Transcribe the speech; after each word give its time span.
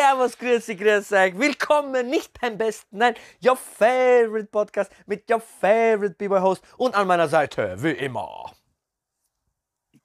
Servus, 0.00 0.38
grüezi, 0.38 0.76
grüß 0.76 1.12
euch. 1.12 1.38
Willkommen 1.38 2.08
nicht 2.08 2.32
beim 2.40 2.56
besten, 2.56 2.96
nein, 2.96 3.14
your 3.44 3.54
favorite 3.54 4.46
Podcast 4.46 4.90
mit 5.06 5.30
your 5.30 5.40
favorite 5.40 6.14
B-Boy 6.16 6.40
Host 6.40 6.64
und 6.78 6.94
an 6.94 7.06
meiner 7.06 7.28
Seite, 7.28 7.76
wie 7.80 7.90
immer. 7.90 8.50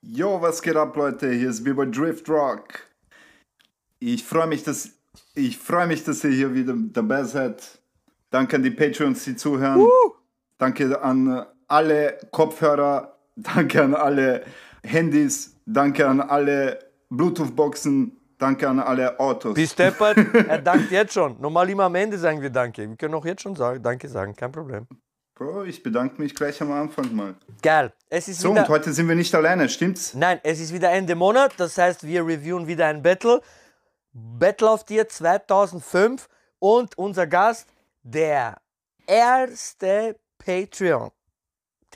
Jo, 0.02 0.42
was 0.42 0.62
geht 0.62 0.76
ab, 0.76 0.98
Leute? 0.98 1.32
Hier 1.32 1.50
ist 1.50 1.64
B-Boy 1.64 1.90
Drift 1.92 2.28
Rock. 2.28 2.90
Ich 4.00 4.26
freue 4.26 4.48
mich, 4.48 4.64
dass 4.64 4.90
ich 5.34 5.58
freue 5.58 5.88
mich, 5.88 6.04
dass 6.04 6.26
ihr 6.26 6.32
hier 6.32 6.54
wieder 6.54 6.74
dabei 6.76 7.24
seid. 7.24 7.80
Danke 8.32 8.58
an 8.58 8.64
die 8.64 8.72
Patreons, 8.72 9.24
die 9.24 9.38
zuhören. 9.38 9.80
Uh. 9.80 9.88
Danke 10.58 11.02
an 11.02 11.46
alle 11.70 12.18
Kopfhörer. 12.32 13.18
Danke 13.38 13.82
an 13.82 13.96
alle 13.96 14.44
Handys. 14.84 15.56
Danke 15.66 16.06
an 16.06 16.20
alle 16.20 16.80
Bluetooth-Boxen. 17.12 18.20
Danke 18.38 18.68
an 18.68 18.80
alle 18.80 19.20
Autos. 19.20 19.54
Bis 19.54 19.74
deppert, 19.76 20.18
er 20.48 20.60
dankt 20.60 20.92
jetzt 20.92 21.14
schon. 21.14 21.40
Normal 21.40 21.70
immer 21.70 21.84
am 21.86 21.96
Ende 21.96 22.18
sagen 22.18 22.42
wir 22.42 22.50
Danke. 22.50 22.88
Wir 22.90 22.96
können 22.98 23.14
auch 23.14 23.26
jetzt 23.26 23.42
schon 23.42 23.56
sagen, 23.56 23.82
Danke 23.82 24.10
sagen, 24.10 24.36
kein 24.36 24.52
Problem. 24.52 24.88
Bro, 25.36 25.64
ich 25.66 25.84
bedanke 25.84 26.22
mich 26.22 26.34
gleich 26.34 26.62
am 26.62 26.72
Anfang 26.72 27.14
mal. 27.14 27.36
Geil. 27.62 27.92
Es 28.10 28.28
ist 28.30 28.40
So, 28.40 28.52
wieder, 28.52 28.62
und 28.62 28.70
heute 28.70 28.94
sind 28.94 29.08
wir 29.08 29.16
nicht 29.16 29.34
alleine, 29.36 29.68
stimmt's? 29.68 30.14
nein, 30.14 30.40
es 30.44 30.62
ist 30.62 30.74
wieder 30.74 30.92
Ende 30.92 31.14
Monat, 31.16 31.54
das 31.58 31.78
heißt, 31.78 32.06
wir 32.08 32.26
reviewen 32.26 32.68
wieder 32.68 32.88
ein 32.88 33.02
Battle. 33.02 33.42
Battle 34.14 34.70
of 34.70 34.86
Dir 34.86 35.10
2005 35.10 36.30
und 36.60 36.98
unser 36.98 37.28
Gast, 37.28 37.68
der 38.04 38.58
erste 39.06 40.16
Patreon. 40.38 41.12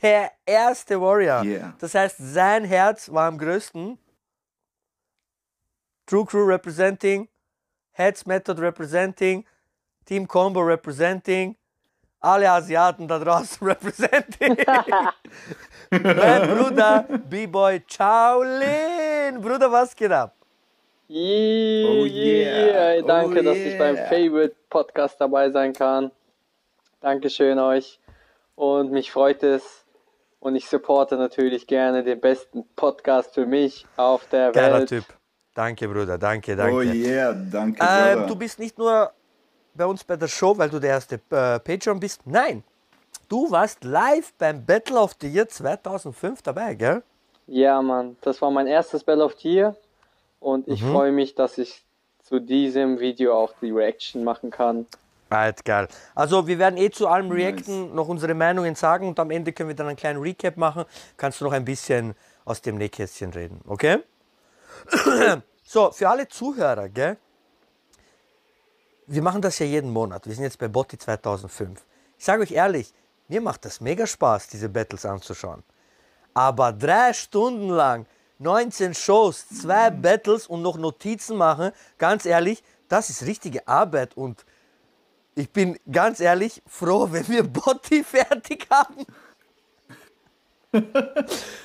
Der 0.01 0.31
erste 0.45 0.99
Warrior. 0.99 1.43
Yeah. 1.43 1.73
Das 1.79 1.95
heißt, 1.95 2.17
sein 2.19 2.65
Herz 2.65 3.09
war 3.11 3.27
am 3.27 3.37
größten. 3.37 3.97
True 6.09 6.25
Crew 6.25 6.43
representing, 6.43 7.27
Heads 7.91 8.25
Method 8.25 8.57
representing, 8.57 9.45
Team 10.05 10.25
Combo 10.25 10.61
representing, 10.61 11.55
alle 12.19 12.49
Asiaten 12.49 13.07
da 13.07 13.19
draußen 13.19 13.67
representing. 13.67 14.57
mein 15.91 16.47
Bruder, 16.49 17.05
B-Boy 17.29 17.83
Shaolin. 17.87 19.39
Bruder, 19.39 19.71
was 19.71 19.95
geht 19.95 20.11
ab? 20.11 20.33
Yeah, 21.07 21.87
Oh 21.87 22.05
yeah. 22.05 22.95
yeah. 22.95 23.01
Danke, 23.03 23.41
Oh 23.41 23.43
dass 23.43 23.57
ich 23.57 23.77
beim. 23.77 23.95
Favorite 23.95 24.55
Podcast 24.67 25.21
dabei 25.21 25.51
sein 25.51 25.73
kann. 25.73 26.09
Dankeschön 27.01 27.59
euch. 27.59 27.99
Und 28.55 28.91
mich 28.91 29.11
freut 29.11 29.43
es. 29.43 29.85
Und 30.39 30.55
ich 30.55 30.67
supporte 30.67 31.17
natürlich 31.17 31.67
gerne 31.67 32.03
den 32.03 32.19
besten 32.19 32.65
Podcast 32.75 33.35
für 33.35 33.45
mich 33.45 33.85
auf 33.95 34.27
der 34.29 34.51
Geiler 34.53 34.79
Welt. 34.79 34.89
Typ. 34.89 35.18
Danke, 35.59 35.89
Bruder, 35.89 36.17
danke, 36.17 36.55
danke. 36.55 36.73
Oh 36.73 36.79
yeah, 36.81 37.33
danke, 37.33 37.79
Brother. 37.83 38.27
du 38.27 38.35
bist 38.37 38.59
nicht 38.59 38.77
nur 38.77 39.11
bei 39.73 39.85
uns 39.85 40.05
bei 40.05 40.15
der 40.15 40.29
Show, 40.29 40.57
weil 40.57 40.69
du 40.69 40.79
der 40.79 40.91
erste 40.91 41.15
äh, 41.15 41.59
Patreon 41.59 41.99
bist. 41.99 42.21
Nein, 42.25 42.63
du 43.27 43.51
warst 43.51 43.83
live 43.83 44.31
beim 44.37 44.65
Battle 44.65 44.97
of 44.97 45.17
the 45.19 45.27
Year 45.27 45.49
2005 45.49 46.41
dabei, 46.43 46.75
gell? 46.75 47.03
Ja, 47.47 47.81
Mann. 47.81 48.15
Das 48.21 48.41
war 48.41 48.49
mein 48.51 48.67
erstes 48.67 49.03
Battle 49.03 49.25
of 49.25 49.35
the 49.41 49.49
Year. 49.53 49.75
Und 50.39 50.65
ich 50.69 50.81
Mhm. 50.81 50.91
freue 50.93 51.11
mich, 51.11 51.35
dass 51.35 51.57
ich 51.57 51.83
zu 52.23 52.39
diesem 52.39 52.97
Video 53.01 53.33
auch 53.37 53.51
die 53.61 53.71
Reaction 53.71 54.23
machen 54.23 54.51
kann. 54.51 54.85
Right, 55.29 55.65
geil. 55.65 55.89
Also 56.15 56.47
wir 56.47 56.57
werden 56.57 56.77
eh 56.77 56.89
zu 56.89 57.05
allem 57.09 57.29
reacten, 57.31 57.93
noch 57.93 58.07
unsere 58.07 58.33
Meinungen 58.33 58.75
sagen 58.75 59.09
und 59.09 59.19
am 59.19 59.29
Ende 59.29 59.51
können 59.51 59.67
wir 59.67 59.75
dann 59.75 59.87
einen 59.87 59.97
kleinen 59.97 60.21
Recap 60.21 60.55
machen. 60.55 60.85
Kannst 61.17 61.41
du 61.41 61.43
noch 61.45 61.51
ein 61.51 61.65
bisschen 61.65 62.15
aus 62.45 62.61
dem 62.61 62.77
Nähkästchen 62.77 63.31
reden, 63.33 63.59
okay? 63.67 63.97
So, 65.63 65.91
für 65.91 66.09
alle 66.09 66.27
Zuhörer, 66.27 66.89
gell? 66.89 67.17
Wir 69.07 69.21
machen 69.21 69.41
das 69.41 69.59
ja 69.59 69.65
jeden 69.65 69.91
Monat. 69.91 70.27
Wir 70.27 70.35
sind 70.35 70.43
jetzt 70.43 70.59
bei 70.59 70.67
Botti 70.67 70.97
2005. 70.97 71.83
Ich 72.17 72.25
sage 72.25 72.43
euch 72.43 72.51
ehrlich, 72.51 72.93
mir 73.27 73.41
macht 73.41 73.65
das 73.65 73.81
mega 73.81 74.05
Spaß, 74.05 74.47
diese 74.47 74.69
Battles 74.69 75.05
anzuschauen. 75.05 75.63
Aber 76.33 76.73
drei 76.73 77.13
Stunden 77.13 77.69
lang, 77.69 78.05
19 78.39 78.93
Shows, 78.93 79.47
zwei 79.47 79.89
Battles 79.89 80.47
und 80.47 80.61
noch 80.61 80.77
Notizen 80.77 81.37
machen, 81.37 81.71
ganz 81.97 82.25
ehrlich, 82.25 82.63
das 82.87 83.09
ist 83.09 83.23
richtige 83.25 83.67
Arbeit 83.67 84.15
und 84.15 84.45
ich 85.35 85.51
bin 85.51 85.79
ganz 85.91 86.19
ehrlich 86.19 86.61
froh, 86.67 87.07
wenn 87.11 87.27
wir 87.27 87.43
Botti 87.43 88.03
fertig 88.03 88.67
haben. 88.69 89.05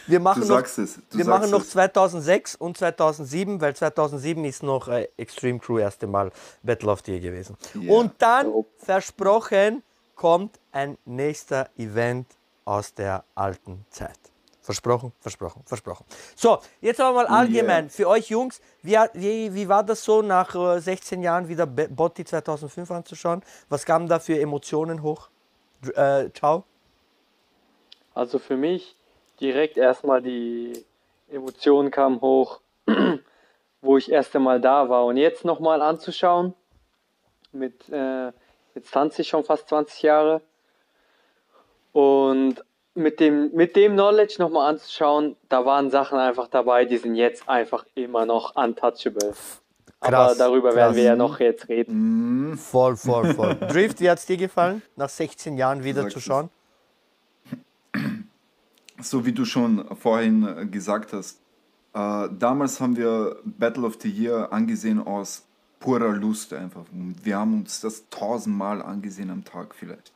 Wir 0.07 0.21
machen 0.21 0.43
Du 0.43 0.49
noch, 0.49 0.57
sagst 0.57 0.79
es, 0.79 0.95
du 1.11 1.19
wir 1.19 1.25
sagst 1.25 1.41
machen 1.41 1.51
noch 1.51 1.61
es. 1.63 1.71
2006 1.71 2.55
und 2.57 2.77
2007, 2.79 3.61
weil 3.61 3.77
2007 3.77 4.45
ist 4.45 4.63
noch 4.63 4.89
äh, 4.89 5.09
Extreme 5.17 5.59
Crew 5.59 5.79
erste 5.79 6.07
Mal 6.07 6.31
Battle 6.63 6.91
of 6.91 7.01
the 7.05 7.13
Year 7.13 7.21
gewesen. 7.21 7.57
Ja. 7.75 7.93
Und 7.93 8.13
dann, 8.19 8.47
Oh. 8.49 8.67
versprochen, 8.79 9.83
kommt 10.15 10.59
ein 10.73 10.97
nächster 11.05 11.69
Event 11.77 12.27
aus 12.65 12.95
der 12.95 13.25
alten 13.35 13.85
Zeit. 13.91 14.19
Versprochen, 14.63 15.13
versprochen, 15.21 15.63
versprochen. 15.67 16.07
So, 16.35 16.59
jetzt 16.81 16.99
aber 16.99 17.15
mal 17.17 17.27
allgemein 17.27 17.91
für 17.91 18.09
euch 18.09 18.31
Jungs, 18.31 18.63
wie, 18.83 18.97
wie, 19.13 19.53
wie 19.55 19.69
war 19.69 19.83
das 19.83 20.03
so 20.03 20.23
nach 20.23 20.55
äh, 20.55 20.81
16 20.81 21.23
Jahren 21.23 21.49
wieder 21.49 21.67
Botti 21.67 22.25
2005 22.25 22.91
anzuschauen? 22.91 23.43
Was 23.69 23.85
kamen 23.85 24.09
da 24.09 24.19
für 24.19 24.41
Emotionen 24.41 25.03
hoch? 25.03 25.29
Äh, 25.95 26.31
ciao. 26.33 26.65
Also 28.15 28.39
für 28.39 28.57
mich 28.57 28.97
direkt 29.41 29.77
erstmal 29.77 30.23
die 30.23 30.85
Emotionen 31.31 31.91
kamen 31.91 32.21
hoch, 32.21 32.61
wo 33.81 33.97
ich 33.97 34.11
erst 34.11 34.35
einmal 34.37 34.61
da 34.61 34.89
war. 34.89 35.05
Und 35.07 35.17
jetzt 35.17 35.45
nochmal 35.45 35.83
anzuschauen, 35.83 36.55
mit 37.53 37.89
äh, 37.91 38.33
jetzt 38.75 38.93
tanze 38.93 39.23
ich 39.23 39.29
schon 39.29 39.45
fast 39.45 39.69
20 39.69 40.03
Jahre. 40.03 40.41
Und 41.93 42.65
mit 42.95 43.21
dem, 43.21 43.53
mit 43.53 43.77
dem 43.77 43.95
Knowledge 43.95 44.37
nochmal 44.39 44.71
anzuschauen, 44.71 45.37
da 45.49 45.65
waren 45.65 45.91
Sachen 45.91 46.19
einfach 46.19 46.49
dabei, 46.49 46.85
die 46.85 46.97
sind 46.97 47.17
jetzt 47.17 47.49
einfach 47.49 47.85
immer 47.95 48.25
noch 48.25 48.55
untouchable. 48.55 49.35
Aber 50.01 50.11
Krass, 50.11 50.39
darüber 50.39 50.69
krass. 50.69 50.77
werden 50.77 50.97
wir 50.97 51.03
ja 51.03 51.17
noch 51.17 51.41
jetzt 51.41 51.69
reden. 51.69 52.57
Voll, 52.59 52.97
voll, 52.97 53.35
voll. 53.35 53.55
Drift, 53.69 54.01
wie 54.01 54.11
hat 54.11 54.19
es 54.19 54.27
dir 54.27 54.37
gefallen, 54.37 54.83
nach 54.97 55.09
16 55.09 55.57
Jahren 55.57 55.83
wieder 55.83 56.03
sagst 56.03 56.15
zu 56.15 56.21
schauen? 56.21 56.51
So 59.01 59.27
wie 59.27 59.33
du 59.33 59.45
schon 59.45 59.85
vorhin 59.97 60.47
äh, 60.47 60.67
gesagt 60.67 61.13
hast, 61.13 61.41
äh, 61.95 62.29
damals 62.39 62.81
haben 62.81 62.97
wir 62.97 63.37
Battle 63.45 63.85
of 63.85 63.99
the 64.01 64.11
Year 64.11 64.53
angesehen 64.53 65.01
aus 65.01 65.47
purer 65.81 66.13
Lust 66.13 66.53
einfach. 66.53 66.85
Wir 66.93 67.37
haben 67.37 67.61
uns 67.61 67.81
das 67.81 68.09
tausendmal 68.09 68.83
angesehen 68.83 69.31
am 69.31 69.45
Tag 69.45 69.75
vielleicht. 69.75 70.13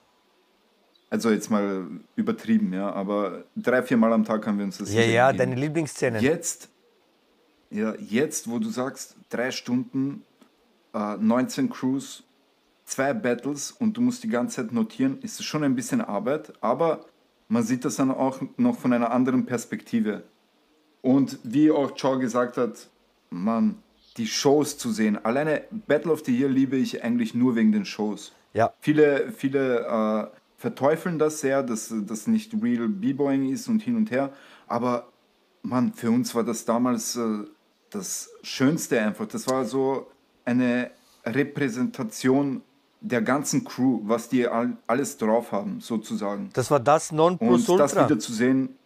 Also 1.10 1.30
jetzt 1.30 1.50
mal 1.50 1.86
übertrieben, 2.16 2.72
ja, 2.72 2.92
aber 2.92 3.44
drei, 3.56 3.82
vier 3.82 3.96
Mal 3.96 4.12
am 4.12 4.24
Tag 4.24 4.46
haben 4.46 4.58
wir 4.58 4.64
uns 4.64 4.78
das 4.78 4.92
Ja, 4.92 5.02
ja, 5.02 5.32
deine 5.32 5.54
Lieblingsszenen. 5.54 6.22
Jetzt, 6.22 6.68
ja, 7.70 7.94
jetzt, 7.96 8.50
wo 8.50 8.58
du 8.58 8.68
sagst, 8.68 9.16
drei 9.30 9.50
Stunden, 9.50 10.22
äh, 10.94 11.16
19 11.16 11.70
Crews, 11.70 12.24
zwei 12.84 13.14
Battles 13.14 13.70
und 13.70 13.96
du 13.96 14.00
musst 14.00 14.22
die 14.22 14.28
ganze 14.28 14.56
Zeit 14.56 14.72
notieren, 14.72 15.18
ist 15.22 15.40
es 15.40 15.46
schon 15.46 15.64
ein 15.64 15.74
bisschen 15.74 16.00
Arbeit, 16.00 16.52
aber 16.60 17.06
man 17.48 17.62
sieht 17.62 17.84
das 17.84 17.96
dann 17.96 18.10
auch 18.10 18.40
noch 18.56 18.78
von 18.78 18.92
einer 18.92 19.10
anderen 19.10 19.46
Perspektive. 19.46 20.22
Und 21.02 21.38
wie 21.42 21.70
auch 21.70 21.94
Chow 21.96 22.18
gesagt 22.18 22.56
hat, 22.56 22.88
man, 23.30 23.82
die 24.16 24.26
Shows 24.26 24.78
zu 24.78 24.90
sehen. 24.90 25.18
Alleine 25.24 25.62
Battle 25.86 26.12
of 26.12 26.24
the 26.24 26.36
Year 26.36 26.48
liebe 26.48 26.76
ich 26.76 27.02
eigentlich 27.02 27.34
nur 27.34 27.56
wegen 27.56 27.72
den 27.72 27.84
Shows. 27.84 28.32
Ja. 28.52 28.72
Viele, 28.80 29.32
viele 29.32 29.86
äh, 29.86 30.36
verteufeln 30.56 31.18
das 31.18 31.40
sehr, 31.40 31.62
dass 31.62 31.94
das 32.06 32.26
nicht 32.26 32.52
real 32.62 32.88
B-Boying 32.88 33.50
ist 33.50 33.68
und 33.68 33.82
hin 33.82 33.96
und 33.96 34.10
her. 34.10 34.32
Aber 34.66 35.08
Mann, 35.62 35.92
für 35.92 36.10
uns 36.10 36.34
war 36.34 36.44
das 36.44 36.64
damals 36.64 37.16
äh, 37.16 37.44
das 37.90 38.30
Schönste 38.42 39.00
einfach. 39.00 39.26
Das 39.26 39.46
war 39.46 39.64
so 39.64 40.08
eine 40.44 40.90
Repräsentation 41.24 42.62
der 43.00 43.22
ganzen 43.22 43.64
Crew, 43.64 44.00
was 44.04 44.28
die 44.28 44.46
all, 44.46 44.76
alles 44.86 45.16
drauf 45.16 45.52
haben, 45.52 45.80
sozusagen. 45.80 46.50
Das 46.52 46.70
war 46.70 46.80
das 46.80 47.10
Und 47.10 47.16
Nonplusultra. 47.16 47.84
das 47.84 47.94
wieder 47.96 48.18
zu 48.18 48.32
sehen, 48.32 48.76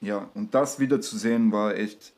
ja, 0.00 0.28
und 0.34 0.54
das 0.54 0.80
wieder 0.80 1.00
zu 1.00 1.16
sehen 1.16 1.52
war 1.52 1.74
echt 1.76 2.12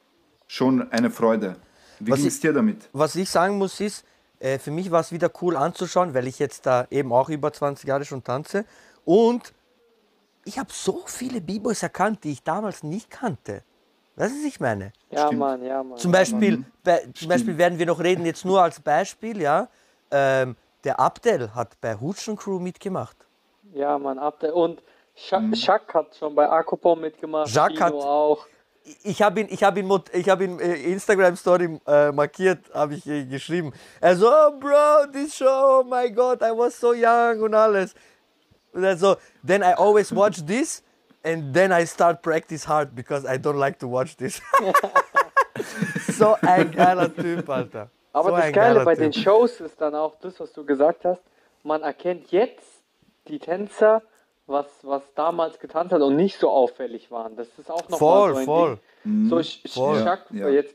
schon 0.47 0.91
eine 0.91 1.11
Freude. 1.11 1.57
Wie 2.01 2.11
Was 2.11 2.19
ging 2.19 2.29
es 2.29 2.41
dir 2.41 2.53
damit? 2.53 2.89
Was 2.93 3.15
ich 3.17 3.29
sagen 3.29 3.59
muss 3.59 3.81
ist, 3.81 4.05
äh, 4.39 4.59
für 4.59 4.71
mich 4.71 4.91
war 4.91 5.01
es 5.01 5.13
wieder 5.13 5.31
cool 5.43 5.57
anzuschauen, 5.57 6.15
weil 6.15 6.27
ich 6.27 6.39
jetzt 6.39 6.67
da 6.67 6.87
eben 6.91 7.13
auch 7.13 7.29
über 7.29 7.53
20 7.53 7.87
Jahre 7.87 8.05
schon 8.05 8.25
tanze. 8.25 8.65
Und 9.05 9.53
ich 10.45 10.59
habe 10.59 10.71
so 10.73 11.03
viele 11.07 11.41
B-Boys 11.41 11.83
erkannt, 11.83 12.25
die 12.25 12.33
ich 12.33 12.43
damals 12.43 12.83
nicht 12.83 13.11
kannte. 13.11 13.63
Weißt 14.17 14.33
du, 14.33 14.39
was 14.39 14.45
ich 14.45 14.61
meine? 14.61 14.93
Ja, 15.11 15.27
Stimmt. 15.27 15.41
Mann, 15.41 15.65
ja, 15.65 15.83
Mann. 15.83 15.99
Zum 15.99 16.13
ja, 16.13 16.19
Beispiel, 16.21 16.65
bei, 16.83 17.07
zum 17.15 17.29
Beispiel 17.29 17.59
werden 17.59 17.79
wir 17.79 17.87
noch 17.87 18.01
reden, 18.01 18.25
jetzt 18.25 18.45
nur 18.45 18.63
als 18.63 18.81
Beispiel, 18.81 19.41
ja. 19.41 19.69
Ähm, 20.11 20.57
der 20.85 21.01
Abdel 21.01 21.55
hat 21.55 21.81
bei 21.81 21.95
Hutschen 21.97 22.37
Crew 22.37 22.59
mitgemacht. 22.59 23.17
Ja, 23.73 23.99
Mann, 23.99 24.19
ab 24.19 24.41
der, 24.41 24.55
und 24.55 24.83
Scha 25.17 25.41
Shaq 25.55 25.95
hat 25.95 26.15
schon 26.17 26.35
bei 26.35 26.49
Akupom 26.49 27.01
mitgemacht. 27.01 27.49
Mhm. 27.49 27.55
Jacques 27.55 27.79
Kino 27.79 27.87
hat- 27.87 28.07
auch. 28.07 28.47
Ich 29.03 29.23
habe 29.23 29.41
ihn, 29.41 29.47
ich 29.51 29.63
habe 29.63 29.81
ihn, 29.81 30.03
ich 30.13 30.29
habe 30.29 30.45
ihn 30.45 30.61
äh, 30.61 30.75
Instagram 30.75 31.37
Story 31.37 31.81
äh, 31.87 32.13
markiert, 32.13 32.59
habe 32.75 32.95
ich 32.95 33.07
äh, 33.07 33.25
geschrieben. 33.25 33.73
Er 33.99 34.15
so, 34.15 34.29
oh 34.29 34.51
bro, 34.61 35.07
this 35.11 35.35
show, 35.35 35.81
oh 35.81 35.85
my 35.85 36.11
God, 36.11 36.43
I 36.43 36.51
was 36.51 36.79
so 36.79 36.93
young 36.93 37.41
und 37.41 37.55
alles. 37.55 37.95
Und 38.75 38.85
er 38.85 38.97
so, 38.99 39.17
then 39.47 39.63
I 39.63 39.73
always 39.73 40.15
watch 40.15 40.45
this 40.45 40.83
and 41.23 41.55
then 41.55 41.73
I 41.73 41.87
start 41.87 42.21
practice 42.21 42.69
hard 42.69 42.95
because 42.95 43.25
I 43.27 43.39
don't 43.39 43.57
like 43.59 43.79
to 43.79 43.89
watch 43.89 44.17
this. 44.19 44.43
so 46.19 46.37
ein 46.43 46.71
geiler 46.71 47.15
Typ, 47.15 47.49
Alter. 47.49 47.91
Aber 48.15 48.31
so 48.31 48.37
das 48.37 48.53
Geile 48.53 48.85
bei 48.85 48.95
typ. 48.95 49.05
den 49.05 49.13
Shows 49.13 49.61
ist 49.61 49.79
dann 49.81 49.95
auch 49.95 50.15
das, 50.23 50.41
was 50.41 50.53
du 50.53 50.65
gesagt 50.65 51.05
hast. 51.05 51.21
Man 51.63 51.83
erkennt 51.83 52.31
jetzt 52.31 52.83
die 53.29 53.39
Tänzer, 53.39 54.03
was, 54.47 54.67
was 54.83 55.03
damals 55.15 55.59
getanzt 55.59 55.93
hat 55.93 56.01
und 56.03 56.17
nicht 56.17 56.39
so 56.39 56.49
auffällig 56.51 57.11
waren. 57.11 57.37
Das 57.37 57.49
ist 57.59 57.71
auch 57.71 57.89
noch 57.89 57.99
Voll, 57.99 58.33
mal 58.33 58.35
so 58.35 58.41
ein 58.41 58.45
voll. 58.47 58.79
Ding. 59.05 59.29
So 59.29 59.37
Sch- 59.37 59.73
voll. 59.73 60.03
Shaq, 60.03 60.21
Ja, 60.31 60.49
jetzt, 60.49 60.75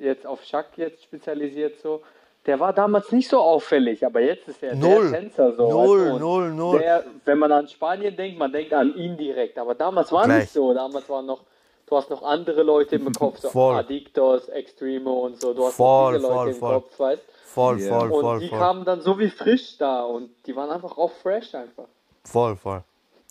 jetzt 0.00 0.26
auf 0.26 0.42
Shaq 0.44 0.66
jetzt 0.76 1.02
spezialisiert 1.04 1.78
so. 1.80 2.02
Der 2.46 2.58
war 2.60 2.72
damals 2.72 3.12
nicht 3.12 3.28
so 3.28 3.40
auffällig, 3.40 4.06
aber 4.06 4.20
jetzt 4.20 4.48
ist 4.48 4.62
er 4.62 4.74
Null. 4.74 5.10
der 5.10 5.20
Tänzer 5.20 5.52
so. 5.52 5.68
Null, 5.68 6.00
weißt 6.06 6.12
du? 6.14 6.18
Null, 6.20 6.50
null. 6.52 6.78
Der, 6.78 7.04
wenn 7.24 7.38
man 7.38 7.52
an 7.52 7.68
Spanien 7.68 8.16
denkt, 8.16 8.38
man 8.38 8.50
denkt 8.52 8.72
an 8.72 8.94
ihn 8.94 9.16
direkt. 9.18 9.58
Aber 9.58 9.74
damals 9.74 10.10
war 10.12 10.24
Gleich. 10.24 10.42
nicht 10.42 10.52
so. 10.52 10.72
Damals 10.72 11.08
waren 11.10 11.26
noch, 11.26 11.42
du 11.88 11.96
hast 11.96 12.10
noch 12.10 12.22
andere 12.22 12.62
Leute 12.62 12.96
im 12.96 13.12
Kopf, 13.12 13.38
so 13.40 13.50
Voll. 13.50 13.76
Addictos, 13.76 14.48
Extremo 14.48 15.26
und 15.26 15.40
so. 15.40 15.54
Du 15.54 15.66
hast 15.66 15.74
Voll, 15.74 16.12
noch 16.12 16.18
diese 16.18 16.32
Leute 16.32 16.36
voll, 16.38 16.48
im 16.48 16.54
voll. 16.56 16.74
Kopf, 16.74 16.98
weißt 16.98 17.22
Voll, 17.44 17.80
Ja. 17.80 17.98
voll, 17.98 18.10
und 18.12 18.20
voll, 18.20 18.38
die 18.40 18.48
voll. 18.48 18.58
kamen 18.58 18.84
dann 18.84 19.00
so 19.00 19.18
wie 19.18 19.30
frisch 19.30 19.78
da 19.78 20.02
und 20.04 20.30
die 20.46 20.54
waren 20.54 20.70
einfach 20.70 20.96
auch 20.98 21.10
fresh 21.22 21.54
einfach. 21.54 21.86
Voll, 22.24 22.56
voll. 22.56 22.84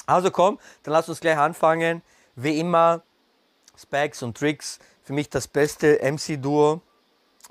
Also 0.06 0.32
komm, 0.32 0.60
dann 0.84 0.94
lass 0.94 1.08
uns 1.08 1.20
gleich 1.20 1.38
anfangen. 1.38 2.02
Wie 2.36 2.60
immer, 2.60 3.02
Specs 3.78 4.24
und 4.24 4.38
Tricks. 4.38 4.80
Für 5.04 5.14
mich 5.14 5.30
das 5.30 5.48
beste 5.48 6.00
MC-Duo. 6.02 6.82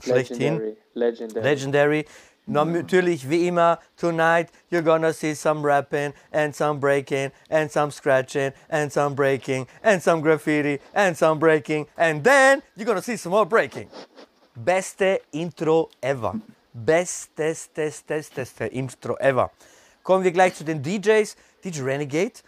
Schlechthin. 0.01 0.59
Legendary. 0.59 0.77
Legendary. 0.95 1.45
Legendary. 1.45 2.05
Na, 2.47 2.65
Natürlich, 2.65 3.29
wie 3.29 3.49
immer, 3.49 3.79
tonight 3.97 4.51
you're 4.71 4.83
gonna 4.83 5.13
see 5.13 5.35
some 5.35 5.63
rapping 5.67 6.13
and 6.33 6.55
some 6.55 6.79
breaking 6.79 7.33
and 7.51 7.71
some 7.71 7.91
scratching 7.91 8.53
and 8.71 8.93
some 8.93 9.15
breaking 9.17 9.67
and 9.83 10.01
some 10.01 10.21
graffiti 10.21 10.79
and 10.95 11.17
some 11.17 11.39
breaking 11.41 11.87
and 11.99 12.23
then 12.23 12.63
you're 12.77 12.87
gonna 12.87 13.03
see 13.03 13.17
some 13.17 13.33
more 13.33 13.45
breaking. 13.47 13.89
Beste 14.57 15.21
Intro 15.33 15.89
ever. 16.01 16.35
Bestes, 16.73 17.69
Intro 18.73 19.15
ever. 19.21 19.51
Kommen 20.05 20.23
wir 20.23 20.31
gleich 20.31 20.55
zu 20.55 20.63
den 20.65 20.83
DJs. 20.83 21.35
DJ 21.65 21.83
Renegade. 21.83 22.43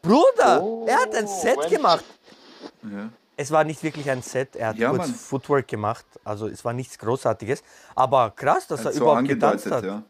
Bruder, 0.00 0.62
er 0.86 0.96
hat 1.00 1.14
ein 1.14 1.26
Set 1.26 1.56
Mensch. 1.58 1.70
gemacht. 1.70 2.04
Ja. 2.84 3.10
Es 3.40 3.50
war 3.50 3.64
nicht 3.64 3.82
wirklich 3.82 4.10
ein 4.10 4.20
Set, 4.20 4.54
er 4.54 4.68
hat 4.68 4.76
Ja, 4.76 4.90
kurz 4.90 5.06
Mann. 5.08 5.14
Footwork 5.14 5.66
gemacht, 5.66 6.04
also 6.24 6.46
es 6.46 6.62
war 6.64 6.74
nichts 6.74 6.98
Großartiges. 6.98 7.62
Aber 7.94 8.30
krass, 8.36 8.66
dass 8.66 8.84
er 8.84 8.92
so 8.92 9.00
überhaupt 9.04 9.28
getanzt 9.28 9.70
hat. 9.70 9.84
ja. 9.84 10.02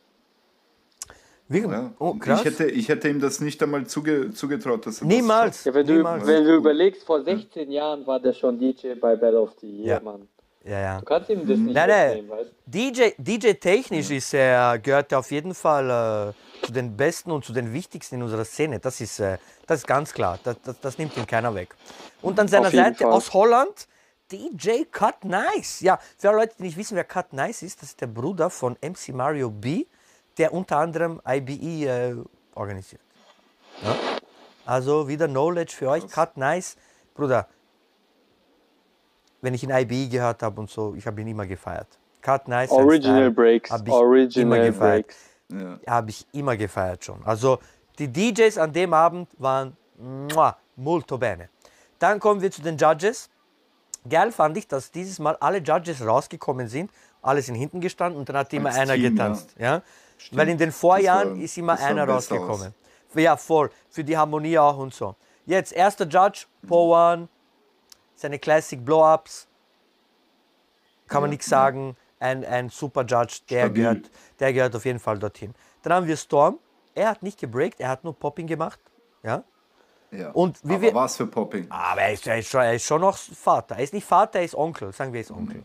Ja. 1.49 1.91
Oh. 1.99 2.15
Ich, 2.23 2.45
hätte, 2.45 2.67
ich 2.67 2.89
hätte 2.89 3.09
ihm 3.09 3.21
das 3.21 3.41
nicht 3.41 3.61
einmal 3.63 3.85
zuge, 3.87 4.31
zugetraut, 4.33 4.87
dass 4.87 5.01
er 5.01 5.07
Niemals. 5.09 5.65
Ja, 5.65 5.75
wenn 5.75 5.87
du, 5.87 5.95
Niemals. 5.95 6.25
wenn 6.27 6.45
du 6.45 6.55
überlegst, 6.57 7.03
vor 7.05 7.23
16 7.25 7.71
Jahren 7.73 8.07
war 8.07 8.21
der 8.21 8.33
schon 8.33 8.57
DJ 8.59 8.95
bei 9.01 9.17
Battle 9.17 9.41
of 9.41 9.51
the 9.61 9.67
Year, 9.69 9.97
Ja. 9.97 10.01
Mann. 10.01 10.29
Ja, 10.65 10.79
ja. 10.81 10.99
Du 10.99 11.05
kannst 11.07 11.31
ihm 11.31 11.41
das 11.41 11.59
nicht 11.59 11.75
Nein, 11.75 11.89
nein. 12.29 12.47
DJ, 12.67 13.11
DJ 13.19 13.53
technisch 13.55 14.11
ist 14.11 14.33
er, 14.35 14.79
gehört 14.79 15.11
er 15.11 15.19
auf 15.21 15.31
jeden 15.33 15.55
Fall 15.55 15.89
äh, 15.91 16.33
zu 16.63 16.73
den 16.73 16.97
Besten 16.97 17.31
und 17.31 17.45
zu 17.45 17.53
den 17.53 17.73
wichtigsten 17.73 18.17
in 18.17 18.23
unserer 18.23 18.45
Szene. 18.45 18.79
Das 18.79 19.01
ist, 19.01 19.19
äh, 19.21 19.39
das 19.67 19.81
ist 19.81 19.87
ganz 19.87 20.13
klar. 20.13 20.39
Das, 20.45 20.57
das, 20.63 20.81
das 20.81 20.99
nimmt 20.99 21.17
ihm 21.17 21.27
keiner 21.27 21.55
weg. 21.55 21.75
Und 22.23 22.39
an 22.39 22.49
seiner 22.49 22.71
Seite 22.71 23.05
Fall. 23.05 23.13
aus 23.13 23.33
Holland 23.33 23.89
DJ 24.31 24.85
Cut 24.91 25.25
Nice. 25.25 25.81
Ja, 25.81 25.99
für 26.17 26.29
alle 26.29 26.39
Leute, 26.39 26.55
die 26.59 26.65
nicht 26.65 26.77
wissen, 26.77 26.97
wer 26.97 27.05
Cut 27.05 27.33
Nice 27.33 27.63
ist, 27.63 27.83
das 27.83 27.91
ist 27.91 28.01
der 28.01 28.07
Bruder 28.07 28.51
von 28.51 28.77
MC 28.83 29.09
Mario 29.15 29.51
B, 29.51 29.87
der 30.39 30.53
unter 30.53 30.79
anderem 30.79 31.21
IBE 31.27 31.87
äh, 31.87 32.17
organisiert. 32.55 33.03
Ja? 33.83 33.97
Also 34.65 35.09
wieder 35.09 35.27
Knowledge 35.27 35.75
für 35.75 35.89
euch. 35.89 36.07
Cut 36.09 36.37
Nice, 36.37 36.77
Bruder. 37.15 37.49
Wenn 39.41 39.55
ich 39.55 39.65
ihn 39.65 39.71
IBE 39.71 40.09
gehört 40.09 40.43
habe 40.43 40.61
und 40.61 40.71
so, 40.71 40.95
ich 40.95 41.07
habe 41.07 41.21
ihn 41.21 41.29
immer 41.29 41.47
gefeiert. 41.47 41.89
Cut 42.21 42.47
Nice. 42.47 42.71
Original 42.71 43.17
Style 43.17 43.31
Breaks. 43.31 43.71
Original 43.71 44.67
gefeiert. 44.67 45.07
Breaks. 45.07 45.30
Ja. 45.53 45.79
Habe 45.87 46.11
ich 46.11 46.27
immer 46.33 46.57
gefeiert 46.57 47.05
schon. 47.05 47.23
Also 47.25 47.59
die 47.99 48.09
DJs 48.09 48.59
an 48.59 48.73
dem 48.73 48.95
Abend 48.95 49.29
waren 49.39 49.77
mua, 49.99 50.57
molto 50.77 51.19
bene. 51.19 51.49
Dann 51.99 52.19
kommen 52.21 52.41
wir 52.41 52.51
zu 52.51 52.63
den 52.63 52.77
Judges. 52.77 53.29
Geil 54.09 54.33
fand 54.33 54.57
ich, 54.57 54.67
dass 54.67 54.91
dieses 54.91 55.19
Mal 55.19 55.37
alle 55.41 55.59
Judges 55.59 56.01
rausgekommen 56.07 56.69
sind. 56.69 56.91
Alle 57.23 57.43
sind 57.43 57.57
hinten 57.57 57.81
gestanden 57.81 58.19
und 58.19 58.29
dann 58.29 58.37
hat 58.39 58.53
immer 58.55 58.71
Als 58.71 58.79
einer 58.79 58.95
Team, 58.95 59.15
getanzt. 59.15 59.55
Ja. 59.59 59.83
Stimmt. 60.17 60.39
Weil 60.41 60.49
in 60.49 60.59
den 60.59 60.73
Vorjahren 60.73 61.37
war- 61.37 61.45
ist 61.45 61.59
immer 61.59 61.79
einer 61.79 62.09
rausgekommen. 62.09 62.75
Ja, 63.15 63.37
voll. 63.37 63.71
Für 63.91 64.05
die 64.05 64.17
Harmonie 64.17 64.59
auch 64.59 64.79
und 64.79 64.95
so. 64.95 65.17
Jetzt 65.45 65.73
erster 65.73 66.07
Judge, 66.07 66.47
Po 66.67 66.95
One, 66.95 67.29
seine 68.15 68.39
Classic 68.39 68.83
Blow-Ups. 68.83 69.49
Kann 71.09 71.23
man 71.23 71.31
Ja, 71.31 71.33
nichts 71.33 71.47
sagen. 71.47 71.97
Ein, 72.21 72.45
ein 72.45 72.69
super 72.69 73.01
Judge, 73.03 73.41
der 73.51 73.65
Stabil. 73.67 73.83
gehört, 73.83 74.11
der 74.39 74.53
gehört 74.53 74.77
auf 74.77 74.85
jeden 74.85 74.99
Fall 75.01 75.19
dorthin. 75.19 75.55
Dann 75.83 75.93
haben 75.95 76.07
wir 76.07 76.17
Storm. 76.17 76.59
Er 76.95 77.09
hat 77.11 77.23
nicht 77.23 77.41
gebreakt, 77.41 77.81
er 77.81 77.89
hat 77.89 78.05
nur 78.05 78.15
Popping 78.15 78.47
gemacht. 78.47 78.79
Ja. 79.23 79.43
Ja. 80.13 80.31
Und 80.33 80.59
wie 80.63 80.75
Aber 80.75 80.83
wir- 80.83 80.95
was 80.95 81.17
für 81.17 81.27
Popping. 81.27 81.67
Aber 81.71 82.03
er 82.03 82.13
ist, 82.13 82.27
er, 82.27 82.39
ist 82.39 82.49
schon, 82.51 82.61
er 82.63 82.75
ist 82.75 82.85
schon 82.85 83.01
noch 83.01 83.17
Vater. 83.17 83.77
Er 83.77 83.83
ist 83.85 83.95
nicht 83.95 84.05
Vater, 84.07 84.39
er 84.41 84.45
ist 84.45 84.55
Onkel. 84.57 84.93
Sagen 84.93 85.13
wir, 85.13 85.19
er 85.21 85.23
ist 85.23 85.31
Onkel. 85.31 85.65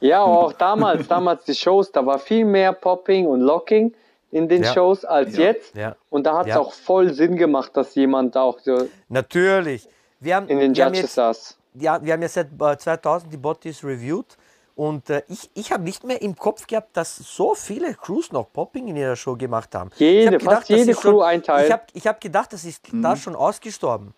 Ja, 0.00 0.22
aber 0.22 0.38
auch 0.46 0.52
damals, 0.52 1.08
damals 1.08 1.44
die 1.44 1.54
Shows, 1.56 1.90
da 1.90 2.06
war 2.06 2.18
viel 2.20 2.44
mehr 2.44 2.72
Popping 2.72 3.26
und 3.26 3.40
Locking 3.40 3.92
in 4.30 4.48
den 4.48 4.62
Ja. 4.62 4.72
Shows 4.72 5.04
als 5.04 5.36
Ja. 5.36 5.42
jetzt. 5.46 5.74
Ja. 5.74 5.96
Und 6.08 6.24
da 6.24 6.36
hat 6.38 6.46
es 6.46 6.54
Ja. 6.54 6.60
auch 6.60 6.72
voll 6.72 7.12
Sinn 7.12 7.36
gemacht, 7.36 7.76
dass 7.76 7.94
jemand 7.96 8.36
auch 8.36 8.58
so 8.60 8.88
Natürlich. 9.08 9.88
Wir 10.20 10.36
haben, 10.36 10.46
in 10.48 10.60
den 10.60 10.74
wir 10.76 10.84
haben 10.84 10.94
Judges 10.94 11.14
saß. 11.14 11.58
ja, 11.74 12.00
wir 12.02 12.12
haben 12.12 12.22
ja 12.22 12.28
seit 12.28 12.48
äh, 12.60 12.76
2000 12.78 13.32
die 13.32 13.36
Botties 13.36 13.82
reviewed. 13.82 14.36
Und 14.74 15.10
äh, 15.10 15.22
ich, 15.28 15.50
ich 15.54 15.70
habe 15.70 15.82
nicht 15.82 16.02
mehr 16.04 16.22
im 16.22 16.34
Kopf 16.34 16.66
gehabt, 16.66 16.96
dass 16.96 17.16
so 17.16 17.54
viele 17.54 17.94
Crews 17.94 18.32
noch 18.32 18.50
Popping 18.52 18.88
in 18.88 18.96
ihrer 18.96 19.16
Show 19.16 19.36
gemacht 19.36 19.74
haben. 19.74 19.90
Jede- 19.96 20.36
Ich 20.38 20.46
hab 20.46 20.54
fast 20.56 20.68
jede 20.70 20.90
ist 20.92 21.00
schon, 21.02 21.12
Crew 21.12 21.20
ein 21.22 21.42
Teil. 21.42 21.66
Ich 21.66 21.72
habe 21.72 21.82
ich 21.92 22.06
hab 22.06 22.20
gedacht, 22.20 22.52
das 22.52 22.64
ist 22.64 22.82
da 22.92 23.14
schon 23.16 23.36
ausgestorben. 23.36 24.14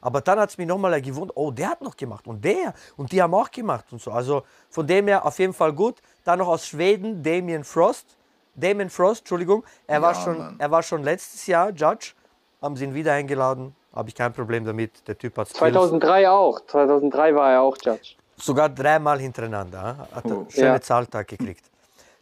Aber 0.00 0.20
dann 0.20 0.38
hat 0.38 0.50
es 0.50 0.58
mich 0.58 0.66
nochmal 0.66 1.00
gewundert, 1.00 1.36
oh, 1.36 1.50
der 1.50 1.70
hat 1.70 1.80
noch 1.80 1.96
gemacht 1.96 2.26
und 2.26 2.44
der 2.44 2.74
und 2.96 3.10
die 3.12 3.22
haben 3.22 3.32
auch 3.34 3.50
gemacht 3.50 3.86
und 3.92 4.02
so. 4.02 4.10
Also 4.10 4.42
von 4.68 4.86
dem 4.86 5.06
her 5.08 5.24
auf 5.24 5.38
jeden 5.38 5.54
Fall 5.54 5.72
gut. 5.72 5.96
Dann 6.24 6.40
noch 6.40 6.48
aus 6.48 6.66
Schweden, 6.66 7.22
Damien 7.22 7.64
Frost. 7.64 8.16
Damien 8.56 8.90
Frost, 8.90 9.20
Entschuldigung, 9.22 9.64
er, 9.86 10.02
war 10.02 10.12
Ja, 10.12 10.20
schon, 10.20 10.38
Mann. 10.38 10.56
er 10.58 10.70
war 10.70 10.82
schon 10.82 11.02
letztes 11.02 11.46
Jahr 11.46 11.70
Judge. 11.70 12.12
Haben 12.60 12.76
sie 12.76 12.84
ihn 12.84 12.94
wieder 12.94 13.12
eingeladen. 13.12 13.74
Habe 13.94 14.08
ich 14.08 14.14
kein 14.14 14.32
Problem 14.32 14.64
damit. 14.64 15.06
Der 15.08 15.16
Typ 15.16 15.38
hat 15.38 15.48
Skills. 15.48 15.60
2003 15.72 16.28
auch. 16.30 16.60
2003 16.66 17.34
war 17.34 17.52
er 17.52 17.62
auch 17.62 17.76
Judge. 17.82 18.16
Sogar 18.44 18.68
dreimal 18.68 19.18
hintereinander. 19.20 19.82
ja. 20.10 20.16
Hat 20.16 20.24
er 20.26 20.36
Oh. 20.36 20.46
schöne 20.50 20.66
Ja. 20.66 20.80
Zahltag 20.80 21.26
gekriegt. 21.28 21.64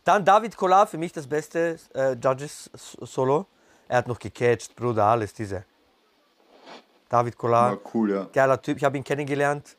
Dann 0.04 0.24
David 0.24 0.56
Collar, 0.56 0.86
für 0.86 0.98
mich 0.98 1.12
das 1.12 1.26
beste 1.26 1.78
äh, 1.94 2.12
Judges-Solo. 2.12 3.46
Er 3.88 3.98
hat 3.98 4.06
noch 4.08 4.18
gecatcht, 4.20 4.74
Bruder, 4.76 5.04
alles 5.04 5.34
diese. 5.34 5.64
David 7.08 7.34
War 7.42 7.78
cool, 7.92 8.10
ja. 8.12 8.26
geiler 8.32 8.60
Typ. 8.62 8.76
Ich 8.78 8.84
habe 8.84 8.96
ihn 8.96 9.04
kennengelernt. 9.04 9.76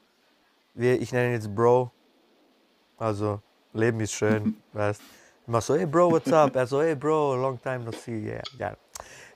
Ich 0.75 1.11
nenne 1.13 1.27
ihn 1.29 1.33
jetzt 1.33 1.53
Bro. 1.55 1.91
Also, 2.97 3.39
Leben 3.73 3.99
ist 4.01 4.11
schön, 4.13 4.61
weißt 4.73 5.01
Immer 5.47 5.61
so, 5.61 5.75
hey 5.75 5.85
Bro, 5.85 6.11
what's 6.11 6.31
up? 6.31 6.55
Er 6.55 6.67
so, 6.67 6.81
hey 6.81 6.95
Bro, 6.95 7.35
long 7.35 7.61
time 7.61 7.79
no 7.79 7.91
see. 7.91 8.17
Yeah, 8.27 8.41
geil. 8.57 8.77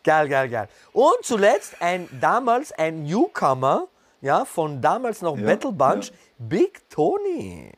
Geil, 0.04 0.30
geil, 0.30 0.48
geil. 0.50 0.68
Und 0.94 1.18
zuletzt 1.24 1.82
ein 1.82 2.08
damals 2.22 2.72
ein 2.74 3.04
Newcomer, 3.04 3.88
ja, 4.22 4.46
von 4.46 4.82
damals 4.82 5.22
noch 5.22 5.38
Ja, 5.38 5.46
Battle 5.46 5.72
Bunch, 5.72 6.08
ja. 6.08 6.14
Big 6.40 6.90
Tony. 6.90 7.72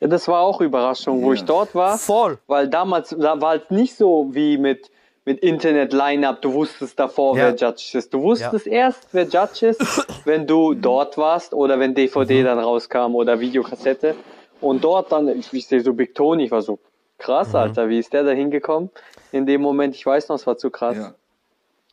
Ja, 0.00 0.08
das 0.08 0.28
war 0.28 0.40
auch 0.42 0.60
Überraschung, 0.60 1.22
wo 1.22 1.32
ich 1.32 1.44
dort 1.44 1.74
war. 1.74 1.96
Voll. 1.98 2.38
Weil 2.46 2.68
damals 2.68 3.14
da 3.18 3.40
war 3.40 3.56
es 3.56 3.70
nicht 3.70 3.96
so 3.96 4.28
wie 4.32 4.58
mit 4.58 4.90
mit 5.28 5.40
Internet-Line-Up, 5.40 6.40
du 6.40 6.52
wusstest 6.52 6.96
davor, 7.00 7.36
Ja. 7.36 7.46
wer 7.46 7.56
Judge 7.56 7.98
ist. 7.98 8.14
Du 8.14 8.22
wusstest 8.22 8.68
erst, 8.68 9.08
wer 9.10 9.24
Judge 9.24 9.66
ist, 9.66 9.80
wenn 10.24 10.46
du 10.46 10.72
dort 10.74 11.18
warst 11.18 11.52
oder 11.52 11.80
wenn 11.80 11.96
DVD 11.96 12.44
dann 12.44 12.60
rauskam 12.60 13.16
oder 13.16 13.40
Videokassette. 13.40 14.14
Und 14.60 14.84
dort 14.84 15.10
dann, 15.10 15.26
ich, 15.28 15.52
ich 15.52 15.66
sehe 15.66 15.80
so 15.80 15.94
Big 15.94 16.14
Tony, 16.14 16.44
ich 16.44 16.52
war 16.52 16.62
so 16.62 16.78
krass, 17.18 17.56
Alter, 17.56 17.88
wie 17.88 17.98
ist 17.98 18.12
der 18.12 18.22
da 18.22 18.30
hingekommen? 18.30 18.88
In 19.32 19.46
dem 19.46 19.62
Moment, 19.62 19.96
ich 19.96 20.06
weiß 20.06 20.28
noch, 20.28 20.36
es 20.36 20.46
war 20.46 20.58
zu 20.58 20.70
krass. 20.70 20.96
Ja. 20.96 21.14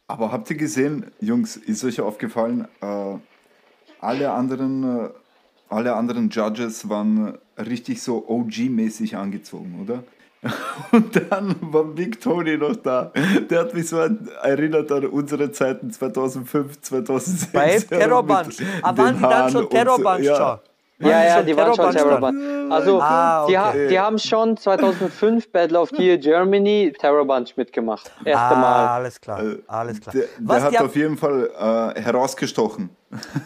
Aber 0.06 0.32
habt 0.32 0.48
ihr 0.52 0.58
gesehen, 0.58 1.12
Jungs, 1.20 1.56
ist 1.58 1.84
euch 1.84 2.02
aufgefallen, 2.02 2.68
äh, 2.82 3.16
alle 4.04 4.32
anderen, 4.32 5.06
äh, 5.06 5.10
alle 5.70 5.96
anderen 5.96 6.30
Judges 6.30 6.90
waren 6.90 7.38
richtig 7.58 8.02
so 8.02 8.26
OG-mäßig 8.28 9.16
angezogen, 9.16 9.80
oder? 9.84 10.04
Und 10.92 11.16
dann 11.32 11.56
war 11.62 11.86
Big 11.86 12.20
Tony 12.20 12.58
noch 12.58 12.76
da. 12.76 13.12
Der 13.50 13.62
hat 13.62 13.74
mich 13.74 13.88
so 13.88 14.00
an, 14.02 14.28
erinnert 14.42 14.92
an 14.92 15.06
unsere 15.06 15.52
Zeiten 15.52 15.90
2005, 15.90 16.82
2006. 16.82 17.52
Bei 17.54 17.74
ja, 17.76 17.80
Terror 17.80 18.24
mit 18.24 18.36
Bunch. 18.36 18.56
Aber 18.82 19.04
waren 19.04 19.16
die 19.16 19.22
dann 19.22 19.52
schon 19.52 19.64
und 19.64 19.70
Terror 19.70 19.98
so, 19.98 20.04
Bunch 20.04 20.24
ja. 20.26 20.60
Ja, 21.00 21.24
ja, 21.26 21.42
die 21.42 21.56
waren 21.58 21.74
schon 21.74 21.92
Terror 21.92 22.10
Terror 22.10 22.20
Bunch 22.20 22.40
Bunch. 22.40 22.72
Also, 22.72 23.00
Ah, 23.02 23.46
die, 23.48 23.58
ha 23.58 23.70
okay. 23.70 23.88
die 23.88 24.00
haben 24.00 24.20
schon 24.20 24.58
2005 24.58 25.52
Battle 25.52 25.80
of 25.80 25.90
the 25.90 26.04
Year 26.04 26.18
Germany 26.18 26.94
Terror 27.00 27.26
Bunch 27.26 27.56
mitgemacht. 27.56 28.12
Erste 28.26 28.56
Ah, 28.56 28.60
Mal. 28.60 28.88
alles 28.88 29.20
klar, 29.22 29.42
alles 29.68 30.02
klar. 30.02 30.16
Äh, 30.16 30.20
Der, 30.20 30.28
der 30.28 30.48
Was 30.48 30.64
hat 30.64 30.82
auf 30.82 30.96
jeden 30.96 31.18
Fall 31.18 31.50
äh, 31.96 32.02
herausgestochen. 32.02 32.90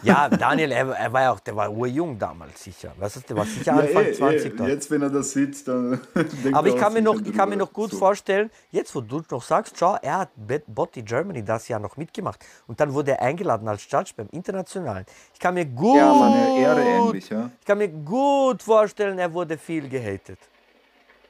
Ja, 0.03 0.29
Daniel, 0.29 0.71
er, 0.71 0.87
er 0.89 1.13
war 1.13 1.21
ja 1.21 1.31
auch, 1.31 1.39
der 1.39 1.55
war 1.55 1.71
urjung 1.71 2.17
damals 2.17 2.63
sicher. 2.63 2.93
Weißt 2.97 3.17
du, 3.17 3.19
der 3.21 3.35
war 3.37 3.45
sicher 3.45 3.73
Ja, 3.75 3.77
Anfang 3.79 4.05
eh, 4.05 4.11
20 4.13 4.45
eh, 4.45 4.55
dort. 4.55 4.69
Jetzt, 4.69 4.91
wenn 4.91 5.01
er 5.01 5.09
das 5.09 5.31
sieht, 5.31 5.67
dann 5.67 5.99
Aber 6.53 6.67
er 6.67 6.73
ich 6.73 6.79
kann, 6.79 6.93
mir 6.93 7.01
noch, 7.01 7.19
ich 7.23 7.33
kann 7.33 7.49
mir 7.49 7.57
noch 7.57 7.71
gut 7.73 7.91
So. 7.91 7.97
vorstellen, 7.97 8.49
jetzt 8.71 8.93
wo 8.95 9.01
du 9.01 9.21
noch 9.29 9.41
sagst, 9.43 9.77
schau, 9.77 9.97
er 10.01 10.19
hat 10.19 10.29
Bet- 10.35 10.63
Botti 10.67 11.01
Germany 11.01 11.43
das 11.43 11.67
Jahr 11.67 11.79
noch 11.79 11.97
mitgemacht. 11.97 12.39
Und 12.67 12.79
dann 12.79 12.93
wurde 12.93 13.11
er 13.11 13.21
eingeladen 13.21 13.67
als 13.67 13.89
Judge 13.89 14.11
beim 14.15 14.27
Internationalen. 14.31 15.05
Ich 15.33 15.39
kann 15.39 15.53
mir 15.53 15.65
gut, 15.65 15.97
Ja, 15.97 16.13
Mann, 16.13 16.33
eine 16.33 16.57
Ehre 16.57 16.83
ähnlich, 16.83 17.29
ja. 17.29 17.49
ich 17.59 17.65
kann 17.65 17.77
mir 17.77 17.89
gut 17.89 18.63
vorstellen, 18.63 19.17
er 19.19 19.33
wurde 19.33 19.57
viel 19.57 19.87
gehatet. 19.89 20.39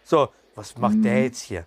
So, 0.04 0.30
was 0.56 0.78
macht 0.78 1.04
der 1.04 1.24
jetzt 1.24 1.42
hier? 1.42 1.66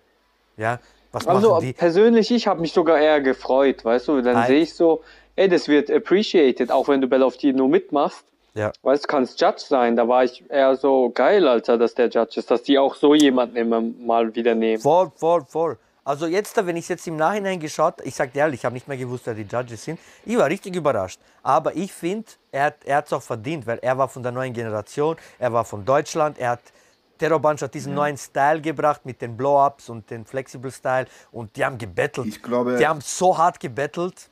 Ja, 0.57 0.79
was 1.11 1.27
Also 1.27 1.51
machen 1.51 1.65
die? 1.65 1.73
persönlich, 1.73 2.31
ich 2.31 2.47
habe 2.47 2.61
mich 2.61 2.73
sogar 2.73 2.97
eher 2.99 3.21
gefreut, 3.21 3.83
weißt 3.83 4.07
du, 4.07 4.21
dann 4.21 4.45
sehe 4.47 4.61
ich 4.61 4.73
so, 4.73 5.03
ey, 5.35 5.47
das 5.49 5.67
wird 5.67 5.89
appreciated, 5.91 6.71
auch 6.71 6.87
wenn 6.87 7.01
du 7.01 7.07
Battle 7.07 7.25
of 7.25 7.35
the 7.39 7.47
Year 7.47 7.55
nur 7.55 7.67
mitmachst. 7.69 8.23
Ja. 8.53 8.71
Weißt 8.81 9.05
du, 9.05 9.07
kannst 9.07 9.39
Judge 9.39 9.63
sein. 9.67 9.95
Da 9.95 10.07
war 10.07 10.23
ich 10.25 10.43
eher 10.49 10.75
so 10.75 11.09
geil, 11.13 11.47
Alter, 11.47 11.77
dass 11.77 11.95
der 11.95 12.09
Judge 12.09 12.39
ist, 12.39 12.51
dass 12.51 12.63
die 12.63 12.77
auch 12.77 12.95
so 12.95 13.15
jemanden 13.15 13.55
immer 13.55 13.79
mal 13.81 14.35
wieder 14.35 14.55
nehmen. 14.55 14.81
Voll, 14.81 15.09
voll, 15.15 15.45
voll. 15.47 15.77
Also 16.03 16.25
jetzt, 16.25 16.57
wenn 16.65 16.75
ich 16.75 16.89
jetzt 16.89 17.07
im 17.07 17.15
Nachhinein 17.15 17.59
geschaut, 17.59 17.95
ich 18.03 18.15
sag 18.15 18.33
dir 18.33 18.39
ehrlich, 18.39 18.61
ich 18.61 18.65
habe 18.65 18.73
nicht 18.73 18.87
mehr 18.87 18.97
gewusst, 18.97 19.25
wer 19.27 19.35
die 19.35 19.43
Judges 19.43 19.83
sind. 19.85 19.99
Ich 20.25 20.35
war 20.37 20.47
richtig 20.47 20.75
überrascht. 20.75 21.19
Aber 21.43 21.75
ich 21.75 21.93
finde, 21.93 22.25
er, 22.51 22.65
hat- 22.65 22.83
er 22.83 22.97
hat 22.97 23.05
es 23.05 23.13
auch 23.13 23.21
verdient, 23.21 23.65
weil 23.67 23.77
er 23.81 23.97
war 23.97 24.09
von 24.09 24.21
der 24.23 24.31
neuen 24.31 24.51
Generation, 24.51 25.15
er 25.39 25.53
war 25.53 25.63
von 25.63 25.85
Deutschland, 25.85 26.37
er 26.39 26.49
hat 26.51 26.59
Terror 27.19 27.39
Bunch 27.39 27.61
hat 27.61 27.73
diesen 27.75 27.93
neuen 27.93 28.17
Style 28.17 28.59
gebracht 28.61 29.01
mit 29.05 29.21
den 29.21 29.37
Blow-Ups 29.37 29.89
und 29.89 30.09
den 30.09 30.25
Flexible 30.25 30.71
Style 30.71 31.05
und 31.31 31.55
die 31.55 31.63
haben 31.63 31.77
gebettelt. 31.77 32.25
Ich 32.27 32.41
glaube- 32.41 32.77
die 32.77 32.87
haben 32.87 32.99
so 32.99 33.37
hart 33.37 33.59
gebettelt. 33.59 34.27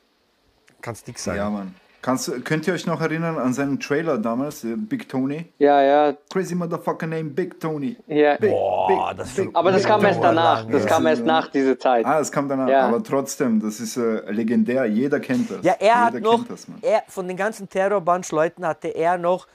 Kannst 0.80 1.06
nix 1.06 1.24
sagen. 1.24 1.38
Ja, 1.38 1.50
Mann. 1.50 1.74
Kannst, 2.02 2.44
könnt 2.46 2.66
ihr 2.66 2.72
euch 2.72 2.86
noch 2.86 3.02
erinnern 3.02 3.36
an 3.36 3.52
seinen 3.52 3.78
Trailer 3.78 4.16
damals, 4.16 4.64
äh, 4.64 4.74
Big 4.74 5.06
Tony? 5.06 5.44
Ja, 5.58 5.82
ja, 5.82 6.14
Crazy 6.32 6.54
Motherfucker 6.54 7.06
Name 7.06 7.24
Big 7.28 7.60
Tony. 7.60 7.94
ja. 8.06 8.36
Big, 8.38 8.50
Boah, 8.50 9.08
big, 9.10 9.18
das 9.18 9.34
big, 9.34 9.50
Aber 9.52 9.70
das 9.70 9.82
big 9.82 9.90
kam 9.90 10.04
erst 10.06 10.22
danach. 10.24 10.64
Das 10.66 10.84
Ja. 10.84 10.88
kam 10.88 11.06
erst 11.06 11.24
nach 11.26 11.48
dieser 11.48 11.78
Zeit. 11.78 12.06
Ah, 12.06 12.18
es 12.18 12.32
kam 12.32 12.48
danach. 12.48 12.68
Ja. 12.68 12.88
Aber 12.88 13.02
trotzdem, 13.02 13.60
das 13.60 13.80
ist 13.80 13.98
äh, 13.98 14.30
legendär. 14.30 14.86
Jeder 14.86 15.20
kennt 15.20 15.50
das. 15.50 15.58
Ja, 15.62 15.74
er 15.78 16.04
hat 16.06 16.14
Jeder 16.14 16.26
noch, 16.30 16.36
kennt 16.46 16.50
das, 16.50 16.66
er, 16.80 17.02
von 17.08 17.28
den 17.28 17.36
ganzen 17.36 17.68
Terror 17.68 18.00
Bunch 18.00 18.30
Leuten 18.32 18.64
hatte 18.66 18.88
er 18.88 19.18
noch 19.18 19.46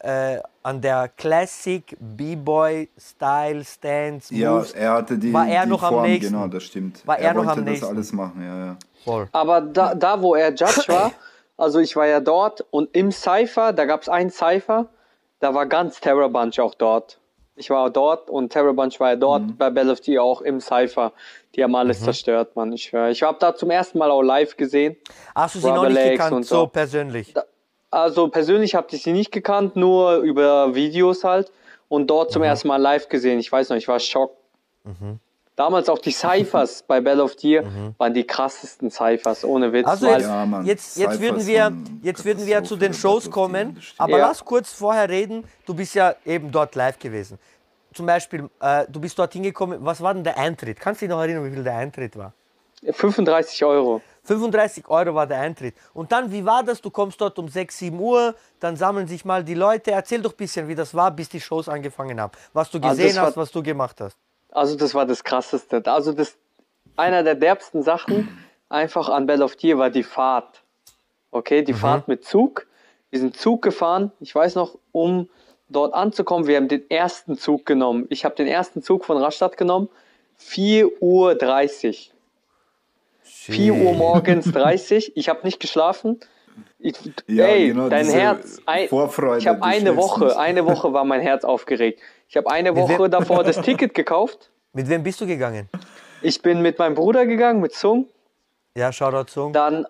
äh, 0.00 0.38
an 0.64 0.80
der 0.80 1.08
Classic 1.16 1.84
B-Boy 2.00 2.88
Style 2.98 3.64
Stance 3.64 4.34
Ja, 4.34 4.54
Moves. 4.56 4.72
er 4.72 4.92
hatte 4.94 5.16
die, 5.16 5.32
war 5.32 5.46
er 5.46 5.62
die 5.62 5.70
noch 5.70 5.84
am 5.84 5.94
Form, 5.94 6.02
nächsten. 6.02 6.32
genau, 6.32 6.48
das 6.48 6.64
stimmt. 6.64 7.06
War 7.06 7.16
er 7.20 7.32
noch 7.34 7.46
wollte 7.46 7.50
am 7.52 7.58
das 7.58 7.64
nächsten. 7.66 7.86
alles 7.86 8.12
machen, 8.12 8.42
ja, 8.42 8.58
ja. 8.66 8.76
Voll. 9.04 9.28
Aber 9.32 9.60
da, 9.60 9.94
da, 9.94 10.20
wo 10.22 10.34
er 10.34 10.50
Judge 10.50 10.84
war, 10.88 11.12
also 11.56 11.78
ich 11.80 11.94
war 11.96 12.06
ja 12.06 12.20
dort 12.20 12.64
und 12.70 12.94
im 12.96 13.10
Cypher, 13.12 13.72
da 13.72 13.84
gab 13.84 14.02
es 14.02 14.08
einen 14.08 14.30
Cypher, 14.30 14.86
da 15.40 15.54
war 15.54 15.66
ganz 15.66 16.00
Terror 16.00 16.28
Bunch 16.28 16.58
auch 16.60 16.74
dort. 16.74 17.18
Ich 17.54 17.68
war 17.68 17.90
dort 17.90 18.30
und 18.30 18.50
Terror 18.50 18.72
Bunch 18.72 18.98
war 18.98 19.10
ja 19.10 19.16
dort 19.16 19.42
Mhm. 19.42 19.56
bei 19.58 19.68
Battle 19.70 19.92
of 19.92 19.98
the 20.02 20.12
Year 20.12 20.22
auch 20.22 20.40
im 20.40 20.60
Cypher. 20.60 21.12
Die 21.54 21.62
haben 21.62 21.74
alles 21.74 22.02
zerstört, 22.02 22.56
Mann. 22.56 22.72
Ich. 22.72 22.92
Ich 22.92 23.22
habe 23.22 23.36
da 23.38 23.54
zum 23.54 23.70
ersten 23.70 23.98
Mal 23.98 24.10
auch 24.10 24.22
live 24.22 24.56
gesehen. 24.56 24.96
Hast 25.34 25.56
du 25.56 25.58
sie 25.58 25.66
noch 25.68 25.76
Rubber 25.78 25.88
nicht 25.90 25.96
Legs 25.96 26.24
gekannt, 26.24 26.46
so 26.46 26.60
so. 26.60 26.66
persönlich? 26.68 27.34
Also 27.90 28.28
persönlich 28.28 28.74
habe 28.74 28.86
ich 28.92 29.02
sie 29.02 29.12
nicht 29.12 29.32
gekannt, 29.32 29.76
nur 29.76 30.16
über 30.18 30.74
Videos 30.74 31.24
halt 31.24 31.52
und 31.88 32.06
dort 32.08 32.30
Mhm. 32.30 32.32
zum 32.32 32.42
ersten 32.44 32.68
Mal 32.68 32.78
live 32.78 33.08
gesehen. 33.10 33.38
Ich 33.38 33.52
weiß 33.52 33.68
noch, 33.68 33.76
ich 33.76 33.86
war 33.86 34.00
schockt. 34.00 34.36
Damals 35.54 35.88
auch 35.90 35.98
die 35.98 36.12
Cyphers 36.12 36.82
bei 36.82 37.00
Battle 37.00 37.22
of 37.24 37.34
the 37.38 37.48
Year 37.50 37.64
waren 37.98 38.14
die 38.14 38.24
krassesten 38.26 38.90
Cyphers, 38.90 39.44
ohne 39.44 39.72
Witz. 39.72 39.84
Mhm. 39.84 39.90
Also 39.90 40.06
jetzt, 40.08 40.22
Ja, 40.22 40.46
Mann, 40.46 40.64
jetzt, 40.66 40.96
jetzt, 40.96 41.20
würden 41.20 41.46
wir, 41.46 41.72
jetzt 42.02 42.24
würden 42.24 42.46
wir 42.46 42.64
zu 42.64 42.76
den 42.76 42.94
Shows 42.94 43.30
kommen, 43.30 43.78
aber 43.98 44.18
Ja. 44.18 44.28
lass 44.28 44.42
kurz 44.44 44.72
vorher 44.72 45.08
reden. 45.10 45.44
Du 45.66 45.74
bist 45.74 45.94
ja 45.94 46.14
eben 46.24 46.50
dort 46.50 46.74
live 46.74 46.98
gewesen. 46.98 47.38
Zum 47.92 48.06
Beispiel, 48.06 48.48
äh, 48.60 48.86
du 48.88 48.98
bist 49.00 49.18
dort 49.18 49.34
hingekommen. 49.34 49.78
Was 49.84 50.00
war 50.00 50.14
denn 50.14 50.24
der 50.24 50.38
Eintritt? 50.38 50.80
Kannst 50.80 51.02
du 51.02 51.06
dich 51.06 51.10
noch 51.14 51.20
erinnern, 51.20 51.44
wie 51.44 51.54
viel 51.54 51.62
der 51.64 51.76
Eintritt 51.76 52.16
war? 52.16 52.32
35 52.90 53.62
Euro. 53.64 54.00
35 54.24 54.88
Euro 54.88 55.14
war 55.14 55.26
der 55.26 55.40
Eintritt. 55.40 55.74
Und 55.92 56.10
dann, 56.10 56.32
wie 56.32 56.44
war 56.44 56.62
das? 56.64 56.80
Du 56.80 56.90
kommst 56.90 57.20
dort 57.20 57.38
um 57.38 57.48
6, 57.48 57.76
7 57.78 57.98
Uhr, 58.00 58.34
dann 58.58 58.76
sammeln 58.76 59.06
sich 59.06 59.24
mal 59.24 59.44
die 59.44 59.54
Leute. 59.54 59.90
Erzähl 59.90 60.22
doch 60.22 60.32
ein 60.32 60.36
bisschen, 60.36 60.66
wie 60.68 60.74
das 60.74 60.94
war, 60.94 61.10
bis 61.10 61.28
die 61.28 61.40
Shows 61.40 61.68
angefangen 61.68 62.18
haben. 62.20 62.32
Was 62.54 62.70
du 62.70 62.78
Also 62.78 62.88
gesehen 63.02 63.16
war- 63.16 63.26
hast, 63.26 63.36
was 63.36 63.50
du 63.52 63.62
gemacht 63.62 64.00
hast. 64.00 64.16
Also 64.52 64.76
das 64.76 64.94
war 64.94 65.06
das 65.06 65.24
krasseste. 65.24 65.82
Also 65.86 66.12
das 66.12 66.36
einer 66.96 67.22
der 67.22 67.34
derbsten 67.34 67.82
Sachen 67.82 68.28
einfach 68.68 69.08
an 69.08 69.26
Battle 69.26 69.44
of 69.44 69.56
Year 69.62 69.78
war 69.78 69.90
die 69.90 70.02
Fahrt. 70.02 70.62
Okay, 71.30 71.62
die 71.62 71.72
Fahrt 71.72 72.08
mit 72.08 72.24
Zug. 72.24 72.66
Wir 73.10 73.18
sind 73.18 73.36
Zug 73.36 73.62
gefahren. 73.62 74.12
Ich 74.20 74.34
weiß 74.34 74.54
noch, 74.54 74.78
um 74.92 75.28
dort 75.70 75.94
anzukommen, 75.94 76.46
wir 76.46 76.56
haben 76.56 76.68
den 76.68 76.88
ersten 76.90 77.36
Zug 77.38 77.64
genommen. 77.64 78.06
Ich 78.10 78.24
habe 78.24 78.34
den 78.34 78.46
ersten 78.46 78.82
Zug 78.82 79.04
von 79.06 79.16
Rastatt 79.16 79.56
genommen. 79.56 79.88
4.30 80.40 80.88
Uhr. 81.00 82.14
4 83.22 83.74
Uhr 83.74 83.92
morgens 83.94 84.52
30. 84.52 85.16
Ich 85.16 85.28
habe 85.30 85.40
nicht 85.44 85.60
geschlafen. 85.60 86.20
Ich, 86.78 86.94
Ja, 87.26 87.46
ey, 87.46 87.68
genau, 87.68 87.88
dein 87.88 88.06
Herz. 88.06 88.60
Ein, 88.66 88.88
Vorfreude, 88.88 89.38
ich 89.38 89.46
habe 89.46 89.62
eine 89.62 89.96
Woche, 89.96 90.24
nicht. 90.24 90.36
eine 90.36 90.66
Woche 90.66 90.92
war 90.92 91.04
mein 91.04 91.20
Herz 91.20 91.44
aufgeregt. 91.44 92.00
Ich 92.28 92.36
habe 92.36 92.50
eine 92.50 92.74
Woche 92.74 93.08
davor 93.08 93.44
das 93.44 93.60
Ticket 93.60 93.94
gekauft. 93.94 94.50
Mit 94.72 94.88
wem 94.88 95.02
bist 95.02 95.20
du 95.20 95.26
gegangen? 95.26 95.68
Ich 96.22 96.40
bin 96.40 96.62
mit 96.62 96.78
meinem 96.78 96.94
Bruder 96.94 97.26
gegangen, 97.26 97.60
mit 97.60 97.74
Sung, 97.74 98.06
Ja, 98.76 98.90
Shoutout 98.92 99.30
Song. 99.30 99.52
dann 99.52 99.86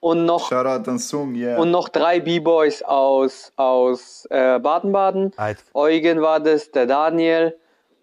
und 0.00 0.24
noch 0.24 0.48
Shoutout 0.48 0.88
an 0.88 0.98
Sung, 0.98 1.34
yeah. 1.34 1.58
und 1.58 1.70
noch 1.70 1.88
drei 1.88 2.20
B-Boys 2.20 2.82
aus 2.82 3.52
aus 3.56 4.26
äh, 4.30 4.58
Baden-Baden. 4.60 5.32
Alt. 5.36 5.58
Eugen 5.74 6.22
war 6.22 6.40
das, 6.40 6.70
der 6.70 6.86
Daniel 6.86 7.56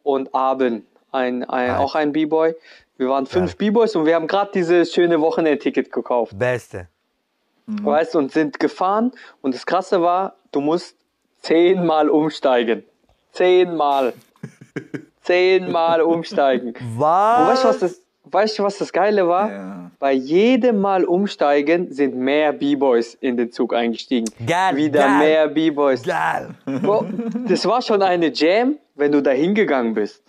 und 0.03 0.33
Aben, 0.35 0.85
ein, 1.11 1.43
ein 1.43 1.75
auch 1.75 1.95
ein 1.95 2.11
B-Boy. 2.11 2.55
Wir 2.97 3.09
waren 3.09 3.25
fünf 3.25 3.55
B-Boys 3.57 3.95
und 3.95 4.05
wir 4.05 4.15
haben 4.15 4.27
gerade 4.27 4.51
dieses 4.53 4.93
schöne 4.93 5.19
Wochenendticket 5.21 5.91
gekauft, 5.91 6.37
Beste. 6.37 6.87
Weißt 7.67 8.15
du, 8.15 8.19
und 8.19 8.31
sind 8.31 8.59
gefahren. 8.59 9.11
Und 9.41 9.55
das 9.55 9.65
Krasse 9.65 10.01
war, 10.01 10.35
du 10.51 10.61
musst 10.61 10.95
zehnmal 11.41 12.09
umsteigen, 12.09 12.83
zehnmal, 13.31 14.13
zehnmal 15.21 16.01
umsteigen. 16.01 16.69
Und 16.69 16.99
weißt 16.99 17.63
du, 17.63 17.67
was 17.69 17.75
Was? 17.75 17.79
das, 17.79 18.01
weißt 18.25 18.59
du, 18.59 18.63
was 18.63 18.77
das 18.77 18.91
Geile 18.93 19.27
war? 19.27 19.51
Ja. 19.51 19.91
Bei 19.99 20.13
jedem 20.13 20.79
Mal 20.81 21.03
umsteigen 21.05 21.91
sind 21.93 22.15
mehr 22.15 22.53
B-Boys 22.53 23.13
in 23.15 23.37
den 23.37 23.51
Zug 23.51 23.73
eingestiegen. 23.73 24.25
Geil, 24.47 24.75
Wieder 24.75 25.01
geil. 25.01 25.17
mehr 25.19 25.47
B-Boys. 25.47 26.01
Geil. 26.03 26.55
Bro, 26.65 27.05
das 27.47 27.65
war 27.67 27.81
schon 27.83 28.01
eine 28.01 28.31
Jam, 28.33 28.77
wenn 28.95 29.11
du 29.11 29.21
da 29.21 29.29
hingegangen 29.31 29.93
bist. 29.93 30.23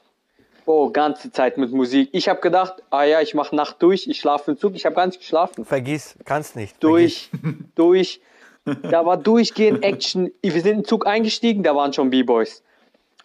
Bro, 0.65 0.91
ganze 0.91 1.33
Zeit 1.33 1.59
mit 1.59 1.73
Musik. 1.73 2.09
Ich 2.13 2.29
habe 2.29 2.41
gedacht, 2.41 2.75
ah 2.91 3.03
ja, 3.05 3.21
ich 3.21 3.35
mache 3.35 3.55
Nacht 3.57 3.77
durch, 3.83 4.07
ich 4.07 4.21
schlafe 4.21 4.53
im 4.53 4.59
Zug. 4.59 4.75
Ich 4.75 4.85
habe 4.87 4.95
gar 4.95 5.07
nicht 5.07 5.19
geschlafen. 5.19 5.65
Vergiss, 5.65 6.15
kannst 6.25 6.55
nicht. 6.57 6.83
Durch, 6.83 7.31
durch. 7.75 8.21
Da 8.65 9.05
war 9.05 9.17
durchgehend 9.17 9.83
Action. 9.83 10.31
Wir 10.41 10.53
sind 10.53 10.67
im 10.79 10.85
Zug 10.85 11.05
eingestiegen, 11.07 11.65
da 11.65 11.75
waren 11.75 11.93
schon 11.93 12.11
B-Boys. 12.11 12.63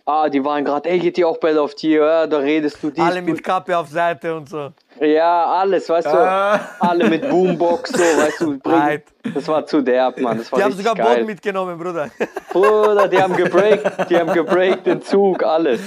Ah, 0.10 0.29
die 0.29 0.44
waren 0.44 0.63
gerade, 0.63 0.89
ey, 0.89 1.00
geht 1.00 1.17
dir 1.17 1.27
auch 1.27 1.38
Bell 1.38 1.60
auf 1.60 1.75
Tier, 1.75 2.00
ja, 2.06 2.27
da 2.27 2.38
redest 2.38 2.82
du 2.82 2.89
dies. 2.89 3.03
Alle 3.03 3.22
mit 3.22 3.44
Kappe 3.44 3.77
auf 3.77 3.89
Seite 3.89 4.34
und 4.34 4.48
so. 4.50 4.70
Ja, 5.01 5.46
alles, 5.48 5.89
weißt 5.89 6.08
du, 6.08 6.12
Ah. 6.17 6.62
alle 6.79 7.10
mit 7.10 7.29
Boombox, 7.29 7.91
so, 7.91 8.00
weißt 8.00 8.39
du, 8.39 8.58
bring, 8.63 9.01
das 9.34 9.46
war 9.50 9.65
zu 9.65 9.82
derb, 9.82 10.17
Mann, 10.22 10.38
das 10.38 10.50
war 10.50 10.60
Die 10.60 10.63
haben 10.63 10.72
sogar 10.72 10.96
geil. 10.96 11.15
Boden 11.17 11.25
mitgenommen, 11.25 11.77
Bruder. 11.77 12.10
Bruder, 12.53 13.10
die 13.10 13.22
haben 13.22 13.36
gebreakt, 13.36 14.10
die 14.10 14.15
haben 14.15 14.32
gebreakt 14.32 14.88
den 14.88 15.01
Zug, 15.01 15.44
alles. 15.44 15.82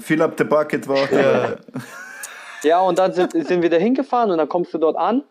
Fill 0.00 0.22
up 0.22 0.34
the 0.36 0.44
bucket 0.44 0.86
war 0.86 0.96
auch 0.96 1.08
dabei. 1.08 1.56
Ja, 2.62 2.80
und 2.80 2.98
dann 2.98 3.12
sind, 3.12 3.32
sind 3.32 3.62
wir 3.62 3.70
da 3.70 3.76
hingefahren 3.76 4.30
und 4.30 4.38
dann 4.38 4.48
kommst 4.48 4.74
du 4.74 4.78
dort 4.78 4.96
an. 4.96 5.22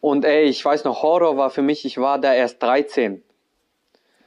Und 0.00 0.24
ey, 0.24 0.44
ich 0.44 0.64
weiß 0.64 0.84
noch, 0.84 1.02
Horror 1.02 1.36
war 1.36 1.50
für 1.50 1.62
mich, 1.62 1.84
ich 1.84 1.98
war 1.98 2.18
da 2.18 2.32
erst 2.32 2.62
13. 2.62 3.22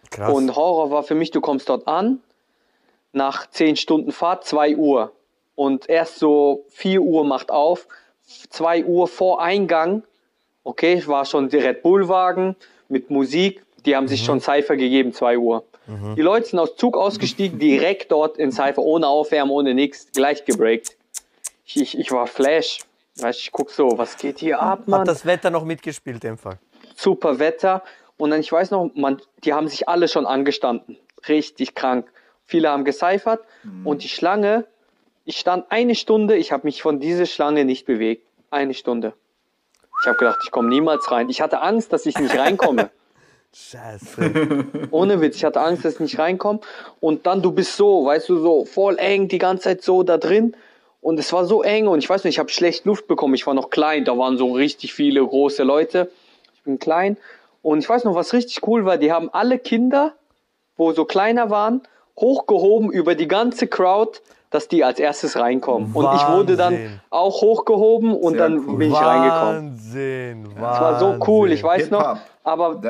Krass. 0.10 0.34
Und 0.34 0.56
Horror 0.56 0.92
war 0.92 1.04
für 1.04 1.16
mich, 1.16 1.32
du 1.32 1.42
kommst 1.42 1.70
dort 1.70 1.88
an, 1.88 2.20
nach 3.14 3.50
10 3.50 3.78
Stunden 3.78 4.12
Fahrt, 4.12 4.46
2 4.46 4.76
Uhr. 4.76 5.12
Und 5.56 5.90
erst 5.90 6.20
so 6.20 6.66
4 6.70 7.02
Uhr 7.02 7.24
macht 7.24 7.52
auf, 7.52 7.88
2 8.50 8.86
Uhr 8.86 9.08
vor 9.08 9.42
Eingang, 9.42 10.04
okay, 10.64 11.02
war 11.08 11.26
schon 11.26 11.50
der 11.50 11.64
Red 11.64 11.82
Bull-Wagen 11.82 12.56
mit 12.88 13.10
Musik, 13.10 13.64
die 13.86 13.96
haben 13.96 14.08
sich 14.08 14.24
schon 14.24 14.42
Cypher 14.42 14.76
gegeben, 14.76 15.14
2 15.14 15.38
Uhr. 15.38 15.64
Die 16.16 16.22
Leute 16.22 16.48
sind 16.48 16.60
aus 16.60 16.76
Zug 16.76 16.96
ausgestiegen, 16.98 17.60
direkt 17.60 18.12
dort 18.12 18.38
in 18.38 18.52
Cypher, 18.52 18.82
ohne 18.82 19.08
Aufwärmen, 19.08 19.52
ohne 19.52 19.74
nix, 19.74 20.12
gleich 20.14 20.46
gebreakt. 20.46 20.96
Ich, 21.66 21.78
ich, 21.82 21.98
ich 22.00 22.12
war 22.12 22.28
Flash. 22.28 22.80
Weißt, 23.20 23.40
ich 23.40 23.52
guck 23.52 23.72
so, 23.72 23.98
was 23.98 24.18
geht 24.18 24.40
hier 24.40 24.62
ab, 24.62 24.88
Mann? 24.88 25.02
Hat 25.02 25.08
das 25.08 25.26
Wetter 25.26 25.50
noch 25.50 25.66
mitgespielt, 25.66 26.24
im 26.24 26.38
Fall. 26.38 26.58
super 26.96 27.40
Wetter. 27.40 27.84
Und 28.18 28.30
dann, 28.32 28.40
ich 28.40 28.52
weiß 28.52 28.72
noch, 28.72 28.92
man, 28.96 29.22
die 29.44 29.54
haben 29.54 29.68
sich 29.68 29.90
alle 29.90 30.08
schon 30.08 30.26
angestanden. 30.26 30.98
Richtig 31.28 31.76
krank. 31.76 32.08
Viele 32.46 32.70
haben 32.70 32.86
gecyphert. 32.86 33.42
Und 33.84 34.04
die 34.04 34.10
Schlange, 34.10 34.66
ich 35.26 35.38
stand 35.38 35.66
eine 35.72 35.96
Stunde, 35.96 36.36
ich 36.38 36.52
habe 36.52 36.66
mich 36.66 36.82
von 36.82 37.00
dieser 37.00 37.26
Schlange 37.26 37.66
nicht 37.66 37.86
bewegt. 37.86 38.28
Eine 38.50 38.74
Stunde. 38.74 39.14
Ich 40.02 40.08
habe 40.08 40.18
gedacht, 40.18 40.40
ich 40.44 40.52
komme 40.52 40.70
niemals 40.70 41.12
rein. 41.12 41.30
Ich 41.30 41.42
hatte 41.42 41.62
Angst, 41.62 41.94
dass 41.94 42.06
ich 42.06 42.18
nicht 42.18 42.38
reinkomme. 42.38 42.90
Scheiße. 43.54 44.66
Ohne 44.92 45.20
Witz, 45.22 45.36
ich 45.38 45.44
hatte 45.44 45.62
Angst, 45.62 45.84
dass 45.84 45.96
ich 45.96 46.00
nicht 46.00 46.20
reinkomme. 46.20 46.60
Und 47.00 47.26
dann, 47.26 47.42
du 47.42 47.52
bist 47.52 47.76
so, 47.76 48.06
weißt 48.06 48.30
du, 48.30 48.38
so 48.40 48.66
voll 48.66 48.98
eng, 48.98 49.28
die 49.28 49.38
ganze 49.40 49.64
Zeit 49.64 49.84
so 49.84 50.04
da 50.04 50.18
drin. 50.18 50.56
Und 51.02 51.20
es 51.20 51.34
war 51.34 51.46
so 51.46 51.64
eng 51.64 51.88
und 51.88 52.00
ich 52.00 52.10
weiß 52.10 52.24
nicht, 52.24 52.36
ich 52.36 52.40
habe 52.40 52.50
schlecht 52.50 52.86
Luft 52.86 53.08
bekommen. 53.08 53.34
Ich 53.34 53.46
war 53.48 53.54
noch 53.54 53.70
klein, 53.72 54.06
da 54.06 54.18
waren 54.18 54.38
so 54.38 54.52
richtig 54.54 54.94
viele 54.94 55.26
große 55.26 55.64
Leute. 55.64 56.12
Ich 56.54 56.62
bin 56.64 56.80
klein. 56.80 57.18
Und 57.64 57.80
ich 57.80 57.90
weiß 57.90 58.04
noch, 58.06 58.16
was 58.16 58.34
richtig 58.34 58.66
cool 58.68 58.86
war, 58.86 58.98
die 58.98 59.12
haben 59.12 59.30
alle 59.34 59.60
Kinder, 59.60 60.14
wo 60.78 60.94
so 60.94 61.06
kleiner 61.06 61.50
waren, 61.50 61.82
hochgehoben 62.20 62.92
über 62.92 63.16
die 63.16 63.28
ganze 63.28 63.68
Crowd, 63.68 64.20
dass 64.52 64.68
die 64.68 64.84
als 64.84 65.00
erstes 65.00 65.38
reinkommen. 65.38 65.92
Und 65.94 66.16
ich 66.16 66.28
wurde 66.28 66.56
dann 66.56 66.74
Wahnsinn. 66.74 67.02
auch 67.10 67.42
hochgehoben 67.42 68.14
und 68.14 68.34
Sehr 68.34 68.42
dann 68.42 68.68
cool. 68.68 68.78
bin 68.78 68.92
ich 68.92 68.98
reingekommen. 68.98 69.72
Wahnsinn, 69.72 70.46
Wahnsinn. 70.46 70.62
Das 70.62 70.82
war 70.82 71.00
so 71.00 71.16
cool, 71.28 71.52
ich 71.52 71.64
weiß 71.64 71.90
noch. 71.90 72.18
Aber 72.44 72.82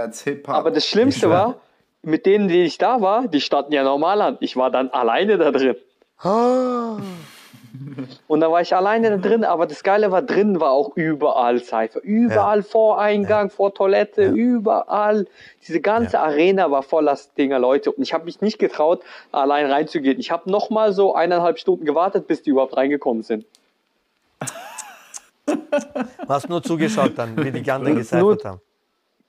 aber 0.47 0.71
das 0.71 0.85
Schlimmste 0.85 1.29
war, 1.29 1.55
mit 2.03 2.25
denen, 2.25 2.47
die 2.47 2.63
ich 2.63 2.77
da 2.77 3.01
war, 3.01 3.27
die 3.27 3.41
standen 3.41 3.73
ja 3.73 3.83
normal 3.83 4.21
an. 4.21 4.37
Ich 4.39 4.55
war 4.55 4.71
dann 4.71 4.89
alleine 4.89 5.37
da 5.37 5.51
drin. 5.51 5.75
Ah. 6.19 6.97
Und 8.27 8.41
da 8.41 8.51
war 8.51 8.61
ich 8.61 8.75
alleine 8.75 9.09
da 9.11 9.17
drin, 9.17 9.43
aber 9.43 9.65
das 9.65 9.83
Geile 9.83 10.11
war, 10.11 10.21
drin 10.21 10.59
war 10.59 10.71
auch 10.71 10.95
überall 10.95 11.59
Cypher. 11.59 12.01
Überall 12.01 12.63
vor 12.63 12.99
Eingang, 12.99 13.49
vor 13.49 13.73
Toilette, 13.73 14.25
überall. 14.25 15.27
Diese 15.67 15.79
ganze 15.79 16.19
Arena 16.19 16.69
war 16.69 16.83
voller 16.83 17.17
Dinger 17.37 17.59
Leute. 17.59 17.91
Und 17.91 18.03
ich 18.03 18.13
habe 18.13 18.25
mich 18.25 18.41
nicht 18.41 18.59
getraut, 18.59 19.01
allein 19.31 19.71
reinzugehen. 19.71 20.19
Ich 20.19 20.31
habe 20.31 20.49
noch 20.49 20.69
mal 20.69 20.93
so 20.93 21.15
eineinhalb 21.15 21.59
Stunden 21.59 21.85
gewartet, 21.85 22.27
bis 22.27 22.43
die 22.43 22.51
überhaupt 22.51 22.75
reingekommen 22.75 23.23
sind. 23.23 23.45
Du 25.45 26.27
hast 26.27 26.49
nur 26.49 26.61
zugeschaut 26.61 27.13
dann, 27.15 27.35
wie 27.43 27.51
die 27.51 27.71
anderen 27.71 27.97
gecyphert 27.97 28.45
haben. 28.45 28.61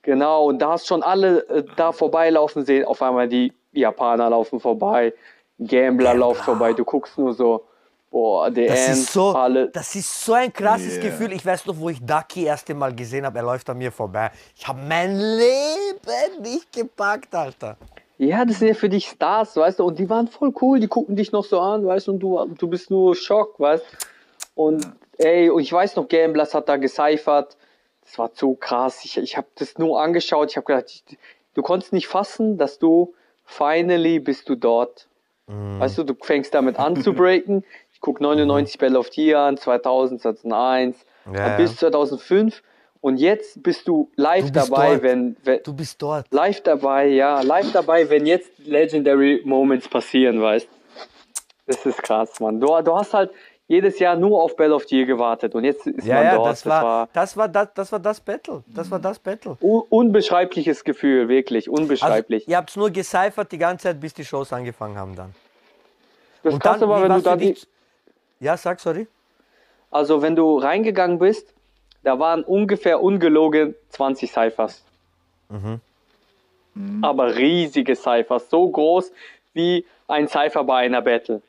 Genau, 0.03 0.45
und 0.47 0.59
da 0.59 0.71
hast 0.71 0.85
schon 0.87 1.01
alle 1.01 1.47
äh, 1.47 1.63
da 1.77 1.91
vorbeilaufen 1.91 2.65
sehen. 2.65 2.85
Auf 2.85 3.01
einmal 3.01 3.27
die 3.27 3.53
Japaner 3.71 4.29
laufen 4.29 4.59
vorbei, 4.59 5.13
Gambler 5.57 6.13
laufen 6.13 6.43
vorbei. 6.43 6.73
Du 6.73 6.83
guckst 6.83 7.17
nur 7.17 7.33
so, 7.33 7.63
boah, 8.11 8.51
der 8.51 8.67
Das 8.67 8.87
End, 8.87 8.97
ist, 8.97 9.13
so, 9.13 9.29
alle. 9.29 9.69
das 9.69 9.95
ist 9.95 10.25
so 10.25 10.33
ein 10.33 10.51
krasses 10.51 10.95
Yeah. 10.95 11.03
Gefühl. 11.05 11.31
Ich 11.31 11.45
weiß 11.45 11.65
noch, 11.65 11.77
wo 11.79 11.89
ich 11.89 11.99
Ducky 12.05 12.43
erste 12.43 12.75
Mal 12.75 12.93
gesehen 12.93 13.25
habe, 13.25 13.39
er 13.39 13.45
läuft 13.45 13.69
an 13.69 13.77
mir 13.77 13.91
vorbei. 13.91 14.29
Ich 14.55 14.67
habe 14.67 14.79
mein 14.87 15.15
Leben 15.17 16.41
nicht 16.41 16.71
gepackt, 16.71 17.33
Alter. 17.33 17.77
Ja, 18.17 18.45
das 18.45 18.59
sind 18.59 18.67
ja 18.67 18.73
für 18.73 18.89
dich 18.89 19.07
Stars, 19.07 19.55
weißt 19.55 19.79
du, 19.79 19.85
und 19.85 19.97
die 19.97 20.09
waren 20.09 20.27
voll 20.27 20.53
cool, 20.61 20.79
die 20.79 20.87
gucken 20.87 21.15
dich 21.15 21.31
noch 21.31 21.43
so 21.43 21.59
an, 21.59 21.85
weißt 21.85 22.07
du, 22.07 22.11
und 22.11 22.19
du, 22.19 22.45
du 22.57 22.67
bist 22.67 22.91
nur 22.91 23.15
Schock, 23.15 23.59
weißt 23.59 23.83
Und 24.55 24.87
ey, 25.17 25.49
und 25.49 25.61
ich 25.61 25.73
weiß 25.73 25.95
noch, 25.95 26.07
Gamblers 26.07 26.53
hat 26.53 26.69
da 26.69 26.77
gecyphert, 26.77 27.57
das 28.05 28.17
war 28.19 28.31
so 28.33 28.53
krass, 28.55 29.03
ich, 29.05 29.17
ich 29.17 29.37
habe 29.37 29.47
das 29.55 29.77
nur 29.77 30.01
angeschaut, 30.01 30.51
ich 30.51 30.57
habe 30.57 30.65
gedacht, 30.65 30.85
ich, 31.07 31.17
du 31.53 31.61
konntest 31.61 31.93
nicht 31.93 32.07
fassen, 32.07 32.57
dass 32.57 32.79
du, 32.79 33.13
finally 33.45 34.19
bist 34.19 34.47
du 34.49 34.55
dort. 34.55 35.07
Weißt 35.45 35.97
du, 35.97 36.03
du 36.03 36.15
fängst 36.21 36.53
damit 36.53 36.79
an 36.79 36.95
zu 37.01 37.13
breaken, 37.13 37.63
ich 37.93 37.99
guck 37.99 38.21
99 38.21 38.77
Battle 38.77 38.97
of 38.97 39.09
the 39.13 39.25
Year 39.25 39.39
an, 39.39 39.57
2000, 39.57 40.21
2001, 40.21 40.95
Ja, 41.25 41.31
dann 41.33 41.51
ja. 41.51 41.57
bis 41.57 41.75
2005 41.77 42.63
und 43.01 43.17
jetzt 43.17 43.61
bist 43.61 43.87
du 43.87 44.09
live 44.15 44.45
Du 44.47 44.51
bist 44.53 44.71
dabei, 44.71 44.89
dort. 44.91 45.03
wenn, 45.03 45.35
wenn 45.43 45.59
Du 45.63 45.73
bist 45.73 46.01
dort. 46.01 46.25
live 46.31 46.61
dabei, 46.61 47.07
ja, 47.07 47.41
live 47.41 47.71
dabei, 47.73 48.09
wenn 48.09 48.25
jetzt 48.25 48.51
Legendary 48.59 49.41
Moments 49.43 49.87
passieren, 49.89 50.41
weißt 50.41 50.67
Das 51.67 51.85
ist 51.85 52.01
krass, 52.01 52.39
Mann. 52.39 52.59
Du, 52.61 52.67
du 52.81 52.95
hast 52.95 53.13
halt 53.13 53.31
jedes 53.67 53.97
Jahr 53.99 54.15
nur 54.15 54.41
auf 54.43 54.55
Battle 54.57 54.75
of 54.75 54.83
the 54.87 54.97
Year 54.97 55.05
gewartet 55.05 55.55
und 55.55 55.63
jetzt 55.63 55.87
ist 55.87 56.05
Ja, 56.05 56.15
man 56.15 56.23
ja, 56.25 56.35
dort. 56.35 56.47
das 56.49 56.65
war, 56.65 57.09
das 57.13 57.37
war 57.37 57.47
das, 57.47 57.69
das 57.73 57.91
war 57.91 57.99
das 57.99 58.19
Battle. 58.19 58.63
Das 58.67 58.91
war 58.91 58.99
das 58.99 59.17
Battle. 59.19 59.57
un 59.61 59.83
unbeschreibliches 59.89 60.83
Gefühl, 60.83 61.27
wirklich, 61.29 61.69
Also, 61.69 61.81
unbeschreiblich. 61.81 62.47
ihr 62.47 62.57
habt 62.57 62.75
nur 62.75 62.89
gecyphert 62.89 63.51
die 63.51 63.57
ganze 63.57 63.83
Zeit, 63.83 63.99
bis 63.99 64.13
die 64.13 64.25
Shows 64.25 64.51
angefangen 64.53 64.97
haben 64.97 65.15
dann. 65.15 65.33
das 66.43 66.53
Und 66.53 66.61
Krasse 66.61 66.81
dann, 66.81 66.89
war, 66.89 67.01
wenn 67.03 67.13
du 67.13 67.21
da 67.21 67.35
die? 67.35 67.55
Ja, 68.39 68.57
sag, 68.57 68.79
sorry. 68.81 69.07
also 69.91 70.21
wenn 70.21 70.35
du 70.35 70.57
reingegangen 70.57 71.17
bist, 71.19 71.53
da 72.03 72.19
waren 72.19 72.43
ungefähr 72.43 73.01
ungelogen 73.01 73.75
20 73.89 74.29
Cyphers. 74.31 74.83
Aber 77.01 77.35
riesige 77.35 77.95
Cyphers, 77.95 78.49
so 78.49 78.67
groß 78.69 79.11
wie 79.53 79.85
ein 80.07 80.27
Cypher 80.27 80.63
bei 80.63 80.77
einer 80.79 81.01
Battle. 81.01 81.41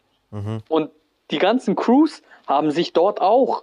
Und 0.68 0.90
die 1.30 1.38
ganzen 1.38 1.76
Crews 1.76 2.22
haben 2.46 2.70
sich 2.70 2.92
dort 2.92 3.20
auch 3.20 3.62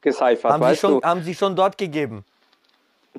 gecyphert, 0.00 0.52
Haben 0.52 0.62
sie, 0.62 0.68
weißt 0.70 0.80
schon, 0.80 1.00
du? 1.00 1.02
haben 1.06 1.22
sie 1.22 1.34
schon 1.34 1.56
dort 1.56 1.78
gegeben? 1.78 2.24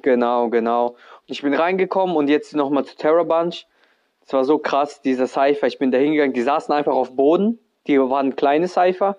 Genau, 0.01 0.49
genau. 0.49 0.87
Und 0.87 0.95
ich 1.27 1.41
bin 1.41 1.53
reingekommen 1.53 2.15
und 2.15 2.27
jetzt 2.27 2.55
nochmal 2.55 2.83
zu 2.85 2.95
Terror 2.95 3.25
Bunch. 3.25 3.65
Es 4.25 4.33
war 4.33 4.43
so 4.45 4.57
krass, 4.57 5.01
dieser 5.01 5.27
Cypher. 5.27 5.67
Ich 5.67 5.77
bin 5.79 5.91
da 5.91 5.97
hingegangen, 5.97 6.33
die 6.33 6.41
saßen 6.41 6.73
einfach 6.73 6.93
auf 6.93 7.15
Boden. 7.15 7.59
Die 7.87 7.99
waren 7.99 8.35
kleine 8.35 8.67
Cypher. 8.67 9.17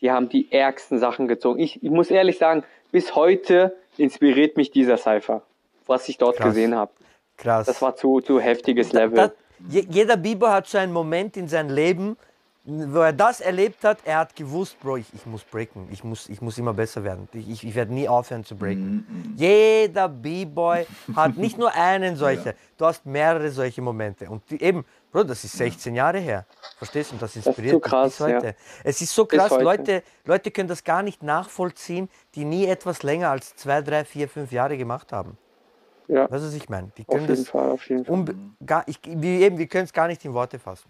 Die 0.00 0.10
haben 0.10 0.28
die 0.28 0.50
ärgsten 0.52 0.98
Sachen 0.98 1.26
gezogen. 1.28 1.58
Ich, 1.60 1.82
ich 1.82 1.90
muss 1.90 2.10
ehrlich 2.10 2.38
sagen, 2.38 2.64
bis 2.90 3.14
heute 3.14 3.76
inspiriert 3.96 4.56
mich 4.56 4.70
dieser 4.70 4.96
Cypher, 4.96 5.42
was 5.86 6.08
ich 6.08 6.18
dort 6.18 6.36
Krass. 6.36 6.46
gesehen 6.48 6.74
habe. 6.74 6.92
Krass. 7.36 7.66
Das 7.66 7.80
war 7.82 7.96
zu, 7.96 8.20
zu 8.20 8.38
heftiges 8.40 8.92
Level. 8.92 9.16
Da, 9.16 9.32
je- 9.68 9.86
jeder 9.88 10.16
Biber 10.16 10.52
hat 10.52 10.66
so 10.66 10.78
einen 10.78 10.92
Moment 10.92 11.36
in 11.36 11.48
seinem 11.48 11.70
Leben, 11.70 12.16
wo 12.64 13.00
er 13.00 13.12
das 13.12 13.40
erlebt 13.40 13.82
hat, 13.82 13.98
er 14.04 14.18
hat 14.18 14.36
gewusst, 14.36 14.78
Bro, 14.78 14.98
ich, 14.98 15.12
ich 15.14 15.26
muss 15.26 15.42
breaken, 15.42 15.88
ich 15.90 16.04
muss, 16.04 16.28
ich 16.28 16.40
muss 16.40 16.56
immer 16.58 16.72
besser 16.72 17.02
werden. 17.02 17.28
Ich, 17.32 17.50
ich, 17.50 17.66
ich 17.66 17.74
werde 17.74 17.92
nie 17.92 18.08
aufhören 18.08 18.44
zu 18.44 18.54
breaken. 18.54 19.34
Jeder 19.36 20.08
B-Boy 20.08 20.86
hat 21.16 21.36
nicht 21.36 21.58
nur 21.58 21.74
einen 21.74 22.14
solcher, 22.14 22.54
du 22.78 22.86
hast 22.86 23.04
mehrere 23.04 23.50
solche 23.50 23.82
Momente. 23.82 24.30
Und 24.30 24.48
die, 24.48 24.62
eben, 24.62 24.84
Bro, 25.10 25.24
das 25.24 25.42
ist 25.42 25.56
16 25.58 25.96
Jahre 25.96 26.20
her. 26.20 26.46
Verstehst 26.78 27.10
du? 27.10 27.16
Und 27.16 27.22
das 27.22 27.34
inspiriert 27.34 27.72
so 27.72 27.78
mich 27.78 27.84
krass, 27.84 28.10
bis 28.10 28.20
heute. 28.20 28.46
ja. 28.46 28.52
Es 28.84 29.02
ist 29.02 29.12
so 29.12 29.26
krass. 29.26 29.50
Leute, 29.50 30.04
Leute 30.24 30.50
können 30.52 30.68
das 30.68 30.84
gar 30.84 31.02
nicht 31.02 31.22
nachvollziehen, 31.22 32.08
die 32.36 32.44
nie 32.44 32.66
etwas 32.66 33.02
länger 33.02 33.30
als 33.30 33.56
zwei, 33.56 33.82
drei, 33.82 34.04
vier, 34.04 34.28
fünf 34.28 34.52
Jahre 34.52 34.78
gemacht 34.78 35.12
haben. 35.12 35.36
ja, 36.06 36.30
Weißt 36.30 36.44
du, 36.44 36.46
was 36.46 36.54
ich 36.54 36.68
meine? 36.68 36.92
Die 36.96 37.02
auf 37.02 37.08
können 37.08 37.22
jeden 37.22 37.36
das 37.36 37.48
Fall, 37.48 37.70
auf 37.70 37.88
jeden 37.88 38.04
Fall. 38.04 38.34
Gar, 38.64 38.84
ich, 38.86 39.00
wie 39.04 39.42
eben, 39.42 39.58
wir 39.58 39.66
können 39.66 39.84
es 39.84 39.92
gar 39.92 40.06
nicht 40.06 40.24
in 40.24 40.32
Worte 40.32 40.60
fassen. 40.60 40.88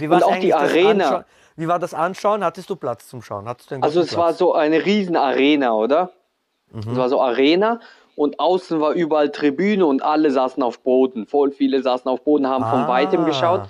Wie 0.00 0.10
war's 0.10 0.22
auch 0.22 0.36
die 0.36 0.54
Arena. 0.54 1.24
Wie 1.56 1.68
war 1.68 1.78
das 1.78 1.92
Anschauen? 1.94 2.42
Hattest 2.44 2.70
du 2.70 2.76
Platz 2.76 3.08
zum 3.08 3.22
Schauen? 3.22 3.44
Du 3.44 3.76
Also 3.82 4.00
es 4.00 4.16
war 4.16 4.26
Platz? 4.28 4.38
so 4.38 4.54
eine 4.54 4.84
riesen 4.84 5.16
Arena, 5.16 5.72
oder? 5.74 6.10
Mhm. 6.72 6.80
Es 6.92 6.96
war 6.96 7.08
so 7.08 7.20
Arena 7.20 7.80
und 8.16 8.40
außen 8.40 8.80
war 8.80 8.92
überall 8.92 9.30
Tribüne 9.30 9.84
und 9.84 10.02
alle 10.02 10.30
saßen 10.30 10.62
auf 10.62 10.80
Boden. 10.80 11.26
Voll 11.26 11.50
viele 11.52 11.82
saßen 11.82 12.08
auf 12.10 12.22
Boden, 12.22 12.46
haben 12.48 12.64
von 12.64 12.80
Ah. 12.80 12.88
weitem 12.88 13.24
geschaut. 13.26 13.62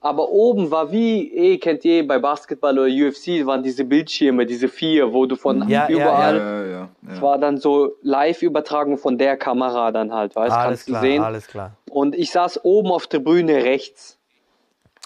Aber 0.00 0.28
oben 0.30 0.70
war 0.70 0.92
wie, 0.92 1.32
eh, 1.34 1.58
kennt 1.58 1.84
ihr 1.84 2.06
bei 2.06 2.18
Basketball 2.20 2.78
oder 2.78 2.88
UFC, 2.88 3.44
waren 3.44 3.64
diese 3.64 3.84
Bildschirme, 3.84 4.46
diese 4.46 4.68
vier, 4.68 5.12
wo 5.12 5.26
du 5.26 5.34
von 5.34 5.68
Ja, 5.68 5.88
ja, 5.88 5.88
überall, 5.88 6.36
ja, 6.38 6.62
ja, 6.64 6.70
ja. 6.70 6.88
es 7.12 7.20
war 7.20 7.36
dann 7.38 7.56
so 7.58 7.96
Live-Übertragung 8.02 8.96
von 8.96 9.18
der 9.18 9.36
Kamera 9.36 9.90
dann 9.90 10.12
halt, 10.12 10.36
weißt 10.36 10.52
Alles 10.54 10.64
kannst 10.68 10.86
klar, 10.86 11.02
du 11.02 11.06
sehen. 11.08 11.22
alles 11.24 11.46
klar. 11.48 11.72
Und 11.90 12.14
ich 12.14 12.30
saß 12.30 12.64
oben 12.64 12.92
auf 12.92 13.08
Tribüne 13.08 13.64
rechts 13.64 14.17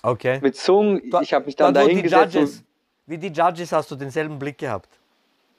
Okay. 0.03 0.41
mit 0.43 0.57
Zungen, 0.57 1.03
ich 1.21 1.33
habe 1.33 1.47
mich 1.47 1.57
dann 1.57 1.73
Dort, 1.73 1.85
wo 1.85 1.89
da 1.89 1.95
die 1.95 2.01
hingesetzt 2.01 2.35
und 2.35 2.43
Judges, 2.43 2.65
wie 3.07 3.19
die 3.19 3.29
Judges 3.29 3.73
hast 3.73 3.91
du 3.91 3.97
denselben 3.97 4.39
Blick 4.39 4.59
gehabt. 4.59 4.89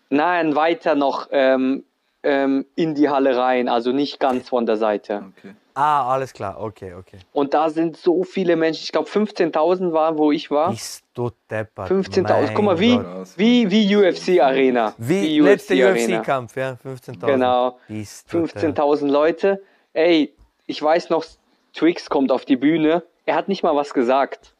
Nein, 0.09 0.55
weiter 0.55 0.95
noch 0.95 1.27
ähm, 1.31 1.85
ähm, 2.23 2.65
in 2.75 2.93
die 2.95 3.09
Halle 3.09 3.37
rein, 3.37 3.69
also 3.69 3.91
nicht 3.91 4.19
ganz 4.19 4.49
von 4.49 4.65
der 4.65 4.77
Seite. 4.77 5.23
Okay. 5.37 5.55
Ah, 5.75 6.13
alles 6.13 6.33
klar, 6.33 6.61
okay, 6.61 6.93
okay. 6.93 7.17
Und 7.31 7.55
da 7.55 7.69
sind 7.69 7.97
so 7.97 8.23
viele 8.23 8.55
Menschen, 8.55 8.83
ich 8.83 8.91
glaube 8.91 9.09
15.000 9.09 9.91
waren, 9.91 10.17
wo 10.17 10.31
ich 10.31 10.51
war. 10.51 10.69
Bist 10.69 11.03
du 11.15 11.31
deppert. 11.49 11.89
15.000, 11.89 12.53
guck 12.53 12.65
mal, 12.65 12.79
wie, 12.79 12.95
Gott. 12.97 13.27
wie, 13.37 13.71
wie 13.71 13.95
UFC 13.95 14.39
Arena. 14.39 14.93
Wie, 14.97 15.39
letzte 15.39 15.73
UFC-Kampf, 15.73 16.55
ja, 16.57 16.77
15.000. 16.83 17.25
Genau. 17.25 17.79
Bist 17.87 18.31
du 18.31 18.45
deppert. 18.45 18.77
15.000 18.77 19.07
Leute. 19.07 19.63
Ey, 19.93 20.33
ich 20.67 20.81
weiß 20.81 21.09
noch, 21.09 21.25
Twix 21.73 22.07
kommt 22.07 22.31
auf 22.31 22.45
die 22.45 22.57
Bühne. 22.57 23.03
Er 23.25 23.35
hat 23.35 23.47
nicht 23.47 23.63
mal 23.63 23.75
was 23.75 23.93
gesagt. 23.93 24.53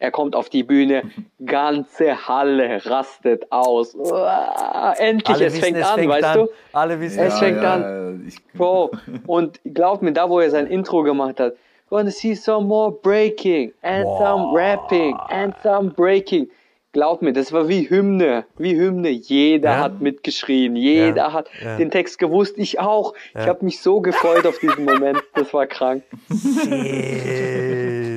Er 0.00 0.12
kommt 0.12 0.36
auf 0.36 0.48
die 0.48 0.62
Bühne, 0.62 1.02
ganze 1.44 2.28
Halle 2.28 2.80
rastet 2.86 3.50
aus. 3.50 3.94
Uah, 3.96 4.94
endlich, 4.96 5.36
Alle 5.36 5.46
es 5.46 5.54
wissen, 5.54 5.64
fängt 5.64 5.76
es 5.78 5.86
an, 5.86 5.98
fängt 5.98 6.10
weißt 6.12 6.24
an. 6.24 6.38
du? 6.38 6.48
Alle 6.72 7.00
wissen, 7.00 7.18
Es 7.18 7.34
es 7.34 7.38
fängt 7.40 7.62
ja, 7.62 7.74
an. 7.74 8.22
ja, 8.28 8.36
Bro, 8.54 8.92
und 9.26 9.60
glaub 9.64 10.02
mir, 10.02 10.12
da 10.12 10.30
wo 10.30 10.38
er 10.40 10.50
sein 10.50 10.66
Intro 10.68 11.02
gemacht 11.02 11.40
hat, 11.40 11.54
wanna 11.90 12.10
see 12.10 12.34
some 12.34 12.66
more 12.66 12.92
breaking 12.92 13.72
and 13.82 14.04
some 14.18 14.52
rapping 14.56 15.16
and 15.30 15.54
some 15.62 15.90
breaking. 15.90 16.48
Glaub 16.92 17.20
mir, 17.20 17.32
das 17.32 17.52
war 17.52 17.68
wie 17.68 17.88
Hymne, 17.90 18.44
wie 18.56 18.74
Hymne. 18.76 19.10
Jeder 19.10 19.70
Ja. 19.72 19.78
hat 19.80 20.00
mitgeschrien, 20.00 20.74
jeder 20.76 21.16
Ja, 21.16 21.32
hat 21.32 21.48
ja. 21.62 21.76
den 21.76 21.90
Text 21.90 22.18
gewusst, 22.18 22.56
ich 22.56 22.78
auch. 22.80 23.14
Ich 23.38 23.46
habe 23.46 23.64
mich 23.64 23.80
so 23.82 24.00
gefreut 24.00 24.46
auf 24.46 24.58
diesen 24.58 24.84
Moment, 24.84 25.20
das 25.34 25.52
war 25.52 25.66
krank. 25.66 26.02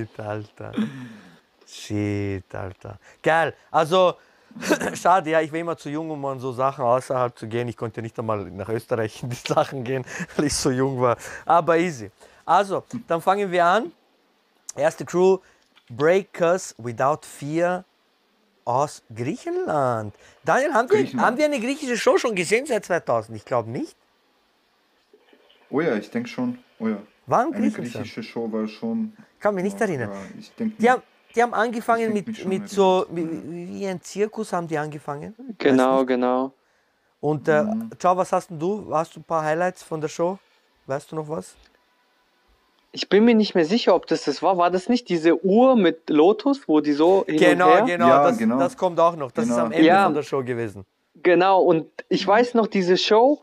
Shit, 0.01 0.19
Alter. 0.19 0.73
Shit, 1.67 2.55
Alter. 2.55 2.99
Geil. 3.21 3.53
Also, 3.69 4.15
schade, 4.95 5.29
ja, 5.29 5.41
ich 5.41 5.51
war 5.51 5.59
immer 5.59 5.77
zu 5.77 5.89
jung, 5.89 6.09
um 6.09 6.25
an 6.25 6.39
so 6.39 6.51
Sachen 6.51 6.83
außerhalb 6.83 7.37
zu 7.37 7.47
gehen. 7.47 7.67
Ich 7.67 7.77
konnte 7.77 8.01
nicht 8.01 8.17
einmal 8.17 8.49
nach 8.51 8.69
Österreich 8.69 9.23
in 9.23 9.29
die 9.29 9.35
Sachen 9.47 9.83
gehen, 9.83 10.05
weil 10.35 10.45
ich 10.45 10.53
so 10.55 10.71
jung 10.71 10.99
war. 10.99 11.17
Aber 11.45 11.77
easy. 11.77 12.11
Also, 12.45 12.83
dann 13.07 13.21
fangen 13.21 13.51
wir 13.51 13.63
an. 13.65 13.91
Erste 14.75 15.05
Crew, 15.05 15.37
Breakers 15.89 16.73
Without 16.77 17.19
Fear 17.21 17.83
aus 18.65 19.03
Griechenland. 19.13 20.15
Daniel, 20.43 20.73
haben 20.73 20.89
wir, 20.89 20.97
Griechenland. 20.97 21.27
haben 21.27 21.37
wir 21.37 21.45
eine 21.45 21.59
griechische 21.59 21.97
Show 21.97 22.17
schon 22.17 22.35
gesehen 22.35 22.65
seit 22.65 22.85
2000? 22.85 23.37
Ich 23.37 23.45
glaube 23.45 23.69
nicht. 23.69 23.95
oh 25.69 25.81
ja, 25.81 25.95
ich 25.95 26.09
denke 26.09 26.29
schon. 26.29 26.59
Oh 26.79 26.87
ja. 26.87 26.97
War 27.31 27.39
ein 27.45 27.53
Eine 27.53 27.61
Griechenland? 27.61 27.93
griechische 27.93 28.23
Show 28.23 28.51
war 28.51 28.67
schon. 28.67 29.13
Kann 29.39 29.55
mich 29.55 29.63
nicht 29.63 29.79
erinnern. 29.79 30.09
Ja, 30.11 30.17
ich 30.39 30.51
denke. 30.55 30.75
Die 30.81 30.89
haben, 30.89 31.01
die 31.33 31.41
haben 31.41 31.53
angefangen 31.53 32.13
denk 32.13 32.27
mit, 32.27 32.45
mit 32.45 32.69
so, 32.69 33.05
wie, 33.09 33.25
wie 33.79 33.87
ein 33.87 34.01
Zirkus 34.01 34.51
haben 34.53 34.67
die 34.67 34.77
angefangen. 34.77 35.33
Genau, 35.57 36.05
genau. 36.05 36.51
Und 37.21 37.47
äh, 37.47 37.63
Mhm. 37.63 37.89
ciao, 37.97 38.17
was 38.17 38.31
hast 38.33 38.49
denn 38.49 38.59
du? 38.59 38.93
Hast 38.93 39.15
du 39.15 39.21
ein 39.21 39.23
paar 39.23 39.43
Highlights 39.43 39.81
von 39.81 40.01
der 40.01 40.09
Show? 40.09 40.37
Weißt 40.87 41.11
du 41.11 41.15
noch 41.15 41.29
was? 41.29 41.55
Ich 42.91 43.07
bin 43.07 43.23
mir 43.23 43.35
nicht 43.35 43.55
mehr 43.55 43.63
sicher, 43.65 43.95
ob 43.95 44.07
das 44.07 44.25
das 44.25 44.43
war. 44.43 44.57
War 44.57 44.69
das 44.69 44.89
nicht 44.89 45.07
diese 45.07 45.41
Uhr 45.45 45.77
mit 45.77 46.09
Lotus, 46.09 46.67
wo 46.67 46.81
die 46.81 46.91
so 46.91 47.23
hin 47.25 47.37
Genau, 47.37 47.67
und 47.67 47.87
her? 47.87 47.97
genau, 47.97 48.07
Ja, 48.09 48.23
das, 48.23 48.37
genau. 48.37 48.59
das 48.59 48.75
kommt 48.75 48.99
auch 48.99 49.15
noch. 49.15 49.31
Das 49.31 49.45
ist 49.45 49.51
Genau. 49.51 49.65
am 49.67 49.71
Ende 49.71 49.85
Ja. 49.85 50.03
von 50.03 50.13
der 50.13 50.23
Show 50.23 50.43
gewesen. 50.43 50.85
Genau, 51.23 51.61
und 51.61 51.87
ich 52.09 52.27
weiß 52.27 52.55
noch, 52.55 52.67
diese 52.67 52.97
Show, 52.97 53.41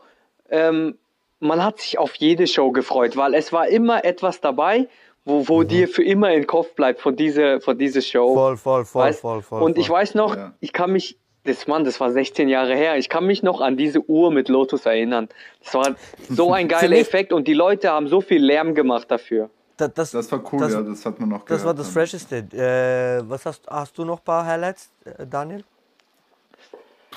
ähm, 0.49 0.97
man 1.39 1.63
hat 1.63 1.79
sich 1.79 1.97
auf 1.97 2.15
jede 2.15 2.47
Show 2.47 2.71
gefreut, 2.71 3.15
weil 3.17 3.33
es 3.33 3.51
war 3.53 3.67
immer 3.67 4.03
etwas 4.05 4.41
dabei, 4.41 4.87
wo, 5.25 5.47
wo 5.47 5.63
dir 5.63 5.87
für 5.87 6.03
immer 6.03 6.33
im 6.33 6.47
Kopf 6.47 6.73
bleibt 6.75 6.99
von 7.01 7.15
dieser, 7.15 7.61
von 7.61 7.77
dieser 7.77 8.01
Show. 8.01 8.31
Mhm. 8.31 8.35
Voll, 8.35 8.57
voll, 8.57 8.85
voll, 8.85 9.03
Weißt? 9.03 9.19
voll, 9.21 9.41
voll. 9.41 9.61
und 9.61 9.77
ich 9.77 9.87
voll. 9.87 9.97
weiß 9.97 10.15
noch, 10.15 10.35
Ja. 10.35 10.53
ich 10.59 10.73
kann 10.73 10.91
mich, 10.91 11.17
das 11.43 11.67
Mann, 11.67 11.83
das 11.83 11.99
war 11.99 12.11
16 12.11 12.49
Jahre 12.49 12.75
her, 12.75 12.97
ich 12.97 13.09
kann 13.09 13.25
mich 13.25 13.43
noch 13.43 13.61
an 13.61 13.77
diese 13.77 14.01
Uhr 14.09 14.31
mit 14.31 14.49
Lotus 14.49 14.85
erinnern. 14.85 15.29
Das 15.63 15.73
war 15.73 15.95
so 16.29 16.51
ein 16.51 16.67
geiler 16.67 16.97
Effekt 16.97 17.31
und 17.33 17.47
die 17.47 17.53
Leute 17.53 17.89
haben 17.91 18.07
so 18.07 18.21
viel 18.21 18.43
Lärm 18.43 18.75
gemacht 18.75 19.09
dafür. 19.09 19.49
Da- 19.77 19.87
das, 19.87 20.11
Das 20.11 20.29
war 20.31 20.43
cool, 20.51 20.59
das, 20.59 20.73
ja, 20.73 20.81
das 20.81 21.05
hat 21.05 21.19
man 21.19 21.29
noch 21.29 21.45
das 21.45 21.63
war 21.63 21.73
gehört 21.73 21.79
das 21.79 21.87
dann. 21.87 21.93
Fresheste. 21.93 23.21
Äh, 23.23 23.29
was 23.29 23.45
hast, 23.45 23.65
hast 23.69 23.97
du 23.97 24.03
noch 24.03 24.19
ein 24.19 24.23
paar 24.25 24.45
Highlights, 24.45 24.91
äh, 25.05 25.25
Daniel? 25.25 25.63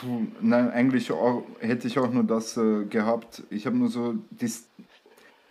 Puh, 0.03 0.27
Nein, 0.41 0.71
eigentlich 0.73 1.13
auch, 1.13 1.45
hätte 1.61 1.87
ich 1.87 1.97
auch 1.99 2.11
nur 2.11 2.25
das 2.25 2.57
äh, 2.57 2.85
gehabt. 2.87 3.43
Ich 3.51 3.67
habe 3.67 3.77
nur 3.77 3.89
so, 3.89 4.15
die 4.31 4.53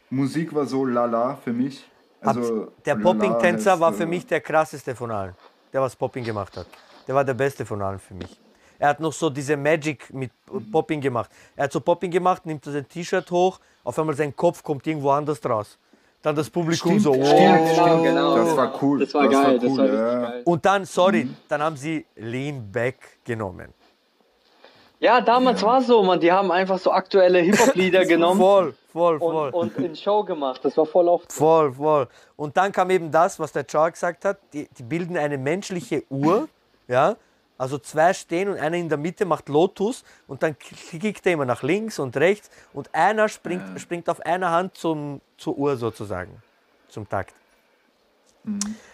Musik 0.10 0.54
war 0.54 0.66
so 0.66 0.86
lala 0.86 1.36
für 1.38 1.54
mich. 1.54 1.88
Also, 2.20 2.68
Der 2.86 2.96
Popping-Tänzer 2.96 3.80
war 3.80 3.94
für 3.94 4.04
äh, 4.04 4.08
mich 4.08 4.26
der 4.28 4.42
krasseste 4.42 4.94
von 4.94 5.10
allen. 5.10 5.34
Der 5.72 5.82
was 5.82 5.96
Popping 5.96 6.24
gemacht 6.24 6.56
hat. 6.58 6.68
Der 7.08 7.16
war 7.16 7.24
der 7.24 7.34
beste 7.34 7.66
von 7.66 7.82
allen 7.82 7.98
für 7.98 8.14
mich. 8.14 8.40
Er 8.78 8.90
hat 8.90 9.00
noch 9.00 9.14
so 9.14 9.30
diese 9.30 9.56
Magic 9.56 10.14
mit 10.14 10.32
Popping 10.72 11.00
gemacht. 11.00 11.30
Er 11.56 11.66
hat 11.66 11.72
so 11.72 11.80
Popping 11.80 12.12
gemacht, 12.12 12.46
nimmt 12.46 12.66
so 12.66 12.72
sein 12.72 12.88
T-Shirt 12.88 13.30
hoch, 13.32 13.60
auf 13.84 13.98
einmal 13.98 14.16
sein 14.16 14.36
Kopf 14.36 14.62
kommt 14.64 14.86
irgendwo 14.86 15.12
anders 15.12 15.40
raus. 15.46 15.78
Dann 16.22 16.36
das 16.36 16.50
Publikum 16.50 17.00
Stimmt, 17.00 17.04
so. 17.04 17.14
stimmt, 17.14 17.32
wow. 17.32 17.72
stimmt. 17.72 18.04
genau. 18.04 18.36
Das 18.36 18.58
war 18.58 18.84
cool. 18.84 19.00
Das 19.00 19.14
war 19.14 19.28
geil, 19.28 19.60
das 19.60 19.70
cool, 19.70 19.78
war 19.78 19.86
richtig 19.86 20.00
ja. 20.00 20.22
geil. 20.22 20.42
Und 20.46 20.66
dann, 20.66 20.86
sorry, 20.86 21.30
dann 21.48 21.62
haben 21.62 21.78
sie 21.78 22.06
Lean 22.16 22.72
Back 22.72 23.20
genommen. 23.24 23.74
Ja, 25.02 25.20
damals 25.20 25.64
war 25.64 25.80
es 25.80 25.88
so, 25.88 26.04
man, 26.04 26.20
die 26.20 26.32
haben 26.32 26.52
einfach 26.52 26.78
so 26.78 26.92
aktuelle 26.92 27.40
Hip-Hop-Lieder 27.40 28.06
genommen 28.14 28.40
Voll, 28.40 28.76
voll, 28.94 29.18
voll. 29.18 29.50
und, 29.50 29.76
und 29.76 29.84
in 29.84 29.96
Show 29.96 30.24
gemacht. 30.24 30.64
Das 30.64 30.78
war 30.78 30.86
voll 30.86 31.08
oft. 31.08 31.34
Voll, 31.34 31.74
voll. 31.74 32.08
Und 32.36 32.56
dann 32.56 32.72
kam 32.72 32.92
eben 32.92 33.10
das, 33.10 33.40
was 33.40 33.52
der 33.52 33.66
Char 33.68 33.90
gesagt 33.90 34.24
hat, 34.26 34.38
die, 34.54 34.70
die 34.78 34.84
bilden 34.84 35.18
eine 35.18 35.40
menschliche 35.40 36.04
Uhr, 36.12 36.48
ja, 36.88 37.16
also 37.58 37.80
zwei 37.80 38.14
stehen 38.14 38.50
und 38.50 38.60
einer 38.60 38.78
in 38.78 38.90
der 38.90 39.00
Mitte 39.00 39.26
macht 39.26 39.50
Lotus 39.50 40.04
und 40.28 40.44
dann 40.44 40.56
kickt 40.60 41.26
er 41.26 41.34
immer 41.34 41.46
nach 41.46 41.64
links 41.64 41.98
und 41.98 42.16
rechts 42.18 42.52
und 42.72 42.94
einer 42.94 43.28
springt, 43.28 43.82
springt 43.82 44.08
auf 44.08 44.20
einer 44.20 44.52
Hand 44.52 44.78
zum, 44.78 45.20
zur 45.36 45.58
Uhr 45.58 45.78
sozusagen, 45.78 46.44
zum 46.90 47.10
Takt. 47.10 47.34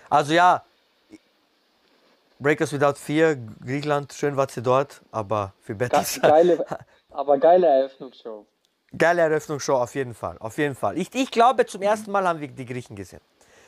Also 0.10 0.34
ja, 0.34 0.63
Breakers 2.39 2.71
Without 2.71 2.93
Fear, 2.95 3.36
Griechenland, 3.65 4.13
schön 4.13 4.38
war 4.38 4.47
sie 4.50 4.62
dort, 4.62 5.02
aber 5.12 5.54
für 5.60 5.76
Battles, 5.76 6.19
geile, 6.21 6.63
aber 7.10 7.38
geile 7.38 7.67
Eröffnungsshow. 7.67 8.45
Geile 8.95 9.21
Eröffnungsshow, 9.23 9.76
auf 9.76 9.95
jeden 9.95 10.13
Fall. 10.13 10.38
Auf 10.39 10.58
jeden 10.58 10.76
Fall. 10.76 10.97
Ich, 10.97 11.13
ich 11.13 11.32
glaube, 11.32 11.65
zum 11.65 11.82
ersten 11.82 12.12
Mal 12.12 12.28
haben 12.28 12.39
wir 12.39 12.47
die 12.47 12.65
Griechen 12.65 12.95
gesehen. 12.95 13.21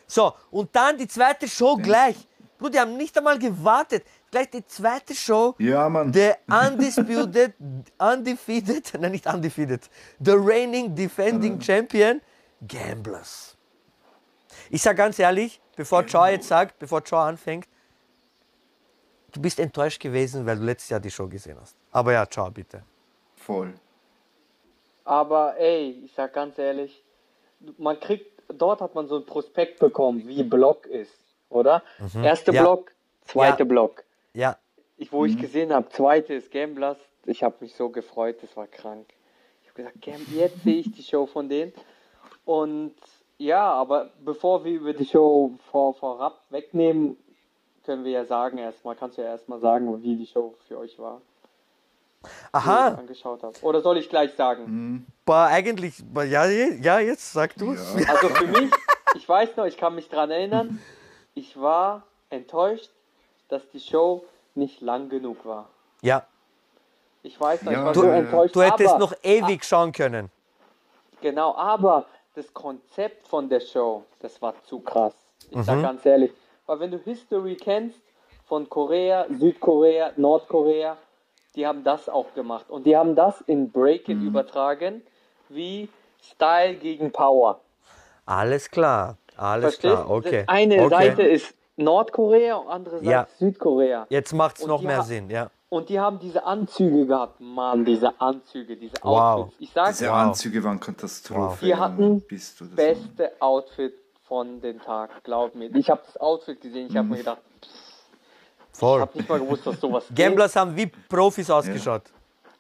So, 0.08 0.34
und 0.52 0.76
dann 0.76 0.98
die 0.98 1.08
zweite 1.08 1.48
Show 1.48 1.76
gleich. 1.78 2.16
Bruder, 2.58 2.72
die 2.72 2.80
haben 2.80 2.98
nicht 2.98 3.18
einmal 3.18 3.40
gewartet. 3.40 4.04
Gleich 4.32 4.50
die 4.50 4.66
zweite 4.66 5.16
Show. 5.16 5.56
Ja, 5.58 5.90
Mann. 5.90 6.14
The 6.14 6.34
undisputed, 6.48 7.54
undefeated, 7.98 8.92
nein, 9.00 9.12
nicht 9.12 9.26
undefeated, 9.26 9.90
the 10.20 10.34
reigning 10.36 10.94
defending 10.94 11.60
champion, 11.60 12.22
Gamblers. 12.68 13.56
Ich 14.70 14.82
sag 14.82 14.98
ganz 14.98 15.18
ehrlich, 15.18 15.60
bevor 15.76 16.04
Chow 16.04 16.28
jetzt 16.28 16.48
sagt, 16.48 16.78
bevor 16.78 17.02
Chow 17.02 17.20
anfängt, 17.20 17.68
du 19.32 19.42
bist 19.42 19.60
enttäuscht 19.60 20.00
gewesen, 20.02 20.46
weil 20.46 20.58
du 20.58 20.64
letztes 20.64 20.90
Jahr 20.90 21.00
die 21.00 21.12
Show 21.12 21.28
gesehen 21.28 21.58
hast. 21.60 21.76
Aber 21.92 22.14
ja, 22.14 22.26
Chow, 22.26 22.50
bitte. 22.52 22.84
Voll. 23.36 23.74
Aber 25.06 25.58
ey, 25.58 26.02
ich 26.06 26.14
sag 26.14 26.34
ganz 26.34 26.58
ehrlich, 26.60 27.04
man 27.78 28.00
kriegt, 28.00 28.32
dort 28.50 28.82
hat 28.82 28.96
man 28.96 29.08
so 29.08 29.18
ein 29.18 29.26
Prospekt 29.26 29.80
bekommen, 29.80 30.28
wie 30.28 30.44
Block 30.44 30.86
ist, 30.86 31.18
oder? 31.50 31.84
Erster 32.22 32.52
Mhm. 32.52 32.56
Ja. 32.56 32.62
Block, 32.64 32.92
zweiter 33.26 33.60
Ja. 33.60 33.66
Block. 33.66 34.04
Ja, 34.34 34.58
Ich, 34.98 35.12
wo 35.12 35.26
ich 35.26 35.38
gesehen 35.38 35.74
habe, 35.74 35.90
zweite 35.90 36.34
ist 36.34 36.52
Gamblers, 36.52 36.98
ich 37.26 37.42
habe 37.42 37.56
mich 37.62 37.74
so 37.76 37.90
gefreut, 37.90 38.38
das 38.44 38.56
war 38.58 38.68
krank. 38.68 39.08
Ich 39.64 39.70
habe 39.70 39.84
gesagt, 39.84 40.02
Gam 40.02 40.26
jetzt 40.34 40.64
sehe 40.64 40.80
ich 40.80 40.92
die 40.92 41.04
Show 41.04 41.26
von 41.26 41.48
denen. 41.50 41.74
Und 42.46 42.96
ja, 43.38 43.72
aber 43.72 44.12
bevor 44.24 44.66
wir 44.66 44.74
über 44.74 44.94
die 44.94 45.06
Show 45.06 45.54
vor, 45.72 45.94
vorab 45.94 46.44
wegnehmen, 46.50 47.18
können 47.90 48.06
wir 48.06 48.12
ja 48.12 48.26
sagen 48.26 48.60
erstmal, 48.60 48.96
kannst 48.96 49.18
du 49.18 49.24
ja 49.24 49.30
erstmal 49.30 49.60
sagen, 49.60 50.04
wie 50.04 50.16
die 50.16 50.28
Show 50.28 50.54
für 50.68 50.78
euch 50.78 51.00
war, 51.00 51.22
aha. 52.52 52.90
angeschaut 52.90 53.42
habt. 53.42 53.64
Oder 53.64 53.82
soll 53.82 53.98
ich 53.98 54.08
gleich 54.10 54.32
sagen? 54.36 55.08
War 55.26 55.48
eigentlich, 55.48 55.96
war- 56.14 56.24
ja, 56.24 56.46
ja, 56.46 57.00
jetzt 57.00 57.34
sag 57.34 57.56
du 57.56 57.74
es. 57.74 57.96
Ja. 58.00 58.10
Also 58.14 58.30
für 58.30 58.46
mich, 58.46 58.70
ich 59.16 59.28
weiß 59.28 59.56
noch, 59.58 59.66
ich 59.66 59.76
kann 59.76 59.96
mich 59.96 60.08
dran 60.08 60.30
erinnern, 60.30 60.80
ich 61.34 61.60
war 61.60 62.04
enttäuscht, 62.30 62.92
dass 63.48 63.68
die 63.72 63.80
Show 63.80 64.24
nicht 64.54 64.82
lang 64.82 65.10
genug 65.10 65.44
war. 65.44 65.68
Ja, 66.04 66.28
Ich 67.24 67.42
weiß 67.42 67.64
noch, 67.64 67.72
Ja, 67.72 67.80
ich 67.80 67.86
war 67.86 67.94
du- 67.94 68.02
so 68.02 68.08
enttäuscht. 68.08 68.56
du 68.56 68.62
hättest 68.62 68.90
aber, 68.92 69.00
noch 69.00 69.14
ewig 69.24 69.66
schauen 69.66 69.92
können. 69.92 70.30
Genau, 71.22 71.56
aber 71.56 72.06
das 72.36 72.54
Konzept 72.54 73.28
von 73.28 73.50
der 73.50 73.60
Show, 73.62 74.04
das 74.20 74.40
war 74.44 74.54
zu 74.66 74.80
krass. 74.80 75.14
Ich 75.50 75.58
Mhm. 75.58 75.64
sag 75.64 75.82
ganz 75.82 76.06
ehrlich, 76.06 76.32
weil 76.70 76.80
wenn 76.82 76.92
du 76.92 77.00
History 77.00 77.56
kennst 77.56 78.00
von 78.46 78.70
Korea, 78.70 79.26
Südkorea, 79.40 80.12
Nordkorea, 80.18 80.98
die 81.56 81.66
haben 81.66 81.84
das 81.84 82.08
auch 82.08 82.32
gemacht 82.36 82.70
und 82.70 82.86
die 82.86 82.96
haben 82.96 83.16
das 83.16 83.42
in 83.42 83.72
Breaking 83.72 84.20
Mhm. 84.20 84.28
übertragen 84.28 85.02
wie 85.50 85.90
Style 86.22 86.76
gegen 86.76 87.12
Power. 87.12 87.60
Alles 88.28 88.70
klar, 88.70 89.18
alles 89.36 89.78
Verstehst? 89.78 89.96
klar, 89.96 90.10
okay. 90.12 90.44
Das 90.46 90.50
eine 90.56 90.76
okay. 90.84 90.90
Seite 90.90 91.24
ist 91.24 91.56
Nordkorea 91.78 92.58
und 92.58 92.68
andere 92.68 92.98
Seite 93.00 93.10
Ja. 93.10 93.28
Südkorea. 93.40 94.06
Jetzt 94.10 94.34
macht 94.34 94.60
es 94.60 94.68
noch 94.68 94.82
die 94.82 94.86
mehr 94.86 95.02
Sinn, 95.02 95.28
ja. 95.32 95.50
Und 95.70 95.90
die 95.90 96.00
haben 96.00 96.20
diese 96.20 96.44
Anzüge 96.44 97.08
gehabt. 97.08 97.40
Mann, 97.40 97.84
diese 97.84 98.20
Anzüge, 98.22 98.76
diese 98.78 98.96
Wow. 99.02 99.46
Outfits. 99.46 99.56
Ich 99.60 99.72
sag, 99.72 99.88
Diese 99.90 100.08
Wow. 100.10 100.14
Anzüge 100.16 100.64
waren 100.64 100.80
Katastrophe. 100.80 101.62
Wir 101.62 101.70
ja. 101.70 101.80
hatten 101.80 102.22
Bist 102.22 102.60
du 102.60 102.66
das? 102.66 102.76
beste 102.76 103.32
Outfit 103.40 103.94
von 104.30 104.62
dem 104.62 104.80
Tag, 104.82 105.10
glaub 105.26 105.54
mir. 105.56 105.76
Ich 105.76 105.90
habe 105.90 106.02
das 106.06 106.16
Outfit 106.22 106.62
gesehen, 106.62 106.88
ich 106.90 106.96
habe 106.96 107.06
Mhm. 107.08 107.12
mir 107.12 107.18
gedacht, 107.18 107.42
ich 107.62 108.80
Voll. 108.80 109.02
habe 109.02 109.18
nicht 109.18 109.28
mal 109.28 109.40
gewusst, 109.40 109.68
dass 109.68 109.80
sowas 109.82 110.06
geht. 110.10 110.16
Gamblers 110.18 110.56
haben 110.56 110.76
wie 110.78 110.86
Profis 110.86 111.50
ausgeschaut. 111.50 112.04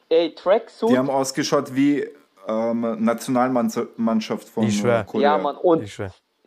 Ey, 0.09 0.33
Tracksuit. 0.35 0.89
Die 0.89 0.97
haben 0.97 1.09
ausgeschaut 1.09 1.73
wie 1.73 2.05
ähm, 2.47 2.97
Nationalmannschaft 3.05 4.49
von 4.49 4.63
Ich 4.65 4.79
schwör. 4.79 5.03
Korea. 5.03 5.37
Ja, 5.37 5.37
Mann, 5.37 5.55
und 5.55 5.83
Ich. 5.83 5.95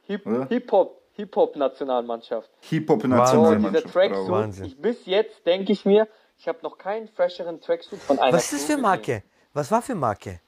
Hip-? 0.09 0.27
Hip-Hop, 0.49 1.01
Hip-Hop-Nationalmannschaft. 1.13 2.51
Oh, 2.53 2.57
So, 2.61 2.69
Hip-Hop-Nationalmannschaft. 2.71 3.85
dieser 3.85 3.93
Tracksuit, 3.93 4.67
ich, 4.67 4.77
bis 4.83 5.07
jetzt 5.07 5.47
denke 5.47 5.73
ich 5.73 5.85
mir, 5.85 6.09
ich 6.39 6.49
habe 6.49 6.59
noch 6.63 6.77
keinen 6.77 7.07
fresheren 7.07 7.61
Tracksuit 7.61 8.01
von 8.01 8.19
einer 8.19 8.33
Was 8.37 8.53
ist 8.53 8.69
das 8.69 8.75
für. 8.75 8.81
Marke? 8.81 9.23
Was 9.55 9.71
war 9.71 9.81
für 9.81 9.95
Marke? 9.95 10.41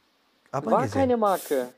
Man 0.51 0.67
War 0.67 0.83
gesehen? 0.83 1.01
keine 1.01 1.17
Marke. 1.17 1.69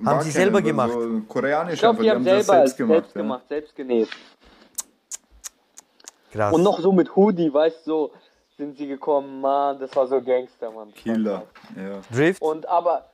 War 0.00 0.22
sie 0.22 0.30
selber 0.30 0.62
gemacht? 0.62 0.92
So 0.92 1.20
koreanisch, 1.28 1.74
Ich 1.74 1.80
glaube, 1.80 1.96
aber 1.96 2.02
die 2.04 2.10
haben 2.10 2.24
selber 2.24 2.42
selbst 2.42 2.76
gemacht. 2.76 2.94
selbst 2.96 3.14
ja. 3.16 3.22
gemacht, 3.22 3.48
selbst 3.48 3.76
genäht. 3.76 4.08
Krass. 6.32 6.54
Und 6.54 6.62
noch 6.62 6.80
so 6.80 6.92
mit 6.92 7.14
Hoodie, 7.16 7.52
weißt 7.52 7.86
du, 7.86 7.90
so 7.90 8.12
sind 8.56 8.76
sie 8.76 8.86
gekommen, 8.86 9.40
Mann, 9.40 9.78
das 9.78 9.94
war 9.96 10.06
so 10.06 10.20
Gangster, 10.20 10.70
Mann. 10.70 10.92
Killer. 10.94 11.44
Ja. 11.76 12.00
Drift? 12.14 12.40
Und 12.40 12.66
aber, 12.66 13.10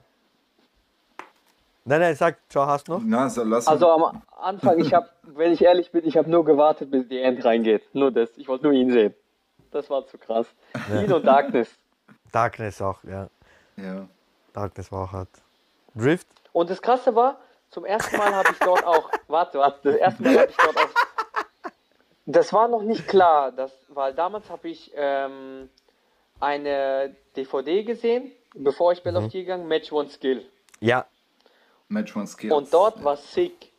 Nein, 1.88 2.00
nein, 2.00 2.16
sag, 2.16 2.38
ciao, 2.48 2.66
hast 2.66 2.88
noch? 2.88 3.00
Na, 3.04 3.30
so 3.30 3.44
lass 3.44 3.68
also 3.68 3.88
am 3.88 4.20
Anfang, 4.40 4.80
ich 4.80 4.92
habe, 4.92 5.08
wenn 5.22 5.52
ich 5.52 5.62
ehrlich 5.62 5.92
bin, 5.92 6.04
ich 6.04 6.16
habe 6.16 6.28
nur 6.28 6.44
gewartet, 6.44 6.90
bis 6.90 7.06
die 7.06 7.20
End 7.20 7.44
reingeht. 7.44 7.82
Nur 7.94 8.10
das, 8.10 8.30
ich 8.36 8.48
wollte 8.48 8.64
nur 8.64 8.72
ihn 8.72 8.90
sehen. 8.90 9.14
Das 9.70 9.88
war 9.88 10.04
zu 10.04 10.18
krass. 10.18 10.48
Ihn 10.90 11.12
und 11.12 11.24
Darkness. 11.24 11.68
Darkness 12.32 12.82
auch, 12.82 13.04
ja. 13.04 13.28
ja. 13.76 14.08
Darkness 14.52 14.90
war 14.90 15.04
auch 15.04 15.12
hart. 15.12 15.28
Drift? 15.94 16.26
Und 16.56 16.70
das 16.70 16.80
Krasse 16.80 17.14
war, 17.14 17.38
zum 17.68 17.84
ersten 17.84 18.16
Mal 18.16 18.34
habe 18.34 18.48
ich 18.50 18.58
dort 18.60 18.82
auch, 18.82 19.10
warte, 19.28 19.58
warte, 19.58 19.92
das 19.92 19.96
erste 19.96 20.22
Mal 20.22 20.38
habe 20.38 20.50
ich 20.50 20.56
dort 20.56 20.76
auch, 20.78 20.88
das 22.24 22.50
war 22.50 22.66
noch 22.66 22.80
nicht 22.80 23.06
klar, 23.06 23.52
das, 23.52 23.70
weil 23.88 24.14
damals 24.14 24.48
habe 24.48 24.70
ich 24.70 24.90
ähm, 24.94 25.68
eine 26.40 27.14
DVD 27.36 27.84
gesehen, 27.84 28.32
bevor 28.54 28.92
ich 28.92 29.02
Bell 29.02 29.18
of 29.18 29.30
Tea 29.30 29.42
gegangen, 29.42 29.68
Match 29.68 29.92
One 29.92 30.08
Skill. 30.08 30.46
Ja, 30.80 31.04
Match 31.88 32.16
One 32.16 32.26
Skills. 32.26 32.54
Und 32.54 32.72
dort 32.72 33.04
war 33.04 33.18
Sick, 33.18 33.70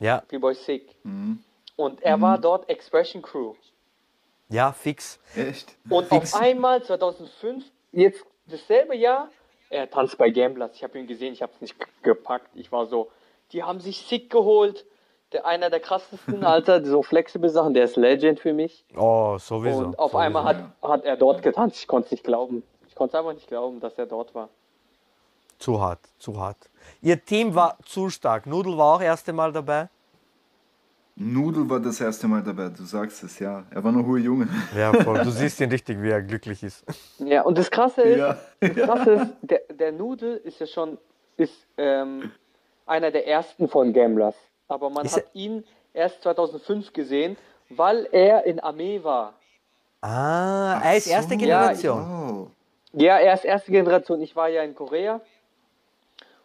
ja, 0.00 0.24
B-Boy 0.26 0.56
Sick. 0.56 0.96
Und 1.76 2.02
er 2.02 2.20
war 2.20 2.38
dort 2.38 2.68
Expression 2.68 3.22
Crew. 3.22 3.54
ja, 4.48 4.72
fix. 4.72 5.20
Echt? 5.36 5.76
Und 5.88 6.10
auf 6.10 6.34
einmal 6.34 6.82
2005, 6.82 7.64
jetzt 7.92 8.24
dasselbe 8.46 8.96
Jahr, 8.96 9.30
er 9.70 9.90
tanzt 9.90 10.18
bei 10.18 10.30
Gamblers. 10.30 10.72
Ich 10.74 10.82
habe 10.82 10.98
ihn 10.98 11.06
gesehen, 11.06 11.32
ich 11.32 11.42
habe 11.42 11.52
es 11.54 11.60
nicht 11.60 11.76
gepackt. 12.02 12.48
Ich 12.54 12.72
war 12.72 12.86
so, 12.86 13.10
die 13.52 13.62
haben 13.62 13.80
sich 13.80 14.02
Sick 14.02 14.30
geholt. 14.30 14.86
Der, 15.32 15.44
einer 15.44 15.68
der 15.68 15.80
krassesten, 15.80 16.42
Alter, 16.44 16.84
so 16.84 17.02
flexible 17.02 17.50
Sachen, 17.50 17.74
der 17.74 17.84
ist 17.84 17.96
Legend 17.96 18.40
für 18.40 18.54
mich. 18.54 18.84
Oh, 18.96 19.36
sowieso. 19.38 19.78
Und 19.78 19.98
auf 19.98 20.12
sowieso. 20.12 20.24
einmal 20.24 20.44
hat, 20.44 20.64
hat 20.80 21.04
er 21.04 21.16
dort 21.16 21.42
getanzt. 21.42 21.78
Ich 21.78 21.86
konnte 21.86 22.06
es 22.06 22.12
nicht 22.12 22.24
glauben. 22.24 22.62
Ich 22.88 22.94
konnte 22.94 23.16
es 23.16 23.20
einfach 23.20 23.34
nicht 23.34 23.46
glauben, 23.46 23.80
dass 23.80 23.98
er 23.98 24.06
dort 24.06 24.34
war. 24.34 24.48
Zu 25.58 25.80
hart, 25.80 26.00
zu 26.18 26.40
hart. 26.40 26.70
Ihr 27.02 27.22
Team 27.22 27.54
war 27.54 27.76
zu 27.84 28.08
stark. 28.08 28.46
Nudel 28.46 28.78
war 28.78 28.96
auch 28.96 29.00
erste 29.02 29.32
Mal 29.32 29.52
dabei. 29.52 29.88
Nudel 31.20 31.68
war 31.68 31.80
das 31.80 32.00
erste 32.00 32.28
Mal 32.28 32.42
dabei, 32.44 32.68
du 32.68 32.84
sagst 32.84 33.24
es, 33.24 33.40
ja. 33.40 33.64
Er 33.70 33.82
war 33.82 33.90
noch 33.90 34.06
hoher 34.06 34.18
Junge. 34.18 34.46
Ja, 34.76 34.92
voll. 34.92 35.20
Du 35.24 35.30
siehst 35.30 35.60
ihn 35.60 35.68
richtig, 35.70 36.00
wie 36.00 36.10
er 36.10 36.22
glücklich 36.22 36.62
ist. 36.62 36.84
Ja, 37.18 37.42
und 37.42 37.58
das 37.58 37.70
Krasse 37.70 38.02
ist, 38.02 38.18
Ja. 38.18 38.38
das 38.60 38.74
Krasse 38.76 39.12
ist 39.14 39.32
der, 39.42 39.60
der 39.70 39.92
Nudel 39.92 40.36
ist 40.44 40.60
ja 40.60 40.66
schon 40.66 40.96
ist, 41.36 41.66
ähm, 41.76 42.30
einer 42.86 43.10
der 43.10 43.26
ersten 43.26 43.68
von 43.68 43.92
Gamblers. 43.92 44.36
Aber 44.68 44.90
man 44.90 45.06
Ist 45.06 45.16
hat 45.16 45.24
ihn 45.34 45.64
erst 45.92 46.22
2005 46.22 46.92
gesehen, 46.92 47.36
weil 47.70 48.08
er 48.12 48.44
in 48.46 48.60
Armee 48.60 49.02
war. 49.02 49.34
Ah, 50.00 50.80
er 50.84 50.96
ist 50.98 51.08
erste 51.08 51.34
so. 51.34 51.38
Generation. 51.40 51.98
Oh. 52.00 52.50
Ja, 52.92 53.18
er 53.18 53.34
ist 53.34 53.44
erste 53.44 53.72
Generation. 53.72 54.20
Ich 54.22 54.36
war 54.36 54.48
ja 54.48 54.62
in 54.62 54.74
Korea 54.76 55.20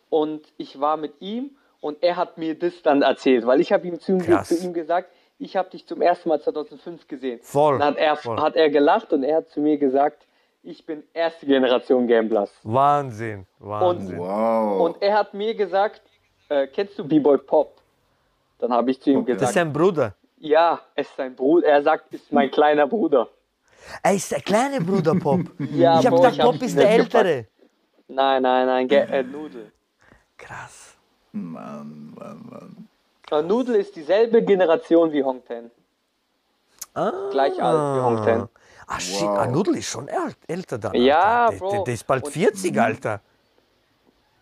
und 0.09 0.41
ich 0.57 0.79
war 0.79 0.97
mit 0.97 1.13
ihm 1.21 1.51
und 1.83 2.01
er 2.01 2.15
hat 2.15 2.37
mir 2.37 2.57
das 2.57 2.81
dann 2.81 3.01
erzählt, 3.01 3.45
weil 3.45 3.59
ich 3.59 3.73
habe 3.73 3.85
ihm 3.85 3.99
zu, 3.99 4.17
zu 4.17 4.55
ihm 4.63 4.73
gesagt, 4.73 5.11
ich 5.37 5.57
habe 5.57 5.69
dich 5.69 5.85
zum 5.85 6.01
ersten 6.01 6.29
Mal 6.29 6.39
2005 6.39 7.09
gesehen. 7.09 7.41
Voll, 7.43 7.77
Dann 7.77 7.89
hat 7.89 7.97
er, 7.97 8.15
voll. 8.15 8.39
hat 8.39 8.55
er 8.55 8.69
gelacht 8.69 9.11
und 9.11 9.23
er 9.23 9.37
hat 9.37 9.49
zu 9.49 9.59
mir 9.59 9.77
gesagt, 9.77 10.25
ich 10.61 10.85
bin 10.85 11.03
erste 11.13 11.45
Generation 11.45 12.07
Gamblers. 12.07 12.51
Wahnsinn, 12.63 13.45
Wahnsinn. 13.59 14.17
Wow. 14.17 14.79
Und 14.79 15.01
er 15.01 15.17
hat 15.17 15.33
mir 15.33 15.53
gesagt, 15.55 16.01
äh, 16.47 16.67
kennst 16.67 16.97
du 16.97 17.05
B-Boy 17.05 17.39
Pop? 17.39 17.81
Dann 18.59 18.71
habe 18.71 18.89
ich 18.91 19.01
zu 19.01 19.09
ihm 19.09 19.19
Pop, 19.19 19.27
ja. 19.27 19.33
das 19.35 19.41
ist 19.41 19.47
gesagt, 19.49 19.65
sein 19.65 19.73
Bruder. 19.73 20.15
ja, 20.37 20.79
es 20.95 21.09
ist 21.09 21.17
sein 21.17 21.35
Bruder. 21.35 21.67
Er 21.67 21.81
sagt, 21.83 22.13
ist 22.13 22.31
mein 22.31 22.49
kleiner 22.49 22.87
Bruder. 22.87 23.27
Er 24.01 24.13
ist 24.13 24.31
der 24.31 24.39
kleine 24.39 24.79
Bruder 24.79 25.15
Pop. 25.15 25.41
Ja, 25.73 25.99
ich 25.99 26.05
habe 26.05 26.15
gedacht, 26.15 26.39
hab 26.39 26.45
Pop 26.45 26.61
ist 26.61 26.77
der 26.77 26.85
nicht 26.97 27.11
gepackt. 27.11 27.25
Ältere. 27.25 27.47
Nein, 28.07 28.41
nein, 28.41 28.67
nein, 28.67 28.87
Ge 28.87 28.99
äh, 28.99 29.23
Nudel. 29.23 29.73
Krass. 30.37 30.82
Mann, 31.33 32.13
Mann, 32.15 32.45
Mann. 32.49 32.87
Äh, 33.31 33.41
Nudel 33.41 33.75
ist 33.75 33.95
dieselbe 33.95 34.43
Generation 34.43 35.11
wie 35.11 35.23
Hong 35.23 35.43
Ten. 35.45 35.71
Ah. 36.93 37.11
Gleich 37.31 37.61
alt 37.61 37.97
wie 37.97 38.01
Hong 38.01 38.23
Ten. 38.23 38.47
Ah, 38.85 38.99
shit, 38.99 39.21
Wow. 39.23 39.37
ah, 39.39 39.47
Nudel 39.47 39.77
ist 39.77 39.87
schon 39.87 40.07
älter 40.47 40.77
dann. 40.77 40.93
Ja, 40.93 41.45
Alter. 41.47 41.51
Der, 41.51 41.59
Bro. 41.59 41.71
der, 41.71 41.83
der 41.85 41.93
ist 41.95 42.05
bald 42.07 42.25
Und- 42.25 42.31
40, 42.31 42.79
Alter. 42.79 43.21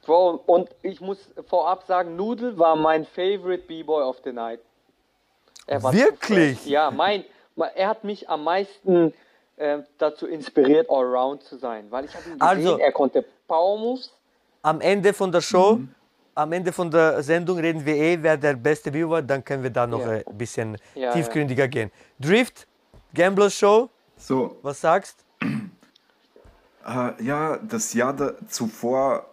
Bro, 0.05 0.43
und 0.47 0.69
ich 0.81 0.99
muss 0.99 1.19
vorab 1.47 1.83
sagen, 1.85 2.15
Nudel 2.15 2.57
war 2.59 2.75
mein 2.75 3.05
favorite 3.05 3.63
B-Boy 3.67 4.03
of 4.03 4.17
the 4.25 4.33
night. 4.33 4.59
Er 5.67 5.81
war 5.83 5.93
Wirklich? 5.93 6.65
Ja, 6.65 6.91
mein, 6.91 7.23
er 7.75 7.87
hat 7.87 8.03
mich 8.03 8.27
am 8.27 8.43
meisten 8.43 9.13
äh, 9.57 9.83
dazu 9.99 10.25
inspiriert, 10.27 10.89
allround 10.89 11.43
zu 11.43 11.55
sein, 11.55 11.85
weil 11.91 12.05
ich 12.05 12.11
habe 12.15 12.23
ihn 12.25 12.39
gesehen, 12.39 12.41
Also- 12.41 12.77
er 12.79 12.91
konnte 12.91 13.23
Power 13.47 13.77
Moves. 13.77 14.11
Am 14.63 14.81
Ende 14.81 15.13
von 15.13 15.31
der 15.31 15.41
Show, 15.41 15.75
Mhm. 15.75 15.93
Am 16.35 16.51
Ende 16.53 16.71
von 16.71 16.89
der 16.89 17.21
Sendung 17.23 17.59
reden 17.59 17.85
wir 17.85 17.95
eh, 17.95 18.17
wer 18.21 18.37
der 18.37 18.53
beste 18.55 18.93
Viewer 18.93 19.09
war. 19.09 19.21
Dann 19.21 19.43
können 19.43 19.63
wir 19.63 19.69
da 19.69 19.85
noch 19.87 19.99
Ja. 20.05 20.21
ein 20.27 20.37
bisschen 20.37 20.77
Ja, 20.95 21.11
tiefgründiger 21.13 21.67
gehen. 21.67 21.91
Drift, 22.19 22.67
Gambler 23.13 23.49
Show, 23.49 23.89
So, 24.17 24.57
was 24.61 24.79
sagst? 24.81 25.25
äh, 26.87 27.23
ja, 27.23 27.57
das 27.57 27.93
Jahr 27.93 28.13
da, 28.15 28.33
zuvor, 28.47 29.25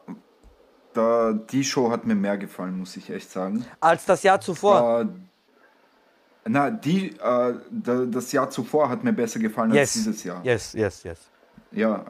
da, 0.94 1.32
die 1.32 1.62
Show 1.62 1.90
hat 1.90 2.06
mir 2.06 2.14
mehr 2.14 2.38
gefallen, 2.38 2.78
muss 2.78 2.96
ich 2.96 3.10
echt 3.10 3.30
sagen. 3.30 3.64
Als 3.80 4.04
das 4.04 4.22
Jahr 4.22 4.40
zuvor. 4.40 5.02
Äh, 5.02 5.06
na, 6.46 6.70
die, 6.70 7.10
äh, 7.10 7.54
da, 7.70 8.04
das 8.06 8.32
Jahr 8.32 8.48
zuvor 8.50 8.88
hat 8.88 9.04
mir 9.04 9.12
besser 9.12 9.38
gefallen 9.38 9.70
yes. 9.72 9.80
als 9.80 9.92
dieses 9.92 10.24
Jahr. 10.24 10.42
Yes, 10.44 10.72
yes, 10.72 11.02
yes. 11.04 11.18
Ja. 11.72 12.06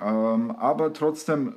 Ähm, 0.00 0.50
aber 0.50 0.92
trotzdem, 0.92 1.56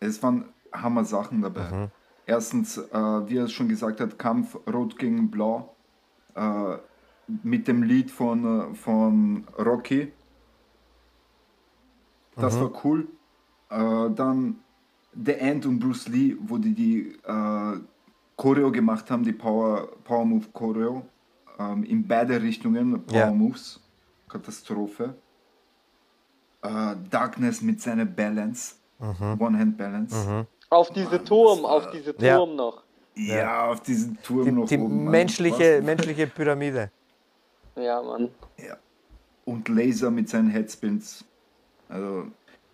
es 0.00 0.20
waren 0.22 0.52
Hammer-Sachen 0.72 1.42
dabei. 1.42 1.90
Erstens, 2.26 2.76
äh, 2.78 3.28
wie 3.28 3.36
er 3.36 3.48
schon 3.48 3.68
gesagt 3.68 4.00
hat, 4.00 4.18
Kampf 4.18 4.56
Rot 4.66 4.98
gegen 4.98 5.30
Blau 5.30 5.76
äh, 6.34 6.76
mit 7.42 7.68
dem 7.68 7.82
Lied 7.82 8.10
von, 8.10 8.72
äh, 8.72 8.74
von 8.74 9.46
Rocky. 9.58 10.12
Das 12.36 12.60
war 12.60 12.70
cool. 12.84 13.08
Äh, 13.70 14.10
dann 14.14 14.56
The 15.14 15.32
End 15.32 15.64
und 15.66 15.78
Bruce 15.78 16.08
Lee, 16.08 16.36
wo 16.40 16.58
die 16.58 16.74
die 16.74 17.18
äh, 17.24 17.80
Choreo 18.36 18.70
gemacht 18.70 19.10
haben, 19.10 19.22
die 19.24 19.32
Power, 19.32 19.88
Power 20.04 20.24
Move 20.24 20.46
Choreo. 20.52 21.06
Ähm, 21.58 21.84
in 21.84 22.06
beide 22.06 22.42
Richtungen, 22.42 23.02
Power 23.06 23.18
Ja. 23.18 23.30
Moves. 23.30 23.80
Katastrophe. 24.28 25.14
Äh, 26.60 26.96
Darkness 27.08 27.62
mit 27.62 27.80
seiner 27.80 28.04
Balance. 28.04 28.74
One-Hand-Balance. 28.98 30.46
Auf 30.70 30.90
diese 30.90 31.22
Turm, 31.22 31.64
auf 31.64 31.90
diese 31.90 32.14
Turm 32.14 32.24
Ja. 32.24 32.46
noch. 32.46 32.82
Ja, 33.14 33.70
auf 33.70 33.80
diesen 33.80 34.20
Turm 34.22 34.44
Die, 34.44 34.52
noch 34.52 34.68
die 34.68 34.78
oben. 34.78 35.04
Mann. 35.04 35.10
menschliche, 35.12 35.80
menschliche 35.82 36.26
Pyramide. 36.26 36.90
Ja, 37.76 38.02
Mann. 38.02 38.30
Ja. 38.58 38.76
Und 39.44 39.68
Laser 39.68 40.10
mit 40.10 40.28
seinen 40.28 40.50
Headspins. 40.50 41.24
Also 41.88 42.26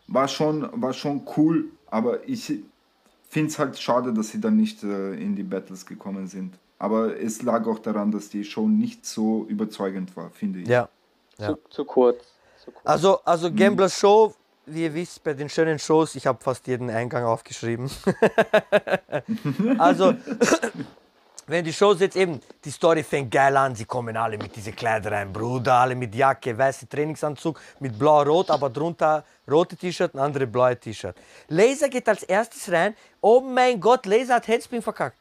war 0.09 0.27
schon, 0.27 0.69
war 0.83 0.93
schon 0.93 1.23
cool, 1.37 1.67
aber 1.91 2.27
ich 2.29 2.47
finde 3.29 3.49
es 3.51 3.59
halt 3.59 3.79
schade, 3.79 4.13
dass 4.13 4.31
sie 4.31 4.41
dann 4.41 4.57
nicht 4.57 4.83
äh, 4.83 5.13
in 5.15 5.37
die 5.37 5.43
Battles 5.43 5.85
gekommen 5.87 6.27
sind. 6.27 6.55
Aber 6.79 7.17
es 7.21 7.43
lag 7.43 7.67
auch 7.67 7.79
daran, 7.79 8.11
dass 8.11 8.29
die 8.29 8.43
Show 8.45 8.67
nicht 8.67 9.07
so 9.07 9.45
überzeugend 9.49 10.17
war, 10.17 10.31
finde 10.31 10.61
ich. 10.61 10.69
Ja. 10.69 10.89
Zu, 11.39 11.59
zu 11.71 11.85
kurz. 11.85 12.25
Zu 12.65 12.71
kurz. 12.73 12.85
Also, 12.85 13.21
also 13.25 13.53
Gambler 13.53 13.89
Show, 13.89 14.35
wie 14.67 14.85
ihr 14.85 14.95
wisst, 14.95 15.23
bei 15.25 15.35
den 15.35 15.49
schönen 15.49 15.79
Shows, 15.79 16.15
ich 16.15 16.27
habe 16.27 16.43
fast 16.43 16.67
jeden 16.67 16.89
Eingang 16.91 17.25
aufgeschrieben. 17.25 17.91
also, 19.79 20.15
wenn 21.47 21.65
die 21.65 21.73
Show 21.73 21.93
jetzt 21.95 22.17
eben, 22.17 22.41
die 22.65 22.71
Story 22.71 23.03
fängt 23.03 23.31
geil 23.33 23.57
an, 23.57 23.75
sie 23.75 23.85
kommen 23.85 24.17
alle 24.17 24.39
mit 24.39 24.55
diese 24.55 24.73
Kleider 24.73 25.13
rein, 25.13 25.33
Bruder, 25.33 25.75
alle 25.75 25.95
mit 25.97 26.15
Jacke, 26.15 26.57
weiße 26.57 26.89
Trainingsanzug, 26.89 27.61
mit 27.81 27.99
blau-rot, 27.99 28.51
aber 28.51 28.71
drunter 28.71 29.25
rote 29.51 29.77
T-Shirt 29.77 30.15
und 30.15 30.21
andere 30.21 30.47
blaue 30.47 30.77
T-Shirt. 30.79 31.17
Laser 31.49 31.89
geht 31.89 32.09
als 32.09 32.23
erstes 32.23 32.71
rein, 32.71 32.95
oh 33.21 33.41
mein 33.41 33.81
Gott, 33.81 34.07
Laser 34.07 34.37
hat 34.37 34.47
Headspin 34.47 34.81
verkackt. 34.83 35.17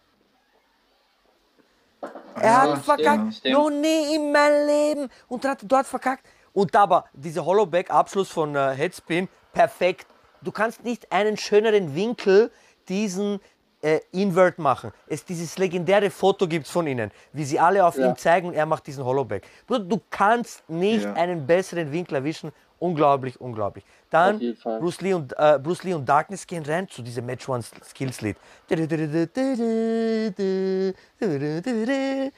Er 2.35 2.43
Ja, 2.43 2.61
hat 2.61 2.83
verkackt, 2.85 3.33
stimmt. 3.35 3.55
noch 3.55 3.69
nie 3.69 4.15
in 4.15 4.31
meinem 4.31 4.67
Leben 4.67 5.09
und 5.27 5.43
hat 5.45 5.59
dort 5.63 5.87
verkackt. 5.87 6.25
Und 6.53 6.75
aber 6.75 7.05
dieser 7.13 7.45
Hollowback-Abschluss 7.45 8.29
von 8.29 8.55
äh, 8.55 8.71
Headspin, 8.75 9.27
perfekt. 9.53 10.07
Du 10.41 10.51
kannst 10.51 10.83
nicht 10.83 11.11
einen 11.11 11.37
schöneren 11.37 11.95
Winkel 11.95 12.51
diesen 12.89 13.39
äh, 13.83 13.99
Invert 14.11 14.59
machen. 14.59 14.91
Es 15.07 15.23
dieses 15.25 15.57
legendäre 15.57 16.09
Foto 16.11 16.47
gibt 16.47 16.67
von 16.67 16.85
ihnen, 16.87 17.11
wie 17.33 17.45
sie 17.45 17.59
alle 17.59 17.85
auf 17.85 17.97
Ja. 17.97 18.09
ihn 18.09 18.15
zeigen 18.15 18.47
und 18.47 18.53
er 18.53 18.65
macht 18.65 18.85
diesen 18.87 19.03
Hollowback. 19.05 19.43
Bruder, 19.65 19.85
du 19.85 19.99
kannst 20.09 20.67
nicht 20.69 21.03
Ja. 21.03 21.13
einen 21.13 21.47
besseren 21.47 21.91
Winkel 21.91 22.15
erwischen. 22.15 22.51
Unglaublich, 22.81 23.39
unglaublich. 23.39 23.85
Dann. 24.09 24.39
Bruce 24.79 25.01
Lee, 25.01 25.13
und, 25.13 25.33
äh, 25.37 25.59
Bruce 25.61 25.83
Lee 25.83 25.93
und 25.93 26.09
Darkness 26.09 26.47
gehen 26.47 26.65
rein 26.65 26.89
zu 26.89 27.03
diesem 27.03 27.27
Match 27.27 27.47
One 27.47 27.61
Skills 27.61 28.21
Lied. 28.21 28.37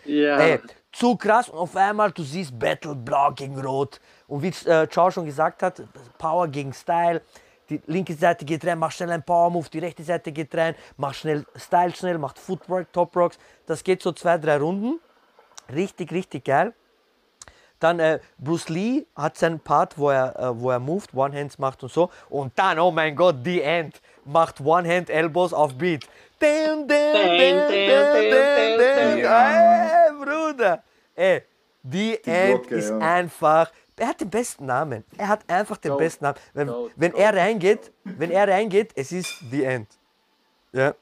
Ja. 0.04 0.38
Ey, 0.38 0.60
zu 0.92 1.16
krass 1.16 1.48
und 1.48 1.58
auf 1.58 1.74
einmal 1.78 2.12
du 2.12 2.24
siehst 2.24 2.60
Battle 2.60 2.94
Blau 2.94 3.32
gegen 3.32 3.58
Rot 3.58 4.02
und 4.28 4.44
wie 4.44 4.50
äh, 4.70 4.86
Chow 4.86 5.12
schon 5.14 5.26
gesagt 5.26 5.64
hat, 5.64 5.82
Power 6.18 6.50
gegen 6.50 6.74
Style. 6.74 7.22
Die 7.70 7.82
linke 7.88 8.14
Seite 8.14 8.44
geht 8.44 8.66
rein, 8.66 8.78
macht 8.78 8.98
schnell 8.98 9.12
einen 9.12 9.24
Power 9.24 9.50
Move, 9.50 9.70
die 9.72 9.80
rechte 9.80 10.04
Seite 10.04 10.34
geht 10.34 10.54
rein, 10.54 10.76
macht 10.98 11.16
schnell 11.16 11.46
Style 11.56 11.96
schnell, 11.96 12.18
macht 12.18 12.38
Footwork, 12.38 12.92
Top 12.92 13.16
Rocks. 13.16 13.40
Das 13.66 13.82
geht 13.82 14.02
so 14.02 14.12
zwei, 14.12 14.38
drei 14.38 14.58
Runden. 14.58 15.00
Richtig, 15.74 16.12
richtig 16.12 16.44
geil. 16.44 16.74
Dann 17.84 18.00
äh, 18.00 18.19
Bruce 18.38 18.69
Lee 18.69 19.06
hat 19.13 19.38
seinen 19.38 19.60
Part, 19.60 19.98
wo 19.98 20.10
er, 20.10 20.39
äh, 20.39 20.58
wo 20.58 20.72
er 20.72 20.80
moved, 20.80 21.13
One 21.13 21.38
Hands 21.38 21.60
macht 21.60 21.84
und 21.84 21.91
so. 21.91 22.10
Und 22.30 22.58
dann, 22.58 22.80
oh 22.80 22.91
mein 22.91 23.13
Gott, 23.13 23.36
The 23.43 23.62
End 23.62 24.00
macht 24.24 24.62
One 24.62 24.88
Hand 24.88 25.10
Elbows 25.10 25.52
auf 25.54 25.78
Beat. 25.78 26.08
Dun, 26.39 26.88
dun, 26.88 26.88
dun. 26.88 26.98
Ey, 27.30 27.52
Bruder. 30.17 30.82
Ey, 31.13 31.41
The 31.84 32.19
End 32.24 32.62
Glocke, 32.62 32.76
ist 32.76 32.89
ja. 32.89 32.98
einfach. 33.00 33.69
Er 33.98 34.08
hat 34.08 34.22
den 34.22 34.30
besten 34.30 34.65
Namen. 34.65 35.04
Er 35.17 35.28
hat 35.28 35.41
einfach 35.50 35.76
den 35.76 35.91
Goat. 35.91 36.00
besten 36.00 36.24
Namen. 36.24 36.38
Wenn, 36.54 36.67
Goat, 36.67 36.91
wenn 36.96 37.12
Goat. 37.12 37.22
er 37.22 37.36
reingeht, 37.36 37.91
wenn 38.06 38.32
er 38.32 38.48
reingeht, 38.48 38.91
es 38.96 39.12
ist 39.12 39.28
The 39.52 39.65
End. 39.65 39.89
Ja. 40.72 40.96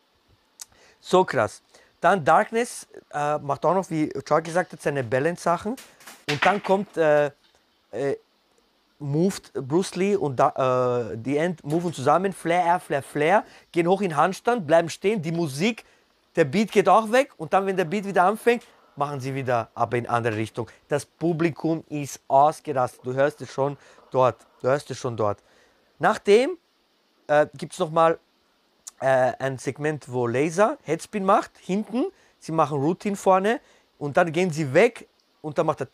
So 0.99 1.23
krass. 1.23 1.61
Dann 2.01 2.25
Darkness 2.25 2.87
äh, 3.13 3.37
macht 3.37 3.63
auch 3.63 3.75
noch, 3.75 3.89
wie 3.89 4.09
Chuck 4.09 4.43
gesagt 4.43 4.73
hat, 4.73 4.81
seine 4.81 5.03
Balance-Sachen. 5.03 5.75
Und 6.29 6.45
dann 6.45 6.61
kommt 6.61 6.97
äh, 6.97 7.27
äh, 7.91 8.17
moved 8.97 9.53
Bruce 9.53 9.95
Lee 9.95 10.15
und 10.15 10.35
da, 10.37 11.11
äh, 11.11 11.17
die 11.17 11.37
End 11.37 11.63
moven 11.63 11.93
zusammen. 11.93 12.33
Flair, 12.33 12.65
Air, 12.65 12.79
Flair, 12.79 13.03
Flair. 13.03 13.43
Gehen 13.71 13.87
hoch 13.87 14.01
in 14.01 14.15
Handstand, 14.15 14.65
bleiben 14.65 14.89
stehen. 14.89 15.21
Die 15.21 15.31
Musik, 15.31 15.85
der 16.35 16.45
Beat 16.45 16.71
geht 16.71 16.89
auch 16.89 17.11
weg. 17.11 17.31
Und 17.37 17.53
dann, 17.53 17.67
wenn 17.67 17.77
der 17.77 17.85
Beat 17.85 18.05
wieder 18.05 18.23
anfängt, 18.23 18.63
machen 18.95 19.19
sie 19.19 19.35
wieder 19.35 19.69
aber 19.75 19.97
in 19.97 20.07
andere 20.07 20.35
Richtung. 20.37 20.67
Das 20.87 21.05
Publikum 21.05 21.83
ist 21.89 22.19
ausgerastet. 22.27 23.05
Du 23.05 23.13
hörst 23.13 23.41
es 23.41 23.51
schon 23.51 23.77
dort. 24.09 24.37
Du 24.61 24.67
hörst 24.67 24.89
es 24.89 24.97
schon 24.97 25.15
dort. 25.15 25.39
Nachdem 25.99 26.57
äh, 27.27 27.45
gibt 27.55 27.73
es 27.73 27.79
nochmal 27.79 28.17
äh, 29.01 29.33
ein 29.39 29.57
Segment, 29.57 30.11
wo 30.11 30.27
Laser 30.27 30.77
Headspin 30.83 31.25
macht, 31.25 31.51
hinten, 31.59 32.05
sie 32.39 32.51
machen 32.51 32.79
Routine 32.79 33.15
vorne 33.15 33.59
und 33.97 34.15
dann 34.17 34.31
gehen 34.31 34.51
sie 34.51 34.73
weg 34.73 35.07
und 35.41 35.57
dann 35.57 35.65
macht 35.65 35.81
er 35.81 35.87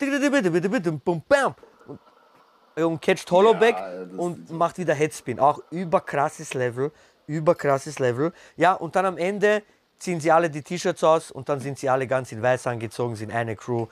und, 1.86 2.84
und 2.84 3.02
catcht 3.02 3.30
Hollowback 3.30 3.76
Ja, 3.76 4.06
und 4.16 4.50
macht 4.50 4.78
wieder 4.78 4.94
Headspin. 4.94 5.40
Auch 5.40 5.60
überkrasses 5.70 6.54
Level, 6.54 6.92
überkrasses 7.26 7.98
Level. 7.98 8.32
Ja, 8.56 8.74
und 8.74 8.94
dann 8.94 9.06
am 9.06 9.18
Ende 9.18 9.62
ziehen 9.98 10.20
sie 10.20 10.30
alle 10.30 10.48
die 10.50 10.62
T-Shirts 10.62 11.02
aus 11.02 11.30
und 11.30 11.48
dann 11.48 11.60
sind 11.60 11.78
sie 11.78 11.88
alle 11.88 12.06
ganz 12.06 12.30
in 12.30 12.42
weiß 12.42 12.66
angezogen, 12.66 13.16
sind 13.16 13.32
eine 13.32 13.56
Crew. 13.56 13.86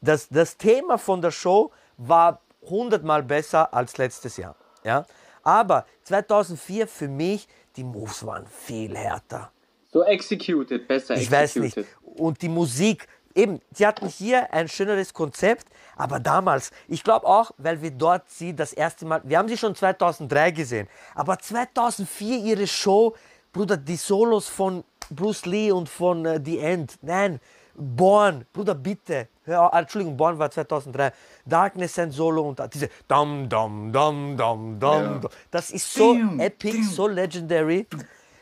Das, 0.00 0.28
das 0.28 0.56
Thema 0.56 0.98
von 0.98 1.20
der 1.20 1.30
Show 1.30 1.70
war 1.96 2.40
hundertmal 2.62 3.22
besser 3.22 3.72
als 3.74 3.98
letztes 3.98 4.36
Jahr. 4.36 4.56
Ja? 4.84 5.04
Aber 5.42 5.84
2004 6.04 6.86
für 6.86 7.08
mich, 7.08 7.48
die 7.76 7.84
Moves 7.84 8.24
waren 8.26 8.46
viel 8.46 8.96
härter. 8.96 9.50
So 9.92 10.02
executed, 10.04 10.88
besser 10.88 11.16
Ich 11.16 11.30
weiß 11.30 11.56
executed. 11.56 11.76
nicht. 11.76 12.18
Und 12.20 12.40
die 12.42 12.48
Musik, 12.48 13.06
eben, 13.34 13.60
sie 13.72 13.86
hatten 13.86 14.08
hier 14.08 14.52
ein 14.52 14.68
schöneres 14.68 15.12
Konzept, 15.12 15.66
aber 15.96 16.18
damals, 16.20 16.70
ich 16.88 17.02
glaube 17.04 17.26
auch, 17.26 17.50
weil 17.58 17.80
wir 17.82 17.90
dort 17.90 18.28
sie 18.30 18.54
das 18.54 18.72
erste 18.72 19.04
Mal, 19.04 19.20
wir 19.24 19.38
haben 19.38 19.48
sie 19.48 19.58
schon 19.58 19.74
2003 19.74 20.50
gesehen, 20.52 20.88
aber 21.14 21.38
2004 21.38 22.38
ihre 22.38 22.66
Show, 22.66 23.14
Bruder, 23.52 23.76
die 23.76 23.96
Solos 23.96 24.48
von 24.48 24.82
Bruce 25.10 25.44
Lee 25.44 25.70
und 25.72 25.88
von 25.88 26.24
äh, 26.24 26.40
The 26.42 26.58
End, 26.58 26.98
nein, 27.02 27.38
Born, 27.74 28.46
Bruder, 28.52 28.74
bitte, 28.74 29.28
hör 29.44 29.62
auf, 29.62 29.72
Entschuldigung, 29.72 30.16
Born 30.16 30.38
war 30.38 30.50
2003, 30.50 31.12
Darkness 31.46 31.98
ein 31.98 32.10
Solo 32.10 32.42
und 32.48 32.60
diese 32.74 32.88
Dum 33.08 33.48
Dum 33.48 33.92
Dum 33.92 34.36
Dum 34.36 34.78
Dum, 34.80 34.80
Ja. 34.80 35.20
Das 35.50 35.70
ist 35.70 35.92
so 35.92 36.14
Dum, 36.14 36.38
epic, 36.40 36.72
dum. 36.72 36.82
so 36.82 37.06
legendary. 37.08 37.86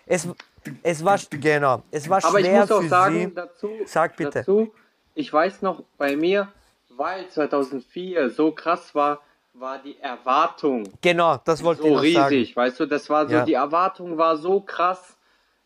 Es, 0.06 0.28
es 0.82 1.04
war, 1.04 1.18
genau, 1.30 1.82
es 1.90 2.08
war 2.08 2.24
Aber 2.24 2.40
ich 2.40 2.50
muss 2.50 2.70
auch 2.70 2.82
für 2.82 2.88
sagen, 2.88 3.14
sie. 3.28 3.34
dazu, 3.34 3.70
Sag 3.86 4.16
bitte. 4.16 4.40
dazu, 4.40 4.72
ich 5.14 5.32
weiß 5.32 5.62
noch, 5.62 5.82
bei 5.96 6.16
mir, 6.16 6.48
weil 6.90 7.28
2004 7.28 8.30
so 8.30 8.52
krass 8.52 8.94
war, 8.94 9.20
war 9.54 9.78
die 9.78 9.98
Erwartung 9.98 10.84
Genau, 11.00 11.38
das 11.44 11.62
wollte 11.62 11.82
so 11.82 11.88
ich 11.88 11.94
noch 11.94 12.02
riesig, 12.02 12.48
sagen. 12.54 12.56
weißt 12.56 12.80
du, 12.80 12.86
das 12.86 13.10
war 13.10 13.26
so, 13.26 13.34
Ja. 13.34 13.44
die 13.44 13.54
Erwartung 13.54 14.16
war 14.18 14.36
so 14.36 14.60
krass, 14.60 15.16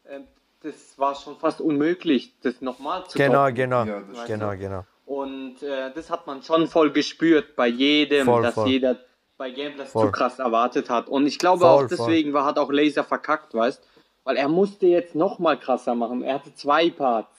ähm, 0.09 0.25
das 0.62 0.99
war 0.99 1.14
schon 1.14 1.37
fast 1.37 1.61
unmöglich, 1.61 2.33
das 2.42 2.61
nochmal 2.62 3.05
zu 3.07 3.18
Genau, 3.18 3.44
toppen. 3.44 3.55
genau, 3.55 3.85
Ja, 3.85 4.01
genau, 4.27 4.51
genau. 4.57 4.85
Und 5.07 5.62
äh, 5.62 5.93
das 5.95 6.11
hat 6.11 6.27
man 6.27 6.43
schon 6.43 6.67
voll 6.67 6.90
gespürt 6.93 7.57
bei 7.57 7.69
jedem, 7.69 8.27
Voll, 8.27 8.43
dass 8.43 8.55
voll. 8.55 8.69
jeder 8.69 8.99
bei 9.37 9.51
das 9.77 9.90
Voll. 9.90 10.07
zu 10.07 10.12
krass 10.12 10.38
erwartet 10.38 10.88
hat. 10.88 11.09
Und 11.09 11.27
ich 11.27 11.38
glaube 11.38 11.67
auch 11.67 11.87
deswegen 11.87 12.33
war, 12.33 12.45
hat 12.45 12.59
auch 12.59 12.71
Laser 12.71 13.05
verkackt, 13.05 13.53
weißt 13.55 13.83
Weil 14.23 14.37
er 14.37 14.49
musste 14.49 14.87
jetzt 14.87 15.14
nochmal 15.14 15.59
krasser 15.59 15.95
machen. 15.95 16.23
Er 16.23 16.37
hatte 16.37 16.55
zwei 16.55 16.90
Parts. 16.90 17.37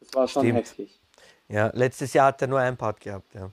Das 0.00 0.14
war 0.14 0.28
schon 0.28 0.42
Stimmt. 0.44 0.58
heftig. 0.58 1.00
Ja, 1.48 1.70
letztes 1.74 2.14
Jahr 2.14 2.28
hat 2.28 2.40
er 2.40 2.48
nur 2.48 2.60
ein 2.60 2.76
Part 2.76 3.00
gehabt. 3.00 3.34
Ja. 3.34 3.50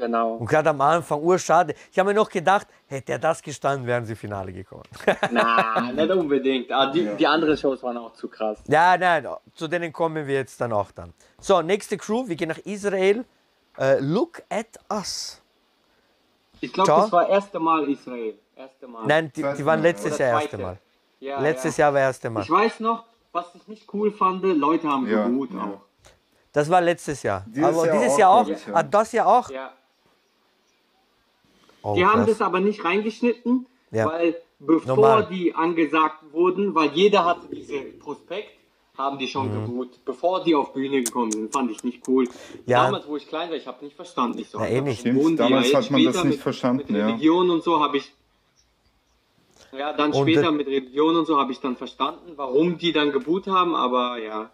Genau. 0.00 0.34
Und 0.34 0.46
gerade 0.46 0.70
am 0.70 0.80
Anfang, 0.80 1.20
urschade. 1.22 1.74
Ich 1.92 1.98
habe 1.98 2.08
mir 2.10 2.14
noch 2.14 2.28
gedacht, 2.28 2.66
hätte 2.88 3.12
er 3.12 3.18
das 3.18 3.42
gestanden, 3.42 3.86
wären 3.86 4.04
sie 4.06 4.16
Finale 4.16 4.52
gekommen. 4.52 4.84
Na, 5.30 5.92
nicht 5.92 6.10
unbedingt. 6.10 6.72
Aber 6.72 6.90
die, 6.92 7.08
die 7.16 7.26
anderen 7.26 7.56
Shows 7.56 7.82
waren 7.82 7.96
auch 7.98 8.12
zu 8.14 8.28
krass. 8.28 8.58
ja, 8.66 8.96
nein, 8.96 9.26
zu 9.54 9.68
denen 9.68 9.92
kommen 9.92 10.26
wir 10.26 10.34
jetzt 10.34 10.60
dann 10.60 10.72
auch 10.72 10.90
dann. 10.90 11.12
So, 11.38 11.60
nächste 11.62 11.96
Crew, 11.96 12.26
wir 12.26 12.36
gehen 12.36 12.48
nach 12.48 12.58
Israel. 12.58 13.24
Äh, 13.78 13.98
look 14.00 14.42
at 14.50 14.66
us. 14.92 15.40
Ich 16.60 16.72
glaube, 16.72 16.90
das 16.90 17.12
war 17.12 17.28
erste 17.28 17.58
Mal 17.58 17.88
Israel. 17.88 18.34
Erste 18.56 18.86
Mal. 18.88 19.06
Nein, 19.06 19.32
die, 19.34 19.42
die 19.56 19.64
waren 19.64 19.80
letztes 19.80 20.18
Jahr 20.18 20.40
erste 20.42 20.58
Mal. 20.58 20.78
Ja, 21.20 21.38
Letztes 21.40 21.76
ja. 21.76 21.86
Jahr 21.86 21.94
war 21.94 22.00
erste 22.00 22.28
Mal. 22.30 22.42
Ich 22.42 22.50
weiß 22.50 22.80
noch, 22.80 23.04
was 23.32 23.54
ich 23.54 23.66
nicht 23.68 23.92
cool 23.94 24.10
fand, 24.12 24.42
Leute 24.42 24.88
haben 24.88 25.06
Ja, 25.08 25.26
geruht 25.28 25.50
ja. 25.52 25.60
auch. 25.60 25.80
Das 26.52 26.68
war 26.68 26.80
letztes 26.80 27.22
Jahr. 27.22 27.44
Dieses 27.46 27.64
Aber 27.64 27.86
Jahr 27.86 27.96
dieses 27.96 28.12
auch, 28.14 28.18
Jahr 28.18 28.30
auch. 28.30 28.48
ja. 28.48 28.56
Ah, 28.72 28.82
das 28.82 29.12
Jahr 29.12 29.26
auch. 29.26 29.50
Oh, 31.82 31.94
Die 31.94 32.04
haben 32.04 32.24
krass. 32.24 32.38
das 32.38 32.42
aber 32.42 32.60
nicht 32.60 32.84
reingeschnitten, 32.84 33.66
Ja. 33.90 34.06
weil 34.06 34.36
bevor 34.58 34.96
Normal. 34.96 35.28
die 35.30 35.54
angesagt 35.54 36.22
wurden, 36.32 36.74
weil 36.74 36.90
jeder 36.92 37.24
hatte 37.24 37.48
diese 37.50 37.80
Prospekt, 37.80 38.50
haben 38.98 39.18
die 39.18 39.28
schon 39.28 39.48
Mhm. 39.48 39.66
geboot. 39.66 40.04
Bevor 40.04 40.44
die 40.44 40.54
auf 40.54 40.74
Bühne 40.74 41.02
gekommen 41.02 41.32
sind, 41.32 41.50
fand 41.52 41.70
ich 41.70 41.82
nicht 41.84 42.06
cool. 42.06 42.28
Ja. 42.66 42.84
Damals, 42.84 43.08
wo 43.08 43.16
ich 43.16 43.26
klein 43.26 43.48
war, 43.48 43.56
ich 43.56 43.66
habe 43.66 43.82
nicht 43.84 43.96
verstanden. 43.96 44.38
Ich 44.40 44.50
so, 44.50 44.58
Na, 44.58 44.68
eh 44.68 44.80
nicht. 44.82 45.00
Stimmt, 45.00 45.40
damals 45.40 45.72
ja 45.72 45.78
hat 45.78 45.90
man 45.90 46.04
das 46.04 46.16
nicht 46.16 46.24
mit, 46.34 46.40
verstanden, 46.40 46.92
Mit 46.92 47.00
ja. 47.00 47.06
Religion 47.06 47.48
und 47.50 47.62
so 47.64 47.80
habe 47.82 47.96
ich. 47.96 48.12
Ja, 49.72 49.92
dann 49.92 50.12
Und, 50.12 50.22
später 50.28 50.50
mit 50.50 50.66
Religion 50.66 51.16
und 51.16 51.26
so 51.26 51.38
habe 51.38 51.52
ich 51.52 51.60
dann 51.60 51.76
verstanden, 51.76 52.32
warum 52.36 52.76
die 52.76 52.92
dann 52.92 53.12
geboot 53.12 53.46
haben, 53.46 53.74
aber 53.74 54.18
ja. 54.18 54.50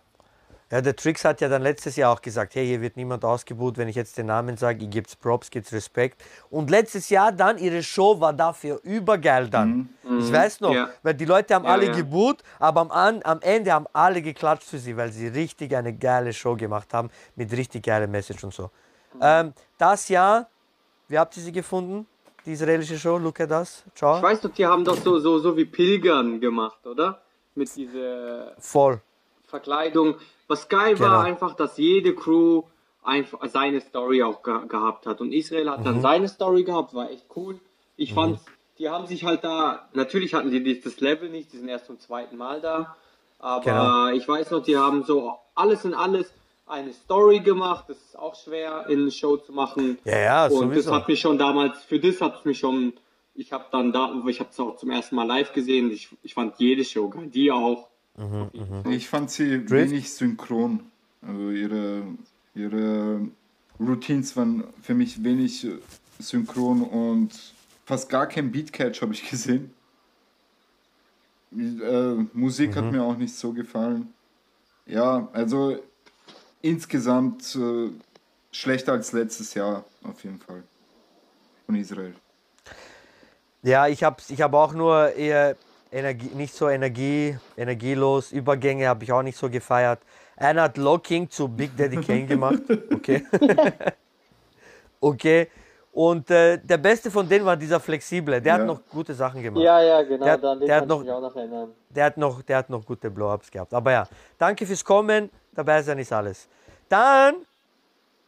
Ja, 0.70 0.80
der 0.80 0.96
Trix 0.96 1.24
hat 1.24 1.40
ja 1.40 1.48
dann 1.48 1.62
letztes 1.62 1.94
Jahr 1.94 2.12
auch 2.12 2.20
gesagt, 2.20 2.56
hey, 2.56 2.66
hier 2.66 2.80
wird 2.80 2.96
niemand 2.96 3.24
ausgebucht, 3.24 3.78
wenn 3.78 3.86
ich 3.86 3.94
jetzt 3.94 4.18
den 4.18 4.26
Namen 4.26 4.56
sage, 4.56 4.82
ihr 4.82 4.88
gibt's 4.90 5.14
Props, 5.14 5.48
gibt's 5.48 5.72
Respekt. 5.72 6.24
Und 6.50 6.70
letztes 6.70 7.08
Jahr 7.08 7.30
dann, 7.30 7.58
ihre 7.58 7.84
Show 7.84 8.18
war 8.20 8.32
dafür 8.32 8.80
übergeil 8.82 9.48
dann. 9.48 9.90
Ich 10.18 10.32
weiß 10.32 10.60
noch, 10.62 10.72
Ja. 10.74 10.90
weil 11.04 11.14
die 11.14 11.24
Leute 11.24 11.54
haben 11.54 11.64
Ja, 11.66 11.70
alle 11.70 11.86
ja. 11.86 11.92
gebucht, 11.92 12.42
aber 12.58 12.80
am, 12.80 12.90
am 13.22 13.40
Ende 13.42 13.72
haben 13.72 13.86
alle 13.92 14.20
geklatscht 14.22 14.64
für 14.64 14.78
sie, 14.78 14.96
weil 14.96 15.12
sie 15.12 15.28
richtig 15.28 15.74
eine 15.76 15.92
geile 15.94 16.32
Show 16.32 16.56
gemacht 16.56 16.92
haben, 16.92 17.10
mit 17.36 17.52
richtig 17.52 17.84
geiler 17.84 18.08
Message 18.08 18.42
und 18.42 18.52
so. 18.52 18.70
Ähm, 19.20 19.52
das 19.78 20.08
Jahr, 20.08 20.48
wie 21.06 21.16
habt 21.16 21.36
ihr 21.36 21.44
sie 21.44 21.52
gefunden? 21.52 22.06
Die 22.44 22.52
israelische 22.52 22.98
Show, 22.98 23.18
look 23.18 23.38
at 23.40 23.52
das, 23.52 23.84
ciao. 23.94 24.16
Ich 24.16 24.22
weiß 24.22 24.40
doch, 24.40 24.50
die 24.52 24.66
haben 24.66 24.84
doch 24.84 24.96
so, 24.96 25.20
so, 25.20 25.38
so 25.38 25.56
wie 25.56 25.64
Pilgern 25.64 26.40
gemacht, 26.40 26.84
oder? 26.84 27.22
Mit 27.54 27.74
dieser 27.76 28.52
Voll. 28.58 29.00
Verkleidung, 29.46 30.16
Was 30.48 30.68
geil 30.68 30.94
Genau. 30.94 31.10
war 31.10 31.24
einfach, 31.24 31.54
dass 31.54 31.76
jede 31.78 32.14
Crew 32.14 32.62
einfach 33.02 33.38
seine 33.48 33.80
Story 33.80 34.22
auch 34.22 34.42
ge 34.42 34.66
gehabt 34.68 35.06
hat. 35.06 35.20
Und 35.20 35.32
Israel 35.32 35.70
hat 35.70 35.80
Mhm. 35.80 35.84
dann 35.84 36.00
seine 36.02 36.28
Story 36.28 36.64
gehabt, 36.64 36.94
war 36.94 37.10
echt 37.10 37.26
cool. 37.36 37.58
Ich 37.96 38.12
fand, 38.14 38.38
die 38.78 38.88
haben 38.88 39.06
sich 39.06 39.24
halt 39.24 39.42
da, 39.44 39.88
natürlich 39.92 40.34
hatten 40.34 40.50
die 40.50 40.80
das 40.80 41.00
Level 41.00 41.28
nicht, 41.30 41.52
die 41.52 41.58
sind 41.58 41.68
erst 41.68 41.86
zum 41.86 41.98
zweiten 41.98 42.36
Mal 42.36 42.60
da. 42.60 42.96
Aber 43.38 43.64
Genau. 43.64 44.08
ich 44.08 44.26
weiß 44.26 44.50
noch, 44.50 44.62
die 44.62 44.76
haben 44.76 45.02
so 45.04 45.34
alles 45.54 45.84
in 45.84 45.94
alles 45.94 46.32
eine 46.66 46.92
Story 46.92 47.40
gemacht. 47.40 47.84
Das 47.88 47.96
ist 47.98 48.18
auch 48.18 48.34
schwer 48.34 48.86
in 48.88 49.02
eine 49.02 49.10
Show 49.10 49.36
zu 49.36 49.52
machen. 49.52 49.98
Ja, 50.04 50.18
ja, 50.18 50.44
Und 50.46 50.50
das 50.52 50.58
sowieso. 50.58 50.94
hat 50.94 51.06
mich 51.08 51.20
schon 51.20 51.38
damals, 51.38 51.82
für 51.84 52.00
das 52.00 52.20
hat 52.20 52.38
es 52.40 52.44
mich 52.44 52.58
schon, 52.58 52.92
ich 53.34 53.52
habe 53.52 53.64
dann 53.70 53.92
da, 53.92 54.12
ich 54.26 54.40
habe 54.40 54.50
es 54.50 54.58
auch 54.58 54.76
zum 54.76 54.90
ersten 54.90 55.14
Mal 55.16 55.26
live 55.26 55.52
gesehen. 55.52 55.90
Ich, 55.92 56.08
ich 56.22 56.34
fand 56.34 56.54
jede 56.58 56.84
Show 56.84 57.08
geil, 57.08 57.28
die 57.28 57.52
auch. 57.52 57.88
Ich 58.88 59.08
fand 59.08 59.30
sie 59.30 59.64
Drift? 59.64 59.70
wenig 59.70 60.12
synchron. 60.12 60.80
Also 61.20 61.50
ihre, 61.50 62.02
ihre 62.54 63.28
Routines 63.78 64.36
waren 64.36 64.64
für 64.80 64.94
mich 64.94 65.22
wenig 65.22 65.64
äh, 65.64 65.78
synchron 66.18 66.82
und 66.82 67.30
fast 67.84 68.08
gar 68.08 68.26
kein 68.26 68.50
Beatcatch 68.50 69.02
habe 69.02 69.12
ich 69.12 69.28
gesehen. 69.28 69.72
Äh, 71.52 72.14
Musik 72.32 72.76
hat 72.76 72.90
mir 72.90 73.02
auch 73.02 73.16
nicht 73.16 73.34
so 73.34 73.52
gefallen. 73.52 74.12
Ja, 74.86 75.28
also 75.32 75.78
insgesamt 76.62 77.56
äh, 77.56 77.90
schlechter 78.52 78.92
als 78.92 79.12
letztes 79.12 79.54
Jahr 79.54 79.84
auf 80.02 80.22
jeden 80.24 80.38
Fall 80.38 80.62
von 81.66 81.74
Israel. 81.74 82.14
Ja, 83.62 83.88
ich 83.88 84.04
habe 84.04 84.22
ich 84.28 84.40
hab 84.40 84.54
auch 84.54 84.74
nur 84.74 85.12
eher 85.14 85.56
Energie, 85.92 86.30
nicht 86.34 86.54
so 86.54 86.68
Energie, 86.68 87.36
energielos. 87.56 88.32
Übergänge 88.32 88.88
habe 88.88 89.04
ich 89.04 89.12
auch 89.12 89.22
nicht 89.22 89.38
so 89.38 89.48
gefeiert. 89.48 90.00
Einer 90.36 90.62
hat 90.62 90.76
Locking 90.76 91.30
zu 91.30 91.48
Big 91.48 91.76
Daddy 91.76 91.96
Kane 92.00 92.26
gemacht. 92.26 92.60
Okay. 92.92 93.24
okay. 95.00 95.48
Und 95.92 96.30
äh, 96.30 96.58
der 96.58 96.76
beste 96.76 97.10
von 97.10 97.26
denen 97.26 97.44
war 97.46 97.56
dieser 97.56 97.80
Flexible. 97.80 98.40
Der 98.40 98.54
Ja. 98.54 98.58
hat 98.60 98.66
noch 98.66 98.80
gute 98.90 99.14
Sachen 99.14 99.42
gemacht. 99.42 99.62
Ja, 99.64 99.80
ja, 99.82 100.02
genau, 100.02 100.24
Der- 100.24 100.36
der 100.66 100.76
hat 100.76 100.86
noch- 100.86 101.02
noch. 101.02 101.68
Der 101.88 102.04
hat 102.04 102.16
noch, 102.18 102.42
der 102.42 102.56
hat 102.58 102.68
noch 102.70 102.84
gute 102.84 103.10
Blow-Ups 103.10 103.50
gehabt. 103.50 103.72
Aber 103.72 103.92
ja, 103.92 104.06
danke 104.36 104.66
fürs 104.66 104.84
Kommen. 104.84 105.30
Dabei 105.54 105.82
sein 105.82 105.98
ist 105.98 106.12
alles. 106.12 106.48
Dann 106.88 107.36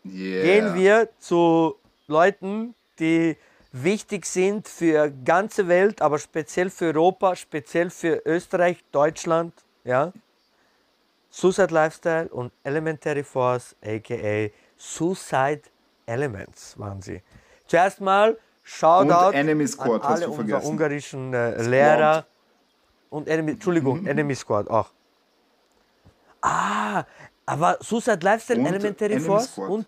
Yeah. 0.06 0.42
gehen 0.42 0.74
wir 0.74 1.08
zu 1.18 1.74
Leuten, 2.06 2.74
die 2.98 3.36
wichtig 3.72 4.26
sind 4.26 4.68
für 4.68 5.10
ganze 5.24 5.68
Welt, 5.68 6.00
aber 6.02 6.18
speziell 6.18 6.70
für 6.70 6.86
Europa, 6.86 7.36
speziell 7.36 7.90
für 7.90 8.22
Österreich, 8.24 8.84
Deutschland, 8.92 9.52
ja. 9.84 10.12
Suicide 11.30 11.72
Lifestyle 11.74 12.28
und 12.28 12.52
Elementary 12.64 13.22
Force, 13.22 13.76
aka 13.84 14.48
Suicide 14.76 15.62
Elements 16.06 16.78
waren 16.78 17.02
sie. 17.02 17.22
Zuerst 17.66 18.00
mal 18.00 18.38
Shoutout 18.62 19.32
Enemy 19.36 19.66
Squad, 19.68 20.02
an 20.02 20.12
alle 20.14 20.32
vergessen. 20.32 20.66
ungarischen 20.66 21.34
äh, 21.34 21.62
Lehrer 21.62 22.26
und 23.10 23.28
Enemy, 23.28 23.52
Entschuldigung, 23.52 24.06
Enemy 24.06 24.34
Squad 24.34 24.68
auch. 24.68 24.90
Ah, 26.40 27.04
aber 27.46 27.78
Suicide 27.80 28.20
Lifestyle, 28.22 28.60
Und 28.60 28.66
Elementary 28.66 29.12
Enemy 29.14 29.26
Force 29.26 29.52
Squad. 29.52 29.70
und 29.70 29.86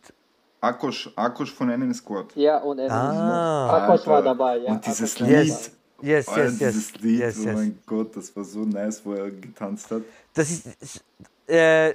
Akosh, 0.61 1.11
Akosh 1.17 1.53
von 1.53 1.71
Enemy 1.71 1.95
Squad. 1.95 2.35
Ja, 2.37 2.59
und 2.59 2.79
er 2.79 2.91
Ah. 2.91 3.85
Akos 3.85 4.07
war 4.07 4.23
dabei, 4.23 4.59
ja. 4.59 4.73
Und 4.73 4.85
dieses 4.87 5.17
Akos 5.17 5.27
Lied. 5.29 5.37
Yes. 5.49 5.71
Yes, 6.03 6.29
Alter, 6.29 6.43
yes, 6.51 6.61
yes. 6.61 6.93
Lied, 7.03 7.19
yes, 7.21 7.39
oh 7.41 7.45
yes. 7.45 7.55
mein 7.57 7.79
Gott, 7.85 8.17
das 8.17 8.35
war 8.35 8.45
so 8.45 8.61
nice, 8.61 9.05
wo 9.05 9.13
er 9.13 9.31
getanzt 9.31 9.91
hat. 9.91 10.01
Das 10.33 10.51
ist, 10.51 11.05
äh, 11.47 11.91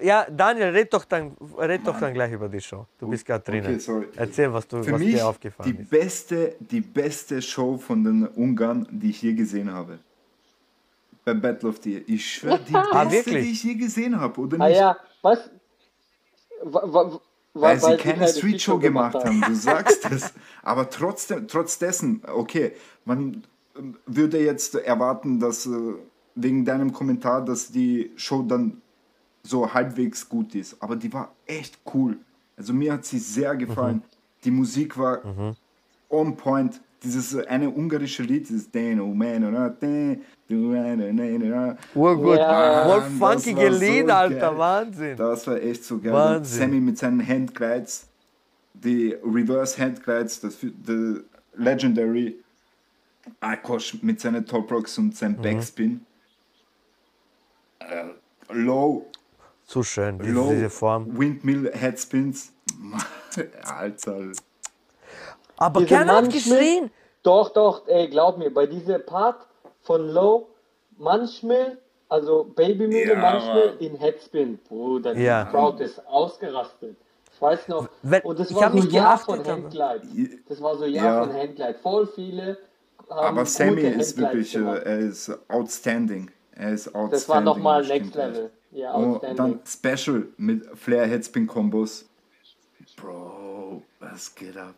ja, 0.00 0.26
Daniel, 0.28 0.70
red 0.70 0.92
doch 0.92 1.04
dann, 1.04 1.36
red 1.56 1.86
doch 1.86 2.00
dann 2.00 2.14
gleich 2.14 2.32
über 2.32 2.48
die 2.48 2.60
Show. 2.60 2.86
Du 2.98 3.06
bist 3.06 3.24
gerade 3.24 3.44
drinnen. 3.44 3.66
Okay, 3.66 3.78
sorry. 3.78 4.08
Erzähl, 4.16 4.52
was, 4.52 4.66
du, 4.66 4.82
Für 4.82 4.92
was 4.92 4.98
mich 5.00 5.14
dir 5.14 5.28
aufgefallen 5.28 5.76
die 5.76 5.82
ist. 5.82 5.90
beste, 5.90 6.56
die 6.58 6.80
beste 6.80 7.40
Show 7.40 7.76
von 7.78 8.02
den 8.02 8.26
Ungarn, 8.26 8.88
die 8.90 9.10
ich 9.10 9.22
je 9.22 9.34
gesehen 9.34 9.72
habe. 9.72 9.98
Bei 11.24 11.34
Battle 11.34 11.68
of 11.68 11.76
the 11.82 11.92
Year. 11.92 12.02
Ich 12.08 12.24
schwöre, 12.34 12.58
die 12.58 12.72
beste, 12.72 12.90
Ah, 12.96 13.04
die 13.04 13.50
ich 13.52 13.62
je 13.62 13.74
gesehen 13.74 14.18
habe, 14.18 14.40
oder 14.40 14.58
Ah 14.60 14.66
nicht? 14.68 14.78
ja, 14.80 14.96
was? 15.22 15.38
Wa- 17.54 17.62
Weil 17.62 17.82
wa- 17.82 17.90
sie 17.90 17.96
keine 17.96 18.28
Street 18.28 18.60
Show 18.62 18.78
gemacht 18.78 19.14
haben, 19.16 19.40
du 19.40 19.54
sagst 19.54 20.04
es. 20.10 20.32
Aber 20.62 20.90
trotzdem, 20.90 21.48
trotz 21.48 21.78
dessen, 21.78 22.22
okay, 22.32 22.72
man 23.04 23.42
ähm, 23.76 23.96
würde 24.06 24.38
jetzt 24.42 24.74
erwarten, 24.74 25.40
dass 25.40 25.66
äh, 25.66 25.70
wegen 26.34 26.64
deinem 26.64 26.92
Kommentar, 26.92 27.44
dass 27.44 27.70
die 27.72 28.12
Show 28.16 28.42
dann 28.42 28.80
so 29.42 29.72
halbwegs 29.72 30.28
gut 30.28 30.54
ist. 30.54 30.76
Aber 30.80 30.94
die 30.96 31.12
war 31.12 31.32
echt 31.46 31.78
cool. 31.94 32.18
Also 32.56 32.72
mir 32.72 32.92
hat 32.92 33.04
sie 33.04 33.18
sehr 33.18 33.56
gefallen. 33.56 34.02
Die 34.44 34.50
Musik 34.50 34.98
war 34.98 35.20
on 36.10 36.36
point. 36.36 36.80
Dieses 37.02 37.34
äh, 37.34 37.46
eine 37.46 37.70
ungarische 37.70 38.22
Lied, 38.24 38.48
dieses 38.48 38.70
Den, 38.70 39.00
oh 39.00 39.14
man, 39.14 39.44
oder? 39.44 39.70
Den, 39.70 40.22
du, 40.48 40.54
ne, 40.72 40.96
ne. 40.96 41.76
Urgut, 41.94 42.38
Ja. 42.38 43.00
voll 43.18 43.34
das 43.36 43.44
funkige 43.44 43.72
so 43.72 43.78
Lied, 43.84 44.10
Alter, 44.10 44.38
geil. 44.50 44.58
Wahnsinn. 44.58 45.16
Das 45.16 45.46
war 45.46 45.56
echt 45.62 45.84
so 45.84 45.98
geil. 45.98 46.12
Wahnsinn. 46.12 46.58
Sammy 46.60 46.80
mit 46.80 46.98
seinen 46.98 47.26
Handglides, 47.26 48.08
die 48.74 49.16
Reverse 49.24 49.80
Handglides, 49.80 50.40
das 50.40 50.56
the 50.60 51.20
Legendary. 51.54 52.36
Akosh 53.40 54.02
mit 54.02 54.20
seinen 54.20 54.44
Top 54.46 54.70
Rocks 54.72 54.96
und 54.98 55.08
Mhm. 55.08 55.12
seinem 55.12 55.36
Backspin. 55.36 56.00
Äh, 57.80 58.04
low, 58.52 59.06
Zu 59.66 59.82
schön, 59.82 60.18
diese, 60.18 60.32
Low 60.32 60.50
diese 60.50 60.70
Form. 60.70 61.18
Windmill 61.18 61.70
Headspins. 61.74 62.52
Alter. 63.64 64.32
Aber 65.58 65.80
Diese 65.80 65.94
keiner 65.94 66.16
hat 66.16 66.32
geschrien. 66.32 66.90
Doch, 67.22 67.50
doch, 67.50 67.86
ey, 67.88 68.08
glaub 68.08 68.38
mir, 68.38 68.52
bei 68.52 68.66
diesem 68.66 69.04
Part 69.04 69.46
von 69.82 70.08
Low, 70.08 70.48
manchmal, 70.96 71.78
also 72.08 72.44
Babymühle, 72.44 73.12
Ja, 73.12 73.18
manchmal 73.20 73.74
in 73.80 73.96
Headspin. 73.96 74.58
Bruder, 74.68 75.14
die 75.14 75.22
Ja. 75.22 75.44
Crowd 75.46 75.82
ist 75.82 76.04
ausgerastet. 76.06 76.96
Ich 77.34 77.42
weiß 77.42 77.68
noch, 77.68 77.88
Wenn- 78.02 78.22
und 78.22 78.38
das 78.38 78.50
ich 78.50 78.56
war 78.56 78.64
hab 78.64 78.72
so 78.72 78.78
nicht 78.78 78.92
Jahr 78.92 79.18
von 79.18 79.44
Handglide. 79.44 80.02
Das 80.48 80.60
war 80.62 80.76
so 80.76 80.84
Jahr 80.86 81.04
Ja. 81.06 81.24
von 81.24 81.32
Handglide. 81.32 81.74
Voll 81.82 82.06
viele 82.06 82.58
haben 83.10 83.38
Aber 83.38 83.46
Sammy 83.46 83.76
gute 83.82 83.86
ist 83.94 84.16
wirklich, 84.18 84.54
äh, 84.54 84.58
gemacht. 84.58 84.82
er 84.84 84.98
ist 84.98 85.38
outstanding. 85.48 86.30
Er 86.52 86.72
ist 86.72 86.88
outstanding. 86.88 87.10
Das 87.10 87.28
war 87.28 87.40
nochmal 87.40 87.86
Next. 87.86 88.14
Level. 88.14 88.50
Ja, 88.72 88.92
Und 88.94 89.14
outstanding. 89.14 89.36
dann 89.36 89.96
Special 89.96 90.26
mit 90.36 90.66
Flair 90.78 91.06
Headspin 91.06 91.46
Kombos. 91.46 92.06
Bro, 92.96 93.82
was 94.00 94.34
geht 94.34 94.56
ab? 94.56 94.74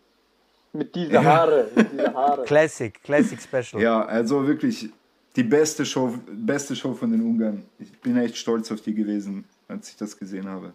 Mit 0.72 0.94
dieser 0.94 1.24
Haare, 1.24 1.68
mit 1.74 1.92
dieser 1.92 2.14
Haare. 2.14 2.44
Classic, 2.44 3.02
Classic 3.02 3.40
Special. 3.40 3.82
Ja, 3.82 4.04
also 4.04 4.46
wirklich 4.46 4.88
die 5.36 5.42
beste 5.42 5.84
Show, 5.84 6.14
beste 6.30 6.76
Show 6.76 6.94
von 6.94 7.10
den 7.10 7.22
Ungarn. 7.22 7.64
Ich 7.78 8.00
bin 8.00 8.16
echt 8.16 8.36
stolz 8.36 8.70
auf 8.70 8.80
die 8.80 8.94
gewesen, 8.94 9.44
als 9.68 9.88
ich 9.88 9.96
das 9.96 10.16
gesehen 10.16 10.48
habe. 10.48 10.72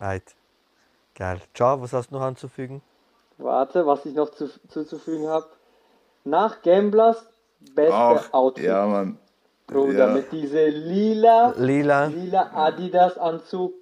Right. 0.00 0.34
Geil. 1.14 1.40
Ciao, 1.54 1.80
was 1.80 1.92
hast 1.92 2.10
du 2.10 2.14
noch 2.14 2.22
anzufügen? 2.22 2.82
Warte, 3.38 3.86
was 3.86 4.04
ich 4.06 4.14
noch 4.14 4.30
zu, 4.30 4.48
zuzufügen 4.68 5.28
habe. 5.28 5.46
Nach 6.24 6.62
Gamblers 6.62 7.24
beste 7.74 8.32
Outfit. 8.32 8.64
ja, 8.64 8.86
Mann. 8.86 9.18
Bruder, 9.66 10.08
ja. 10.08 10.14
mit 10.14 10.32
diese 10.32 10.66
lila, 10.68 11.54
Lila. 11.58 12.06
lila 12.06 12.50
Adidas 12.54 13.18
Anzug, 13.18 13.74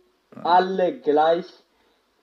alle 0.42 0.98
gleich. 1.00 1.46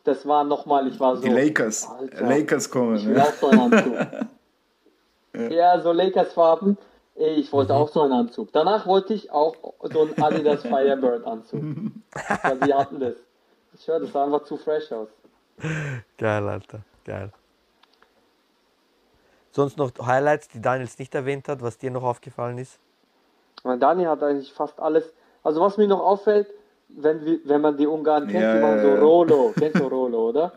Das 0.03 0.27
war 0.27 0.43
nochmal, 0.43 0.87
ich 0.87 0.99
war 0.99 1.15
so. 1.15 1.21
Die 1.23 1.29
Lakers. 1.29 1.87
Alter, 1.89 2.25
Lakers 2.27 2.69
kommen. 2.69 2.95
Ich 2.97 3.05
will 3.05 3.13
Ne? 3.15 3.23
auch 3.23 3.33
so 3.33 3.47
einen 3.49 3.73
Anzug. 3.73 3.95
ja, 5.51 5.79
so 5.79 5.91
Lakers 5.91 6.33
Farben. 6.33 6.77
Ey, 7.15 7.35
Ich 7.35 7.53
wollte 7.53 7.73
auch 7.73 7.89
so 7.89 8.01
einen 8.01 8.13
Anzug. 8.13 8.51
Danach 8.51 8.85
wollte 8.87 9.13
ich 9.13 9.31
auch 9.31 9.55
so 9.83 10.01
einen 10.01 10.21
Adidas 10.21 10.61
Firebird 10.63 11.25
Anzug. 11.25 11.61
Weil 12.43 12.59
die 12.59 12.73
hatten 12.73 12.99
das. 12.99 13.15
Ich 13.75 13.87
höre, 13.87 13.99
das 13.99 14.11
sah 14.11 14.25
einfach 14.25 14.43
zu 14.43 14.57
fresh 14.57 14.91
aus. 14.91 15.07
Geil, 16.17 16.47
Alter. 16.49 16.79
Geil. 17.05 17.31
Sonst 19.51 19.77
noch 19.77 19.91
Highlights, 20.03 20.47
die 20.49 20.61
Daniels 20.61 20.97
nicht 20.97 21.13
erwähnt 21.13 21.47
hat, 21.47 21.61
was 21.61 21.77
dir 21.77 21.91
noch 21.91 22.03
aufgefallen 22.03 22.57
ist? 22.57 22.79
Weil 23.63 23.77
Dani 23.77 24.03
hat 24.05 24.23
eigentlich 24.23 24.51
fast 24.51 24.79
alles. 24.79 25.13
Also 25.43 25.61
was 25.61 25.77
mir 25.77 25.87
noch 25.87 25.99
auffällt, 26.01 26.47
wenn, 26.95 27.25
wir, 27.25 27.39
wenn 27.45 27.61
man 27.61 27.77
die 27.77 27.87
Ungarn 27.87 28.27
kennt, 28.27 28.43
Ja, 28.43 28.55
die 28.57 28.61
waren 28.61 28.77
ja, 28.77 28.83
so 28.83 28.89
ja. 28.89 28.99
Rolo. 28.99 29.53
Kennst 29.57 29.79
du 29.79 29.87
Rolo, 29.87 30.29
oder? 30.29 30.51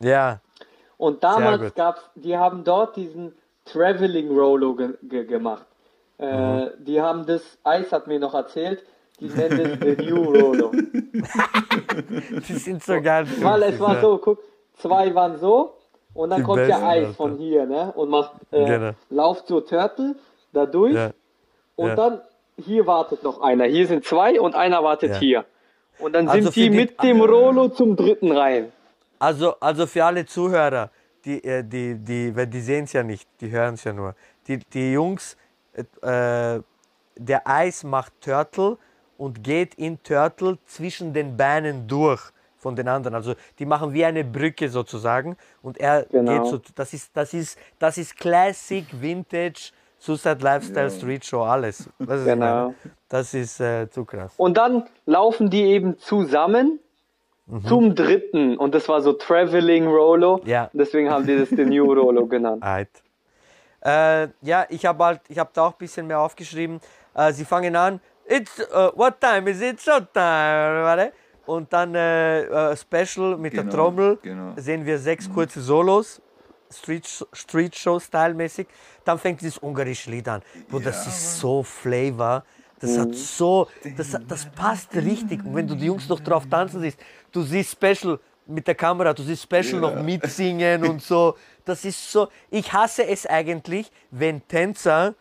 Ja, 0.00 0.40
Und 0.96 1.22
damals 1.24 1.62
gut. 1.62 1.74
gab's, 1.74 2.00
die 2.14 2.36
haben 2.36 2.64
dort 2.64 2.96
diesen 2.96 3.34
Traveling 3.64 4.30
Rolo 4.30 4.74
ge 4.74 4.94
ge 5.02 5.24
gemacht. 5.24 5.66
Äh, 6.18 6.26
Mhm. 6.26 6.70
Die 6.80 7.00
haben 7.00 7.26
das, 7.26 7.42
Ice 7.66 7.92
hat 7.94 8.06
mir 8.06 8.18
noch 8.18 8.34
erzählt, 8.34 8.84
die 9.20 9.26
nennen 9.28 9.78
das 9.80 9.96
The 9.96 10.04
New 10.10 10.22
Rolo. 10.24 10.72
die 12.48 12.54
sind 12.54 12.82
so 12.82 13.00
geil. 13.00 13.26
Weil 13.40 13.62
es 13.64 13.80
war 13.80 14.00
so, 14.00 14.18
guck, 14.18 14.38
zwei 14.74 15.14
waren 15.14 15.38
so 15.38 15.74
und 16.14 16.30
dann 16.30 16.40
Die 16.40 16.44
kommt 16.44 16.66
ja 16.66 16.76
Eis 16.78 17.04
Alter. 17.06 17.14
von 17.14 17.36
hier, 17.36 17.66
ne? 17.66 17.92
Und 17.94 18.08
macht, 18.10 18.32
äh, 18.50 18.64
Genau. 18.64 18.90
lauft 19.10 19.46
so 19.48 19.60
Turtle 19.60 20.16
da 20.52 20.66
durch 20.66 20.94
Ja. 20.94 21.10
und 21.76 21.88
ja. 21.88 21.94
dann 21.96 22.20
hier 22.56 22.86
wartet 22.86 23.22
noch 23.22 23.40
einer. 23.40 23.64
Hier 23.64 23.86
sind 23.86 24.04
zwei 24.04 24.40
und 24.40 24.54
einer 24.54 24.82
wartet 24.82 25.10
Ja. 25.12 25.18
hier. 25.18 25.44
Und 25.98 26.12
dann 26.12 26.28
Also 26.28 26.42
sind 26.50 26.56
die 26.56 26.64
für 26.64 26.70
die- 26.70 26.76
mit 26.76 27.02
dem 27.02 27.20
Rolo 27.20 27.68
zum 27.68 27.96
dritten 27.96 28.32
rein. 28.32 28.72
Also, 29.18 29.58
also 29.60 29.86
für 29.86 30.04
alle 30.04 30.24
Zuhörer, 30.24 30.90
die, 31.24 31.42
äh, 31.42 31.64
die, 31.64 31.96
die, 31.96 32.34
weil 32.36 32.46
die 32.46 32.60
sehen 32.60 32.84
es 32.84 32.92
ja 32.92 33.02
nicht, 33.02 33.28
die 33.40 33.50
hören 33.50 33.74
es 33.74 33.84
ja 33.84 33.92
nur. 33.92 34.14
Die, 34.46 34.58
die 34.58 34.92
Jungs, 34.92 35.36
äh, 35.74 36.60
der 37.16 37.42
Eis 37.46 37.82
macht 37.82 38.12
Turtle 38.20 38.78
und 39.16 39.42
geht 39.42 39.74
in 39.74 40.00
Turtle 40.02 40.58
zwischen 40.66 41.12
den 41.12 41.36
Beinen 41.36 41.88
durch 41.88 42.22
von 42.58 42.76
den 42.76 42.86
anderen. 42.88 43.14
Also 43.16 43.34
die 43.58 43.66
machen 43.66 43.92
wie 43.92 44.04
eine 44.04 44.22
Brücke 44.24 44.68
sozusagen 44.68 45.36
und 45.62 45.78
er 45.78 46.04
Genau. 46.10 46.32
geht 46.42 46.46
so. 46.50 46.60
Das 46.76 46.92
ist, 46.94 47.10
das 47.16 47.34
ist, 47.34 47.58
das 47.80 47.98
ist 47.98 48.16
Classic 48.16 48.84
Vintage 48.92 49.72
Suicide 49.98 50.38
Lifestyle 50.42 50.90
Street 50.90 51.24
Show 51.24 51.42
alles. 51.42 51.88
Das 51.98 52.20
ist, 52.20 52.26
Genau. 52.26 52.74
das 53.08 53.34
ist 53.34 53.60
äh, 53.60 53.88
zu 53.90 54.04
krass. 54.04 54.32
Und 54.36 54.56
dann 54.56 54.84
laufen 55.06 55.50
die 55.50 55.62
eben 55.64 55.98
zusammen 55.98 56.78
Mhm. 57.50 57.64
zum 57.64 57.94
dritten. 57.94 58.58
Und 58.58 58.74
das 58.74 58.88
war 58.90 59.00
so 59.00 59.14
Traveling 59.14 59.86
Rolo. 59.86 60.40
Ja. 60.44 60.68
Deswegen 60.74 61.10
haben 61.10 61.26
die 61.26 61.36
das 61.38 61.48
den 61.48 61.70
New 61.70 61.90
Rolo 61.92 62.26
genannt. 62.26 62.62
Alright. 62.62 62.90
Äh, 63.80 64.28
ja, 64.42 64.66
ich 64.68 64.84
habe 64.84 65.02
halt, 65.04 65.20
ich 65.28 65.38
habe 65.38 65.48
da 65.54 65.62
auch 65.66 65.72
ein 65.72 65.78
bisschen 65.78 66.06
mehr 66.06 66.20
aufgeschrieben. 66.20 66.78
Äh, 67.14 67.32
sie 67.32 67.44
fangen 67.46 67.74
an, 67.74 68.00
it's, 68.26 68.60
uh, 68.60 68.90
what 68.96 69.18
time 69.20 69.48
is 69.50 69.62
it? 69.62 69.80
Showtime. 69.80 71.12
Und 71.46 71.72
dann 71.72 71.94
äh, 71.94 72.42
äh, 72.42 72.76
Special 72.76 73.38
mit 73.38 73.54
der 73.54 73.62
Genau, 73.64 73.74
Trommel 73.74 74.18
genau. 74.20 74.52
sehen 74.56 74.84
wir 74.84 74.98
sechs 74.98 75.32
kurze 75.32 75.62
Solos, 75.62 76.20
Street, 76.70 77.06
Street 77.32 77.76
Show 77.76 77.98
Style 78.00 78.34
mäßig. 78.34 78.66
Dann 79.04 79.18
fängt 79.18 79.40
dieses 79.40 79.58
ungarische 79.58 80.10
Lied 80.10 80.28
an. 80.28 80.42
Bro, 80.68 80.80
das 80.80 81.06
ist 81.06 81.38
so 81.38 81.62
Flavor. 81.62 82.44
Das 82.80 82.96
hat 82.96 83.14
so, 83.14 83.68
das, 83.96 84.16
das 84.28 84.46
passt 84.52 84.94
richtig. 84.94 85.44
Und 85.44 85.54
wenn 85.54 85.66
du 85.66 85.74
die 85.74 85.86
Jungs 85.86 86.08
noch 86.08 86.20
drauf 86.20 86.46
tanzen 86.48 86.80
siehst, 86.80 86.98
du 87.32 87.42
siehst 87.42 87.72
Special 87.72 88.20
mit 88.46 88.66
der 88.66 88.74
Kamera, 88.74 89.12
du 89.12 89.22
siehst 89.22 89.42
Special 89.42 89.80
noch 89.80 90.00
mitsingen 90.00 90.84
und 90.84 91.02
so. 91.02 91.36
Das 91.64 91.84
ist 91.84 92.10
so. 92.10 92.28
Ich 92.50 92.72
hasse 92.72 93.04
es 93.06 93.26
eigentlich, 93.26 93.90
wenn 94.10 94.46
Tänzer 94.46 95.14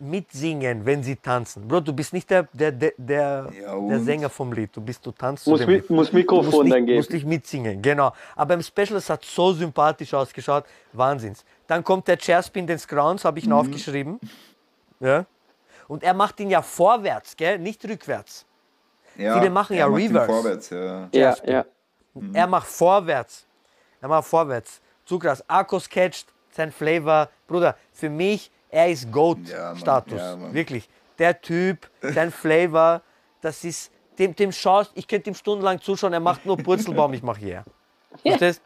mitsingen, 0.00 0.84
wenn 0.86 1.02
sie 1.02 1.16
tanzen. 1.16 1.66
Bro, 1.68 1.80
du 1.80 1.92
bist 1.92 2.12
nicht 2.12 2.28
der, 2.30 2.48
der, 2.52 2.72
der, 2.72 2.92
der, 2.96 3.50
Ja, 3.62 3.78
der? 3.78 4.00
Sänger 4.00 4.28
vom 4.30 4.52
Lied. 4.52 4.74
Du 4.74 4.80
bist, 4.80 5.04
du 5.04 5.12
tanzt 5.12 5.46
Muss, 5.46 5.66
Mi 5.66 5.76
muss 5.76 5.86
Du 5.86 5.94
musst 5.94 6.12
Mikrofon 6.12 6.64
nicht, 6.64 6.74
dann 6.74 6.86
geben. 6.86 6.96
musst 6.98 7.10
nicht 7.12 7.26
mitsingen, 7.26 7.80
genau. 7.82 8.12
Aber 8.34 8.54
im 8.54 8.62
Special, 8.62 8.96
es 8.96 9.10
hat 9.10 9.24
so 9.24 9.52
sympathisch 9.52 10.12
ausgeschaut. 10.14 10.64
Wahnsinns. 10.92 11.44
Dann 11.66 11.84
kommt 11.84 12.08
der 12.08 12.18
Chairspin 12.18 12.66
des 12.66 12.86
Grounds, 12.88 13.24
habe 13.24 13.38
ich 13.38 13.44
ihn 13.46 13.52
aufgeschrieben. 13.52 14.18
Ja. 15.00 15.24
Und 15.88 16.02
er 16.02 16.14
macht 16.14 16.38
ihn 16.40 16.50
ja 16.50 16.62
vorwärts, 16.62 17.36
gell? 17.36 17.58
nicht 17.58 17.84
rückwärts. 17.84 18.46
Ja, 19.16 19.38
Viele 19.38 19.50
machen 19.50 19.76
ja 19.76 19.86
er 19.86 19.94
Reverse. 19.94 20.26
Vorwärts, 20.26 20.70
ja. 20.70 21.08
Ja, 21.12 21.36
ja. 21.44 21.64
Er 22.32 22.46
macht 22.46 22.66
vorwärts. 22.68 23.46
Er 24.00 24.08
macht 24.08 24.26
vorwärts. 24.26 24.80
Zu 25.04 25.18
krass. 25.18 25.44
Akkus 25.48 25.88
catcht, 25.88 26.26
sein 26.50 26.70
Flavor. 26.72 27.28
Bruder, 27.46 27.76
für 27.92 28.08
mich, 28.08 28.50
er 28.70 28.90
ist 28.90 29.04
Ja, 29.04 29.10
Goat-Status. 29.10 30.18
Ja, 30.20 30.36
Mann. 30.36 30.54
Wirklich. 30.54 30.88
Der 31.18 31.40
Typ, 31.40 31.90
sein 32.00 32.30
Flavor, 32.42 33.02
das 33.40 33.64
ist, 33.64 33.90
dem, 34.18 34.34
dem 34.34 34.52
schaust, 34.52 34.92
ich 34.94 35.06
könnte 35.06 35.30
ihm 35.30 35.34
stundenlang 35.34 35.80
zuschauen, 35.80 36.12
er 36.12 36.20
macht 36.20 36.44
nur 36.46 36.56
Purzelbaum, 36.56 37.12
ich 37.12 37.22
mache 37.22 37.40
hier. 37.40 37.64
Verstehst? 38.22 38.62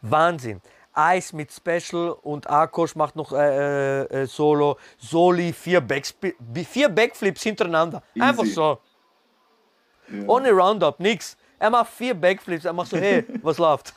Wahnsinn. 0.00 0.60
Eis 0.92 1.32
mit 1.32 1.52
Special 1.52 2.10
und 2.22 2.50
Akos 2.50 2.96
macht 2.96 3.14
noch 3.14 3.32
äh, 3.32 4.02
äh, 4.02 4.26
Solo. 4.26 4.78
Soli, 4.98 5.52
vier, 5.52 5.80
Backsp 5.80 6.34
vier 6.68 6.88
Backflips 6.88 7.42
hintereinander. 7.42 8.02
Einfach 8.18 8.42
Easy. 8.42 8.54
so. 8.54 8.78
Ohne 10.26 10.50
Roundup, 10.50 10.98
nix. 10.98 11.36
Er 11.58 11.70
macht 11.70 11.90
vier 11.92 12.14
Backflips. 12.14 12.64
Er 12.64 12.72
macht 12.72 12.88
so, 12.90 12.96
hey, 12.96 13.24
was 13.42 13.58
läuft? 13.58 13.94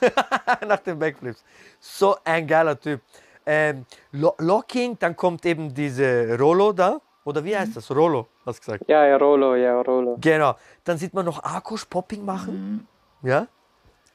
Nach 0.67 0.79
den 0.79 0.99
Backflips. 0.99 1.43
So 1.79 2.17
ein 2.23 2.45
geiler 2.45 2.79
Typ. 2.79 3.01
Ähm, 3.45 3.85
Lo 4.11 4.33
Locking, 4.37 4.97
dann 4.99 5.15
kommt 5.15 5.45
eben 5.45 5.73
diese 5.73 6.37
Rolo 6.39 6.71
da. 6.73 6.99
Oder 7.23 7.43
wie 7.43 7.55
heißt 7.55 7.75
das? 7.75 7.89
Rolo, 7.91 8.27
hast 8.45 8.59
du 8.59 8.65
gesagt. 8.71 8.89
Ja, 8.89 9.05
ja, 9.05 9.17
Rolo, 9.17 9.55
ja, 9.55 9.79
Rolo. 9.81 10.17
Genau. 10.19 10.55
Dann 10.83 10.97
sieht 10.97 11.13
man 11.13 11.25
noch 11.25 11.43
Akkusch 11.43 11.85
Popping 11.85 12.25
machen. 12.25 12.87
Ja. 13.21 13.47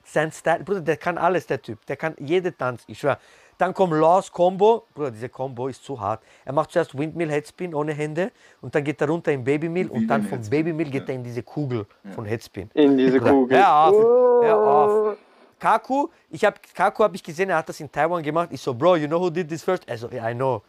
Sein 0.05 0.31
Style, 0.33 0.63
Bruder, 0.65 0.81
der 0.81 0.97
kann 0.97 1.17
alles, 1.19 1.47
der 1.47 1.61
Typ. 1.63 1.85
Der 1.87 1.97
kann 1.97 2.15
jede 2.19 2.57
Tanz, 2.57 2.83
ich 2.87 2.99
schwör. 2.99 3.19
Dann 3.59 3.73
kommt 3.73 3.93
Laws 3.95 4.31
Combo. 4.31 4.85
Bruder, 4.95 5.11
diese 5.11 5.29
Combo 5.29 5.67
ist 5.69 5.83
zu 5.85 5.99
hart. 6.01 6.21
Er 6.45 6.53
macht 6.53 6.71
zuerst 6.73 6.97
Windmill 6.97 7.31
Headspin 7.31 7.75
ohne 7.75 7.93
Hände 7.93 8.31
und 8.61 8.75
dann 8.75 8.85
geht 8.85 9.01
er 9.01 9.09
runter 9.09 9.33
in 9.33 9.43
Babymill 9.43 9.89
und 9.89 10.07
dann 10.09 10.23
vom 10.23 10.39
Headspin, 10.39 10.51
Babymill 10.65 10.91
geht 10.91 11.09
er 11.09 11.15
in 11.15 11.25
diese 11.25 11.43
Kugel 11.43 11.87
von 12.15 12.25
Headspin. 12.25 12.71
In 12.75 12.97
diese 12.99 13.19
Bruder, 13.19 13.31
Kugel. 13.33 13.59
Hör 13.59 13.75
auf, 13.77 13.95
Oh. 13.95 14.43
hör 14.45 14.59
auf. 14.59 15.17
Kaku, 15.59 16.09
ich 16.31 16.45
hab, 16.45 16.61
Kaku 16.75 17.03
habe 17.05 17.17
ich 17.17 17.23
gesehen, 17.23 17.51
er 17.51 17.57
hat 17.59 17.69
das 17.69 17.81
in 17.81 17.91
Taiwan 17.91 18.23
gemacht. 18.23 18.49
Ich 18.53 18.61
so, 18.61 18.75
Bro, 18.75 18.97
you 18.97 19.07
know 19.07 19.21
who 19.21 19.31
did 19.31 19.49
this 19.49 19.63
first? 19.63 19.89
Also, 19.89 20.09
yeah, 20.13 20.31
I 20.31 20.35
know. 20.35 20.63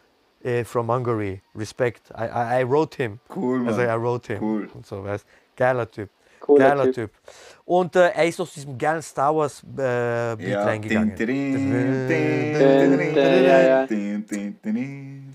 eh, 0.44 0.64
from 0.64 0.88
Hungary. 0.88 1.42
Respect. 1.54 2.10
I, 2.16 2.24
I, 2.26 2.60
I 2.60 2.64
wrote 2.64 2.94
him. 2.94 3.18
Cool, 3.28 3.66
Also, 3.66 3.80
Mann. 3.80 3.90
I 3.90 3.96
wrote 3.96 4.26
him. 4.32 4.40
Cool. 4.40 4.68
Und 4.72 4.86
so, 4.86 5.02
weißt 5.04 5.26
Geiler 5.56 5.90
Typ. 5.90 6.10
Cooler 6.40 6.68
Geiler 6.68 6.84
Typ. 6.84 6.94
typ. 6.94 7.10
Und 7.64 7.96
äh, 7.96 8.10
er 8.10 8.24
ist 8.26 8.40
aus 8.40 8.54
diesem 8.54 8.78
geilen 8.78 9.02
Star 9.02 9.34
Wars 9.34 9.62
äh, 9.62 10.36
Beat 10.36 10.40
Ja. 10.40 10.64
reingegangen. 10.64 11.14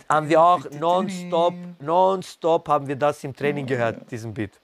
Haben 0.10 0.30
wir 0.30 0.42
auch 0.42 0.70
nonstop, 0.80 1.54
nonstop 1.80 2.68
haben 2.70 2.88
wir 2.88 2.96
das 2.96 3.24
im 3.24 3.36
Training 3.36 3.66
gehört, 3.66 4.10
diesen 4.10 4.34
Beat. 4.34 4.60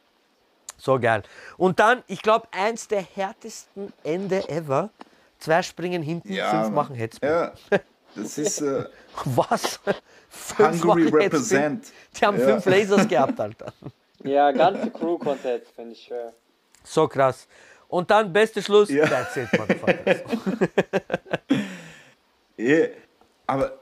So 0.79 0.99
geil. 0.99 1.23
Und 1.57 1.79
dann, 1.79 2.03
ich 2.07 2.21
glaube, 2.21 2.47
eins 2.51 2.87
der 2.87 3.01
härtesten 3.01 3.91
Ende 4.03 4.47
ever. 4.49 4.89
Zwei 5.39 5.61
springen 5.61 6.01
hinten, 6.01 6.33
Ja, 6.33 6.49
fünf 6.63 6.73
machen 6.73 6.95
Headspin. 6.95 7.29
Ja, 7.29 7.53
das 8.15 8.37
ist 8.37 8.61
äh, 8.61 8.85
Was? 9.25 9.79
Fünf 10.29 10.83
Hungary 10.83 10.85
machen 10.85 11.03
Headspin? 11.03 11.21
represent. 11.21 11.87
Die 12.19 12.25
haben 12.25 12.39
Ja. 12.39 12.45
fünf 12.45 12.65
Lasers 12.65 13.07
gehabt, 13.07 13.39
Alter. 13.39 13.73
Ja, 14.23 14.51
ganze 14.51 14.89
Crew 14.91 15.17
konnte 15.17 15.47
jetzt, 15.49 15.71
finde 15.75 15.93
ich 15.93 16.03
schwer. 16.03 16.33
So 16.83 17.07
krass. 17.07 17.47
Und 17.87 18.09
dann, 18.11 18.31
beste 18.31 18.61
Schluss, 18.61 18.89
Ja. 18.89 19.07
that's 19.07 19.35
it, 19.37 19.47
motherfuckers. 19.57 20.21
Ja, 22.57 22.87
aber 23.47 23.79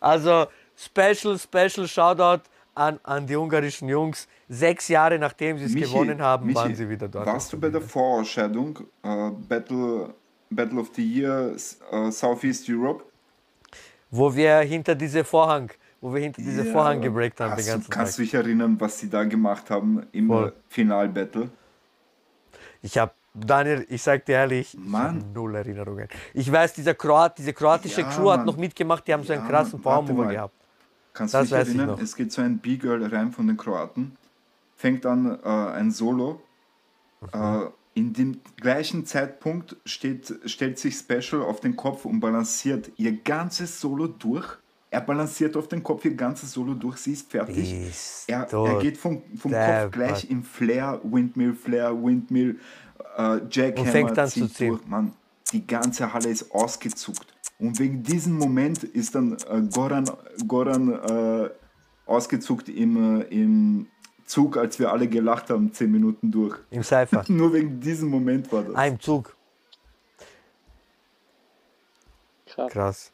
Also, 0.00 0.46
special, 0.76 1.36
special 1.38 1.88
Shoutout 1.88 2.42
an, 2.74 3.00
an 3.02 3.26
die 3.26 3.34
ungarischen 3.36 3.88
Jungs. 3.88 4.28
Sechs 4.48 4.88
Jahre 4.88 5.18
nachdem 5.18 5.58
sie 5.58 5.64
es 5.64 5.74
Michi, 5.74 5.86
gewonnen 5.92 6.22
haben, 6.22 6.46
Michi, 6.46 6.56
waren 6.56 6.74
sie 6.74 6.88
wieder 6.88 7.08
dort. 7.08 7.26
Warst 7.26 7.52
du 7.52 7.60
bei 7.60 7.68
der 7.68 7.82
Vorausscheidung 7.82 8.78
äh, 9.02 9.30
Battle, 9.48 10.14
Battle 10.50 10.80
of 10.80 10.90
the 10.94 11.02
Year 11.04 11.54
äh, 11.92 12.10
Southeast 12.10 12.68
Europe? 12.68 13.04
Wo 14.10 14.34
wir 14.34 14.60
hinter 14.60 14.94
diese 14.94 15.22
Vorhang, 15.22 15.70
wo 16.00 16.14
wir 16.14 16.22
hinter 16.22 16.40
diese 16.40 16.64
Ja, 16.64 16.72
Vorhang 16.72 17.02
gebreakt 17.02 17.40
haben 17.40 17.50
den 17.50 17.58
Hast 17.58 17.66
du, 17.68 17.72
ganzen 17.72 17.90
kannst 17.90 18.12
Tag. 18.12 18.16
du 18.16 18.22
dich 18.22 18.34
erinnern, 18.34 18.76
was 18.80 18.98
sie 18.98 19.10
da 19.10 19.24
gemacht 19.24 19.68
haben 19.68 20.06
im 20.12 20.28
Voll. 20.28 20.52
Final-Battle? 20.70 21.50
Ich 22.80 22.96
habe, 22.96 23.12
Daniel, 23.34 23.84
ich 23.90 24.02
sag 24.02 24.24
dir 24.24 24.36
ehrlich, 24.36 24.72
ich 24.72 24.80
Mann. 24.80 25.30
null 25.34 25.54
Erinnerungen. 25.56 26.08
Ich 26.32 26.50
weiß, 26.50 26.72
dieser 26.72 26.94
Kroat, 26.94 27.36
diese 27.36 27.52
kroatische 27.52 28.00
Ja, 28.00 28.08
Crew 28.08 28.30
hat 28.30 28.38
Mann. 28.38 28.46
noch 28.46 28.56
mitgemacht, 28.56 29.06
die 29.06 29.12
haben 29.12 29.24
so 29.24 29.32
einen 29.34 29.42
Ja, 29.42 29.48
krassen 29.48 29.82
mal. 29.84 30.28
gehabt. 30.32 30.54
Kannst 31.12 31.34
Das 31.34 31.48
du 31.50 31.56
dich 31.56 31.68
erinnern? 31.68 31.98
Es 32.00 32.14
geht 32.16 32.32
so 32.32 32.40
ein 32.40 32.58
B-Girl 32.58 33.04
rein 33.04 33.32
von 33.32 33.46
den 33.46 33.56
Kroaten, 33.56 34.16
fängt 34.78 35.04
an 35.04 35.38
äh, 35.42 35.48
ein 35.48 35.90
Solo. 35.90 36.40
Mhm. 37.20 37.28
Äh, 37.32 37.66
in 37.94 38.12
dem 38.12 38.40
gleichen 38.56 39.04
Zeitpunkt 39.06 39.76
steht, 39.84 40.32
stellt 40.44 40.78
sich 40.78 40.94
Special 40.94 41.42
auf 41.42 41.58
den 41.58 41.74
Kopf 41.74 42.04
und 42.04 42.20
balanciert 42.20 42.92
ihr 42.96 43.12
ganzes 43.12 43.80
Solo 43.80 44.06
durch. 44.06 44.46
Er 44.90 45.00
balanciert 45.00 45.56
auf 45.56 45.66
den 45.66 45.82
Kopf 45.82 46.04
ihr 46.04 46.14
ganzes 46.14 46.52
Solo 46.52 46.74
durch, 46.74 46.98
sie 46.98 47.12
ist 47.12 47.28
fertig. 47.28 47.88
Ist 47.88 48.24
Er, 48.28 48.50
er 48.50 48.78
geht 48.78 48.96
vom, 48.96 49.22
vom 49.36 49.50
Kopf 49.50 49.90
gleich 49.90 50.28
Mann. 50.28 50.38
im 50.38 50.42
Flair, 50.44 51.00
Windmill, 51.02 51.54
Flair, 51.54 51.92
Windmill, 51.92 52.60
äh, 53.16 53.40
Jackhammer, 53.50 53.90
fängt 53.90 54.18
an 54.18 54.28
zu 54.28 54.46
ziehen. 54.46 54.68
durch. 54.68 54.86
Mann, 54.86 55.12
die 55.52 55.66
ganze 55.66 56.12
Halle 56.12 56.28
ist 56.28 56.52
ausgezuckt. 56.52 57.26
Und 57.58 57.80
wegen 57.80 58.04
diesem 58.04 58.38
Moment 58.38 58.84
ist 58.84 59.16
dann 59.16 59.36
äh, 59.50 59.60
Goran, 59.72 60.08
Goran 60.46 60.92
äh, 60.92 61.50
ausgezuckt 62.06 62.68
im, 62.68 63.20
äh, 63.20 63.24
im 63.24 63.88
Zug, 64.28 64.56
als 64.56 64.78
wir 64.78 64.92
alle 64.92 65.08
gelacht 65.08 65.50
haben, 65.50 65.72
zehn 65.72 65.90
Minuten 65.90 66.30
durch. 66.30 66.56
Im 66.70 66.82
Cypher. 66.82 67.24
Nur 67.28 67.52
wegen 67.52 67.80
diesem 67.80 68.08
Moment 68.08 68.52
war 68.52 68.62
das. 68.62 68.74
Ah, 68.74 68.86
im 68.86 69.00
Zug. 69.00 69.34
Krass. 72.46 72.72
Krass. 72.72 73.12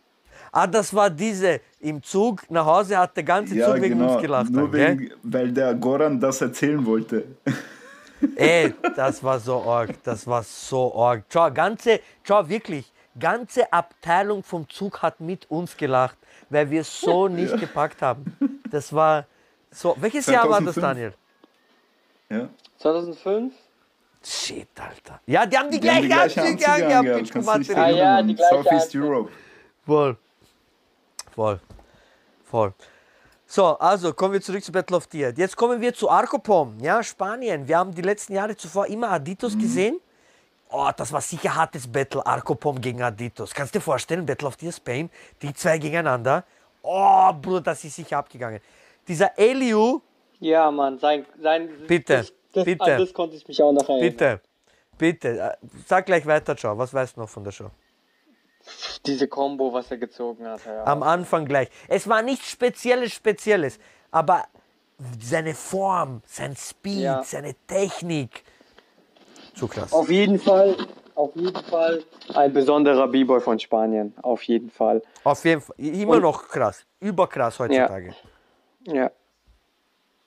Ah, 0.51 0.67
das 0.67 0.93
war 0.95 1.11
diese. 1.11 1.61
Im 1.81 2.03
Zug 2.03 2.49
nach 2.51 2.67
Hause 2.67 2.99
hat 2.99 3.17
der 3.17 3.25
ganze 3.25 3.55
ja, 3.55 3.67
Zug 3.67 3.83
wegen 3.83 3.99
genau. 3.99 4.15
uns 4.15 4.23
gelacht. 4.23 4.51
Nur 4.51 4.63
dann, 4.63 4.73
gell? 4.73 4.99
wegen, 4.99 5.11
weil 5.23 5.53
der 5.53 5.75
Goran 5.75 6.19
das 6.19 6.41
erzählen 6.41 6.85
wollte. 6.85 7.25
Ey, 8.37 8.73
das 8.97 9.23
war 9.23 9.39
so 9.39 9.63
arg, 9.63 10.03
das 10.03 10.27
war 10.27 10.43
so 10.43 10.95
arg. 10.97 11.25
Schau, 11.29 11.51
ganze, 11.53 12.01
schau, 12.23 12.49
wirklich, 12.49 12.93
ganze 13.19 13.73
Abteilung 13.73 14.43
vom 14.43 14.69
Zug 14.69 15.03
hat 15.03 15.21
mit 15.21 15.51
uns 15.51 15.77
gelacht, 15.77 16.17
weil 16.51 16.71
wir 16.71 16.81
es 16.81 17.01
so 17.01 17.29
nicht 17.41 17.59
gepackt 17.59 18.03
haben. 18.03 18.25
Das 18.71 18.93
war 18.93 19.27
So, 19.75 19.97
welches 19.99 20.27
Jahr 20.27 20.49
war 20.49 20.61
das, 20.61 20.75
2005? 20.75 20.81
Daniel? 20.81 21.15
Ja. 22.31 22.49
2005? 22.79 23.53
Shit, 24.25 24.69
Alter. 24.81 25.21
Ja, 25.27 25.45
die 25.45 25.59
haben 25.59 25.71
die 25.71 25.81
Die 25.81 25.91
haben 25.91 26.07
gleiche 26.07 26.41
Anzüge 26.41 26.69
angehabt, 26.69 27.45
Mathe. 27.45 27.77
Ah, 27.77 27.91
ja, 27.91 28.23
die 28.23 28.35
gleiche 28.35 28.55
Southeast. 28.55 28.95
Europe. 28.95 29.31
Voll. 29.85 30.17
Voll. 31.35 31.61
Voll. 32.45 32.73
So, 33.47 33.79
also 33.79 34.15
kommen 34.15 34.33
wir 34.35 34.41
zurück 34.41 34.65
zu 34.65 34.73
Battle 34.73 34.97
of 34.97 35.09
the 35.11 35.19
Year. 35.19 35.35
Jetzt 35.37 35.57
kommen 35.57 35.81
wir 35.81 35.93
zu 35.93 36.09
Arcopom, 36.09 36.79
ja, 36.81 37.03
Spanien. 37.03 37.69
Wir 37.69 37.79
haben 37.79 37.95
die 37.95 38.03
letzten 38.03 38.35
Jahre 38.35 38.57
zuvor 38.57 38.87
immer 38.87 39.11
Aditos 39.11 39.59
gesehen. 39.59 40.01
Oh, 40.71 40.91
das 40.97 41.13
war 41.13 41.21
sicher 41.21 41.55
hartes 41.55 41.87
Battle, 41.87 42.25
Arcopom 42.25 42.81
gegen 42.81 43.03
Aditos. 43.03 43.53
Kannst 43.53 43.75
du 43.75 43.79
dir 43.79 43.83
vorstellen, 43.83 44.25
Battle 44.25 44.49
of 44.49 44.55
the 44.59 44.67
Year 44.67 44.73
Spain, 44.73 45.11
die 45.43 45.53
zwei 45.53 45.79
gegeneinander. 45.79 46.45
Oh, 46.83 47.33
Bruder, 47.33 47.61
das 47.61 47.85
ist 47.85 47.97
sicher 47.97 48.19
abgegangen. 48.19 48.61
Dieser 49.09 49.39
Eliu, 49.39 50.01
Ja, 50.41 50.71
Mann, 50.71 50.99
sein, 50.99 51.27
sein 51.41 51.69
Bitte, 51.87 52.19
das, 52.19 52.33
das, 52.53 52.65
bitte. 52.65 52.85
An 52.85 52.99
das 53.01 53.13
konnte 53.13 53.37
ich 53.37 53.47
mich 53.47 53.63
auch 53.63 53.73
noch 53.73 53.89
erinnern. 53.89 54.11
bitte, 54.11 54.41
bitte, 54.99 55.29
äh, 55.39 55.67
sag 55.87 56.07
gleich 56.07 56.25
weiter, 56.27 56.55
Joe. 56.55 56.77
Was 56.79 56.93
weißt 56.95 57.17
du 57.17 57.21
noch 57.21 57.29
von 57.29 57.45
der 57.45 57.53
Show? 57.53 57.71
Diese 59.05 59.29
Combo, 59.29 59.73
was 59.73 59.91
er 59.91 59.99
gezogen 59.99 60.47
hat. 60.47 60.65
Ja. 60.65 60.85
Am 60.85 61.03
Anfang 61.03 61.45
gleich. 61.45 61.69
Es 61.89 62.09
war 62.09 62.23
nichts 62.23 62.51
Spezielles, 62.51 63.13
Spezielles, 63.13 63.79
aber 64.11 64.45
seine 65.21 65.55
Form, 65.55 66.23
sein 66.27 66.57
Speed, 66.57 67.01
Ja. 67.01 67.23
seine 67.23 67.55
Technik. 67.67 68.43
Zu 69.55 69.69
krass. 69.69 69.93
Auf 69.93 70.09
jeden 70.11 70.39
Fall, 70.39 70.77
auf 71.15 71.37
jeden 71.37 71.63
Fall 71.65 72.03
ein 72.35 72.53
besonderer 72.55 73.07
B-Boy 73.09 73.41
von 73.41 73.59
Spanien. 73.59 74.15
Auf 74.23 74.43
jeden 74.45 74.71
Fall. 74.71 75.03
Auf 75.25 75.45
jeden 75.45 75.61
Fall. 75.61 75.77
Immer 75.79 76.15
Und- 76.15 76.23
noch 76.23 76.49
krass. 76.49 76.87
Überkrass 77.01 77.59
heutzutage. 77.59 78.09
Ja. 78.09 78.15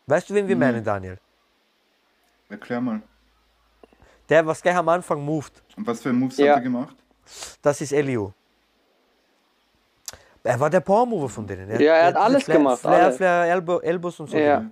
Weißt 0.06 0.30
du, 0.30 0.34
wen 0.34 0.48
wir 0.48 0.56
Mhm. 0.56 0.60
meinen, 0.62 0.84
Daniel? 0.84 1.18
Erklär 2.50 2.82
mal. 2.82 3.02
Der, 4.30 4.46
was 4.46 4.62
gleich 4.62 4.76
am 4.76 4.88
Anfang 4.90 5.22
moved. 5.24 5.62
Und 5.76 5.86
was 5.88 6.02
für 6.02 6.12
Moves 6.14 6.38
Ja. 6.38 6.50
hat 6.52 6.56
er 6.58 6.62
gemacht? 6.62 6.96
Das 7.62 7.82
ist 7.82 7.92
Eliu. 7.92 8.32
Er 10.44 10.58
war 10.60 10.70
der 10.70 10.80
Power-Mover 10.80 11.28
von 11.28 11.46
denen. 11.46 11.70
Ja, 11.82 11.94
er 11.96 12.06
hat 12.08 12.16
alles 12.16 12.44
Flair, 12.46 12.58
gemacht, 12.58 12.80
Flair, 12.80 13.04
alles. 13.06 13.18
Flair, 13.18 13.46
Elbow, 13.52 13.80
Elbows 13.82 14.20
und 14.22 14.30
so. 14.30 14.38
Ja. 14.38 14.64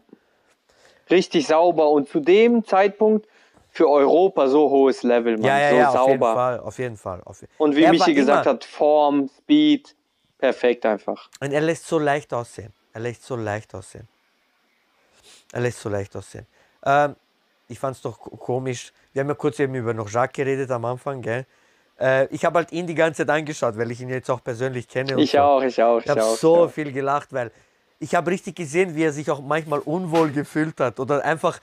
Richtig 1.09 1.45
sauber 1.47 1.89
und 1.89 2.07
zu 2.07 2.21
dem 2.21 2.63
Zeitpunkt 2.63 3.27
für 3.71 3.89
Europa 3.89 4.47
so 4.47 4.69
hohes 4.69 5.03
Level, 5.03 5.33
Mann. 5.35 5.43
ja, 5.45 5.59
ja, 5.59 5.69
so 5.69 5.75
ja 5.75 5.89
auf 5.89 6.07
jeden 6.07 6.19
sauber. 6.21 6.33
Fall. 6.33 6.59
Auf 6.61 6.79
jeden 6.79 6.97
Fall. 6.97 7.21
Auf 7.25 7.43
Und 7.57 7.75
wie 7.75 7.83
Er 7.83 7.91
Michi 7.91 8.13
gesagt 8.13 8.45
immer- 8.45 8.53
hat, 8.55 8.63
Form, 8.63 9.29
Speed, 9.37 9.93
perfekt 10.37 10.85
einfach. 10.85 11.29
Und 11.41 11.51
er 11.51 11.61
lässt 11.61 11.85
so 11.85 11.99
leicht 11.99 12.33
aussehen. 12.33 12.71
Er 12.95 13.01
lässt 13.01 13.23
so 13.25 13.35
leicht 13.35 13.75
aussehen. 13.75 14.07
Er 15.51 15.59
lässt 15.59 15.81
so 15.81 15.89
leicht 15.89 16.15
aussehen. 16.15 16.47
Ähm, 16.85 17.17
ich 17.67 17.77
fand 17.77 17.97
es 17.97 18.01
doch 18.01 18.17
ko- 18.17 18.37
komisch. 18.37 18.93
Wir 19.11 19.19
haben 19.19 19.27
ja 19.27 19.33
kurz 19.35 19.59
eben 19.59 19.75
über 19.75 19.93
noch 19.93 20.09
Jacques 20.09 20.33
geredet 20.33 20.71
am 20.71 20.85
Anfang, 20.85 21.21
gell? 21.21 21.45
Äh, 21.99 22.27
ich 22.33 22.45
habe 22.45 22.59
halt 22.59 22.71
ihn 22.71 22.87
die 22.87 22.95
ganze 22.95 23.25
Zeit 23.25 23.35
angeschaut, 23.35 23.77
weil 23.77 23.91
ich 23.91 23.99
ihn 23.99 24.07
jetzt 24.07 24.29
auch 24.29 24.41
persönlich 24.41 24.87
kenne. 24.87 25.21
Ich 25.21 25.31
so. 25.31 25.39
auch, 25.39 25.61
ich 25.61 25.83
auch, 25.83 25.97
Ich 25.99 26.05
ich 26.05 26.09
habe 26.09 26.21
so 26.21 26.63
ja. 26.63 26.67
viel 26.69 26.93
gelacht, 26.93 27.33
weil 27.33 27.51
ich 27.99 28.15
habe 28.15 28.31
richtig 28.31 28.55
gesehen, 28.55 28.95
wie 28.95 29.03
er 29.03 29.11
sich 29.11 29.29
auch 29.29 29.41
manchmal 29.41 29.79
unwohl 29.79 30.31
gefühlt 30.31 30.79
hat 30.79 30.97
oder 30.97 31.25
einfach 31.25 31.59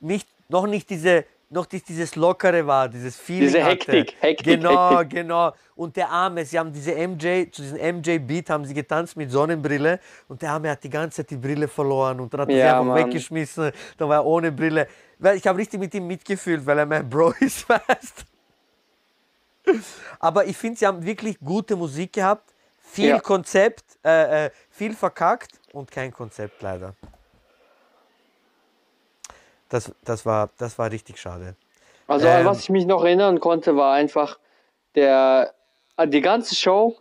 nicht, 0.00 0.26
noch 0.48 0.66
nicht 0.66 0.90
diese, 0.90 1.24
noch 1.52 1.66
dieses 1.66 2.16
Lockere 2.16 2.66
war, 2.66 2.88
dieses 2.88 3.16
Feeling 3.16 3.48
Diese 3.48 3.62
hatte. 3.64 3.92
Hektik, 3.92 4.16
Hektik, 4.20 4.46
Genau, 4.46 4.98
Hektik. 5.00 5.10
genau. 5.20 5.52
Und 5.76 5.96
der 5.96 6.08
Arme, 6.08 6.44
sie 6.44 6.58
haben 6.58 6.72
diese 6.72 6.92
MJ, 6.94 7.50
zu 7.50 7.62
diesem 7.62 7.78
MJ-Beat 7.98 8.50
haben 8.50 8.64
sie 8.64 8.74
getanzt 8.74 9.16
mit 9.16 9.30
Sonnenbrille 9.30 10.00
und 10.28 10.40
der 10.42 10.50
Arme 10.52 10.70
hat 10.70 10.82
die 10.82 10.90
ganze 10.90 11.16
Zeit 11.18 11.30
die 11.30 11.36
Brille 11.36 11.68
verloren 11.68 12.20
und 12.20 12.32
dann 12.32 12.42
hat 12.42 12.48
er 12.48 12.54
sie 12.54 12.58
Ja, 12.60 12.72
einfach 12.80 12.84
Mann. 12.94 13.06
weggeschmissen, 13.06 13.70
dann 13.98 14.08
war 14.08 14.16
er 14.16 14.24
ohne 14.26 14.50
Brille. 14.50 14.88
Weil 15.18 15.36
ich 15.36 15.46
habe 15.46 15.58
richtig 15.58 15.78
mit 15.78 15.92
ihm 15.94 16.06
mitgefühlt, 16.06 16.64
weil 16.64 16.78
er 16.78 16.86
mein 16.86 17.08
Bro 17.08 17.34
ist, 17.40 17.68
weißt 17.68 18.24
aber 20.18 20.44
ich 20.46 20.56
finde, 20.56 20.78
sie 20.78 20.86
haben 20.86 21.04
wirklich 21.04 21.38
gute 21.38 21.76
Musik 21.76 22.12
gehabt, 22.14 22.52
viel 22.80 23.10
Ja. 23.10 23.20
Konzept, 23.20 23.84
äh, 24.04 24.46
äh, 24.46 24.50
viel 24.70 24.94
verkackt 24.94 25.52
und 25.72 25.90
kein 25.90 26.12
Konzept 26.12 26.60
leider. 26.62 26.94
Das, 29.72 29.90
das, 30.04 30.26
war, 30.26 30.50
das 30.58 30.78
war 30.78 30.90
richtig 30.90 31.18
schade. 31.18 31.56
Also 32.06 32.26
Ähm, 32.26 32.44
was 32.44 32.60
ich 32.60 32.68
mich 32.68 32.84
noch 32.84 33.02
erinnern 33.04 33.40
konnte, 33.40 33.74
war 33.74 33.94
einfach 33.94 34.38
der 34.94 35.54
äh, 35.96 36.06
die 36.06 36.20
ganze 36.20 36.54
Show, 36.54 36.96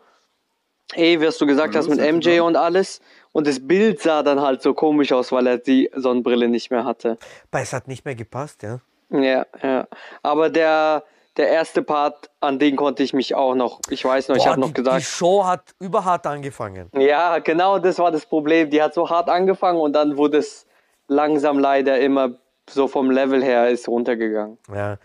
eh, 0.96 1.20
was 1.20 1.38
du 1.38 1.46
gesagt 1.46 1.76
hast 1.76 1.88
los, 1.88 1.98
mit 1.98 2.14
MJ 2.14 2.40
und 2.40 2.56
alles. 2.56 3.02
Und 3.34 3.46
das 3.46 3.66
Bild 3.66 4.02
sah 4.02 4.24
dann 4.24 4.42
halt 4.42 4.62
so 4.62 4.74
komisch 4.74 5.12
aus, 5.12 5.34
weil 5.34 5.48
er 5.48 5.58
die 5.58 5.90
Sonnenbrille 5.96 6.48
nicht 6.48 6.72
mehr 6.72 6.86
hatte. 6.86 7.18
Aber 7.52 7.62
es 7.62 7.74
hat 7.74 7.90
nicht 7.90 8.06
mehr 8.06 8.16
gepasst, 8.16 8.64
ja. 8.64 8.80
Ja, 9.10 9.46
ja. 9.62 9.88
Aber 10.24 10.50
der, 10.50 11.04
der 11.36 11.50
erste 11.50 11.82
Part, 11.82 12.30
an 12.40 12.58
den 12.58 12.78
konnte 12.78 13.04
ich 13.04 13.12
mich 13.12 13.36
auch 13.36 13.56
noch, 13.56 13.82
ich 13.90 14.06
weiß 14.06 14.30
noch, 14.30 14.38
ich 14.38 14.44
Boah, 14.44 14.52
habe 14.52 14.62
noch 14.62 14.68
die, 14.68 14.74
die 14.76 14.82
gesagt, 14.84 15.04
Show 15.04 15.44
hat 15.46 15.76
überhart 15.80 16.26
angefangen. 16.26 16.90
ja, 16.94 17.40
genau 17.40 17.80
das 17.80 18.00
war 18.00 18.12
das 18.12 18.26
Problem. 18.26 18.70
Die 18.70 18.82
hat 18.82 18.94
so 18.94 19.10
hart 19.10 19.30
angefangen 19.30 19.80
und 19.82 19.92
dann 19.92 20.16
wurde 20.16 20.38
es 20.38 20.66
langsam 21.10 21.60
leider 21.60 22.00
immer 22.00 22.32
so 22.74 22.88
vom 22.88 23.12
Level 23.12 23.44
her 23.44 23.70
ist 23.70 23.88
runtergegangen. 23.88 24.58
Ja. 24.74 24.98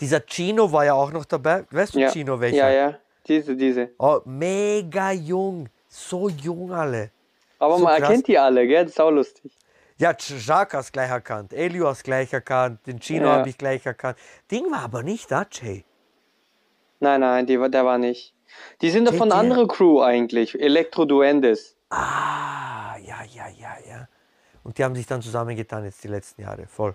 Dieser 0.00 0.20
Chino 0.20 0.70
war 0.72 0.84
ja 0.84 0.94
auch 0.94 1.12
noch 1.12 1.24
dabei. 1.24 1.64
Weißt 1.70 1.94
du 1.94 2.00
Ja, 2.00 2.10
Chino 2.10 2.40
welcher? 2.40 2.56
ja, 2.56 2.70
ja, 2.70 2.98
diese, 3.28 3.54
diese. 3.56 3.90
Oh, 3.98 4.20
mega 4.24 5.12
jung. 5.12 5.68
So 5.88 6.28
jung 6.28 6.72
alle. 6.72 7.10
Aber 7.58 7.76
So 7.76 7.84
man 7.84 7.96
krass. 7.98 8.08
erkennt 8.08 8.26
die 8.28 8.38
alle, 8.38 8.66
gell? 8.66 8.84
Das 8.84 8.92
ist 8.92 9.00
auch 9.00 9.10
lustig. 9.10 9.52
Ja, 9.98 10.14
Jacques 10.18 10.72
hast 10.72 10.92
gleich 10.92 11.10
erkannt, 11.10 11.52
Elio 11.52 11.86
hast 11.88 12.04
gleich 12.04 12.32
erkannt, 12.32 12.86
den 12.86 12.98
Chino 13.00 13.26
Ja. 13.26 13.32
habe 13.34 13.48
ich 13.50 13.58
gleich 13.58 13.84
erkannt. 13.84 14.16
Ding 14.50 14.70
war 14.70 14.80
aber 14.80 15.02
nicht 15.02 15.30
da, 15.30 15.44
Jay. 15.50 15.84
Nein, 17.00 17.20
nein, 17.20 17.46
die, 17.46 17.60
war- 17.60 17.68
der 17.68 17.84
war 17.84 17.98
nicht. 17.98 18.34
Die 18.80 18.90
sind 18.90 19.06
doch 19.06 19.14
von 19.14 19.28
Der- 19.28 19.38
einer 19.38 19.50
andere 19.50 19.66
Crew 19.68 20.00
eigentlich. 20.00 20.58
Elektro 20.58 21.04
Duendes. 21.04 21.76
Ah, 21.90 22.96
ja, 23.02 23.22
ja, 23.24 23.48
ja, 23.48 23.74
ja. 23.88 24.08
Und 24.62 24.78
die 24.78 24.84
haben 24.84 24.94
sich 24.94 25.06
dann 25.06 25.20
zusammengetan 25.22 25.84
jetzt 25.84 26.02
die 26.04 26.08
letzten 26.08 26.42
Jahre, 26.42 26.66
voll. 26.66 26.94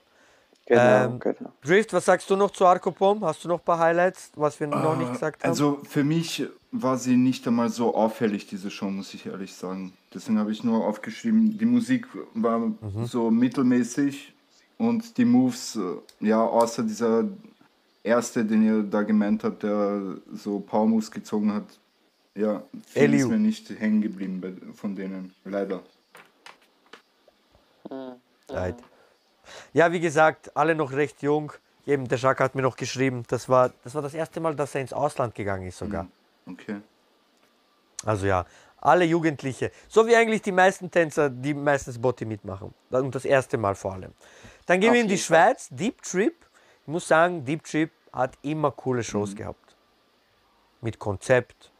Genau, 0.67 1.05
Ähm, 1.05 1.19
genau. 1.19 1.51
Drift, 1.63 1.93
was 1.93 2.05
sagst 2.05 2.27
du 2.29 2.35
noch 2.35 2.49
zu 2.51 2.65
Arcopom? 2.65 3.23
Hast 3.23 3.43
du 3.43 3.47
noch 3.47 3.59
ein 3.59 3.65
paar 3.65 3.77
Highlights, 3.77 4.31
was 4.35 4.59
wir 4.59 4.65
noch 4.67 4.97
nicht 4.97 5.11
gesagt 5.11 5.43
haben? 5.43 5.49
Also 5.51 5.79
für 5.87 6.03
mich 6.03 6.43
war 6.71 6.97
sie 6.97 7.15
nicht 7.15 7.47
einmal 7.47 7.69
so 7.69 7.93
auffällig, 7.93 8.47
diese 8.47 8.71
Show, 8.71 8.89
muss 8.89 9.13
ich 9.13 9.27
ehrlich 9.27 9.53
sagen. 9.53 9.93
Deswegen 10.13 10.39
habe 10.39 10.51
ich 10.51 10.63
nur 10.63 10.83
aufgeschrieben, 10.85 11.55
die 11.57 11.65
Musik 11.65 12.07
war 12.33 12.59
Mhm. 12.59 13.05
so 13.05 13.29
mittelmäßig 13.29 14.33
und 14.79 15.17
die 15.17 15.25
Moves, 15.25 15.75
äh, 15.75 16.25
ja, 16.27 16.43
außer 16.43 16.81
dieser 16.83 17.25
erste, 18.03 18.43
den 18.43 18.63
ihr 18.65 18.81
da 18.83 19.03
gemeint 19.03 19.43
habt, 19.43 19.61
der 19.61 20.17
so 20.33 20.59
Power 20.59 20.87
Moves 20.87 21.11
gezogen 21.11 21.53
hat, 21.53 21.65
ja, 22.33 22.63
viel 22.87 23.13
ist 23.13 23.27
mir 23.27 23.37
nicht 23.37 23.69
hängen 23.79 24.01
geblieben 24.01 24.41
bei, 24.41 24.53
von 24.73 24.95
denen, 24.95 25.33
leider. 25.45 25.83
Leid. 28.49 28.75
Ja, 29.73 29.91
wie 29.91 29.99
gesagt, 29.99 30.55
alle 30.55 30.75
noch 30.75 30.91
recht 30.91 31.21
jung. 31.21 31.51
Eben, 31.85 32.07
der 32.07 32.17
Jacques 32.17 32.43
hat 32.43 32.55
mir 32.55 32.61
noch 32.63 32.77
geschrieben, 32.77 33.23
das 33.27 33.47
war, 33.47 33.71
das 33.83 33.93
war 33.93 34.01
das 34.01 34.13
erste 34.13 34.39
Mal, 34.39 34.55
dass 34.55 34.73
er 34.73 34.81
ins 34.81 34.93
Ausland 34.93 35.35
gegangen 35.35 35.67
ist 35.67 35.77
sogar. 35.77 36.07
Okay. 36.47 36.81
Also 38.03 38.25
ja, 38.25 38.45
alle 38.81 39.05
Jugendliche. 39.05 39.71
So 39.87 40.05
wie 40.07 40.15
eigentlich 40.15 40.41
die 40.41 40.51
meisten 40.51 40.89
Tänzer, 40.89 41.29
die 41.29 41.53
meistens 41.53 41.99
Botti 41.99 42.25
mitmachen. 42.25 42.73
Und 42.89 43.13
das 43.15 43.25
erste 43.25 43.57
Mal 43.57 43.75
vor 43.75 43.93
allem. 43.93 44.13
Dann 44.65 44.79
gehen 44.79 44.89
Auf 44.89 44.95
wir 44.95 45.01
in 45.01 45.07
die. 45.07 45.17
Schweiz, 45.17 45.67
Deep 45.69 46.01
Trip. 46.01 46.35
Ich 46.81 46.87
muss 46.87 47.07
sagen, 47.07 47.45
Deep 47.45 47.63
Trip 47.63 47.91
hat 48.11 48.37
immer 48.41 48.71
coole 48.71 49.03
Shows 49.03 49.31
Mhm. 49.31 49.35
gehabt. 49.35 49.75
Mit 50.81 50.99
Konzept. 50.99 51.71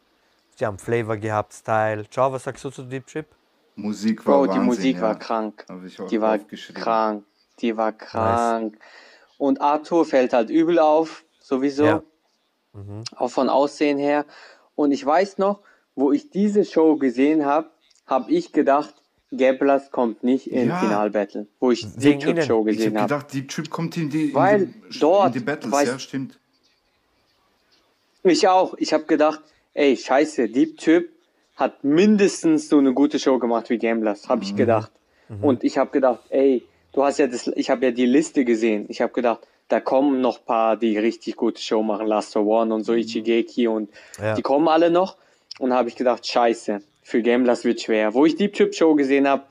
Sie 0.56 0.66
haben 0.66 0.78
Flavor 0.80 1.18
gehabt, 1.18 1.54
Style. 1.54 2.10
Ciao, 2.10 2.32
was 2.32 2.44
sagst 2.44 2.64
du 2.64 2.70
zu 2.70 2.84
Deep 2.84 3.06
Trip? 3.08 3.26
Musik 3.76 4.26
war 4.26 4.36
Bro, 4.38 4.44
die 4.46 4.50
Wahnsinn, 4.52 4.66
Musik 4.66 4.96
ja. 4.98 5.02
war 5.02 5.20
krank. 5.20 5.66
Habe 5.70 5.86
ich 5.88 6.00
auch 6.00 6.08
Die 6.08 6.22
war 6.22 6.40
krank. 6.40 7.26
Die 7.60 7.78
war 7.78 7.92
krank. 7.94 8.78
Und 9.38 9.62
Arthur 9.62 10.06
fällt 10.06 10.34
halt 10.34 10.50
übel 10.50 10.80
auf, 10.80 11.24
sowieso. 11.40 11.86
Ja. 11.86 12.04
Auch 13.16 13.30
von 13.30 13.50
Aussehen 13.50 13.98
her. 13.98 14.26
Und 14.76 14.92
ich 14.92 15.06
weiß 15.06 15.38
noch, 15.38 15.60
wo 15.96 16.12
ich 16.12 16.30
diese 16.30 16.66
Show 16.66 16.98
gesehen 16.98 17.46
habe, 17.46 17.70
habe 18.06 18.32
ich 18.32 18.52
gedacht, 18.52 18.94
Geblas 19.32 19.92
kommt 19.92 20.24
nicht 20.24 20.48
in 20.48 20.68
Ja. 20.70 20.78
Finalbattle. 20.80 21.48
Wo 21.60 21.72
ich 21.72 21.86
die 21.96 22.18
Trip. 22.18 22.44
Show 22.44 22.66
Ich 22.68 22.78
gesehen 22.78 22.94
habe 23.00 23.14
habe. 23.14 23.14
gedacht, 23.24 23.34
Deep 23.34 23.50
Trip 23.50 23.70
kommt 23.70 23.98
in 23.98 24.10
die, 24.10 24.30
in 24.30 24.34
Weil 24.36 24.68
die, 24.68 25.00
dort 25.00 25.28
in 25.28 25.34
die 25.34 25.40
Battles, 25.46 25.74
weiß- 25.74 25.86
ja, 25.88 26.00
stimmt. 26.00 26.38
Ich 28.24 28.48
auch. 28.48 28.74
Ich 28.78 28.94
habe 28.94 29.04
gedacht, 29.06 29.42
ey, 29.74 29.96
scheiße, 29.96 30.50
Deep 30.50 30.78
Trip 30.78 31.10
hat 31.56 31.84
mindestens 31.84 32.68
so 32.70 32.78
eine 32.78 32.94
gute 32.94 33.20
Show 33.20 33.40
gemacht 33.40 33.70
wie 33.70 33.78
Gamblers, 33.78 34.28
habe 34.28 34.44
ich 34.44 34.56
gedacht. 34.56 34.92
Und 35.42 35.64
ich 35.64 35.78
habe 35.78 35.90
gedacht, 35.92 36.20
ey, 36.30 36.64
du 36.96 37.04
hast 37.04 37.20
ja 37.20 37.28
das, 37.28 37.48
ich 37.56 37.70
habe 37.70 37.86
ja 37.86 37.92
die 37.92 38.06
Liste 38.08 38.46
gesehen. 38.46 38.86
Ich 38.90 39.02
habe 39.02 39.14
gedacht, 39.14 39.42
da 39.68 39.80
kommen 39.80 40.22
noch 40.22 40.44
paar, 40.46 40.78
die 40.78 40.98
richtig 40.98 41.36
gute 41.36 41.62
Show 41.62 41.84
machen, 41.84 42.08
Last 42.08 42.36
of 42.38 42.46
One 42.48 42.74
und 42.74 42.84
so 42.84 42.94
Ichigeki 42.94 43.68
und 43.68 43.90
Ja. 44.22 44.34
die 44.36 44.42
kommen 44.42 44.68
alle 44.68 44.90
noch. 44.90 45.18
Und 45.60 45.74
habe 45.74 45.88
ich 45.90 45.96
gedacht, 45.96 46.26
scheiße, 46.28 46.82
für 47.02 47.22
Gamblers 47.22 47.64
wird 47.64 47.80
schwer. 47.82 48.14
Wo 48.14 48.26
ich 48.26 48.36
Deep 48.36 48.54
Trip 48.54 48.74
Show 48.74 48.96
gesehen 48.96 49.28
habe, 49.28 49.44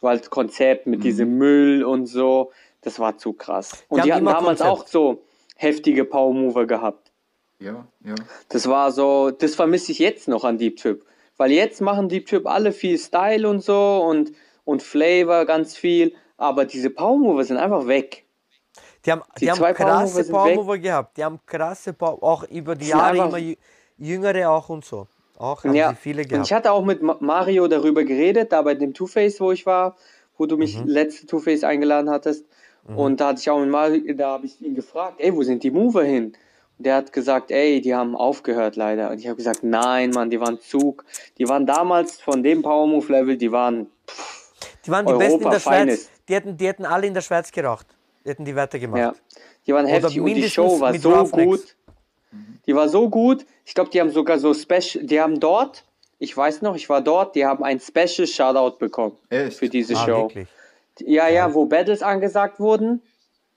Weil 0.00 0.18
das 0.18 0.30
Konzept 0.30 0.88
mit 0.88 1.04
diesem 1.04 1.38
Müll 1.38 1.84
und 1.84 2.06
so, 2.06 2.50
das 2.80 2.98
war 2.98 3.16
zu 3.18 3.32
krass. 3.34 3.84
Und 3.88 4.00
Die 4.00 4.06
die, 4.08 4.12
haben 4.12 4.26
hatten 4.28 4.38
damals 4.38 4.58
Konzept. 4.58 4.80
auch 4.80 4.86
so 4.88 5.22
heftige 5.56 6.04
Power 6.04 6.34
Mover 6.34 6.66
gehabt. 6.66 7.12
Ja, 7.60 7.86
ja. 8.04 8.16
Das 8.48 8.68
war 8.68 8.90
so, 8.90 9.30
das 9.30 9.54
vermisse 9.54 9.92
ich 9.92 10.00
jetzt 10.00 10.26
noch 10.26 10.42
an 10.42 10.58
Deep 10.58 10.76
Trip. 10.78 11.04
Weil 11.36 11.52
jetzt 11.52 11.80
machen 11.80 12.08
Deep 12.08 12.26
Trip 12.26 12.44
alle 12.46 12.72
viel 12.72 12.98
Style 12.98 13.48
und 13.48 13.62
so 13.62 14.04
und, 14.04 14.32
und 14.64 14.82
Flavor 14.82 15.44
ganz 15.46 15.76
viel, 15.76 16.12
aber 16.42 16.64
diese 16.64 16.90
Power 16.90 17.16
Mover 17.16 17.44
sind 17.44 17.56
einfach 17.56 17.86
weg. 17.86 18.24
Die 19.04 19.12
haben, 19.12 19.22
die 19.36 19.40
Die 19.44 19.50
haben 19.50 19.74
krasse 19.74 20.22
sind 20.24 20.32
Power 20.32 20.44
weg. 20.46 20.56
Mover 20.56 20.78
gehabt. 20.78 21.16
Die 21.16 21.24
haben 21.24 21.40
krasse 21.46 21.92
Power, 21.92 22.22
auch 22.22 22.44
über 22.44 22.74
die 22.74 22.88
Jahre 22.88 23.16
immer 23.16 23.36
jü- 23.38 23.58
jüngere 23.98 24.50
auch 24.50 24.68
und 24.68 24.84
so. 24.84 25.06
Auch 25.38 25.64
haben 25.64 25.74
Ja, 25.74 25.94
viele 25.94 26.22
und 26.22 26.28
gehabt. 26.28 26.46
ich 26.46 26.52
hatte 26.52 26.70
auch 26.72 26.84
mit 26.84 27.02
Ma- 27.02 27.16
Mario 27.20 27.66
darüber 27.68 28.04
geredet, 28.04 28.52
da 28.52 28.62
bei 28.62 28.74
dem 28.74 28.94
Two-Face, 28.94 29.40
wo 29.40 29.50
ich 29.52 29.66
war, 29.66 29.96
wo 30.38 30.46
du 30.46 30.54
Mhm. 30.56 30.60
mich 30.60 30.78
letzte 30.84 31.26
Two-Face 31.26 31.64
eingeladen 31.64 32.10
hattest. 32.10 32.44
Und 32.96 33.20
da 33.20 33.28
hatte 33.28 33.40
ich 33.40 33.48
auch 33.48 33.60
mit 33.60 33.70
Mario, 33.70 34.12
da 34.14 34.30
habe 34.30 34.46
ich 34.46 34.60
ihn 34.60 34.74
gefragt, 34.74 35.14
ey, 35.18 35.32
wo 35.34 35.42
sind 35.44 35.62
die 35.62 35.70
Mover 35.70 36.02
hin? 36.02 36.32
Und 36.78 36.86
der 36.86 36.96
hat 36.96 37.12
gesagt, 37.12 37.52
ey, 37.52 37.80
die 37.80 37.94
haben 37.94 38.16
aufgehört 38.16 38.74
leider. 38.74 39.10
Und 39.10 39.18
ich 39.20 39.26
habe 39.28 39.36
gesagt, 39.36 39.62
nein, 39.62 40.10
Mann, 40.10 40.30
die 40.30 40.40
waren 40.40 40.58
Zug. 40.58 41.04
Die 41.38 41.48
waren 41.48 41.64
damals 41.64 42.20
von 42.20 42.42
dem 42.42 42.62
Power 42.62 42.88
Move 42.88 43.12
Level, 43.12 43.36
die 43.36 43.52
waren 43.52 43.86
Die 44.84 44.90
waren 44.90 45.06
die 45.06 45.12
Europa 45.12 45.26
besten 45.26 45.42
in 45.44 45.50
der 45.50 45.60
Schweiz. 45.60 46.10
Die 46.32 46.36
hätten, 46.36 46.56
die 46.56 46.66
hätten 46.66 46.86
alle 46.86 47.06
in 47.06 47.12
der 47.12 47.20
Schweiz 47.20 47.52
geraucht. 47.52 47.86
Die 48.24 48.30
hätten 48.30 48.46
die 48.46 48.56
weitergemacht. 48.56 48.98
Ja, 48.98 49.14
die 49.66 49.74
waren 49.74 49.84
heftig 49.84 50.18
und 50.18 50.34
die 50.34 50.48
Show 50.48 50.80
war 50.80 50.94
so 50.94 51.12
Roughnecks. 51.12 51.44
gut. 51.46 51.76
Die 52.66 52.74
war 52.74 52.88
so 52.88 53.10
gut. 53.10 53.44
Ich 53.66 53.74
glaube, 53.74 53.90
die 53.90 54.00
haben 54.00 54.08
sogar 54.08 54.38
so 54.38 54.54
Special, 54.54 55.04
die 55.04 55.20
haben 55.20 55.40
dort, 55.40 55.84
ich 56.18 56.34
weiß 56.34 56.62
noch, 56.62 56.74
ich 56.74 56.88
war 56.88 57.02
dort, 57.02 57.34
die 57.34 57.44
haben 57.44 57.62
ein 57.62 57.80
Special 57.80 58.26
Shoutout 58.26 58.78
bekommen 58.78 59.18
Echt? 59.28 59.58
für 59.58 59.68
diese 59.68 59.92
Ah, 59.94 60.06
Show. 60.06 60.22
wirklich. 60.22 60.48
Ja, 61.00 61.28
ja, 61.28 61.52
wo 61.52 61.66
Battles 61.66 62.00
angesagt 62.02 62.58
wurden. 62.60 63.02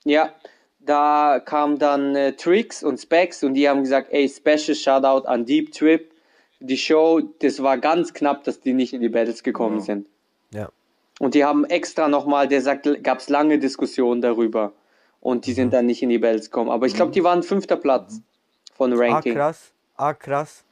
Ja, 0.03 0.33
da 0.79 1.39
kamen 1.39 1.79
dann 1.79 2.13
äh, 2.17 2.33
Tricks 2.33 2.83
und 2.83 2.97
Specs 2.99 3.41
und 3.45 3.53
die 3.53 3.69
haben 3.69 3.83
gesagt, 3.83 4.09
ey, 4.11 4.27
Special 4.27 4.75
Shoutout 4.75 5.25
an 5.29 5.45
Deep 5.45 5.71
Trip. 5.71 6.11
Die 6.59 6.77
Show, 6.77 7.21
das 7.39 7.63
war 7.63 7.77
ganz 7.77 8.13
knapp, 8.13 8.43
dass 8.43 8.59
die 8.59 8.73
nicht 8.73 8.91
in 8.91 8.99
die 8.99 9.07
Battles 9.09 9.43
gekommen 9.43 9.77
Wow. 9.77 9.85
sind. 9.85 10.07
Und 11.19 11.33
die 11.33 11.43
haben 11.45 11.63
extra 11.65 12.07
nochmal, 12.07 12.47
der 12.47 12.61
sagt, 12.61 12.87
gab 13.03 13.19
es 13.19 13.29
lange 13.29 13.57
Diskussionen 13.59 14.21
darüber. 14.21 14.73
Und 15.21 15.45
die 15.45 15.51
Mhm. 15.51 15.55
sind 15.55 15.73
dann 15.73 15.85
nicht 15.85 16.03
in 16.03 16.09
die 16.09 16.19
Battles 16.19 16.51
gekommen. 16.51 16.69
Aber 16.69 16.85
ich 16.85 16.93
glaube, 16.93 17.11
die 17.11 17.23
waren 17.23 17.41
fünfter 17.41 17.77
Platz 17.77 18.21
von 18.73 18.93
Ah, 18.93 18.97
Ranking. 18.97 19.33
krass. 19.33 19.71
Ah, 19.95 20.13
krass. 20.13 20.63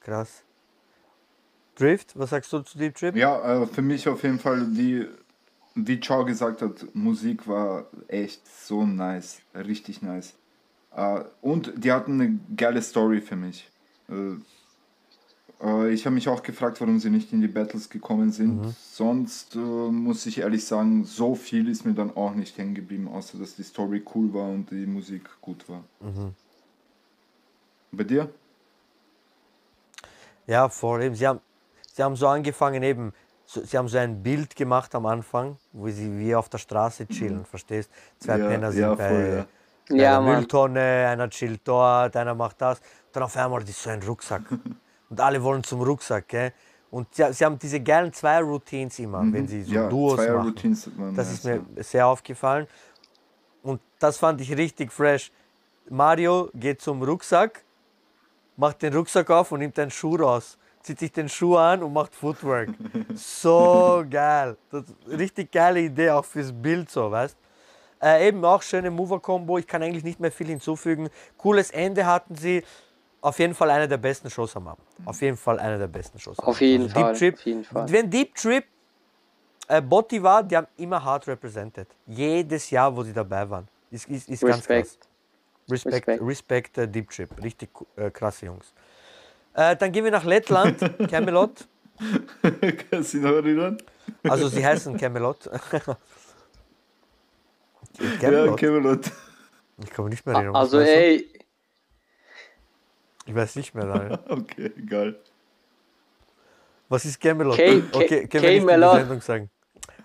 Krass. 0.00 0.42
Drift, 1.76 2.18
was 2.18 2.30
sagst 2.30 2.52
du 2.52 2.60
zu 2.60 2.76
Deep 2.78 2.94
Trip? 2.94 3.16
Ja, 3.16 3.62
äh, 3.62 3.66
für 3.66 3.80
mich 3.82 4.06
auf 4.08 4.22
jeden 4.22 4.38
Fall, 4.38 4.66
die, 4.66 5.06
wie 5.74 5.98
Chow 6.00 6.24
gesagt 6.26 6.60
hat, 6.62 6.84
Musik 6.94 7.46
war 7.48 7.86
echt 8.08 8.42
so 8.46 8.84
nice. 8.84 9.40
Richtig 9.54 10.02
nice. 10.02 10.34
Äh, 10.94 11.20
und 11.40 11.72
die 11.76 11.92
hatten 11.92 12.20
eine 12.20 12.38
geile 12.56 12.82
Story 12.82 13.20
für 13.20 13.36
mich. 13.36 13.70
Äh, 14.10 14.34
äh, 15.62 15.90
ich 15.92 16.06
habe 16.06 16.14
mich 16.14 16.28
auch 16.28 16.42
gefragt, 16.42 16.80
warum 16.80 16.98
sie 17.00 17.10
nicht 17.10 17.32
in 17.32 17.40
die 17.40 17.48
Battles 17.48 17.88
gekommen 17.90 18.32
sind. 18.32 18.66
Sonst 18.66 19.54
äh, 19.56 19.58
muss 19.58 20.26
ich 20.26 20.38
ehrlich 20.40 20.64
sagen, 20.64 21.04
so 21.04 21.34
viel 21.34 21.68
ist 21.68 21.84
mir 21.84 21.94
dann 21.94 22.16
auch 22.16 22.34
nicht 22.34 22.58
hängen 22.58 22.74
geblieben, 22.74 23.08
außer 23.08 23.38
dass 23.38 23.56
die 23.56 23.62
Story 23.64 24.04
cool 24.14 24.32
war 24.34 24.48
und 24.50 24.70
die 24.70 24.86
Musik 24.86 25.28
gut 25.40 25.68
war. 25.68 25.84
Bei 27.92 28.04
dir? 28.04 28.32
Ja, 30.46 30.68
voll. 30.68 31.02
Eben. 31.02 31.14
Sie, 31.14 31.26
haben, 31.26 31.40
sie 31.92 32.02
haben 32.02 32.16
so 32.16 32.28
angefangen, 32.28 32.82
eben, 32.82 33.12
so, 33.44 33.62
sie 33.64 33.76
haben 33.78 33.88
so 33.88 33.98
ein 33.98 34.22
Bild 34.22 34.56
gemacht 34.56 34.94
am 34.94 35.06
Anfang, 35.06 35.58
wo 35.72 35.88
sie 35.88 36.18
wie 36.18 36.34
auf 36.34 36.48
der 36.48 36.58
Straße 36.58 37.08
chillen, 37.08 37.44
verstehst? 37.44 37.90
Zwei 38.18 38.38
Ja, 38.38 38.46
Penner 38.46 38.72
sind 38.72 38.80
ja, 38.80 38.94
bei, 38.96 39.08
voll, 39.08 39.28
ja. 39.30 39.48
bei 39.94 40.04
Ja, 40.04 40.18
der. 40.18 40.20
Mülltonne, 40.20 41.08
einer 41.08 41.28
chillt 41.30 41.62
dort, 41.64 42.16
einer 42.16 42.34
macht 42.34 42.60
das. 42.60 42.80
Dann 43.12 43.24
auf 43.24 43.36
einmal 43.36 43.62
ist 43.68 43.82
so 43.82 43.90
ein 43.90 44.02
Rucksack. 44.02 44.44
Und 45.10 45.20
alle 45.20 45.42
wollen 45.42 45.62
zum 45.62 45.82
Rucksack, 45.82 46.28
gell? 46.28 46.52
Und 46.90 47.14
sie, 47.14 47.32
sie 47.32 47.44
haben 47.44 47.58
diese 47.58 47.80
geilen 47.80 48.12
zwei 48.12 48.40
Routines 48.40 48.98
immer, 48.98 49.22
wenn 49.32 49.46
sie 49.46 49.62
so 49.62 49.74
ja, 49.74 49.88
Duos 49.88 50.16
machen. 50.16 51.14
Das 51.14 51.30
ist 51.30 51.44
mir 51.44 51.64
ja. 51.76 51.82
sehr 51.82 52.06
aufgefallen. 52.06 52.66
Und 53.62 53.80
das 53.98 54.16
fand 54.16 54.40
ich 54.40 54.56
richtig 54.56 54.92
fresh. 54.92 55.30
Mario 55.88 56.48
geht 56.54 56.80
zum 56.80 57.02
Rucksack, 57.02 57.64
macht 58.56 58.82
den 58.82 58.94
Rucksack 58.94 59.30
auf 59.30 59.52
und 59.52 59.60
nimmt 59.60 59.78
einen 59.78 59.90
Schuh 59.90 60.16
raus. 60.16 60.56
Zieht 60.82 60.98
sich 60.98 61.12
den 61.12 61.28
Schuh 61.28 61.56
an 61.56 61.82
und 61.82 61.92
macht 61.92 62.14
Footwork. 62.14 62.70
So 63.14 64.04
geil. 64.08 64.56
Das 64.70 64.84
richtig 65.06 65.52
geile 65.52 65.80
Idee 65.80 66.10
auch 66.10 66.24
fürs 66.24 66.52
Bild, 66.52 66.90
so, 66.90 67.10
weißt 67.10 67.36
äh, 68.02 68.28
Eben 68.28 68.44
auch 68.44 68.62
schöne 68.62 68.90
Mover-Combo. 68.90 69.58
Ich 69.58 69.66
kann 69.66 69.82
eigentlich 69.82 70.04
nicht 70.04 70.20
mehr 70.20 70.32
viel 70.32 70.46
hinzufügen. 70.46 71.08
Cooles 71.36 71.70
Ende 71.70 72.06
hatten 72.06 72.34
sie. 72.34 72.62
Auf 73.22 73.38
jeden 73.38 73.54
Fall 73.54 73.70
eine 73.70 73.86
der 73.86 73.98
besten 73.98 74.30
Shows 74.30 74.56
am 74.56 74.68
Abend. 74.68 74.84
Auf 75.04 75.20
jeden 75.20 75.36
Fall 75.36 75.58
eine 75.58 75.78
der 75.78 75.88
besten 75.88 76.18
Shows. 76.18 76.38
Auf 76.38 76.60
jeden 76.60 76.84
Also 76.84 76.94
Fall, 76.94 77.12
Deep 77.12 77.18
Trip, 77.18 77.34
auf 77.34 77.46
jeden 77.46 77.64
Fall. 77.64 77.92
Wenn 77.92 78.10
Deep 78.10 78.34
Trip 78.34 78.64
äh, 79.68 79.82
Botti 79.82 80.22
war, 80.22 80.42
die 80.42 80.56
haben 80.56 80.66
immer 80.76 81.04
hart 81.04 81.26
represented. 81.28 81.86
Jedes 82.06 82.70
Jahr, 82.70 82.96
wo 82.96 83.02
sie 83.02 83.12
dabei 83.12 83.48
waren. 83.48 83.68
Ist, 83.90 84.08
ist, 84.08 84.28
ist 84.28 84.42
ganz 84.42 84.66
krass. 84.66 84.98
Respekt, 85.70 85.94
Respekt. 85.94 86.22
Respekt, 86.22 86.78
äh, 86.78 86.88
Deep 86.88 87.10
Trip. 87.10 87.42
Richtig 87.42 87.68
äh, 87.96 88.10
krasse 88.10 88.46
Jungs. 88.46 88.72
Äh, 89.54 89.76
dann 89.76 89.92
gehen 89.92 90.04
wir 90.04 90.10
nach 90.10 90.24
Lettland, 90.24 90.78
Camelot. 91.10 91.68
Kannst 92.90 93.12
du 93.12 93.18
dich 93.18 93.26
noch 93.26 93.34
erinnern? 93.34 93.76
Also 94.22 94.48
sie 94.48 94.64
heißen 94.64 94.96
Camelot. 94.96 95.46
Ja, 95.46 95.96
Camelot? 98.18 98.58
Camelot. 98.58 99.10
Ich 99.82 99.90
kann 99.90 100.06
mich 100.06 100.12
nicht 100.12 100.26
mehr 100.26 100.36
erinnern. 100.36 100.56
Also, 100.56 100.80
ey, 100.80 101.28
Ich 103.26 103.34
weiß 103.34 103.56
nicht 103.56 103.74
mehr. 103.74 103.86
Daniel. 103.86 104.18
Okay, 104.28 104.72
egal. 104.76 105.16
Was 106.88 107.04
ist 107.04 107.20
Camelot? 107.20 107.56
K- 107.56 107.82
okay, 107.92 108.26
können 108.26 108.42
wir 108.44 108.50
nicht 108.50 108.62
in 108.62 108.80
der. 108.80 108.94
Sendung 108.94 109.20
sagen. 109.20 109.50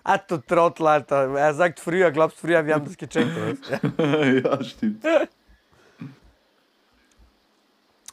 Ah, 0.04 0.18
du 0.18 0.36
Trottel, 0.38 0.86
Alter. 0.86 1.34
Er 1.36 1.52
sagt 1.54 1.80
früher, 1.80 2.12
glaubst 2.12 2.38
früher, 2.38 2.64
wir 2.64 2.74
haben 2.74 2.84
das 2.84 2.96
gecheckt, 2.96 3.30
oder? 3.36 3.56
was? 3.96 4.44
Ja. 4.44 4.62
stimmt. 4.64 5.04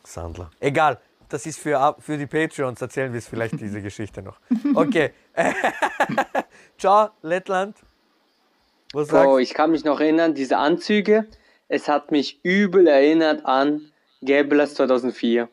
Sandler. 0.04 0.50
Egal, 0.60 1.00
das 1.30 1.46
ist 1.46 1.60
für, 1.60 1.96
für 2.00 2.18
die 2.18 2.26
Patreons, 2.26 2.82
erzählen 2.82 3.12
wir 3.14 3.20
es 3.20 3.28
vielleicht 3.28 3.60
diese 3.60 3.82
Geschichte 3.90 4.22
noch. 4.24 4.40
Okay. 4.76 5.12
Ciao, 6.78 7.10
Lettland. 7.22 7.78
Was 8.94 9.08
sagst 9.08 9.24
Bro, 9.26 9.40
ich 9.40 9.54
kann 9.54 9.72
mich 9.72 9.84
noch 9.84 10.00
erinnern, 10.00 10.34
diese 10.34 10.58
Anzüge, 10.58 11.28
es 11.68 11.88
hat 11.88 12.12
mich 12.12 12.40
übel 12.44 12.88
erinnert 12.88 13.46
an 13.46 13.92
Gablers 14.26 14.76
2004. 14.76 15.50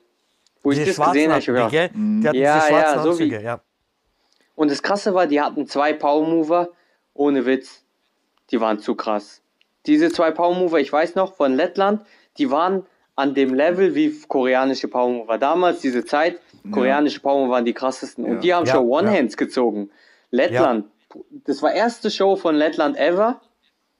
Wo 0.62 0.70
ich 0.72 0.78
Diese 0.78 0.96
das 0.96 1.06
gesehen 1.06 1.30
habe, 1.30 1.40
ich 1.40 1.46
die? 1.46 1.52
Die 1.70 1.78
hatten 1.78 2.22
Ja, 2.22 2.32
diese 2.32 2.66
schwarzen 2.68 2.96
ja, 2.98 3.02
so 3.02 3.18
wie- 3.18 3.34
ja. 3.34 3.60
Und 4.54 4.70
das 4.70 4.82
Krasse 4.82 5.14
war, 5.14 5.26
die 5.26 5.40
hatten 5.40 5.66
zwei 5.66 5.92
Power 5.94 6.26
Mover, 6.26 6.68
ohne 7.14 7.46
Witz. 7.46 7.82
Die 8.50 8.60
waren 8.60 8.78
zu 8.78 8.94
krass. 8.94 9.40
Diese 9.86 10.10
zwei 10.12 10.30
Power 10.32 10.54
Mover, 10.54 10.78
ich 10.80 10.92
weiß 10.92 11.14
noch, 11.14 11.34
von 11.34 11.54
Lettland, 11.54 12.02
die 12.36 12.50
waren 12.50 12.84
an 13.16 13.34
dem 13.34 13.54
Level 13.54 13.94
wie 13.94 14.14
koreanische 14.28 14.88
Power 14.88 15.08
Mover. 15.10 15.38
Damals, 15.38 15.80
diese 15.80 16.04
Zeit, 16.04 16.38
koreanische 16.70 17.20
Power 17.20 17.38
Mover 17.40 17.52
waren 17.52 17.64
die 17.64 17.72
krassesten. 17.72 18.24
Und 18.24 18.34
Ja. 18.34 18.40
die 18.40 18.54
haben 18.54 18.66
Ja, 18.66 18.74
schon. 18.74 18.86
One-Hands 18.86 19.34
gezogen. 19.36 19.90
Lettland, 20.30 20.86
das 21.46 21.62
war 21.62 21.72
erste 21.72 22.10
Show 22.10 22.36
von 22.36 22.54
Lettland 22.54 22.98
ever. 22.98 23.40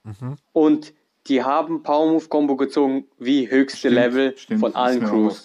Mhm. 0.05 0.37
Und 0.53 0.93
die 1.31 1.43
haben 1.43 1.83
Power 1.83 2.11
Move 2.13 2.27
Combo 2.29 2.57
gezogen 2.57 3.07
wie 3.19 3.49
höchste 3.49 3.89
Level 3.89 4.37
stimmt, 4.37 4.61
von 4.61 4.71
ist 4.71 4.77
allen 4.77 5.05
Crews. 5.05 5.43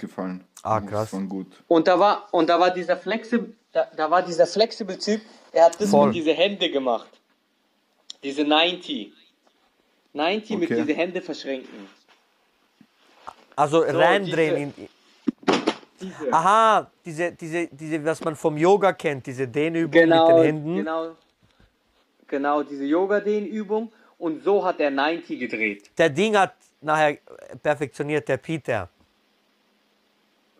Ah, 0.63 0.81
krass. 0.81 1.13
Und 1.67 1.87
da 1.87 1.99
war, 1.99 2.27
und 2.31 2.49
da 2.49 2.59
war 2.59 2.71
dieser 2.71 2.97
Flexible, 2.97 3.53
da, 3.71 3.85
da 3.95 4.09
war 4.09 4.23
dieser 4.23 4.47
Flexible 4.47 4.97
Typ, 4.97 5.21
der 5.53 5.65
hat 5.65 5.79
das 5.79 5.91
Voll. 5.91 6.07
mit 6.07 6.15
diese 6.15 6.33
Hände 6.33 6.71
gemacht. 6.71 7.07
Diese 8.23 8.43
90. 8.43 9.13
90 10.13 10.57
mit 10.57 10.71
Okay. 10.71 10.81
diese 10.81 10.97
Hände 10.97 11.21
verschränken. 11.21 11.87
Also 13.55 13.81
So, 13.81 13.97
reindrehen. 13.97 14.73
diese- 14.75 16.11
in, 16.17 16.33
aha, 16.33 16.89
diese, 17.05 17.31
diese, 17.33 17.67
diese, 17.67 18.03
was 18.03 18.23
man 18.23 18.35
vom 18.35 18.57
Yoga 18.57 18.91
kennt, 18.93 19.27
diese 19.27 19.47
Dehnübung 19.47 19.91
Genau, 19.91 20.27
mit 20.29 20.37
den 20.37 20.43
Händen. 20.45 20.75
genau, 20.77 21.11
genau, 22.27 22.63
diese 22.63 22.85
Yoga-Dehnübung. 22.85 23.91
Und 24.17 24.43
so 24.43 24.63
hat 24.63 24.79
er 24.79 24.91
90 24.91 25.39
gedreht. 25.39 25.91
Der 25.97 26.09
Ding 26.09 26.37
hat 26.37 26.53
nachher 26.81 27.17
perfektioniert, 27.61 28.27
der 28.27 28.37
Peter. 28.37 28.89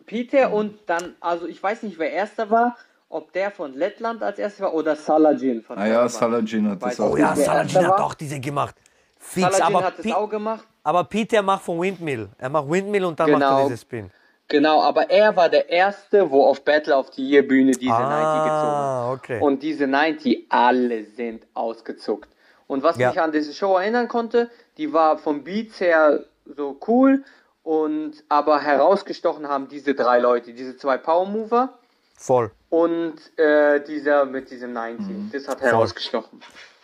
Peter 0.04 0.52
und 0.52 0.78
dann, 0.86 1.14
also 1.20 1.46
ich 1.46 1.60
weiß 1.62 1.82
nicht, 1.82 1.98
wer 1.98 2.12
erster 2.12 2.48
war, 2.50 2.76
ob 3.08 3.32
der 3.32 3.50
von 3.50 3.74
Lettland 3.74 4.22
als 4.22 4.38
erster 4.38 4.64
war 4.64 4.74
oder 4.74 4.94
Salajin 4.94 5.62
von 5.62 5.78
Ah 5.78 5.86
ja. 5.86 6.08
Saladin 6.08 6.70
hat 6.70 6.82
das 6.82 7.00
auch 7.00 7.12
Oh 7.12 7.16
ja, 7.16 7.34
erster 7.36 7.86
hat 7.88 8.00
auch 8.00 8.14
diese 8.14 8.38
gemacht. 8.38 8.76
Fix, 9.18 9.46
Salajin 9.56 9.76
aber, 9.76 9.84
hat 9.84 9.94
es 9.98 10.02
Pi- 10.04 10.12
auch 10.12 10.28
gemacht. 10.28 10.66
aber 10.84 11.04
Peter 11.04 11.42
macht 11.42 11.62
von 11.64 11.80
Windmill. 11.80 12.28
Er 12.38 12.48
macht 12.50 12.70
Windmill 12.70 13.04
und 13.04 13.18
dann 13.18 13.30
macht 13.32 13.42
er 13.42 13.48
Genau. 13.48 13.68
diese 13.68 13.80
Spin. 13.80 14.10
Genau, 14.48 14.80
aber 14.80 15.10
er 15.10 15.34
war 15.34 15.48
der 15.48 15.68
Erste, 15.68 16.30
wo 16.30 16.44
auf 16.46 16.64
Battle 16.64 16.96
of 16.96 17.12
the 17.14 17.22
Year 17.28 17.42
Bühne 17.42 17.72
diese 17.72 17.90
90 17.90 18.44
gezogen 18.44 18.50
Ah, 18.52 19.08
hat. 19.10 19.18
okay. 19.18 19.40
Und 19.40 19.60
diese 19.60 19.88
90, 19.88 20.46
alle 20.48 21.02
sind 21.04 21.44
ausgezuckt. 21.54 22.28
Und 22.66 22.82
was 22.82 22.96
Ja. 22.96 23.08
mich 23.10 23.20
an 23.20 23.32
diese 23.32 23.52
Show 23.52 23.76
erinnern 23.76 24.08
konnte, 24.08 24.50
die 24.76 24.92
war 24.92 25.18
vom 25.18 25.44
Beats 25.44 25.80
her 25.80 26.24
so 26.56 26.78
cool 26.86 27.24
und 27.62 28.22
aber 28.28 28.60
herausgestochen 28.60 29.48
haben 29.48 29.68
diese 29.68 29.94
drei 29.94 30.18
Leute, 30.18 30.52
diese 30.52 30.76
zwei 30.76 30.98
Power 30.98 31.26
Mover 31.26 31.78
Voll, 32.16 32.50
und 32.70 33.14
äh, 33.38 33.82
dieser 33.84 34.24
mit 34.24 34.50
diesem 34.50 34.72
90. 34.72 35.30
Das 35.32 35.46
hat 35.48 35.60
herausgestochen. 35.60 36.40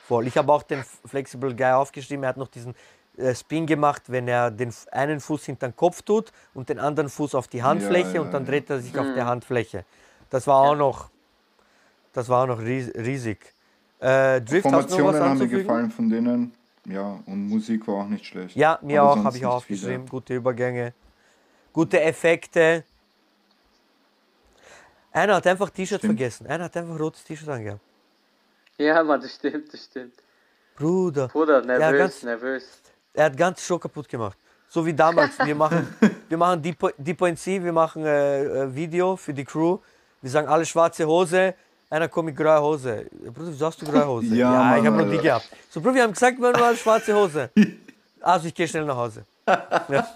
voll. 0.06 0.26
Ich 0.26 0.36
habe 0.36 0.52
auch 0.52 0.62
den 0.62 0.84
Flexible 1.06 1.54
Guy 1.54 1.72
aufgeschrieben. 1.72 2.22
Er 2.24 2.28
hat 2.30 2.36
noch 2.36 2.48
diesen 2.48 2.74
äh, 3.16 3.34
Spin 3.34 3.66
gemacht, 3.66 4.02
wenn 4.08 4.28
er 4.28 4.50
den 4.50 4.72
einen 4.90 5.20
Fuß 5.20 5.44
hinter 5.46 5.68
den 5.68 5.76
Kopf 5.76 6.02
tut 6.02 6.32
und 6.54 6.68
den 6.68 6.78
anderen 6.78 7.08
Fuß 7.08 7.34
auf 7.34 7.48
die 7.48 7.62
Handfläche 7.62 8.16
ja, 8.16 8.20
und 8.20 8.32
dann 8.32 8.44
ja. 8.44 8.50
dreht 8.50 8.68
er 8.70 8.80
sich 8.80 8.96
auf 8.98 9.06
der 9.14 9.26
Handfläche. 9.26 9.84
Das 10.30 10.46
war 10.46 10.56
auch 10.58 10.76
noch, 10.76 11.08
das 12.12 12.28
war 12.28 12.42
auch 12.44 12.46
noch 12.48 12.60
ries- 12.60 12.94
riesig. 12.94 13.52
Äh, 14.02 14.40
Drift, 14.40 14.62
Formationen 14.62 15.20
haben 15.20 15.38
mir 15.38 15.46
gefallen 15.46 15.90
von 15.90 16.08
denen. 16.10 16.52
Ja, 16.86 17.20
und 17.26 17.48
Musik 17.48 17.86
war 17.86 18.02
auch 18.02 18.08
nicht 18.08 18.26
schlecht. 18.26 18.56
Ja, 18.56 18.80
mir 18.82 19.00
Aber 19.02 19.12
auch, 19.12 19.24
habe 19.24 19.36
ich 19.36 19.46
auch 19.46 19.54
aufgeschrieben. 19.54 20.08
Gute 20.08 20.34
Übergänge, 20.34 20.92
gute 21.72 22.00
Effekte. 22.00 22.82
Einer 25.12 25.36
hat 25.36 25.46
einfach 25.46 25.70
T-Shirt 25.70 26.00
vergessen. 26.00 26.48
Einer 26.48 26.64
hat 26.64 26.76
einfach 26.76 26.98
rotes 26.98 27.22
T-Shirt 27.22 27.48
angehabt. 27.48 27.80
Ja, 28.78 29.04
Mann, 29.04 29.20
das 29.20 29.34
stimmt, 29.34 29.72
das 29.72 29.84
stimmt. 29.84 30.14
Bruder. 30.74 31.28
Bruder, 31.28 31.62
nervös, 31.62 31.98
ganz- 31.98 32.22
nervös. 32.24 32.82
Er 33.14 33.26
hat 33.26 33.36
ganz 33.36 33.62
Show 33.64 33.78
kaputt 33.78 34.08
gemacht. 34.08 34.36
So 34.68 34.84
wie 34.84 34.94
damals. 34.94 35.38
Wir 35.38 35.54
machen, 35.54 35.86
wir 36.28 36.38
machen 36.38 36.60
Deep, 36.60 36.94
Deep 36.98 37.38
C, 37.38 37.62
wir 37.62 37.72
machen 37.72 38.04
äh, 38.04 38.42
äh, 38.42 38.74
Video 38.74 39.16
für 39.16 39.32
die 39.34 39.44
Crew. 39.44 39.78
Wir 40.22 40.30
sagen 40.30 40.48
alle 40.48 40.64
schwarze 40.64 41.06
Hose. 41.06 41.54
Einer 41.92 42.08
kommt 42.08 42.26
mit 42.26 42.36
grauer 42.36 42.62
Hose. 42.62 43.04
Bruder, 43.34 43.48
wieso 43.52 43.66
hast 43.66 43.82
du 43.82 43.84
graue 43.84 44.06
Hose? 44.06 44.34
Ja, 44.34 44.76
ich 44.78 44.82
Mann, 44.82 44.94
habe 44.94 45.04
noch 45.04 45.10
die 45.12 45.18
gehabt. 45.18 45.46
So, 45.68 45.78
Bruder, 45.78 45.96
wir 45.96 46.02
haben 46.04 46.12
gesagt, 46.14 46.38
wir 46.40 46.48
haben 46.48 46.56
nur 46.58 46.66
alle 46.66 46.76
schwarze 46.76 47.14
Hose. 47.14 47.50
Also, 48.24 48.46
ich 48.46 48.54
gehe 48.54 48.68
schnell 48.68 48.84
nach 48.84 48.96
Hause. 48.96 49.24
Ja. 49.48 50.06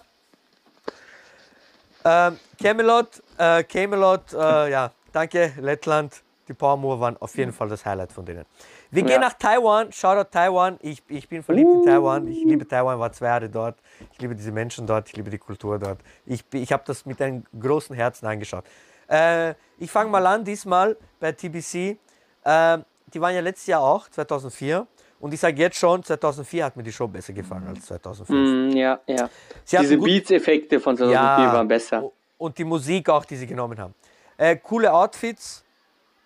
ähm, 2.04 2.38
Camelot, 2.62 3.20
äh, 3.36 3.64
Camelot, 3.64 4.32
äh, 4.32 4.70
ja, 4.70 4.92
danke, 5.12 5.52
Lettland. 5.60 6.22
Die 6.46 6.54
Power 6.54 6.76
Mover 6.76 7.00
waren 7.00 7.16
auf 7.16 7.36
jeden 7.36 7.52
Fall 7.52 7.68
das 7.68 7.84
Highlight 7.84 8.12
von 8.12 8.24
denen. 8.24 8.44
Wir 8.92 9.02
gehen 9.02 9.20
Ja. 9.20 9.28
nach 9.28 9.32
Taiwan. 9.32 9.90
Shoutout 9.92 10.30
Taiwan. 10.30 10.78
Ich, 10.82 11.02
ich 11.08 11.28
bin 11.28 11.42
verliebt 11.42 11.68
in 11.68 11.84
Taiwan. 11.84 12.28
Ich 12.28 12.44
liebe 12.44 12.66
Taiwan, 12.68 13.00
war 13.00 13.10
zwei 13.10 13.26
Jahre 13.26 13.48
dort. 13.48 13.76
Ich 14.12 14.20
liebe 14.20 14.36
diese 14.36 14.52
Menschen 14.52 14.86
dort. 14.86 15.08
Ich 15.08 15.16
liebe 15.16 15.28
die 15.28 15.38
Kultur 15.38 15.80
dort. 15.80 15.98
Ich, 16.26 16.44
ich 16.52 16.72
habe 16.72 16.84
das 16.86 17.04
mit 17.06 17.20
einem 17.20 17.44
großen 17.58 17.96
Herzen 17.96 18.26
angeschaut. 18.26 18.62
Äh, 19.08 19.54
ich 19.78 19.90
fange 19.90 20.10
mal 20.10 20.26
an, 20.26 20.44
diesmal 20.44 20.96
bei 21.20 21.32
TBC. 21.32 21.98
Äh, 22.44 22.78
die 23.12 23.20
waren 23.20 23.34
ja 23.34 23.40
letztes 23.40 23.66
Jahr 23.66 23.82
auch, 23.82 24.08
2004. 24.08 24.86
Und 25.18 25.32
ich 25.32 25.40
sage 25.40 25.60
jetzt 25.60 25.78
schon, 25.78 26.02
2004 26.02 26.64
hat 26.64 26.76
mir 26.76 26.82
die 26.82 26.92
Show 26.92 27.08
besser 27.08 27.32
gefallen 27.32 27.66
als 27.68 27.86
2005. 27.86 28.74
Mm, 28.74 28.76
ja, 28.76 29.00
ja. 29.06 29.30
Sie 29.64 29.76
Diese 29.78 29.98
Beats-Effekte 29.98 30.78
von 30.78 30.96
2004 30.96 31.52
waren 31.52 31.68
besser. 31.68 32.10
Und 32.38 32.58
die 32.58 32.64
Musik 32.64 33.08
auch, 33.08 33.24
die 33.24 33.36
sie 33.36 33.46
genommen 33.46 33.78
haben. 33.78 33.94
Äh, 34.36 34.56
coole 34.56 34.92
Outfits. 34.92 35.64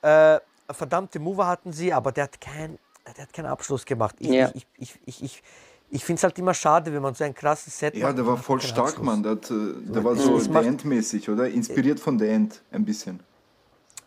Äh, 0.03 0.41
verdammte 0.70 1.18
Mover 1.18 1.47
hatten 1.47 1.72
sie, 1.72 1.93
aber 1.93 2.12
der 2.12 2.24
hat, 2.24 2.41
kein, 2.41 2.78
der 3.16 3.24
hat 3.24 3.33
keinen 3.33 3.47
Abschluss 3.47 3.85
gemacht. 3.85 4.16
Ich, 4.18 4.28
Ja. 4.28 4.51
ich, 4.55 4.66
ich, 4.76 4.99
ich, 5.07 5.22
ich, 5.22 5.43
ich 5.91 6.05
finde 6.05 6.18
es 6.18 6.22
halt 6.24 6.38
immer 6.38 6.55
schade, 6.55 6.93
wenn 6.93 7.03
man 7.03 7.14
so 7.14 7.24
ein 7.24 7.34
krasses 7.34 7.78
Set 7.78 7.97
Ja, 7.97 8.07
macht. 8.07 8.16
der 8.18 8.24
und 8.24 8.30
war 8.30 8.36
voll 8.36 8.61
stark. 8.61 9.03
Mann. 9.03 9.22
Der, 9.22 9.32
hat, 9.32 9.51
äh, 9.51 9.55
der 9.93 10.05
war 10.05 10.14
so 10.16 10.38
End-mäßig, 10.38 11.28
oder? 11.28 11.49
Inspiriert 11.49 11.99
von 12.01 12.18
The 12.18 12.26
End, 12.28 12.62
ein 12.70 12.84
bisschen. 12.84 13.20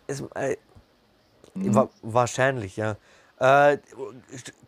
Es, 0.08 0.22
äh, 0.36 0.58
Mhm. 1.56 1.76
wa 1.76 1.90
wahrscheinlich, 2.02 2.78
ja. 2.78 2.96
Äh, 3.40 3.78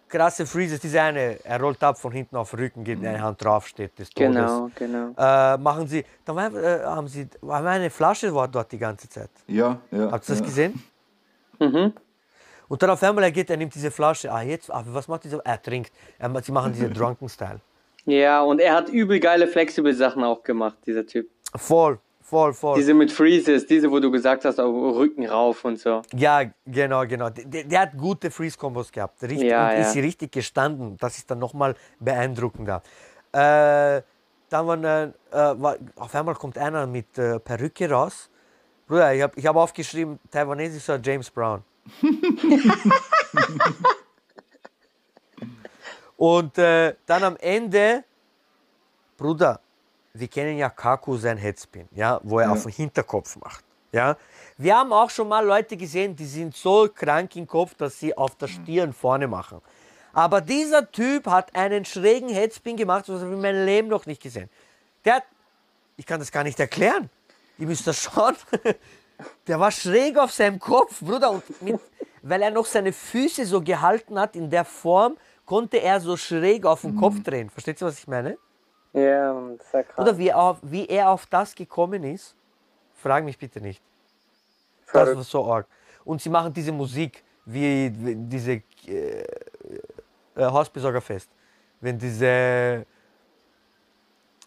krasse 0.07 0.45
Freezes, 0.45 0.80
diese 0.80 1.01
eine, 1.01 1.43
er 1.43 1.59
rollt 1.59 1.82
ab 1.84 1.97
von 1.97 2.11
hinten 2.11 2.36
auf 2.36 2.51
den 2.51 2.59
Rücken, 2.59 2.84
geht 2.84 2.99
Mhm. 2.99 3.07
eine 3.07 3.22
Hand 3.22 3.43
drauf, 3.43 3.68
steht 3.68 3.97
des 3.97 4.09
Todes. 4.11 4.36
Genau, 4.36 4.70
genau. 4.76 5.13
Äh, 5.18 5.57
machen 5.57 5.88
sie, 5.88 6.05
dann 6.26 6.38
äh, 6.55 6.84
haben 6.84 7.07
sie, 7.07 7.28
war 7.41 7.66
eine 7.66 7.89
Flasche 7.89 8.34
war 8.36 8.47
dort 8.47 8.72
die 8.72 8.78
ganze 8.78 9.09
Zeit. 9.09 9.30
Ja, 9.47 9.80
ja. 9.89 10.11
Habt 10.11 10.26
ihr 10.30 10.36
das 10.36 10.39
ja. 10.39 10.45
gesehen? 10.45 10.84
Mhm. 11.59 11.93
Und 12.68 12.82
dann 12.82 12.89
auf 12.89 13.03
einmal 13.03 13.24
er 13.24 13.32
geht, 13.32 13.49
er 13.49 13.57
nimmt 13.57 13.76
diese 13.76 13.91
Flasche. 13.91 14.32
Ah, 14.32 14.41
jetzt, 14.41 14.72
ah, 14.72 14.84
was 14.88 15.07
macht 15.07 15.24
dieser? 15.24 15.39
Er 15.45 15.61
trinkt. 15.61 15.91
Er, 16.18 16.32
sie 16.41 16.51
machen 16.51 16.74
diese 16.74 16.89
Drunken 16.99 17.30
Style. 17.30 17.59
Ja, 18.05 18.41
und 18.41 18.59
er 18.59 18.74
hat 18.76 18.89
übel 18.89 19.20
geile 19.20 19.47
Flexible 19.47 19.93
Sachen 19.93 20.24
auch 20.24 20.43
gemacht, 20.43 20.78
dieser 20.86 21.05
Typ. 21.05 21.28
Voll, 21.55 21.99
voll, 22.22 22.53
voll. 22.53 22.78
Diese 22.78 22.93
mit 22.93 23.11
Freezes, 23.11 23.66
diese, 23.66 23.89
wo 23.89 23.99
du 23.99 24.11
gesagt 24.11 24.45
hast, 24.45 24.59
auf 24.59 24.95
Rücken 24.95 25.26
rauf 25.28 25.66
und 25.66 25.80
so. 25.80 26.01
ja, 26.13 26.43
genau, 26.66 27.05
genau. 27.07 27.30
Der, 27.30 27.63
der 27.63 27.80
hat 27.80 27.97
gute 27.97 28.30
Freeze-Kombos 28.30 28.91
gehabt. 28.91 29.22
Richtig, 29.24 29.49
Ja, 29.49 29.70
und 29.70 29.74
ja. 29.74 29.82
ist 29.82 29.93
sie 29.93 30.01
richtig 30.01 30.32
gestanden. 30.32 30.97
Das 30.99 31.18
ist 31.18 31.32
dann 31.32 31.39
nochmal 31.39 31.74
beeindruckender. 31.99 32.84
Äh, 33.32 34.01
dann 34.49 34.68
waren, 34.68 34.84
äh, 34.84 35.05
äh, 35.05 35.11
war, 35.32 35.78
auf 35.95 36.13
einmal 36.13 36.36
kommt 36.36 36.57
einer 36.57 36.86
mit 36.86 37.18
äh, 37.18 37.39
Perücke 37.39 37.89
raus. 37.89 38.30
Bruder, 38.88 39.13
ich 39.16 39.22
habe 39.24 39.34
ich 39.36 39.45
hab 39.47 39.55
aufgeschrieben, 39.55 40.20
taiwanesischer 40.30 40.99
James 41.03 41.32
Brown. 41.32 41.63
Und 46.18 46.58
äh, 46.58 46.96
dann 47.06 47.24
am 47.24 47.38
Ende, 47.38 48.04
Bruder, 49.18 49.60
wir 50.14 50.28
kennen 50.28 50.58
ja 50.58 50.70
Kaku 50.70 51.18
sein 51.18 51.38
Headspin, 51.38 51.88
ja, 51.92 52.20
wo 52.24 52.40
er 52.40 52.48
Ja. 52.48 52.54
auf 52.54 52.64
den 52.64 52.72
Hinterkopf 52.72 53.36
macht. 53.38 53.64
Ja. 53.92 54.18
Wir 54.58 54.78
haben 54.78 54.94
auch 54.94 55.10
schon 55.10 55.28
mal 55.28 55.46
Leute 55.46 55.76
gesehen, 55.76 56.16
die 56.16 56.26
sind 56.26 56.56
so 56.56 56.88
krank 56.94 57.36
im 57.36 57.46
Kopf, 57.48 57.76
dass 57.76 58.00
sie 58.00 58.16
auf 58.18 58.36
der 58.38 58.48
Stirn 58.48 58.94
vorne 58.94 59.28
machen. 59.28 59.62
Aber 60.14 60.40
dieser 60.40 60.90
Typ 60.90 61.28
hat 61.28 61.54
einen 61.56 61.84
schrägen 61.84 62.30
Headspin 62.30 62.78
gemacht, 62.78 63.08
habe 63.10 63.18
ich 63.18 63.24
in 63.26 63.42
meinem 63.42 63.66
Leben 63.66 63.90
noch 63.90 64.06
nicht 64.06 64.22
gesehen. 64.22 64.50
Der 65.04 65.16
hat, 65.16 65.24
ich 65.98 66.06
kann 66.06 66.20
das 66.22 66.32
gar 66.32 66.44
nicht 66.44 66.58
erklären. 66.60 67.10
Ihr 67.58 67.68
müsst 67.68 67.86
das 67.86 68.02
schauen. 68.04 68.36
Der 69.47 69.59
war 69.59 69.72
schräg 69.72 70.18
auf 70.18 70.32
seinem 70.32 70.59
Kopf, 70.59 70.99
Bruder. 70.99 71.32
Und 71.32 71.61
mit, 71.61 71.80
weil 72.22 72.41
er 72.41 72.51
noch 72.51 72.66
seine 72.66 72.91
Füße 72.91 73.45
so 73.45 73.61
gehalten 73.61 74.20
hat 74.20 74.36
in 74.36 74.49
der 74.49 74.66
Form, 74.66 75.18
konnte 75.45 75.78
er 75.78 75.99
so 75.99 76.18
schräg 76.18 76.66
auf 76.66 76.82
den 76.82 76.95
Kopf 76.95 77.22
drehen. 77.24 77.49
Versteht 77.49 77.82
ihr, 77.82 77.88
was 77.88 77.99
ich 77.99 78.07
meine? 78.07 78.38
Ja, 78.93 79.34
das 79.34 79.68
ist 79.68 79.74
ja 79.74 79.84
krass. 79.84 79.99
Oder 79.99 80.18
wie 80.18 80.28
er, 80.30 80.39
auf, 80.39 80.57
wie 80.63 80.88
er 80.88 81.09
auf 81.09 81.26
das 81.28 81.53
gekommen 81.53 82.03
ist, 82.03 82.36
frag 82.93 83.24
mich 83.24 83.38
bitte 83.38 83.61
nicht. 83.61 83.82
Das 84.91 85.16
war 85.16 85.24
so 85.24 85.45
arg. 85.45 85.68
Und 86.03 86.22
sie 86.22 86.30
machen 86.30 86.53
diese 86.53 86.72
Musik, 86.72 87.24
wie, 87.45 87.91
wie 87.95 88.16
diese 88.16 88.61
äh, 88.88 89.22
äh, 89.22 89.26
Hausbesorgerfest. 90.38 91.30
Wenn 91.82 91.97
diese 91.97 92.86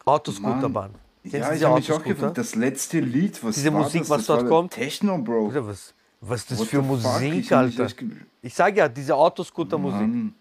Autoscooterbahn. 0.04 0.94
Ja, 1.32 1.52
ich 1.52 1.64
habe 1.64 1.74
mich 1.76 1.92
auch 1.92 2.02
gefragt, 2.02 2.38
das 2.38 2.54
letzte 2.54 3.00
Lied, 3.00 3.42
was 3.44 3.54
Diese 3.56 3.72
war 3.72 3.82
Musik, 3.82 4.02
das? 4.02 4.10
was 4.10 4.18
das 4.18 4.26
dort 4.26 4.42
war 4.42 4.48
kommt? 4.48 4.72
Techno, 4.72 5.18
Bro. 5.18 5.52
Was, 5.66 5.94
was 6.20 6.40
ist 6.40 6.50
das 6.52 6.58
What 6.58 6.66
für 6.68 6.76
fuck? 6.78 6.86
Musik, 6.86 7.22
Ich 7.22 7.34
mich 7.34 7.52
Alter? 7.54 7.84
echt 7.84 7.96
ge- 7.98 8.08
Ich 8.42 8.54
sag 8.54 8.76
ja, 8.76 8.88
diese 8.88 9.14
Autoscooter-Musik. 9.14 10.32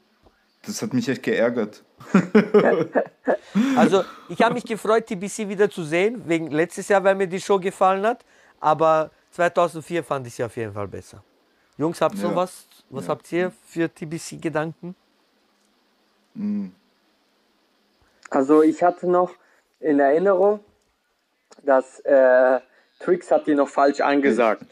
Das 0.65 0.81
hat 0.81 0.93
mich 0.93 1.07
echt 1.09 1.23
geärgert. 1.23 1.83
Also, 3.75 4.03
ich 4.29 4.39
habe 4.41 4.53
mich 4.53 4.63
gefreut, 4.65 5.07
TBC 5.07 5.49
wieder 5.49 5.69
zu 5.69 5.83
sehen, 5.83 6.21
wegen 6.27 6.51
letztes 6.51 6.87
Jahr, 6.89 7.03
weil 7.03 7.15
mir 7.15 7.25
die 7.27 7.39
Show 7.41 7.57
gefallen 7.59 8.05
hat. 8.05 8.23
Aber 8.59 9.09
2004 9.31 10.03
fand 10.03 10.27
ich 10.27 10.35
sie 10.35 10.43
auf 10.43 10.55
jeden 10.55 10.73
Fall 10.73 10.87
besser. 10.87 11.23
Jungs, 11.77 11.99
habt 12.01 12.15
ihr 12.15 12.21
Ja. 12.23 12.27
noch 12.29 12.35
was? 12.35 12.65
Was 12.89 13.09
habt 13.09 13.31
ihr 13.31 13.51
für 13.67 13.89
TBC-Gedanken? 13.91 14.95
Also 18.29 18.61
ich 18.61 18.83
hatte 18.83 19.07
noch 19.09 19.31
in 19.79 19.99
Erinnerung, 19.99 20.59
dass 21.63 21.99
äh, 22.01 22.59
Trix 22.99 23.31
hat 23.31 23.47
die 23.47 23.55
noch 23.55 23.69
falsch 23.69 23.99
angesagt. 24.01 24.65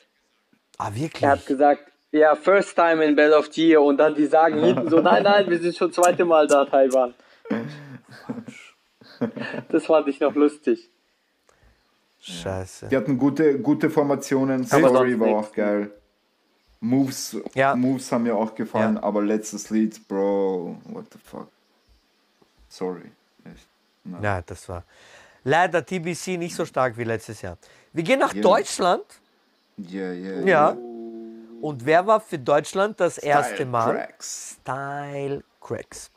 Ah, 0.78 0.90
wirklich? 0.94 1.24
Er 1.24 1.32
hat 1.32 1.46
gesagt, 1.46 1.84
ja, 2.12 2.36
first 2.36 2.76
time 2.76 3.04
in 3.04 3.16
Battle 3.16 3.38
of 3.38 3.50
the 3.52 3.68
Year 3.70 3.82
und 3.82 3.98
dann 3.98 4.16
die 4.16 4.26
sagen 4.26 4.60
hinten 4.64 4.90
so, 4.90 5.00
nein, 5.02 5.24
nein, 5.24 5.50
wir 5.50 5.60
sind 5.60 5.76
schon 5.76 5.92
zweite 5.92 6.26
Mal 6.26 6.48
da, 6.48 6.66
Taiwan. 6.66 7.14
Das 9.70 9.86
fand 9.86 10.08
ich 10.08 10.20
noch 10.20 10.36
lustig. 10.36 10.90
Scheiße. 12.20 12.88
Die 12.88 12.98
hatten 12.98 13.18
gute, 13.18 13.60
gute 13.60 13.90
Formationen, 13.90 14.66
Story 14.66 15.20
war 15.20 15.28
auch 15.40 15.52
geil. 15.54 15.92
Moves, 16.80 17.38
Ja. 17.54 17.76
Moves 17.76 18.12
haben 18.12 18.24
mir 18.24 18.36
auch 18.36 18.56
gefallen, 18.56 18.96
Ja. 18.96 19.04
aber 19.04 19.22
letztes 19.22 19.70
Lied, 19.70 20.08
Bro, 20.08 20.78
what 20.86 21.06
the 21.14 21.20
fuck. 21.24 21.48
Sorry. 22.70 23.12
Echt. 23.46 23.68
Nein. 24.04 24.24
Ja, 24.24 24.42
das 24.42 24.68
war 24.70 24.84
leider 25.46 25.86
TBC 25.86 26.38
nicht 26.38 26.54
so 26.56 26.66
stark 26.66 26.98
wie 26.98 27.06
letztes 27.06 27.42
Jahr. 27.42 27.58
Wir 27.94 28.04
gehen 28.04 28.20
nach 28.20 28.34
Ja. 28.34 28.42
Deutschland. 28.42 29.06
Yeah, 29.80 30.12
yeah, 30.12 30.40
Ja. 30.42 30.70
yeah. 30.72 30.78
Und 31.62 31.86
wer 31.86 32.06
war 32.06 32.20
für 32.20 32.38
Deutschland 32.38 33.00
das 33.00 33.18
erste 33.18 33.56
Style 33.56 33.70
Mal? 33.70 33.94
Cracks. 33.96 34.58
Style 34.62 35.44
Cracks. 35.62 36.12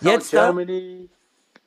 Jetzt, 0.00 0.30
Germany. 0.32 1.08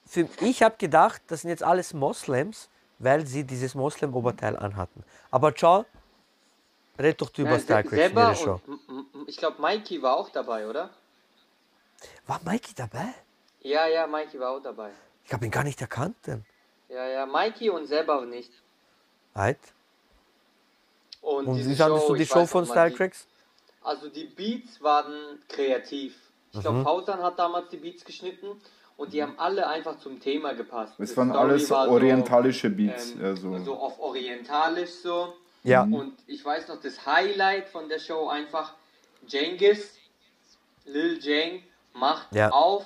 für, 0.05 0.27
ich 0.41 0.61
habe 0.61 0.75
gedacht, 0.77 1.21
das 1.27 1.41
sind 1.41 1.49
jetzt 1.49 1.63
alles 1.63 1.93
Moslems, 1.93 2.69
weil 2.99 3.25
sie 3.25 3.43
dieses 3.43 3.73
Moslem-Oberteil 3.73 4.57
anhatten. 4.57 5.03
Aber 5.31 5.55
ciao, 5.55 5.85
red 6.99 7.19
doch 7.21 7.29
du 7.29 7.41
über 7.41 7.51
Nein, 7.51 7.59
Se- 7.61 7.67
Trek 7.67 7.91
in 7.93 8.17
ihrer 8.17 8.35
Show. 8.35 8.61
ich 9.27 9.37
glaube 9.37 9.61
Mikey 9.61 10.01
war 10.01 10.17
auch 10.17 10.29
dabei, 10.29 10.67
oder? 10.67 10.89
War 12.27 12.39
Mikey 12.45 12.73
dabei? 12.75 13.13
Ja, 13.61 13.87
ja, 13.87 14.05
Mikey 14.05 14.39
war 14.39 14.51
auch 14.51 14.61
dabei. 14.61 14.91
Ich 15.27 15.33
habe 15.33 15.45
ihn 15.45 15.51
gar 15.51 15.63
nicht 15.65 15.81
erkannt. 15.81 16.15
Denn. 16.25 16.45
Ja, 16.89 17.05
ja, 17.05 17.25
Mikey 17.25 17.69
und 17.69 17.85
Seba 17.85 18.21
nicht. 18.25 18.51
Right? 19.35 19.59
Und, 21.21 21.47
Und 21.47 21.57
wie 21.67 21.75
fandest 21.75 22.07
du 22.07 22.15
die 22.15 22.25
Show 22.25 22.45
von 22.45 22.65
Treks? 22.65 23.27
Also 23.83 24.07
die 24.09 24.23
Beats 24.25 24.81
waren 24.81 25.39
kreativ. 25.49 26.15
Ich 26.51 26.57
Mhm. 26.57 26.61
glaube, 26.61 26.83
Fausan 26.83 27.21
hat 27.21 27.37
damals 27.37 27.69
die 27.69 27.77
Beats 27.77 28.05
geschnitten 28.05 28.47
und 28.95 29.11
die 29.11 29.21
haben 29.21 29.37
alle 29.37 29.67
einfach 29.67 29.99
zum 29.99 30.19
Thema 30.19 30.53
gepasst. 30.53 30.93
Es 30.97 31.15
waren 31.17 31.29
Story 31.29 31.39
alles 31.49 31.69
war 31.69 31.85
so, 31.85 31.91
orientalische 31.91 32.69
Beats. 32.69 33.11
ähm, 33.11 33.25
also. 33.25 33.59
so 33.65 33.75
auf 33.75 33.99
orientalisch 33.99 34.91
so. 34.91 35.33
Ja. 35.63 35.83
Und 35.83 36.13
ich 36.27 36.43
weiß 36.43 36.69
noch, 36.69 36.79
das 36.79 37.05
Highlight 37.05 37.67
von 37.67 37.89
der 37.89 37.99
Show 37.99 38.29
einfach, 38.29 38.73
Jengis, 39.27 39.97
Lil 40.85 41.19
Jang, 41.21 41.63
macht 41.93 42.33
Ja. 42.33 42.49
auf 42.51 42.85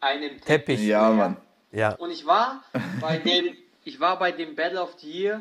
einem 0.00 0.32
Teppich. 0.40 0.44
Teppich. 0.44 0.80
ja, 0.86 1.10
Mann. 1.10 1.36
Ja. 1.72 1.94
Und 1.96 2.10
ich 2.10 2.24
war 2.26 2.62
bei 3.00 3.18
dem, 3.18 3.56
ich 3.84 4.00
war 4.00 4.18
bei 4.18 4.32
dem 4.32 4.54
Battle 4.54 4.80
of 4.82 4.94
the 5.00 5.10
Year 5.10 5.40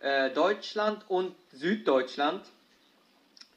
äh, 0.00 0.30
Deutschland 0.30 1.04
und 1.08 1.34
Süddeutschland. 1.52 2.42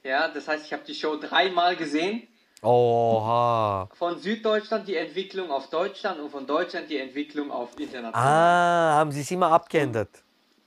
Ja, 0.04 0.28
das 0.28 0.48
heißt, 0.48 0.66
ich 0.66 0.74
habe 0.74 0.84
die 0.86 0.94
Show 0.96 1.16
dreimal 1.16 1.76
gesehen. 1.76 2.28
Oha. 2.62 3.90
Von 3.94 4.20
Süddeutschland 4.20 4.88
die 4.88 4.96
Entwicklung 4.96 5.52
auf 5.52 5.70
Deutschland 5.70 6.20
und 6.20 6.30
von 6.30 6.46
Deutschland 6.48 6.90
die 6.90 6.98
Entwicklung 6.98 7.52
auf 7.52 7.78
international. 7.80 8.14
Ah, 8.14 8.96
haben 8.96 9.12
sie 9.12 9.22
es 9.22 9.32
immer 9.32 9.52
abgeändert. 9.52 10.10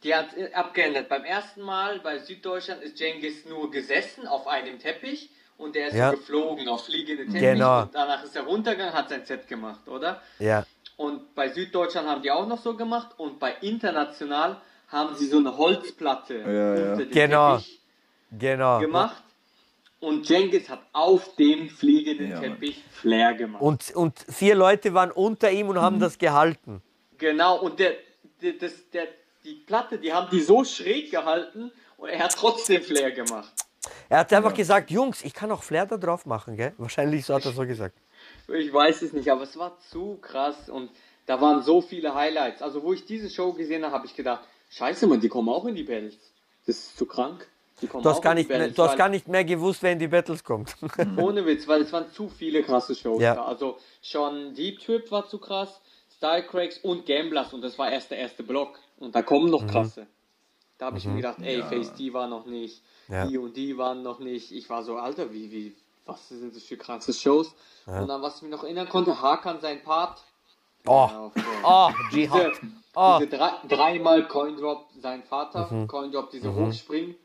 Die 0.03 0.15
hat 0.15 0.37
äh, 0.37 0.53
abgeändert. 0.53 1.09
Beim 1.09 1.25
ersten 1.25 1.63
Mal 1.63 2.01
bei 2.01 2.19
Süddeutschland 2.19 2.83
ist 2.83 2.99
Jengis 3.01 3.47
nur 3.47 3.71
gesessen 3.71 4.27
auf 4.27 4.47
einem 4.47 4.79
Teppich 4.79 5.31
und 5.59 5.75
der 5.75 5.89
ist 5.89 5.95
Ja. 5.95 6.11
geflogen 6.11 6.69
auf 6.69 6.85
fliegende 6.85 7.25
Teppich 7.25 7.41
Genau. 7.41 7.83
und 7.83 7.95
danach 7.95 8.23
ist 8.25 8.37
er 8.37 8.43
runtergegangen, 8.43 8.93
hat 8.95 9.09
sein 9.09 9.25
Set 9.25 9.49
gemacht, 9.49 9.89
oder? 9.89 10.21
Ja. 10.39 10.65
Und 10.97 11.35
bei 11.35 11.49
Süddeutschland 11.51 12.09
haben 12.09 12.23
die 12.23 12.31
auch 12.31 12.47
noch 12.47 12.59
so 12.61 12.75
gemacht 12.77 13.11
und 13.19 13.39
bei 13.39 13.55
international 13.61 14.57
haben 14.89 15.15
sie 15.15 15.27
so 15.27 15.39
eine 15.39 15.57
Holzplatte 15.57 16.39
Ja, 16.39 16.47
ja. 16.75 16.93
unter 16.93 17.05
den 17.05 17.11
Genau. 17.11 17.57
Teppich 17.57 17.81
Genau. 18.39 18.79
gemacht 18.81 19.23
und 20.01 20.29
Jengis 20.29 20.69
hat 20.71 20.81
auf 20.93 21.37
dem 21.37 21.69
fliegenden 21.69 22.31
Ja, 22.31 22.41
Mann. 22.41 22.51
Teppich 22.53 22.83
Flair 22.91 23.35
gemacht. 23.35 23.63
Und, 23.63 23.95
und 23.95 24.19
vier 24.29 24.55
Leute 24.55 24.95
waren 24.95 25.11
unter 25.11 25.51
ihm 25.51 25.69
und 25.69 25.77
Mhm. 25.77 25.81
haben 25.83 26.01
das 26.01 26.17
gehalten. 26.19 26.83
Genau, 27.19 27.61
und 27.61 27.79
der, 27.79 27.93
der, 28.41 28.55
das, 28.55 28.89
der, 28.91 29.07
die 29.45 29.55
Platte, 29.55 29.99
die 29.99 30.13
haben 30.13 30.29
die 30.31 30.41
so 30.41 30.65
schräg 30.65 31.11
gehalten 31.11 31.71
und 31.99 32.09
er 32.09 32.21
hat 32.25 32.35
trotzdem 32.35 32.83
Flair 32.83 33.11
gemacht. 33.13 33.53
Er 34.09 34.19
hat 34.21 34.33
einfach 34.33 34.55
gesagt, 34.55 34.91
Jungs, 34.91 35.23
ich 35.25 35.33
kann 35.35 35.51
auch 35.53 35.63
Flair 35.63 35.87
da 35.87 35.97
drauf 35.97 36.27
machen, 36.27 36.57
gell? 36.57 36.73
Wahrscheinlich 36.79 37.25
so 37.25 37.35
hat 37.35 37.45
er 37.45 37.53
so 37.53 37.67
gesagt. 37.67 37.97
Ich 38.49 38.73
weiß 38.73 39.03
es 39.03 39.13
nicht, 39.13 39.31
aber 39.31 39.43
es 39.43 39.57
war 39.57 39.79
zu 39.91 40.19
krass 40.21 40.69
und 40.69 40.91
da 41.27 41.41
waren 41.41 41.63
so 41.63 41.81
viele 41.81 42.15
Highlights. 42.15 42.63
Also 42.63 42.83
wo 42.83 42.93
ich 42.93 43.05
diese 43.05 43.29
Show 43.31 43.53
gesehen 43.53 43.85
habe, 43.85 43.93
habe 43.95 44.07
ich 44.07 44.15
gedacht, 44.15 44.45
scheiße 44.71 45.07
man, 45.07 45.21
die 45.21 45.29
kommen 45.29 45.49
auch 45.49 45.65
in 45.67 45.75
die 45.75 45.83
Battles. 45.83 46.17
Das 46.67 46.77
ist 46.77 46.97
zu 46.97 47.07
krank. 47.07 47.47
Die 47.83 47.89
kommen 47.89 48.03
Du 48.05 48.09
hast, 48.11 48.19
auch 48.19 48.23
gar 48.23 48.33
in 48.33 48.37
die 48.37 48.41
nicht 48.43 48.49
mehr, 48.49 48.59
Battles, 48.59 48.77
du 48.77 48.83
hast 48.85 48.97
gar 48.97 49.09
nicht 49.09 49.29
mehr 49.29 49.45
gewusst, 49.45 49.83
wer 49.83 49.93
in 49.93 49.99
die 49.99 50.09
Battles 50.09 50.43
kommt. 50.45 50.77
Ohne 51.19 51.45
Witz, 51.45 51.67
weil 51.69 51.83
es 51.83 51.93
waren 51.93 52.11
zu 52.13 52.29
viele 52.29 52.63
krasse 52.63 52.95
Shows 52.95 53.21
Ja. 53.21 53.35
da. 53.35 53.45
Also 53.45 53.79
schon 54.03 54.55
Deep 54.55 54.79
Trip 54.81 55.11
war 55.11 55.29
zu 55.29 55.39
krass, 55.39 55.81
Style 56.17 56.45
Cracks 56.45 56.79
und 56.79 57.05
Gamblers 57.05 57.53
und 57.53 57.61
das 57.63 57.79
war 57.79 57.91
erst 57.91 58.11
der 58.13 58.19
erste 58.19 58.43
Block. 58.45 58.79
Und 58.99 59.15
da 59.15 59.23
kommen 59.23 59.47
Mhm. 59.47 59.51
noch 59.51 59.67
krasse. 59.67 60.07
Da 60.79 60.87
habe 60.87 60.99
ich 60.99 61.05
mir 61.07 61.17
gedacht, 61.17 61.39
ey, 61.43 61.59
Ja. 61.59 61.67
Face 61.67 61.93
D 61.95 62.13
war 62.13 62.29
noch 62.29 62.47
nicht, 62.47 62.83
Ja. 63.09 63.27
die 63.27 63.37
und 63.39 63.57
die 63.57 63.77
waren 63.77 64.03
noch 64.03 64.21
nicht. 64.21 64.53
Ich 64.53 64.71
war 64.71 64.83
so, 64.83 64.97
Alter, 64.97 65.33
wie, 65.33 65.51
wie, 65.51 65.77
was 66.07 66.29
sind 66.29 66.55
das 66.55 66.63
für 66.63 66.77
krasse 66.77 67.13
Shows? 67.13 67.55
Und 67.87 68.09
dann, 68.09 68.23
was 68.23 68.37
ich 68.37 68.43
mir 68.43 68.49
noch 68.51 68.65
erinnern 68.65 68.89
konnte, 68.89 69.21
Hakan 69.21 69.61
sein 69.61 69.83
Part. 69.83 70.23
Oh, 70.87 71.09
Ja, 71.11 71.31
oh, 71.65 71.91
diese, 72.13 72.19
Jihad. 72.21 72.53
Oh. 72.95 73.17
diese 73.19 73.31
drei, 73.37 73.51
dreimal 73.69 74.27
Coindrop, 74.29 74.87
sein 75.01 75.23
Vater, 75.25 75.69
Mhm. 75.71 75.89
Coindrop, 75.89 76.31
diese 76.31 76.55
Hochspringen. 76.55 77.17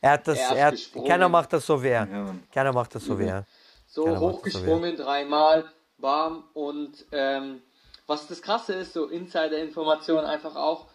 Er 0.00 0.10
hat 0.12 0.28
das, 0.28 0.38
Er 0.38 0.56
er 0.56 0.66
hat, 0.66 0.74
keiner 1.06 1.28
macht 1.28 1.52
das 1.52 1.64
so 1.64 1.82
wer. 1.82 2.06
Ja. 2.10 2.34
Keiner 2.52 2.72
macht 2.72 2.94
das 2.94 3.04
so 3.04 3.18
wer. 3.18 3.46
So 3.86 4.02
Keiner 4.04 4.14
das 4.14 4.20
so 4.20 4.30
hochgesprungen, 4.32 4.96
dreimal, 4.96 5.64
bam. 5.98 6.44
Und 6.52 7.06
ähm, 7.12 7.62
was 8.06 8.26
das 8.26 8.42
Krasse 8.42 8.74
ist, 8.74 8.92
so 8.92 9.06
Insider-Information 9.06 10.24
einfach 10.24 10.56
auch, 10.56 10.86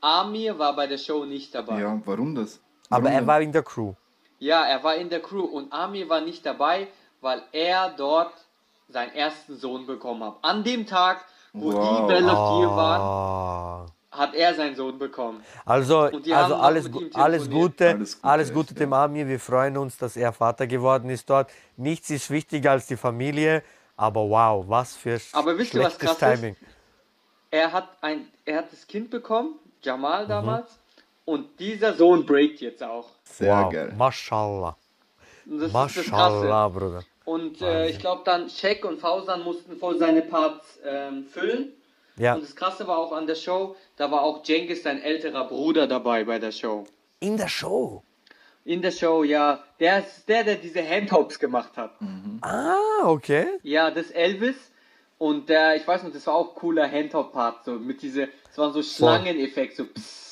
Amir 0.00 0.58
war 0.58 0.76
bei 0.76 0.86
der 0.86 0.98
Show 0.98 1.24
nicht 1.24 1.54
dabei. 1.54 1.80
Ja. 1.80 1.94
Ja, 1.94 2.02
warum 2.04 2.34
das? 2.34 2.60
Aber 2.90 3.04
Warum 3.04 3.06
er 3.06 3.20
denn? 3.20 3.26
war 3.26 3.40
in 3.40 3.52
der 3.52 3.62
Crew. 3.62 3.94
Er 4.50 4.82
war 4.82 4.96
in 4.96 5.08
der 5.08 5.20
Crew 5.20 5.44
und 5.44 5.72
Amir 5.72 6.08
war 6.08 6.20
nicht 6.20 6.44
dabei, 6.44 6.88
weil 7.20 7.42
er 7.52 7.90
dort 7.90 8.32
seinen 8.88 9.14
ersten 9.14 9.56
Sohn 9.56 9.86
bekommen 9.86 10.24
hat. 10.24 10.36
An 10.42 10.64
dem 10.64 10.86
Tag, 10.86 11.24
wo 11.52 11.72
Wow. 11.72 12.00
die 12.00 12.06
Bell 12.12 12.24
of 12.28 12.60
Year 12.60 12.76
waren, 12.76 13.90
hat 14.10 14.34
er 14.34 14.54
seinen 14.54 14.74
Sohn 14.76 14.98
bekommen. 14.98 15.42
Also, 15.64 16.00
also 16.00 16.30
alles, 16.34 16.56
alles. 16.56 16.90
Gute, 16.92 17.16
alles 17.16 17.42
Alles 18.22 18.48
Gute, 18.48 18.54
Gute, 18.54 18.70
echt, 18.72 18.80
dem 18.80 18.92
Amir. 18.92 19.26
Wir 19.28 19.40
freuen 19.40 19.76
uns, 19.78 19.96
dass 19.96 20.16
er 20.16 20.32
Vater 20.32 20.66
geworden 20.66 21.08
ist 21.08 21.30
dort. 21.30 21.50
Nichts 21.76 22.10
ist 22.10 22.28
wichtiger 22.30 22.72
als 22.72 22.86
die 22.86 22.96
Familie. 22.96 23.62
Aber 23.96 24.28
wow, 24.28 24.64
was 24.68 24.96
für 24.96 25.18
Aber 25.32 25.56
wisst 25.56 25.74
ihr, 25.74 25.82
was 25.82 25.94
schlechtes 25.94 26.18
krass 26.18 26.34
ist? 26.34 26.40
Timing. 26.40 26.56
Er 27.50 27.72
hat 27.72 27.88
ein, 28.00 28.28
er 28.44 28.58
hat 28.58 28.72
das 28.72 28.86
Kind 28.86 29.10
bekommen, 29.10 29.50
Mhm. 29.50 29.68
Jamal 29.82 30.26
damals, 30.26 30.78
und 31.24 31.58
dieser 31.60 31.94
Sohn 31.94 32.26
breakt 32.26 32.60
jetzt 32.60 32.82
auch. 32.82 33.10
Sehr 33.24 33.54
wow, 33.64 33.72
geil. 33.72 33.92
Mashallah. 33.96 34.76
Und 35.46 35.58
das 35.60 35.72
das. 35.72 35.96
Mashallah, 35.96 36.68
Bruder. 36.68 37.04
Und 37.24 37.60
äh, 37.62 37.88
ich 37.88 37.98
glaube 37.98 38.22
dann 38.24 38.48
Shaq 38.50 38.84
und 38.84 38.98
Fausan 38.98 39.44
mussten 39.44 39.76
voll 39.76 39.98
seine 39.98 40.22
Parts 40.22 40.78
ähm, 40.84 41.26
füllen. 41.26 41.72
Ja, 42.16 42.34
Und 42.34 42.42
das 42.42 42.54
Krasse 42.56 42.86
war 42.86 42.98
auch 42.98 43.12
an 43.12 43.26
der 43.26 43.36
Show, 43.36 43.74
da 43.96 44.10
war 44.10 44.22
auch 44.22 44.44
Jengis, 44.44 44.82
sein 44.82 45.00
älterer 45.00 45.46
Bruder, 45.48 45.86
dabei 45.86 46.24
bei 46.24 46.38
der 46.38 46.52
Show. 46.52 46.84
in 47.20 47.36
der 47.36 47.48
Show. 47.48 48.02
In 48.64 48.82
der 48.82 48.90
Show, 48.90 49.24
ja. 49.24 49.64
Der 49.80 50.00
ist 50.00 50.28
der, 50.28 50.44
der 50.44 50.56
diese 50.56 50.86
Handhops 50.88 51.38
gemacht 51.38 51.76
hat. 51.76 51.92
Ah, 52.42 53.04
okay. 53.04 53.46
Ja, 53.62 53.90
das 53.90 54.10
Elvis. 54.10 54.56
Und 55.18 55.48
der, 55.48 55.76
ich 55.76 55.86
weiß 55.86 56.02
noch, 56.02 56.12
das 56.12 56.26
war 56.26 56.34
auch 56.34 56.54
cooler 56.54 56.88
Handhop-Part, 56.90 57.64
so 57.64 57.72
mit 57.72 58.02
diese, 58.02 58.28
es 58.50 58.58
war 58.58 58.72
so 58.72 58.82
Schlangeneffekt, 58.82 59.76
so 59.76 59.84
pss, 59.84 59.92
pss, 59.94 60.02
pss. 60.04 60.31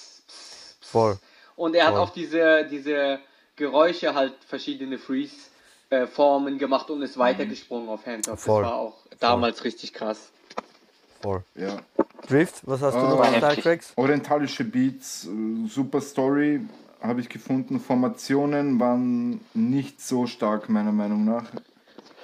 Voll. 0.91 1.19
Und 1.57 1.75
er 1.75 1.87
hat 1.87 1.93
Voll. 1.95 2.03
auch 2.03 2.11
diese, 2.11 2.67
diese 2.71 3.19
Geräusche 3.57 4.15
halt 4.15 4.35
verschiedene 4.47 4.99
Freeze-Formen 4.99 6.59
gemacht 6.59 6.91
und 6.91 7.03
ist 7.03 7.19
weitergesprungen 7.19 7.89
auf 7.89 8.07
Handhop. 8.07 8.35
Das 8.35 8.45
Voll. 8.45 8.63
war 8.65 8.75
auch 8.75 8.97
damals 9.19 9.65
richtig 9.65 9.93
krass. 9.93 10.31
Voll. 11.21 11.45
Ja. 11.55 11.77
Drift, 12.27 12.67
was 12.67 12.81
hast 12.81 12.95
du 12.95 12.99
Ah. 13.01 13.11
noch 13.11 13.21
an. 13.21 13.57
Treks? 13.57 13.93
Orientalische 13.97 14.65
Beats, 14.65 15.27
äh, 15.27 15.69
super 15.69 16.01
Story, 16.01 16.61
habe 17.03 17.21
ich 17.21 17.29
gefunden. 17.29 17.79
Formationen 17.81 18.81
waren 18.81 19.41
nicht 19.55 20.01
so 20.01 20.27
stark, 20.27 20.69
meiner 20.69 20.93
Meinung 20.93 21.25
nach. 21.25 21.45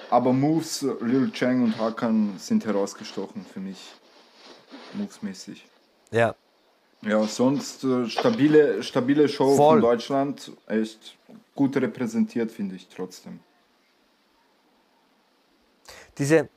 Aber 0.09 0.33
Moves, 0.33 0.83
äh, 0.83 0.93
Lil 1.01 1.31
Chang 1.31 1.63
und 1.63 1.77
Hakan 1.77 2.35
sind 2.37 2.65
herausgestochen 2.65 3.45
für 3.45 3.59
mich. 3.59 3.77
Movesmäßig. 4.93 5.65
Ja, 6.11 6.33
Ja, 7.01 7.23
sonst 7.23 7.83
äh, 7.83 8.05
stabile, 8.07 8.81
stabile 8.83 9.29
Show 9.29 9.55
Voll. 9.55 9.73
von 9.73 9.81
Deutschland. 9.81 10.51
Echt 10.67 11.17
gut 11.55 11.77
repräsentiert, 11.77 12.51
finde 12.51 12.75
ich 12.75 12.87
trotzdem. 12.87 13.39
diese. 16.17 16.49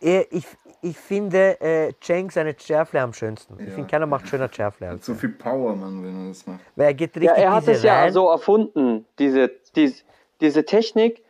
Eh, 0.00 0.24
Ich, 0.30 0.46
ich 0.80 0.96
finde 0.96 1.60
äh, 1.60 1.92
Cheng 2.00 2.30
seine 2.30 2.54
Chairfly 2.56 3.00
am 3.00 3.12
schönsten. 3.12 3.54
Ich 3.58 3.66
Ja. 3.66 3.74
finde, 3.74 3.88
keiner 3.90 4.06
macht 4.06 4.28
schöner 4.28 4.48
Chairfly 4.48 4.86
als 4.86 5.04
So 5.06 5.14
viel 5.16 5.30
Power, 5.30 5.74
man, 5.74 6.04
wenn 6.04 6.22
er 6.26 6.28
das 6.28 6.46
macht. 6.46 6.60
Weil 6.76 6.86
er 6.86 6.94
geht 6.94 7.16
richtig 7.16 7.30
Ja, 7.30 7.34
er 7.34 7.52
hat 7.52 7.66
es 7.66 7.82
ja 7.82 8.02
rein. 8.02 8.12
so 8.12 8.28
erfunden, 8.30 9.04
diese, 9.18 9.50
diese, 9.74 10.04
diese 10.40 10.64
Technik, 10.64 11.20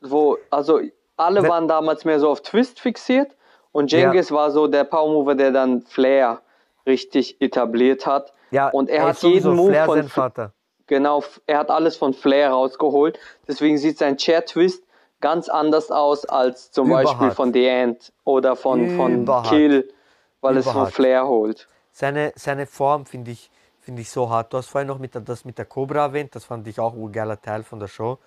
wo, 0.00 0.38
also 0.48 0.80
alle 1.18 1.42
Wenn- 1.42 1.50
waren 1.50 1.68
damals 1.68 2.06
mehr 2.06 2.18
so 2.18 2.30
auf 2.30 2.40
Twist 2.40 2.80
fixiert 2.80 3.36
und 3.72 3.92
Jengis 3.92 4.32
war 4.32 4.50
so 4.50 4.66
der 4.66 4.84
Power 4.84 5.12
Mover, 5.12 5.34
der 5.34 5.50
dann 5.50 5.82
Flair 5.82 6.40
richtig 6.86 7.40
etabliert 7.40 8.06
hat. 8.06 8.32
ja, 8.50 8.68
und 8.68 8.88
er, 8.88 9.10
ist 9.10 9.22
hat 9.22 9.30
jeden 9.30 9.54
Move 9.54 9.70
Flair 9.70 9.86
von 9.86 10.08
Vater. 10.08 10.52
Genau, 10.86 11.24
er 11.46 11.58
hat 11.58 11.70
alles 11.70 11.96
von 11.96 12.14
Flair 12.14 12.50
rausgeholt. 12.50 13.18
Deswegen 13.48 13.76
sieht 13.76 13.98
sein 13.98 14.16
Chair 14.16 14.44
Twist 14.44 14.84
ganz 15.20 15.48
anders 15.48 15.90
aus 15.90 16.24
als 16.24 16.70
zum 16.70 16.88
Überhart. 16.88 17.06
Beispiel 17.06 17.30
von 17.32 17.52
The 17.52 17.68
Ant 17.68 18.12
oder 18.24 18.54
von, 18.54 18.96
von. 18.96 19.42
Kill, 19.44 19.92
weil 20.40 20.56
es 20.56 20.68
von. 20.68 20.86
Flair 20.86 21.26
holt. 21.26 21.68
Seine, 21.90 22.32
seine 22.36 22.66
Form 22.66 23.06
finde 23.06 23.32
ich, 23.32 23.50
find 23.80 23.98
ich 23.98 24.10
so 24.10 24.30
hart. 24.30 24.52
Du 24.52 24.58
hast 24.58 24.68
vorhin 24.68 24.86
noch 24.86 24.98
mit 24.98 25.14
der, 25.14 25.22
das 25.22 25.44
mit 25.44 25.58
der 25.58 25.64
Cobra 25.64 26.04
erwähnt, 26.06 26.34
das 26.34 26.44
fand 26.44 26.66
ich 26.68 26.78
auch 26.78 26.94
ein 26.94 27.10
geiler 27.10 27.40
Teil 27.40 27.62
von 27.62 27.80
der 27.80 27.88
Show. 27.88 28.18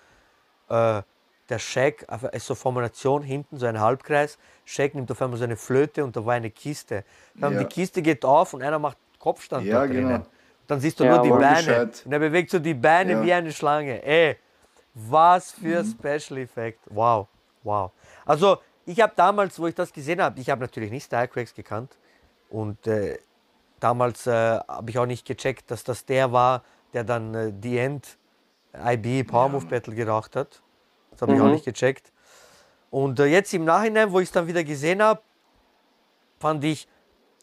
Äh, 0.68 1.02
der 1.50 1.58
Shaq, 1.58 2.04
einfach 2.08 2.32
ist 2.32 2.46
so 2.46 2.54
Formation 2.54 3.22
hinten, 3.22 3.58
so 3.58 3.66
ein 3.66 3.80
Halbkreis. 3.80 4.38
Shaq 4.64 4.94
nimmt 4.94 5.10
auf 5.10 5.20
einmal 5.20 5.38
so 5.38 5.44
eine 5.44 5.56
Flöte 5.56 6.04
und 6.04 6.16
da 6.16 6.24
war 6.24 6.34
eine 6.34 6.50
Kiste. 6.50 7.04
Dann 7.34 7.54
Ja. 7.54 7.58
Die 7.60 7.64
Kiste 7.66 8.00
geht 8.02 8.24
auf 8.24 8.54
und 8.54 8.62
einer 8.62 8.78
macht 8.78 8.96
Kopfstand 9.18 9.66
Ja, 9.66 9.80
da 9.80 9.86
drinnen. 9.86 10.08
genau. 10.08 10.26
Dann 10.66 10.80
siehst 10.80 11.00
du 11.00 11.04
Ja, 11.04 11.16
nur 11.16 11.22
die 11.24 11.30
Beine. 11.30 11.56
gescheit. 11.56 12.02
Und 12.06 12.12
er 12.12 12.18
bewegt 12.20 12.50
so 12.50 12.58
die 12.58 12.74
Beine 12.74 13.12
Ja. 13.12 13.22
wie 13.22 13.32
eine 13.32 13.52
Schlange. 13.52 14.02
Ey, 14.04 14.36
was 14.94 15.50
für 15.50 15.82
Mhm. 15.82 15.96
Special 15.98 16.38
Effect. 16.40 16.78
Wow, 16.88 17.26
wow. 17.64 17.90
Also, 18.24 18.58
ich 18.86 19.00
habe 19.00 19.12
damals, 19.16 19.58
wo 19.58 19.66
ich 19.66 19.74
das 19.74 19.92
gesehen 19.92 20.22
habe, 20.22 20.40
ich 20.40 20.48
habe 20.48 20.60
natürlich 20.60 20.90
nicht 20.90 21.04
Stylecracks 21.04 21.54
gekannt. 21.54 21.96
Und 22.48 22.86
äh, 22.86 23.18
damals 23.80 24.26
äh, 24.26 24.32
habe 24.32 24.90
ich 24.90 24.98
auch 24.98 25.06
nicht 25.06 25.26
gecheckt, 25.26 25.70
dass 25.70 25.84
das 25.84 26.04
der 26.04 26.32
war, 26.32 26.62
der 26.92 27.04
dann 27.04 27.34
äh, 27.34 27.52
The 27.62 27.78
End 27.78 28.16
IB 28.74 29.24
Power 29.24 29.48
Move 29.48 29.66
Battle 29.66 29.94
geraucht 29.94 30.36
hat. 30.36 30.62
Das 31.20 31.28
habe 31.28 31.36
ich 31.36 31.42
auch 31.42 31.46
Mhm. 31.46 31.52
nicht 31.52 31.64
gecheckt. 31.66 32.12
Und 32.90 33.20
äh, 33.20 33.26
jetzt 33.26 33.52
im 33.52 33.64
Nachhinein, 33.66 34.10
wo 34.10 34.20
ich 34.20 34.28
es 34.28 34.32
dann 34.32 34.46
wieder 34.46 34.64
gesehen 34.64 35.02
habe, 35.02 35.20
fand 36.38 36.64
ich, 36.64 36.88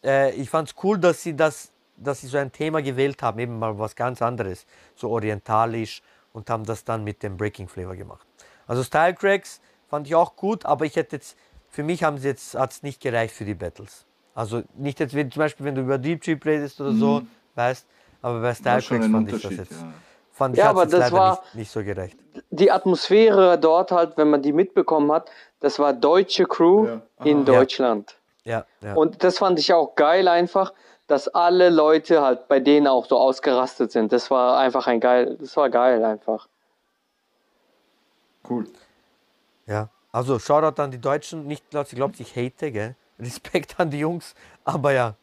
äh, 0.04 0.32
ich 0.32 0.50
fand 0.50 0.68
es 0.68 0.74
cool, 0.82 0.98
dass 0.98 1.22
sie 1.22 1.36
das, 1.36 1.70
dass 1.96 2.20
sie 2.20 2.26
so 2.26 2.38
ein 2.38 2.50
Thema 2.50 2.82
gewählt 2.82 3.22
haben, 3.22 3.38
eben 3.38 3.56
mal 3.56 3.78
was 3.78 3.94
ganz 3.94 4.20
anderes, 4.20 4.66
so 4.96 5.10
orientalisch 5.10 6.02
und 6.32 6.50
haben 6.50 6.64
das 6.64 6.84
dann 6.84 7.04
mit 7.04 7.22
dem 7.22 7.36
Breaking 7.36 7.68
Flavor 7.68 7.94
gemacht. 7.94 8.26
Also 8.66 8.82
Style 8.82 9.14
Cracks 9.14 9.60
fand 9.86 10.08
ich 10.08 10.14
auch 10.16 10.34
gut, 10.34 10.66
aber 10.66 10.84
ich 10.84 10.96
hätte 10.96 11.16
jetzt, 11.16 11.36
für 11.68 11.84
mich 11.84 12.02
haben 12.02 12.18
sie 12.18 12.28
jetzt, 12.28 12.54
hat 12.56 12.72
es 12.72 12.82
nicht 12.82 13.00
gereicht 13.00 13.32
für 13.34 13.44
die 13.44 13.54
Battles. 13.54 14.06
Also 14.34 14.62
nicht 14.74 14.98
jetzt, 14.98 15.14
wie 15.14 15.28
zum 15.28 15.38
Beispiel, 15.40 15.66
wenn 15.66 15.76
du 15.76 15.82
über 15.82 15.98
Deep 15.98 16.20
Chip 16.22 16.44
redest 16.44 16.80
oder 16.80 16.92
so, 16.94 17.22
weißt, 17.54 17.86
aber 18.22 18.40
bei 18.40 18.54
Style 18.54 18.82
Cracks 18.82 19.06
fand 19.12 19.28
ich 19.32 19.40
das 19.40 19.56
jetzt, 19.56 19.70
ja. 19.70 19.92
Fand 20.38 20.54
ich 20.56 20.60
Ja, 20.62 20.70
aber 20.70 20.86
das 20.86 21.00
leider 21.00 21.12
war- 21.16 21.30
nicht, 21.42 21.54
nicht 21.56 21.70
so 21.70 21.82
gerecht. 21.84 22.16
Die 22.50 22.70
Atmosphäre 22.70 23.58
dort 23.58 23.92
halt, 23.92 24.16
wenn 24.16 24.30
man 24.30 24.40
die 24.40 24.52
mitbekommen 24.52 25.12
hat, 25.12 25.30
das 25.60 25.78
war 25.78 25.92
deutsche 25.92 26.44
Crew 26.46 26.86
Ja. 26.86 27.00
in. 27.24 27.44
Deutschland. 27.44 28.14
Ja, 28.44 28.64
ja. 28.80 28.94
Und 28.94 29.22
das 29.24 29.38
fand 29.38 29.58
ich 29.58 29.72
auch 29.74 29.94
geil 29.96 30.28
einfach, 30.28 30.72
dass 31.08 31.28
alle 31.28 31.68
Leute 31.70 32.22
halt 32.22 32.48
bei 32.48 32.60
denen 32.60 32.86
auch 32.86 33.06
so 33.06 33.18
ausgerastet 33.18 33.92
sind. 33.92 34.12
Das 34.12 34.30
war 34.30 34.58
einfach 34.58 34.86
ein 34.86 35.00
geil, 35.00 35.36
das 35.40 35.56
war 35.56 35.68
geil 35.68 36.04
einfach. 36.04 36.48
Cool. 38.48 38.66
Ja, 39.66 39.88
also 40.12 40.38
Shoutout 40.38 40.80
an 40.80 40.90
die 40.90 41.00
Deutschen, 41.00 41.46
nicht, 41.46 41.64
dass 41.74 41.92
ihr 41.92 41.96
glaubt, 41.96 42.18
ich 42.20 42.34
hate, 42.36 42.72
gell? 42.72 42.94
Respekt 43.18 43.78
an 43.78 43.90
die 43.90 43.98
Jungs, 43.98 44.34
aber 44.64 44.92
ja, 44.92 45.14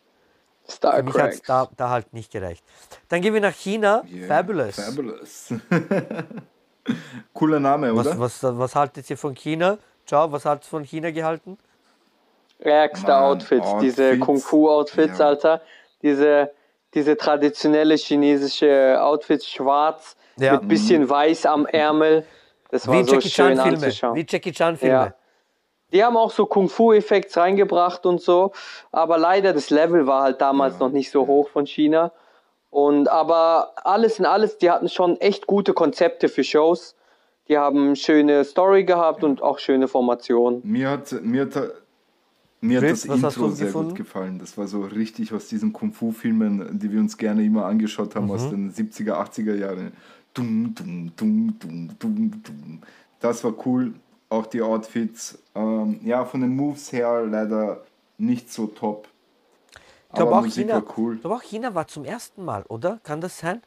Star 0.70 0.96
für 0.98 1.04
mich 1.04 1.14
hat 1.16 1.32
es 1.32 1.42
da, 1.44 1.68
da 1.78 1.90
halt 1.90 2.14
nicht 2.14 2.32
gereicht. 2.32 2.64
Dann 3.10 3.22
gehen 3.22 3.34
wir 3.34 3.42
nach 3.42 3.54
China, 3.54 4.04
Yeah, 4.12 4.28
Fabulous. 4.28 4.76
Fabulous. 4.76 5.54
Cooler 7.34 7.60
Name, 7.60 7.94
oder? 7.94 8.18
Was, 8.20 8.42
was, 8.44 8.58
was 8.58 8.76
haltet 8.76 9.10
ihr 9.10 9.18
von 9.18 9.34
China? 9.36 9.78
Ciao, 10.06 10.32
was 10.32 10.46
haltet 10.46 10.66
ihr 10.68 10.70
von 10.70 10.84
China 10.84 11.12
gehalten? 11.12 11.58
Ärgste 12.60 13.08
Mann, 13.08 13.24
Outfits, 13.24 13.68
diese 13.82 14.04
Outfits. 14.12 14.26
Kung-Fu-Outfits, 14.26 15.20
Ja. 15.20 15.26
Alter. 15.28 15.62
Diese, 16.02 16.52
diese 16.94 17.18
traditionelle 17.18 17.96
chinesische 17.96 18.98
Outfits, 19.02 19.48
schwarz, 19.50 20.16
Ja. 20.38 20.54
mit 20.54 20.68
bisschen 20.68 21.10
weiß 21.10 21.46
am 21.48 21.66
Ärmel. 21.66 22.26
Das 22.70 22.88
war 22.88 22.96
Wie 23.00 23.04
so 23.04 23.14
Jackie 23.16 23.30
schön 23.30 23.56
Chan 23.56 23.64
Filme. 23.64 23.78
anzuschauen. 23.86 24.16
Wie 24.16 24.26
Jackie 24.28 24.52
Chan 24.52 24.78
Filme. 24.78 24.94
Ja. 24.96 25.14
Die 25.94 26.04
haben 26.04 26.18
auch 26.18 26.32
so 26.32 26.46
Kung-Fu-Effekte 26.46 27.40
reingebracht 27.40 28.06
und 28.06 28.22
so, 28.22 28.52
aber 28.92 29.18
leider 29.18 29.54
das 29.54 29.70
Level 29.70 30.08
war 30.08 30.24
halt 30.24 30.42
damals 30.42 30.80
noch 30.80 30.92
nicht 30.92 31.12
so 31.12 31.28
hoch 31.28 31.50
von 31.50 31.66
China. 31.66 32.12
Und 32.70 33.08
aber 33.08 33.72
alles 33.86 34.20
in 34.20 34.26
alles, 34.26 34.58
die 34.58 34.70
hatten 34.70 34.90
schon 34.90 35.20
echt 35.22 35.48
gute 35.48 35.74
Konzepte 35.74 36.28
für 36.28 36.44
Shows. 36.44 36.96
Die 37.48 37.58
haben 37.58 37.96
schöne 37.96 38.44
Story 38.44 38.84
gehabt 38.84 39.24
und 39.24 39.42
auch 39.42 39.60
schöne 39.60 39.88
Formationen. 39.88 40.62
Mir 40.64 40.90
hat, 40.90 41.12
mir 41.22 41.44
hat, 41.44 41.72
mir 42.60 42.82
hat 42.82 42.90
das 42.90 43.08
was 43.08 43.18
Intro 43.36 43.50
sehr 43.50 43.68
gefunden? 43.68 43.90
gut 43.90 43.98
gefallen. 43.98 44.40
Das 44.40 44.58
war 44.58 44.68
so 44.68 44.82
richtig 44.82 45.32
aus 45.32 45.48
diesen 45.48 45.72
Kung-Fu-Filmen, 45.72 46.80
die 46.80 46.92
wir 46.92 47.00
uns 47.00 47.16
gerne 47.18 47.44
immer 47.44 47.66
angeschaut 47.66 48.16
haben 48.16 48.26
Mhm. 48.26 48.32
aus 48.32 48.50
den 48.50 48.72
70er, 48.74 49.14
80er 49.14 49.56
Jahren. 49.56 49.94
Dum, 50.34 50.74
dum, 50.76 51.12
dum, 51.16 51.56
dum, 51.60 51.90
dum, 52.00 52.32
dum. 52.44 52.82
Das 53.22 53.44
war 53.44 53.54
cool. 53.66 53.94
Auch 54.30 54.46
die 54.48 54.62
Outfits. 54.62 55.38
Ähm, 55.56 56.00
ja, 56.04 56.26
von 56.26 56.42
den 56.42 56.56
Moves 56.56 56.92
her 56.92 57.26
leider 57.26 57.84
nicht 58.18 58.52
so 58.52 58.68
top. 58.68 59.08
Ich 60.10 60.16
glaube 60.16 60.32
Aber 60.32 60.40
auch 60.40 60.46
China, 60.48 60.76
war 60.76 60.98
cool. 60.98 61.16
ich 61.16 61.22
glaube 61.22 61.36
auch 61.36 61.42
China 61.44 61.76
war 61.76 61.88
zum 61.88 62.06
ersten 62.06 62.44
Mal, 62.46 62.64
oder? 62.64 63.00
Kann 63.04 63.22
das 63.22 63.38
sein? 63.40 63.62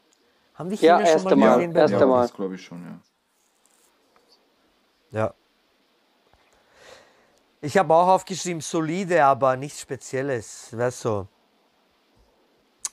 Haben 0.54 0.70
die 0.70 0.76
Ja, 0.80 0.96
China 0.96 1.06
schon 1.06 1.22
erste 1.22 1.36
mal 1.36 1.36
Mal, 1.36 1.56
gesehen? 1.56 1.72
bei- 1.72 1.80
erste 1.80 1.98
ja, 1.98 2.06
Mal. 2.06 2.22
das 2.22 2.34
glaube 2.34 2.54
ich 2.56 2.64
schon, 2.64 2.82
ja. 2.84 2.98
Ja. 5.10 5.34
Ich 7.60 7.76
habe 7.76 7.92
auch 7.94 8.08
aufgeschrieben, 8.08 8.60
solide, 8.60 9.24
aber 9.24 9.56
nichts 9.56 9.80
Spezielles. 9.80 10.76
Weißt 10.76 11.04
du, 11.04 11.26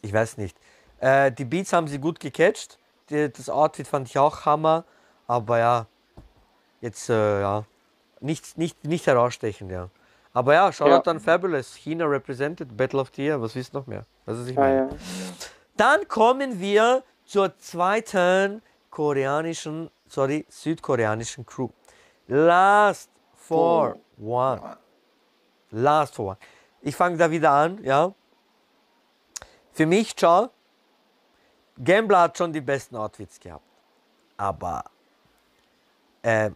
ich 0.02 0.14
weiß 0.14 0.38
nicht. 0.38 0.58
Äh, 1.00 1.32
die 1.32 1.46
Beats 1.46 1.74
haben 1.74 1.88
sie 1.88 2.00
gut 2.00 2.20
gecatcht. 2.20 2.80
Die, 3.10 3.32
das 3.32 3.50
Outfit 3.50 3.88
fand 3.88 4.08
ich 4.08 4.18
auch 4.18 4.46
Hammer. 4.46 4.86
Aber 5.28 5.60
ja, 5.60 5.88
jetzt, 6.86 7.10
äh, 7.10 7.42
ja, 7.42 7.66
nicht, 8.22 8.58
nicht, 8.58 8.84
nicht 8.86 9.06
herausstechen, 9.08 9.70
ja. 9.70 9.90
Aber 10.34 10.54
ja, 10.54 10.72
Shoutout 10.72 11.10
Ja. 11.10 11.12
an 11.12 11.20
Fabulous. 11.20 11.76
China 11.76 12.06
represented, 12.06 12.76
Battle 12.76 13.00
of 13.02 13.12
the 13.16 13.24
Year. 13.24 13.42
Was 13.42 13.56
wisst 13.56 13.74
noch 13.74 13.88
mehr? 13.88 14.06
Was 14.26 14.38
ist 14.40 14.50
ich 14.50 14.58
Ah, 14.58 14.62
meine? 14.62 14.90
ja. 14.90 14.98
Dann 15.78 16.08
kommen 16.08 16.60
wir 16.60 17.04
zur 17.26 17.58
zweiten 17.58 18.62
koreanischen, 18.90 19.90
sorry, 20.08 20.46
südkoreanischen 20.50 21.46
Crew. 21.46 21.70
Last 22.28 23.10
for 23.36 23.98
one. 24.18 24.78
Last 25.72 26.16
for 26.16 26.26
one. 26.28 26.38
Ich 26.82 26.96
fange 26.96 27.18
da 27.18 27.30
wieder 27.32 27.52
an, 27.52 27.84
ja. 27.84 28.14
Für 29.74 29.86
mich, 29.86 30.14
schau, 30.18 30.50
Gambler 31.84 32.22
hat 32.22 32.38
schon 32.38 32.54
die 32.54 32.62
besten 32.62 32.96
Outfits 32.96 33.40
gehabt. 33.40 33.66
Aber 34.38 34.84
äh, 36.22 36.52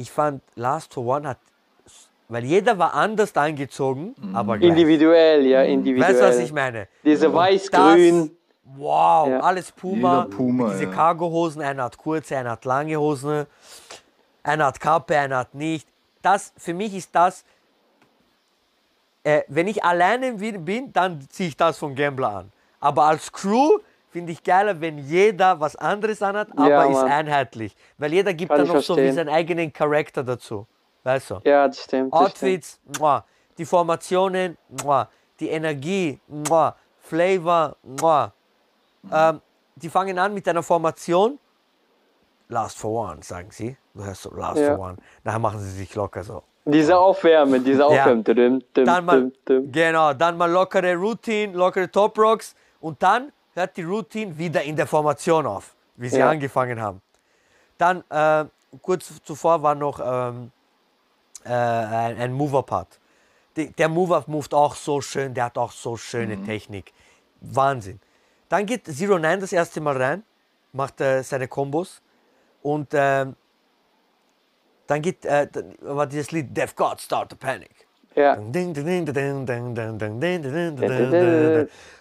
ich 0.00 0.10
fand 0.10 0.42
Last 0.54 0.94
for 0.94 1.04
One 1.06 1.28
hat, 1.28 1.38
weil 2.28 2.44
jeder 2.44 2.78
war 2.78 2.94
anders 2.94 3.36
angezogen, 3.36 4.14
aber 4.32 4.58
gleich. 4.58 4.70
Individuell, 4.70 5.46
ja, 5.46 5.62
individuell. 5.62 6.10
Weißt 6.10 6.20
du, 6.22 6.28
was 6.28 6.38
ich 6.38 6.52
meine? 6.52 6.88
Diese 7.04 7.32
weiß-grün. 7.32 8.30
Wow, 8.76 9.28
Ja. 9.28 9.40
alles 9.40 9.72
Puma. 9.72 10.26
Puma, 10.30 10.70
diese 10.70 10.84
ja. 10.84 10.90
Cargohosen, 10.90 11.60
einer 11.60 11.82
hat 11.84 11.98
kurze, 11.98 12.36
einer 12.36 12.52
hat 12.52 12.64
lange 12.64 12.96
Hosen, 12.96 13.46
einer 14.44 14.66
hat 14.66 14.78
Kappe, 14.80 15.18
einer 15.18 15.38
hat 15.38 15.54
nicht. 15.54 15.88
Das, 16.22 16.52
für 16.56 16.72
mich 16.72 16.94
ist 16.94 17.12
das, 17.12 17.44
äh, 19.24 19.42
wenn 19.48 19.66
ich 19.66 19.82
alleine 19.82 20.32
bin, 20.34 20.92
dann 20.92 21.20
ziehe 21.30 21.48
ich 21.48 21.56
das 21.56 21.78
von 21.78 21.94
Gambler 21.96 22.36
an. 22.36 22.52
Aber 22.78 23.04
als 23.04 23.32
Crew 23.32 23.78
finde 24.10 24.32
ich 24.32 24.42
geiler, 24.42 24.80
wenn 24.80 24.98
jeder 24.98 25.58
was 25.60 25.76
anderes 25.76 26.22
anhat, 26.22 26.48
aber 26.56 26.68
Ja, 26.68 26.84
ist 26.84 26.98
einheitlich. 27.04 27.74
Weil 27.98 28.12
jeder 28.12 28.34
gibt 28.34 28.50
Kann 28.50 28.58
dann 28.66 28.68
noch 28.68 28.82
so 28.82 28.94
wie 28.96 29.00
verstehen. 29.02 29.14
seinen 29.14 29.28
eigenen 29.28 29.72
Charakter 29.72 30.22
dazu. 30.22 30.66
Weißt 31.04 31.30
du? 31.30 31.40
Ja, 31.44 31.66
das 31.66 31.84
stimmt. 31.84 32.12
Das 32.12 32.20
stimmt. 32.20 32.32
Outfits, 32.34 32.80
muah. 32.98 33.24
die 33.56 33.64
Formationen, 33.64 34.58
muah. 34.82 35.08
die 35.38 35.48
Energie, 35.48 36.20
muah. 36.28 36.76
Flavor. 36.98 37.76
Ähm, 39.10 39.40
die 39.76 39.88
fangen 39.88 40.18
an 40.18 40.34
mit 40.34 40.46
einer 40.48 40.62
Formation. 40.62 41.38
Last 42.48 42.78
for 42.78 43.08
one, 43.08 43.22
sagen 43.22 43.48
sie. 43.50 43.76
Du 43.94 44.04
hörst 44.04 44.22
so, 44.22 44.30
last 44.34 44.60
Ja. 44.60 44.74
for 44.76 44.84
one. 44.86 44.96
Nachher 45.24 45.38
machen 45.38 45.60
sie 45.60 45.70
sich 45.70 45.94
locker 45.94 46.22
so. 46.22 46.42
Diese 46.66 46.96
Aufwärmen, 46.98 47.64
diese 47.64 47.84
Aufwärmen. 47.86 48.22
Dum, 48.22 48.62
dum, 48.74 48.84
Dann 48.84 49.04
mal, 49.04 49.32
genau, 49.46 50.12
dann 50.12 50.36
mal 50.36 50.50
lockere 50.50 50.94
Routine, 50.94 51.54
lockere 51.56 51.90
Top 51.90 52.18
Rocks 52.18 52.54
und 52.80 53.02
dann 53.02 53.32
hört 53.60 53.76
die 53.76 53.82
Routine 53.82 54.36
wieder 54.36 54.62
in 54.62 54.76
der 54.76 54.86
Formation 54.86 55.46
auf, 55.46 55.74
wie 55.96 56.08
sie 56.08 56.18
Ja. 56.18 56.30
angefangen 56.30 56.80
haben. 56.80 57.00
Dann 57.78 58.02
äh, 58.10 58.44
kurz 58.82 59.22
zuvor 59.24 59.62
war 59.62 59.74
noch 59.74 60.00
ähm, 60.00 60.50
äh, 61.44 61.48
ein, 61.50 62.18
ein 62.20 62.32
Mover-Part. 62.32 62.98
Der 63.56 63.88
Mover 63.88 64.24
moved 64.26 64.54
auch 64.54 64.74
so 64.74 65.00
schön, 65.00 65.34
der 65.34 65.44
hat 65.46 65.58
auch 65.58 65.72
so 65.72 65.96
schöne 65.96 66.36
Mhm. 66.36 66.44
Technik. 66.44 66.92
Wahnsinn. 67.40 68.00
Dann 68.48 68.64
geht 68.64 68.86
Zero 68.86 69.18
Nine 69.18 69.38
das 69.38 69.52
erste 69.52 69.80
Mal 69.80 69.96
rein, 70.00 70.22
macht 70.72 71.00
äh, 71.00 71.22
seine 71.22 71.48
Kombos 71.48 72.00
und 72.62 72.88
ähm, 72.92 73.36
dann 74.86 75.02
geht, 75.02 75.24
äh, 75.24 75.46
dann 75.50 75.74
war 75.80 76.06
dieses 76.06 76.30
Lied 76.32 76.56
Death 76.56 76.74
God 76.76 77.00
Start 77.00 77.30
the 77.30 77.36
Panic. 77.36 77.70
Ja. 78.14 78.36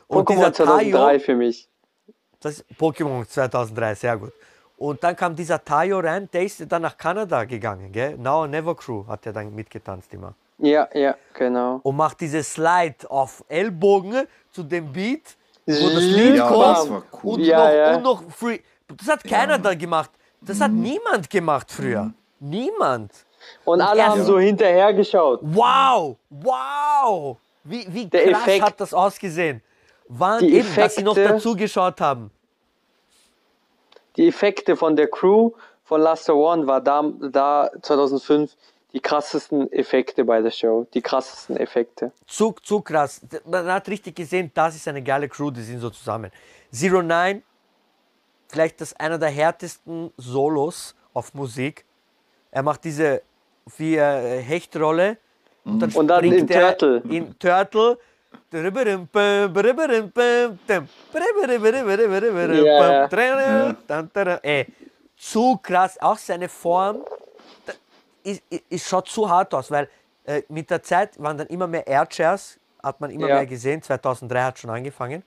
Und 0.10 0.28
Pokémon 0.28 0.52
2003 0.52 1.20
für 1.20 1.36
mich. 1.36 1.70
Das 2.42 2.54
ist 2.54 2.66
Pokémon 2.80 3.28
2003, 3.28 3.96
sehr 3.96 4.18
gut. 4.18 4.34
Und 4.78 5.04
dann 5.04 5.16
kam 5.16 5.36
dieser 5.36 5.64
Tayo 5.64 6.00
rein, 6.00 6.30
der 6.32 6.44
ist 6.44 6.66
dann 6.68 6.82
nach 6.82 6.98
Kanada 6.98 7.44
gegangen, 7.44 7.92
gell? 7.92 8.18
Now 8.18 8.48
Never 8.48 8.76
Crew 8.76 9.06
hat 9.08 9.26
er 9.26 9.34
dann 9.34 9.54
mitgetanzt 9.54 10.14
immer. 10.14 10.34
Ja, 10.58 10.88
ja, 10.94 11.16
genau. 11.34 11.80
Und 11.84 11.96
macht 11.96 12.20
diese 12.22 12.44
Slide 12.44 13.10
auf 13.10 13.44
Ellbogen 13.48 14.28
zu 14.52 14.64
dem 14.64 14.92
Beat, 14.92 15.38
wo 15.66 15.90
das 15.90 16.04
Lied 16.04 16.36
ja, 16.36 16.48
kommt. 16.48 17.04
Cool. 17.24 17.34
und, 17.34 17.42
ja, 17.42 17.58
noch, 17.58 17.74
ja. 17.74 17.96
und 17.96 18.04
noch 18.04 18.24
Free. 18.32 18.60
Das 18.88 19.08
hat 19.08 19.24
keiner 19.24 19.54
ja. 19.54 19.58
da 19.60 19.76
gemacht. 19.76 20.12
Das 20.42 20.60
hat 20.60 20.72
mhm. 20.72 20.82
niemand 20.82 21.30
gemacht 21.30 21.72
früher. 21.72 22.04
Mhm. 22.04 22.14
Niemand. 22.40 23.12
Und, 23.66 23.76
und 23.76 23.82
alle 23.82 24.06
haben 24.06 24.24
so 24.24 24.40
hinterher 24.40 24.94
geschaut. 24.94 25.40
Wow, 25.44 26.18
wow. 26.30 27.38
Wie, 27.64 27.86
wie 27.90 28.06
der 28.06 28.32
krass 28.32 28.42
Effekt. 28.44 28.66
hat 28.66 28.82
das 28.82 28.94
ausgesehen? 28.94 29.62
Waren 30.10 30.40
Die 30.46 30.54
eben, 30.56 30.76
dass 30.76 30.96
sie 30.96 31.04
noch 31.04 31.16
Effekte- 31.16 31.34
dazu 31.34 31.56
geschaut 31.56 32.02
haben. 32.02 32.32
Die 34.18 34.28
Effekte 34.28 34.76
von 34.76 34.96
der 34.96 35.08
Crew 35.08 35.52
von 35.86 36.02
Last 36.02 36.30
One 36.30 36.68
war 36.68 36.82
da, 36.82 37.04
da 37.32 37.70
2005 37.82 38.56
die 38.92 39.00
krassesten 39.00 39.72
Effekte 39.72 40.26
bei 40.26 40.42
der 40.42 40.52
Show. 40.52 40.88
Die 40.94 41.02
krassesten 41.02 41.58
Effekte. 41.58 42.12
Zu, 42.26 42.56
zu 42.64 42.82
krass. 42.82 43.22
Man 43.46 43.68
hat 43.72 43.88
richtig 43.88 44.16
gesehen, 44.16 44.52
das 44.54 44.76
ist 44.76 44.88
eine 44.88 45.02
geile 45.04 45.30
Crew, 45.30 45.52
die 45.52 45.62
sind 45.62 45.80
so 45.80 45.92
zusammen. 45.92 46.32
Zero 46.72 47.02
Nine, 47.04 47.44
vielleicht 48.48 48.82
das 48.82 48.94
einer 49.00 49.20
der 49.20 49.30
härtesten 49.30 50.12
Solos 50.18 50.96
auf 51.14 51.34
Musik. 51.36 51.86
Er 52.52 52.64
macht 52.64 52.84
diese 52.84 53.22
wie 53.78 53.96
äh, 53.96 54.42
Hechtrolle 54.42 55.18
und 55.64 55.80
dann, 55.80 55.92
Und 55.92 56.08
dann 56.08 56.24
in 56.24 56.48
Turtle. 56.48 57.04
In 57.10 57.38
Turtle. 57.38 58.00
Ey, 64.42 64.66
zu 65.18 65.58
krass. 65.62 65.98
Auch 66.02 66.18
seine 66.18 66.50
Form 66.50 67.04
ist, 68.24 68.42
ist, 68.70 68.88
schaut 68.88 69.08
zu 69.08 69.30
hart 69.30 69.54
aus, 69.54 69.70
weil 69.72 69.90
äh, 70.26 70.42
mit 70.50 70.70
der 70.70 70.82
Zeit 70.84 71.22
waren 71.22 71.38
dann 71.38 71.48
immer 71.48 71.68
mehr 71.68 71.86
Airchairs, 71.88 72.58
hat 72.82 73.00
man 73.02 73.12
immer 73.12 73.28
Ja. 73.28 73.36
mehr 73.36 73.46
gesehen. 73.46 73.82
2003 73.82 74.42
hat 74.44 74.60
schon 74.60 74.70
angefangen. 74.70 75.24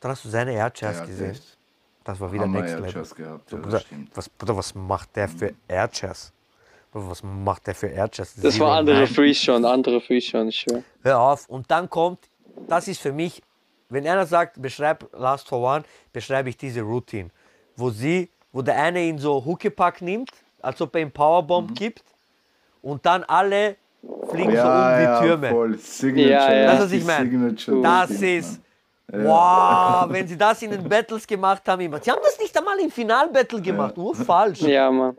Dann 0.00 0.10
hast 0.12 0.24
du 0.24 0.28
seine 0.28 0.52
Airchairs 0.52 0.98
Ja, 0.98 1.04
gesehen. 1.06 1.30
echt. 1.32 1.58
Das 2.04 2.20
war 2.20 2.30
wieder 2.32 2.42
Hammer 2.44 2.58
Next 2.60 2.74
Level. 2.74 2.84
Airchairs 2.86 3.14
gehabt, 3.14 3.50
ja, 3.52 3.58
Bruder, 3.58 3.78
das 3.78 3.86
was, 4.14 4.28
Bruder, 4.28 4.56
was 4.56 4.74
macht 4.74 5.16
der 5.16 5.28
für 5.28 5.54
Airchairs? 5.66 6.32
Bruder, 6.92 7.10
was 7.10 7.22
macht 7.22 7.66
der 7.66 7.74
für 7.74 7.86
Airchairs? 7.88 8.34
Das 8.36 8.54
Zero 8.54 8.66
war 8.66 8.76
andere. 8.78 9.06
Freeze 9.06 9.40
schon, 9.40 9.64
andere 9.64 10.00
Freeze 10.02 10.26
schon, 10.28 10.48
ich 10.48 10.60
schwör. 10.60 10.82
Hör 11.02 11.18
auf. 11.20 11.48
Und 11.48 11.70
dann 11.70 11.88
kommt, 11.88 12.20
das 12.68 12.88
ist 12.88 13.00
für 13.00 13.12
mich, 13.12 13.42
wenn 13.88 14.06
einer 14.06 14.26
sagt, 14.26 14.60
beschreib 14.60 15.06
Last 15.16 15.48
for 15.48 15.60
One, 15.60 15.84
beschreibe 16.12 16.48
ich 16.48 16.56
diese 16.56 16.80
Routine, 16.82 17.30
wo 17.76 17.90
sie, 17.90 18.30
wo 18.52 18.62
der 18.62 18.76
eine 18.76 19.02
ihn 19.02 19.18
so 19.18 19.44
Huckepack 19.44 20.00
nimmt, 20.02 20.30
als 20.62 20.80
ob 20.80 20.94
er 20.94 21.02
ihm 21.02 21.10
Powerbomb 21.12 21.70
Mhm. 21.70 21.74
gibt 21.74 22.02
und 22.82 23.04
dann 23.04 23.24
alle 23.24 23.76
fliegen 24.30 24.52
Ja, 24.52 24.62
so 24.62 24.68
um 24.68 24.74
ja, 24.74 25.20
die 25.20 25.26
Türme. 25.26 25.48
voll. 25.50 25.78
Signature. 25.78 26.30
Ja, 26.30 26.52
ja. 26.54 26.66
Das, 26.72 26.80
was 26.84 26.92
ich 26.92 27.04
meine. 27.04 27.54
Das 27.82 28.10
ist, 28.10 28.60
wow, 29.12 30.06
wenn 30.10 30.26
sie 30.26 30.36
das 30.36 30.62
in 30.62 30.70
den 30.70 30.88
Battles 30.88 31.26
gemacht 31.26 31.62
haben, 31.68 31.80
immer. 31.82 32.00
Sie 32.00 32.10
haben 32.10 32.20
das 32.22 32.38
nicht 32.38 32.56
einmal 32.56 32.78
im 32.80 32.90
Finalbattle 32.90 33.60
gemacht, 33.60 33.96
nur 33.96 34.14
falsch. 34.14 34.60
Ja, 34.62 34.90
Mann. 34.90 35.16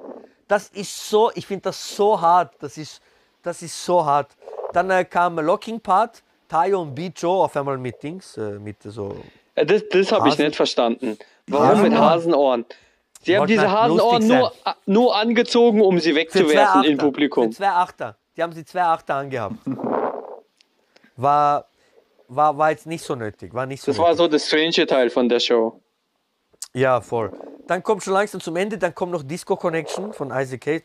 Das 0.48 0.70
ist 0.70 1.10
so, 1.10 1.32
ich 1.34 1.46
finde 1.48 1.64
das 1.64 1.96
so 1.96 2.20
hart. 2.20 2.54
Das 2.60 2.78
ist, 2.78 3.02
das 3.42 3.62
ist 3.62 3.84
so 3.84 4.06
hart. 4.06 4.36
Dann 4.74 4.90
äh, 4.92 5.04
kam 5.06 5.40
Locking 5.40 5.80
Part, 5.80 6.22
Tayo 6.48 6.82
und 6.82 6.94
Beat 6.96 7.20
Joe 7.20 7.44
auf 7.46 7.56
einmal 7.58 7.78
mit 7.78 8.02
Dings, 8.02 8.38
äh, 8.38 8.60
mit 8.60 8.78
so. 8.84 9.16
Äh, 9.56 9.66
Das, 9.66 9.84
das 9.90 10.12
habe 10.12 10.30
ich 10.30 10.38
nicht 10.38 10.56
verstanden. 10.56 11.18
Warum 11.48 11.68
Hasenohren. 11.68 11.92
mit 11.92 12.00
Hasenohren? 12.00 12.66
Sie 13.24 13.38
haben 13.38 13.48
diese 13.48 13.72
Hasenohren 13.72 14.28
nur, 14.28 14.52
nur 14.86 15.16
angezogen, 15.16 15.82
um 15.82 16.00
sie 16.00 16.14
wegzuwerfen 16.16 16.84
im. 16.84 16.98
Publikum. 16.98 17.52
Für 17.52 17.58
zwei 17.58 17.70
Achter. 17.70 18.16
Die 18.38 18.44
haben 18.44 18.54
sie 18.54 18.64
zwei 18.66 18.84
Achter 18.84 19.16
angehabt. 19.16 19.56
War, 21.18 21.66
war, 22.28 22.58
war 22.58 22.72
jetzt 22.72 22.86
nicht 22.86 23.04
so 23.04 23.16
nötig. 23.16 23.54
War 23.54 23.66
nicht 23.66 23.82
so 23.82 23.92
Das 23.92 23.98
war 23.98 24.08
nötig. 24.08 24.18
so 24.18 24.28
das 24.28 24.46
strange 24.48 24.86
Teil 24.86 25.10
von 25.10 25.30
der 25.30 25.40
Show. 25.40 25.80
Ja, 26.74 27.00
voll. 27.02 27.32
Dann 27.68 27.82
kommt 27.82 28.04
schon 28.04 28.14
langsam 28.14 28.42
zum 28.42 28.56
Ende, 28.58 28.78
dann 28.78 28.94
kommt 28.94 29.12
noch 29.12 29.24
Disco 29.24 29.56
Connection 29.56 30.14
von 30.14 30.30
Isaac 30.32 30.66
Hayes. 30.68 30.84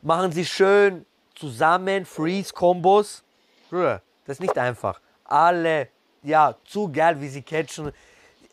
Machen 0.00 0.32
sie 0.32 0.44
schön 0.46 1.04
zusammen, 1.38 2.04
Freeze-Kombos. 2.04 3.22
Bruder, 3.70 4.02
das 4.24 4.36
ist 4.36 4.40
nicht 4.40 4.58
einfach. 4.58 5.00
Alle, 5.24 5.88
ja, 6.22 6.54
zu 6.64 6.90
geil, 6.90 7.20
wie 7.20 7.28
sie 7.28 7.42
catchen. 7.42 7.92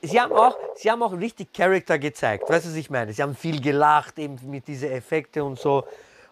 Sie 0.02 0.22
haben 0.22 0.34
auch, 0.34 0.56
sie 0.76 0.92
haben 0.92 1.02
auch 1.02 1.14
richtig 1.14 1.52
Charakter 1.52 1.98
gezeigt. 1.98 2.50
Weißt 2.50 2.66
du, 2.66 2.70
was 2.70 2.76
ich 2.76 2.90
meine? 2.90 3.12
Sie 3.14 3.22
haben 3.22 3.36
viel 3.36 3.60
gelacht, 3.60 4.20
eben 4.20 4.38
mit 4.50 4.68
diesen 4.68 4.92
Effekten 4.92 5.42
und 5.42 5.60
so. 5.60 5.86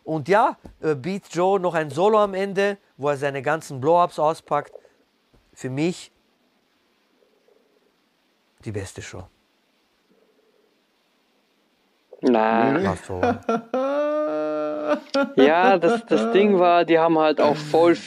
Und 0.04 0.28
ja, 0.28 0.58
äh, 0.82 0.96
Beat 0.96 1.24
Joe 1.32 1.60
noch 1.60 1.74
ein 1.74 1.90
Solo 1.90 2.20
am 2.20 2.34
Ende, 2.34 2.78
wo 2.98 3.10
er 3.10 3.18
seine 3.18 3.42
ganzen 3.42 3.80
Blow-Ups 3.80 4.20
auspackt. 4.20 4.74
Für 5.54 5.70
mich 5.70 6.12
die 8.66 8.72
beste 8.72 9.02
Show. 9.02 9.24
One. 12.22 12.98
ja, 15.36 15.78
das, 15.78 16.06
das 16.06 16.32
Ding 16.34 16.60
war, 16.60 16.86
die 16.86 17.00
haben 17.00 17.18
halt 17.20 17.40
auch 17.42 17.56
voll, 17.56 17.98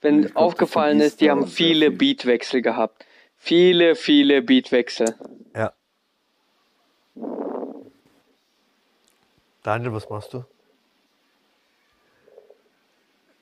wenn 0.00 0.22
glaub, 0.22 0.36
aufgefallen 0.36 0.98
du 0.98 1.04
ist, 1.04 1.20
die 1.20 1.30
haben 1.30 1.46
viele 1.46 1.88
viel. 1.88 1.96
Beatwechsel 1.98 2.62
gehabt. 2.62 3.06
Viele, 3.36 3.94
viele 3.94 4.42
Beatwechsel. 4.42 5.14
Ja. 5.56 5.72
Daniel, 9.62 9.92
was 9.92 10.08
machst 10.08 10.32
du? 10.34 10.44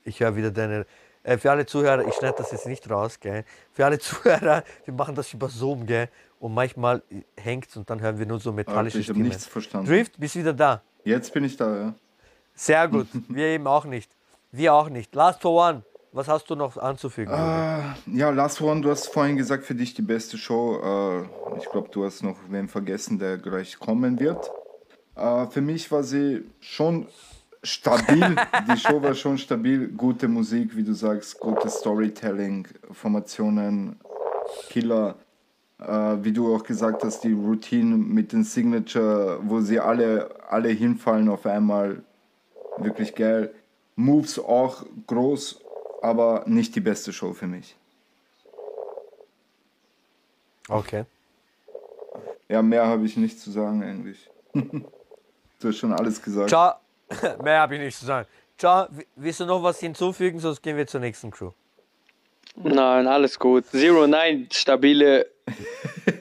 Ich 0.05 0.21
höre 0.21 0.37
wieder 0.37 0.51
deine. 0.51 0.87
Äh, 1.23 1.37
für 1.37 1.51
alle 1.51 1.67
Zuhörer, 1.67 2.07
ich 2.07 2.15
schneide 2.15 2.37
das 2.39 2.53
jetzt 2.53 2.67
nicht 2.67 2.89
raus, 2.89 3.21
gell? 3.21 3.45
Für 3.73 3.85
alle 3.85 3.99
Zuhörer, 4.09 4.65
wir 4.85 4.95
machen 4.95 5.15
das 5.15 5.33
über 5.33 5.49
Zoom, 5.49 5.87
gell? 5.87 6.09
Und 6.41 6.55
manchmal 6.55 7.03
hängt 7.37 7.77
und 7.77 7.91
dann 7.91 8.01
hören 8.01 8.19
wir 8.19 8.27
nur 8.27 8.39
so 8.41 8.53
metallische 8.53 8.99
ich 8.99 9.09
habe 9.09 9.17
Stimmen. 9.17 9.29
nichts 9.29 9.47
verstanden. 9.47 9.89
Drift, 9.89 10.19
bist 10.19 10.37
wieder 10.37 10.53
da. 10.53 10.83
Jetzt 11.05 11.33
bin 11.35 11.45
ich 11.45 11.57
da, 11.57 11.77
ja. 11.77 11.95
Sehr 12.59 12.89
gut. 12.89 13.07
wir 13.29 13.47
eben 13.47 13.67
auch 13.67 13.85
nicht. 13.85 14.11
Wir 14.51 14.75
auch 14.75 14.91
nicht. 14.91 15.15
Last 15.15 15.41
for 15.41 15.69
One, 15.69 15.83
was 16.13 16.27
hast 16.27 16.51
du 16.51 16.57
noch 16.57 16.77
anzufügen? 16.77 17.33
Äh, 17.33 18.17
ja, 18.19 18.31
Last 18.31 18.61
One, 18.61 18.81
du 18.81 18.91
hast 18.91 19.07
vorhin 19.07 19.37
gesagt, 19.37 19.65
für 19.65 19.77
dich 19.77 19.95
die 19.95 20.03
beste 20.03 20.37
Show. 20.37 20.81
Äh, 20.83 21.59
ich 21.59 21.71
glaube, 21.71 21.89
du 21.93 22.05
hast 22.05 22.23
noch 22.23 22.37
wen 22.49 22.69
vergessen, 22.69 23.19
der 23.19 23.39
gleich 23.39 23.79
kommen 23.79 24.19
wird. 24.19 24.51
Äh, 25.15 25.47
für 25.47 25.61
mich 25.61 25.91
war 25.93 26.03
sie 26.03 26.45
schon 26.59 27.07
stabil. 27.63 28.35
die 28.73 28.77
Show 28.77 29.01
war 29.03 29.15
schon 29.15 29.39
stabil. 29.39 29.89
Gute 29.89 30.27
Musik, 30.27 30.77
wie 30.77 30.83
du 30.83 30.95
sagst, 30.95 31.39
gutes 31.39 31.75
Storytelling, 31.75 32.67
Formationen, 32.91 34.01
Killer. 34.69 35.15
Äh, 35.79 36.17
wie 36.23 36.33
du 36.33 36.57
auch 36.57 36.65
gesagt 36.65 37.05
hast, 37.05 37.23
die 37.23 37.35
Routine 37.35 37.97
mit 37.97 38.33
den 38.33 38.43
Signature, 38.43 39.39
wo 39.45 39.61
sie 39.61 39.79
alle, 39.79 40.29
alle 40.49 40.71
hinfallen 40.71 41.29
auf 41.29 41.47
einmal. 41.47 42.03
Wirklich 42.81 43.15
geil. 43.15 43.55
Moves 43.97 44.39
auch 44.39 44.85
groß, 45.07 45.61
aber 46.03 46.45
nicht 46.47 46.75
die 46.77 46.81
beste 46.81 47.13
Show 47.13 47.33
für 47.33 47.47
mich. 47.47 47.77
Okay. 50.69 51.05
Ja, 52.49 52.63
mehr 52.63 52.87
habe 52.87 53.05
ich 53.07 53.17
nicht 53.17 53.41
zu 53.41 53.51
sagen 53.51 53.83
eigentlich. 53.83 54.31
du 54.53 55.69
hast 55.69 55.77
schon 55.77 55.93
alles 55.93 56.23
gesagt. 56.23 56.51
Ciao. 56.51 56.75
Mehr 57.43 57.61
habe 57.61 57.77
ich 57.77 57.81
nicht 57.81 57.99
zu 57.99 58.05
sagen. 58.05 58.29
Ciao. 58.59 58.87
Willst 59.17 59.41
du 59.41 59.47
noch 59.47 59.63
was 59.63 59.81
hinzufügen, 59.81 60.39
sonst 60.39 60.63
gehen 60.63 60.77
wir 60.77 60.87
zur 60.87 61.01
nächsten 61.01 61.31
Crew. 61.31 61.53
Nein, 62.57 63.07
alles 63.07 63.39
gut. 63.39 63.67
Zero 63.67 64.07
Nine, 64.07 64.47
stabile 64.51 65.27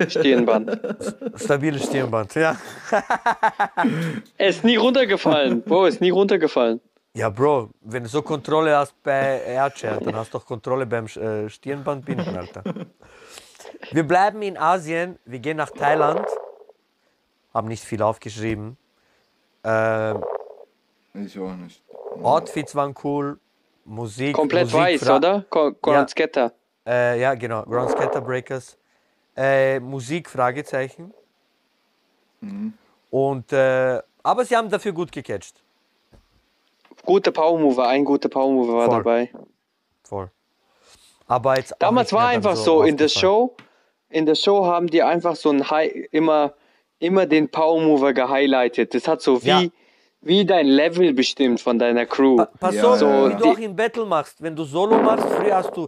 Stirnband. 0.07 0.79
Stabiles 1.35 1.83
Stirnband, 1.85 2.35
ja. 2.35 2.55
Er 4.37 4.47
ist 4.49 4.63
nie 4.63 4.75
runtergefallen. 4.75 5.61
Bro, 5.61 5.85
ist 5.85 6.01
nie 6.01 6.09
runtergefallen. 6.09 6.79
Ja, 7.13 7.29
Bro, 7.29 7.69
wenn 7.81 8.03
du 8.03 8.09
so 8.09 8.21
Kontrolle 8.21 8.75
hast 8.77 8.93
bei 9.03 9.41
Airchair, 9.45 9.99
dann 9.99 10.15
hast 10.15 10.33
du 10.33 10.37
auch 10.37 10.45
Kontrolle 10.45 10.85
beim 10.85 11.05
äh, 11.07 11.49
Stirnbandbinden, 11.49 12.37
Alter. 12.37 12.63
Wir 13.91 14.03
bleiben 14.03 14.41
in 14.41 14.57
Asien, 14.57 15.17
wir 15.25 15.39
gehen 15.39 15.57
nach 15.57 15.71
Thailand. 15.71 16.25
Haben 17.53 17.67
nicht 17.69 17.83
viel 17.83 18.01
aufgeschrieben. 18.01 18.77
Ähm, 19.63 20.23
Ich 21.13 21.39
auch 21.39 21.55
nicht. 21.55 21.81
Outfits 22.21 22.75
waren 22.75 22.93
cool, 23.03 23.39
Musik. 23.85 24.35
Komplett 24.35 24.65
Musik 24.71 24.79
weiß, 24.79 25.09
oder? 25.09 25.45
Ko- 25.49 25.73
Conan 25.73 26.07
Scatter. 26.07 26.51
Äh, 26.85 27.19
ja, 27.19 27.33
genau, 27.33 27.63
Ground 27.63 27.91
Scatter 27.91 28.21
Breakers. 28.21 28.77
Äh, 29.37 29.79
Musik, 29.79 30.29
Fragezeichen. 30.29 31.13
Und, 33.11 33.53
äh, 33.53 33.99
aber 34.23 34.45
sie 34.45 34.55
haben 34.55 34.69
dafür 34.69 34.91
gut 34.91 35.11
gecatcht. 35.11 35.61
Gute 37.05 37.31
Power 37.31 37.57
Mover, 37.59 37.87
ein 37.87 38.03
guter 38.03 38.29
Power 38.29 38.51
Mover 38.51 38.73
war 38.73 38.85
Voll. 38.85 38.97
dabei. 38.97 39.31
Voll. 40.03 40.31
Aber 41.27 41.57
jetzt 41.57 41.75
Damals 41.79 42.11
war 42.13 42.27
einfach 42.27 42.55
so, 42.55 42.83
in 42.83 42.97
der. 42.97 43.09
Show, 43.09 43.55
in 44.09 44.25
der 44.25 44.35
Show 44.35 44.65
haben 44.65 44.87
die 44.87 45.03
einfach 45.03 45.35
so 45.35 45.49
ein 45.51 45.69
High, 45.69 46.07
immer, 46.11 46.53
immer 46.99 47.25
den 47.25 47.49
Power 47.49 47.79
Mover 47.81 48.13
gehighlightet. 48.13 48.93
Das 48.93 49.07
hat 49.07 49.21
so 49.21 49.43
wie, 49.43 49.47
Ja. 49.47 49.63
wie 50.21 50.45
dein 50.45 50.67
Level 50.67 51.13
bestimmt 51.13 51.61
von 51.61 51.77
deiner 51.79 52.05
Crew. 52.05 52.37
Pa- 52.37 52.49
Pass 52.59 52.75
Ja, 52.75 52.91
auf, 52.93 53.01
ja, 53.01 53.29
wie 53.29 53.35
du 53.35 53.51
auch 53.51 53.57
im 53.57 53.75
Battle 53.75 54.05
machst. 54.05 54.41
Wenn 54.41 54.55
du 54.55 54.63
Solo 54.63 54.97
machst, 55.01 55.27
früher 55.27 55.55
hast 55.55 55.75
du, 55.75 55.87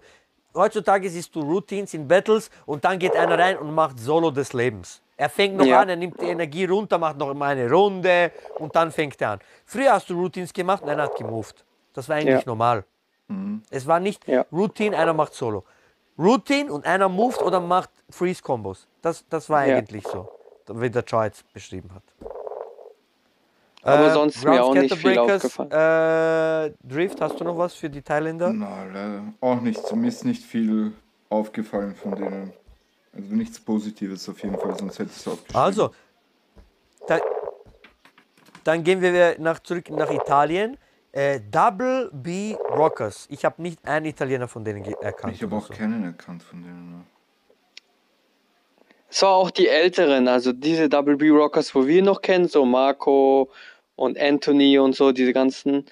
heutzutage 0.53 1.09
siehst 1.09 1.35
du 1.35 1.41
Routines 1.41 1.93
in 1.93 2.07
Battles 2.07 2.49
und 2.65 2.83
dann 2.83 2.99
geht 2.99 3.15
einer 3.15 3.37
rein 3.37 3.57
und 3.57 3.73
macht 3.73 3.99
Solo 3.99 4.31
des 4.31 4.53
Lebens. 4.53 5.01
Er 5.17 5.29
fängt 5.29 5.57
noch 5.57 5.65
Ja. 5.65 5.81
an, 5.81 5.89
er 5.89 5.95
nimmt 5.97 6.19
die 6.21 6.27
Energie 6.27 6.65
runter, 6.65 6.97
macht 6.97 7.17
noch 7.17 7.33
mal 7.33 7.49
eine 7.57 7.69
Runde 7.69 8.31
und 8.57 8.73
dann 8.75 8.91
fängt 8.91 9.19
er 9.21 9.31
an. 9.31 9.39
Früher 9.65 9.91
hast 9.93 10.09
du 10.09 10.13
Routines 10.15 10.53
gemacht 10.53 10.81
und 10.83 10.89
einer 10.89 11.03
hat 11.03 11.15
gemoved. 11.17 11.63
Das 11.93 12.07
war 12.07 12.15
eigentlich 12.15 12.41
Ja. 12.45 12.47
normal. 12.47 12.85
Es 13.69 13.85
war 13.85 13.99
nicht 13.99 14.27
Ja. 14.27 14.45
Routine, 14.51 14.97
einer 14.97 15.13
macht 15.13 15.33
Solo. 15.33 15.63
Routine 16.17 16.71
und 16.71 16.85
einer 16.85 17.09
moved 17.09 17.41
oder 17.41 17.59
macht 17.59 17.89
Freeze-Kombos. 18.09 18.87
Das, 19.01 19.23
das 19.29 19.49
war 19.49 19.65
Ja. 19.65 19.77
eigentlich 19.77 20.05
so, 20.07 20.27
wie 20.67 20.89
der 20.89 21.03
jetzt 21.25 21.51
beschrieben 21.53 21.91
hat. 21.93 22.03
Aber 23.81 24.11
sonst 24.11 24.37
ist 24.37 24.45
mir 24.45 24.63
auch 24.63 24.73
nicht 24.73 24.93
viel 24.95 25.13
Scatterbreakers, 25.13 26.69
Äh, 26.69 26.73
Drift, 26.83 27.21
hast 27.21 27.39
du 27.39 27.43
noch 27.43 27.57
was 27.57 27.73
für 27.73 27.89
die 27.89 28.01
Thailänder? 28.01 28.51
Na, 28.51 28.83
leider 28.85 29.23
auch 29.39 29.61
nicht. 29.61 29.95
Mir 29.95 30.07
ist 30.07 30.25
nicht 30.25 30.43
viel 30.43 30.91
aufgefallen 31.29 31.95
von 31.95 32.15
denen. 32.15 32.53
Also 33.15 33.35
nichts 33.35 33.59
Positives 33.59 34.27
auf 34.29 34.41
jeden 34.43 34.57
Fall, 34.57 34.77
sonst 34.77 34.99
hätte 34.99 35.09
ich 35.11 35.17
es 35.17 35.27
aufgeschrieben. 35.27 35.61
Also, 35.61 35.91
dann, 37.07 37.21
dann 38.63 38.83
gehen 38.83 39.01
wir 39.01 39.39
nach, 39.39 39.59
zurück 39.59 39.89
nach 39.89 40.11
Italien. 40.11 40.77
Äh, 41.11 41.39
Double 41.49 42.11
B 42.13 42.55
Rockers. 42.69 43.25
Ich 43.31 43.43
habe 43.43 43.61
nicht 43.61 43.83
einen 43.87 44.05
Italiener 44.05 44.47
von 44.47 44.63
denen 44.63 44.83
erkannt. 44.85 45.33
Ich 45.33 45.41
habe 45.41 45.55
auch 45.55 45.65
so. 45.65 45.73
keinen 45.73 46.03
erkannt 46.03 46.43
von 46.43 46.61
denen. 46.61 47.05
Es 49.11 49.21
war 49.23 49.31
auch 49.33 49.49
die 49.51 49.67
älteren, 49.67 50.27
also 50.27 50.51
diese 50.53 50.87
Double 50.89 51.17
B 51.17 51.29
Rockers, 51.29 51.73
wo 51.73 51.87
wir 51.87 52.03
noch 52.03 52.21
kennen, 52.21 52.47
so 52.47 52.63
Marco 52.65 53.49
und 53.95 54.19
Anthony 54.19 54.77
und 54.77 54.95
so, 54.95 55.11
diese 55.11 55.33
ganzen, 55.33 55.85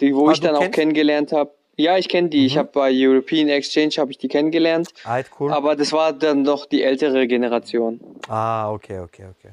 die 0.00 0.14
wo 0.14 0.28
Ah, 0.28 0.32
ich 0.32 0.40
dann 0.40 0.56
auch 0.56 0.70
kennengelernt 0.70 1.32
habe. 1.32 1.50
Ja, 1.76 1.96
ich 1.96 2.08
kenne 2.08 2.28
die. 2.28 2.44
Ich 2.46 2.56
habe 2.58 2.68
bei 2.72 2.90
European 2.92 3.48
Exchange 3.48 3.92
habe 3.98 4.10
ich 4.10 4.18
die 4.18 4.28
kennengelernt, 4.28 4.88
Alt, 5.04 5.26
cool. 5.40 5.52
aber 5.52 5.74
das 5.76 5.92
war 5.92 6.12
dann 6.12 6.42
noch 6.42 6.66
die 6.66 6.82
ältere 6.82 7.26
Generation. 7.26 8.00
ah, 8.28 8.70
okay, 8.70 9.00
okay, 9.00 9.24
okay. 9.38 9.52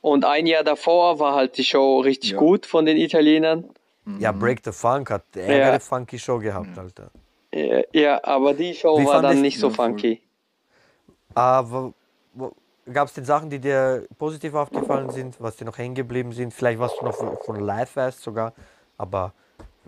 Und 0.00 0.24
ein 0.24 0.46
Jahr 0.46 0.64
davor 0.64 1.18
war 1.18 1.34
halt 1.34 1.56
die 1.58 1.64
Show 1.64 2.00
richtig 2.00 2.30
Ja. 2.32 2.38
gut 2.38 2.66
von 2.66 2.86
den 2.86 2.96
Italienern. 2.96 3.64
Ja, 4.18 4.32
Break 4.32 4.60
the 4.64 4.72
Funk 4.72 5.10
hat 5.10 5.24
eine 5.36 5.58
Ja. 5.58 5.78
funky 5.80 6.18
Show 6.18 6.38
gehabt, 6.38 6.78
Alter. 6.78 7.10
Ja, 7.52 7.82
Ja, 7.92 8.20
aber 8.24 8.54
die 8.54 8.74
Show 8.74 8.98
Wie 8.98 9.04
war 9.04 9.14
dann 9.14 9.22
fandest- 9.22 9.42
nicht 9.42 9.58
so 9.58 9.68
Ja, 9.68 9.74
voll. 9.74 9.86
Aber 11.34 11.92
gab 12.92 13.08
es 13.08 13.14
denn 13.14 13.24
Sachen, 13.24 13.50
die 13.50 13.58
dir 13.58 14.06
positiv 14.18 14.54
aufgefallen 14.54 15.10
sind, 15.10 15.40
was 15.40 15.56
dir 15.56 15.64
noch 15.64 15.78
hängen 15.78 15.94
geblieben 15.94 16.32
sind? 16.32 16.52
Vielleicht 16.54 16.78
was 16.78 16.96
du 16.98 17.04
noch 17.04 17.14
von- 17.14 17.60
live 17.60 17.94
weißt 17.96 18.22
sogar, 18.22 18.54
aber 18.96 19.32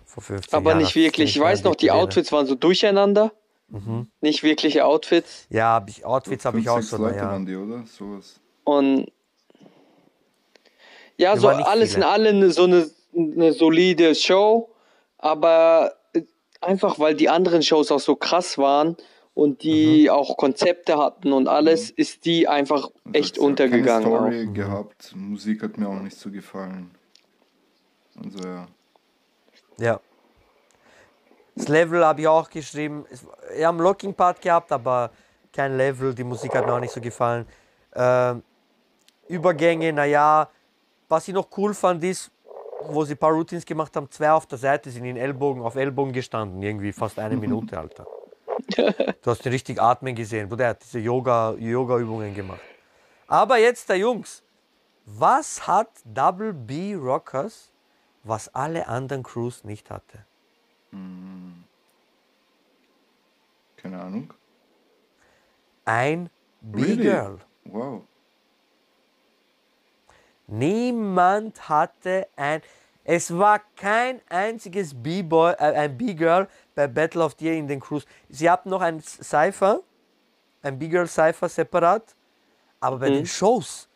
vor 0.05 0.23
15 0.23 0.55
Aber 0.57 0.71
Jahren 0.71 0.81
nicht 0.83 0.95
wirklich. 0.95 1.35
Ich 1.35 1.41
weiß 1.41 1.63
noch, 1.63 1.75
die. 1.75 1.91
Outfits 1.91 2.31
waren 2.31 2.45
so 2.45 2.55
durcheinander. 2.55 3.31
Mhm. 3.69 4.07
Nicht 4.19 4.43
wirkliche 4.43 4.85
Outfits. 4.85 5.45
Ja, 5.49 5.75
hab 5.75 5.89
ich, 5.89 6.03
Outfits 6.05 6.43
habe 6.45 6.59
ich 6.59 6.67
auch 6.69 6.75
sechs 6.75 6.89
so, 6.89 6.97
Leute 6.97 7.15
naja. 7.17 7.29
waren 7.31 7.45
die, 7.45 7.55
oder? 7.55 7.83
Sowas. 7.85 8.39
Und 8.65 9.09
ja, 11.17 11.33
Wir 11.35 11.39
so 11.39 11.47
alles 11.47 11.93
viele. 11.93 12.03
in 12.05 12.09
allem 12.09 12.51
so 12.51 12.63
eine, 12.63 12.89
eine 13.15 13.53
solide 13.53 14.13
Show, 14.15 14.69
aber 15.17 15.93
einfach 16.59 16.99
weil 16.99 17.15
die 17.15 17.29
anderen 17.29 17.63
Shows 17.63 17.91
auch 17.91 17.99
so 17.99 18.15
krass 18.15 18.57
waren 18.57 18.97
und 19.33 19.63
die 19.63 20.03
Mhm. 20.03 20.09
auch 20.09 20.37
Konzepte 20.37 20.97
hatten 20.97 21.31
und 21.33 21.47
alles, 21.47 21.89
ist 21.89 22.25
die 22.25 22.47
einfach 22.47 22.89
Und 23.05 23.15
echt 23.15 23.39
auch 23.39 23.43
untergegangen. 23.43 24.03
Keine 24.03 24.15
Auch. 24.15 24.21
Story 24.27 24.47
gehabt. 24.53 25.13
Musik 25.15 25.63
hat 25.63 25.77
mir 25.77 25.87
auch 25.87 25.99
nicht 26.01 26.17
so 26.17 26.29
gefallen. 26.29 26.91
Also 28.23 28.39
ja. 28.47 28.67
Ja. 29.79 29.99
Das 31.55 31.67
Level 31.67 32.05
habe 32.05 32.21
ich 32.21 32.27
auch 32.27 32.49
geschrieben. 32.49 33.05
Es- 33.09 33.25
Wir 33.55 33.67
haben 33.67 33.79
Locking 33.79 34.13
Part 34.13 34.41
gehabt, 34.41 34.71
aber 34.71 35.11
kein 35.51 35.75
Level. 35.77 36.13
Die 36.13 36.23
Musik 36.23 36.53
hat 36.55 36.65
mir 36.65 36.73
auch 36.73 36.79
nicht 36.79 36.93
so 36.93 37.01
gefallen. 37.01 37.45
Ähm, 37.93 38.41
Übergänge, 39.27 39.91
naja. 39.93 40.49
Was 41.09 41.27
ich 41.27 41.33
noch 41.33 41.47
cool 41.57 41.73
fand, 41.73 42.03
ist, 42.03 42.31
wo 42.83 43.03
sie 43.03 43.13
ein 43.15 43.17
paar 43.17 43.31
Routines 43.33 43.65
gemacht 43.65 43.95
haben, 43.95 44.09
zwei 44.09 44.31
auf 44.31 44.45
der 44.45 44.57
Seite 44.57 44.89
sind 44.89 45.03
in 45.05 45.17
Ellbogen, 45.17 45.61
auf 45.61 45.75
Ellbogen 45.75 46.13
gestanden. 46.13 46.61
Irgendwie 46.61 46.93
fast 46.93 47.19
eine 47.19 47.35
Minute, 47.35 47.77
Alter. 47.77 48.05
Du 49.21 49.31
hast 49.31 49.45
ihn 49.45 49.51
richtig 49.51 49.81
atmen 49.81 50.15
gesehen. 50.15 50.49
Bruder, 50.49 50.65
er 50.65 50.69
hat 50.71 50.83
diese 50.83 50.99
Yoga- 50.99 51.55
Yoga-Übungen 51.57 52.33
gemacht. 52.33 52.61
Aber 53.27 53.57
jetzt 53.57 53.87
der 53.89 53.97
Jungs. 53.97 54.43
Was 55.05 55.67
hat 55.67 55.89
Double 56.05 56.53
B 56.53 56.93
Rockers, 56.95 57.71
was 58.23 58.53
alle 58.53 58.87
anderen 58.87 59.23
Crews 59.23 59.63
nicht 59.63 59.89
hatte? 59.89 60.25
Keine 63.77 63.99
Ahnung. 63.99 64.33
Ein 65.85 66.29
B-Girl. 66.61 67.39
Wow. 67.65 68.03
Niemand 70.47 71.69
hatte 71.69 72.27
ein. 72.35 72.61
Es 73.03 73.35
war 73.35 73.61
kein 73.75 74.21
einziges 74.29 74.93
B-Boy, 74.93 75.53
äh, 75.53 75.73
ein 75.73 75.97
B-Girl 75.97 76.47
bei 76.81 76.87
Battle 76.87 77.23
of 77.23 77.35
the 77.37 77.45
Year 77.45 77.55
in 77.55 77.67
den 77.67 77.79
Crews. 77.79 78.05
Sie 78.29 78.49
hatten 78.49 78.69
noch 78.69 78.81
ein 78.81 79.01
Cypher, 79.01 79.81
ein 80.63 80.77
B-Girl 80.79 81.07
Cypher 81.07 81.49
separat, 81.49 82.15
aber 82.79 82.97
bei 82.97 83.09
den 83.09 83.25
Shows, 83.25 83.87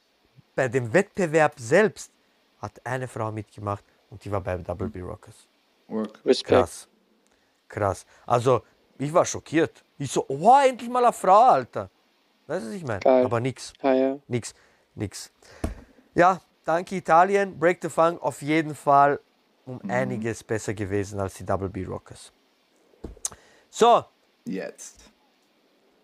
bei 0.56 0.68
dem 0.68 0.94
Wettbewerb 0.94 1.60
selbst, 1.60 2.12
hat 2.62 2.80
eine 2.84 3.08
Frau 3.08 3.32
mitgemacht 3.32 3.84
und 4.10 4.24
die 4.24 4.32
war 4.32 4.42
bei 4.42 4.58
Double 4.58 4.90
B 4.90 5.02
Rockers. 5.02 5.48
Work. 5.88 6.20
Respekt. 6.26 6.50
Krass. 6.50 6.88
Krass. 7.68 8.06
Also, 8.26 8.62
ich 8.98 9.14
war 9.14 9.26
schockiert. 9.26 9.84
Ich 9.98 10.12
so, 10.12 10.26
wow, 10.28 10.64
endlich 10.66 10.90
mal 10.90 11.04
eine 11.04 11.14
Frau, 11.14 11.50
Alter. 11.50 11.90
Weißt 12.48 12.66
du, 12.66 12.70
was 12.70 12.76
ich 12.76 12.86
meine? 12.86 13.06
Aber 13.06 13.40
nix. 13.40 13.74
Ja, 13.82 13.94
ja. 13.94 14.18
Nix. 14.28 14.54
Nix. 14.94 15.32
Ja, 16.14 16.40
danke 16.64 16.96
Italien. 16.96 17.58
Break 17.60 17.80
the 17.82 17.90
Funk 17.90 18.22
auf 18.22 18.42
jeden 18.42 18.76
Fall 18.76 19.20
um 19.66 19.82
einiges 19.90 20.44
besser 20.44 20.74
gewesen 20.74 21.20
als 21.20 21.34
die 21.36 21.46
Double 21.46 21.70
B 21.70 21.84
Rockers. 21.86 22.32
So, 23.78 24.06
Jetzt. 24.46 25.12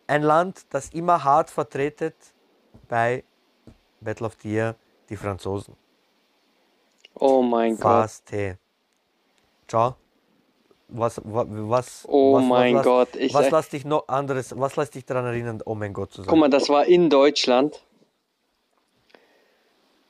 ein 0.05 0.23
Land, 0.23 0.65
das 0.71 0.89
immer 0.89 1.23
hart 1.23 1.49
vertretet 1.49 2.15
bei 2.89 3.23
Battle 4.01 4.27
of 4.27 4.35
the 4.41 4.49
Year, 4.51 4.75
die 5.09 5.15
Franzosen. 5.15 5.77
Oh 7.17 7.41
mein 7.41 7.75
Gott. 7.75 7.81
Fast 7.81 8.25
T. 8.25 8.57
Ciao. 9.69 9.95
Was, 10.89 11.21
was, 11.23 11.47
was, 11.49 12.05
Oh 12.09 12.33
was, 12.33 12.43
mein 12.43 12.75
was, 12.75 12.83
Gott, 12.83 13.15
ich 13.15 13.33
was 13.33 13.49
lässt 13.49 13.71
dich 13.71 13.85
noch 13.85 14.05
anderes, 14.09 14.53
was 14.59 14.75
lässt 14.75 14.93
dich 14.93 15.05
daran 15.05 15.27
erinnern, 15.27 15.61
oh 15.63 15.73
mein 15.73 15.93
Gott 15.93 16.11
zu 16.11 16.23
sagen? 16.23 16.29
Guck 16.29 16.39
mal, 16.39 16.49
das 16.49 16.67
war 16.67 16.85
in 16.87 17.09
Deutschland. 17.09 17.81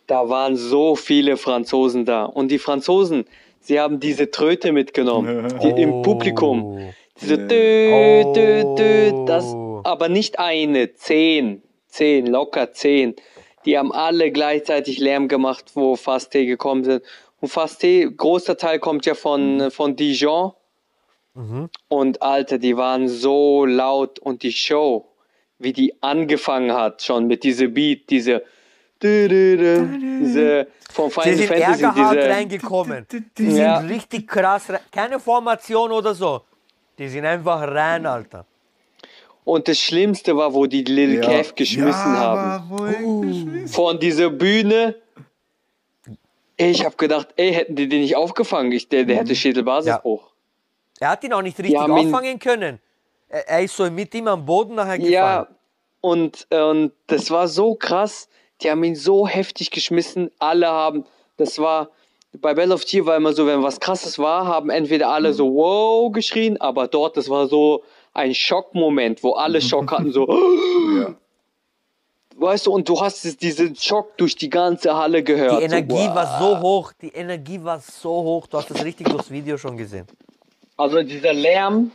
Da 0.08 0.28
waren 0.28 0.58
so 0.58 0.96
viele 0.96 1.38
Franzosen 1.38 2.06
da. 2.06 2.26
Und 2.26 2.48
die 2.48 2.58
Franzosen, 2.58 3.26
sie 3.60 3.80
haben 3.80 4.00
diese 4.00 4.32
Tröte 4.32 4.72
mitgenommen. 4.72 5.60
Die, 5.60 5.80
Im 5.80 6.02
Publikum. 6.02 6.92
Diese 7.22 7.38
dö, 7.38 8.24
dö, 8.34 8.76
dö, 8.76 9.26
das, 9.26 9.46
Oh. 9.46 9.82
aber 9.84 10.10
nicht 10.10 10.40
eine, 10.40 10.94
zehn, 10.96 11.62
zehn, 11.88 12.26
locker 12.28 12.72
zehn. 12.74 13.16
Die 13.66 13.78
haben 13.78 13.92
alle 13.92 14.32
gleichzeitig 14.32 14.98
Lärm 15.00 15.28
gemacht, 15.28 15.72
wo 15.76 15.94
Fasté 15.94 16.46
gekommen 16.46 16.84
sind. 16.84 17.04
Und 17.40 17.50
Fasté, 17.52 18.10
großer 18.16 18.58
Teil 18.58 18.80
kommt 18.80 19.06
ja 19.06 19.14
von, 19.16 19.70
von 19.72 19.96
Dijon. 19.96 20.54
Und 21.88 22.22
Alter, 22.22 22.58
die 22.58 22.76
waren 22.76 23.08
so 23.08 23.66
laut 23.66 24.20
und 24.20 24.44
die 24.44 24.52
Show, 24.52 25.08
wie 25.60 25.72
die 25.74 25.94
angefangen 26.04 26.74
hat, 26.74 27.02
schon 27.04 27.28
mit 27.28 27.44
diese 27.44 27.70
Beat, 27.70 28.10
diese, 28.10 28.44
diese 29.02 30.68
von 30.92 31.10
Final 31.10 31.36
sind 31.38 31.48
Fantasy, 31.48 31.86
diese, 31.96 32.30
reingekommen. 32.30 33.08
Die 33.38 33.46
sind 33.46 33.58
Ja. 33.58 33.78
richtig 33.80 34.28
krass. 34.28 34.68
Keine 34.92 35.20
Formation 35.20 35.92
oder 35.92 36.14
so. 36.14 36.42
Die 37.02 37.10
sind 37.10 37.26
einfach 37.26 37.62
rein, 37.62 38.06
Alter. 38.06 38.46
und 39.44 39.68
das 39.68 39.80
Schlimmste 39.80 40.38
war, 40.38 40.54
wo 40.54 40.68
die 40.68 40.84
Lil 40.84 41.20
Kev 41.20 41.54
geschmissen 41.56 42.14
ja, 42.14 42.20
haben. 42.20 42.78
Geschmissen? 43.22 43.68
Von 43.70 44.00
dieser 44.00 44.30
Bühne. 44.30 44.94
Ich 46.58 46.86
habe 46.86 46.96
gedacht, 46.98 47.30
ey, 47.38 47.54
hätten 47.54 47.76
die 47.76 47.90
den 47.90 48.02
nicht 48.02 48.16
aufgefangen? 48.16 48.72
Ich, 48.72 48.88
der, 48.88 49.06
der 49.06 49.18
hätte 49.18 49.36
Schädelbasisbruch. 49.36 50.32
Er 51.00 51.10
hat 51.10 51.24
ihn 51.24 51.34
auch 51.34 51.42
nicht 51.42 51.58
richtig 51.58 51.80
auffangen 51.80 52.38
können. 52.38 52.80
Er, 53.30 53.50
er 53.50 53.64
ist 53.64 53.76
so 53.76 53.90
mit 53.90 54.14
ihm 54.14 54.28
am 54.28 54.46
Boden 54.46 54.76
nachher 54.76 55.00
gefallen. 55.00 55.12
Ja, 55.12 55.48
und, 56.02 56.46
äh, 56.52 56.62
und 56.62 56.92
das 57.08 57.32
war 57.32 57.48
so 57.48 57.74
krass. 57.74 58.30
Die 58.62 58.70
haben 58.70 58.84
ihn 58.84 58.96
so 58.96 59.28
heftig 59.28 59.72
geschmissen. 59.72 60.30
Alle 60.38 60.68
haben, 60.68 61.06
das 61.38 61.58
war, 61.58 61.90
bei 62.40 62.54
Bell 62.54 62.72
of 62.72 62.86
Tier 62.86 63.06
war 63.06 63.18
immer 63.18 63.34
so, 63.34 63.46
wenn 63.46 63.62
was 63.64 63.80
krasses 63.80 64.18
war, 64.18 64.46
haben 64.48 64.70
entweder 64.70 65.10
alle 65.10 65.34
so 65.34 65.54
wow 65.54 66.12
geschrien, 66.12 66.60
aber 66.62 66.88
dort, 66.88 67.18
das 67.18 67.30
war 67.30 67.48
so 67.48 67.84
ein 68.14 68.34
Schockmoment, 68.34 69.24
wo 69.24 69.34
alle 69.34 69.62
Schock 69.62 69.92
hatten, 69.92 70.12
so, 70.12 70.28
Ja. 70.98 71.16
weißt 72.38 72.66
du, 72.68 72.72
und 72.72 72.88
du 72.90 73.00
hast 73.00 73.26
es- 73.26 73.38
diesen 73.38 73.76
Schock 73.76 74.18
durch 74.18 74.36
die 74.36 74.50
ganze 74.50 74.96
Halle 74.96 75.22
gehört. 75.24 75.60
Die 75.62 75.66
Energie 75.66 75.96
so, 76.04 76.08
wow. 76.10 76.16
war 76.16 76.40
so 76.40 76.60
hoch. 76.62 76.94
Die 77.02 77.10
Energie 77.10 77.64
war 77.64 77.80
so 77.80 78.10
hoch. 78.10 78.48
Du 78.48 78.58
hast 78.58 78.70
das 78.72 78.84
richtig 78.84 79.10
durchs 79.10 79.30
Video 79.30 79.58
schon 79.58 79.78
gesehen. 79.78 80.08
Also 80.78 81.04
dieser 81.04 81.34
Lärm 81.34 81.92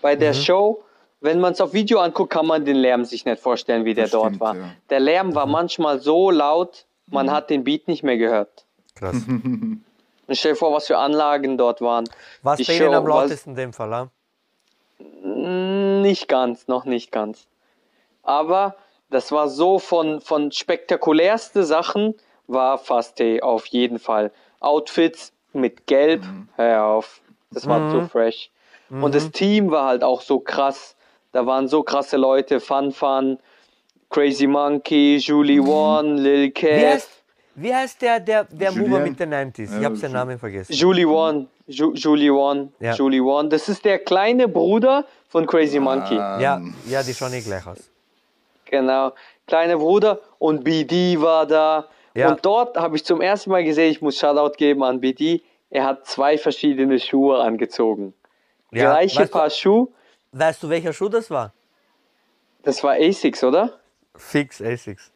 bei 0.00 0.14
Mhm. 0.14 0.20
der 0.20 0.34
Show, 0.34 0.82
wenn 1.20 1.40
man 1.40 1.52
es 1.54 1.60
auf 1.60 1.72
Video 1.72 1.98
anguckt, 2.00 2.30
kann 2.32 2.46
man 2.46 2.64
den 2.64 2.76
Lärm 2.76 3.04
sich 3.04 3.24
nicht 3.24 3.40
vorstellen, 3.40 3.84
wie 3.84 3.94
der 3.94 4.04
Das 4.04 4.12
dort 4.12 4.26
stimmt, 4.28 4.40
war. 4.40 4.56
ja. 4.56 4.70
Der 4.90 5.00
Lärm 5.00 5.34
war 5.34 5.46
manchmal 5.46 5.98
so 6.00 6.30
laut, 6.30 6.84
man 7.06 7.26
Mhm. 7.26 7.30
hat 7.30 7.50
den 7.50 7.64
Beat 7.64 7.88
nicht 7.88 8.02
mehr 8.04 8.18
gehört. 8.18 8.66
Krass. 8.94 9.16
Und 9.26 9.84
stell 10.30 10.52
dir 10.52 10.56
vor, 10.56 10.72
was 10.72 10.86
für 10.86 10.98
Anlagen 10.98 11.58
dort 11.58 11.80
waren. 11.80 12.04
Was 12.42 12.58
Die 12.58 12.64
bei 12.64 12.76
Ihnen 12.76 12.94
am 12.94 13.06
lautesten 13.06 13.50
in 13.50 13.56
dem 13.56 13.72
Fall? 13.72 13.92
ah? 13.92 14.08
Mm, 15.24 16.02
nicht 16.02 16.28
ganz, 16.28 16.68
noch 16.68 16.84
nicht 16.84 17.10
ganz. 17.12 17.46
Aber 18.22 18.76
das 19.10 19.32
war 19.32 19.48
so 19.48 19.78
von, 19.78 20.20
von 20.20 20.52
spektakulärste 20.52 21.64
Sachen, 21.64 22.14
war 22.46 22.78
Fastay 22.78 23.40
auf 23.42 23.66
jeden 23.66 23.98
Fall. 23.98 24.30
Outfits 24.60 25.32
mit 25.52 25.86
Gelb, 25.86 26.22
hör 26.56 26.84
auf, 26.84 27.20
das 27.50 27.66
war 27.66 27.90
zu 27.90 28.08
fresh. 28.08 28.50
Und 28.90 29.14
das 29.14 29.30
Team 29.30 29.70
war 29.70 29.86
halt 29.86 30.04
auch 30.04 30.20
so 30.20 30.38
krass. 30.38 30.96
Da 31.32 31.46
waren 31.46 31.66
so 31.66 31.82
krasse 31.82 32.18
Leute, 32.18 32.60
Fun 32.60 32.92
Fun, 32.92 33.38
Crazy 34.10 34.46
Monkey, 34.46 35.16
Julie 35.16 35.60
One, 35.60 36.20
Lil 36.20 36.44
Wie 36.44 36.50
Kev, 36.50 36.86
heißt, 36.86 37.21
wie 37.54 37.74
heißt 37.74 38.00
der, 38.02 38.20
der, 38.20 38.44
der? 38.44 38.72
Mover 38.72 39.00
mit 39.00 39.18
den 39.18 39.32
90s? 39.32 39.78
Ich 39.78 39.84
habe 39.84 39.96
seinen 39.96 40.12
Namen 40.12 40.38
vergessen. 40.38 40.72
Julie 40.72 41.06
One, 41.06 41.46
Ju 41.66 41.92
Julie 41.94 42.30
One, 42.32 42.70
Ja. 42.80 42.94
Julie 42.94 43.20
One. 43.22 43.48
Das 43.48 43.68
ist 43.68 43.84
der 43.84 43.98
kleine 43.98 44.48
Bruder 44.48 45.04
von 45.28 45.46
Crazy 45.46 45.78
Monkey. 45.78 46.14
Ja, 46.16 46.60
ja, 46.86 47.02
die 47.02 47.14
schauen 47.14 47.32
eh 47.34 47.40
gleich 47.40 47.66
aus. 47.66 47.90
Genau. 48.66 49.12
Kleiner 49.46 49.76
Bruder 49.76 50.20
und 50.38 50.64
BD 50.64 51.20
war 51.20 51.46
da. 51.46 51.88
Ja. 52.14 52.30
Und 52.30 52.44
dort 52.44 52.76
habe 52.76 52.96
ich 52.96 53.04
zum 53.04 53.20
ersten 53.20 53.50
Mal 53.50 53.64
gesehen, 53.64 53.90
ich 53.90 54.00
muss 54.00 54.18
Shoutout 54.18 54.56
geben 54.56 54.82
an 54.82 55.00
BD, 55.00 55.42
er 55.70 55.84
hat 55.84 56.06
zwei 56.06 56.36
verschiedene 56.38 56.98
Schuhe 56.98 57.40
angezogen. 57.40 58.14
Ja, 58.70 58.90
Gleiche 58.92 59.20
weißt, 59.20 59.32
Paar 59.32 59.50
Schuh, 59.50 59.90
du, 60.32 60.38
weißt 60.38 60.62
du, 60.62 60.68
welcher 60.68 60.92
Schuh 60.92 61.08
das 61.08 61.30
war? 61.30 61.52
das 62.62 62.82
war 62.84 62.94
Asics, 62.94 63.42
oder? 63.42 63.78
Fix 64.14 64.60
Asics. 64.62 65.10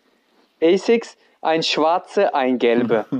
Asics, 0.61 1.17
ein 1.47 1.63
schwarze, 1.63 2.35
ein 2.35 2.59
gelbe. 2.59 3.07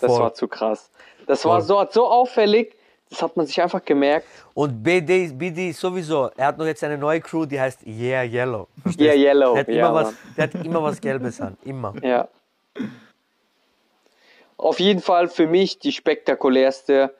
Das 0.00 0.10
Voll. 0.10 0.20
war 0.22 0.32
zu 0.32 0.48
krass. 0.48 0.90
Das 1.26 1.44
war 1.44 1.60
so, 1.60 1.86
so 1.90 2.06
auffällig, 2.06 2.74
das 3.10 3.20
hat 3.20 3.36
man 3.36 3.44
sich 3.44 3.60
einfach 3.60 3.84
gemerkt. 3.84 4.26
Und 4.54 4.82
BD, 4.82 5.30
BD 5.30 5.72
sowieso, 5.72 6.30
er 6.38 6.46
hat 6.46 6.56
noch 6.56 6.64
jetzt 6.64 6.82
eine 6.82 6.96
neue 6.96 7.20
Crew, 7.20 7.44
die 7.44 7.60
heißt 7.60 7.86
Yeah 7.86 8.22
Yellow. 8.22 8.66
Verstehst? 8.80 9.06
Yeah 9.06 9.14
Yellow, 9.14 9.52
Der 9.52 9.60
hat, 9.60 9.68
ja, 9.68 9.74
immer 9.74 9.94
was, 9.94 10.14
der 10.38 10.44
hat 10.44 10.54
immer 10.54 10.82
was 10.82 10.98
Gelbes 11.02 11.38
an, 11.38 11.58
immer. 11.66 11.92
Ja. 12.02 12.28
Auf 14.56 14.80
jeden 14.80 15.02
Fall 15.02 15.28
für 15.28 15.46
mich 15.46 15.78
die 15.78 15.92
spektakulärste 15.92 17.14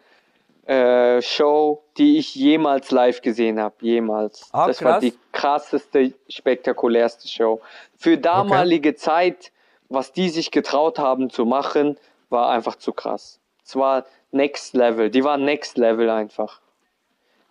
äh, 0.64 1.20
Show, 1.20 1.82
die 1.98 2.16
ich 2.16 2.34
jemals 2.34 2.90
live 2.92 3.20
gesehen 3.20 3.60
habe. 3.60 3.74
Jemals. 3.80 4.48
Ah, 4.52 4.68
das 4.68 4.82
war 4.82 4.92
krass. 4.92 5.00
die 5.02 5.14
krasseste, 5.32 6.14
spektakulärste 6.30 7.28
Show. 7.28 7.60
Für 7.98 8.16
damalige 8.16 8.94
Zeit, 8.94 9.52
was 9.90 10.12
die 10.12 10.30
sich 10.30 10.50
getraut 10.50 10.98
haben 10.98 11.28
zu 11.28 11.44
machen, 11.44 11.98
war 12.30 12.50
einfach 12.50 12.76
zu 12.76 12.92
krass. 12.92 13.38
Es 13.64 13.76
war 13.76 14.06
Next 14.30 14.74
Level. 14.74 15.10
Die 15.10 15.22
waren 15.24 15.44
Next 15.44 15.76
Level 15.76 16.08
einfach. 16.08 16.60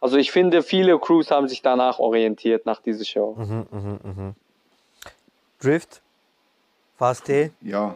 Also 0.01 0.17
ich 0.17 0.31
finde, 0.31 0.63
viele 0.63 0.97
Crews 0.97 1.29
haben 1.29 1.47
sich 1.47 1.61
danach 1.61 1.99
orientiert, 1.99 2.65
nach 2.65 2.81
dieser 2.81 3.05
Show. 3.05 3.35
Mhm. 3.37 4.35
Drift, 5.59 6.01
Fast 6.97 7.25
T, 7.25 7.51
Ja. 7.61 7.95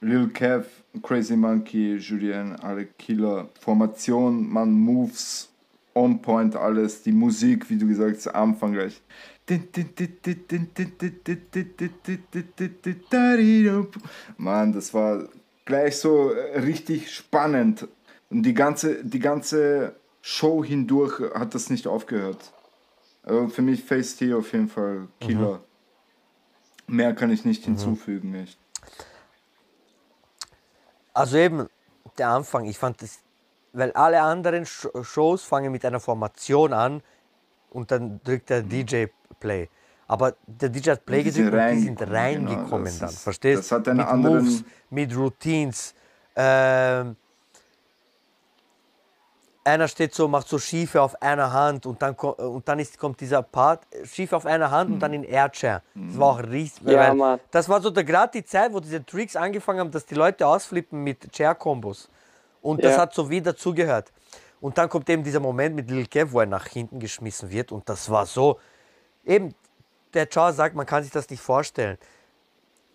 Lil 0.00 0.28
Kev, 0.28 0.66
Crazy 1.02 1.34
Monkey, 1.34 1.96
Julien, 1.96 2.56
alle 2.60 2.84
Killer. 2.84 3.48
Formation, 3.58 4.46
man, 4.46 4.70
Moves, 4.70 5.50
on 5.94 6.20
point, 6.20 6.54
alles. 6.54 7.02
Die 7.02 7.12
Musik, 7.12 7.70
wie 7.70 7.78
du 7.78 7.86
gesagt 7.88 8.16
hast, 8.16 8.28
am 8.28 8.50
Anfang 8.50 8.74
gleich. 8.74 9.00
Mann, 14.36 14.72
das 14.72 14.94
war 14.94 15.28
gleich 15.64 15.98
so 15.98 16.28
richtig 16.28 17.14
spannend. 17.14 17.88
Und 18.30 18.42
die 18.42 18.54
ganze, 18.54 19.04
die 19.04 19.18
ganze 19.18 19.96
Show 20.22 20.64
hindurch 20.64 21.20
hat 21.34 21.54
das 21.54 21.68
nicht 21.68 21.86
aufgehört. 21.86 22.52
Also 23.22 23.48
für 23.48 23.62
mich 23.62 23.84
Face 23.84 24.16
T 24.16 24.32
auf 24.34 24.52
jeden 24.52 24.68
Fall 24.68 25.08
Killer. 25.20 25.60
Mehr 26.86 27.14
kann 27.14 27.30
ich 27.30 27.44
nicht 27.44 27.64
hinzufügen, 27.64 28.30
nicht. 28.30 28.58
Also 31.12 31.36
eben 31.36 31.68
der 32.18 32.28
Anfang, 32.28 32.64
ich 32.66 32.78
fand 32.78 33.00
das, 33.00 33.20
weil 33.72 33.92
alle 33.92 34.20
anderen 34.20 34.66
Sh 34.66 34.88
Shows 35.02 35.42
fangen 35.42 35.72
mit 35.72 35.84
einer 35.84 36.00
Formation 36.00 36.72
an 36.72 37.02
und 37.74 37.90
dann 37.90 38.20
drückt 38.24 38.48
der 38.48 38.62
DJ 38.62 39.06
Play. 39.38 39.68
Aber 40.06 40.34
der 40.46 40.68
DJ 40.70 40.90
hat 40.92 41.04
Play 41.04 41.22
gedrückt 41.22 41.52
und 41.52 41.70
die 41.72 41.80
sind 41.80 42.02
reingekommen, 42.02 42.68
genau, 42.70 42.84
das 42.84 42.98
dann, 42.98 43.08
ist- 43.10 43.22
verstehst? 43.22 43.58
das 43.62 43.72
hat 43.72 43.88
einen 43.88 43.98
mit 43.98 44.06
anderen- 44.06 44.44
Moves, 44.44 44.64
mit 44.90 45.16
Routines. 45.16 45.94
Ähm, 46.36 47.16
einer 49.66 49.88
steht 49.88 50.14
so, 50.14 50.28
macht 50.28 50.46
so 50.46 50.58
Schiefe 50.58 51.00
auf 51.00 51.20
einer 51.22 51.50
Hand 51.50 51.86
und 51.86 52.00
dann, 52.02 52.14
ko- 52.14 52.32
und 52.32 52.68
dann 52.68 52.78
ist, 52.80 52.98
kommt 52.98 53.18
dieser 53.20 53.42
Part, 53.42 53.82
äh, 53.94 54.04
Schiefe 54.06 54.36
auf 54.36 54.44
einer 54.44 54.70
Hand 54.70 54.90
und 54.90 55.00
dann 55.00 55.14
in 55.14 55.24
Airchair. 55.24 55.82
Das 55.94 56.18
war 56.18 56.28
auch 56.32 56.42
riesig. 56.42 56.82
Ja. 56.86 57.38
Das 57.50 57.66
war 57.68 57.80
so 57.80 57.90
gerade 57.90 58.30
die 58.32 58.44
Zeit, 58.44 58.72
wo 58.74 58.80
diese 58.80 59.02
Tricks 59.04 59.36
angefangen 59.36 59.80
haben, 59.80 59.90
dass 59.90 60.04
die 60.04 60.14
Leute 60.16 60.46
ausflippen 60.46 61.02
mit 61.02 61.32
Chair-Kombos. 61.32 62.10
Und 62.60 62.84
das 62.84 62.96
Ja. 62.96 63.02
hat 63.02 63.14
so 63.14 63.28
wie 63.30 63.40
dazugehört. 63.40 64.12
Und 64.64 64.78
dann 64.78 64.88
kommt 64.88 65.10
eben 65.10 65.22
dieser 65.22 65.40
Moment 65.40 65.76
mit 65.76 65.90
Lil 65.90 66.06
Kev, 66.06 66.32
wo 66.32 66.40
er 66.40 66.46
nach 66.46 66.66
hinten 66.66 66.98
geschmissen 66.98 67.50
wird. 67.50 67.70
Und 67.70 67.86
das 67.86 68.08
war 68.08 68.24
so. 68.24 68.58
Eben, 69.22 69.54
der 70.14 70.26
Charles 70.26 70.56
sagt, 70.56 70.74
man 70.74 70.86
kann 70.86 71.02
sich 71.02 71.12
das 71.12 71.28
nicht 71.28 71.42
vorstellen. 71.42 71.98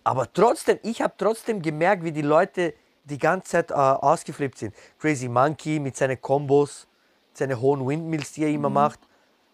Aber 0.02 0.26
trotzdem, 0.32 0.80
ich 0.82 1.00
habe 1.00 1.14
trotzdem 1.16 1.62
gemerkt, 1.62 2.02
wie 2.02 2.10
die 2.10 2.22
Leute 2.22 2.74
die 3.04 3.18
ganze 3.18 3.50
Zeit 3.52 3.70
äh, 3.70 3.74
ausgeflippt 3.74 4.58
sind. 4.58 4.74
Crazy 4.98 5.28
Monkey 5.28 5.78
mit 5.78 5.96
seinen 5.96 6.20
Kombos, 6.20 6.88
seine 7.34 7.60
hohen 7.60 7.86
Windmills, 7.86 8.32
die 8.32 8.42
er 8.42 8.50
immer 8.50 8.68
macht. 8.68 8.98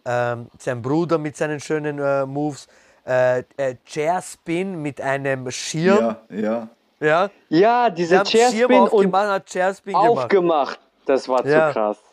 Ähm, 0.03 0.49
sein 0.57 0.81
Bruder 0.81 1.19
mit 1.19 1.37
seinen 1.37 1.59
schönen 1.59 1.99
äh, 1.99 2.25
Moves. 2.25 2.67
Äh, 3.05 3.43
äh, 3.57 3.75
Chair 3.85 4.23
Spin 4.23 4.81
mit 4.81 4.99
einem 5.01 5.51
Schirm. 5.51 5.99
Ja, 5.99 6.21
ja. 6.31 6.69
Ja. 6.99 7.29
Ja, 7.49 7.89
Sie 7.89 7.95
diese 7.95 8.17
haben 8.17 8.25
Schirm 8.25 8.51
Chairspin 8.53 8.79
und 8.81 8.91
aufgemacht, 8.91 9.27
hat 9.29 9.45
Chair 9.45 9.75
Spin 9.75 9.93
gemacht. 9.93 10.09
aufgemacht. 10.09 10.79
Das 11.05 11.29
war 11.29 11.45
Ja. 11.45 11.67
zu 11.67 11.73
krass. 11.73 12.06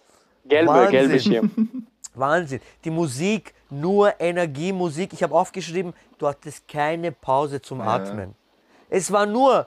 Gelbe, 0.44 0.70
Wahnsinn. 0.70 0.90
gelbe 0.90 1.20
Schirm. 1.20 1.50
Wahnsinn. 2.14 2.60
Die 2.84 2.90
Musik, 2.90 3.54
nur 3.70 4.20
Energiemusik. 4.20 5.12
Ich 5.12 5.22
habe 5.22 5.34
aufgeschrieben, 5.34 5.92
du 6.18 6.28
hattest 6.28 6.68
keine 6.68 7.12
Pause 7.12 7.60
zum 7.60 7.80
Atmen. 7.80 8.34
Es 8.88 9.10
war 9.10 9.26
nur 9.26 9.66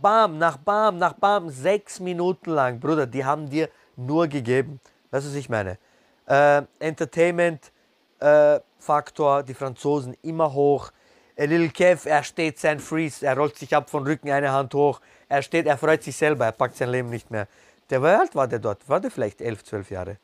Bam 0.00 0.38
nach 0.38 0.56
Bam 0.56 0.98
nach 0.98 1.14
Bam, 1.14 1.48
sechs 1.48 2.00
Minuten 2.00 2.50
lang. 2.50 2.80
Bruder, 2.80 3.06
die 3.06 3.24
haben 3.24 3.48
dir 3.48 3.68
nur 3.96 4.26
gegeben. 4.26 4.80
Weißt 5.10 5.26
du, 5.26 5.30
was 5.30 5.36
ich 5.36 5.48
meine? 5.48 5.78
Äh, 6.26 6.62
Entertainment 6.80 7.72
äh, 8.20 8.60
Faktor, 8.78 9.42
die 9.42 9.54
Franzosen 9.54 10.16
immer 10.22 10.52
hoch. 10.52 10.90
Äh, 11.36 11.46
Lil 11.46 11.70
Kev, 11.70 12.08
er 12.08 12.22
steht 12.22 12.58
sein 12.58 12.80
Freeze, 12.80 13.24
er 13.24 13.36
rollt 13.36 13.56
sich 13.56 13.74
ab 13.74 13.88
von 13.88 14.04
Rücken, 14.04 14.30
eine 14.30 14.52
Hand 14.52 14.74
hoch. 14.74 15.00
Er 15.28 15.42
steht, 15.42 15.66
er 15.66 15.78
freut 15.78 16.02
sich 16.02 16.16
selber, 16.16 16.46
er 16.46 16.52
packt 16.52 16.76
sein 16.76 16.90
Leben 16.90 17.10
nicht 17.10 17.30
mehr. 17.30 17.46
Der 17.90 18.02
war 18.02 18.16
wie 18.16 18.20
alt 18.20 18.34
war 18.34 18.48
der 18.48 18.58
dort? 18.58 18.88
War 18.88 19.00
der 19.00 19.10
vielleicht 19.10 19.40
elf, 19.40 19.64
zwölf 19.64 19.90
Jahre? 19.90 20.18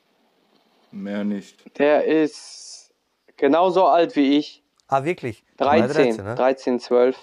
Mehr 0.91 1.25
nicht. 1.25 1.79
Der 1.79 2.05
ist 2.05 2.91
genauso 3.37 3.87
alt 3.87 4.15
wie 4.17 4.39
ich. 4.39 4.63
Ah, 4.89 5.05
wirklich? 5.05 5.43
13, 5.57 6.17
ne? 6.17 6.35
13, 6.35 6.81
12. 6.81 7.17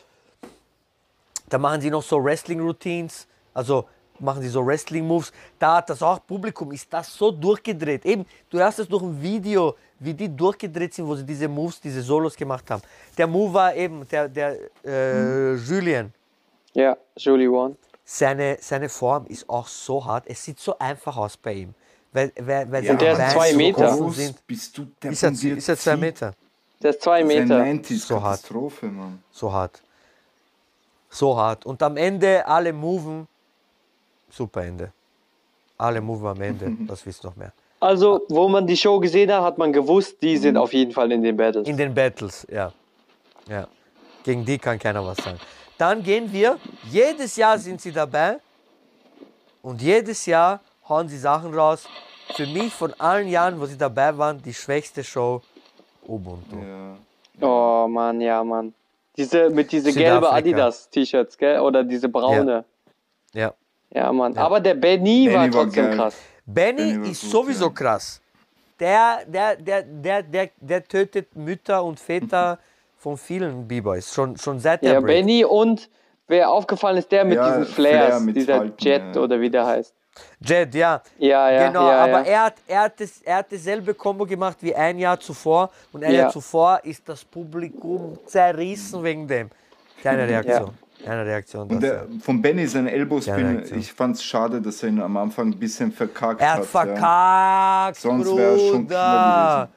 Da 1.50 1.58
machen 1.58 1.82
sie 1.82 1.90
noch 1.90 2.04
so 2.04 2.24
Wrestling-Routines, 2.24 3.28
also 3.54 3.86
machen 4.20 4.42
sie 4.42 4.50
so 4.50 4.66
Wrestling-Moves. 4.66 5.32
Da 5.58 5.78
hat 5.78 5.90
das 5.90 6.02
auch 6.02 6.26
Publikum, 6.26 6.72
ist 6.72 6.92
das 6.92 7.14
so 7.14 7.32
durchgedreht. 7.32 8.06
Eben, 8.06 8.26
du 8.50 8.60
hast 8.60 8.80
es 8.80 8.88
durch 8.88 9.04
ein 9.04 9.22
Video, 9.22 9.76
wie 10.00 10.14
die 10.14 10.36
durchgedreht 10.36 10.94
sind, 10.94 11.08
wo 11.08 11.16
sie 11.16 11.26
diese 11.26 11.48
Moves, 11.48 11.80
diese 11.82 12.02
Solos 12.02 12.36
gemacht 12.36 12.70
haben. 12.72 12.82
Der 13.18 13.28
Move 13.28 13.54
war 13.54 13.76
eben, 13.76 14.08
der, 14.08 14.30
der 14.30 14.58
äh, 14.86 15.56
Julien, 15.56 16.14
Ja, 16.74 16.96
Julie 17.18 17.50
One. 17.50 17.76
Seine, 18.12 18.58
seine 18.60 18.90
Form 18.90 19.28
ist 19.28 19.48
auch 19.48 19.68
so 19.68 20.04
hart. 20.04 20.24
Es 20.28 20.44
sieht 20.44 20.60
so 20.60 20.78
einfach 20.80 21.16
aus 21.16 21.38
bei 21.38 21.54
ihm. 21.54 21.76
Weil, 22.12 22.32
weil, 22.40 22.72
weil 22.72 22.84
Ja, 22.84 22.96
der 22.96 23.16
seine 23.16 23.28
ist 23.28 23.34
zwei 23.34 23.52
so 23.52 23.58
Meter. 23.58 23.88
offen 23.88 24.00
groß 24.00 24.16
Sind. 24.16 24.48
bist 24.48 24.78
du 24.78 24.88
Ist 25.04 25.24
er, 25.24 25.32
der 25.32 25.58
ist 25.58 25.70
er 25.70 25.78
zwei 25.78 25.96
Meter? 25.96 26.34
Der 26.82 26.90
ist 26.90 27.02
zwei 27.04 27.24
Meter. 27.24 27.62
90s 27.62 28.08
So 28.08 28.16
hart. 28.16 28.42
Katastrophe, 28.42 28.88
Mann. 28.88 29.24
So 29.32 29.54
hart. 29.54 29.80
So 31.12 31.38
hart. 31.38 31.68
Und 31.68 31.84
am 31.84 31.98
Ende 31.98 32.46
alle 32.48 32.74
moven. 32.74 33.28
Super 34.32 34.64
Ende. 34.64 34.92
Alle 35.78 36.02
moven 36.02 36.28
am 36.30 36.42
Ende. 36.42 36.76
Was 36.88 37.06
willst 37.06 37.24
du 37.24 37.28
noch 37.28 37.36
mehr? 37.36 37.54
Also, 37.80 38.26
wo 38.30 38.50
man 38.50 38.66
die 38.66 38.76
Show 38.76 39.00
gesehen 39.00 39.32
hat, 39.32 39.44
hat 39.44 39.58
man 39.60 39.72
gewusst, 39.72 40.20
die 40.24 40.36
sind 40.38 40.58
auf 40.58 40.74
jeden 40.74 40.92
Fall 40.92 41.12
in 41.12 41.22
den 41.22 41.38
Battles. 41.38 41.68
In 41.68 41.78
den 41.78 41.94
Battles, 41.94 42.48
ja. 42.50 42.74
ja. 43.48 43.68
Gegen 44.24 44.44
die 44.44 44.58
kann 44.58 44.80
keiner 44.80 45.06
was 45.06 45.18
sagen. 45.18 45.40
Dann 45.80 46.04
gehen 46.04 46.32
wir, 46.34 46.58
jedes 46.92 47.38
Jahr 47.38 47.58
sind 47.58 47.80
sie 47.80 47.94
dabei 47.94 48.40
und 49.62 49.82
jedes 49.82 50.26
Jahr 50.26 50.60
hauen 50.90 51.08
sie 51.08 51.18
Sachen 51.18 51.54
raus. 51.54 51.88
Für 52.36 52.46
mich 52.46 52.74
von 52.74 52.94
allen 53.00 53.30
Jahren, 53.30 53.58
wo 53.62 53.66
sie 53.66 53.78
dabei 53.78 54.16
waren, 54.18 54.42
die 54.42 54.54
schwächste 54.54 55.06
Show 55.06 55.42
Ubuntu. 56.06 56.58
Ja. 56.58 56.98
Oh 57.48 57.88
Mann, 57.88 58.20
ja, 58.20 58.44
Mann. 58.44 58.74
Diese 59.16 59.50
mit 59.50 59.72
diese 59.72 59.94
gelbe 59.94 60.30
Adidas-T-Shirts, 60.30 61.38
gell? 61.38 61.60
Oder 61.62 61.86
diese 61.86 62.10
braune. 62.10 62.66
Ja. 63.34 63.54
Ja, 63.92 64.12
Mann. 64.12 64.38
Aber 64.38 64.60
der 64.60 64.74
Benny, 64.74 65.28
war 65.28 65.44
Benny 65.44 65.54
war 65.54 65.64
trotzdem 65.64 65.86
geil. 65.86 65.96
krass. 65.96 66.18
Benny 66.46 66.78
Benny 66.78 67.02
war 67.02 67.12
ist 67.12 67.22
gut, 67.22 67.32
sowieso 67.32 67.66
ja. 67.68 67.72
krass. 67.72 68.22
der, 68.82 69.24
der, 69.26 69.56
der, 69.56 69.84
der, 69.84 70.24
der, 70.24 70.50
der 70.58 70.84
tötet 70.84 71.36
Mütter 71.38 71.86
und 71.86 72.02
Väter 72.02 72.60
von 73.00 73.18
vielen 73.18 73.68
B-Boys. 73.68 74.14
Schon, 74.14 74.38
schon 74.38 74.60
seit 74.60 74.84
der 74.84 74.94
Ja, 74.94 75.00
Break. 75.00 75.16
Benny 75.20 75.46
und 75.46 75.90
wer 76.28 76.50
aufgefallen 76.52 76.98
ist, 76.98 77.12
der 77.12 77.24
mit 77.26 77.36
Ja, 77.38 77.48
diesen 77.60 77.74
Flares, 77.74 78.08
Flair 78.08 78.20
mit 78.20 78.36
dieser 78.36 78.58
Falten, 78.58 78.76
Jet 78.86 79.16
ja. 79.16 79.22
oder 79.22 79.40
wie 79.40 79.50
der 79.50 79.66
heißt. 79.66 79.94
Jet, 80.42 80.76
ja. 80.76 81.02
Ja, 81.18 81.50
ja, 81.50 81.68
Genau, 81.68 81.88
ja, 81.90 82.04
aber 82.04 82.12
ja. 82.12 82.24
Er, 82.26 82.44
hat, 82.44 82.56
er, 82.68 82.82
hat 82.82 83.00
das, 83.00 83.22
er 83.22 83.36
hat 83.38 83.52
dasselbe 83.52 83.94
Combo 83.94 84.26
gemacht 84.26 84.58
wie 84.60 84.76
ein 84.76 85.00
Jahr 85.00 85.18
zuvor 85.20 85.70
und 85.94 86.04
ein 86.04 86.12
Ja. 86.12 86.20
Jahr 86.24 86.32
zuvor 86.32 86.82
ist 86.84 87.08
das 87.08 87.24
Publikum 87.24 88.20
zerrissen 88.26 89.02
wegen 89.04 89.26
dem. 89.28 89.50
Keine 90.04 90.28
Reaktion. 90.28 90.72
Keine 91.06 91.26
Reaktion. 91.26 91.70
Und 91.70 91.82
der, 91.82 92.06
von 92.22 92.42
Benny 92.42 92.68
sein 92.68 92.86
Reaktion. 92.88 93.80
ich 93.80 93.94
fand 93.94 94.18
es 94.18 94.24
schade, 94.24 94.62
dass 94.62 94.84
er 94.84 94.90
ihn 94.90 95.02
am 95.02 95.16
Anfang 95.16 95.48
ein 95.48 95.58
bisschen 95.58 95.94
verkackt 95.94 96.42
Er 96.42 96.56
hat. 96.56 96.60
hat 96.60 96.66
Ja. 96.66 96.70
verkackt, 96.70 97.96
Sonst 98.02 98.36
wär's 98.36 98.62
schon 98.68 98.86
Bruder. 98.86 99.70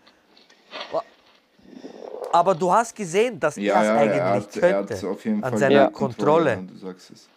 Aber 2.32 2.54
du 2.54 2.72
hast 2.72 2.94
gesehen, 2.94 3.38
dass 3.38 3.56
Ja, 3.56 3.74
er 3.74 3.80
es 3.80 3.86
ja, 3.86 3.96
eigentlich 3.96 4.16
er 4.20 4.30
hat, 4.30 4.56
er 4.56 4.84
könnte. 4.84 5.24
jeden 5.24 5.44
an 5.44 5.50
Fall 5.50 5.58
seiner 5.58 5.90
Kontrolle. 5.90 6.58
und 6.58 6.68
Du 6.68 6.76
sagst 6.76 7.10
es. 7.10 7.28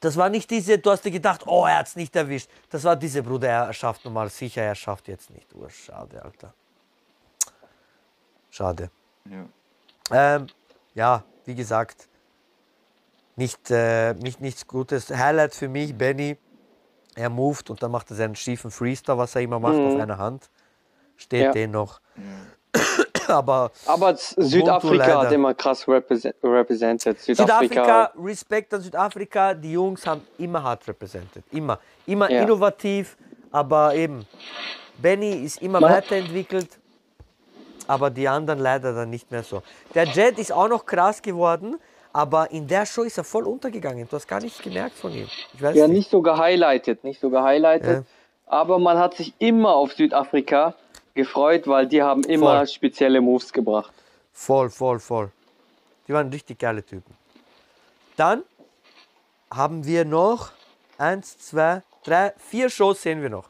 Das 0.00 0.16
war 0.18 0.28
nicht 0.28 0.50
diese, 0.50 0.78
du 0.78 0.90
hast 0.90 1.02
dir 1.04 1.10
gedacht, 1.10 1.46
oh, 1.46 1.64
er 1.64 1.78
hat 1.78 1.86
es 1.86 1.96
nicht 1.96 2.14
erwischt. 2.14 2.50
Das 2.68 2.84
war 2.84 2.94
diese, 2.94 3.22
Bruder, 3.22 3.48
er 3.48 3.72
schafft 3.72 4.04
normal 4.04 4.28
sicher, 4.28 4.60
er 4.62 4.74
schafft 4.74 5.08
jetzt 5.08 5.30
nicht. 5.30 5.46
Oh, 5.54 5.66
schade, 5.68 6.22
Alter. 6.22 6.52
Schade. 8.50 8.90
Ja. 9.30 9.46
Ähm, 10.36 10.46
ja, 10.94 11.24
wie 11.46 11.54
gesagt, 11.54 12.08
nicht, 13.36 13.70
äh, 13.70 14.12
nicht, 14.14 14.40
nichts 14.40 14.66
Gutes. 14.66 15.08
Highlight 15.10 15.54
für 15.54 15.68
mich, 15.68 15.96
Benny, 15.96 16.36
er 17.16 17.30
moved 17.30 17.70
und 17.70 17.82
dann 17.82 17.90
macht 17.90 18.10
er 18.10 18.16
seinen 18.16 18.36
schiefen 18.36 18.70
Freestyle, 18.70 19.16
was 19.18 19.34
er 19.34 19.40
immer 19.42 19.58
macht, 19.58 19.76
auf 19.76 19.96
einer 19.98 20.18
Hand. 20.18 20.50
Steht 21.16 21.44
Ja. 21.44 21.52
den 21.52 21.70
noch. 21.70 22.00
Aber 23.28 23.70
Aber 23.86 24.14
Südafrika 24.16 25.22
hat 25.22 25.32
immer 25.32 25.54
krass 25.54 25.86
represent, 25.88 26.34
represented. 26.42 27.18
Südafrika, 27.20 27.62
Südafrika, 27.62 28.12
Respekt 28.22 28.74
an 28.74 28.80
Südafrika, 28.80 29.54
die 29.54 29.72
Jungs 29.72 30.06
haben 30.06 30.22
immer 30.38 30.62
hart 30.62 30.86
repräsentiert. 30.86 31.44
Immer. 31.50 31.78
Immer 32.06 32.30
Ja. 32.30 32.42
innovativ, 32.42 33.16
aber 33.50 33.94
eben, 33.94 34.26
Benny 34.98 35.32
ist 35.44 35.62
immer 35.62 35.80
Man- 35.80 35.92
weiterentwickelt, 35.92 36.78
aber 37.86 38.10
die 38.10 38.28
anderen 38.28 38.58
leider 38.60 38.92
dann 38.92 39.10
nicht 39.10 39.30
mehr 39.30 39.42
so. 39.42 39.62
Der 39.94 40.04
Jet 40.04 40.38
ist 40.38 40.52
auch 40.52 40.68
noch 40.68 40.84
krass 40.84 41.22
geworden, 41.22 41.76
aber 42.12 42.50
in 42.50 42.66
der 42.66 42.84
Show 42.86 43.02
ist 43.02 43.18
er 43.18 43.24
voll 43.24 43.44
untergegangen. 43.44 44.06
Du 44.08 44.16
hast 44.16 44.28
gar 44.28 44.40
nichts 44.40 44.60
gemerkt 44.62 44.96
von 44.96 45.12
ihm. 45.12 45.28
Ja 45.60 45.70
nicht. 45.72 45.88
nicht 45.88 46.10
so 46.10 46.20
gehighlightet, 46.22 47.04
nicht 47.04 47.20
so 47.20 47.30
gehighlightet. 47.30 48.04
Ja. 48.04 48.04
Aber 48.46 48.78
man 48.78 48.98
hat 48.98 49.14
sich 49.14 49.32
immer 49.38 49.74
auf 49.74 49.94
Südafrika 49.94 50.74
gefreut, 51.14 51.66
weil 51.66 51.86
die 51.86 52.02
haben 52.02 52.22
immer 52.24 52.58
Voll. 52.58 52.66
spezielle 52.66 53.20
Moves 53.20 53.52
gebracht. 53.52 53.92
Voll, 54.32 54.70
voll, 54.70 54.98
voll. 54.98 55.30
Die 56.06 56.12
waren 56.12 56.28
richtig 56.28 56.58
geile 56.58 56.84
Typen. 56.84 57.14
Dann 58.16 58.42
haben 59.50 59.84
wir 59.84 60.04
noch 60.04 60.52
eins, 60.98 61.38
zwei, 61.38 61.82
drei, 62.02 62.32
vier 62.36 62.68
Shows 62.68 63.02
sehen 63.02 63.22
wir 63.22 63.30
noch. 63.30 63.48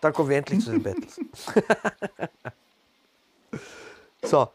Dann 0.00 0.12
kommen 0.12 0.30
wir 0.30 0.38
endlich 0.38 0.64
zu 0.64 0.70
den 0.70 0.82
Battles. 0.82 1.20
so, 4.22 4.48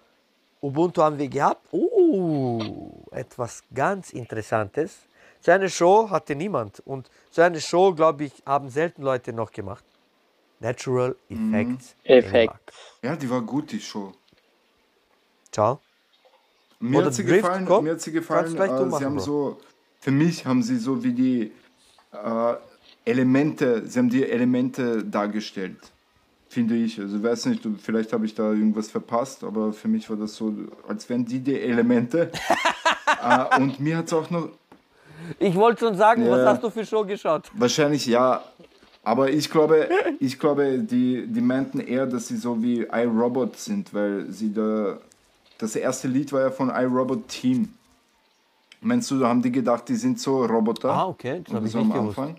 Ubuntu 0.61 1.01
haben 1.01 1.17
wir 1.17 1.27
gehabt. 1.27 1.61
Uh, 1.71 3.03
etwas 3.11 3.63
ganz 3.73 4.11
Interessantes. 4.11 4.97
So 5.41 5.51
eine 5.51 5.69
Show 5.69 6.09
hatte 6.09 6.35
niemand. 6.35 6.79
Und 6.79 7.09
so 7.29 7.43
eine 7.43 7.61
Show, 7.61 7.93
glaube 7.93 8.25
ich, 8.25 8.33
haben 8.45 8.69
selten 8.69 9.03
Leute 9.03 9.33
noch 9.33 9.51
gemacht. 9.51 9.83
Natural 10.59 11.15
Effects. 11.29 11.95
Effekt. 12.03 12.33
Dänemark. 12.33 12.61
ja, 13.03 13.15
die 13.15 13.29
war 13.29 13.41
gut, 13.41 13.71
die 13.71 13.79
Show. 13.79 14.13
Ciao. 15.51 15.79
Mir 16.79 16.97
Oder 16.97 17.07
hat 17.07 17.13
sie 17.13 17.23
Drift, 17.25 17.43
gefallen, 17.43 17.65
komm. 17.65 17.83
mir 17.85 17.91
hat 17.93 18.01
sie 18.01 18.11
gefallen, 18.11 18.55
äh, 18.55 18.59
machen, 18.67 18.91
sie 18.91 19.05
haben 19.05 19.15
Bro. 19.15 19.23
so, 19.23 19.61
für 19.99 20.11
mich 20.11 20.45
haben 20.45 20.61
sie 20.61 20.77
so 20.77 21.03
wie 21.03 21.13
die 21.13 21.51
äh, 22.11 22.53
Elemente, 23.05 23.85
sie 23.87 23.99
haben 23.99 24.09
die 24.09 24.27
Elemente 24.29 25.03
dargestellt, 25.03 25.77
finde 26.49 26.75
ich. 26.75 26.99
Also 26.99 27.21
weiß 27.23 27.45
nicht, 27.47 27.63
du- 27.63 27.75
vielleicht 27.81 28.11
habe 28.13 28.25
ich 28.25 28.35
da 28.35 28.51
irgendwas 28.51 28.89
verpasst, 28.91 29.43
aber 29.43 29.71
für 29.73 29.87
mich 29.87 30.09
war 30.09 30.17
das 30.17 30.35
so, 30.35 30.53
als 30.87 31.07
wären 31.09 31.25
die 31.25 31.39
die 31.39 31.59
Elemente. 31.59 32.31
äh, 33.23 33.59
und 33.61 33.79
mir 33.79 33.97
hat 33.97 34.07
es 34.07 34.13
auch 34.13 34.29
noch, 34.29 34.49
Ich 35.39 35.55
wollte 35.55 35.85
schon 35.85 35.95
sagen, 35.95 36.29
was 36.29 36.39
Ja. 36.39 36.45
hast 36.47 36.63
du 36.63 36.69
für 36.69 36.85
Show 36.85 37.05
geschaut? 37.05 37.49
wahrscheinlich 37.53 38.05
ja, 38.05 38.43
aber 39.05 39.29
ich 39.29 39.49
glaube, 39.49 39.87
ich 40.19 40.37
glaube, 40.39 40.79
die, 40.79 41.25
die 41.27 41.41
meinten 41.41 41.79
eher, 41.79 42.05
dass 42.05 42.27
sie 42.27 42.37
so 42.37 42.61
wie 42.61 42.81
iRobot 42.91 43.55
sind, 43.57 43.93
weil 43.93 44.29
sie 44.31 44.53
da, 44.53 44.97
das 45.57 45.75
erste 45.75 46.07
Lied 46.09 46.33
war 46.33 46.41
ja 46.41 46.51
von 46.51 46.69
iRobot 46.69 47.27
Team. 47.29 47.73
Meinst 48.81 49.09
du, 49.09 49.19
da 49.19 49.29
haben 49.29 49.41
die 49.41 49.51
gedacht, 49.51 49.87
die 49.89 49.95
sind 49.95 50.19
so 50.19 50.45
Roboter? 50.45 50.89
Ah, 50.91 51.07
okay, 51.07 51.41
das 51.43 51.53
habe 51.55 51.65
ich 51.65 51.71
so 51.71 51.79
nicht 51.79 51.91
am 51.95 52.01
gewusst. 52.01 52.19
Anfang. 52.19 52.35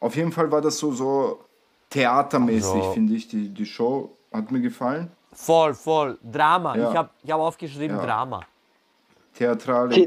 Auf 0.00 0.14
jeden 0.14 0.30
Fall 0.30 0.50
war 0.52 0.60
das 0.60 0.78
so, 0.78 0.92
so 0.92 1.40
theatermäßig, 1.90 2.70
Also- 2.74 2.92
finde 2.92 3.14
ich, 3.14 3.26
die, 3.28 3.48
die 3.48 3.66
Show. 3.66 4.10
Hat 4.32 4.50
mir 4.52 4.60
gefallen. 4.60 5.10
Voll, 5.32 5.72
voll. 5.74 6.18
Drama. 6.22 6.76
Ja. 6.76 6.90
Ich 6.90 6.96
habe 6.96 7.10
ich 7.22 7.30
hab 7.30 7.40
aufgeschrieben 7.40 7.96
Ja. 7.96 8.04
Drama. 8.04 8.40
The- 9.38 9.44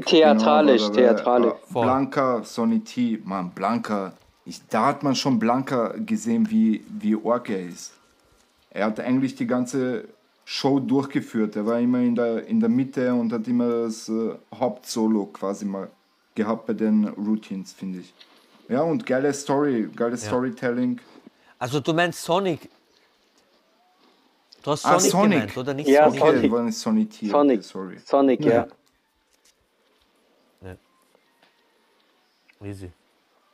theatralisch. 0.90 1.52
äh, 1.52 1.72
Voll. 1.72 1.84
Blanca, 1.84 2.42
Sonny 2.44 2.80
T, 2.80 3.20
Mann, 3.24 3.50
Blanca. 3.50 4.12
Ich, 4.50 4.60
da 4.68 4.86
hat 4.86 5.04
man 5.04 5.14
schon 5.14 5.38
Blanca 5.38 5.94
gesehen, 5.96 6.50
wie, 6.50 6.84
wie 6.88 7.14
org 7.14 7.48
er 7.50 7.64
ist. 7.68 7.92
Er 8.70 8.86
hat 8.86 8.98
eigentlich 8.98 9.36
die 9.36 9.46
ganze 9.46 10.08
Show 10.44 10.80
durchgeführt. 10.80 11.54
Er 11.54 11.66
war 11.66 11.78
immer 11.78 12.00
in 12.00 12.16
der, 12.16 12.46
in 12.48 12.58
der 12.58 12.68
Mitte 12.68 13.14
und 13.14 13.32
hat 13.32 13.46
immer 13.46 13.68
das 13.84 14.08
äh, 14.08 14.34
Hauptsolo 14.52 15.26
quasi 15.26 15.64
mal 15.66 15.88
gehabt 16.34 16.66
bei 16.66 16.72
den 16.72 17.06
Routines, 17.06 17.72
finde 17.72 18.00
ich. 18.00 18.12
Ja, 18.68 18.80
und 18.82 19.06
geile 19.06 19.32
Story, 19.32 19.88
geiles 19.94 20.26
Storytelling. 20.26 21.00
Also 21.60 21.78
du 21.78 21.92
meinst 21.94 22.20
Sonic. 22.20 22.68
Du 24.64 24.72
hast 24.72 24.84
Ah, 24.84 24.98
Sonic, 24.98 25.12
Sonic. 25.12 25.30
gemeint, 25.32 25.56
oder 25.58 25.74
nicht 25.74 25.88
Ja, 25.88 26.06
Sonic? 26.10 26.22
Okay, 26.22 26.34
Sonic. 26.36 26.52
war 26.52 26.62
nicht 26.64 26.78
Sonny 26.78 27.06
T. 27.06 27.16
Okay, 27.26 27.30
Sonic. 27.30 27.62
sorry. 27.62 27.98
Sonic, 28.04 28.44
ja. 28.44 28.66
Ja. 30.62 30.74
Easy. 32.64 32.90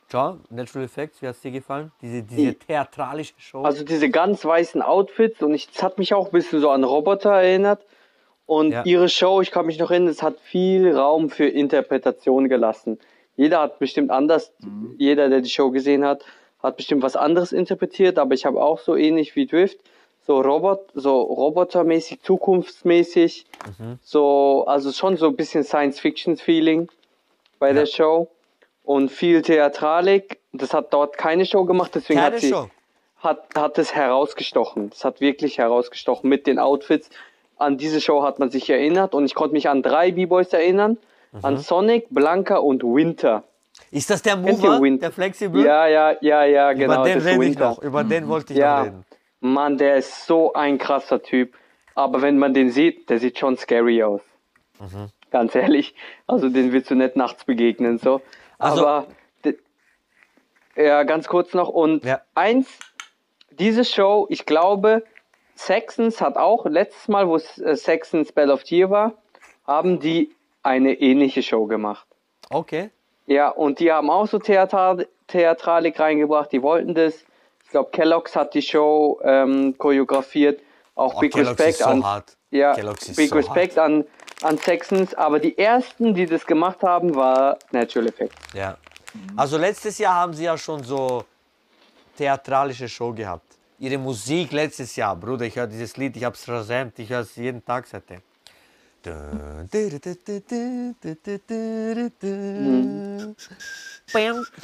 Ciao, 0.09 0.37
Natural 0.49 0.85
Effects, 0.85 1.21
wie 1.21 1.27
hat 1.27 1.35
es 1.35 1.41
dir 1.41 1.51
gefallen? 1.51 1.91
Diese, 2.01 2.23
diese 2.23 2.53
theatralische 2.55 3.33
Show. 3.37 3.63
Also 3.63 3.83
diese 3.83 4.09
ganz 4.09 4.45
weißen 4.45 4.81
Outfits 4.81 5.41
und 5.43 5.53
es 5.53 5.83
hat 5.83 5.97
mich 5.99 6.13
auch 6.13 6.27
ein 6.27 6.31
bisschen 6.31 6.61
so 6.61 6.69
an 6.69 6.85
Roboter 6.85 7.31
erinnert. 7.31 7.81
Und 8.45 8.71
Ja. 8.71 8.85
ihre 8.85 9.09
Show, 9.09 9.41
ich 9.41 9.51
kann 9.51 9.65
mich 9.65 9.77
noch 9.77 9.91
erinnern, 9.91 10.07
es 10.09 10.23
hat 10.23 10.39
viel 10.39 10.95
Raum 10.95 11.29
für 11.29 11.47
Interpretation 11.47 12.47
gelassen. 12.47 12.97
Jeder 13.35 13.59
hat 13.59 13.79
bestimmt 13.79 14.09
anders, 14.09 14.53
jeder, 14.97 15.27
der 15.27 15.41
die 15.41 15.49
Show 15.49 15.71
gesehen 15.71 16.05
hat, 16.05 16.23
hat 16.63 16.77
bestimmt 16.77 17.03
was 17.03 17.17
anderes 17.17 17.51
interpretiert, 17.51 18.17
aber 18.17 18.33
ich 18.33 18.45
habe 18.45 18.63
auch 18.63 18.79
so 18.79 18.95
ähnlich 18.95 19.35
wie 19.35 19.45
Drift, 19.45 19.77
so 20.25 20.39
Robot, 20.39 20.79
so 20.93 21.19
robotermäßig, 21.21 22.21
zukunftsmäßig, 22.23 23.45
so, 24.01 24.63
also 24.65 24.93
schon 24.93 25.17
so 25.17 25.27
ein 25.27 25.35
bisschen 25.35 25.65
Science-Fiction-Feeling 25.65 26.89
bei 27.59 27.73
der 27.73 27.85
Show 27.85 28.29
und 28.87 29.11
viel 29.11 29.41
Theatralik. 29.41 30.39
Das 30.53 30.73
hat 30.73 30.93
dort 30.93 31.17
keine 31.17 31.45
Show 31.45 31.65
gemacht, 31.65 31.91
deswegen 31.93 32.19
Keine 32.19 32.35
hat 32.35 32.41
sie, 32.41 32.49
Show. 32.49 32.69
hat, 33.19 33.43
hat 33.55 33.77
es 33.77 33.93
herausgestochen. 33.93 34.91
Es 34.93 35.03
hat 35.03 35.19
wirklich 35.19 35.57
herausgestochen 35.57 36.29
mit 36.29 36.47
den 36.47 36.57
Outfits. 36.57 37.09
An 37.57 37.77
diese 37.77 37.99
Show 37.99 38.23
hat 38.23 38.39
man 38.39 38.49
sich 38.49 38.69
erinnert 38.69 39.13
und 39.13 39.25
ich 39.25 39.35
konnte 39.35 39.53
mich 39.53 39.67
an 39.67 39.81
drei 39.81 40.11
B-Boys 40.11 40.53
erinnern. 40.53 40.97
Mhm. 41.33 41.39
An 41.43 41.57
Sonic, 41.57 42.07
Blanca 42.09 42.57
und 42.57 42.81
Winter. 42.83 43.43
Ist 43.91 44.09
das 44.09 44.21
der 44.21 44.37
Mover, 44.37 44.79
der 44.97 45.11
Flexible? 45.11 45.65
Ja, 45.65 45.85
ja, 45.87 46.15
ja, 46.21 46.45
ja, 46.45 46.73
genau. 46.73 47.01
Über 47.01 47.03
den 47.03 47.19
rede 47.19 47.45
ich 47.45 47.59
noch. 47.59 47.81
Über 47.81 48.03
den 48.05 48.27
wollte 48.29 48.53
ich 48.53 48.59
Ja, 48.59 48.79
noch 48.79 48.85
reden. 48.85 49.05
Mann, 49.41 49.77
der 49.77 49.97
ist 49.97 50.25
so 50.25 50.53
ein 50.53 50.77
krasser 50.77 51.21
Typ. 51.21 51.53
Aber 51.93 52.21
wenn 52.21 52.37
man 52.39 52.53
den 52.53 52.71
sieht, 52.71 53.09
der 53.09 53.19
sieht 53.19 53.37
schon 53.37 53.57
scary 53.57 54.01
aus. 54.01 54.21
Mhm. 54.79 55.09
Ganz 55.29 55.55
ehrlich. 55.55 55.93
Also 56.25 56.47
den 56.49 56.71
willst 56.71 56.89
du 56.89 56.95
nicht 56.95 57.17
nachts 57.17 57.43
begegnen, 57.43 57.97
so. 57.97 58.21
Also- 58.59 58.85
Aber, 58.87 59.07
ja, 60.75 61.03
ganz 61.03 61.27
kurz 61.27 61.53
noch. 61.53 61.69
Und 61.69 62.03
Ja. 62.05 62.21
eins, 62.35 62.67
diese 63.51 63.83
Show, 63.85 64.27
ich 64.29 64.45
glaube, 64.45 65.03
Saxons 65.55 66.21
hat 66.21 66.37
auch, 66.37 66.65
letztes 66.65 67.07
Mal, 67.07 67.27
wo 67.27 67.37
äh, 67.37 67.75
Saxons 67.75 68.29
Spell 68.29 68.51
of 68.51 68.63
Tear 68.63 68.89
war, 68.89 69.13
haben 69.65 69.99
die 69.99 70.35
eine 70.63 70.93
ähnliche 70.93 71.41
Show 71.41 71.65
gemacht. 71.65 72.05
Okay. 72.49 72.89
Ja, 73.25 73.49
und 73.49 73.79
die 73.79 73.91
haben 73.91 74.09
auch 74.09 74.27
so 74.27 74.39
Theater 74.39 74.97
Theatralik 75.27 75.99
reingebracht, 75.99 76.51
die 76.53 76.61
wollten 76.61 76.93
das. 76.93 77.25
Ich 77.65 77.71
glaube, 77.71 77.89
Kellogg's 77.91 78.35
hat 78.35 78.53
die 78.53 78.61
Show 78.61 79.19
ähm, 79.23 79.75
choreografiert. 79.77 80.61
Auch 80.95 81.15
Oh, 81.15 81.19
Big 81.19 81.33
Kellogg's 81.33 81.59
Respect 81.59 81.77
so 81.79 81.85
an, 81.89 82.03
hart. 82.05 82.37
Ja, 82.49 82.73
Kellogg's 82.73 83.13
Big 83.13 83.29
so 83.29 83.35
Respect 83.35 83.77
an, 83.77 84.05
an 84.41 84.57
Saxons. 84.57 85.13
Aber 85.13 85.39
die 85.39 85.57
ersten, 85.57 86.13
die 86.13 86.25
das 86.25 86.45
gemacht 86.45 86.81
haben, 86.83 87.15
war 87.15 87.57
Natural 87.71 88.07
Effect. 88.07 88.33
Ja. 88.53 88.77
Also 89.35 89.57
letztes 89.57 89.97
Jahr 89.97 90.15
haben 90.15 90.33
sie 90.33 90.43
ja 90.43 90.57
schon 90.57 90.83
so 90.83 91.25
theatralische 92.17 92.87
Show 92.89 93.13
gehabt. 93.13 93.43
ihre 93.79 93.97
Musik 93.97 94.51
letztes 94.51 94.95
Jahr, 94.95 95.15
Bruder, 95.15 95.45
ich 95.45 95.55
höre 95.55 95.67
dieses 95.67 95.95
Lied, 95.97 96.17
ich 96.17 96.23
habe 96.23 96.35
es 96.35 96.43
versämt, 96.43 96.97
ich 96.99 97.09
höre 97.09 97.21
es 97.21 97.35
jeden 97.35 97.63
Tag 97.63 97.85
seitdem. 97.87 98.21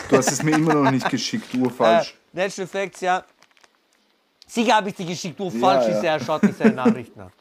Du 0.09 0.17
hast 0.17 0.31
es 0.31 0.43
mir 0.43 0.55
immer 0.55 0.73
noch 0.73 0.91
nicht 0.91 1.09
geschickt, 1.09 1.53
Äh, 1.53 1.57
urfalsch. 1.57 2.15
Natural 2.33 2.67
Facts, 2.67 3.01
ja. 3.01 3.23
Sicher 4.47 4.75
habe 4.75 4.89
ich 4.89 4.95
die 4.95 5.05
geschickt, 5.05 5.39
du 5.39 5.49
falsch 5.49 5.87
ja. 5.87 5.97
ist 5.97 6.03
er, 6.03 6.19
schaut 6.19 6.43
nicht 6.43 6.57
seine 6.57 6.73
Nachrichten 6.73 7.21
an. 7.21 7.31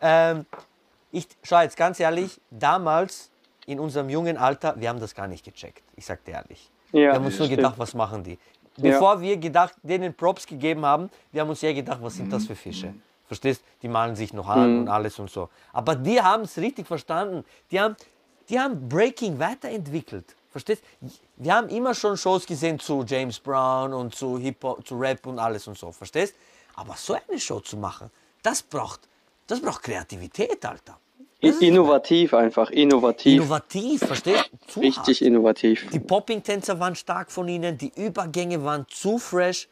Ähm, 0.00 0.46
ich 1.10 1.26
schau 1.42 1.60
jetzt 1.60 1.76
ganz 1.76 2.00
ehrlich, 2.00 2.40
damals 2.50 3.30
in 3.66 3.80
unserem 3.80 4.08
jungen 4.08 4.36
Alter, 4.36 4.74
wir 4.78 4.88
haben 4.88 5.00
das 5.00 5.14
gar 5.14 5.26
nicht 5.26 5.44
gecheckt. 5.44 5.82
Ich 5.96 6.06
sag 6.06 6.24
dir 6.24 6.32
ehrlich. 6.32 6.70
Ja, 6.92 7.00
wir 7.00 7.12
haben 7.14 7.26
uns 7.26 7.38
nur 7.38 7.48
gedacht, 7.48 7.74
was 7.78 7.94
machen 7.94 8.24
die? 8.24 8.38
Bevor 8.76 9.20
wir 9.20 9.36
gedacht, 9.36 9.74
denen 9.82 10.14
Props 10.14 10.46
gegeben 10.46 10.86
haben, 10.86 11.10
wir 11.32 11.40
haben 11.40 11.50
uns 11.50 11.62
eher 11.62 11.74
gedacht, 11.74 11.98
was 12.00 12.14
sind 12.14 12.32
das 12.32 12.46
für 12.46 12.54
Fische? 12.54 12.94
Verstehst? 13.26 13.62
Die 13.82 13.88
malen 13.88 14.16
sich 14.16 14.32
noch 14.32 14.48
an 14.48 14.80
und 14.80 14.88
alles 14.88 15.18
und 15.18 15.30
so. 15.30 15.50
Aber 15.72 15.94
die 15.94 16.20
haben 16.20 16.44
es 16.44 16.56
richtig 16.56 16.86
verstanden. 16.86 17.44
Die 17.70 17.78
haben, 17.78 17.94
die 18.48 18.58
haben 18.58 18.88
Breaking 18.88 19.38
weiterentwickelt. 19.38 20.34
Verstehst? 20.50 20.82
Wir 21.36 21.54
haben 21.54 21.68
immer 21.68 21.94
schon 21.94 22.16
Shows 22.16 22.46
gesehen 22.46 22.78
zu 22.78 23.04
James 23.06 23.38
Brown 23.38 23.92
und 23.92 24.14
zu 24.14 24.38
Hip-Hop, 24.38 24.86
zu 24.86 24.96
Rap 24.98 25.26
und 25.26 25.38
alles 25.38 25.68
und 25.68 25.76
so. 25.76 25.92
Verstehst? 25.92 26.34
Aber 26.78 26.94
so 26.94 27.14
eine 27.14 27.40
Show 27.40 27.58
zu 27.58 27.76
machen, 27.76 28.08
das 28.42 28.62
braucht, 28.62 29.00
das 29.48 29.60
braucht 29.60 29.82
Kreativität, 29.82 30.64
Alter. 30.64 30.96
Innovativ 31.40 32.34
einfach, 32.34 32.70
innovativ. 32.70 33.34
Innovativ, 33.40 34.00
verstehst? 34.04 34.50
Zu 34.68 34.80
Richtig 34.80 35.18
hart. 35.18 35.26
innovativ. 35.28 35.88
Die 35.90 35.98
Popping-Tänzer 36.00 36.78
waren 36.78 36.94
stark 36.94 37.30
von 37.32 37.48
ihnen, 37.48 37.76
die 37.76 37.92
Übergänge 37.96 38.62
waren 38.62 38.86
zu 38.88 39.18
fresh. 39.18 39.68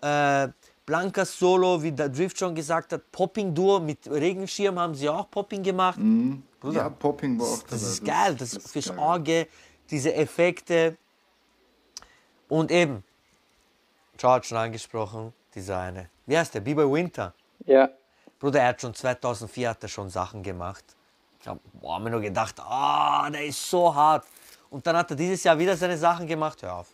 Äh, 0.00 0.48
Blankas 0.84 1.38
Solo, 1.38 1.80
wie 1.80 1.92
der 1.92 2.08
Drift 2.08 2.38
schon 2.38 2.54
gesagt 2.56 2.92
hat, 2.92 3.10
Popping-Duo 3.12 3.78
mit 3.78 3.98
Regenschirm 4.10 4.78
haben 4.80 4.94
sie 4.96 5.08
auch 5.08 5.30
Popping 5.30 5.62
gemacht. 5.62 5.98
Bruder, 6.60 6.76
Ja, 6.82 6.88
Popping 6.90 7.38
war 7.38 7.46
auch 7.46 7.62
das 7.62 7.70
dabei. 7.70 7.82
ist 7.92 8.04
geil, 8.04 8.34
das, 8.36 8.52
ist 8.54 8.68
fürs 8.72 8.88
geil. 8.88 8.98
Auge, 8.98 9.46
diese 9.90 10.12
Effekte. 10.14 10.96
Und 12.48 12.70
eben, 12.72 13.04
George 14.18 14.46
schon 14.48 14.58
angesprochen, 14.58 15.32
dieser 15.54 15.78
eine. 15.78 16.08
Wie 16.26 16.36
heißt 16.36 16.54
der? 16.54 16.60
B-Boy 16.60 16.90
Winter. 16.92 17.34
Ja. 17.66 17.88
Bruder, 18.38 18.60
er 18.60 18.68
hat 18.68 18.80
schon 18.80 18.94
2004 18.94 19.70
hat 19.70 19.82
er 19.82 19.88
schon 19.88 20.10
Sachen 20.10 20.42
gemacht. 20.42 20.84
Ich 21.40 21.48
habe 21.48 21.60
mir 22.02 22.10
nur 22.10 22.20
gedacht, 22.20 22.56
ah, 22.60 23.28
der 23.30 23.46
ist 23.46 23.68
so 23.68 23.94
hart. 23.94 24.24
Und 24.70 24.86
dann 24.86 24.96
hat 24.96 25.10
er 25.10 25.16
dieses 25.16 25.42
Jahr 25.44 25.58
wieder 25.58 25.76
seine 25.76 25.96
Sachen 25.96 26.26
gemacht. 26.26 26.62
Hör 26.62 26.76
auf. 26.76 26.88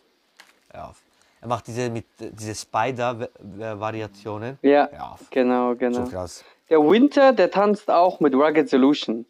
Hör 0.71 0.89
auf. 0.89 0.97
Er 1.41 1.47
macht 1.47 1.67
diese, 1.67 1.89
mit, 1.89 2.05
diese 2.19 2.53
Spider-Variationen. 2.53 4.59
Ja, 4.61 4.89
Hör 4.91 5.11
auf. 5.13 5.21
genau, 5.29 5.71
So 5.71 5.75
genau. 5.77 6.05
krass. 6.07 6.43
Der 6.69 6.79
Winter, 6.79 7.33
der 7.33 7.49
tanzt 7.49 7.89
auch 7.89 8.19
mit 8.19 8.33
Rugged 8.33 8.69
Solution. 8.69 9.25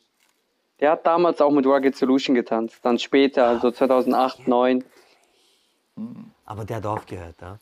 Der 0.80 0.92
hat 0.92 1.06
damals 1.06 1.40
auch 1.42 1.52
mit 1.52 1.66
Rugged 1.66 1.96
Solution 1.96 2.36
getanzt. 2.36 2.78
Dann 2.82 2.98
später, 2.98 3.60
so 3.60 3.72
2008, 3.72 4.38
2009. 4.46 4.84
Aber 6.46 6.66
der 6.66 6.78
hat 6.78 6.86
aufgehört, 6.86 7.36
ja? 7.42 7.60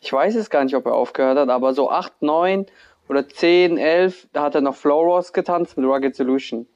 Ich 0.00 0.12
weiß 0.12 0.34
es 0.36 0.50
gar 0.50 0.64
nicht, 0.64 0.74
ob 0.74 0.86
er 0.86 0.94
aufgehört 0.94 1.38
hat, 1.38 1.48
aber 1.48 1.74
so 1.74 1.90
8, 1.90 2.22
9 2.22 2.66
oder 3.08 3.28
10, 3.28 3.78
11, 3.78 4.28
da 4.32 4.42
hat 4.42 4.54
er 4.54 4.60
noch 4.60 4.76
Floros 4.76 5.32
getanzt 5.32 5.76
mit 5.76 5.86
Rugged 5.86 6.14
Solution. 6.14 6.66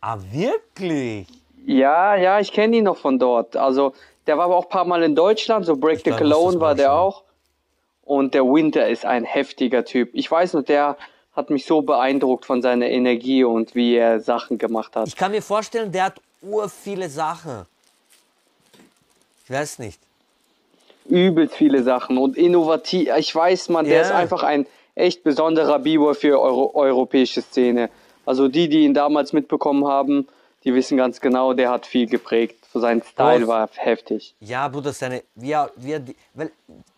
Ah, 0.00 0.18
wirklich? 0.30 1.26
Ja, 1.64 2.14
ja, 2.16 2.38
ich 2.38 2.52
kenne 2.52 2.76
ihn 2.76 2.84
noch 2.84 2.96
von 2.98 3.18
dort. 3.18 3.56
Also, 3.56 3.92
der 4.26 4.36
war 4.38 4.44
aber 4.46 4.56
auch 4.56 4.64
ein 4.64 4.70
paar 4.70 4.84
Mal 4.84 5.02
in 5.02 5.14
Deutschland, 5.14 5.64
so 5.66 5.76
Break 5.76 5.98
Ich 5.98 6.04
the 6.04 6.10
glaub, 6.10 6.18
Cologne 6.20 6.60
war 6.60 6.74
der 6.74 6.86
schauen. 6.86 6.98
auch. 6.98 7.22
Und 8.04 8.34
der 8.34 8.44
Winter 8.44 8.88
ist 8.88 9.04
ein 9.04 9.24
heftiger 9.24 9.84
Typ. 9.84 10.10
Ich 10.12 10.30
weiß 10.30 10.52
noch, 10.54 10.62
der 10.62 10.96
hat 11.34 11.50
mich 11.50 11.66
so 11.66 11.82
beeindruckt 11.82 12.44
von 12.46 12.62
seiner 12.62 12.86
Energie 12.86 13.42
und 13.42 13.74
wie 13.74 13.96
er 13.96 14.20
Sachen 14.20 14.58
gemacht 14.58 14.94
hat. 14.94 15.08
Ich 15.08 15.16
kann 15.16 15.32
mir 15.32 15.42
vorstellen, 15.42 15.90
der 15.90 16.04
hat 16.04 16.20
ur 16.40 16.68
viele 16.68 17.08
Sachen. 17.08 17.66
Ich 19.44 19.50
weiß 19.50 19.80
nicht. 19.80 20.00
Übelst 21.08 21.54
viele 21.54 21.82
Sachen 21.82 22.18
und 22.18 22.36
innovativ. 22.36 23.10
Ich 23.16 23.34
weiß, 23.34 23.68
man, 23.70 23.84
der 23.84 24.02
ist 24.02 24.10
einfach 24.12 24.42
ein 24.42 24.66
echt 24.94 25.22
besonderer 25.24 25.78
B-Boy 25.78 26.14
für 26.14 26.40
Euro 26.40 26.72
europäische 26.74 27.42
Szene. 27.42 27.90
Also 28.24 28.48
die, 28.48 28.68
die 28.68 28.80
ihn 28.84 28.94
damals 28.94 29.32
mitbekommen 29.32 29.86
haben, 29.86 30.26
die 30.64 30.74
wissen 30.74 30.96
ganz 30.96 31.20
genau, 31.20 31.52
der 31.52 31.70
hat 31.70 31.86
viel 31.86 32.06
geprägt. 32.06 32.56
Sein 32.74 33.02
Style 33.02 33.40
Groß. 33.40 33.48
war 33.48 33.68
heftig. 33.74 34.34
Ja, 34.40 34.68
Bruder, 34.68 34.92
seine, 34.92 35.22
er, 35.40 35.70
die- 35.76 36.16
weil 36.34 36.50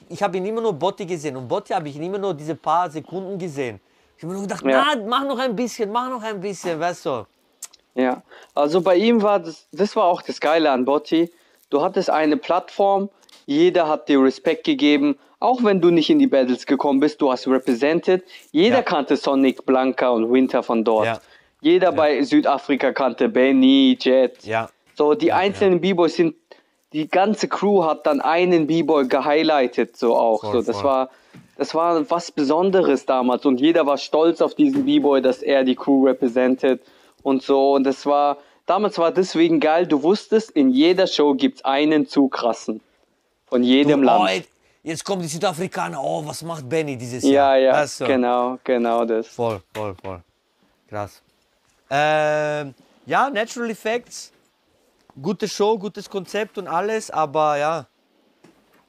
ich 0.09 0.22
habe 0.22 0.36
ihn 0.39 0.47
immer 0.47 0.60
nur 0.60 0.72
Botti 0.72 1.05
gesehen 1.06 1.36
und 1.36 1.47
Botti 1.47 1.72
habe 1.72 1.89
ich 1.89 1.97
immer 2.01 2.18
nur 2.18 2.35
diese 2.35 2.55
paar 2.55 2.90
Sekunden 2.90 3.39
gesehen. 3.39 3.78
Ich 4.16 4.22
habe 4.24 4.32
mir 4.32 4.39
nur 4.40 4.48
gedacht, 4.48 4.64
Ja. 4.64 4.86
na, 4.97 5.02
mach 5.06 5.24
noch 5.24 5.39
ein 5.39 5.55
bisschen, 5.55 5.93
mach 5.93 6.09
noch 6.09 6.22
ein 6.22 6.40
bisschen, 6.40 6.80
weißt 6.80 7.06
du. 7.06 7.26
Ja, 7.94 8.22
also 8.55 8.80
bei 8.80 8.97
ihm 8.97 9.22
war 9.22 9.39
das, 9.40 9.66
das 9.72 9.94
war 9.97 10.05
auch 10.05 10.22
das 10.22 10.40
Geile 10.40 10.70
an 10.70 10.85
Botti. 10.85 11.30
Du 11.70 11.82
hattest 11.82 12.10
eine 12.10 12.36
Plattform, 12.36 13.09
jeder 13.48 13.88
hat 13.88 14.10
dir 14.10 14.22
Respekt 14.22 14.64
gegeben, 14.64 15.18
auch 15.40 15.64
wenn 15.64 15.80
du 15.80 15.88
nicht 15.88 16.10
in 16.10 16.18
die 16.18 16.26
Battles 16.26 16.66
gekommen 16.66 17.00
bist, 17.00 17.22
du 17.22 17.32
hast 17.32 17.48
represented. 17.48 18.22
Jeder 18.52 18.76
Ja. 18.76 18.82
kannte 18.82 19.16
Sonic, 19.16 19.64
Blanca 19.64 20.10
und 20.10 20.30
Winter 20.30 20.62
von 20.62 20.84
dort. 20.84 21.06
Ja. 21.06 21.20
Jeder 21.62 21.92
bei 21.92 22.20
Südafrika 22.22 22.92
kannte 22.92 23.30
Benny, 23.30 23.96
Jet. 23.98 24.44
Ja. 24.44 24.68
So, 24.96 25.14
die 25.14 25.32
einzelnen 25.32 25.80
B-Boys 25.80 26.16
sind, 26.16 26.34
die 26.92 27.08
ganze 27.08 27.48
Crew 27.48 27.84
hat 27.84 28.06
dann 28.06 28.20
einen 28.20 28.66
B-Boy 28.66 29.08
gehighlightet, 29.08 29.96
so 29.96 30.14
auch. 30.14 30.42
Voll, 30.42 30.60
so, 30.60 30.62
das 30.70 30.82
voll. 30.82 30.90
war, 30.90 31.10
das 31.56 31.74
war 31.74 32.10
was 32.10 32.30
Besonderes 32.30 33.06
damals 33.06 33.46
und 33.46 33.62
jeder 33.62 33.86
war 33.86 33.96
stolz 33.96 34.42
auf 34.42 34.56
diesen 34.56 34.84
B-Boy, 34.84 35.22
dass 35.22 35.40
er 35.40 35.64
die 35.64 35.74
Crew 35.74 36.04
represented 36.04 36.82
und 37.22 37.42
so. 37.42 37.72
Und 37.72 37.84
das 37.84 38.04
war, 38.04 38.36
damals 38.66 38.98
war 38.98 39.10
deswegen 39.10 39.58
geil, 39.58 39.86
du 39.86 40.02
wusstest, 40.02 40.50
in 40.50 40.68
jeder 40.68 41.06
Show 41.06 41.32
gibt's 41.32 41.64
einen 41.64 42.06
zu 42.06 42.28
krassen. 42.28 42.82
Von 43.48 43.62
jedem 43.62 44.00
Du, 44.00 44.06
Land. 44.06 44.44
oh, 44.44 44.48
jetzt 44.82 45.04
kommen 45.04 45.22
die 45.22 45.28
Südafrikaner, 45.28 46.00
oh, 46.02 46.24
was 46.26 46.42
macht 46.42 46.68
Benny 46.68 46.96
dieses 46.96 47.24
ja, 47.24 47.30
Jahr? 47.30 47.56
ja, 47.56 47.72
Weißt 47.74 48.00
du? 48.00 48.06
genau, 48.06 48.58
genau 48.64 49.04
das. 49.04 49.26
Voll, 49.28 49.60
voll, 49.74 49.94
voll. 50.02 50.22
Krass. 50.88 51.22
Ähm, 51.90 52.74
ja, 53.06 53.30
Natural 53.30 53.70
Effects, 53.70 54.32
gute 55.20 55.48
Show, 55.48 55.78
gutes 55.78 56.08
Konzept 56.08 56.58
und 56.58 56.68
alles, 56.68 57.10
aber 57.10 57.56
ja, 57.56 57.86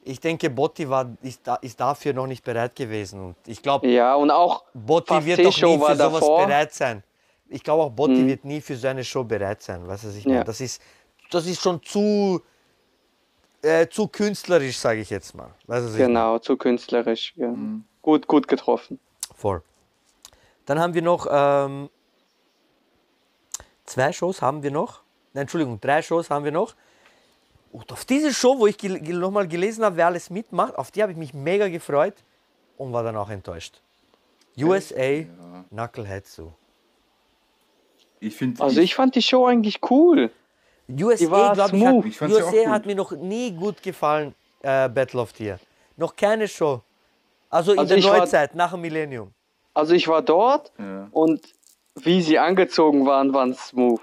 ich 0.02 0.20
denke, 0.20 0.48
Botti 0.50 0.88
war, 0.88 1.06
ist, 1.22 1.40
ist 1.62 1.78
dafür 1.80 2.12
noch 2.12 2.26
nicht 2.26 2.42
bereit 2.44 2.74
gewesen. 2.74 3.20
Und 3.20 3.36
ich 3.46 3.62
glaube, 3.62 3.86
Ja, 3.88 4.14
und 4.14 4.30
auch 4.30 4.64
Botti 4.74 5.24
wird 5.24 5.38
doch 5.40 5.44
nie 5.44 5.78
für 5.78 5.96
sowas 5.96 5.98
davor. 5.98 6.46
bereit 6.46 6.72
sein. 6.74 7.02
Ich 7.48 7.62
glaube 7.64 7.82
auch, 7.84 7.90
Botti 7.90 8.26
wird 8.26 8.44
nie 8.44 8.60
für 8.60 8.76
so 8.76 8.88
eine 8.88 9.04
Show 9.04 9.24
bereit 9.24 9.62
sein. 9.62 9.86
Weißt 9.86 10.04
du, 10.04 10.08
was 10.08 10.16
ich 10.16 10.24
meine? 10.24 10.38
Ja. 10.38 10.44
Das, 10.44 10.60
ist, 10.60 10.80
das 11.30 11.46
ist 11.46 11.60
schon 11.60 11.82
zu, 11.82 12.40
äh, 13.62 13.88
zu 13.88 14.08
künstlerisch, 14.08 14.78
sage 14.78 15.00
ich 15.00 15.10
jetzt 15.10 15.34
mal. 15.34 15.50
Weißt 15.66 15.82
du, 15.82 15.86
was 15.86 15.92
ich? 15.94 15.98
Genau, 15.98 16.38
zu 16.38 16.56
künstlerisch. 16.56 17.34
Ja. 17.36 17.54
Gut, 18.02 18.26
gut 18.26 18.48
getroffen. 18.48 18.98
Voll. 19.34 19.62
Dann 20.66 20.78
haben 20.78 20.94
wir 20.94 21.02
noch 21.02 21.26
ähm, 21.30 21.90
zwei 23.84 24.12
Shows 24.12 24.40
haben 24.40 24.62
wir 24.62 24.70
noch. 24.70 25.02
Nein, 25.32 25.42
Entschuldigung, 25.42 25.80
drei 25.80 26.02
Shows 26.02 26.30
haben 26.30 26.44
wir 26.44 26.52
noch. 26.52 26.74
Und 27.72 27.92
auf 27.92 28.04
diese 28.04 28.34
Show, 28.34 28.58
wo 28.58 28.66
ich 28.66 28.76
gel 28.78 28.98
gel 29.00 29.18
nochmal 29.18 29.46
gelesen 29.46 29.84
habe, 29.84 29.96
wer 29.96 30.06
alles 30.06 30.30
mitmacht, 30.30 30.76
auf 30.76 30.90
die 30.90 31.02
habe 31.02 31.12
ich 31.12 31.18
mich 31.18 31.34
mega 31.34 31.68
gefreut 31.68 32.14
und 32.76 32.92
war 32.92 33.02
dann 33.02 33.16
auch 33.16 33.30
enttäuscht. 33.30 33.80
USA, 34.58 35.24
Knucklehead 35.70 36.26
Zoo. 36.26 36.50
Ich 38.18 38.36
finde, 38.36 38.62
Also 38.62 38.80
ich 38.80 38.94
fand 38.94 39.14
die 39.14 39.22
Show 39.22 39.46
eigentlich 39.46 39.80
cool. 39.90 40.30
USA, 41.00 41.52
glaube 41.54 41.76
ich, 41.76 41.84
hat, 41.86 42.04
Ich 42.06 42.20
USA 42.22 42.70
hat 42.70 42.86
mir 42.86 42.94
noch 42.94 43.12
nie 43.12 43.52
gut 43.52 43.82
gefallen, 43.82 44.34
äh, 44.62 44.88
Battle 44.88 45.20
of 45.20 45.30
the 45.36 45.44
Year. 45.44 45.58
Noch 45.96 46.14
keine 46.16 46.48
Show. 46.48 46.80
Also 47.48 47.72
in 47.72 47.78
Also 47.80 47.88
der 47.90 47.98
ich 47.98 48.08
war- 48.08 48.18
Neuzeit, 48.18 48.54
nach 48.54 48.72
dem 48.72 48.80
Millennium. 48.80 49.32
Also 49.74 49.94
ich 49.94 50.06
war 50.08 50.22
dort 50.22 50.72
Ja. 50.78 51.08
und 51.12 51.40
wie 51.96 52.22
sie 52.22 52.38
angezogen 52.38 53.06
waren, 53.06 53.32
waren 53.34 53.54
smooth. 53.54 54.00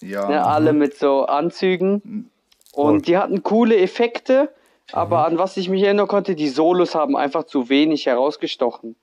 ja, 0.00 0.28
Ne, 0.28 0.44
alle 0.44 0.72
mit 0.72 0.96
so 0.98 1.24
Anzügen. 1.24 2.30
Voll. 2.74 2.84
Und 2.94 3.06
die 3.08 3.16
hatten 3.16 3.42
coole 3.42 3.76
Effekte, 3.78 4.52
aber 4.92 5.24
an 5.26 5.38
was 5.38 5.56
ich 5.56 5.68
mich 5.68 5.82
erinnern 5.82 6.08
konnte, 6.08 6.34
die 6.34 6.48
Solos 6.48 6.94
haben 6.94 7.16
einfach 7.16 7.44
zu 7.44 7.68
wenig 7.68 8.06
herausgestochen. 8.06 8.96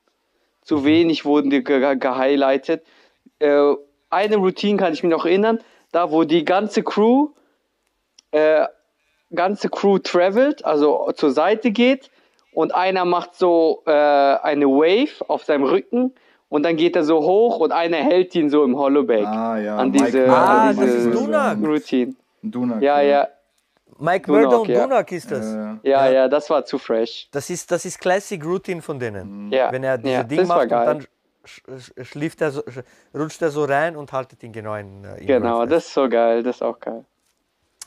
Zu 0.62 0.84
wenig 0.84 1.24
wurden 1.24 1.50
die 1.50 1.64
ge 1.64 1.80
ge- 1.80 1.96
gehighlightet. 1.96 2.84
Äh, 3.40 3.74
eine 4.10 4.36
Routine 4.36 4.76
kann 4.78 4.92
ich 4.92 5.02
mich 5.02 5.10
noch 5.10 5.24
erinnern, 5.26 5.58
da 5.92 6.10
wo 6.10 6.24
die 6.24 6.44
ganze 6.44 6.82
Crew, 6.82 7.28
äh, 8.32 8.66
ganze 9.34 9.68
Crew 9.68 9.98
travelt, 9.98 10.64
also 10.64 11.10
zur 11.14 11.30
Seite 11.30 11.70
geht 11.70 12.10
und 12.52 12.74
einer 12.74 13.04
macht 13.04 13.34
so 13.34 13.82
äh, 13.86 13.90
eine 13.90 14.66
Wave 14.66 15.24
auf 15.28 15.44
seinem 15.44 15.64
Rücken 15.64 16.12
und 16.48 16.64
dann 16.64 16.76
geht 16.76 16.96
er 16.96 17.04
so 17.04 17.20
hoch 17.22 17.58
und 17.60 17.72
einer 17.72 17.96
hält 17.98 18.34
ihn 18.34 18.50
so 18.50 18.64
im 18.64 18.76
Hollowback 18.76 19.26
Ah, 19.26 19.58
ja. 19.58 19.76
an 19.76 19.90
Mike 19.90 20.04
diese, 20.06 20.28
Ah, 20.28 20.68
an 20.70 20.76
das 20.76 20.84
diese 20.84 21.08
ist 21.10 21.14
Dunak. 21.18 21.58
Routine. 21.62 22.14
Dunak, 22.42 22.82
Ja, 22.82 23.00
ja. 23.00 23.28
Mike 23.98 24.26
Dunak, 24.26 24.42
Murder 24.44 24.60
und 24.62 24.68
ja. 24.68 24.82
Dunak 24.86 25.12
ist 25.12 25.30
das. 25.30 25.54
Ja, 25.54 25.78
Ja. 25.82 26.10
ja, 26.10 26.28
das 26.28 26.50
war 26.50 26.64
zu 26.64 26.76
fresh. 26.78 27.28
Das 27.30 27.48
ist, 27.50 27.70
das 27.70 27.84
ist 27.84 27.98
Classic 28.00 28.44
Routine 28.44 28.82
von 28.82 28.98
denen. 28.98 29.50
Ja, 29.52 29.70
Wenn 29.72 29.84
er 29.84 29.96
diese 29.96 30.12
ja, 30.14 30.22
Ding 30.24 30.38
das 30.40 30.48
war 30.48 30.56
macht 30.56 30.64
und 30.64 30.70
geil. 30.70 30.86
dann 30.86 31.06
sch- 31.44 31.62
sch- 31.66 32.04
schlieft 32.04 32.40
er 32.40 32.50
so, 32.50 32.60
sch- 32.62 32.84
rutscht 33.14 33.42
er 33.42 33.50
so 33.50 33.64
rein 33.64 33.96
und 33.96 34.12
haltet 34.12 34.42
ihn 34.42 34.52
genau 34.52 34.74
in, 34.74 35.04
äh, 35.04 35.18
in 35.18 35.26
Genau, 35.26 35.66
das 35.66 35.86
ist 35.86 35.94
so 35.94 36.08
geil, 36.08 36.42
das 36.42 36.56
ist 36.56 36.62
auch 36.62 36.78
geil. 36.80 37.04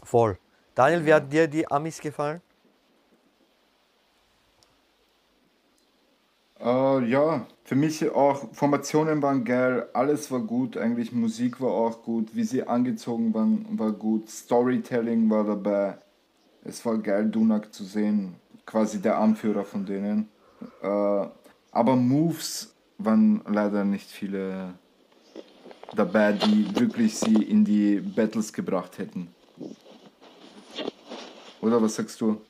Voll. 0.04 0.38
Daniel, 0.76 1.06
wie 1.06 1.14
hat 1.14 1.32
dir 1.32 1.48
die 1.48 1.70
Amis 1.70 2.00
gefallen? 2.00 2.42
Äh, 6.60 7.06
ja, 7.06 7.46
für 7.64 7.76
mich 7.76 8.10
auch 8.12 8.54
Formationen 8.54 9.22
waren 9.22 9.44
geil, 9.44 9.88
alles 9.94 10.32
war 10.32 10.40
gut, 10.40 10.78
eigentlich 10.78 11.12
Musik 11.12 11.60
war 11.62 11.72
auch 11.72 12.02
gut, 12.04 12.36
wie 12.36 12.44
sie 12.44 12.64
angezogen 12.68 13.34
waren, 13.34 13.66
war 13.78 13.92
gut, 13.92 14.30
Storytelling 14.30 15.30
war 15.30 15.44
dabei. 15.44 15.98
Es 16.64 16.86
war 16.86 16.98
geil, 16.98 17.30
Dunak 17.30 17.74
zu 17.74 17.84
sehen, 17.84 18.36
quasi 18.66 19.02
der 19.02 19.18
Anführer 19.18 19.66
von 19.66 19.86
denen. 19.86 20.30
Äh, 20.82 21.28
aber 21.72 21.96
Moves 21.96 22.75
waren 22.98 23.42
leider 23.48 23.84
nicht 23.84 24.10
viele 24.10 24.74
dabei, 25.96 26.34
die 26.34 26.76
wirklich 26.76 27.18
sie 27.18 27.44
in 27.44 27.64
die 27.66 28.00
Battles 28.00 28.52
gebracht 28.54 28.98
hätten. 28.98 29.34
Oder 31.62 31.82
was 31.82 31.96
sagst 31.96 32.20
du? 32.22 32.42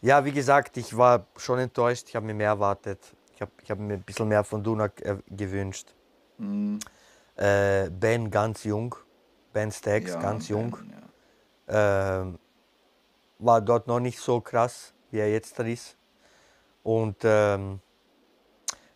Ja, 0.00 0.24
wie 0.24 0.32
gesagt, 0.32 0.76
ich 0.76 0.96
war 0.96 1.26
schon 1.36 1.58
enttäuscht. 1.58 2.08
Ich 2.08 2.16
habe 2.16 2.26
mir 2.26 2.34
mehr 2.34 2.48
erwartet. 2.48 3.00
Ich 3.34 3.40
habe 3.40 3.50
ich 3.62 3.70
hab 3.70 3.78
mir 3.78 3.94
ein 3.94 4.02
bisschen 4.02 4.28
mehr 4.28 4.44
von 4.44 4.62
Dunak 4.62 5.00
äh, 5.00 5.16
gewünscht. 5.28 5.94
Mhm. 6.38 6.78
Äh, 7.36 7.88
ben 7.90 8.30
ganz 8.30 8.64
jung. 8.64 8.94
Ben 9.52 9.72
Stacks 9.72 10.10
Ja, 10.12 10.20
ganz 10.20 10.48
Ben, 10.48 10.56
jung. 10.56 10.78
ja. 11.68 12.20
ähm, 12.20 12.38
war 13.38 13.60
dort 13.60 13.86
noch 13.86 14.00
nicht 14.00 14.18
so 14.18 14.40
krass, 14.40 14.92
wie 15.10 15.18
er 15.18 15.30
jetzt 15.30 15.58
da 15.58 15.64
ist. 15.64 15.96
Und 16.84 17.16
ähm, 17.24 17.80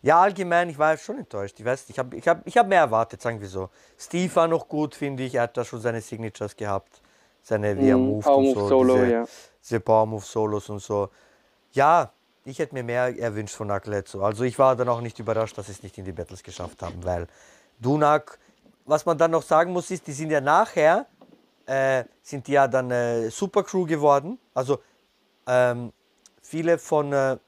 ja, 0.03 0.21
allgemein, 0.21 0.69
ich 0.69 0.79
war 0.79 0.97
schon 0.97 1.19
enttäuscht. 1.19 1.59
Ich 1.59 1.65
weiß, 1.65 1.87
ich 1.89 1.99
habe 1.99 2.17
ich 2.17 2.29
hab, 2.29 2.47
ich 2.47 2.57
hab 2.57 2.69
mehr 2.69 2.81
erwartet, 2.83 3.21
sagen 3.21 3.41
wir 3.41 3.49
so. 3.49 3.71
Steve 3.99 4.35
war 4.37 4.47
noch 4.47 4.69
gut, 4.69 4.95
finde 4.95 5.25
ich. 5.25 5.35
Er 5.35 5.43
hat 5.43 5.57
da 5.57 5.65
schon 5.65 5.81
seine 5.81 6.01
Signatures 6.01 6.55
gehabt. 6.55 7.03
Seine, 7.43 7.75
Mhm, 7.75 8.21
Power 8.21 8.39
und 8.39 8.45
Move 8.45 8.61
so. 8.61 8.69
Solo, 8.69 8.95
diese, 8.95 9.11
ja. 9.11 9.25
diese 9.61 9.81
Power 9.81 10.07
Move 10.07 10.25
Solos 10.25 10.69
und 10.69 10.81
so. 10.81 11.09
Ja, 11.73 12.13
ich 12.45 12.59
hätte 12.59 12.75
mir 12.75 12.85
mehr 12.85 13.19
erwünscht 13.19 13.55
von 13.55 13.69
Knucklehead 13.69 14.07
so. 14.07 14.23
Also 14.23 14.45
ich 14.45 14.59
war 14.59 14.77
dann 14.77 14.89
auch 14.89 15.01
nicht 15.01 15.19
überrascht, 15.19 15.59
dass 15.59 15.67
sie 15.67 15.73
es 15.73 15.83
nicht 15.83 15.99
in 15.99 16.05
die 16.05 16.13
Battles 16.13 16.43
geschafft 16.43 16.83
haben, 16.83 17.03
weil 17.05 17.27
Dunak, 17.81 18.39
was 18.85 19.05
man 19.07 19.19
dann 19.19 19.31
noch 19.31 19.43
sagen 19.43 19.73
muss, 19.73 19.91
ist, 19.91 20.07
die 20.07 20.13
sind 20.13 20.31
ja 20.31 20.41
nachher, 20.41 21.07
äh, 21.67 22.05
sind 22.23 22.47
die 22.47 22.53
ja 22.53 22.69
dann 22.69 22.91
äh, 22.91 23.31
Supercrew 23.31 23.85
geworden. 23.87 24.39
Also 24.55 24.79
ähm, 25.47 25.93
viele 26.41 26.79
von 26.79 27.13
äh, 27.13 27.39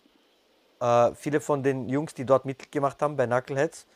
äh, 0.80 1.14
viele 1.14 1.40
von 1.40 1.62
den 1.62 1.88
Jungs, 1.88 2.14
die 2.14 2.24
dort 2.24 2.44
mitgemacht 2.44 3.00
haben 3.02 3.16
bei 3.16 3.26
Knuckleheads, 3.26 3.86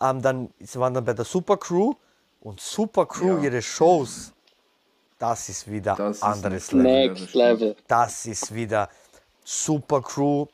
ähm, 0.00 0.22
dann, 0.22 0.50
sie 0.60 0.78
waren 0.78 0.94
dann 0.94 1.04
bei 1.04 1.12
der 1.12 1.24
Supercrew 1.24 1.92
und 2.40 2.60
Supercrew, 2.60 3.36
Ja. 3.38 3.42
ihre 3.44 3.62
Shows, 3.62 4.32
das 5.18 5.48
ist 5.48 5.70
wieder 5.70 5.94
Das 5.96 6.16
ist 6.18 6.22
anderes 6.22 6.72
nicht- 6.72 6.82
Level. 6.82 7.06
Ja, 7.06 7.08
das 7.08 7.18
Next. 7.20 7.34
Level. 7.34 7.76
Das 7.86 8.26
ist 8.26 8.54
wieder 8.54 8.88
Supercrew. 9.44 10.46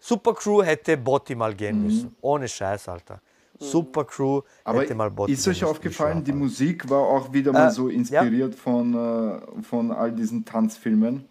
Supercrew 0.00 0.62
hätte 0.62 0.96
Botti 0.98 1.34
mal 1.34 1.54
gehen 1.54 1.82
müssen. 1.82 2.14
Ohne 2.20 2.46
Scheiß, 2.48 2.88
Alter. 2.88 3.20
Supercrew 3.58 4.42
Aber 4.64 4.82
hätte 4.82 4.94
mal 4.94 5.10
Botti 5.10 5.32
ist 5.32 5.46
euch 5.48 5.64
aufgefallen, 5.64 6.22
die 6.24 6.32
Musik 6.32 6.90
war 6.90 6.98
auch 7.00 7.32
wieder 7.32 7.52
mal 7.52 7.68
Äh, 7.68 7.70
so 7.70 7.88
ja. 7.88 7.94
inspiriert 7.96 8.54
von, 8.54 8.94
äh, 8.94 9.62
von 9.62 9.92
all 9.92 10.12
diesen 10.12 10.44
Tanzfilmen, 10.44 11.24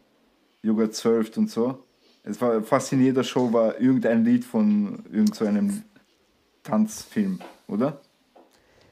Yoga 0.64 0.90
12 0.90 1.38
und 1.38 1.52
so. 1.52 1.80
Es 2.24 2.40
war 2.40 2.64
fast 2.64 2.92
in 2.94 3.02
jeder 3.02 3.24
Show 3.24 3.52
war 3.52 3.80
irgendein 3.80 4.24
Lied 4.24 4.46
von 4.46 5.04
irgend 5.12 5.36
so 5.36 5.46
einem 5.46 5.84
Tanzfilm, 6.64 7.42
oder? 7.68 8.00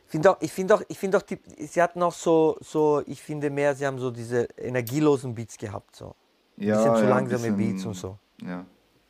Ich 0.05 0.11
finde 0.11 0.31
auch, 0.31 0.37
ich 0.41 0.51
finde 0.51 0.75
auch, 0.75 0.81
ich 0.89 0.99
finde 0.99 1.17
auch, 1.17 1.21
die, 1.21 1.39
sie 1.65 1.81
hatten 1.81 2.03
auch 2.03 2.11
so, 2.13 2.57
so, 2.59 3.01
ich 3.05 3.21
finde 3.21 3.49
mehr, 3.49 3.73
sie 3.73 3.87
haben 3.87 3.97
so 3.97 4.11
diese 4.11 4.43
energielosen 4.57 5.33
Beats 5.33 5.57
gehabt, 5.57 5.95
so. 5.95 6.13
Ein 6.57 6.63
Ja, 6.67 6.75
bisschen 6.77 6.95
zu 6.97 7.03
ja, 7.03 7.09
langsame 7.09 7.41
bisschen- 7.53 7.57
Beats 7.57 7.85
und 7.85 7.93
so. 7.93 8.17
Ja. 8.45 8.65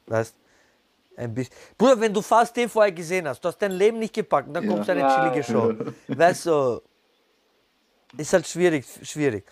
Weißt 0.06 0.36
ein 1.18 1.34
bisschen. 1.34 1.54
Bruder, 1.76 2.00
wenn 2.00 2.14
du 2.14 2.22
fast 2.22 2.56
den 2.56 2.70
vorher 2.70 2.92
gesehen 2.92 3.28
hast, 3.28 3.44
du 3.44 3.48
hast 3.48 3.58
dein 3.58 3.72
Leben 3.72 3.98
nicht 3.98 4.14
gepackt, 4.14 4.48
und 4.48 4.54
dann 4.54 4.64
Ja. 4.66 4.70
kommt 4.72 4.88
eine 4.90 5.00
Ja, 5.00 5.30
chillige 5.32 5.44
Show. 5.52 5.74
Weißt 6.08 6.46
du, 6.46 6.82
ist 8.18 8.32
halt 8.34 8.48
schwierig, 8.48 8.86
schwierig. 9.02 9.44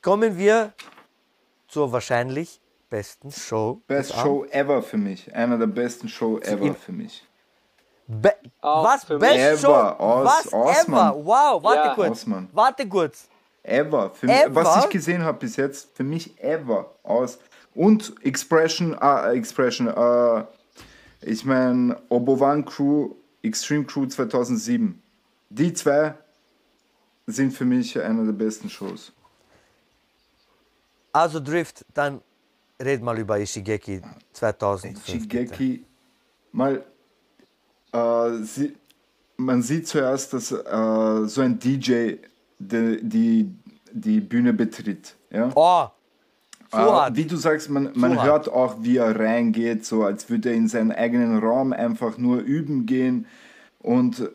Kommen 0.00 0.36
wir 0.38 0.72
zur 1.68 1.92
wahrscheinlich 1.92 2.58
besten 2.90 3.30
Show. 3.30 3.80
Best 3.86 4.10
des 4.10 4.16
Abends. 4.18 4.22
Show 4.22 4.44
ever 4.50 4.82
für 4.82 4.98
mich. 4.98 5.32
Einer 5.34 5.56
der 5.58 5.66
besten 5.68 6.08
Show 6.08 6.38
ever 6.40 6.66
im- 6.66 6.74
für 6.74 6.92
mich. 6.92 7.24
Be 8.06 8.34
Auch 8.60 8.84
was? 8.84 9.04
für 9.04 9.18
Best 9.18 9.34
mich. 9.52 9.60
Show? 9.60 9.68
Ever. 9.70 10.00
Aus- 10.00 10.26
was? 10.26 10.52
aus, 10.52 10.84
ever? 10.88 11.14
Wow, 11.24 11.62
warte 11.62 11.88
Ja. 11.88 11.94
kurz. 11.94 12.10
Aus, 12.10 12.26
Mann. 12.26 12.48
Warte 12.52 12.88
kurz. 12.88 13.28
Ever. 13.62 14.10
Für 14.10 14.26
Ever? 14.26 14.48
Mich, 14.48 14.54
was 14.56 14.84
ich 14.84 14.90
gesehen 14.90 15.22
habe 15.22 15.38
bis 15.38 15.56
jetzt, 15.56 15.94
für 15.96 16.02
mich 16.04 16.38
ever 16.42 16.94
aus. 17.04 17.38
Und 17.74 18.14
Expression, 18.24 18.96
ah, 18.98 19.30
Expression, 19.32 19.86
äh, 19.86 20.44
ich 21.20 21.44
meine, 21.44 21.96
Obovan 22.08 22.64
Crew, 22.64 23.14
Extreme 23.42 23.84
Crew 23.84 24.06
2007. 24.06 25.00
Die 25.50 25.72
zwei 25.72 26.14
sind 27.26 27.52
für 27.52 27.64
mich 27.64 27.98
einer 28.00 28.24
der 28.24 28.32
besten 28.32 28.68
Shows. 28.68 29.12
Also 31.12 31.38
Drift, 31.40 31.84
dann 31.94 32.22
red 32.80 33.02
mal 33.02 33.18
über 33.18 33.38
Ishigeki 33.38 34.00
2005. 34.32 35.04
bitte. 35.04 35.20
Shigeki, 35.20 35.84
mal, 36.52 36.84
äh, 37.92 38.42
sie, 38.42 38.74
man 39.36 39.62
sieht 39.62 39.86
zuerst, 39.88 40.32
dass 40.32 40.52
äh, 40.52 41.26
so 41.26 41.40
ein 41.40 41.58
DJ 41.58 42.14
die, 42.58 42.98
die, 43.02 43.54
die 43.92 44.20
Bühne 44.20 44.52
betritt. 44.52 45.16
Ja? 45.30 45.50
Oh, 45.54 45.88
Äh. 46.72 47.16
Wie 47.16 47.24
du 47.24 47.36
sagst, 47.36 47.68
man, 47.68 47.90
man 47.94 48.22
hört 48.22 48.48
auch, 48.48 48.76
wie 48.80 48.98
er 48.98 49.18
reingeht, 49.18 49.84
so 49.84 50.04
als 50.04 50.30
würde 50.30 50.50
er 50.50 50.54
in 50.54 50.68
seinen 50.68 50.92
eigenen 50.92 51.38
Raum 51.38 51.72
einfach 51.72 52.16
nur 52.16 52.38
üben 52.40 52.86
gehen. 52.86 53.26
Und 53.80 54.30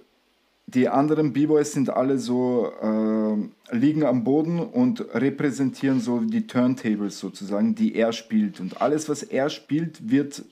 die 0.67 0.89
anderen 0.89 1.31
B-Boys 1.31 1.73
sind 1.73 1.89
alle 1.91 2.17
so, 2.17 2.71
äh, 2.81 3.75
liegen 3.75 4.03
am 4.03 4.23
Boden 4.23 4.59
und 4.59 4.99
repräsentieren 5.13 5.99
so 5.99 6.19
die 6.19 6.47
Turntables 6.47 7.19
sozusagen, 7.19 7.75
die 7.75 7.95
er 7.95 8.11
spielt. 8.13 8.59
Und 8.59 8.81
alles, 8.81 9.07
was 9.07 9.21
er 9.23 9.49
spielt, 9.49 10.09
wird 10.09 10.43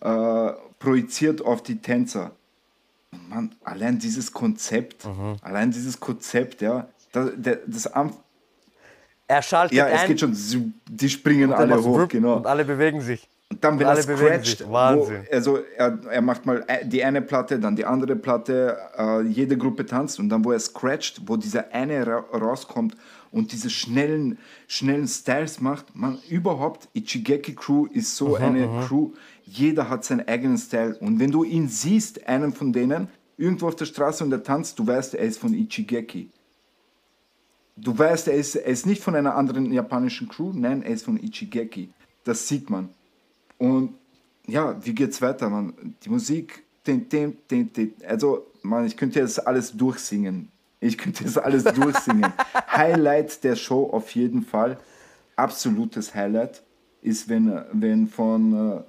äh, 0.00 0.52
projiziert 0.78 1.44
auf 1.44 1.62
die 1.62 1.76
Tänzer. 1.78 2.30
Und 3.12 3.28
man, 3.28 3.54
allein 3.64 3.98
dieses 3.98 4.32
Konzept, 4.32 5.04
Mhm. 5.04 5.36
allein 5.42 5.70
dieses 5.70 5.98
Konzept, 5.98 6.60
ja, 6.60 6.88
das, 7.12 7.30
das, 7.66 7.86
am- 7.88 8.12
Er 9.26 9.42
schaltet 9.42 9.76
ja, 9.76 9.88
es 9.88 10.02
ein. 10.02 10.08
geht 10.08 10.20
schon, 10.20 10.74
die 10.88 11.08
springen 11.08 11.52
alle 11.52 11.82
hoch, 11.82 12.06
genau. 12.08 12.36
Und 12.36 12.46
alle 12.46 12.64
bewegen 12.64 13.00
sich. 13.00 13.28
Und 13.48 13.62
dann, 13.62 13.78
wenn 13.78 13.86
er 13.86 14.02
scratcht, 14.02 14.58
sich. 14.58 14.66
wo, 14.66 14.72
Wahnsinn. 14.72 15.24
also 15.30 15.58
er, 15.76 15.98
er 16.10 16.20
macht 16.22 16.46
mal 16.46 16.64
äh, 16.66 16.84
die 16.84 17.04
eine 17.04 17.22
Platte, 17.22 17.60
dann 17.60 17.76
die 17.76 17.84
andere 17.84 18.16
Platte, 18.16 18.76
äh, 18.98 19.22
jede 19.22 19.56
Gruppe 19.56 19.86
tanzt 19.86 20.18
und 20.18 20.28
dann, 20.28 20.44
wo 20.44 20.50
er 20.50 20.58
scratcht, 20.58 21.22
wo 21.26 21.36
dieser 21.36 21.72
eine 21.72 22.04
ra 22.06 22.24
rauskommt 22.32 22.96
und 23.30 23.52
diese 23.52 23.70
schnellen, 23.70 24.38
schnellen 24.66 25.06
Styles 25.06 25.60
macht, 25.60 25.94
man 25.94 26.18
überhaupt, 26.28 26.88
Ichigeki 26.92 27.54
Crew 27.54 27.86
ist 27.86 28.16
so 28.16 28.30
Mhm, 28.30 28.42
eine 28.42 28.68
Crew, 28.86 29.12
jeder 29.44 29.88
hat 29.88 30.04
seinen 30.04 30.26
eigenen 30.26 30.58
Style 30.58 30.96
und 30.98 31.20
wenn 31.20 31.30
du 31.30 31.44
ihn 31.44 31.68
siehst, 31.68 32.26
einen 32.26 32.52
von 32.52 32.72
denen, 32.72 33.08
irgendwo 33.36 33.68
auf 33.68 33.76
der 33.76 33.84
Straße 33.84 34.24
und 34.24 34.32
er 34.32 34.42
tanzt, 34.42 34.76
du 34.78 34.86
weißt, 34.86 35.14
er 35.14 35.24
ist 35.24 35.38
von 35.38 35.54
Ichigeki. 35.54 36.30
Du 37.76 37.96
weißt, 37.96 38.26
er 38.26 38.34
ist, 38.34 38.56
er 38.56 38.66
ist 38.66 38.86
nicht 38.86 39.02
von 39.02 39.14
einer 39.14 39.36
anderen 39.36 39.72
japanischen 39.72 40.28
Crew, 40.28 40.50
nein, 40.52 40.82
er 40.82 40.90
ist 40.94 41.04
von 41.04 41.16
Ichigeki. 41.22 41.90
Das 42.24 42.48
sieht 42.48 42.70
man. 42.70 42.88
Und 43.58 43.94
ja, 44.46 44.76
wie 44.84 44.94
geht's 44.94 45.20
weiter, 45.22 45.48
man? 45.50 45.74
Die 46.02 46.08
Musik, 46.10 46.62
den, 46.86 47.08
den, 47.08 47.36
den, 47.50 47.72
den, 47.72 47.94
also, 48.06 48.46
man, 48.62 48.86
ich 48.86 48.96
könnte 48.96 49.20
jetzt 49.20 49.44
alles 49.46 49.72
durchsingen. 49.72 50.48
Ich 50.80 50.98
könnte 50.98 51.24
jetzt 51.24 51.38
alles 51.38 51.64
durchsingen. 51.74 52.32
Highlight 52.70 53.42
der 53.44 53.56
Show 53.56 53.88
auf 53.92 54.10
jeden 54.12 54.42
Fall, 54.42 54.78
absolutes 55.36 56.14
Highlight, 56.14 56.62
ist, 57.02 57.28
wenn, 57.28 57.60
wenn 57.72 58.06
von, 58.06 58.78
äh, 58.78 58.80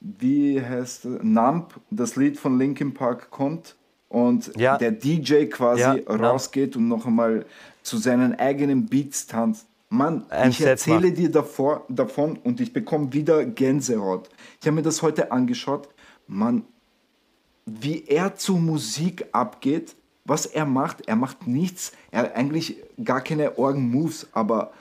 wie 0.00 0.60
heißt 0.62 1.06
Nump, 1.22 1.74
das 1.90 2.16
Lied 2.16 2.38
von 2.38 2.58
Linkin 2.58 2.94
Park 2.94 3.30
kommt 3.30 3.76
und 4.08 4.52
Ja. 4.56 4.76
der 4.78 4.92
DJ 4.92 5.46
quasi 5.46 5.80
Ja, 5.82 5.94
rausgeht 6.14 6.76
und 6.76 6.88
noch 6.88 7.06
einmal 7.06 7.44
zu 7.82 7.96
seinen 7.96 8.34
eigenen 8.38 8.86
Beats 8.86 9.26
tanzt. 9.26 9.66
Mann, 9.88 10.26
ich 10.48 10.60
erzähle 10.60 11.12
dir 11.12 11.30
davor, 11.30 11.84
davon 11.88 12.38
und 12.38 12.60
ich 12.60 12.72
bekomme 12.72 13.12
wieder 13.12 13.44
Gänsehaut. 13.44 14.28
Ich 14.60 14.66
habe 14.66 14.76
mir 14.76 14.82
das 14.82 15.02
heute 15.02 15.30
angeschaut. 15.30 15.88
Mann, 16.26 16.64
wie 17.66 18.04
er 18.06 18.34
zur 18.36 18.58
Musik 18.58 19.26
abgeht, 19.32 19.94
was 20.24 20.46
er 20.46 20.64
macht, 20.64 21.06
er 21.06 21.16
macht 21.16 21.46
nichts, 21.46 21.92
er 22.10 22.22
hat 22.22 22.36
eigentlich 22.36 22.76
gar 23.02 23.20
keine 23.20 23.58
Orgen-Moves, 23.58 24.26
aber 24.32 24.72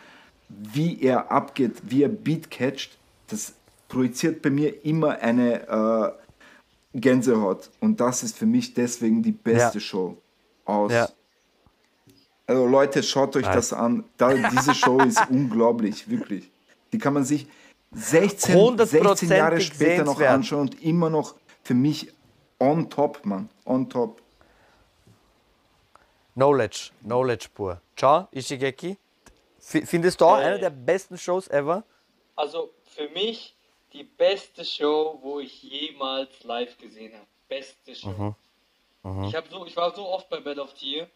wie 0.50 1.02
er 1.02 1.32
abgeht, 1.32 1.74
wie 1.84 2.04
er 2.04 2.10
Beat 2.10 2.50
catcht, 2.50 2.98
das 3.28 3.54
projiziert 3.88 4.42
bei 4.42 4.50
mir 4.50 4.84
immer 4.86 5.20
eine 5.20 6.16
äh, 6.94 7.00
Gänsehaut. 7.00 7.70
Und 7.80 8.00
das 8.00 8.24
ist 8.24 8.38
für 8.38 8.46
mich 8.46 8.74
deswegen 8.74 9.22
die 9.22 9.32
beste 9.32 9.78
Ja. 9.78 9.82
Show 9.82 10.18
aus. 10.66 10.92
Ja. 10.92 11.10
Also 12.48 12.68
Leute, 12.68 13.02
schaut 13.04 13.36
euch 13.36 13.46
das 13.48 13.74
an. 13.74 14.04
Da, 14.18 14.34
diese 14.34 14.76
Show 14.76 15.00
ist 15.00 15.20
unglaublich, 15.30 16.10
wirklich. 16.10 16.52
Die 16.92 16.98
kann 17.00 17.14
man 17.14 17.24
sich 17.24 17.48
16, 17.94 18.78
16 18.78 19.30
Jahre 19.30 19.60
später 19.62 20.04
noch 20.04 20.20
anschauen 20.22 20.62
und 20.62 20.82
immer 20.84 21.10
noch 21.10 21.36
für 21.64 21.74
mich 21.74 22.12
on 22.60 22.90
top, 22.90 23.26
Mann. 23.26 23.50
On 23.66 23.90
top. 23.90 24.22
Knowledge, 26.36 26.92
Knowledge 27.04 27.48
pur. 27.54 27.82
Ciao, 27.96 28.28
Ishigeki. 28.32 28.98
F 29.60 29.90
findest 29.90 30.20
du 30.22 30.26
auch 30.26 30.38
Äh. 30.38 30.44
eine 30.44 30.60
der 30.60 30.70
besten 30.70 31.18
Shows 31.18 31.48
ever? 31.48 31.84
Also 32.36 32.72
für 32.96 33.10
mich 33.10 33.56
die 33.94 34.04
beste 34.04 34.64
Show, 34.66 35.18
wo 35.24 35.40
ich 35.40 35.64
jemals 35.64 36.44
live 36.44 36.78
gesehen 36.78 37.14
habe. 37.14 37.26
Beste 37.48 37.96
Show. 37.96 38.36
Ich, 39.28 39.36
hab 39.36 39.48
so, 39.50 39.66
ich 39.66 39.76
war 39.78 39.94
so 39.96 40.06
oft 40.08 40.30
bei 40.30 40.40
Bed 40.40 40.58
of 40.60 40.74
Tier, 40.74 41.08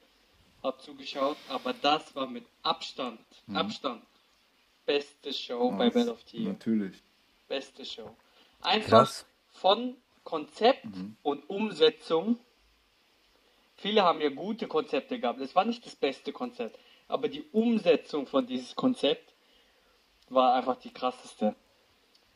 hab 0.64 0.82
zugeschaut, 0.82 1.38
aber 1.48 1.74
das 1.74 2.16
war 2.16 2.28
mit 2.28 2.46
Abstand, 2.64 3.20
Abstand, 3.54 4.04
beste 4.86 5.34
Show 5.34 5.72
bei 5.72 5.90
Bed 5.90 6.08
of 6.08 6.24
Tier. 6.24 6.50
Natürlich. 6.50 6.96
Beste 7.48 7.86
Show. 7.86 8.16
Einfach 8.62 8.90
Krass. 8.90 9.26
von 9.52 9.96
Konzept 10.24 10.86
und 11.24 11.50
Umsetzung. 11.50 12.38
Viele 13.76 14.04
haben 14.04 14.20
ja 14.22 14.30
gute 14.30 14.68
Konzepte 14.68 15.20
gehabt. 15.20 15.40
Es 15.40 15.56
war 15.56 15.66
nicht 15.66 15.86
das 15.86 15.96
beste 15.96 16.32
Konzept, 16.34 16.78
aber 17.08 17.30
die 17.30 17.44
Umsetzung 17.52 18.28
von 18.28 18.46
dieses 18.46 18.76
Konzept 18.76 19.34
war 20.28 20.56
einfach 20.56 20.76
die 20.78 20.92
krasseste. 20.92 21.56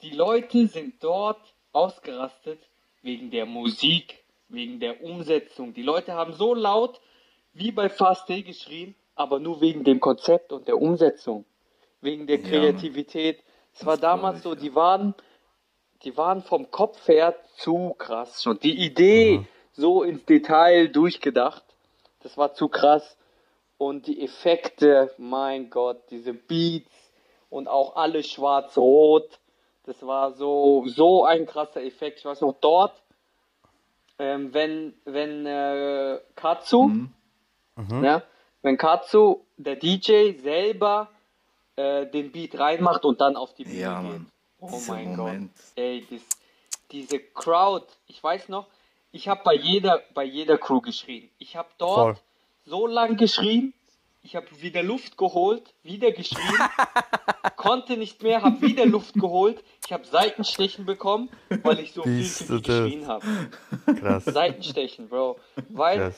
Die 0.02 0.12
Leute 0.12 0.68
sind 0.68 1.04
dort 1.04 1.42
ausgerastet 1.74 2.60
wegen 3.02 3.30
der 3.30 3.46
Musik, 3.46 4.24
wegen 4.50 4.80
der 4.80 5.04
Umsetzung. 5.04 5.74
Die 5.74 5.84
Leute 5.84 6.14
haben 6.14 6.34
so 6.34 6.54
laut 6.54 7.00
wie 7.54 7.72
bei 7.72 7.90
Fast 7.90 8.30
Day 8.30 8.44
geschrien, 8.44 8.96
aber 9.16 9.40
nur 9.40 9.62
wegen 9.62 9.84
dem 9.84 10.00
Konzept 10.00 10.52
und 10.52 10.68
der 10.68 10.82
Umsetzung, 10.82 11.46
wegen 12.02 12.28
der 12.28 12.40
Ja, 12.40 12.48
Kreativität. 12.50 13.44
Es 13.74 13.86
war 13.86 13.98
damals 13.98 14.38
ich, 14.38 14.44
so, 14.44 14.54
ja. 14.54 14.60
die 14.60 14.76
waren, 14.76 15.16
die 16.04 16.18
waren 16.18 16.42
vom 16.42 16.70
Kopf 16.72 17.08
her 17.08 17.36
zu 17.56 17.96
krass 17.98 18.44
schon. 18.44 18.60
Die 18.60 18.86
Idee 18.86 19.46
so 19.74 20.04
ins 20.04 20.26
Detail 20.26 20.90
durchgedacht, 20.90 21.64
das 22.22 22.38
war 22.38 22.54
zu 22.54 22.68
krass. 22.70 23.18
Und 23.78 24.08
die 24.08 24.24
Effekte, 24.24 25.14
mein 25.18 25.70
Gott, 25.70 26.10
diese 26.10 26.34
Beats 26.34 26.92
und 27.50 27.68
auch 27.68 27.96
alles 27.96 28.28
schwarz-rot, 28.28 29.40
das 29.86 30.06
war 30.06 30.34
so, 30.34 30.86
so 30.88 31.26
ein 31.26 31.46
krasser 31.46 31.84
Effekt. 31.84 32.20
Ich 32.20 32.26
weiß 32.26 32.42
noch, 32.42 32.56
dort, 32.62 32.94
ähm, 34.20 34.54
wenn, 34.54 34.94
wenn 35.04 35.46
äh, 35.46 36.20
Katsu, 36.36 36.92
ja, 37.78 38.24
wenn 38.62 38.78
Katsu, 38.78 39.42
der 39.58 39.76
DJ, 39.76 40.34
selber 40.40 41.10
äh, 41.76 42.06
den 42.08 42.32
Beat 42.32 42.58
reinmacht 42.58 43.04
und 43.06 43.20
dann 43.22 43.36
auf 43.36 43.54
die 43.56 43.64
Bühne 43.64 43.80
Ja, 43.80 44.02
geht. 44.02 44.12
Mann. 44.12 44.30
Oh 44.60 44.68
Dieser 44.72 44.94
mein 44.94 45.16
Moment. 45.16 45.52
Gott. 45.56 45.64
Ey, 45.76 46.06
das, 46.10 46.22
diese 46.92 47.20
Crowd, 47.20 47.86
ich 48.08 48.24
weiß 48.24 48.50
noch, 48.50 48.68
ich 49.12 49.28
habe 49.28 49.42
bei 49.44 49.56
jeder, 49.56 50.02
bei 50.14 50.24
jeder 50.24 50.58
Crew 50.58 50.82
geschrien. 50.82 51.30
Ich 51.38 51.56
habe 51.56 51.70
dort 51.78 52.18
Voll. 52.18 52.24
so 52.66 52.88
lang 52.88 53.18
geschrien, 53.18 53.74
ich 54.22 54.36
habe 54.38 54.48
wieder 54.62 54.82
Luft 54.84 55.18
geholt, 55.18 55.74
wieder 55.84 56.12
geschrien, 56.12 56.58
konnte 57.58 57.98
nicht 57.98 58.24
mehr, 58.24 58.42
habe 58.42 58.62
wieder 58.62 58.86
Luft 58.86 59.16
geholt. 59.16 59.62
Ich 59.86 59.92
habe 59.92 60.06
Seitenstechen 60.06 60.86
bekommen, 60.86 61.30
weil 61.64 61.80
ich 61.80 61.92
so 61.94 62.04
viel 62.04 62.20
Bist 62.20 62.38
zu 62.38 62.44
du 62.46 62.54
viel 62.54 62.62
geschrien 62.62 63.08
habe. 63.08 63.26
Krass. 64.00 64.24
Seitenstechen, 64.26 65.10
Bro. 65.10 65.38
Weil, 65.70 65.98
Krass. 65.98 66.16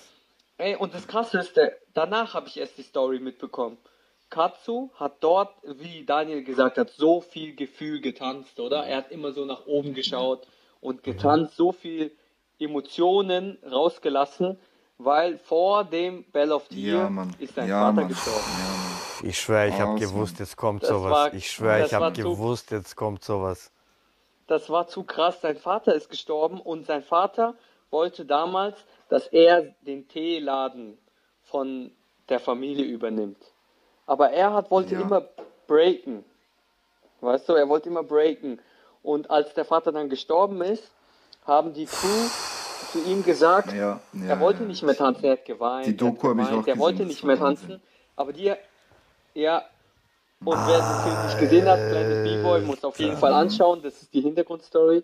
Ey, 0.58 0.76
und 0.76 0.94
das 0.94 1.08
Krasse 1.08 1.40
ist, 1.40 1.56
der, 1.58 1.74
danach 1.94 2.34
habe 2.34 2.48
ich 2.48 2.58
erst 2.58 2.78
die 2.78 2.84
Story 2.84 3.20
mitbekommen. 3.20 3.78
Katsu 4.30 4.90
hat 4.96 5.18
dort, 5.22 5.54
wie 5.64 6.04
Daniel 6.06 6.44
gesagt 6.44 6.78
hat, 6.78 6.90
so 6.90 7.22
viel 7.22 7.56
Gefühl 7.56 8.02
getanzt, 8.02 8.60
oder? 8.60 8.86
Er 8.86 8.98
hat 8.98 9.12
immer 9.12 9.32
so 9.32 9.46
nach 9.46 9.66
oben 9.68 9.94
geschaut 9.94 10.48
und 10.82 11.04
getanzt, 11.04 11.56
so 11.56 11.72
viel 11.72 12.12
Emotionen 12.60 13.58
rausgelassen, 13.70 14.58
weil 14.98 15.38
vor 15.38 15.84
dem 15.84 16.24
Bell 16.32 16.52
of 16.52 16.66
the 16.70 16.82
Ja, 16.82 16.94
Year 17.02 17.10
Mann. 17.10 17.36
ist 17.40 17.56
sein 17.56 17.70
ja, 17.70 17.82
Vater 17.82 17.94
Mann. 17.94 18.08
gestorben. 18.08 18.40
Ja. 18.58 19.30
Ich 19.30 19.40
schwöre, 19.40 19.68
ich 19.70 19.80
habe 19.80 20.00
gewusst, 20.00 20.40
jetzt 20.40 20.58
kommt 20.58 20.84
Das 20.84 20.90
sowas. 20.90 21.12
war- 21.12 21.34
ich 21.34 21.50
schwöre, 21.52 21.86
ich 21.86 21.94
habe 21.94 22.12
gewusst, 22.12 22.72
jetzt 22.72 22.96
kommt 22.96 23.24
sowas. 23.24 23.72
das 24.48 24.70
war 24.70 24.88
zu 24.88 25.04
krass. 25.04 25.42
Sein 25.42 25.58
Vater 25.58 25.96
ist 25.96 26.10
gestorben 26.10 26.60
und 26.60 26.86
sein 26.86 27.02
Vater 27.04 27.56
wollte 27.92 28.26
damals, 28.26 28.76
dass 29.10 29.28
er 29.28 29.64
den 29.82 30.08
Teeladen 30.08 30.98
von 31.44 31.92
der 32.30 32.40
Familie 32.40 32.86
übernimmt. 32.86 33.38
Aber 34.06 34.32
er 34.32 34.54
hat, 34.54 34.72
wollte 34.72 34.96
Ja. 34.96 35.02
immer 35.02 35.28
breaken. 35.68 36.24
Weißt 37.22 37.48
du, 37.50 37.54
er 37.54 37.68
wollte 37.70 37.90
immer 37.90 38.04
breaken. 38.04 38.60
Und 39.04 39.30
als 39.30 39.54
der 39.54 39.66
Vater 39.66 39.92
dann 39.92 40.10
gestorben 40.10 40.62
ist, 40.62 40.92
haben 41.46 41.74
die 41.74 41.86
Crew 41.86 42.30
zu 42.92 43.04
ihm 43.04 43.24
gesagt, 43.24 43.74
Ja, 43.74 44.00
ja, 44.14 44.26
er 44.30 44.40
wollte 44.40 44.64
nicht 44.64 44.84
mehr 44.84 44.96
tanzen, 44.96 45.26
er 45.26 45.32
hat 45.34 45.46
geweint. 45.46 45.86
Die 45.86 45.92
er 45.92 45.98
Doku 45.98 46.30
hab 46.30 46.40
ich 46.40 46.48
auch 46.54 46.68
Er 46.68 46.78
wollte 46.78 47.06
nicht 47.06 47.24
mehr 47.24 47.40
war 47.40 47.48
Wahnsinn. 47.48 47.70
tanzen. 47.70 47.84
Aber 48.16 48.34
die, 48.34 48.54
ja, 49.34 49.64
und 50.44 50.58
wer 50.68 50.80
den 50.80 51.04
Film 51.04 51.26
nicht 51.26 51.40
gesehen 51.40 51.68
hat, 51.68 51.80
kleines 51.90 52.24
B-Boy, 52.24 52.62
muss 52.62 52.84
auf 52.84 53.00
jeden 53.00 53.18
Fall 53.18 53.34
anschauen. 53.34 53.82
Das 53.82 54.02
ist 54.02 54.14
die 54.14 54.22
Hintergrundstory. 54.22 55.04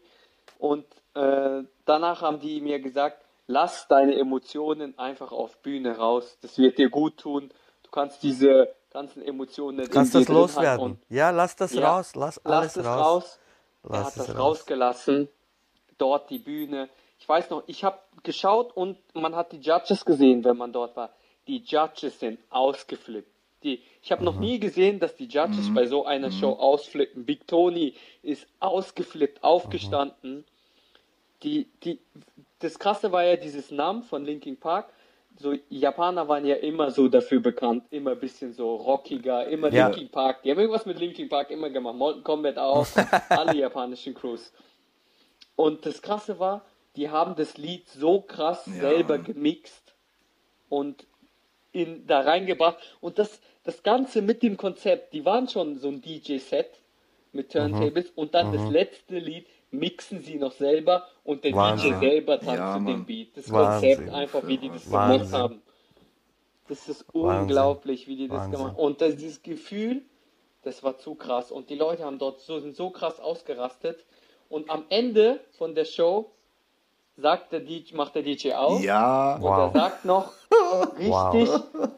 Und 0.60 0.86
äh, 1.16 1.64
danach 1.86 2.22
haben 2.22 2.40
die 2.40 2.62
mir 2.62 2.80
gesagt, 2.80 3.24
lass 3.48 3.88
deine 3.88 4.16
Emotionen 4.18 4.98
einfach 5.00 5.32
auf 5.32 5.58
Bühne 5.62 5.98
raus. 5.98 6.38
Das 6.42 6.58
wird 6.58 6.78
dir 6.78 6.90
gut 6.90 7.18
tun. 7.18 7.52
Du 7.84 7.92
kannst 7.92 8.24
diese 8.24 8.74
ganzen 8.92 9.22
Emotionen 9.24 9.90
Lass 9.92 10.12
dir 10.12 10.20
das 10.20 10.28
loswerden. 10.30 11.02
Ja, 11.10 11.30
lass 11.32 11.56
das 11.56 11.74
Ja, 11.74 11.98
raus. 11.98 12.16
Lass 12.16 12.42
lass 12.46 12.76
alles 12.76 12.78
es 12.78 12.86
raus. 12.86 13.06
raus. 13.06 13.40
er 13.92 13.92
Lass 13.92 14.06
hat 14.06 14.18
es 14.18 14.28
das 14.28 14.36
raus. 14.36 14.40
rausgelassen. 14.40 15.30
Dort 15.98 16.30
die 16.30 16.40
Bühne. 16.40 16.90
Ich 17.20 17.30
weiß 17.30 17.50
noch, 17.52 17.64
ich 17.68 17.84
habe 17.84 18.00
geschaut 18.24 18.76
und 18.76 18.98
man 19.14 19.36
hat 19.36 19.52
die 19.52 19.60
Judges 19.62 20.06
gesehen, 20.06 20.44
wenn 20.44 20.58
man 20.58 20.74
dort 20.74 20.96
war. 20.96 21.12
Die 21.48 21.60
Judges 21.64 22.20
sind 22.20 22.40
ausgeflippt. 22.50 23.30
Die, 23.64 23.84
ich 24.02 24.12
habe 24.12 24.24
noch 24.24 24.38
nie 24.38 24.60
gesehen, 24.60 25.00
dass 25.00 25.16
die 25.16 25.28
Judges 25.28 25.74
bei 25.74 25.86
so 25.86 26.06
einer 26.06 26.32
Show 26.32 26.54
ausflippen. 26.54 27.26
Big 27.26 27.48
Tony 27.48 27.96
ist 28.24 28.48
ausgeflippt, 28.60 29.44
aufgestanden. 29.44 30.46
Die, 31.44 31.68
die, 31.84 32.00
das 32.60 32.78
Krasse 32.78 33.12
war 33.12 33.24
ja 33.24 33.36
dieses 33.36 33.72
Namen 33.72 34.04
von 34.04 34.26
Linkin 34.26 34.58
Park. 34.58 34.92
So 35.40 35.56
Japaner 35.70 36.28
waren 36.28 36.46
ja 36.46 36.56
immer 36.56 36.92
so 36.92 37.08
dafür 37.08 37.40
bekannt, 37.40 37.86
immer 37.90 38.12
ein 38.12 38.20
bisschen 38.20 38.54
so 38.54 38.76
rockiger, 38.76 39.48
immer 39.48 39.72
Ja. 39.72 39.88
Linkin 39.88 40.10
Park. 40.10 40.44
Die 40.44 40.52
haben 40.52 40.60
irgendwas 40.60 40.86
mit 40.86 41.00
Linkin 41.00 41.30
Park 41.30 41.50
immer 41.52 41.70
gemacht. 41.70 41.96
Mortal 41.96 42.22
Kombat 42.22 42.58
auch, 42.58 42.86
alle 43.30 43.56
japanischen 43.56 44.14
Crews. 44.14 44.52
Und 45.56 45.86
das 45.86 46.02
Krasse 46.02 46.38
war, 46.40 46.66
die 46.96 47.10
haben 47.10 47.36
das 47.36 47.58
Lied 47.58 47.88
so 47.90 48.22
krass 48.22 48.66
Ja. 48.68 48.74
selber 48.82 49.18
gemixt 49.18 49.96
und 50.70 51.06
in, 51.72 52.06
da 52.06 52.22
reingebracht. 52.22 52.78
Und 53.00 53.18
das, 53.18 53.40
das 53.64 53.82
Ganze 53.84 54.22
mit 54.22 54.44
dem 54.44 54.58
Konzept, 54.58 55.14
die 55.14 55.24
waren 55.26 55.48
schon 55.48 55.78
so 55.78 55.88
ein 55.88 56.02
DJ-Set 56.02 56.70
mit 57.32 57.52
Turntables 57.52 58.12
und 58.16 58.34
dann 58.34 58.52
das 58.52 58.70
letzte 58.70 59.18
Lied 59.18 59.48
mixen 59.72 60.22
sie 60.22 60.36
noch 60.38 60.52
selber 60.52 61.08
und 61.24 61.44
der 61.44 61.54
Wahnsinn. 61.54 61.94
DJ 61.94 62.00
selber 62.00 62.40
tanzt 62.40 62.56
Ja, 62.58 62.78
zu 62.78 62.86
dem. 62.86 63.06
Beat. 63.06 63.36
Das 63.38 63.52
Wahnsinn. 63.52 63.96
Konzept 63.98 64.14
einfach, 64.14 64.48
wie 64.48 64.58
die 64.58 64.70
das 64.70 64.86
gemacht 64.86 65.10
Wahnsinn. 65.20 65.38
haben. 65.38 65.62
Das 66.68 66.88
ist 66.88 67.06
Wahnsinn. 67.14 67.42
unglaublich, 67.42 68.08
wie 68.08 68.16
die 68.16 68.28
das 68.28 68.38
Wahnsinn. 68.38 68.52
gemacht 68.52 68.74
haben. 68.78 68.84
Und 68.84 69.02
das, 69.02 69.16
dieses 69.16 69.42
Gefühl, 69.44 70.02
das 70.64 70.84
war 70.84 70.98
zu 70.98 71.16
krass. 71.16 71.52
Und 71.52 71.70
die 71.70 71.76
Leute 71.76 72.04
haben 72.06 72.20
dort 72.20 72.40
so, 72.42 72.60
sind 72.60 72.76
so 72.76 72.90
krass 72.92 73.20
ausgerastet. 73.20 74.06
Und 74.50 74.70
am 74.70 74.84
Ende 74.90 75.40
von 75.58 75.74
der 75.76 75.86
Show 75.86 76.32
sagt 77.18 77.52
der 77.52 77.62
DJ, 77.62 77.96
macht 77.96 78.16
der 78.16 78.24
DJ 78.24 78.54
auf. 78.54 78.82
Ja, 78.82 79.36
Und 79.36 79.44
Wow. 79.44 79.74
er 79.74 79.80
sagt 79.82 80.06
noch, 80.06 80.32
richtig 80.98 81.50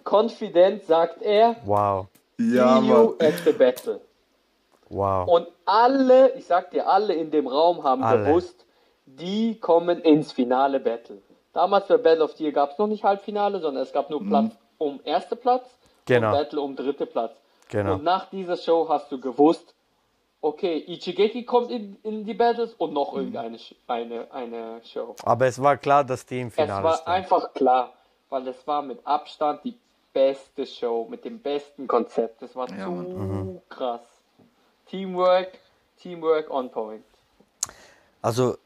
confident 0.03 0.85
sagt 0.85 1.21
er, 1.21 1.55
ja, 1.67 2.07
see 2.37 2.87
you 2.87 3.15
at 3.19 3.33
the 3.45 3.51
battle. 3.51 4.01
Wow. 4.93 5.27
Und 5.27 5.47
alle, 5.65 6.33
ich 6.35 6.45
sag 6.45 6.71
dir, 6.71 6.87
alle 6.87 7.13
in 7.13 7.31
dem 7.31 7.47
Raum 7.47 7.83
haben 7.83 8.03
Alle. 8.03 8.25
gewusst, 8.25 8.65
die 9.05 9.59
kommen 9.59 9.99
ins 10.01 10.31
Finale 10.31 10.79
Battle. 10.79 11.21
Damals 11.53 11.87
bei 11.87 11.97
Battle 11.97 12.23
of 12.23 12.31
the 12.33 12.43
Year 12.45 12.53
gab 12.53 12.71
es 12.71 12.77
noch 12.77 12.87
nicht 12.87 13.03
Halbfinale, 13.03 13.59
sondern 13.59 13.83
es 13.83 13.91
gab 13.93 14.09
nur 14.09 14.23
Platz 14.25 14.53
um 14.77 14.99
erste 15.03 15.35
Platz 15.35 15.69
Genau. 16.05 16.27
und 16.31 16.33
Battle 16.37 16.61
um 16.61 16.75
dritte 16.75 17.05
Platz. 17.05 17.33
Genau. 17.69 17.93
Und 17.93 18.03
nach 18.03 18.25
dieser 18.29 18.57
Show 18.57 18.87
hast 18.89 19.11
du 19.11 19.19
gewusst, 19.19 19.73
okay, 20.41 20.83
Ichigeki 20.87 21.43
kommt 21.45 21.71
in, 21.71 21.97
in 22.03 22.25
die 22.25 22.33
Battles 22.33 22.73
und 22.73 22.91
noch 22.93 23.13
irgendeine 23.15 23.57
Sch- 23.57 23.75
eine, 23.87 24.31
eine 24.31 24.81
Show. 24.83 25.15
Aber 25.23 25.45
es 25.45 25.61
war 25.61 25.77
klar, 25.77 26.03
dass 26.03 26.25
die 26.25 26.41
im 26.41 26.47
Es 26.49 26.55
Finale 26.55 26.83
war 26.83 26.95
stehen. 26.97 27.07
einfach 27.13 27.53
klar, 27.53 27.93
weil 28.29 28.43
das 28.43 28.65
war 28.67 28.81
mit 28.81 29.05
Abstand 29.05 29.63
die 29.63 29.77
beste 30.11 30.65
Show 30.65 31.07
mit 31.09 31.23
dem 31.25 31.39
besten 31.39 31.87
Konzept. 31.87 32.41
Das 32.41 32.55
war 32.55 32.69
Ja, 32.69 32.85
so 32.85 32.91
Mann. 32.91 33.61
krass. 33.69 34.01
Teamwork, 34.93 35.57
Teamwork 35.97 36.51
on 36.51 36.69
point. 36.69 37.03
Also, 38.21 38.59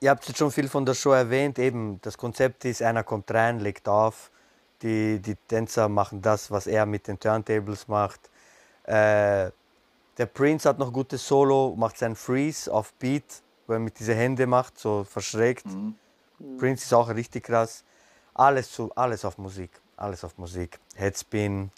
ihr 0.00 0.10
habt 0.10 0.28
jetzt 0.28 0.36
schon 0.36 0.50
viel 0.50 0.68
von 0.68 0.84
der 0.84 0.92
Show 0.92 1.12
erwähnt. 1.12 1.58
Eben, 1.58 1.98
das 2.02 2.18
Konzept 2.18 2.66
ist, 2.66 2.82
einer 2.82 3.02
kommt 3.02 3.30
rein, 3.30 3.60
legt 3.60 3.88
auf. 3.88 4.30
Die, 4.82 5.18
die 5.18 5.34
Tänzer 5.34 5.88
machen 5.88 6.20
das, 6.20 6.50
was 6.50 6.66
er 6.66 6.84
mit 6.84 7.08
den 7.08 7.18
Turntables 7.18 7.88
macht. 7.88 8.28
Äh, 8.84 9.50
der 10.18 10.26
Prince 10.26 10.68
hat 10.68 10.78
noch 10.78 10.92
gutes 10.92 11.26
Solo, 11.26 11.74
macht 11.74 11.96
seinen 11.96 12.16
Freeze 12.16 12.70
auf 12.70 12.92
Beat, 12.92 13.42
wo 13.66 13.72
er 13.72 13.78
mit 13.78 13.98
diese 13.98 14.14
Hände 14.14 14.46
macht, 14.46 14.78
so 14.78 15.04
verschrägt. 15.04 15.64
Prince 16.58 16.84
ist 16.84 16.92
auch 16.92 17.08
richtig 17.08 17.44
krass. 17.44 17.82
Alles, 18.34 18.70
zu, 18.70 18.92
alles 18.94 19.24
auf 19.24 19.38
Musik. 19.38 19.70
Alles 19.96 20.22
auf 20.22 20.36
Musik. 20.36 20.78
Headspin, 20.96 21.70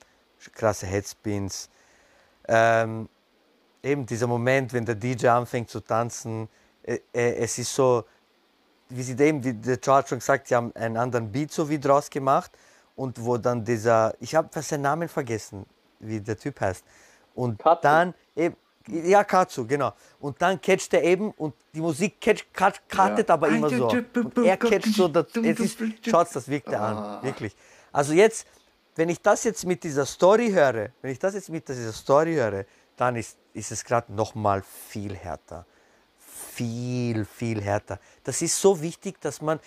krasse 0.52 0.86
Headspins. 0.86 1.70
Ähm, 2.48 3.08
eben 3.88 4.06
dieser 4.06 4.26
Moment, 4.26 4.72
wenn 4.72 4.84
der 4.84 4.94
DJ 4.94 5.28
anfängt 5.28 5.70
zu 5.70 5.80
tanzen, 5.80 6.48
äh, 6.82 6.98
äh, 7.12 7.36
es 7.36 7.58
ist 7.58 7.74
so, 7.74 8.04
wie 8.88 9.02
sie 9.02 9.18
eben, 9.18 9.42
wie 9.42 9.54
der 9.54 9.80
Charles 9.80 10.08
schon 10.08 10.18
gesagt, 10.18 10.48
sie 10.48 10.54
haben 10.54 10.74
einen 10.74 10.96
anderen 10.96 11.30
Beat 11.30 11.52
so 11.52 11.68
wie 11.68 11.78
draus 11.78 12.08
gemacht 12.08 12.52
und 12.96 13.22
wo 13.24 13.36
dann 13.36 13.64
dieser, 13.64 14.14
ich 14.20 14.34
habe 14.34 14.48
seinen 14.62 14.82
Namen 14.82 15.08
vergessen, 15.08 15.66
wie 16.00 16.20
der 16.20 16.38
Typ 16.38 16.60
heißt. 16.60 16.84
Und 17.34 17.58
Katsu. 17.58 17.82
dann 17.82 18.14
eben, 18.34 18.56
ja, 18.88 19.22
Katsu, 19.22 19.66
genau. 19.66 19.92
Und 20.18 20.40
dann 20.40 20.60
catcht 20.60 20.94
er 20.94 21.02
eben 21.02 21.30
und 21.32 21.54
die 21.74 21.80
Musik 21.80 22.20
catcht, 22.20 22.52
cut, 22.54 22.80
cuttet 22.88 23.28
Ja. 23.28 23.34
aber 23.34 23.48
immer 23.48 23.68
so. 23.68 23.88
Und 23.88 24.38
er 24.38 24.56
catcht 24.56 24.94
so, 24.94 25.08
das, 25.08 25.26
es 25.36 25.60
ist, 25.60 25.78
schaut 26.08 26.34
das 26.34 26.48
wirkt 26.48 26.68
er 26.68 26.80
an, 26.80 27.22
wirklich. 27.22 27.54
Also 27.92 28.14
jetzt, 28.14 28.46
wenn 28.96 29.10
ich 29.10 29.20
das 29.20 29.44
jetzt 29.44 29.64
mit 29.66 29.84
dieser 29.84 30.06
Story 30.06 30.50
höre, 30.50 30.88
wenn 31.02 31.12
ich 31.12 31.18
das 31.18 31.34
jetzt 31.34 31.50
mit 31.50 31.68
dieser 31.68 31.92
Story 31.92 32.34
höre, 32.34 32.64
dann 33.00 33.16
ist, 33.16 33.38
ist 33.54 33.72
es 33.72 33.84
gerade 33.84 34.12
noch 34.12 34.34
mal 34.34 34.62
viel 34.62 35.14
härter. 35.16 35.64
Viel, 36.18 37.24
viel 37.24 37.62
härter. 37.62 37.98
Das 38.24 38.42
ist 38.42 38.60
so 38.60 38.80
wichtig, 38.80 39.20
dass 39.20 39.40
man, 39.40 39.60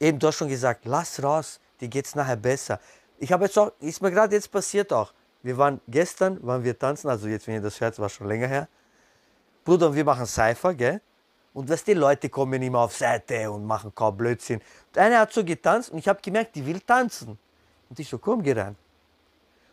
eben 0.00 0.18
du 0.18 0.26
hast 0.26 0.36
schon 0.36 0.48
gesagt, 0.48 0.84
lass 0.84 1.22
raus, 1.22 1.60
dir 1.80 1.88
geht's 1.88 2.14
nachher 2.14 2.36
besser. 2.36 2.80
Ich 3.18 3.32
habe 3.32 3.44
jetzt 3.44 3.58
auch, 3.58 3.72
ist 3.80 4.02
mir 4.02 4.10
gerade 4.10 4.34
jetzt 4.34 4.50
passiert 4.50 4.92
auch. 4.92 5.12
Wir 5.42 5.56
waren 5.56 5.80
gestern, 5.88 6.44
waren 6.46 6.64
wir 6.64 6.78
tanzen, 6.78 7.08
also 7.08 7.28
jetzt, 7.28 7.46
wenn 7.46 7.54
ihr 7.54 7.60
das 7.60 7.80
hört, 7.80 7.98
war 7.98 8.08
schon 8.08 8.26
länger 8.26 8.48
her. 8.48 8.68
Bruder, 9.64 9.88
und 9.88 9.94
wir 9.94 10.04
machen 10.04 10.26
Cypher, 10.26 10.74
gell? 10.74 11.00
Und 11.52 11.68
was 11.70 11.84
die 11.84 11.94
Leute 11.94 12.28
kommen 12.28 12.60
immer 12.60 12.80
auf 12.80 12.96
Seite 12.96 13.50
und 13.50 13.64
machen 13.64 13.94
kaum 13.94 14.16
Blödsinn. 14.16 14.60
Und 14.88 14.98
einer 14.98 15.20
hat 15.20 15.32
so 15.32 15.44
getanzt 15.44 15.90
und 15.90 15.98
ich 15.98 16.08
habe 16.08 16.20
gemerkt, 16.20 16.56
die 16.56 16.66
will 16.66 16.80
tanzen. 16.80 17.38
Und 17.88 17.98
ich 17.98 18.08
so, 18.08 18.18
komm, 18.18 18.42
geh 18.42 18.52
rein. 18.52 18.76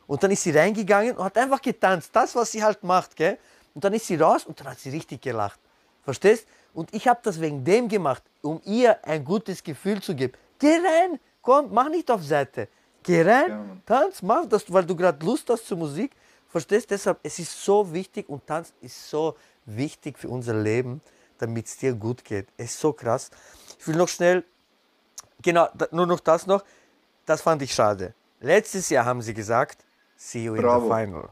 Und 0.07 0.23
dann 0.23 0.32
ist 0.32 0.44
sie 0.44 0.52
reingegangen 0.52 1.15
und 1.15 1.23
hat 1.23 1.38
einfach 1.38 1.61
getanzt, 1.61 2.10
das, 2.14 2.36
was 2.36 2.52
sie 2.52 2.64
halt 2.64 2.84
macht, 2.84 3.15
gell? 3.15 3.38
Und 3.73 3.84
dann 3.84 3.94
ist 3.94 4.07
sie 4.07 4.15
raus 4.15 4.45
und 4.45 4.60
dann 4.60 4.68
hat 4.68 4.80
sie 4.80 4.90
richtig 4.90 5.22
gelacht. 5.22 5.60
Verstehst? 6.03 6.45
Und 6.73 6.94
ich 6.94 7.07
habe 7.07 7.19
das 7.23 7.40
wegen 7.40 7.64
dem 7.64 7.88
gemacht, 7.88 8.23
um 8.41 8.61
ihr 8.65 9.06
ein 9.06 9.23
gutes 9.23 9.64
Gefühl 9.64 10.02
zu 10.02 10.15
geben. 10.15 10.34
Geh 10.60 10.76
rein, 10.76 11.19
komm, 11.41 11.73
mach 11.73 11.90
nicht 11.90 12.10
auf 12.11 12.23
Seite. 12.23 12.68
Geh 13.03 13.22
rein, 13.22 13.49
Ja, 13.49 13.78
tanz, 13.86 14.22
mach 14.22 14.45
das, 14.45 14.72
weil 14.72 14.86
du 14.86 14.95
gerade 14.95 15.26
Lust 15.26 15.49
hast 15.49 15.65
zur 15.68 15.78
Musik. 15.78 16.11
Verstehst? 16.49 16.91
Deshalb, 16.91 17.19
es 17.23 17.40
ist 17.40 17.64
so 17.64 17.91
wichtig 17.94 18.28
und 18.30 18.45
Tanz 18.45 18.73
ist 18.82 19.10
so 19.10 19.36
wichtig 19.65 20.19
für 20.19 20.28
unser 20.28 20.53
Leben, 20.53 21.02
damit 21.38 21.68
es 21.68 21.78
dir 21.78 21.94
gut 21.94 22.23
geht. 22.23 22.48
Es 22.57 22.72
ist 22.72 22.80
so 22.80 22.94
krass. 22.94 23.32
Ich 23.80 23.88
will 23.88 23.95
noch 23.95 24.10
schnell, 24.10 24.44
genau, 25.41 25.69
nur 25.91 26.06
noch 26.06 26.19
das 26.19 26.45
noch. 26.45 26.64
Das 27.26 27.41
fand 27.41 27.61
ich 27.61 27.73
schade. 27.73 28.14
Letztes 28.41 28.90
Jahr 28.90 29.06
haben 29.06 29.22
sie 29.22 29.34
gesagt, 29.34 29.84
see 30.22 30.43
you 30.45 30.56
in 30.56 30.61
Bravo. 30.61 30.88
the 30.88 30.93
final. 31.06 31.30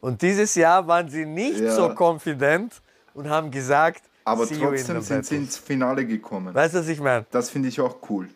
Und 0.00 0.20
dieses 0.22 0.54
Jahr 0.54 0.86
waren 0.86 1.08
sie 1.08 1.24
nicht 1.26 1.60
Ja. 1.60 1.72
so 1.74 1.94
confident 1.94 2.80
und 3.14 3.28
haben 3.28 3.50
gesagt, 3.50 4.02
Aber 4.24 4.46
see 4.46 4.54
you 4.54 4.68
in 4.70 4.76
trotzdem 4.76 5.00
the 5.00 5.06
sind 5.06 5.26
sie 5.26 5.36
ins 5.36 5.56
Finale 5.58 6.04
gekommen. 6.06 6.54
Weißt 6.54 6.74
du, 6.74 6.78
was 6.78 6.88
ich 6.88 7.00
meine? 7.00 7.26
Das 7.30 7.50
finde 7.50 7.68
ich 7.68 7.80
auch 7.80 7.96
cool. 8.08 8.28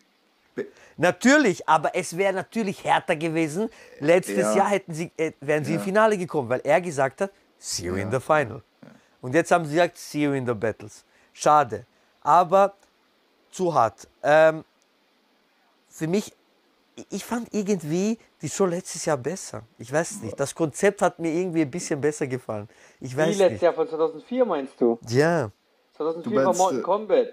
Natürlich, 0.97 1.67
aber 1.67 1.95
es 1.95 2.17
wäre 2.17 2.33
natürlich 2.33 2.83
härter 2.83 3.15
gewesen. 3.15 3.69
Letztes 3.99 4.37
Ja. 4.37 4.55
Jahr 4.55 4.69
hätten 4.69 4.93
sie, 4.93 5.11
äh, 5.15 5.31
wären 5.39 5.63
sie 5.63 5.73
im 5.73 5.79
Ja. 5.79 5.83
Finale 5.85 6.17
gekommen, 6.17 6.49
weil 6.49 6.59
er 6.63 6.81
gesagt 6.81 7.21
hat, 7.21 7.31
see 7.57 7.85
you 7.85 7.95
in 7.95 8.11
the 8.11 8.19
final. 8.19 8.61
Und 9.21 9.33
jetzt 9.33 9.49
haben 9.51 9.65
sie 9.65 9.75
gesagt, 9.75 9.97
see 9.97 10.23
you 10.25 10.33
in 10.33 10.45
the 10.45 10.53
battles. 10.53 11.05
Schade. 11.33 11.85
Aber 12.21 12.73
zu 13.51 13.73
hart. 13.73 14.07
Ähm, 14.23 14.65
für 15.87 16.07
mich, 16.07 16.33
ich- 16.95 17.07
ich 17.11 17.25
fand 17.25 17.47
irgendwie 17.53 18.19
die 18.41 18.49
Show 18.49 18.65
letztes 18.65 19.05
Jahr 19.05 19.17
besser. 19.17 19.63
Ich 19.77 19.91
weiß 19.91 20.21
nicht. 20.21 20.39
Das 20.39 20.53
Konzept 20.55 21.01
hat 21.01 21.19
mir 21.19 21.31
irgendwie 21.31 21.61
ein 21.61 21.71
bisschen 21.71 21.99
besser 21.99 22.27
gefallen. 22.27 22.67
Ich 22.99 23.13
Wie 23.13 23.17
weiß 23.17 23.27
letztes 23.37 23.51
nicht. 23.51 23.61
Jahr 23.61 23.73
von 23.73 23.87
2004 23.87 24.45
meinst 24.45 24.79
du? 24.79 24.97
Ja. 25.07 25.49
2004 25.97 26.31
Du 26.39 26.45
war 26.45 26.55
Mortal 26.55 26.79
äh, 26.79 26.81
Kombat. 26.81 27.27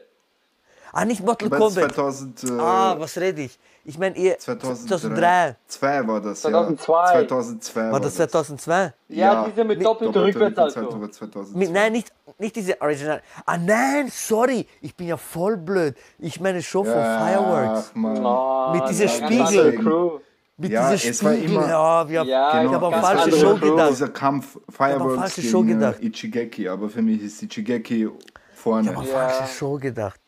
Ah, 0.92 1.04
nicht 1.04 1.22
Mortal 1.24 1.50
Kombat. 1.50 1.92
2000, 1.92 2.44
äh, 2.44 2.52
Ah, 2.58 2.96
was 2.98 3.16
rede 3.18 3.42
ich? 3.42 3.58
Ich 3.84 3.98
meine, 3.98 4.16
ihr 4.16 4.36
2003. 4.38 4.88
2003. 4.88 5.56
2 5.68 6.08
war 6.08 6.20
das, 6.20 6.40
2002. 6.40 6.92
ja. 6.92 7.28
2002 7.28 7.92
War 7.92 8.00
das 8.00 8.14
2002? 8.16 8.92
Ja, 9.08 9.46
diese 9.48 9.62
mit 9.64 9.84
doppelter 9.84 10.24
Rückwärtssalto. 10.24 10.80
Rückwärtssalto 10.80 11.32
2002. 11.44 11.58
Mit, 11.58 11.70
nein, 11.70 11.92
nicht, 11.92 12.12
nicht 12.38 12.56
diese 12.56 12.80
Original. 12.80 13.22
Ah 13.44 13.56
nein, 13.58 14.08
sorry, 14.10 14.66
ich 14.80 14.96
bin 14.96 15.06
ja 15.06 15.16
voll 15.16 15.56
blöd. 15.56 15.94
Ich 16.18 16.40
meine 16.40 16.62
schon 16.62 16.84
von 16.84 16.94
Fireworks. 16.94 17.90
Ach, 17.90 17.94
Mann. 17.94 18.24
Oh, 18.26 18.72
Mit 18.72 18.88
diesen 18.88 19.06
ja, 19.08 19.18
ganz 19.28 19.50
Spiegel. 19.50 20.20
Mit 20.58 20.72
Ja, 20.72 20.88
war 20.90 20.96
Spiegel. 20.96 21.42
immer- 21.44 21.68
ja, 21.68 22.08
wir, 22.08 22.22
Ja, 22.24 22.62
ich 22.62 22.70
Genau, 22.70 22.80
habe 22.80 22.96
an 22.96 23.02
falsche 23.02 23.36
Show 23.36 23.54
gedacht. 23.56 23.90
Dieser 23.90 24.08
Kampf 24.08 24.56
an 24.56 24.62
Fireworks 24.72 25.18
falsche 25.20 25.40
gegen 25.42 25.52
Show 25.52 25.62
gedacht. 25.62 26.00
äh, 26.00 26.06
Ichigeki, 26.06 26.68
aber 26.68 26.88
für 26.88 27.02
mich 27.02 27.20
ist 27.22 27.42
Ichigeki 27.42 28.08
vorne. 28.54 28.82
Ich 28.90 28.96
habe 28.96 29.00
an 29.00 29.06
Ja. 29.12 29.28
falsche 29.28 29.52
Show 29.54 29.76
gedacht. 29.78 30.20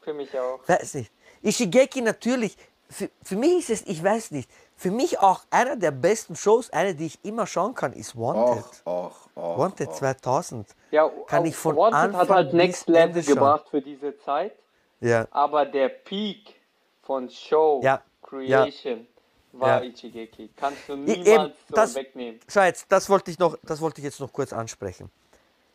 Für 0.00 0.14
mich 0.14 0.36
auch. 0.38 0.60
Weiß 0.66 0.94
nicht. 0.94 1.12
Ishigeki 1.42 2.00
natürlich, 2.02 2.56
für, 2.88 3.08
für 3.22 3.36
mich 3.36 3.58
ist 3.58 3.70
es, 3.70 3.82
ich 3.86 4.02
weiß 4.02 4.32
nicht, 4.32 4.50
für 4.76 4.90
mich 4.90 5.20
auch 5.20 5.42
einer 5.50 5.76
der 5.76 5.90
besten 5.92 6.34
Shows, 6.34 6.70
eine, 6.70 6.94
die 6.94 7.06
ich 7.06 7.18
immer 7.24 7.46
schauen 7.46 7.74
kann, 7.74 7.92
ist 7.92 8.16
Wanted. 8.16 8.64
Och, 8.84 9.04
och, 9.36 9.36
och. 9.36 9.58
Wanted 9.58 9.94
2000. 9.94 10.66
Ja, 10.90 11.08
Kann 11.28 11.42
auch 11.42 11.46
ich 11.46 11.54
von 11.56 11.76
Wanted 11.76 11.94
Anfang 11.94 12.20
hat 12.20 12.28
halt 12.30 12.52
Next 12.54 12.88
Level 12.88 13.22
schauen. 13.22 13.34
gebracht 13.34 13.66
für 13.70 13.80
diese 13.80 14.18
Zeit, 14.18 14.52
Ja. 15.00 15.26
aber 15.30 15.66
der 15.66 15.88
Peak 15.90 16.54
von 17.02 17.30
Show 17.30 17.80
Ja, 17.84 18.02
Creation 18.30 19.06
war 19.52 19.82
Ja. 19.82 19.88
Ichigeki. 19.88 20.50
Kannst 20.56 20.88
du 20.88 20.92
eben, 20.94 21.04
niemals 21.04 21.54
so 21.68 21.74
das- 21.74 21.94
wegnehmen. 21.94 22.40
Schau 22.48 22.62
jetzt, 22.62 22.86
das 22.88 23.08
wollte 23.08 23.30
ich 23.30 23.38
noch, 23.38 23.56
das 23.62 23.80
wollte 23.80 24.00
ich 24.00 24.04
jetzt 24.04 24.20
noch 24.20 24.32
kurz 24.32 24.52
ansprechen. 24.52 25.10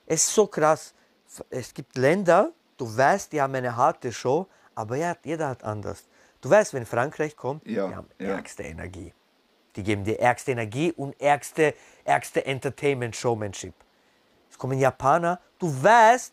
Es 0.05 0.23
ist 0.27 0.33
so 0.33 0.47
krass. 0.47 0.93
Es 1.49 1.73
gibt 1.73 1.97
Länder, 1.97 2.51
du 2.77 2.85
weißt, 2.97 3.31
die 3.33 3.41
haben 3.41 3.55
eine 3.55 3.75
harte 3.75 4.11
Show, 4.13 4.47
aber 4.75 4.95
ja, 4.95 5.15
jeder 5.23 5.49
hat 5.49 5.63
anders. 5.63 6.03
Du 6.39 6.49
weißt, 6.49 6.73
wenn 6.73 6.85
Frankreich 6.85 7.35
kommt, 7.35 7.65
Ja, 7.67 7.87
die 7.87 7.95
haben 7.95 8.09
ja. 8.19 8.27
ärgste 8.27 8.63
Energie. 8.63 9.11
Die 9.75 9.83
geben 9.83 10.03
dir 10.05 10.19
ärgste 10.19 10.51
Energie 10.51 10.93
und 10.93 11.19
ärgste, 11.19 11.73
ärgste 12.05 12.45
Entertainment 12.45 13.15
Showmanship. 13.15 13.73
Es 14.49 14.57
kommen 14.57 14.79
Japaner, 14.79 15.39
du 15.59 15.67
weißt, 15.83 16.31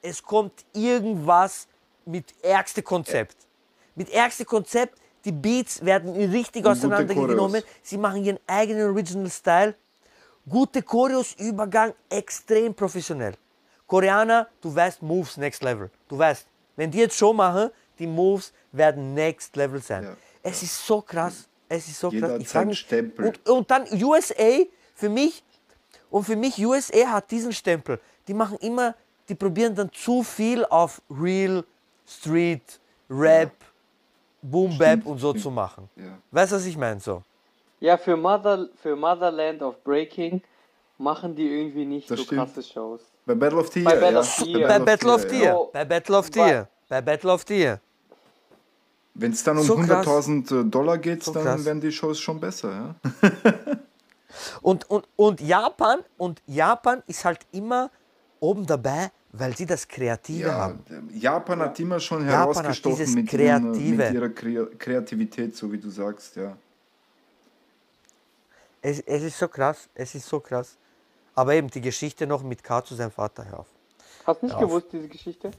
es 0.00 0.22
kommt 0.22 0.64
irgendwas 0.72 1.66
mit 2.06 2.32
ärgste 2.42 2.82
Konzept. 2.82 3.36
Mit 3.94 4.08
ärgste 4.10 4.44
Konzept, 4.46 4.96
die 5.28 5.32
Beats 5.32 5.84
werden 5.84 6.14
richtig 6.30 6.64
auseinandergenommen. 6.64 7.62
Sie 7.82 7.98
machen 7.98 8.24
ihren 8.24 8.38
eigenen 8.46 8.88
Original 8.88 9.30
Style. 9.30 9.74
Gute 10.48 10.82
Choreos, 10.82 11.34
Übergang, 11.38 11.92
extrem 12.08 12.74
professionell. 12.74 13.34
Koreaner, 13.86 14.48
du 14.62 14.74
weißt, 14.74 15.02
Moves 15.02 15.36
next 15.36 15.62
level. 15.62 15.90
Du 16.08 16.16
weißt, 16.16 16.46
wenn 16.76 16.90
die 16.90 16.98
jetzt 16.98 17.16
Show 17.16 17.34
machen, 17.34 17.70
die 17.98 18.06
Moves 18.06 18.54
werden 18.72 19.12
next 19.12 19.54
level 19.56 19.82
sein. 19.82 20.04
Ja. 20.04 20.16
Es 20.42 20.62
ist 20.62 20.86
so 20.86 21.02
krass. 21.02 21.46
Es 21.68 21.86
ist 21.88 22.00
so 22.00 22.10
Jeder 22.10 22.28
krass. 22.28 22.40
Ich 22.40 22.48
frag 22.48 22.60
seinen 22.60 22.68
mich, 22.68 22.78
Stempel. 22.78 23.26
und, 23.26 23.48
und 23.48 23.70
dann 23.70 23.86
USA, 24.02 24.64
für 24.94 25.10
mich, 25.10 25.44
und 26.08 26.24
für 26.24 26.36
mich, 26.36 26.64
USA 26.64 27.12
hat 27.12 27.30
diesen 27.30 27.52
Stempel. 27.52 28.00
Die 28.26 28.32
machen 28.32 28.56
immer, 28.62 28.94
die 29.28 29.34
probieren 29.34 29.74
dann 29.74 29.92
zu 29.92 30.22
viel 30.22 30.64
auf 30.64 31.02
Real, 31.10 31.64
Street, 32.06 32.80
Rap, 33.10 33.52
Boom 34.42 34.76
Bap 34.78 35.04
und 35.06 35.18
so 35.18 35.32
zu 35.32 35.50
machen. 35.50 35.88
Ja. 35.96 36.18
Weißt 36.30 36.52
du, 36.52 36.56
was 36.56 36.66
ich 36.66 36.76
meine? 36.76 37.00
So. 37.00 37.22
Ja, 37.80 37.96
für, 37.96 38.16
Mother, 38.16 38.68
für 38.82 38.96
Motherland 38.96 39.62
of 39.62 39.82
Breaking 39.84 40.42
machen 40.98 41.34
die 41.34 41.46
irgendwie 41.46 41.84
nicht 41.84 42.10
Das 42.10 42.18
so 42.18 42.24
stimmt. 42.24 42.40
krasse 42.40 42.62
Shows. 42.62 43.00
Bei 43.26 43.34
Battle 43.34 43.58
of 43.58 43.68
the 43.72 43.82
Bei 43.82 43.92
Year. 43.92 44.00
Battle 44.00 44.12
ja. 44.14 44.20
of 44.20 44.34
the 44.38 44.50
Year. 44.52 44.68
Bei 44.68 44.78
Battle 44.78 45.12
of 45.12 45.22
ja. 45.24 45.28
the 45.28 45.36
Year. 45.36 45.52
Ja. 45.54 45.64
Bei 45.72 45.84
Battle 45.84 46.16
of 46.18 46.26
the 46.26 46.38
Bei- 46.38 46.48
Year. 46.48 46.68
Bei 46.88 47.00
Battle 47.02 47.32
of 47.32 47.44
the 47.46 47.54
Year. 47.58 47.80
Wenn 49.14 49.32
es 49.32 49.42
dann 49.42 49.58
um 49.58 49.64
So 49.64 49.76
krass. 49.76 50.06
100.000 50.06 50.70
Dollar 50.70 50.98
geht, 50.98 51.24
So 51.24 51.32
dann 51.32 51.42
krass. 51.44 51.64
werden 51.64 51.80
die 51.80 51.90
Shows 51.92 52.18
schon 52.20 52.38
besser. 52.40 52.94
Ja? 53.02 53.12
Und, 54.62 54.88
und, 54.90 55.06
und 55.16 55.40
Japan, 55.40 56.00
und 56.16 56.42
Japan 56.46 57.02
ist 57.06 57.24
halt 57.24 57.40
immer 57.50 57.90
oben 58.40 58.66
dabei, 58.66 59.10
weil 59.32 59.56
sie 59.56 59.66
das 59.66 59.86
Kreative 59.86 60.48
Ja, 60.48 60.54
haben. 60.54 60.80
Japan 61.12 61.60
hat 61.60 61.78
immer 61.80 62.00
schon 62.00 62.24
Japan 62.26 62.38
hat 62.38 62.54
herausgestochen 62.64 62.96
dieses 62.96 63.14
mit, 63.14 63.32
ihren, 63.32 63.70
mit 63.96 64.12
ihrer 64.14 64.28
Kre 64.30 64.66
Kreativität, 64.78 65.56
so 65.56 65.70
wie 65.70 65.78
du 65.78 65.90
sagst, 65.90 66.36
ja. 66.36 66.56
Es, 68.80 69.00
es 69.00 69.22
ist 69.22 69.38
so 69.38 69.48
krass, 69.48 69.88
es 69.94 70.14
ist 70.14 70.26
so 70.26 70.40
krass. 70.40 70.76
Aber 71.34 71.54
eben 71.54 71.68
die 71.68 71.80
Geschichte 71.80 72.26
noch 72.26 72.42
mit 72.42 72.62
K 72.62 72.82
zu 72.84 72.94
seinem 72.94 73.10
Vater, 73.10 73.44
hör 73.48 73.60
auf. 73.60 73.66
Hast 74.26 74.42
nicht 74.42 74.52
Ja. 74.52 74.60
gewusst, 74.60 74.86
diese 74.92 75.08
Geschichte? 75.08 75.50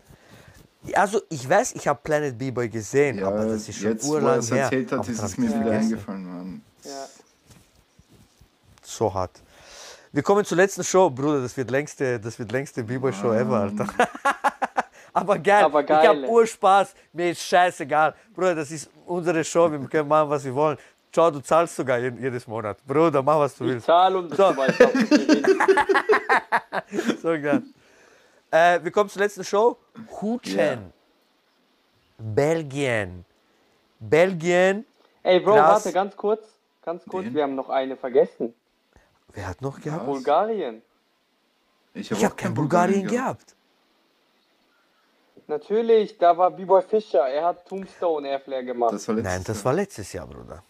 Also 0.94 1.22
ich 1.30 1.48
weiß, 1.48 1.74
ich 1.74 1.88
habe 1.88 2.00
Planet 2.02 2.38
B-Boy 2.38 2.70
gesehen, 2.70 3.18
Ja, 3.20 3.28
aber 3.28 3.46
das 3.46 3.68
ist 3.68 3.78
schon 3.78 3.91
jetzt, 3.91 4.06
wo 4.06 4.16
er 4.16 4.22
urlang 4.24 4.40
es 4.40 4.52
her. 4.52 4.64
erzählt 4.64 4.91
hat, 4.94 5.08
ist 5.08 5.22
es 5.22 5.38
mir 5.38 5.48
wieder 5.60 5.72
eingefallen, 5.72 6.24
Mann. 6.26 6.62
Ja. 6.86 7.06
So 8.84 9.14
hart. 9.14 9.41
Wir 10.11 10.23
kommen 10.23 10.44
zur 10.44 10.57
letzten 10.57 10.84
Show, 10.84 11.10
Bruder. 11.10 11.41
Das 11.41 11.56
wird 11.56 11.69
längste, 11.69 12.19
das 12.19 12.38
wird 12.40 12.52
längste 12.52 12.84
B-Boy-Show 12.84 13.31
ever, 13.34 13.60
Alter. 13.61 13.88
aber 15.14 15.38
geil. 15.38 15.64
Aber 15.65 15.84
geil, 15.84 15.99
Ich 16.02 16.07
habe. 16.10 16.27
Urspaß. 16.27 16.95
Mir 17.14 17.31
ist 17.31 17.41
scheißegal. 17.44 18.15
Bruder, 18.34 18.56
das 18.56 18.72
ist 18.72 18.90
unsere 19.06 19.44
Show. 19.44 19.72
Wir 19.72 19.80
können 19.88 20.07
machen, 20.07 20.30
was 20.30 20.44
wir 20.44 20.53
wollen. 20.56 20.77
Ciao, 21.11 21.30
du 21.31 21.40
zahlst 21.40 21.76
sogar 21.76 21.98
jedes 21.99 22.48
Monat. 22.48 22.77
Bruder, 22.86 23.22
mach, 23.22 23.40
was 23.40 23.56
du 23.56 23.65
Ich 23.65 23.72
willst. 23.72 23.86
zahle 23.86 24.18
und 24.18 24.36
So. 24.36 24.53
so. 24.53 24.64
ich 24.64 24.80
rede. 25.11 25.56
So 27.22 27.27
geil. 27.30 27.61
Äh, 28.52 28.80
wir 28.84 28.91
kommen 28.91 29.10
zur 29.10 29.22
letzten 29.22 29.44
Show. 29.44 29.77
Huchen. 30.22 30.57
Ja. 30.57 30.77
Belgien. 32.18 33.26
Belgien. 33.99 34.86
Ey, 35.22 35.40
Bro, 35.40 35.53
Krass. 35.56 35.86
warte, 35.86 35.91
ganz 35.94 36.15
kurz. 36.18 36.41
Ganz 36.84 37.03
kurz, 37.06 37.26
Wen? 37.26 37.36
wir 37.36 37.44
haben 37.44 37.56
noch 37.56 37.69
eine 37.69 37.95
vergessen. 37.95 38.53
Wer 39.34 39.47
hat 39.47 39.61
noch 39.61 39.80
gehabt? 39.80 40.06
Bulgarien. 40.06 40.81
Ich 41.93 42.11
Ich 42.11 42.26
habe 42.26 42.35
kein 42.35 42.53
Bulgarien 42.53 43.07
gehabt. 43.07 43.56
Natürlich, 45.47 46.18
da 46.18 46.38
war 46.38 46.51
B-Boy 46.51 46.84
Fischer. 46.84 47.27
Er 47.27 47.45
hat 47.45 47.68
Tombstone 47.68 48.27
Airflare 48.30 48.64
gemacht. 48.64 48.93
Das 48.93 49.07
war 49.07 49.15
letztes 49.15 49.34
Nein, 49.34 49.43
das 49.45 49.57
Jahr. 49.57 49.65
war 49.65 49.73
letztes 49.73 50.14
Jahr, 50.14 50.27
Bruder. 50.27 50.64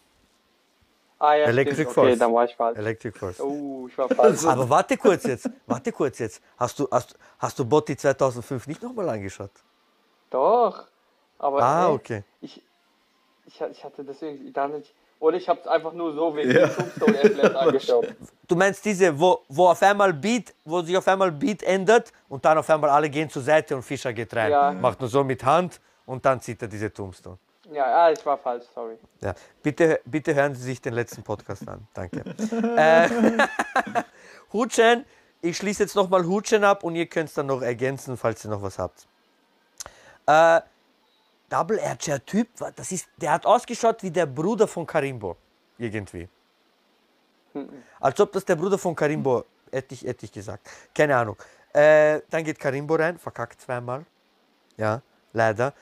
ah, 1.18 1.34
ja, 1.34 1.44
Electric 1.46 1.74
stimmt. 1.82 1.92
Force. 1.94 2.06
Okay, 2.08 2.18
dann 2.18 2.32
war 2.32 2.44
ich 2.46 2.56
falsch. 2.56 2.78
Electric 2.78 3.18
Force. 3.18 3.40
Oh, 3.40 3.86
ich 3.88 3.98
war 3.98 4.08
falsch. 4.08 4.44
Aber 4.46 4.68
warte 4.70 4.96
kurz 4.96 5.24
jetzt, 5.24 5.50
warte 5.66 5.92
kurz 5.92 6.18
jetzt. 6.18 6.40
Hast 6.56 6.78
du, 6.78 6.88
hast, 6.90 7.14
hast 7.38 7.58
du 7.58 7.64
Botti 7.66 7.94
2005 7.96 8.66
nicht 8.68 8.82
nochmal 8.82 9.08
angeschaut? 9.10 9.50
Doch. 10.30 10.86
Aber 11.38 11.62
Ah, 11.62 11.88
ey, 11.88 11.92
okay. 11.94 12.24
ich, 12.40 12.62
ich, 13.46 13.60
ich 13.60 13.84
hatte 13.84 14.02
deswegen 14.04 14.50
da 14.54 14.66
nicht. 14.68 14.94
Oder 15.20 15.36
ich 15.36 15.48
habe 15.48 15.60
es 15.60 15.66
einfach 15.66 15.92
nur 15.92 16.14
so 16.14 16.34
wegen 16.34 16.50
Ja. 16.50 16.66
Tombstone 16.66 17.16
Airflares 17.22 17.54
angeschaut. 17.56 18.08
Du 18.48 18.56
meinst 18.56 18.84
diese, 18.84 19.18
wo, 19.18 19.40
wo 19.48 19.68
auf 19.68 19.82
einmal 19.82 20.12
Beat, 20.14 20.54
wo 20.64 20.80
sich 20.80 20.96
auf 20.96 21.06
einmal 21.06 21.30
Beat 21.30 21.62
ändert 21.62 22.10
und 22.28 22.44
dann 22.44 22.58
auf 22.58 22.68
einmal 22.68 22.90
alle 22.90 23.08
gehen 23.08 23.28
zur 23.28 23.42
Seite 23.42 23.76
und 23.76 23.82
Fischer 23.82 24.12
geht 24.12 24.34
rein. 24.34 24.50
Ja. 24.50 24.72
Macht 24.72 24.98
nur 24.98 25.10
so 25.10 25.22
mit 25.22 25.44
Hand 25.44 25.78
und 26.06 26.24
dann 26.24 26.40
zieht 26.40 26.60
er 26.62 26.68
diese 26.68 26.92
Tombstone. 26.92 27.38
Ja, 27.70 27.84
ah, 27.84 28.10
ich 28.10 28.24
war 28.26 28.36
falsch, 28.36 28.64
sorry. 28.74 28.96
Ja. 29.20 29.34
Bitte, 29.62 30.00
bitte 30.04 30.34
hören 30.34 30.54
Sie 30.54 30.62
sich 30.62 30.80
den 30.80 30.94
letzten 30.94 31.22
Podcast 31.22 31.68
an. 31.68 31.86
Danke. 31.94 32.24
äh, 32.76 33.08
Hutschen, 34.52 35.04
ich 35.42 35.56
schließe 35.56 35.84
jetzt 35.84 35.94
nochmal 35.94 36.24
Hutschen 36.24 36.64
ab 36.64 36.82
und 36.82 36.96
ihr 36.96 37.06
könnt 37.06 37.28
es 37.28 37.34
dann 37.34 37.46
noch 37.46 37.62
ergänzen, 37.62 38.16
falls 38.16 38.44
ihr 38.44 38.50
noch 38.50 38.62
was 38.62 38.78
habt. 38.78 39.06
Äh, 40.26 40.60
Double 41.50 41.78
Air 41.78 41.98
Typ, 42.24 42.48
das 42.76 42.92
ist, 42.92 43.08
der 43.16 43.32
hat 43.32 43.44
ausgeschaut 43.44 44.02
wie 44.02 44.10
der 44.10 44.26
Bruder 44.26 44.66
von 44.66 44.86
Karimbo. 44.86 45.36
Irgendwie. 45.78 46.28
Als 47.98 48.20
ob 48.20 48.32
das 48.32 48.44
der 48.44 48.56
Bruder 48.56 48.78
von 48.78 48.94
Karimbo, 48.94 49.44
hätte 49.70 49.94
ich, 49.94 50.02
hätte 50.02 50.24
ich 50.24 50.32
gesagt. 50.32 50.70
Keine 50.94 51.16
Ahnung. 51.16 51.36
Äh, 51.72 52.20
dann 52.30 52.44
geht 52.44 52.58
Karimbo 52.58 52.94
rein, 52.94 53.18
verkackt 53.18 53.60
zweimal. 53.60 54.04
Ja, 54.76 55.02
leider. 55.32 55.74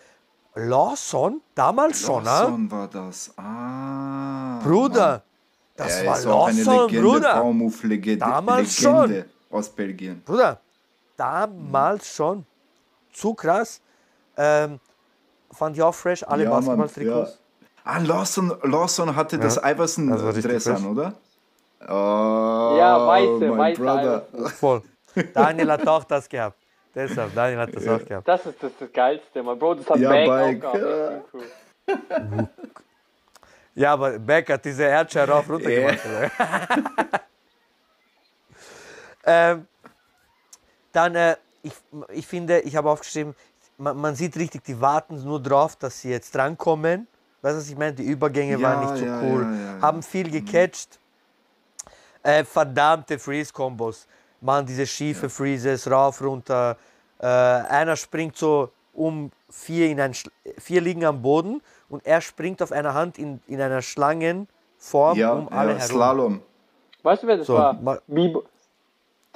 Lawson, 0.55 1.43
damals 1.55 2.01
schon, 2.01 2.27
ah? 2.27 2.41
Lawson 2.41 2.71
war 2.71 2.89
das. 2.89 3.33
Ah. 3.37 4.61
Bruder, 4.63 5.23
das 5.77 6.01
er 6.01 6.07
war 6.07 6.19
ist 6.19 6.27
auch 6.27 6.49
eine 6.49 6.63
Lawson, 6.63 6.87
Legende, 6.87 7.09
Bruder. 7.09 7.35
Baumhof-Legende 7.35 8.19
Damals 8.19 8.81
Legende 8.81 9.27
aus 9.51 9.69
Belgien. 9.69 10.23
Bruder, 10.25 10.61
damals 11.17 12.15
schon. 12.15 12.45
Zu 13.13 13.35
krass. 13.35 13.81
Ähm, 14.37 14.81
fand 15.59 15.77
ich 15.77 15.83
auch 15.83 15.95
fresh, 15.95 16.23
alle 16.23 16.45
Ja, 16.45 16.51
Basketball-Trikots. 16.51 17.31
ja. 17.33 17.37
Ah, 17.85 17.99
Lawson, 17.99 18.53
Lawson 18.63 19.15
hatte 19.17 19.39
das 19.39 19.55
das 19.55 19.65
war 19.65 19.71
Iverson-Dress 19.73 20.45
richtig 20.45 20.67
an, 20.75 20.87
oder? 20.87 21.15
Oh, 21.89 22.77
Ja, 22.79 23.07
weiße, 23.07 23.59
weiße 23.59 23.81
Brother. 23.81 24.27
Iverson. 24.33 24.49
Voll. 24.51 24.83
Daniel 25.35 25.73
hat 25.73 25.87
auch 25.89 26.05
das 26.05 26.29
gehabt. 26.29 26.59
Deshalb, 26.95 27.35
Daniel 27.35 27.59
hat 27.61 27.75
das 27.75 27.87
auch 27.89 28.05
gehabt. 28.05 28.27
Das 28.29 28.45
ist 28.47 28.63
das, 28.63 28.73
das 28.79 28.93
Geilste, 28.93 29.43
mein 29.43 29.59
Bro. 29.59 29.75
Das 29.77 29.91
hat 29.91 29.99
Ja, 29.99 30.11
Bike. 30.11 30.65
auch 30.65 30.75
gehabt. 30.75 31.33
Ja. 31.87 32.49
Ja, 33.75 33.93
aber 33.93 34.19
Beck 34.19 34.51
hat 34.51 34.65
diese 34.65 34.83
Erdschei 34.85 35.25
rauf 35.25 35.49
runter 35.49 35.71
Ja. 35.71 35.91
gemacht. 35.93 36.01
ähm, 39.25 39.67
dann, 40.93 41.15
äh, 41.15 41.37
ich, 41.63 41.73
ich 42.11 42.27
finde, 42.27 42.61
ich 42.61 42.75
habe 42.75 42.91
aufgeschrieben, 42.91 43.35
man, 43.79 43.97
man 43.97 44.15
sieht 44.15 44.37
richtig, 44.37 44.65
die 44.65 44.81
warten 44.81 45.23
nur 45.25 45.41
drauf, 45.43 45.77
dass 45.77 46.01
sie 46.01 46.11
jetzt 46.11 46.35
drankommen. 46.35 47.07
Weißt 47.41 47.55
du, 47.55 47.61
was 47.61 47.69
ich 47.71 47.77
meine? 47.77 47.93
Die 47.95 48.03
Übergänge 48.05 48.59
Ja, 48.59 48.63
waren 48.63 48.81
nicht 48.81 48.97
so 48.97 49.05
ja, 49.05 49.23
cool, 49.23 49.43
ja, 49.43 49.55
ja, 49.55 49.77
ja. 49.77 49.83
haben 49.83 50.03
viel 50.03 50.31
gecatcht. 50.31 50.99
Äh, 52.23 52.45
verdammte 52.45 53.19
Freeze-Kombos. 53.19 54.07
Machen 54.41 54.67
diese 54.67 54.87
schiefe 54.87 55.29
Freezes 55.31 55.89
rauf, 55.91 56.21
runter. 56.21 56.77
Äh, 57.19 57.27
einer 57.27 57.97
springt 57.97 58.37
so 58.37 58.71
um 58.93 59.31
vier, 59.49 59.89
in 59.91 60.01
ein, 60.01 60.13
vier 60.59 60.81
liegen 60.81 61.05
am 61.05 61.23
Boden 61.23 61.63
und 61.89 62.05
er 62.05 62.21
springt 62.21 62.61
auf 62.63 62.73
einer 62.73 62.95
Hand 62.95 63.19
in, 63.19 63.41
in 63.47 63.61
einer 63.61 63.83
Schlangenform 63.83 65.17
Ja, 65.17 65.33
um 65.33 65.49
alle 65.49 65.73
ja 65.73 65.79
herum. 65.79 65.97
Slalom. 65.97 66.43
Weißt 67.03 67.23
du, 67.23 67.27
wer 67.29 67.37
das 67.39 67.47
So, 67.47 67.55
war? 67.55 68.01
Bibo 68.09 68.45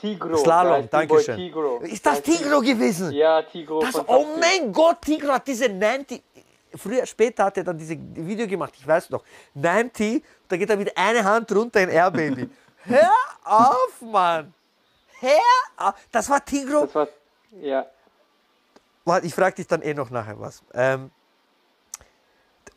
Tigro. 0.02 0.36
Slalom, 0.36 0.90
danke 0.90 1.20
schön. 1.20 1.36
Tigro. 1.36 1.78
Ist 1.78 2.04
das 2.04 2.20
Tigro 2.22 2.60
gewesen? 2.60 3.12
Ja, 3.12 3.40
Tigro. 3.42 3.80
Das, 3.80 3.94
oh 4.08 4.26
mein 4.40 4.72
Gott, 4.72 5.00
Tigro 5.00 5.32
hat 5.32 5.46
diese 5.46 5.68
90. 5.68 6.20
Früher, 6.74 7.06
später 7.06 7.44
hat 7.44 7.56
er 7.58 7.62
dann 7.62 7.78
dieses 7.78 7.96
Video 8.14 8.48
gemacht, 8.48 8.74
ich 8.76 8.84
weiß 8.84 9.10
noch. 9.10 9.22
90, 9.54 10.24
da 10.48 10.56
geht 10.56 10.68
er 10.68 10.76
mit 10.76 10.96
einer 10.96 11.22
Hand 11.22 11.52
runter 11.52 11.80
in 11.82 11.88
Air 11.90 12.10
Baby. 12.10 12.50
Hör 12.84 13.12
auf, 13.44 14.00
Mann! 14.00 14.52
Hör 15.20 15.38
auf! 15.76 15.94
Das 16.10 16.28
war 16.28 16.44
Tigro. 16.44 16.80
Das 16.86 16.94
war. 16.96 17.08
Ja. 17.60 17.86
Warte, 19.04 19.26
ich 19.26 19.34
frage 19.34 19.54
dich 19.54 19.68
dann 19.68 19.82
eh 19.82 19.94
noch 19.94 20.10
nachher 20.10 20.40
was. 20.40 20.64
Ähm, 20.74 21.12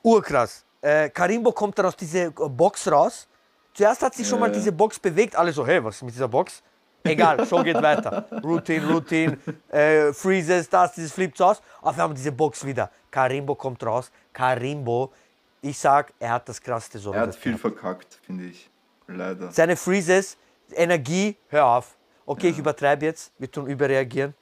urkrass. 0.04 0.64
Äh, 0.82 1.10
Karimbo 1.10 1.52
kommt 1.52 1.80
dann 1.80 1.88
aus 1.88 1.96
dieser 1.96 2.30
Box 2.30 2.92
raus. 2.92 3.28
Zuerst 3.74 4.04
hat 4.04 4.14
sich 4.14 4.28
schon 4.28 4.40
mal 4.40 4.50
Ja. 4.50 4.54
diese 4.54 4.72
Box 4.72 5.00
bewegt. 5.00 5.36
Alle 5.36 5.52
so, 5.52 5.66
hey, 5.66 5.84
was 5.84 5.96
ist 5.96 6.04
mit 6.04 6.14
dieser 6.14 6.28
Box? 6.28 6.62
Egal, 7.06 7.46
Show 7.46 7.64
geht 7.64 7.82
weiter. 7.82 8.26
Routine, 8.44 8.88
Routine, 8.88 9.38
äh, 9.70 10.12
Freezes, 10.12 10.70
das, 10.70 10.94
dieses 10.94 11.12
flippt 11.12 11.42
aus. 11.42 11.62
Auf 11.82 11.98
einmal 12.00 12.16
diese 12.16 12.32
Box 12.32 12.66
wieder. 12.66 12.90
Karimbo 13.12 13.56
kommt 13.56 13.84
raus. 13.86 14.12
Karimbo, 14.34 15.14
ich 15.62 15.78
sag, 15.78 16.14
er 16.20 16.32
hat 16.32 16.50
das 16.50 16.62
krasseste 16.62 17.00
Solo. 17.00 17.16
Er 17.16 17.22
hat 17.22 17.30
gehabt. 17.30 17.44
viel 17.44 17.58
verkackt, 17.58 18.20
finde 18.26 18.46
ich. 18.46 18.70
Leider. 19.08 19.52
Seine 19.52 19.76
Freezes, 19.76 20.38
Energie, 20.74 21.38
hör 21.50 21.66
auf. 21.66 21.96
Okay, 22.26 22.50
ich 22.50 22.58
übertreibe 22.58 23.06
jetzt, 23.06 23.32
wir 23.38 23.50
tun 23.52 23.68
überreagieren. 23.68 24.34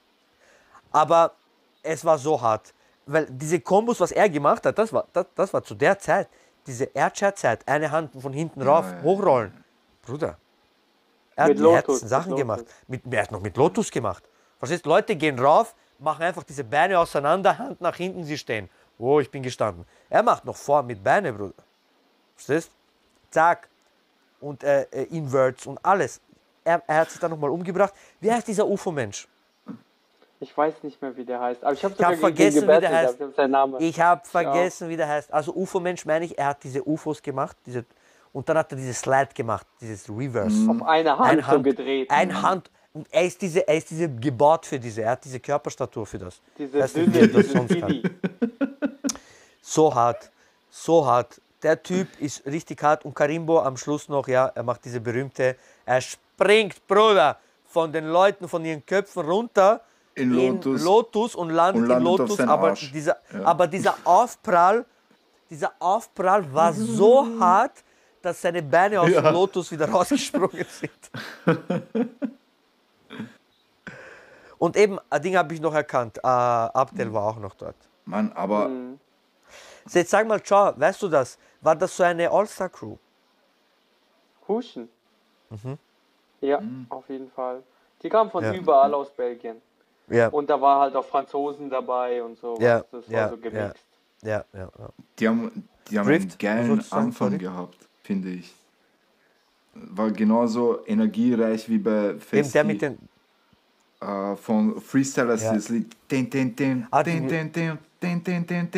Aber 0.90 1.32
es 1.82 2.04
war 2.04 2.16
so 2.18 2.40
hart. 2.40 2.72
Weil 3.06 3.26
diese 3.28 3.60
Kombos, 3.60 4.00
was 4.00 4.10
er 4.10 4.28
gemacht 4.30 4.64
hat, 4.64 4.78
das 4.78 4.90
war, 4.92 5.06
das, 5.12 5.26
das 5.34 5.52
war 5.52 5.62
zu 5.62 5.74
der 5.74 5.98
Zeit, 5.98 6.28
diese 6.66 6.84
Airchair-Zeit, 6.94 7.68
eine 7.68 7.90
Hand 7.90 8.12
von 8.18 8.32
hinten 8.32 8.62
rauf, 8.62 8.86
ja, 8.90 9.02
hochrollen. 9.02 9.52
Bruder. 10.00 10.38
Er 11.36 11.48
Mit 11.48 11.58
hat 11.58 11.62
Lotus, 11.62 12.00
Sachen 12.00 12.36
gemacht. 12.36 12.64
Mit, 12.86 13.02
er 13.10 13.22
hat 13.22 13.32
noch 13.32 13.40
mit 13.40 13.56
Lotus 13.56 13.90
gemacht. 13.90 14.22
Verstehst 14.58 14.86
Leute 14.86 15.16
gehen 15.16 15.38
rauf, 15.38 15.74
machen 15.98 16.22
einfach 16.22 16.42
diese 16.42 16.64
Beine 16.64 16.98
auseinander, 16.98 17.58
Hand 17.58 17.80
nach 17.80 17.96
hinten, 17.96 18.24
sie 18.24 18.38
stehen. 18.38 18.68
Oh, 18.98 19.20
ich 19.20 19.30
bin 19.30 19.42
gestanden. 19.42 19.84
Er 20.08 20.22
macht 20.22 20.44
noch 20.44 20.56
vor 20.56 20.82
mit 20.82 21.02
Beine, 21.02 21.32
Bruder. 21.32 21.54
Verstehst? 22.36 22.70
Zack. 23.30 23.68
Und 24.40 24.62
äh, 24.62 24.82
äh, 24.90 25.04
Inverts 25.04 25.66
und 25.66 25.78
alles. 25.84 26.20
Er, 26.62 26.82
er 26.86 26.96
hat 26.98 27.10
sich 27.10 27.18
dann 27.18 27.30
nochmal 27.30 27.50
umgebracht. 27.50 27.92
Wie 28.20 28.30
heißt 28.30 28.46
dieser 28.46 28.66
UFO-Mensch? 28.66 29.26
Ich 30.40 30.56
weiß 30.56 30.82
nicht 30.82 31.00
mehr, 31.00 31.16
wie 31.16 31.24
der 31.24 31.40
heißt. 31.40 31.64
Aber 31.64 31.72
ich 31.72 31.84
habe 31.84 31.94
gegen 31.94 32.16
vergessen, 32.16 32.68
wie 32.68 32.80
der 32.80 32.90
heißt. 32.90 33.20
Ich 33.78 34.00
hab 34.00 34.18
habe 34.18 34.28
vergessen, 34.28 34.88
wie 34.88 34.96
der 34.96 35.08
heißt. 35.08 35.32
Also 35.32 35.54
UFO-Mensch 35.54 36.04
meine 36.04 36.26
ich, 36.26 36.36
er 36.36 36.48
hat 36.48 36.62
diese 36.62 36.86
UFOs 36.86 37.22
gemacht. 37.22 37.56
Diese, 37.64 37.84
und 38.34 38.46
dann 38.48 38.58
hat 38.58 38.70
er 38.72 38.76
dieses 38.76 38.98
Slide 39.00 39.28
gemacht, 39.34 39.66
dieses 39.80 40.08
Reverse. 40.10 40.68
auf 40.70 40.82
eine 40.86 41.16
Hand, 41.18 41.30
Ein 41.30 41.38
so 41.40 41.46
Hand, 41.46 41.64
gedreht. 41.64 42.10
Ein 42.10 42.42
Hand. 42.42 42.70
Und 42.92 43.06
er 43.10 43.24
ist, 43.24 43.40
diese, 43.40 43.66
er 43.66 43.76
ist 43.76 43.90
diese 43.90 44.08
gebaut 44.08 44.66
für 44.66 44.78
diese. 44.78 45.02
Er 45.02 45.12
hat 45.12 45.24
diese 45.24 45.40
Körperstatur 45.40 46.04
für 46.06 46.18
das. 46.18 46.40
Diese 46.58 46.78
Weiß 46.78 46.94
nicht, 46.96 47.06
wie 47.14 47.18
dünne, 47.20 47.32
er 47.38 47.42
das 47.42 47.52
sonst 47.52 47.80
kann. 47.80 48.02
So 49.62 49.94
hart, 49.94 50.30
so 50.70 51.04
hart. 51.06 51.40
Der 51.62 51.82
Typ 51.82 52.08
ist 52.20 52.44
richtig 52.44 52.82
hart 52.82 53.04
und 53.06 53.14
Karimbo 53.14 53.60
am 53.60 53.76
Schluss 53.76 54.08
noch, 54.08 54.28
ja, 54.28 54.46
er 54.54 54.62
macht 54.62 54.84
diese 54.84 55.00
berühmte, 55.00 55.56
er 55.86 56.00
springt, 56.02 56.86
Bruder, 56.86 57.38
von 57.66 57.90
den 57.90 58.06
Leuten, 58.08 58.46
von 58.48 58.62
ihren 58.64 58.84
Köpfen 58.84 59.22
runter, 59.24 59.80
In 60.14 60.30
in 60.38 60.52
Lotus. 60.54 60.82
Lotus 60.84 61.34
und 61.34 61.50
landet, 61.50 61.82
und 61.82 61.88
landet 61.88 62.06
in 62.06 62.16
Lotus, 62.18 62.40
aber 62.40 62.68
Arsch. 62.68 62.92
dieser, 62.92 63.16
Ja. 63.32 63.44
aber 63.46 63.66
dieser 63.66 63.96
Aufprall, 64.04 64.84
dieser 65.48 65.72
Aufprall 65.80 66.52
war 66.52 66.72
so 66.98 67.26
hart, 67.40 67.82
dass 68.24 68.40
seine 68.40 68.62
Beine 68.62 69.00
aus 69.00 69.10
Ja. 69.10 69.20
dem 69.20 69.32
Lotus 69.34 69.70
wieder 69.70 69.88
rausgesprungen 69.90 70.64
sind. 70.68 71.10
und 74.58 74.76
eben, 74.76 74.98
ein 75.10 75.22
Ding 75.22 75.36
habe 75.36 75.52
ich 75.54 75.60
noch 75.60 75.74
erkannt, 75.74 76.18
äh, 76.18 76.20
Abdel 76.26 77.12
war 77.12 77.24
auch 77.26 77.38
noch 77.38 77.54
dort. 77.54 77.76
Mann, 78.04 78.32
aber 78.32 78.68
Mhm. 78.68 78.98
So, 79.86 79.98
Jetzt 79.98 80.10
sag 80.10 80.26
mal, 80.26 80.42
ciao, 80.42 80.72
weißt 80.80 81.02
du 81.02 81.08
das? 81.08 81.38
War 81.60 81.76
das 81.76 81.94
so 81.94 82.02
eine 82.04 82.30
All-Star-Crew? 82.30 82.96
Huschen. 84.48 84.88
Ja, 86.40 86.60
auf 86.88 87.08
jeden 87.10 87.30
Fall. 87.30 87.62
Die 88.02 88.08
kamen 88.08 88.30
von 88.30 88.42
Ja. 88.42 88.54
überall 88.54 88.92
aus 88.94 89.10
Belgien. 89.10 89.60
Ja, 90.08 90.28
Und 90.28 90.48
da 90.50 90.58
war 90.60 90.80
halt 90.80 90.96
auch 90.96 91.04
Franzosen 91.04 91.68
dabei 91.70 92.22
und 92.22 92.38
so. 92.38 92.56
Ja, 92.60 92.82
Das 92.90 93.06
war 93.10 93.14
ja, 93.14 93.28
so 93.28 93.36
gemixt. 93.36 93.84
ja, 94.22 94.44
ja. 94.54 94.68
ja. 94.78 94.88
die 95.18 95.28
haben, 95.28 95.68
die 95.90 95.98
haben 95.98 96.06
Drift, 96.06 96.30
einen 96.30 96.38
geilen 96.38 96.80
sagen, 96.80 97.06
Anfang 97.06 97.28
sorry? 97.30 97.38
gehabt, 97.38 97.76
finde 98.04 98.28
ich. 98.30 98.54
War 99.74 100.10
genauso 100.12 100.86
energiereich 100.86 101.68
wie 101.68 101.78
bei 101.78 102.14
Festi. 102.18 102.52
der 102.52 102.64
mit 102.64 102.80
den. 102.82 102.96
äh, 104.00 104.36
von 104.36 104.80
Freestylers 104.80 105.42
Ja. 105.42 105.54
das 105.54 105.68
Lied. 105.68 105.86
Din, 106.10 106.28
din, 106.30 106.54
din, 106.54 106.86
Ah, 106.90 107.02
din, 107.02 107.22
die- 107.26 107.28
din, 107.28 107.50
din, 107.52 107.78
din, 108.00 108.22
din, 108.22 108.46
din, 108.46 108.70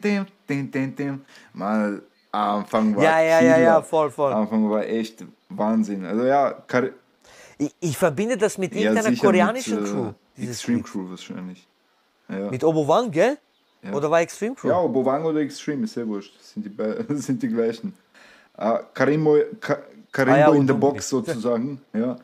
din, 0.00 0.26
din, 0.48 0.70
din, 0.70 0.94
din. 0.94 1.20
Mal 1.52 2.00
am 2.30 2.60
Anfang 2.60 2.96
war 2.96 3.02
Ja, 3.04 3.20
ja, 3.20 3.40
ja, 3.42 3.58
ja, 3.58 3.80
voll, 3.82 4.10
voll. 4.10 4.32
Am 4.32 4.42
Anfang 4.42 4.70
war 4.70 4.82
echt 4.84 5.24
Wahnsinn. 5.50 6.04
Also 6.06 6.24
ja, 6.24 6.52
Kar 6.66 6.84
Ich, 7.58 7.74
ich 7.80 7.96
verbinde 7.98 8.36
das 8.36 8.56
mit 8.56 8.72
ja 8.74 8.80
irgendeiner 8.80 9.10
sicher 9.10 9.26
koreanischen 9.26 9.80
mit, 9.82 9.88
äh, 9.90 9.92
Crew. 9.92 10.12
Extreme 10.50 10.76
Lied. 10.78 10.86
Crew 10.86 11.10
wahrscheinlich. 11.10 11.66
Ja. 12.28 12.50
Mit 12.50 12.64
Obowang, 12.64 13.10
gell? 13.10 13.36
Ja. 13.82 13.92
Oder 13.92 14.10
war 14.10 14.20
Extreme 14.20 14.54
Crew? 14.54 14.68
Ja, 14.68 14.80
Bovang 14.86 15.24
oder 15.24 15.40
Extreme, 15.40 15.84
ist 15.84 15.92
sehr 15.94 16.06
wurscht. 16.06 16.32
Sind 16.40 16.64
die, 16.64 17.14
sind 17.20 17.42
die 17.42 17.48
gleichen. 17.48 17.92
Uh, 18.58 18.78
Karimbo, 18.94 19.38
Ka 19.60 19.78
Karimbo 20.12 20.34
Ah 20.34 20.52
ja, 20.52 20.54
in 20.54 20.66
the 20.66 20.74
Box 20.74 21.08
sozusagen. 21.08 21.80
Ja, 21.94 22.16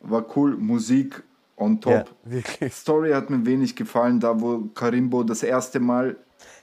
war 0.00 0.24
cool. 0.36 0.56
Musik 0.56 1.22
on 1.56 1.80
top. 1.80 2.10
Ja. 2.28 2.68
Story 2.70 3.12
hat 3.12 3.30
mir 3.30 3.44
wenig 3.46 3.74
gefallen, 3.76 4.20
da 4.20 4.38
wo 4.40 4.68
Karimbo 4.74 5.22
das 5.22 5.42
erste 5.42 5.80
Mal, 5.80 6.16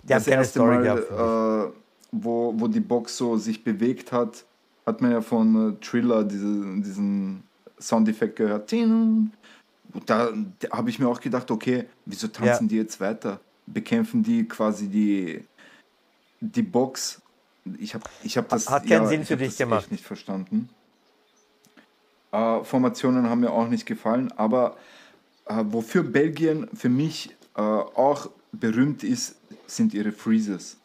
Die 0.03 0.07
das 0.09 0.27
erste 0.27 0.59
Story 0.59 0.75
Mal, 0.75 0.83
gehabt, 0.83 1.09
äh, 1.09 1.73
wo, 2.11 2.53
wo 2.57 2.67
die 2.67 2.81
Box 2.81 3.17
so 3.17 3.37
sich 3.37 3.63
bewegt 3.63 4.11
hat, 4.11 4.45
hat 4.85 5.01
man 5.01 5.11
ja 5.11 5.21
von 5.21 5.71
äh, 5.71 5.75
Triller 5.79 6.23
diese, 6.23 6.81
diesen 6.81 7.43
Soundeffekt 7.79 8.35
gehört. 8.35 8.67
Ting. 8.67 9.31
Da, 10.05 10.31
da 10.59 10.69
habe 10.77 10.89
ich 10.89 10.99
mir 10.99 11.07
auch 11.07 11.19
gedacht, 11.21 11.49
okay, 11.49 11.85
wieso 12.05 12.27
tanzen 12.27 12.65
Ja. 12.65 12.69
die 12.69 12.75
jetzt 12.77 12.99
weiter? 12.99 13.39
Bekämpfen 13.65 14.21
die 14.21 14.45
quasi 14.47 14.87
die, 14.87 15.43
die 16.41 16.63
Box? 16.63 17.21
Ich 17.80 17.94
habe 17.94 18.03
ich 18.23 18.38
hab 18.38 18.49
das, 18.49 18.69
Hat 18.69 18.85
keinen 18.88 19.07
Sinn 19.07 19.22
ich 19.22 19.27
für 19.27 19.38
dich 19.38 19.57
gemacht. 19.57 19.90
nicht 19.91 20.03
verstanden. 20.06 20.69
Äh, 22.31 22.64
Formationen 22.64 23.30
haben 23.30 23.40
mir 23.41 23.52
auch 23.52 23.68
nicht 23.68 23.85
gefallen, 23.85 24.31
aber 24.35 24.76
äh, 25.45 25.64
wofür 25.68 26.03
Belgien 26.03 26.68
für 26.76 26.90
mich 26.90 27.30
äh, 27.56 27.61
auch 27.61 28.30
berühmt 28.52 29.03
ist, 29.03 29.35
sind 29.68 29.94
ihre 29.94 30.11
Freezes. 30.11 30.77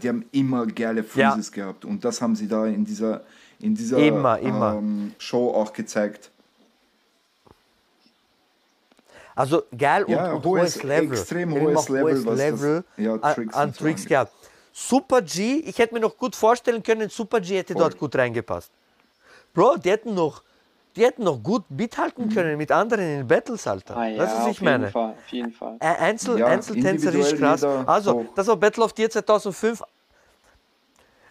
Die 0.00 0.08
haben 0.08 0.24
immer 0.32 0.66
geile 0.66 1.04
Ja. 1.14 1.32
Freezes 1.32 1.50
gehabt 1.52 1.84
und 1.84 2.04
das 2.04 2.22
haben 2.22 2.36
sie 2.36 2.46
da 2.48 2.66
in 2.66 2.84
dieser, 2.84 3.22
in 3.58 3.74
dieser 3.74 3.98
Immer, 3.98 4.38
immer. 4.38 4.74
Ähm, 4.74 5.12
Show 5.18 5.50
auch 5.50 5.72
gezeigt. 5.72 6.30
Also 9.34 9.62
geil 9.76 10.04
und, 10.04 10.12
Ja, 10.12 10.32
und 10.32 10.44
hohes- 10.44 10.74
hohes, 10.76 10.82
Level. 10.82 11.12
extrem 11.12 11.50
Wir 11.54 11.60
haben 11.60 11.66
hohes 11.74 11.88
Level, 11.88 12.14
was 12.14 12.24
das- 12.24 12.38
Level 12.38 12.84
ja, 12.98 13.14
an, 13.14 13.34
Tricks 13.34 13.54
an 13.54 13.72
so 13.72 13.78
Tricks 13.84 14.04
gehabt. 14.06 14.32
Super 14.72 15.20
G, 15.22 15.56
ich 15.66 15.78
hätte 15.78 15.94
mir 15.94 16.00
noch 16.00 16.16
gut 16.16 16.34
vorstellen 16.34 16.82
können, 16.82 17.08
Super 17.10 17.40
G 17.40 17.58
hätte 17.58 17.74
dort 17.74 17.98
gut 17.98 18.16
reingepasst. 18.16 18.70
Bro, 19.52 19.76
die 19.76 19.90
hätten 19.90 20.14
noch, 20.14 20.42
die 20.96 21.04
hätten 21.04 21.24
noch 21.24 21.42
gut 21.42 21.70
mithalten 21.70 22.30
können 22.30 22.56
mit 22.56 22.72
anderen 22.72 23.04
in 23.04 23.18
den 23.18 23.28
Battles, 23.28 23.66
Alter. 23.66 23.96
Ah, 23.96 24.06
ja, 24.06 24.22
weißt 24.22 24.34
du, 24.34 24.38
was 24.40 24.46
ich 24.48 24.62
meine? 24.62 24.84
jeden 24.84 24.92
Fall, 24.92 25.10
auf 25.10 25.28
jeden 25.28 25.52
Fall. 25.52 25.76
Einzel, 25.80 26.38
Ja, 26.38 26.46
Einzeltänzerisch 26.46 27.34
krass. 27.34 27.62
Also, 27.62 28.14
hoch. 28.14 28.24
das 28.34 28.46
war 28.46 28.56
Battle 28.56 28.84
of 28.84 28.94
Tier 28.94 29.10
2005. 29.10 29.82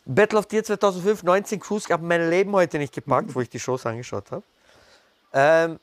Battle 0.05 0.37
of 0.39 0.45
Tier 0.45 0.63
2005, 0.63 1.23
19 1.23 1.59
Crews, 1.59 1.85
ich 1.85 1.91
habe 1.91 2.05
mein 2.05 2.29
Leben 2.29 2.51
heute 2.53 2.77
nicht 2.77 2.93
gepackt, 2.93 3.33
wo 3.33 3.41
ich 3.41 3.49
die 3.49 3.59
Shows 3.59 3.85
angeschaut 3.85 4.29
habe. 4.31 4.43
Ähm, 5.33 5.79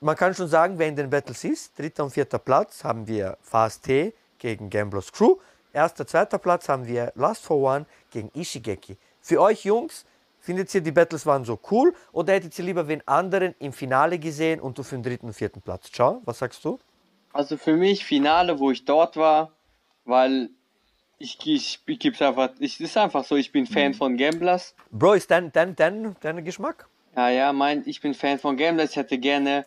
man 0.00 0.16
kann 0.16 0.34
schon 0.34 0.48
sagen, 0.48 0.78
wer 0.78 0.86
in 0.88 0.96
den 0.96 1.08
Battles 1.10 1.42
ist. 1.44 1.76
Dritter 1.78 2.04
und 2.04 2.10
vierter 2.10 2.38
Platz 2.38 2.84
haben 2.84 3.06
wir 3.06 3.36
Fast 3.42 3.84
T 3.84 4.12
gegen 4.38 4.68
Gamblers 4.70 5.10
Crew. 5.10 5.36
Erster, 5.74 6.06
zweiter 6.06 6.38
Platz 6.38 6.68
haben 6.68 6.86
wir 6.86 7.12
Last 7.16 7.44
for 7.44 7.56
One 7.56 7.84
gegen 8.12 8.30
Ishigeki. 8.32 8.96
Für 9.20 9.40
euch 9.40 9.64
Jungs, 9.64 10.04
findet 10.38 10.72
ihr 10.72 10.80
die 10.80 10.92
Battles 10.92 11.26
waren 11.26 11.44
so 11.44 11.58
cool 11.70 11.92
oder 12.12 12.32
hättet 12.32 12.56
ihr 12.58 12.64
lieber 12.64 12.86
wen 12.86 13.02
anderen 13.08 13.56
im 13.58 13.72
Finale 13.72 14.20
gesehen 14.20 14.60
und 14.60 14.78
du 14.78 14.84
für 14.84 14.94
den 14.94 15.02
dritten 15.02 15.26
und 15.26 15.32
vierten 15.32 15.60
Platz? 15.60 15.90
Ciao, 15.90 16.22
was 16.24 16.38
sagst 16.38 16.64
du? 16.64 16.78
Also 17.32 17.56
für 17.56 17.76
mich 17.76 18.04
Finale, 18.04 18.60
wo 18.60 18.70
ich 18.70 18.84
dort 18.84 19.16
war, 19.16 19.50
weil 20.04 20.50
ich, 21.18 21.38
ich, 21.44 21.80
ich 21.84 21.98
gib's 21.98 22.22
einfach, 22.22 22.50
ich 22.60 22.80
ist 22.80 22.96
einfach 22.96 23.24
so, 23.24 23.34
ich 23.34 23.50
bin 23.50 23.66
Fan 23.66 23.90
Mhm. 23.90 23.94
von 23.94 24.16
Gamblers. 24.16 24.76
Bro, 24.92 25.14
ist 25.14 25.28
dein, 25.32 25.50
dein, 25.50 25.74
dein, 25.74 26.14
dein 26.20 26.44
Geschmack? 26.44 26.88
Ja, 27.16 27.30
ja, 27.30 27.52
mein, 27.52 27.82
ich 27.86 28.00
bin 28.00 28.14
Fan 28.14 28.38
von 28.38 28.56
Gamblers. 28.56 28.90
Ich 28.90 28.96
hätte 28.96 29.18
gerne 29.18 29.66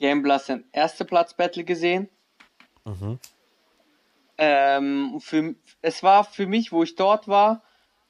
Gamblers 0.00 0.48
in 0.48 0.64
erste 0.72 1.04
Platz 1.04 1.34
Battle 1.34 1.62
gesehen. 1.62 2.08
Ähm, 4.42 5.20
für, 5.20 5.54
es 5.82 6.02
war 6.02 6.24
für 6.24 6.46
mich, 6.46 6.72
wo 6.72 6.82
ich 6.82 6.96
dort 6.96 7.28
war, 7.28 7.62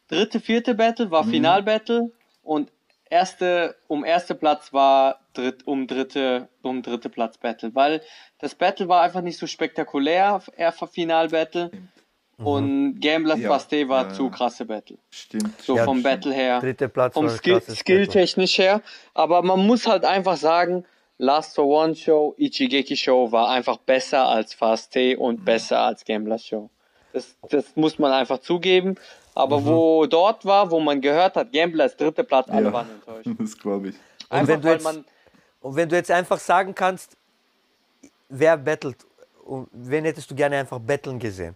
dritte, 0.08 0.38
vierte 0.38 0.74
Battle 0.76 1.10
war 1.10 1.24
Final 1.24 1.64
Battle 1.64 2.12
und 2.42 2.70
erste, 3.10 3.74
um 3.88 4.04
erste 4.04 4.36
Platz 4.36 4.72
war 4.72 5.20
dritt, 5.34 5.66
um 5.66 5.88
dritte, 5.88 6.48
um 6.62 6.82
dritte 6.82 7.08
Platz 7.10 7.36
Battle, 7.38 7.74
weil 7.74 8.00
das 8.38 8.54
Battle 8.54 8.86
war 8.88 9.02
einfach 9.02 9.22
nicht 9.22 9.38
so 9.38 9.48
spektakulär, 9.48 10.40
eher 10.56 10.72
Final 10.72 11.28
Battle. 11.28 11.70
Und 12.38 13.00
Gamblers 13.00 13.40
Ja, 13.40 13.50
Basté 13.50 13.88
war 13.88 14.04
ja, 14.04 14.12
zu 14.14 14.30
krasse 14.30 14.64
Battle. 14.64 14.96
Stimmt. 15.10 15.60
So 15.60 15.76
Ja, 15.76 15.84
vom 15.84 15.98
stimmt. 16.00 16.04
Battle 16.22 16.32
her. 16.32 16.60
Dritter 16.60 16.88
Platz 16.88 17.12
Vom 17.12 17.26
war 17.26 17.32
ein 17.32 17.36
Skill, 17.36 17.54
krasses 17.54 17.78
Skill 17.80 18.06
Battle. 18.06 18.12
technisch 18.12 18.56
her. 18.56 18.80
Aber 19.12 19.42
man 19.42 19.66
muss 19.66 19.86
halt 19.86 20.06
einfach 20.06 20.38
sagen, 20.38 20.86
Last 21.22 21.54
for 21.54 21.66
One 21.66 21.94
Show, 21.94 22.34
Ichigeki 22.38 22.96
Show 22.96 23.30
war 23.30 23.50
einfach 23.50 23.76
besser 23.76 24.26
als 24.26 24.54
Fast 24.54 24.92
T 24.92 25.14
Mhm. 25.16 25.20
und 25.22 25.44
besser 25.44 25.78
als 25.80 26.04
Gambler 26.04 26.38
Show. 26.38 26.70
Das, 27.12 27.36
das 27.50 27.76
muss 27.76 27.98
man 27.98 28.10
einfach 28.12 28.38
zugeben. 28.38 28.94
Aber 29.34 29.60
Mhm. 29.60 29.66
wo 29.66 30.06
dort 30.06 30.44
war, 30.44 30.70
wo 30.70 30.80
man 30.80 31.00
gehört 31.00 31.36
hat, 31.36 31.52
Gambler 31.52 31.84
ist 31.86 32.00
dritter 32.00 32.22
Platz, 32.24 32.48
alle 32.48 32.66
Ja. 32.68 32.72
waren 32.72 32.88
enttäuscht. 32.90 33.26
Das 33.38 33.58
glaube 33.58 33.88
ich. 33.90 33.96
Einfach 34.30 34.48
wenn 34.54 34.60
du 34.62 34.68
jetzt- 34.70 34.82
man, 34.84 35.04
Und 35.60 35.76
wenn 35.76 35.88
du 35.90 35.96
jetzt 35.96 36.10
einfach 36.10 36.38
sagen 36.38 36.74
kannst, 36.74 37.16
wer 38.30 38.56
battelt, 38.56 38.96
und 39.44 39.68
wen 39.72 40.04
hättest 40.04 40.30
du 40.30 40.34
gerne 40.34 40.56
einfach 40.58 40.78
battlen 40.78 41.18
gesehen? 41.18 41.54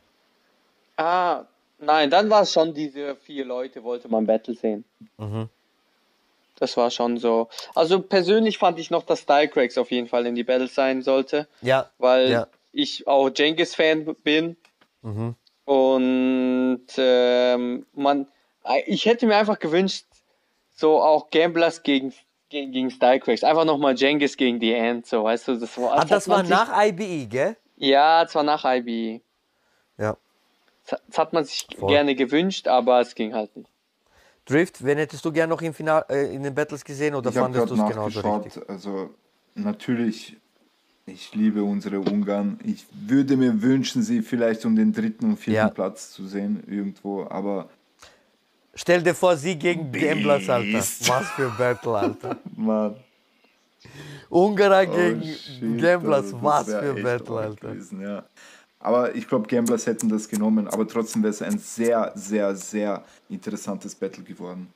ah, 0.96 1.44
nein, 1.78 2.10
dann 2.10 2.28
war 2.30 2.42
es 2.42 2.52
schon 2.52 2.74
diese 2.74 3.16
vier 3.16 3.44
Leute, 3.44 3.82
wollte 3.82 4.08
man 4.08 4.26
Battle 4.26 4.54
sehen. 4.54 4.84
Mhm. 5.18 5.48
Das 6.58 6.76
war 6.76 6.90
schon 6.90 7.18
so. 7.18 7.48
Also 7.74 8.00
persönlich 8.00 8.58
fand 8.58 8.78
ich 8.78 8.90
noch, 8.90 9.02
dass 9.02 9.20
Stylecracks 9.20 9.76
auf 9.78 9.90
jeden 9.90 10.06
Fall 10.08 10.26
in 10.26 10.34
die 10.34 10.44
Battle 10.44 10.68
sein 10.68 11.02
sollte. 11.02 11.48
Ja, 11.62 11.90
weil 11.98 12.30
Ja. 12.30 12.46
ich 12.72 13.06
auch 13.08 13.28
Jengis-Fan 13.34 14.14
bin. 14.22 14.56
Mhm. 15.02 15.34
Und 15.64 16.86
ähm, 16.96 17.86
man, 17.94 18.26
ich 18.86 19.06
hätte 19.06 19.26
mir 19.26 19.36
einfach 19.36 19.58
gewünscht, 19.58 20.04
so 20.76 21.00
auch 21.02 21.30
Gamblers 21.30 21.82
gegen, 21.82 22.12
gegen, 22.50 22.72
gegen 22.72 22.90
Stylecracks. 22.90 23.42
Einfach 23.44 23.64
nochmal 23.64 23.94
Jengis 23.96 24.36
gegen 24.36 24.60
die 24.60 24.74
Ant, 24.74 25.06
so, 25.06 25.24
weißt 25.24 25.48
du, 25.48 25.56
das 25.56 25.76
war. 25.78 25.96
hat 25.96 26.10
das 26.10 26.26
man 26.26 26.38
war 26.38 26.44
sich- 26.44 26.50
nach 26.50 26.84
IBE, 26.86 27.26
gell? 27.26 27.56
Ja, 27.76 28.24
zwar 28.28 28.44
nach 28.44 28.64
IB. 28.64 29.20
Ja. 29.98 30.16
Das, 30.88 31.00
das 31.08 31.18
hat 31.18 31.32
man 31.32 31.44
sich 31.44 31.66
Voll. 31.76 31.88
gerne 31.88 32.14
gewünscht, 32.14 32.68
aber 32.68 33.00
es 33.00 33.14
ging 33.16 33.34
halt 33.34 33.56
nicht. 33.56 33.68
Drift, 34.44 34.84
wen 34.84 34.98
hättest 34.98 35.24
du 35.24 35.32
gerne 35.32 35.50
noch 35.50 35.62
im 35.62 35.72
Final, 35.72 36.04
äh, 36.08 36.34
in 36.34 36.42
den 36.42 36.54
Battles 36.54 36.84
gesehen 36.84 37.14
oder 37.14 37.30
Ich 37.30 37.36
fandest 37.36 37.70
du 37.70 37.74
es 37.74 37.88
genauso 37.88 38.20
richtig? 38.20 38.68
Also 38.68 39.10
natürlich, 39.54 40.36
ich 41.06 41.34
liebe 41.34 41.62
unsere 41.62 42.00
Ungarn. 42.00 42.58
Ich 42.62 42.84
würde 42.92 43.36
mir 43.36 43.62
wünschen, 43.62 44.02
sie 44.02 44.20
vielleicht 44.22 44.64
um 44.66 44.76
den 44.76 44.92
dritten 44.92 45.26
und 45.30 45.36
vierten 45.38 45.56
Ja. 45.56 45.68
Platz 45.68 46.12
zu 46.12 46.26
sehen 46.26 46.62
irgendwo. 46.66 47.24
Aber 47.28 47.68
Stell 48.74 49.02
dir 49.02 49.14
vor, 49.14 49.36
sie 49.36 49.56
gegen 49.56 49.90
Gamblers, 49.92 50.48
Alter. 50.50 50.78
Was 50.78 51.30
für 51.30 51.46
ein 51.46 51.56
Battle, 51.56 51.92
Alter. 51.96 52.36
man, 52.56 52.96
Ungarer 54.28 54.88
oh 54.90 54.96
gegen 54.96 55.22
shit, 55.22 55.80
Gamblers, 55.80 56.32
das 56.32 56.42
was 56.42 56.66
für 56.66 56.94
Battle, 56.94 57.36
Alter. 57.36 57.68
Gewesen, 57.68 58.00
ja. 58.00 58.24
Aber 58.84 59.14
ich 59.14 59.26
glaube, 59.26 59.48
Gamblers 59.48 59.86
hätten 59.86 60.08
das 60.10 60.28
genommen. 60.28 60.68
Aber 60.68 60.86
trotzdem 60.86 61.22
wäre 61.22 61.32
es 61.32 61.40
ein 61.40 61.58
sehr, 61.58 62.12
sehr, 62.14 62.54
sehr 62.54 63.02
interessantes 63.30 63.94
Battle 63.94 64.22
geworden. 64.22 64.68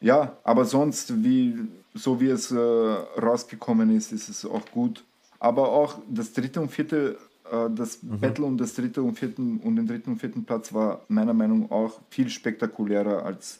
Ja, 0.00 0.36
aber 0.44 0.64
sonst, 0.64 1.24
wie, 1.24 1.66
so 1.94 2.20
wie 2.20 2.28
es 2.28 2.52
äh, 2.52 2.56
rausgekommen 2.56 3.94
ist, 3.96 4.12
ist 4.12 4.28
es 4.28 4.44
auch 4.44 4.64
gut. 4.70 5.04
Aber 5.40 5.68
auch 5.70 5.98
das 6.08 6.32
dritte 6.32 6.60
und 6.60 6.70
vierte, 6.70 7.18
äh, 7.50 7.68
das 7.74 8.00
Mhm. 8.02 8.20
Battle 8.20 8.44
um 8.44 8.56
das 8.56 8.74
dritte 8.74 9.02
und 9.02 9.18
vierten 9.18 9.58
und 9.58 9.74
den 9.74 9.86
dritten 9.88 10.12
und 10.12 10.20
vierten 10.20 10.44
Platz 10.44 10.72
war 10.72 11.00
meiner 11.08 11.34
Meinung 11.34 11.62
nach 11.62 11.70
auch 11.70 12.00
viel 12.10 12.28
spektakulärer 12.30 13.24
als 13.24 13.58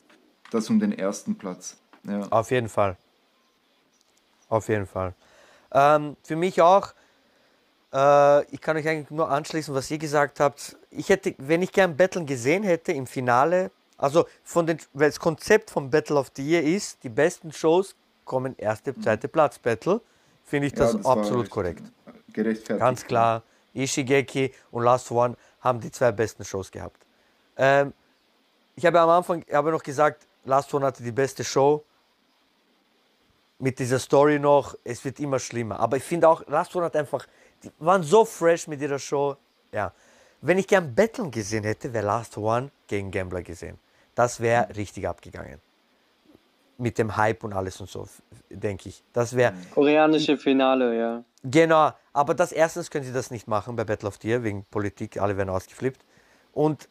das 0.53 0.71
um 0.71 0.79
den 0.79 0.93
ersten 0.93 1.35
Platz. 1.35 1.77
Ja. 2.05 2.21
Auf 2.31 2.53
jeden 2.53 2.69
Fall. 2.69 2.97
Auf 4.49 4.69
jeden 4.69 4.87
Fall. 4.87 5.15
Ähm, 5.73 6.17
für 6.23 6.37
mich 6.37 6.63
auch, 6.63 6.95
ich 8.51 8.61
kann 8.61 8.77
euch 8.77 8.87
eigentlich 8.89 9.11
nur 9.11 9.31
anschließen, 9.31 9.75
was 9.75 9.91
ihr 9.91 9.99
gesagt 9.99 10.41
habt. 10.41 10.77
Ich 10.91 11.09
hätte, 11.09 11.35
wenn 11.39 11.63
ich 11.63 11.73
gern 11.73 11.97
Battle 11.97 12.25
gesehen 12.25 12.63
hätte 12.63 12.93
im 12.93 13.07
Finale, 13.07 13.71
also 13.97 14.27
von 14.45 14.67
den, 14.67 14.79
weil 14.93 15.09
das 15.09 15.19
Konzept 15.21 15.71
vom 15.71 15.89
Battle 15.91 16.17
of 16.17 16.31
the 16.37 16.43
Year 16.47 16.63
ist, 16.63 17.03
die 17.05 17.09
besten 17.09 17.53
Shows 17.53 17.95
kommen 18.25 18.55
erste, 18.59 18.99
zweite 19.01 19.29
Platz 19.29 19.59
Battle, 19.59 20.01
finde 20.45 20.67
ich 20.67 20.75
Mhm. 20.75 20.79
Ja, 20.79 20.93
das, 20.93 21.07
absolut 21.07 21.43
recht- 21.45 21.51
korrekt. 21.51 21.83
Gerechtfertigt. 22.33 22.81
Ganz 22.81 23.05
klar, 23.05 23.43
Ishigeki 23.73 24.53
und 24.73 24.83
Last 24.85 25.11
One 25.11 25.37
haben 25.61 25.81
die 25.81 25.91
zwei 25.91 26.13
besten 26.13 26.45
Shows 26.45 26.71
gehabt. 26.71 27.01
Ähm, 27.57 27.95
ich 28.75 28.85
habe 28.85 29.01
am 29.01 29.09
Anfang 29.09 29.43
habe 29.51 29.71
noch 29.71 29.83
gesagt, 29.83 30.27
Last 30.45 30.73
One 30.75 30.85
hatte 30.85 31.03
die 31.03 31.13
beste 31.13 31.43
Show. 31.45 31.83
Mit 33.59 33.79
dieser 33.79 33.99
Story 33.99 34.39
noch, 34.39 34.75
es 34.85 35.03
wird 35.03 35.19
immer 35.19 35.39
schlimmer. 35.39 35.81
Aber 35.81 35.97
ich 35.97 36.03
finde 36.03 36.29
auch, 36.29 36.47
Last 36.47 36.77
One 36.77 36.85
hat 36.85 36.95
einfach, 36.95 37.27
waren 37.79 38.03
so 38.03 38.25
fresh 38.25 38.67
mit 38.67 38.81
ihrer 38.81 38.99
Show. 38.99 39.37
Ja. 39.73 39.93
Wenn 40.41 40.59
ich 40.59 40.67
gern 40.67 40.95
Battlen 40.95 41.31
gesehen 41.31 41.65
hätte, 41.65 41.93
wäre 41.93 42.07
Last 42.07 42.37
One 42.37 42.71
gegen 42.87 43.11
Gambler 43.11 43.43
gesehen. 43.43 43.79
Das 44.15 44.41
wäre 44.41 44.75
richtig 44.77 45.07
abgegangen. 45.09 45.61
Mit 46.79 46.99
dem 46.99 47.17
Hype 47.17 47.43
und 47.43 47.53
alles 47.53 47.81
und 47.81 47.89
so, 47.89 48.07
denke 48.51 48.91
ich. 48.91 49.03
Das 49.13 49.35
wäre, 49.35 49.55
Koreanische 49.73 50.37
Finale, 50.37 50.99
ja. 50.99 51.25
Genau, 51.43 51.93
aber 52.13 52.35
das 52.35 52.53
erstens 52.53 52.91
können 52.91 53.05
sie 53.05 53.13
das 53.13 53.31
nicht 53.31 53.49
machen 53.49 53.77
bei 53.77 53.85
Battle 53.85 54.09
of 54.09 54.23
Year, 54.23 54.43
wegen 54.43 54.65
Politik, 54.65 55.19
alle 55.19 55.37
werden 55.37 55.49
ausgeflippt. 55.49 56.01
Und 56.53 56.89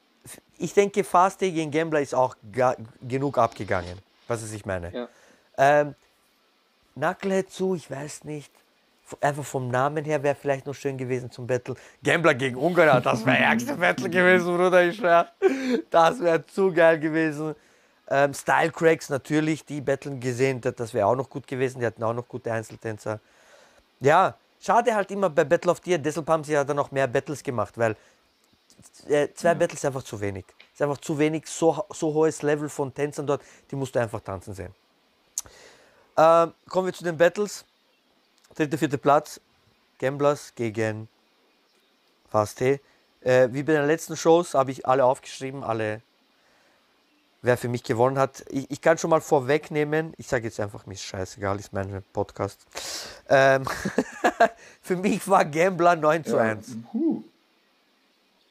ich 0.58 0.74
denke, 0.74 1.04
Fast 1.04 1.42
Day 1.42 1.52
gegen 1.52 1.72
Gambler 1.72 2.02
ist 2.02 2.16
auch 2.16 2.36
genug 3.08 3.38
abgegangen. 3.38 4.00
Was 4.28 4.52
ich 4.52 4.66
meine? 4.66 4.92
Ja. 4.92 5.08
Ähm, 5.58 5.96
Knucklehead 6.96 7.52
zu, 7.52 7.76
ich 7.76 7.90
weiß 7.92 8.24
nicht. 8.24 8.52
Einfach 9.22 9.46
vom 9.46 9.70
Namen 9.70 10.04
her 10.04 10.24
wäre 10.24 10.36
vielleicht 10.36 10.66
noch 10.66 10.74
schön 10.74 10.98
gewesen 10.98 11.30
zum 11.30 11.46
Battle. 11.46 11.76
Gambler 12.04 12.34
gegen 12.34 12.56
Ungarn, 12.56 13.04
das 13.04 13.26
wäre 13.26 13.38
ärgste 13.38 13.76
Battle 13.76 14.10
gewesen, 14.10 14.58
Bruder, 14.58 14.84
ich 14.84 14.96
schwör. 14.96 15.28
Das 15.92 16.20
wäre 16.20 16.46
zu 16.48 16.74
geil 16.74 17.00
gewesen. 17.00 17.56
Ähm, 18.08 18.34
Style 18.34 18.72
Cracks 18.72 19.10
natürlich, 19.10 19.66
die 19.66 19.82
Battlen 19.82 20.20
gesehen, 20.20 20.60
das, 20.62 20.94
wäre 20.94 21.08
auch 21.08 21.16
noch 21.16 21.30
gut 21.30 21.46
gewesen. 21.48 21.80
Die 21.80 21.86
hatten 21.86 22.04
auch 22.04 22.14
noch 22.14 22.28
gute 22.28 22.52
Einzeltänzer. 22.52 23.20
Ja, 24.00 24.36
schade 24.60 24.94
halt 24.96 25.12
immer 25.12 25.30
bei 25.30 25.44
Battle 25.44 25.72
of 25.72 25.82
the 25.84 25.92
Year, 25.92 26.00
deshalb 26.00 26.28
haben 26.28 26.44
sie 26.44 26.54
ja 26.54 26.64
dann 26.64 26.76
noch 26.76 26.92
mehr 26.92 27.08
Battles 27.08 27.44
gemacht, 27.44 27.78
weil 27.78 27.96
äh, 29.08 29.28
zwei 29.34 29.54
Battles 29.54 29.80
ist 29.80 29.86
einfach 29.86 30.04
zu 30.04 30.20
wenig. 30.20 30.46
Ist 30.74 30.82
einfach 30.82 30.98
zu 30.98 31.18
wenig, 31.18 31.48
so, 31.48 31.84
so 31.92 32.14
hohes 32.14 32.42
Level 32.42 32.70
von 32.70 32.94
Tänzern 32.94 33.26
dort, 33.26 33.42
die 33.70 33.76
musst 33.76 33.96
du 33.96 34.00
einfach 34.00 34.22
tanzen 34.22 34.54
sehen. 34.54 34.74
Ähm, 36.18 36.54
kommen 36.70 36.88
wir 36.88 36.94
zu 36.94 37.04
den 37.04 37.18
Battles. 37.18 37.66
Dritter, 38.54 38.78
vierter 38.78 38.98
Platz. 38.98 39.40
Gamblers 40.00 40.54
gegen 40.56 41.08
Fast 42.30 42.60
T. 42.60 42.80
Äh, 43.22 43.50
wie 43.52 43.64
bei 43.64 43.74
den 43.74 43.88
letzten 43.88 44.16
Shows 44.16 44.54
habe 44.54 44.72
ich 44.72 44.86
alle 44.86 45.04
aufgeschrieben, 45.06 45.64
alle, 45.64 46.02
wer 47.42 47.58
für 47.58 47.70
mich 47.70 47.84
gewonnen 47.84 48.20
hat. 48.20 48.46
Ich, 48.50 48.70
ich 48.70 48.82
kann 48.82 48.98
schon 48.98 49.10
mal 49.10 49.22
vorwegnehmen, 49.22 50.14
ich 50.18 50.28
sage 50.28 50.46
jetzt 50.46 50.60
einfach, 50.60 50.86
mir 50.86 50.94
ist 50.94 51.04
scheißegal, 51.04 51.58
ist 51.60 51.74
mein 51.74 52.04
Podcast. 52.14 52.60
Ähm, 53.30 53.66
für 54.82 54.96
mich 54.96 55.28
war 55.28 55.46
Gambler 55.46 55.96
9 55.96 56.26
zu 56.26 56.38
1. 56.38 56.78
Huh. 56.94 57.24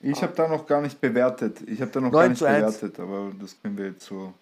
Ich 0.00 0.22
habe 0.22 0.34
da 0.34 0.48
noch 0.48 0.66
gar 0.66 0.80
nicht 0.80 1.00
bewertet. 1.00 1.58
Ich 1.66 1.80
habe 1.80 1.90
da 1.90 2.00
noch 2.00 2.10
9 2.10 2.12
gar 2.12 2.28
nicht 2.28 2.38
zu 2.38 2.46
1. 2.46 2.78
bewertet, 2.78 3.00
aber 3.00 3.32
das 3.40 3.56
können 3.62 3.78
wir 3.78 3.86
jetzt 3.86 4.06
so 4.06 4.34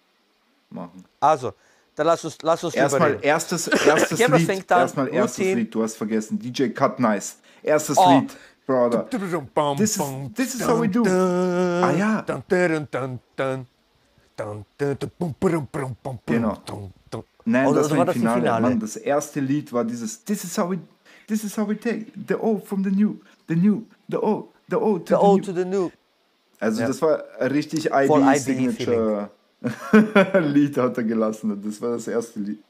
machen. 0.69 1.05
Also, 1.19 1.53
dann 1.95 2.07
lass 2.07 2.23
uns, 2.25 2.37
lass 2.41 2.63
uns 2.63 2.73
Erstmal 2.73 3.19
erstes, 3.21 3.67
erstes 3.67 4.19
Lied. 4.27 4.41
fängt 4.45 4.71
an, 4.71 4.79
Erstmal 4.81 5.07
erstes 5.09 5.39
Routine. 5.39 5.59
Lied. 5.61 5.75
Du 5.75 5.83
hast 5.83 5.95
vergessen. 5.95 6.39
DJ 6.39 6.69
Cut 6.69 6.99
Nice. 6.99 7.37
Erstes 7.61 7.97
Oh. 7.97 8.09
Lied, 8.19 8.31
Brother. 8.65 9.07
This 9.77 9.97
is- 9.97 10.01
this 10.35 10.55
is 10.55 10.67
how 10.67 10.79
we 10.81 10.87
do. 10.89 11.03
Ah, 11.05 11.91
ja. 11.91 12.25
Genau. 16.25 16.57
Nein, 17.45 17.67
Oder- 17.67 17.81
das 17.81 17.91
war 17.95 18.05
das 18.05 18.15
Finale. 18.15 18.41
Finale? 18.41 18.61
Mann, 18.61 18.79
das 18.79 18.95
erste 18.95 19.39
Lied 19.39 19.71
war 19.73 19.83
dieses 19.83 20.23
This 20.23 20.43
is 20.43 20.57
how 20.57 20.69
we 20.69 20.79
This 21.27 21.43
is 21.43 21.57
how 21.57 21.67
we 21.67 21.77
take 21.79 22.07
the 22.27 22.35
O 22.35 22.57
from 22.59 22.83
the 22.83 22.89
new, 22.91 23.15
the 23.47 23.55
new, 23.55 23.83
the 24.09 24.17
O, 24.17 24.49
the 24.69 24.75
O 24.75 24.97
to 24.99 25.05
The 25.05 25.05
the, 25.07 25.15
O 25.15 25.35
new. 25.37 25.41
to 25.43 25.53
the 25.53 25.65
New. 25.65 25.91
Also 26.59 26.81
Ja. 26.81 26.87
das 26.87 27.01
war 27.01 27.23
richtig 27.39 27.89
Voll 27.89 28.21
ID 28.23 28.35
IDE 28.35 28.39
Signature 28.39 29.29
Lied 30.39 30.77
hat 30.77 30.97
er 30.97 31.03
gelassen. 31.03 31.61
Das 31.63 31.81
war 31.81 31.91
das 31.91 32.07
erste 32.07 32.39
Lied. 32.39 32.63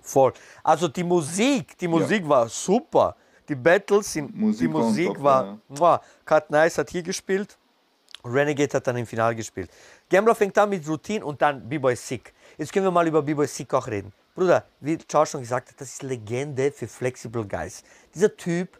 Voll. 0.00 0.32
Also 0.62 0.88
die 0.88 1.04
Musik, 1.04 1.76
die 1.78 1.88
Musik 1.88 2.28
war 2.28 2.48
super. 2.48 3.14
Die 3.48 3.54
Battles 3.54 4.12
sind, 4.12 4.34
Musik 4.34 4.60
die 4.60 4.68
Musik 4.68 5.06
top, 5.08 5.22
war, 5.22 5.58
ja. 5.78 6.00
Cut 6.24 6.50
Nice 6.50 6.76
hat 6.78 6.90
hier 6.90 7.02
gespielt, 7.02 7.56
Renegade 8.22 8.76
hat 8.76 8.86
dann 8.86 8.96
im 8.98 9.06
Finale 9.06 9.34
gespielt. 9.34 9.70
Gambler 10.10 10.34
fängt 10.34 10.56
an 10.58 10.68
mit 10.68 10.86
Routine 10.86 11.24
und 11.24 11.40
dann 11.40 11.66
B-Boy 11.66 11.96
Sick. 11.96 12.34
Jetzt 12.58 12.72
können 12.72 12.84
wir 12.84 12.90
mal 12.90 13.06
über 13.06 13.22
B-Boy 13.22 13.46
Sick 13.46 13.72
auch 13.72 13.86
reden. 13.86 14.12
Bruder, 14.34 14.64
wie 14.80 14.98
Charles 14.98 15.30
schon 15.30 15.40
gesagt 15.40 15.70
hat, 15.70 15.80
das 15.80 15.88
ist 15.94 16.02
Legende 16.02 16.70
für 16.72 16.86
Flexible 16.86 17.44
Guys. 17.46 17.82
Dieser 18.14 18.36
Typ, 18.36 18.78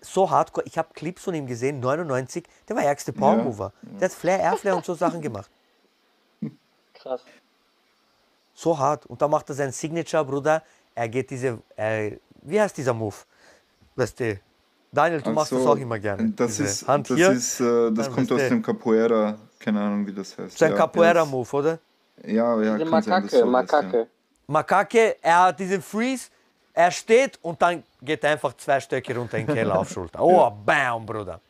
so 0.00 0.28
hardcore, 0.28 0.66
ich 0.66 0.76
habe 0.76 0.88
Clips 0.92 1.22
von 1.22 1.34
ihm 1.34 1.46
gesehen, 1.46 1.78
99, 1.80 2.44
der 2.68 2.76
war 2.76 2.82
ärgste 2.82 3.12
Power 3.12 3.36
Ja, 3.36 3.42
Mover. 3.44 3.72
Der 3.82 4.08
hat 4.08 4.12
Flair, 4.12 4.40
Airflair 4.40 4.76
und 4.76 4.84
so 4.84 4.94
Sachen 4.94 5.20
gemacht. 5.22 5.50
Krass. 7.02 7.22
So 8.54 8.78
hart. 8.78 9.06
Und 9.06 9.20
dann 9.22 9.30
macht 9.30 9.48
er 9.48 9.54
sein 9.54 9.72
Signature, 9.72 10.24
Bruder. 10.24 10.62
Er 10.94 11.08
geht 11.08 11.30
diese, 11.30 11.58
äh, 11.76 12.16
wie 12.42 12.60
heißt 12.60 12.76
dieser 12.76 12.92
Move? 12.92 13.14
Weißt 13.96 14.20
du, 14.20 14.38
Daniel, 14.92 15.22
du 15.22 15.30
Ach 15.30 15.34
machst 15.34 15.50
so, 15.50 15.58
das 15.58 15.66
auch 15.66 15.76
immer 15.76 15.98
gerne. 15.98 16.30
Das 16.30 16.56
Diese 16.56 16.64
ist, 16.64 16.88
Hand 16.88 17.10
das, 17.10 17.16
hier, 17.16 17.30
ist, 17.30 17.60
äh, 17.60 17.92
das 17.92 18.06
dann 18.06 18.14
kommt 18.14 18.32
aus 18.32 18.48
dem 18.48 18.62
Capoeira, 18.62 19.38
keine 19.58 19.80
Ahnung 19.80 20.06
wie 20.06 20.12
das 20.12 20.36
heißt. 20.36 20.58
so 20.58 20.64
ein 20.64 20.72
ja, 20.72 20.76
Capoeira-Move, 20.76 21.56
oder? 21.56 21.78
Ja, 22.26 22.60
ja, 22.60 22.76
Diese 22.76 22.90
kann 22.90 23.02
sein, 23.02 23.22
dass 23.22 23.32
Makake, 23.32 23.36
so 23.36 23.36
ist, 23.38 23.50
Makake. 23.50 24.06
Makake, 24.46 25.16
er 25.22 25.42
hat 25.44 25.60
diesen 25.60 25.80
Freeze, 25.80 26.28
er 26.74 26.90
steht 26.90 27.38
und 27.42 27.62
dann 27.62 27.82
geht 28.02 28.24
er 28.24 28.32
einfach 28.32 28.52
zwei 28.56 28.80
Stöcke 28.80 29.16
runter 29.16 29.38
in 29.38 29.46
den 29.46 29.54
Keller 29.54 29.78
auf 29.78 29.90
Schulter. 29.90 30.18
Oh, 30.22 30.50
bam, 30.50 31.06
Bruder. 31.06 31.40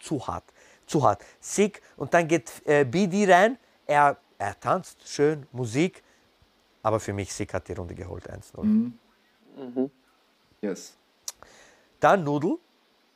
Zu 0.00 0.26
hart, 0.26 0.44
zu 0.86 1.02
hart. 1.02 1.22
Sick 1.38 1.80
und 1.96 2.12
dann 2.12 2.26
geht 2.26 2.50
äh, 2.66 2.84
BD 2.84 3.32
rein, 3.32 3.56
er, 3.86 4.16
er 4.40 4.58
tanzt 4.58 5.06
schön, 5.06 5.46
Musik, 5.52 6.02
aber 6.82 6.98
für 6.98 7.12
mich 7.12 7.32
Sick 7.32 7.52
hat 7.54 7.68
die 7.68 7.72
Runde 7.74 7.94
geholt, 7.94 8.28
1-0. 8.28 8.62
Mhm. 8.64 9.90
Yes. 10.62 10.96
Dann 12.00 12.24
Nudel, 12.24 12.56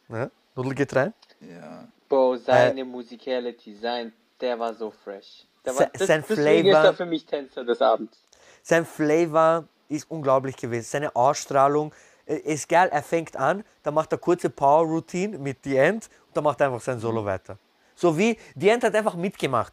ne? 0.09 0.31
Nudel 0.55 0.75
geht 0.75 0.95
rein. 0.95 1.13
Ja. 1.41 1.89
Bro, 2.09 2.37
seine 2.37 2.85
Musicality, 2.85 3.75
sein, 3.75 4.13
der 4.41 4.59
war 4.59 4.75
so 4.75 4.91
fresh. 4.91 5.47
Der 5.65 5.75
war, 5.75 5.91
Se- 5.97 6.07
sein 6.07 6.23
Flavor- 6.23 6.69
ist 6.71 6.85
er 6.85 6.95
für 6.95 7.07
mich 7.07 7.25
Tänzer 7.25 7.65
des 7.65 7.81
Abends. 7.81 8.23
Sein 8.63 8.85
Flavor 8.85 9.65
ist 9.89 10.11
unglaublich 10.11 10.57
gewesen. 10.57 10.85
Seine 10.85 11.15
Ausstrahlung 11.17 11.93
äh, 12.27 12.37
ist 12.37 12.69
geil. 12.69 12.89
Er 12.93 13.03
fängt 13.03 13.37
an, 13.37 13.65
dann 13.83 13.95
macht 13.95 14.13
er 14.13 14.19
kurze 14.19 14.51
Power 14.51 14.85
Routine 14.87 15.39
mit 15.39 15.59
The 15.65 15.77
End 15.77 16.09
und 16.29 16.37
dann 16.37 16.45
macht 16.45 16.61
er 16.61 16.67
einfach 16.69 16.81
sein 16.83 16.99
Solo 16.99 17.25
weiter. 17.25 17.59
So 17.95 18.17
wie 18.17 18.37
The 18.57 18.69
End 18.69 18.85
hat 18.85 18.95
einfach 18.95 19.15
mitgemacht. 19.17 19.73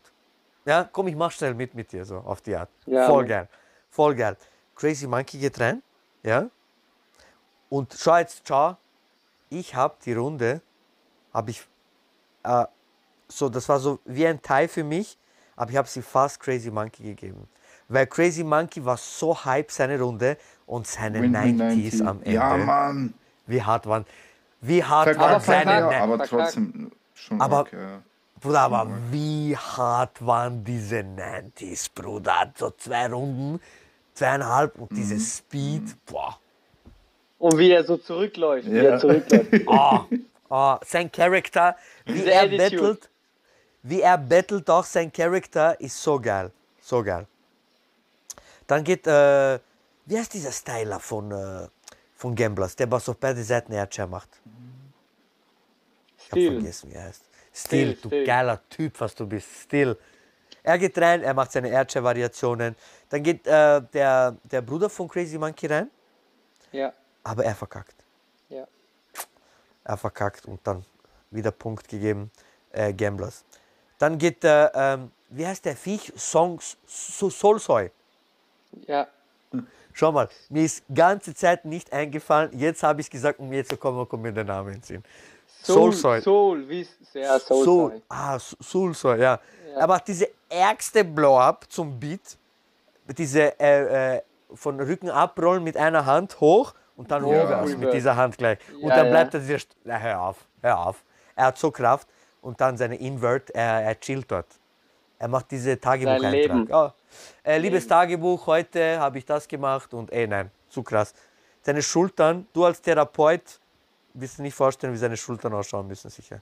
Ja, 0.66 0.88
komm, 0.92 1.08
ich 1.08 1.16
mach 1.16 1.32
schnell 1.32 1.54
mit 1.54 1.74
mit 1.74 1.92
dir, 1.92 2.06
so 2.06 2.18
auf 2.18 2.42
die 2.42 2.56
Art. 2.56 2.70
Ja, 2.86 3.08
Voll 3.08 3.26
geil. 3.26 3.48
Voll 3.90 4.16
geil. 4.16 4.38
Crazy 4.76 5.08
Monkey 5.08 5.38
geht 5.38 5.60
rein, 5.60 5.82
ja. 6.24 6.50
Und 7.70 7.96
schau 7.98 8.18
jetzt, 8.18 8.44
schau, 8.48 8.76
ich 9.50 9.74
habe 9.76 9.96
die 10.06 10.14
Runde, 10.14 10.62
habe 11.34 11.52
ich, 11.52 11.66
äh, 12.44 12.66
so, 13.28 13.50
das 13.50 13.68
war 13.70 13.80
so 13.80 14.00
wie 14.06 14.26
ein 14.28 14.42
Teil 14.42 14.68
für 14.68 14.84
mich, 14.84 15.18
aber 15.56 15.72
ich 15.72 15.78
habe 15.78 15.88
sie 15.88 16.02
fast 16.02 16.40
Crazy 16.40 16.70
Monkey 16.70 17.04
gegeben. 17.04 17.48
Weil 17.88 18.08
Crazy 18.08 18.44
Monkey 18.44 18.84
war 18.84 18.98
so 18.98 19.36
hype 19.46 19.72
seine 19.72 20.00
Runde 20.00 20.38
und 20.66 20.88
seine 20.88 21.22
Win, 21.22 21.34
win, 21.34 21.60
90s 21.62 22.02
am 22.06 22.18
Ende. 22.20 22.32
Ja, 22.34 22.56
Mann. 22.58 23.14
Wie 23.48 23.62
hart 23.62 23.86
waren, 23.88 24.06
wie 24.62 24.84
hart 24.84 25.18
waren 25.18 25.42
seine, 25.42 25.86
aber 25.98 26.18
Verkackt. 26.18 26.30
trotzdem 26.30 26.92
schon 27.14 27.42
Aber- 27.42 27.62
okay, 27.62 27.82
ja. 27.82 28.02
Bruder, 28.42 28.62
aber 28.62 28.88
wie 29.12 29.56
hart 29.56 30.26
waren 30.26 30.64
diese 30.64 30.98
90s, 30.98 31.90
Bruder? 31.94 32.52
So 32.58 32.72
zwei 32.72 33.08
Runden, 33.08 33.62
zweieinhalb 34.14 34.80
und 34.80 34.92
diese 34.92 35.20
Speed, 35.20 35.84
boah. 36.06 36.38
Und 37.38 37.58
wie 37.58 37.72
er 37.72 37.84
so 37.84 37.98
zurückläuft, 37.98 38.68
wie 38.70 38.78
Ja. 38.78 38.92
er 38.92 39.00
zurückläuft. 39.00 39.50
Ah, 39.68 40.06
ah, 40.50 40.80
sein 40.86 41.12
Charakter, 41.12 41.76
wie 42.06 42.26
er 42.26 42.48
battelt, 42.48 43.10
wie 43.84 44.02
er 44.02 44.18
battelt 44.18 44.70
auch 44.70 44.86
sein 44.86 45.12
Charakter 45.12 45.80
ist 45.80 46.02
so 46.02 46.20
geil, 46.20 46.52
so 46.82 47.04
geil. 47.04 47.28
Dann 48.68 48.84
geht, 48.84 49.06
äh, 49.08 49.60
wie 50.06 50.18
heißt 50.18 50.34
dieser 50.34 50.52
Styler 50.52 51.00
von, 51.00 51.32
äh, 51.32 51.68
von 52.16 52.36
Gamblers, 52.36 52.76
der 52.76 52.90
was 52.92 53.08
auf 53.10 53.18
beide 53.18 53.44
Seiten 53.44 53.72
Airchair 53.74 54.08
macht? 54.08 54.30
Ich 56.18 56.26
hab 56.32 56.40
Stil. 56.40 56.54
vergessen, 56.54 56.90
wie 56.92 56.96
er 56.96 57.04
heißt. 57.04 57.24
Still, 57.54 57.92
Still, 57.92 57.94
du 58.02 58.08
Still. 58.10 58.26
geiler 58.26 58.62
Typ, 58.70 59.00
was 59.00 59.16
du 59.16 59.26
bist. 59.28 59.48
Still. 59.64 59.98
Er 60.64 60.78
geht 60.78 60.98
rein, 60.98 61.24
er 61.24 61.34
macht 61.34 61.52
seine 61.52 61.70
Airchair-Variationen. 61.70 62.76
Dann 63.10 63.24
geht 63.24 63.46
äh, 63.48 63.82
der, 63.82 64.36
der 64.44 64.62
Bruder 64.62 64.90
von 64.90 65.08
Crazy 65.08 65.38
Monkey 65.38 65.66
rein, 65.68 65.90
Ja, 66.72 66.94
aber 67.24 67.44
er 67.46 67.56
verkackt. 67.56 67.96
ja. 68.50 68.68
Er 69.84 69.98
verkackt 69.98 70.46
und 70.46 70.60
dann 70.66 70.86
wieder 71.32 71.52
Punkt 71.52 71.88
gegeben. 71.88 72.30
Äh, 72.72 72.94
Gamblers. 72.94 73.44
Dann 73.98 74.18
geht 74.18 74.44
der, 74.44 74.72
ähm, 74.76 75.12
wie 75.30 75.46
heißt 75.46 75.66
der 75.66 75.76
Viech? 75.76 76.14
Songs, 76.16 76.78
so 76.86 77.30
Soulsoy. 77.30 77.92
Ja, 78.88 79.08
Schau 79.94 80.12
mal, 80.14 80.30
mir 80.50 80.64
ist 80.64 80.84
ganze 80.94 81.34
Zeit 81.36 81.66
nicht 81.66 81.92
eingefallen. 81.92 82.58
Jetzt 82.58 82.82
habe 82.82 83.02
ich 83.02 83.10
gesagt 83.10 83.40
und 83.40 83.52
jetzt 83.52 83.78
kommt, 83.78 84.08
kommt 84.08 84.24
mir 84.24 84.32
der 84.32 84.46
Name 84.46 84.72
ins 84.72 84.88
Sinn. 84.88 85.04
Soul, 85.64 85.92
Soulsoy. 85.94 86.22
Soul, 86.22 86.70
wie 86.70 86.82
ist 86.82 86.98
ja, 87.14 87.40
Soul, 87.40 87.64
Soul. 87.66 87.90
Soul. 87.92 88.02
Ah, 88.10 88.40
Soulsoy, 88.40 89.20
ja. 89.22 89.40
Er 89.76 89.88
macht 89.88 90.08
diese 90.08 90.30
ärgste 90.50 91.04
Blow-up 91.04 91.66
zum 91.70 92.00
Beat. 92.00 92.38
Diese 93.18 93.60
äh, 93.60 94.16
äh, 94.18 94.22
von 94.54 94.80
Rücken 94.80 95.10
abrollen 95.10 95.64
mit 95.64 95.78
einer 95.78 96.06
Hand 96.06 96.40
hoch 96.40 96.74
und 96.96 97.12
dann 97.12 97.26
Ja. 97.28 97.42
rückwärts 97.42 97.78
mit 97.78 97.94
dieser 97.94 98.16
Hand 98.16 98.38
gleich. 98.38 98.58
Und 98.82 98.90
Ja, 98.90 98.96
dann 98.96 99.06
ja. 99.08 99.12
bleibt 99.12 99.34
er 99.34 99.40
dieser. 99.40 99.60
Na, 99.84 99.98
hör 99.98 100.22
auf, 100.22 100.38
hör 100.62 100.80
auf. 100.88 101.04
Er 101.36 101.46
hat 101.46 101.58
so 101.58 101.72
Kraft 101.72 102.08
und 102.42 102.60
dann 102.60 102.78
seine 102.78 102.96
Invert, 102.96 103.50
er, 103.52 103.84
er 103.84 104.00
chillt 104.00 104.30
dort. 104.32 104.48
Er 105.20 105.28
macht 105.28 105.52
diese. 105.52 105.80
Tagebucheintrag. 105.80 106.70
Ja. 106.70 106.94
Äh, 107.44 107.58
liebes 107.60 107.88
Tagebuch, 107.88 108.48
heute 108.48 109.00
habe 109.00 109.18
ich 109.18 109.26
das 109.26 109.48
gemacht 109.48 109.94
und 109.94 110.12
ey, 110.12 110.28
nein, 110.28 110.50
zu 110.70 110.84
krass. 110.84 111.14
Seine 111.62 111.82
Schultern, 111.82 112.48
du 112.54 112.66
als 112.66 112.82
Therapeut, 112.82 113.60
wirst 114.14 114.38
du 114.38 114.42
nicht 114.44 114.54
vorstellen, 114.56 114.94
wie 114.94 114.98
seine 114.98 115.18
Schultern 115.18 115.54
ausschauen 115.54 115.88
müssen, 115.88 116.10
sicher. 116.10 116.42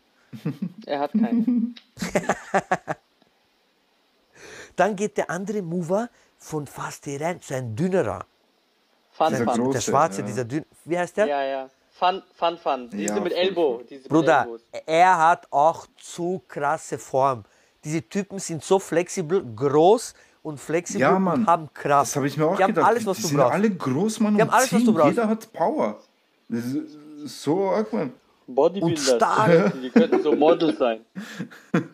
Er 0.86 1.00
hat 1.00 1.12
keinen. 1.14 1.76
Dann 4.76 4.96
geht 4.96 5.18
der 5.18 5.30
andere 5.30 5.62
Mover 5.62 6.10
von 6.38 6.66
fast 6.68 7.08
rein, 7.08 7.40
so 7.41 7.54
ein 7.56 7.76
dünnerer. 7.76 8.26
Fun, 9.12 9.28
Dieser 9.32 9.46
Fun. 9.46 9.54
große. 9.56 9.72
der 9.74 9.82
schwarze, 9.82 10.22
ja. 10.22 10.28
dieser 10.28 10.46
dünn. 10.46 10.66
Wie 10.86 10.98
heißt 10.98 11.18
der? 11.18 11.26
Ja, 11.26 11.44
ja. 11.44 11.70
Fun, 11.91 12.24
Fun, 12.34 12.58
Fun. 12.58 12.90
Diese 12.90 13.16
Ja, 13.16 13.20
mit 13.20 13.34
Elbow. 13.34 13.82
Diese 13.90 14.04
mit 14.04 14.10
Bruder, 14.10 14.44
Elbows. 14.44 14.62
er 14.86 15.18
hat 15.18 15.48
auch 15.52 15.86
zu 15.98 16.41
krasse 16.48 16.98
Form. 16.98 17.44
Diese 17.84 18.02
Typen 18.02 18.40
sind 18.40 18.64
so 18.64 18.80
flexibel, 18.80 19.44
groß 19.56 20.14
und 20.44 20.58
flexibel 20.60 21.02
Ja, 21.02 21.20
Mann. 21.20 21.41
und 21.41 21.48
haben 21.48 21.74
Kraft. 21.74 22.12
Das 22.12 22.16
habe 22.16 22.28
ich 22.28 22.38
mir 22.38 22.46
auch 22.48 22.56
Die 22.56 22.64
haben 22.64 22.74
gedacht. 22.74 22.88
alles, 22.88 23.06
was 23.06 23.18
die 23.18 23.24
du 23.24 23.28
sind 23.30 23.38
brauchst. 23.38 23.54
alle 23.54 23.70
groß, 23.72 24.20
Mann, 24.22 24.36
Die 24.36 24.41
haben 24.41 24.48
und 24.50 24.54
alles, 24.56 24.72
was 24.74 24.84
du 24.86 24.94
brauchst. 24.94 25.10
Jeder 25.10 25.28
hat 25.28 25.52
Power. 25.52 26.00
So 27.26 27.70
arg, 27.70 27.91
Mann. 27.94 28.14
Bodybuilder. 28.48 28.86
Und 28.86 29.00
stark. 29.00 29.74
Die 29.82 29.90
könnten 29.90 30.24
so 30.24 30.36
Models 30.36 30.78
sein. 30.78 31.06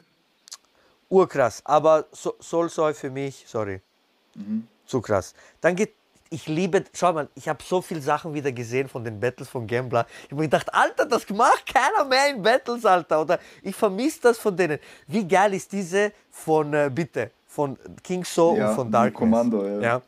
Urkrass. 1.09 1.61
Aber 1.65 2.05
so, 2.11 2.35
Soulsoy 2.39 2.93
für 2.93 3.09
mich, 3.09 3.43
sorry. 3.47 3.81
Mhm. 4.33 4.67
Zu 4.85 5.01
krass. 5.01 5.33
Dann 5.61 5.75
geht, 5.75 5.93
ich 6.29 6.47
liebe, 6.47 6.83
schau 6.93 7.13
mal, 7.13 7.27
ich 7.35 7.47
habe 7.47 7.63
so 7.63 7.81
viele 7.81 8.01
Sachen 8.01 8.33
wieder 8.33 8.51
gesehen 8.51 8.87
von 8.87 9.03
den 9.03 9.19
Battles 9.19 9.47
von 9.49 9.67
Gambler. 9.67 10.05
Ich 10.23 10.31
habe 10.31 10.35
mir 10.35 10.47
gedacht, 10.47 10.73
Alter, 10.73 11.05
das 11.05 11.29
macht 11.29 11.65
keiner 11.65 12.05
mehr 12.05 12.29
in 12.29 12.41
Battles, 12.41 12.85
Alter. 12.85 13.21
Oder 13.21 13.39
ich 13.61 13.75
vermisse 13.75 14.21
das 14.21 14.37
von 14.37 14.55
denen. 14.55 14.79
Wie 15.07 15.27
geil 15.27 15.53
ist 15.53 15.71
diese 15.71 16.11
von, 16.29 16.73
äh, 16.73 16.89
bitte, 16.93 17.31
von 17.47 17.77
King 18.03 18.23
So 18.25 18.55
Ja, 18.55 18.69
und 18.69 18.75
von 18.75 18.87
die 18.87 18.91
Darkness. 18.91 19.19
Kommando, 19.19 19.79
ja. 19.79 20.01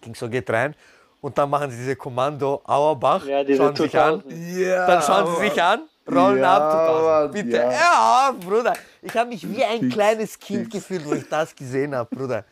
King 0.00 0.14
So 0.14 0.28
geht 0.28 0.48
rein 0.50 0.74
und 1.20 1.36
dann 1.36 1.50
machen 1.50 1.70
sie 1.70 1.78
diese 1.78 1.96
Kommando 1.96 2.60
Auerbach, 2.64 3.24
Ja, 3.24 3.42
diese 3.42 3.58
schauen 3.58 3.76
sich 3.76 3.98
an. 3.98 4.22
2000. 4.22 4.58
Ja, 4.58 4.86
Dann 4.86 5.02
schauen 5.02 5.34
sie 5.36 5.48
sich 5.48 5.62
an, 5.62 5.80
rollen 6.08 6.38
Ja, 6.38 6.56
ab. 6.56 6.72
2000. 6.72 7.04
Mann, 7.06 7.30
Bitte, 7.32 7.56
ja. 7.56 7.72
ja. 7.72 8.34
Bruder. 8.38 8.74
Ich 9.02 9.16
habe 9.16 9.28
mich 9.30 9.48
wie 9.48 9.64
ein 9.64 9.80
Fix, 9.80 9.94
kleines 9.94 10.38
Kind 10.38 10.64
fix. 10.64 10.72
gefühlt, 10.74 11.04
wo 11.06 11.14
ich 11.14 11.28
das 11.28 11.54
gesehen 11.54 11.94
habe, 11.94 12.14
Bruder. 12.14 12.44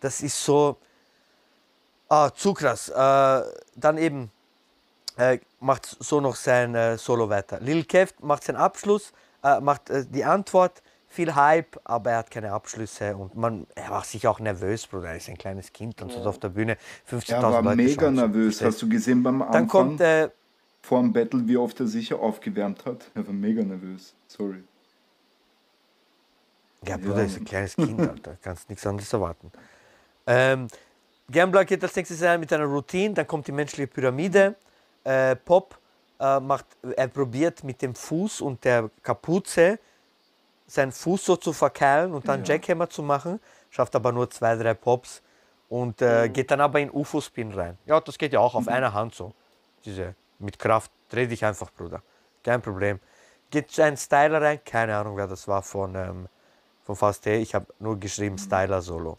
Das 0.00 0.20
ist 0.20 0.42
so 0.44 0.76
ah, 2.08 2.30
zu 2.34 2.54
krass. 2.54 2.88
Äh, 2.88 3.42
dann 3.74 3.98
eben 3.98 4.30
äh, 5.16 5.38
macht 5.60 5.96
so 5.98 6.20
noch 6.20 6.36
sein 6.36 6.74
äh, 6.74 6.96
Solo 6.98 7.28
weiter. 7.28 7.58
Lil 7.60 7.84
Kev 7.84 8.12
macht 8.20 8.44
seinen 8.44 8.56
Abschluss, 8.56 9.12
äh, 9.42 9.60
macht 9.60 9.90
äh, 9.90 10.04
die 10.06 10.24
Antwort. 10.24 10.82
Viel 11.16 11.34
Hype, 11.34 11.80
aber 11.84 12.10
er 12.10 12.18
hat 12.18 12.30
keine 12.30 12.52
Abschlüsse 12.52 13.16
und 13.16 13.34
man, 13.36 13.66
er 13.74 13.88
war 13.88 14.04
sicher 14.04 14.30
auch 14.30 14.38
nervös, 14.38 14.86
Bruder. 14.86 15.08
Er 15.08 15.16
ist 15.16 15.30
ein 15.30 15.38
kleines 15.38 15.72
Kind 15.72 16.02
und 16.02 16.12
so 16.12 16.20
auf 16.20 16.38
der 16.38 16.50
Bühne. 16.50 16.76
50.000 17.10 17.32
Er 17.32 17.42
war 17.42 17.62
Leute 17.62 17.76
mega 17.76 18.10
nervös. 18.10 18.60
Hast 18.62 18.82
du 18.82 18.86
gesehen 18.86 19.22
beim 19.22 19.40
Anfang 19.40 19.52
Dann 19.54 19.66
kommt 19.66 20.00
äh, 20.02 20.28
vor 20.82 21.00
dem 21.00 21.14
Battle, 21.14 21.48
wie 21.48 21.56
oft 21.56 21.80
er 21.80 21.86
sich 21.86 22.12
aufgewärmt 22.12 22.84
hat? 22.84 23.10
Er 23.14 23.26
war 23.26 23.32
mega 23.32 23.62
nervös. 23.62 24.14
Sorry. 24.26 24.62
Ja, 26.86 26.98
Bruder 26.98 27.20
Ja. 27.20 27.24
ist 27.24 27.38
ein 27.38 27.46
kleines 27.46 27.74
Kind, 27.76 27.98
Alter. 27.98 28.36
Kannst 28.42 28.68
nichts 28.68 28.86
anderes 28.86 29.10
erwarten. 29.10 29.50
Ähm, 30.26 30.68
Gambler 31.32 31.64
geht 31.64 31.82
als 31.82 31.96
nächstes 31.96 32.22
rein 32.22 32.40
mit 32.40 32.52
einer 32.52 32.66
Routine, 32.66 33.14
dann 33.14 33.26
kommt 33.26 33.46
die 33.46 33.52
menschliche 33.52 33.86
Pyramide. 33.86 34.54
Äh, 35.02 35.34
Pop 35.34 35.78
äh, 36.20 36.40
macht, 36.40 36.66
er 36.94 37.08
probiert 37.08 37.64
mit 37.64 37.80
dem 37.80 37.94
Fuß 37.94 38.42
und 38.42 38.62
der 38.66 38.90
Kapuze 39.02 39.78
seinen 40.66 40.92
Fuß 40.92 41.24
so 41.24 41.36
zu 41.36 41.52
verkeilen 41.52 42.12
und 42.12 42.26
dann 42.28 42.44
Jackhammer 42.44 42.88
zu 42.88 43.02
machen, 43.02 43.40
schafft 43.70 43.94
aber 43.94 44.12
nur 44.12 44.28
zwei, 44.30 44.56
drei 44.56 44.74
Pops 44.74 45.22
und 45.68 46.02
äh, 46.02 46.28
geht 46.28 46.50
dann 46.50 46.60
aber 46.60 46.80
in 46.80 46.90
UFO-Spin 46.90 47.52
rein. 47.52 47.78
Ja, 47.86 48.00
das 48.00 48.18
geht 48.18 48.32
ja 48.32 48.40
auch 48.40 48.54
auf 48.54 48.68
einer 48.68 48.92
Hand 48.92 49.14
so. 49.14 49.32
Diese 49.84 50.14
mit 50.38 50.58
Kraft, 50.58 50.90
dreh 51.08 51.26
dich 51.26 51.44
einfach, 51.44 51.70
Bruder. 51.72 52.02
Kein 52.42 52.60
Problem. 52.60 53.00
Geht 53.50 53.78
ein 53.78 53.96
Styler 53.96 54.42
rein, 54.42 54.60
keine 54.64 54.96
Ahnung, 54.96 55.16
wer 55.16 55.26
das 55.26 55.46
war 55.46 55.62
von, 55.62 55.94
ähm, 55.94 56.28
von 56.84 56.96
Fast. 56.96 57.26
Ich 57.26 57.54
habe 57.54 57.66
nur 57.78 57.98
geschrieben 57.98 58.38
Styler 58.38 58.82
Solo. 58.82 59.18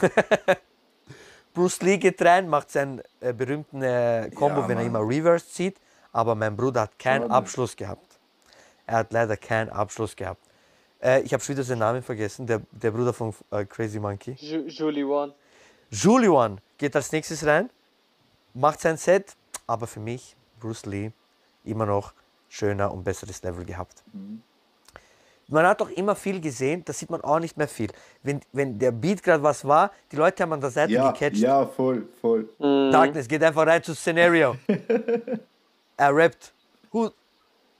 Bruce 1.54 1.82
Lee 1.82 1.98
geht 1.98 2.20
rein, 2.22 2.48
macht 2.48 2.70
seinen 2.70 3.00
äh, 3.20 3.32
berühmten 3.32 3.82
äh, 3.82 4.30
Combo, 4.34 4.62
Ja, 4.62 4.68
wenn 4.68 4.78
er 4.78 4.84
immer 4.84 5.00
Reverse 5.00 5.48
zieht. 5.48 5.80
Aber 6.12 6.34
mein 6.34 6.56
Bruder 6.56 6.82
hat 6.82 6.98
keinen. 6.98 7.30
Abschluss 7.30 7.76
gehabt. 7.76 8.18
Er 8.86 8.98
hat 8.98 9.12
leider 9.12 9.36
keinen 9.36 9.70
Abschluss 9.70 10.14
gehabt. 10.14 10.43
Äh, 11.04 11.20
ich 11.22 11.32
habe 11.34 11.42
schon 11.42 11.54
wieder 11.54 11.64
seinen 11.64 11.80
Namen 11.80 12.02
vergessen, 12.02 12.46
der, 12.46 12.62
der 12.72 12.90
Bruder 12.90 13.12
von 13.12 13.34
äh, 13.50 13.64
Crazy 13.66 14.00
Monkey. 14.00 14.32
Ju 14.38 14.66
Julie 14.66 15.04
One. 15.04 15.34
Julian 15.90 16.60
geht 16.78 16.96
als 16.96 17.12
nächstes 17.12 17.44
rein, 17.46 17.68
macht 18.54 18.80
sein 18.80 18.96
Set, 18.96 19.36
aber 19.66 19.86
für 19.86 20.00
mich, 20.00 20.34
Bruce 20.58 20.86
Lee, 20.86 21.12
immer 21.64 21.86
noch 21.86 22.14
schöner 22.48 22.92
und 22.92 23.04
besseres 23.04 23.42
Level 23.42 23.64
gehabt. 23.64 24.02
Man 25.48 25.66
hat 25.66 25.80
doch 25.82 25.90
immer 25.90 26.16
viel 26.16 26.40
gesehen, 26.40 26.82
das 26.86 26.98
sieht 26.98 27.10
man 27.10 27.20
auch 27.20 27.38
nicht 27.38 27.56
mehr 27.58 27.68
viel. 27.68 27.90
Wenn, 28.22 28.40
wenn 28.52 28.78
der 28.78 28.92
Beat 28.92 29.22
gerade 29.22 29.42
was 29.42 29.64
war, 29.64 29.92
die 30.10 30.16
Leute 30.16 30.42
haben 30.42 30.54
an 30.54 30.60
der 30.60 30.70
Seite 30.70 30.92
Ja, 30.94 31.10
gecatcht. 31.12 31.36
ja, 31.36 31.66
voll, 31.66 32.08
voll. 32.20 32.48
Darkness 32.58 33.28
geht 33.28 33.42
einfach 33.42 33.66
rein 33.66 33.82
zu 33.82 33.94
Szenario. 33.94 34.56
er 35.98 36.16
rappt. 36.16 36.54
Hu- 36.92 37.10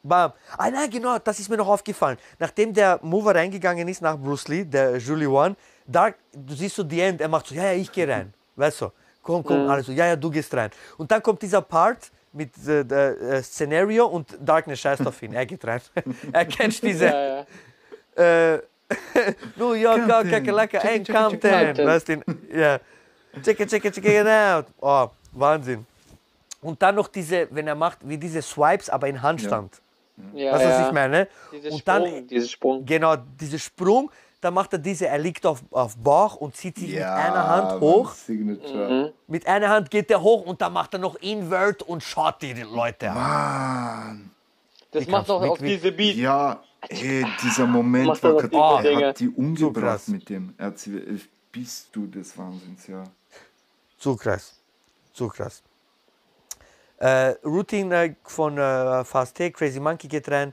Bam. 0.05 0.33
Ah 0.59 0.71
nein, 0.71 0.91
genau, 0.91 1.19
das 1.19 1.41
ist 1.41 1.49
mir 1.49 1.57
noch 1.57 1.67
aufgefallen. 1.69 2.19
Nachdem 2.39 2.73
der 2.75 3.01
Mover 3.03 3.35
reingegangen 3.35 3.89
ist 3.89 4.03
nach 4.03 4.17
Bruce 4.19 4.49
Lee, 4.49 4.65
der 4.65 4.99
Julie 4.99 5.29
One, 5.29 5.57
Dark, 5.87 6.17
du 6.33 6.55
siehst 6.55 6.77
so 6.77 6.83
die 6.85 7.01
End, 7.01 7.21
er 7.21 7.29
macht 7.29 7.47
so, 7.47 7.55
ja, 7.55 7.65
ja, 7.65 7.73
ich 7.73 7.91
gehe 7.91 8.07
rein. 8.07 8.33
Weißt 8.57 8.83
du, 8.83 8.91
komm, 9.23 9.43
komm, 9.43 9.69
alles 9.69 9.87
so, 9.87 9.93
ja, 9.93 10.07
ja, 10.07 10.17
du 10.17 10.31
gehst 10.31 10.53
rein. 10.55 10.71
Und 10.99 11.11
dann 11.11 11.23
kommt 11.23 11.41
dieser 11.43 11.63
Part 11.63 12.11
mit 12.33 12.51
äh, 12.69 12.81
äh, 12.81 13.43
Szenario 13.43 14.07
und 14.07 14.37
Darkness 14.41 14.81
scheißt 14.81 15.07
auf 15.07 15.23
ihn, 15.23 15.33
er 15.33 15.47
geht 15.47 15.65
rein. 15.65 15.81
er 16.33 16.45
kennt 16.45 16.83
diese 16.83 17.07
Ja, 17.07 17.45
ja. 18.19 18.55
äh, 18.55 18.63
New 19.57 19.73
York. 19.73 20.07
Kakalaka, 20.07 20.81
Check 20.81 21.09
it, 21.09 21.15
and 21.15 21.41
check 21.41 21.43
it, 21.43 21.43
check 21.43 21.43
it 21.43 21.43
Compton. 21.43 21.55
out. 21.55 21.79
Weißt 21.87 22.09
du, 22.09 22.13
ja. 22.55 22.79
Check 23.43 23.61
it, 23.61 23.71
check 23.71 23.85
it, 23.87 23.95
check 23.95 24.05
it 24.05 24.27
out. 24.27 24.67
Oh, 24.81 25.09
Wahnsinn. 25.33 25.87
Und 26.61 26.81
dann 26.83 26.95
noch 26.95 27.09
diese, 27.09 27.49
wenn 27.51 27.67
er 27.67 27.75
macht, 27.75 27.99
wie 28.03 28.17
diese 28.19 28.41
Swipes, 28.43 28.89
aber 28.91 29.09
in 29.09 29.21
Handstand. 29.23 29.75
ja, 29.75 29.79
Weißt 30.17 30.35
du, 30.35 30.51
was 30.53 30.63
ja. 30.63 30.87
ich 30.87 30.93
meine? 30.93 31.29
Dieser 31.53 31.71
Und 31.73 31.79
Sprung, 31.79 32.05
dann, 32.05 32.27
dieser 32.29 32.49
Sprung. 32.49 32.85
genau, 32.87 33.17
dieser 33.17 33.59
Sprung, 33.59 34.11
dann 34.41 34.55
macht 34.55 34.73
er 34.75 34.79
diese, 34.79 35.09
er 35.09 35.19
liegt 35.19 35.45
auf, 35.47 35.63
auf 35.71 35.97
Bauch 35.97 36.37
und 36.37 36.55
zieht 36.55 36.77
sich 36.79 36.91
mit 36.93 37.03
einer 37.03 37.49
Hand 37.49 37.81
hoch. 37.81 38.13
Signature. 38.13 39.13
Mit 39.27 39.47
einer 39.47 39.71
Hand 39.71 39.91
geht 39.91 40.11
er 40.11 40.21
hoch 40.23 40.45
und 40.47 40.61
dann 40.61 40.73
macht 40.73 40.93
er 40.93 41.01
noch 41.01 41.17
Invert 41.17 41.83
und 41.83 42.03
schaut 42.03 42.43
die 42.43 42.53
Leute 42.53 43.11
an. 43.11 43.17
Mann. 43.17 44.31
Das 44.91 45.07
Wie 45.07 45.11
macht 45.11 45.29
auch 45.31 45.43
du 45.43 45.51
auf 45.53 45.59
diese 45.59 45.91
Beat. 45.91 46.17
Ja, 46.17 46.63
ey, 46.89 47.27
dieser 47.43 47.67
Moment 47.67 48.23
war 48.23 48.37
er 48.37 48.49
grad- 48.49 48.85
er 48.85 48.91
Dinge. 48.91 49.07
hat 49.09 49.19
die 49.19 49.29
umgebracht 49.31 49.83
krass. 49.85 50.09
mit 50.09 50.29
dem. 50.29 50.55
Er 50.59 50.67
hat 50.67 50.79
sie, 50.79 51.21
bist 51.51 51.89
du 51.93 52.07
des 52.07 52.37
Wahnsinns, 52.39 52.87
ja. 52.87 53.03
Zu 53.99 54.15
krass. 54.15 54.61
Zu 55.13 55.27
krass. 55.29 55.63
Äh, 56.99 57.35
Routine 57.45 58.05
äh, 58.05 58.15
von 58.25 58.57
äh, 58.59 59.05
Fast 59.05 59.37
Take, 59.37 59.53
Crazy 59.53 59.81
Monkey 59.81 60.09
geht 60.09 60.31
rein, 60.31 60.53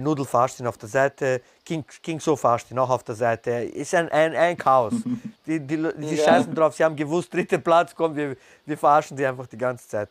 Noodle 0.00 0.24
fasst 0.24 0.58
ihn 0.58 0.66
auf 0.66 0.78
der 0.78 0.88
Seite, 0.88 1.40
King, 1.64 1.84
King 2.02 2.18
So 2.18 2.34
fasst 2.34 2.72
ihn 2.72 2.78
auch 2.80 2.90
auf 2.90 3.04
der 3.04 3.14
Seite. 3.14 3.50
Ist 3.52 3.94
ein, 3.94 4.08
ein, 4.08 4.34
ein 4.34 4.56
Chaos. 4.56 4.94
Die, 5.46 5.60
die, 5.60 5.76
die 5.76 6.16
Ja. 6.16 6.24
scheißen 6.24 6.52
drauf, 6.52 6.74
sie 6.74 6.82
haben 6.82 6.96
gewusst, 6.96 7.32
dritter 7.32 7.58
Platz, 7.58 7.94
komm, 7.94 8.16
wir, 8.16 8.36
wir 8.64 8.76
verarschen 8.76 9.16
die 9.16 9.24
einfach 9.24 9.46
die 9.46 9.56
ganze 9.58 9.86
Zeit. 9.86 10.08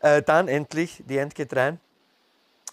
Äh, 0.00 0.20
dann 0.20 0.46
endlich, 0.46 1.02
die 1.08 1.16
End 1.16 1.34
geht 1.34 1.56
rein. 1.56 1.80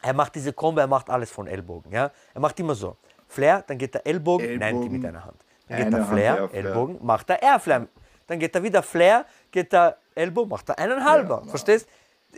Er 0.02 0.12
macht 0.14 0.36
diese 0.36 0.52
Combo, 0.52 0.82
er 0.82 0.88
macht 0.88 1.10
alles 1.10 1.32
von 1.32 1.48
Ellbogen. 1.48 1.90
Ja? 1.94 2.12
Er 2.34 2.42
macht 2.42 2.60
immer 2.60 2.76
so. 2.76 2.98
Flair, 3.30 3.64
dann 3.66 3.78
geht 3.78 3.94
der 3.94 4.06
Ellbogen, 4.06 4.46
nein, 4.46 4.60
die 4.60 4.66
Ellbogen, 4.66 4.92
mit 4.92 5.06
einer 5.06 5.24
Hand. 5.24 5.38
Dann 5.70 5.78
geht 5.78 5.88
eine 5.88 5.96
der 5.96 6.06
Flair. 6.06 6.50
Ellbogen, 6.52 6.98
macht 7.02 7.30
der 7.30 7.42
Airflare. 7.42 7.88
Dann 8.28 8.40
geht 8.40 8.54
er 8.54 8.62
wieder 8.62 8.84
Flair, 8.84 9.26
geht 9.52 9.72
der 9.72 9.96
Ellbogen, 10.16 10.50
macht 10.50 10.68
er 10.68 10.78
einen 10.80 11.06
halber. 11.06 11.44
Verstehst? 11.48 11.88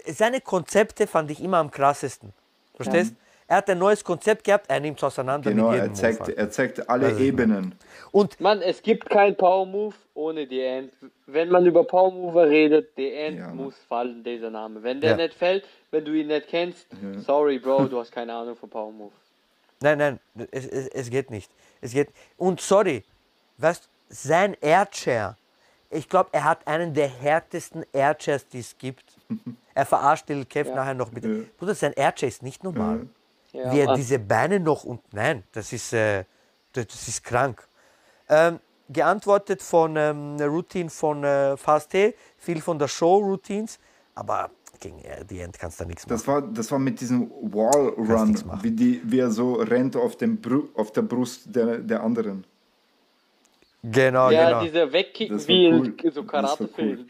Seine 0.07 0.41
Konzepte 0.41 1.07
fand 1.07 1.31
ich 1.31 1.41
immer 1.43 1.57
am 1.57 1.71
krassesten. 1.71 2.33
Verstehst? 2.75 3.13
Er 3.47 3.57
hat 3.57 3.69
ein 3.69 3.77
neues 3.77 4.03
Konzept 4.03 4.45
gehabt, 4.45 4.69
er 4.69 4.79
nimmt 4.79 4.97
es 4.97 5.03
auseinander 5.03 5.51
Genau, 5.51 5.65
mit 5.69 5.75
jedem 5.75 5.89
er 5.91 5.93
zeigt, 5.93 6.19
Move. 6.21 6.37
er 6.37 6.49
zeigt 6.49 6.89
alle 6.89 7.19
Ebenen. 7.19 7.75
Und 8.11 8.39
Mann, 8.39 8.61
es 8.61 8.81
gibt 8.81 9.09
kein 9.09 9.35
Power 9.35 9.65
Move 9.65 9.95
ohne 10.13 10.47
die 10.47 10.61
End. 10.61 10.93
Wenn 11.27 11.49
man 11.49 11.65
über 11.65 11.83
Power 11.83 12.11
Mover 12.11 12.47
redet, 12.47 12.97
die 12.97 13.11
End 13.13 13.37
Ja, 13.39 13.49
muss 13.53 13.75
fallen, 13.87 14.23
dieser 14.23 14.49
Name. 14.49 14.81
Wenn 14.81 15.01
der 15.01 15.11
Ja. 15.11 15.17
nicht 15.17 15.33
fällt, 15.33 15.65
wenn 15.91 16.05
du 16.05 16.13
ihn 16.13 16.27
nicht 16.27 16.47
kennst, 16.47 16.87
sorry, 17.25 17.59
Bro, 17.59 17.87
du 17.89 17.99
hast 17.99 18.11
keine 18.11 18.33
Ahnung 18.33 18.55
von 18.55 18.69
Power 18.69 18.91
Move. 18.91 19.11
Nein, 19.81 19.97
nein, 19.97 20.19
es, 20.51 20.65
es, 20.65 20.87
es 20.87 21.09
geht 21.09 21.29
nicht. 21.29 21.51
Es 21.81 21.91
geht. 21.91 22.09
Und 22.37 22.61
sorry, 22.61 23.03
weißt 23.57 23.89
sein 24.07 24.55
Airchair, 24.61 25.35
ich 25.89 26.07
glaube, 26.07 26.29
er 26.31 26.45
hat 26.45 26.65
einen 26.65 26.93
der 26.93 27.09
härtesten 27.09 27.85
Airchairs, 27.91 28.47
die 28.47 28.59
es 28.59 28.77
gibt. 28.77 29.03
Er 29.73 29.85
verarscht 29.85 30.29
Lil 30.29 30.45
Kev 30.45 30.69
Ja. 30.69 30.75
nachher 30.75 30.93
noch 30.93 31.11
mit. 31.11 31.23
Ja. 31.25 31.31
Bruder, 31.57 31.75
sein 31.75 31.93
Airchair 31.93 32.29
ist 32.29 32.43
nicht 32.43 32.63
normal. 32.63 33.07
Ja, 33.51 33.71
Wie 33.71 33.79
er 33.79 33.85
Mann. 33.87 33.95
diese 33.97 34.19
Beine 34.19 34.59
noch 34.59 34.83
und. 34.83 35.01
Nein, 35.13 35.43
das 35.51 35.73
ist, 35.73 35.93
äh, 35.93 36.25
das, 36.73 37.07
ist 37.07 37.23
krank. 37.23 37.67
Ähm, 38.29 38.59
geantwortet 38.89 39.61
von 39.61 39.95
ähm, 39.95 40.37
Routine 40.39 40.89
von 40.89 41.23
äh, 41.23 41.55
Fast 41.57 41.91
T, 41.91 42.15
viel 42.37 42.61
von 42.61 42.79
der 42.79 42.87
Show-Routines, 42.87 43.79
aber 44.15 44.49
gegen 44.79 44.97
die 45.29 45.39
End 45.39 45.57
kannst 45.57 45.79
du 45.79 45.83
da 45.83 45.87
nichts 45.87 46.05
machen. 46.05 46.13
Das 46.17 46.27
war, 46.27 46.41
das 46.41 46.71
war 46.71 46.79
mit 46.79 46.99
diesem 46.99 47.29
Wall 47.29 47.89
Run, 47.89 48.37
wie, 48.61 48.71
die, 48.71 49.01
wie 49.05 49.19
er 49.19 49.31
so 49.31 49.53
rennt 49.53 49.95
auf, 49.95 50.17
dem 50.17 50.41
Bru 50.41 50.69
auf 50.75 50.91
der 50.91 51.03
Brust 51.03 51.55
der, 51.55 51.77
der 51.77 52.03
anderen. 52.03 52.45
Genau, 53.85 54.29
ja, 54.31 54.45
genau. 54.47 54.61
dieser 54.63 54.93
Wegkicken 54.93 55.35
Das 55.35 55.43
war 55.47 55.55
wie 55.55 55.67
cool. 55.73 55.93
in 56.01 56.11
so 56.11 56.21
war 56.21 56.27
Karatefilm. 56.27 57.05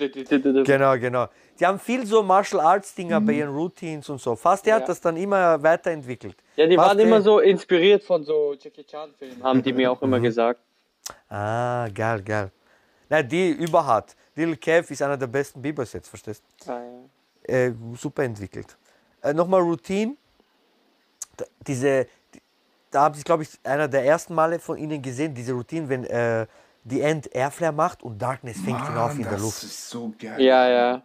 Genau, 0.65 0.97
genau. 0.97 1.27
Sie 1.55 1.65
haben 1.67 1.77
viel 1.79 2.03
so 2.07 2.23
Martial 2.23 2.61
Arts 2.61 2.95
Dinger 2.95 3.21
bei 3.21 3.33
ihren 3.33 3.53
Routines 3.55 4.09
und 4.09 4.19
so. 4.19 4.35
Fast 4.35 4.65
der 4.65 4.75
Ja. 4.77 4.81
hat 4.81 4.89
das 4.89 4.99
dann 4.99 5.15
immer 5.15 5.61
weiterentwickelt. 5.61 6.35
Ja, 6.55 6.65
die 6.65 6.75
Fast 6.75 6.89
waren 6.89 6.99
immer 6.99 7.21
so 7.21 7.39
inspiriert 7.39 8.03
von 8.03 8.23
so 8.23 8.55
Jackie 8.59 8.83
Chan 8.85 9.13
Filmen, 9.19 9.43
haben 9.43 9.61
die 9.61 9.71
mir 9.71 9.91
auch 9.91 10.01
Mhm. 10.01 10.07
immer 10.07 10.19
gesagt. 10.19 10.59
Ah, 11.29 11.87
geil, 11.93 12.23
geil. 12.23 12.51
Nein, 13.07 13.27
die 13.29 13.51
überhart. 13.51 14.15
Lil 14.35 14.55
Kev 14.57 14.91
ist 14.91 15.01
einer 15.03 15.17
der 15.17 15.27
besten 15.27 15.61
B-Boys 15.61 15.93
jetzt, 15.93 16.07
verstehst 16.07 16.43
Ah, 16.65 16.79
ja. 17.47 17.53
äh, 17.55 17.73
super 17.95 18.23
entwickelt. 18.23 18.75
Äh, 19.21 19.33
Nochmal 19.33 19.61
Routine. 19.61 20.15
Da, 21.37 21.45
diese, 21.67 22.07
die, 22.33 22.41
da 22.89 23.01
habe 23.03 23.17
ich, 23.17 23.23
glaube 23.23 23.43
ich, 23.43 23.49
einer 23.63 23.87
der 23.87 24.03
ersten 24.05 24.33
Male 24.33 24.57
von 24.57 24.77
Ihnen 24.79 24.99
gesehen, 25.03 25.35
diese 25.35 25.53
Routine, 25.53 25.87
wenn 25.87 26.03
äh, 26.05 26.47
die 26.83 27.01
End 27.01 27.33
Airflare 27.33 27.73
macht 27.73 28.03
und 28.03 28.21
Darkness 28.21 28.57
fängt 28.57 28.79
ihn 28.89 28.97
auf 28.97 29.13
in 29.15 29.23
der 29.23 29.33
das 29.33 29.41
Luft. 29.41 29.63
ist 29.63 29.89
so 29.89 30.13
geil. 30.19 30.41
ja, 30.41 30.67
ja. 30.69 31.03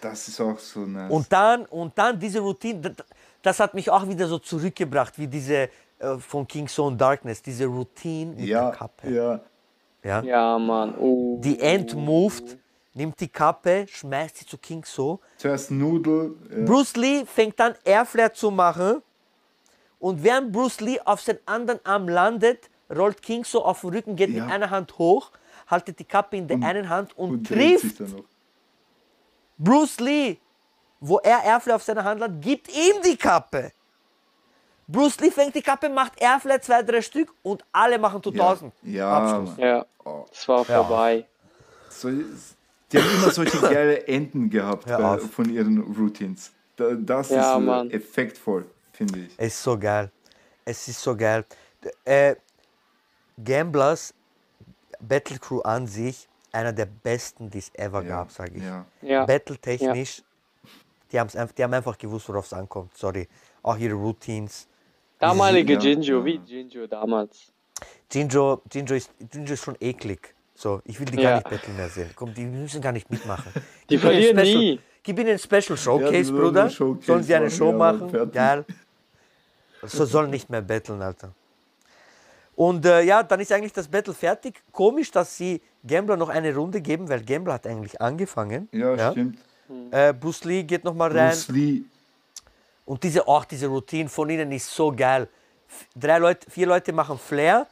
Das 0.00 0.28
ist 0.28 0.38
auch 0.40 0.58
so 0.58 0.80
nice. 0.80 1.10
Und 1.10 1.32
dann, 1.32 1.64
und 1.66 1.96
dann 1.96 2.18
diese 2.18 2.40
Routine, 2.40 2.80
das, 2.80 3.06
das 3.40 3.60
hat 3.60 3.72
mich 3.72 3.88
auch 3.88 4.06
wieder 4.06 4.26
so 4.26 4.38
zurückgebracht, 4.38 5.18
wie 5.18 5.26
diese 5.26 5.70
äh, 5.98 6.18
von 6.18 6.46
King's 6.46 6.78
Own 6.78 6.98
Darkness, 6.98 7.40
diese 7.40 7.64
Routine 7.64 8.34
mit 8.34 8.46
ja, 8.46 8.66
der 8.68 8.76
Kappe. 8.78 9.10
ja. 9.10 9.40
Ja? 10.02 10.22
Ja, 10.22 10.58
Mann. 10.58 10.94
Oh. 10.98 11.40
Die 11.42 11.58
End 11.58 11.94
moved, 11.94 12.58
nimmt 12.92 13.18
die 13.20 13.28
Kappe, 13.28 13.86
schmeißt 13.88 14.36
sie 14.36 14.46
zu 14.46 14.58
King 14.58 14.84
So. 14.84 15.20
Zuerst 15.38 15.70
Nudel. 15.70 16.34
Ja. 16.50 16.64
Bruce 16.66 16.96
Lee 16.96 17.24
fängt 17.24 17.58
dann 17.58 17.74
Airflare 17.84 18.32
zu 18.34 18.50
machen 18.50 19.02
und 19.98 20.22
während 20.22 20.52
Bruce 20.52 20.80
Lee 20.80 21.00
auf 21.02 21.22
seinen 21.22 21.38
anderen 21.46 21.80
Arm 21.86 22.06
landet, 22.08 22.68
rollt 22.90 23.22
King 23.22 23.44
So 23.44 23.64
auf 23.64 23.80
den 23.82 23.90
Rücken, 23.90 24.16
geht 24.16 24.30
Ja. 24.30 24.44
mit 24.44 24.52
einer 24.52 24.70
Hand 24.70 24.98
hoch, 24.98 25.30
haltet 25.66 25.98
die 25.98 26.04
Kappe 26.04 26.36
in 26.36 26.48
der 26.48 26.62
einen 26.62 26.88
Hand 26.88 27.16
und, 27.16 27.30
und 27.30 27.46
trifft. 27.46 28.02
Bruce 29.58 30.00
Lee, 30.00 30.38
wo 31.00 31.18
er 31.18 31.42
Airflare 31.44 31.76
auf 31.76 31.82
seiner 31.82 32.04
Hand 32.04 32.20
hat, 32.22 32.40
gibt 32.40 32.68
ihm 32.68 33.02
die 33.04 33.16
Kappe. 33.16 33.72
Bruce 34.86 35.20
Lee 35.20 35.30
fängt 35.30 35.54
die 35.54 35.62
Kappe, 35.62 35.88
macht 35.88 36.20
Airflare 36.20 36.60
zwei, 36.60 36.82
drei 36.82 37.00
Stück 37.00 37.32
und 37.42 37.64
alle 37.72 37.98
machen 37.98 38.22
2000. 38.22 38.72
Ja, 38.82 39.10
Abschluss. 39.10 39.56
Ja, 39.58 39.86
Oh. 40.04 40.26
es 40.30 40.46
war 40.48 40.58
Ja. 40.68 40.82
vorbei. 40.82 41.26
So, 41.88 42.10
die 42.10 42.98
haben 42.98 43.14
immer 43.16 43.30
solche 43.30 43.58
geile 43.60 44.06
Enden 44.06 44.50
gehabt 44.50 44.84
bei, 44.86 45.18
von 45.18 45.48
ihren 45.48 45.78
Routines. 45.78 46.52
Da, 46.76 46.92
das 46.92 47.30
Ja, 47.30 47.40
ist 47.40 47.52
so 47.54 47.60
Mann. 47.60 47.90
effektvoll, 47.90 48.66
finde 48.92 49.20
ich. 49.20 49.32
Es 49.38 49.54
ist 49.54 49.62
so 49.62 49.78
geil. 49.78 50.10
Es 50.66 50.86
ist 50.88 51.00
so 51.00 51.16
geil. 51.16 51.44
Äh, 52.04 52.34
Gamblers 53.42 54.14
Battle 55.00 55.38
Crew 55.38 55.60
an 55.60 55.86
sich, 55.86 56.28
einer 56.52 56.72
der 56.72 56.86
besten, 56.86 57.50
die 57.50 57.58
es 57.58 57.70
ever 57.74 58.02
gab, 58.02 58.30
sage 58.30 58.58
ich. 58.58 58.62
Ja. 58.62 58.84
Ja. 59.02 59.24
Battle-technisch, 59.26 60.22
die, 61.10 61.18
haben's 61.18 61.36
einf- 61.36 61.52
die 61.54 61.62
haben 61.64 61.74
einfach 61.74 61.98
gewusst, 61.98 62.28
worauf 62.28 62.46
es 62.46 62.52
ankommt. 62.52 62.96
Sorry. 62.96 63.28
Auch 63.62 63.76
ihre 63.76 63.94
Routines. 63.94 64.68
Damalige 65.18 65.74
Ja. 65.74 65.80
Jinjo, 65.80 66.24
wie 66.24 66.40
Jinjo 66.44 66.86
damals. 66.86 67.52
Jinjo, 68.12 68.62
Jinjo, 68.72 68.94
ist, 68.94 69.10
Jinjo 69.32 69.54
ist 69.54 69.64
schon 69.64 69.76
eklig. 69.80 70.34
So, 70.54 70.80
ich 70.84 70.98
will 71.00 71.06
die 71.06 71.16
Ja. 71.20 71.30
gar 71.30 71.36
nicht 71.38 71.50
betteln 71.50 71.76
mehr 71.76 71.88
sehen. 71.88 72.10
Komm, 72.14 72.32
die 72.32 72.44
müssen 72.44 72.80
gar 72.80 72.92
nicht 72.92 73.10
mitmachen. 73.10 73.50
Die 73.90 73.96
Gib 73.96 74.04
ihnen 74.04 74.10
ein 74.10 74.12
verlieren 74.12 74.38
Special, 74.38 74.58
nie. 74.58 74.80
Gib 75.02 75.18
ihnen 75.18 75.30
ein 75.30 75.38
Special 75.38 75.76
Showcase, 75.76 76.32
Bruder. 76.32 76.70
Showcase 76.70 77.06
sollen 77.06 77.22
sie 77.24 77.34
eine 77.34 77.50
Show 77.50 77.70
ja, 77.70 77.76
machen? 77.76 78.30
Geil. 78.32 78.64
So 79.86 80.06
sollen 80.06 80.30
nicht 80.30 80.48
mehr 80.48 80.62
betteln, 80.62 81.02
Alter. 81.02 81.34
Und 82.56 82.86
äh, 82.86 83.02
ja, 83.02 83.22
dann 83.22 83.40
ist 83.40 83.50
eigentlich 83.52 83.72
das 83.72 83.88
Battle 83.88 84.14
fertig. 84.14 84.62
Komisch, 84.70 85.10
dass 85.10 85.36
sie 85.36 85.60
Gambler 85.86 86.16
noch 86.16 86.28
eine 86.28 86.54
Runde 86.54 86.80
geben, 86.80 87.08
weil 87.08 87.22
Gambler 87.22 87.54
hat 87.54 87.66
eigentlich 87.66 88.00
angefangen. 88.00 88.68
Ja, 88.72 89.10
stimmt. 89.10 89.38
Äh, 89.90 90.12
Bruce 90.12 90.44
Lee 90.44 90.62
geht 90.62 90.84
nochmal 90.84 91.10
rein. 91.16 91.30
Bruce 91.30 91.48
Lee, 91.48 91.82
Und 92.84 93.02
diese, 93.02 93.26
auch 93.26 93.44
diese 93.44 93.66
Routine 93.66 94.08
von 94.08 94.28
ihnen 94.30 94.52
ist 94.52 94.70
so 94.70 94.92
geil. 94.94 95.28
Drei 95.96 96.18
Leute, 96.18 96.48
vier 96.50 96.66
Leute 96.66 96.92
machen 96.92 97.18
Flair, 97.18 97.66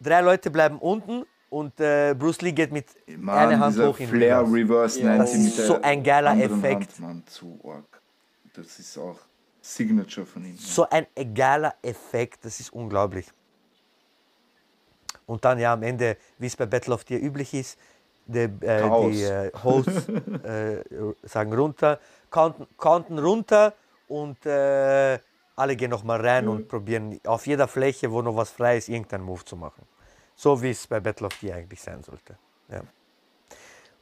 drei 0.00 0.20
Leute 0.22 0.50
bleiben 0.50 0.78
unten 0.78 1.24
und 1.50 1.78
äh, 1.78 2.14
Bruce 2.18 2.40
Lee 2.40 2.52
geht 2.52 2.72
mit 2.72 2.86
einer 3.06 3.18
Mann, 3.18 3.60
Hand 3.60 3.74
dieser 3.74 3.88
hoch 3.88 3.98
in 4.00 4.08
Flair 4.08 4.40
Reverse. 4.40 5.00
Ja. 5.00 5.16
90 5.16 5.44
Das 5.44 5.58
ist 5.58 5.66
so 5.66 5.80
ein 5.82 6.02
geiler 6.02 6.36
Effekt. 6.36 6.92
Hand, 6.92 7.00
Mann, 7.00 7.22
zu 7.26 7.60
arg. 7.64 8.00
Das 8.54 8.78
ist 8.78 8.98
auch 8.98 9.18
Signature 9.60 10.26
von 10.26 10.44
ihm. 10.44 10.56
So 10.56 10.88
ein 10.88 11.06
egaler 11.14 11.74
Effekt, 11.82 12.44
das 12.44 12.58
ist 12.58 12.72
unglaublich. 12.72 13.26
Und 15.30 15.44
dann 15.44 15.60
ja 15.60 15.74
am 15.74 15.84
Ende, 15.84 16.16
wie 16.38 16.48
es 16.48 16.56
bei 16.56 16.66
Battle 16.66 16.92
of 16.92 17.04
the 17.06 17.14
Year 17.14 17.22
üblich 17.22 17.54
ist, 17.54 17.78
die, 18.26 18.40
äh, 18.40 19.10
die 19.10 19.22
äh, 19.22 19.52
Hosts 19.62 20.08
äh, 20.42 20.82
sagen 21.22 21.52
runter, 21.52 22.00
counten, 22.32 22.66
counten 22.76 23.16
runter 23.16 23.72
und 24.08 24.44
äh, 24.44 25.20
alle 25.54 25.76
gehen 25.76 25.90
nochmal 25.90 26.20
rein 26.26 26.48
und 26.48 26.66
probieren 26.66 27.20
auf 27.24 27.46
jeder 27.46 27.68
Fläche, 27.68 28.10
wo 28.10 28.22
noch 28.22 28.34
was 28.34 28.50
frei 28.50 28.78
ist, 28.78 28.88
irgendeinen 28.88 29.22
Move 29.22 29.44
zu 29.44 29.54
machen. 29.54 29.86
So 30.34 30.60
wie 30.60 30.70
es 30.70 30.84
bei 30.88 30.98
Battle 30.98 31.28
of 31.28 31.34
the 31.40 31.46
Year 31.46 31.58
eigentlich 31.58 31.80
sein 31.80 32.02
sollte. 32.02 32.36
Ja. 32.68 32.80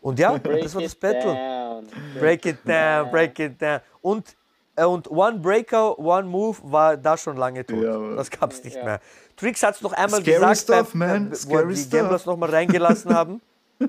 Und 0.01 0.19
ja, 0.19 0.39
das 0.39 0.75
war 0.75 0.81
das 0.83 0.95
it 0.95 1.01
Battle. 1.01 1.35
down. 1.35 1.87
Break 2.19 2.47
it 2.47 2.59
down, 2.67 3.11
break 3.11 3.39
it 3.39 3.61
down. 3.61 3.81
Und, 4.01 4.35
äh, 4.77 4.85
und 4.85 5.11
One 5.11 5.41
Breaker, 5.41 5.99
One 5.99 6.27
Move 6.27 6.57
war 6.63 6.97
da 6.97 7.19
schon 7.19 7.37
lange 7.37 7.67
tot. 7.67 7.83
Ja, 7.83 8.15
das 8.15 8.31
gab 8.31 8.53
es 8.53 8.65
nicht 8.65 8.77
Ja. 8.77 8.85
mehr. 8.85 9.01
Trix 9.39 9.62
hat 9.62 9.77
es 9.77 9.81
noch 9.82 9.93
einmal 9.93 10.20
Scary 10.20 10.35
gesagt, 10.35 10.59
stuff, 10.59 10.90
beim- 10.93 10.98
man. 10.98 11.32
äh, 11.32 11.36
wo 11.47 11.62
die 11.69 11.77
stuff. 11.77 11.90
Gamblers 11.90 12.27
noch 12.27 12.36
mal 12.36 12.51
reingelassen 12.51 13.15
haben. 13.15 13.40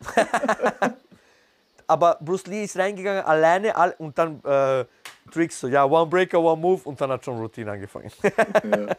Aber 1.86 2.18
Bruce 2.20 2.46
Lee 2.46 2.64
ist 2.64 2.76
reingegangen, 2.76 3.24
alleine, 3.24 3.74
all, 3.76 3.94
und 3.98 4.16
dann 4.16 4.42
äh, 4.44 4.84
Trix 5.32 5.58
so, 5.60 5.66
ja, 5.68 5.84
One 5.84 6.06
Breaker, 6.06 6.38
One 6.40 6.60
Move, 6.60 6.82
und 6.84 7.00
dann 7.00 7.10
hat 7.10 7.24
schon 7.24 7.36
Routine 7.38 7.72
angefangen. 7.72 8.10
Ja. 8.22 8.30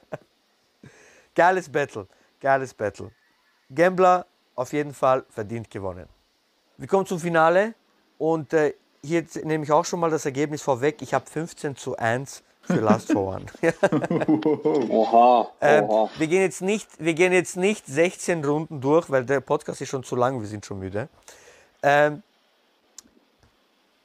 Geiles 1.35 1.69
Battle, 1.69 2.07
geiles 2.41 2.73
Battle. 2.73 3.09
Gambler 3.73 4.25
auf 4.55 4.73
jeden 4.73 4.93
Fall 4.93 5.23
verdient 5.29 5.69
gewonnen. 5.71 6.05
Wir 6.77 6.87
kommen 6.89 7.05
zum 7.05 7.19
Finale 7.21 7.73
und 8.17 8.51
äh, 8.51 8.73
hier 9.01 9.25
nehme 9.43 9.63
ich 9.63 9.71
auch 9.71 9.85
schon 9.85 10.01
mal 10.01 10.09
das 10.09 10.25
Ergebnis 10.25 10.61
vorweg. 10.61 11.01
Ich 11.01 11.13
habe 11.13 11.25
15 11.29 11.77
zu 11.77 11.95
1 11.95 12.43
für 12.71 12.79
Last 12.79 13.11
for 13.11 13.35
One. 13.35 13.45
Oha, 14.89 15.51
ähm, 15.61 15.83
oha. 15.85 16.09
wir, 16.17 16.27
gehen 16.27 16.41
jetzt 16.41 16.61
nicht, 16.61 16.87
wir 16.99 17.13
gehen 17.13 17.33
jetzt 17.33 17.57
nicht 17.57 17.85
16 17.85 18.43
Runden 18.43 18.81
durch, 18.81 19.09
weil 19.09 19.25
der 19.25 19.39
Podcast 19.41 19.81
ist 19.81 19.89
schon 19.89 20.03
zu 20.03 20.15
lang, 20.15 20.39
wir 20.39 20.47
sind 20.47 20.65
schon 20.65 20.79
müde. 20.79 21.09
Ähm, 21.83 22.23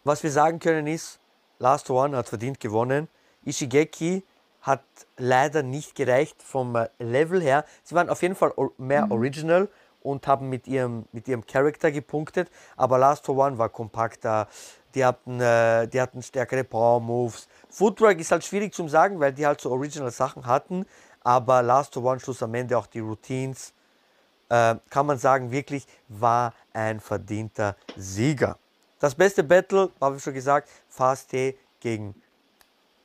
was 0.05 0.23
wir 0.23 0.31
sagen 0.31 0.59
können 0.59 0.87
ist, 0.87 1.19
Last 1.59 1.91
One 1.91 2.17
hat 2.17 2.29
verdient 2.29 2.61
gewonnen. 2.61 3.09
Ishigeki 3.45 4.23
hat 4.63 4.83
leider 5.17 5.63
nicht 5.63 5.95
gereicht 5.95 6.43
vom 6.43 6.77
äh, 6.77 6.89
Level 6.99 7.41
her. 7.41 7.65
Sie 7.85 7.95
waren 7.95 8.11
auf 8.11 8.23
jeden 8.23 8.35
Fall 8.35 8.53
mehr 8.79 9.11
original 9.11 9.69
und 10.07 10.27
haben 10.27 10.49
mit 10.49 10.69
ihrem, 10.69 11.05
mit 11.13 11.27
ihrem 11.29 11.47
Charakter 11.47 11.91
gepunktet, 11.91 12.49
aber 12.77 12.99
Last 12.99 13.29
One 13.29 13.59
war 13.59 13.69
kompakter, 13.69 14.49
die 14.97 15.05
hatten, 15.05 15.41
äh, 15.41 15.87
die 15.87 16.01
hatten 16.01 16.23
stärkere 16.23 16.65
Power 16.65 17.01
Moves. 17.01 17.47
Footwork 17.69 18.19
ist 18.19 18.33
halt 18.33 18.45
schwierig 18.45 18.75
zu 18.75 18.89
sagen, 18.89 19.21
weil 19.21 19.33
die 19.33 19.47
halt 19.47 19.61
so 19.61 19.71
original 19.71 20.11
Sachen 20.11 20.47
hatten, 20.47 20.87
aber 21.23 21.63
Last 21.63 21.95
for 21.95 22.03
One 22.03 22.19
Schluss 22.19 22.43
am 22.43 22.55
Ende 22.55 22.77
auch 22.77 22.87
die 22.87 23.01
Routines, 23.01 23.75
äh, 24.49 24.77
kann 24.89 25.07
man 25.07 25.19
sagen, 25.19 25.51
wirklich 25.51 25.87
war 26.09 26.55
ein 26.73 26.99
verdienter 26.99 27.77
Sieger. 27.97 28.59
Das 28.99 29.15
beste 29.15 29.45
Battle, 29.45 29.91
habe 30.01 30.17
ich 30.17 30.23
schon 30.23 30.33
gesagt, 30.33 30.71
Fast 30.89 31.31
T 31.31 31.59
gegen 31.81 32.15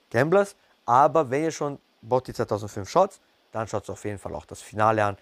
Gamblers. 0.10 0.56
Aber 0.86 1.30
wenn 1.30 1.44
ihr 1.44 1.52
schon 1.52 1.78
Botti 2.02 2.34
2005 2.34 2.90
schaut, 2.90 3.20
dann 3.52 3.68
schaut 3.68 3.90
auf 3.90 4.04
jeden 4.06 4.18
Fall 4.18 4.34
auch 4.34 4.46
das 4.46 4.62
Finale 4.62 5.04
an. 5.04 5.18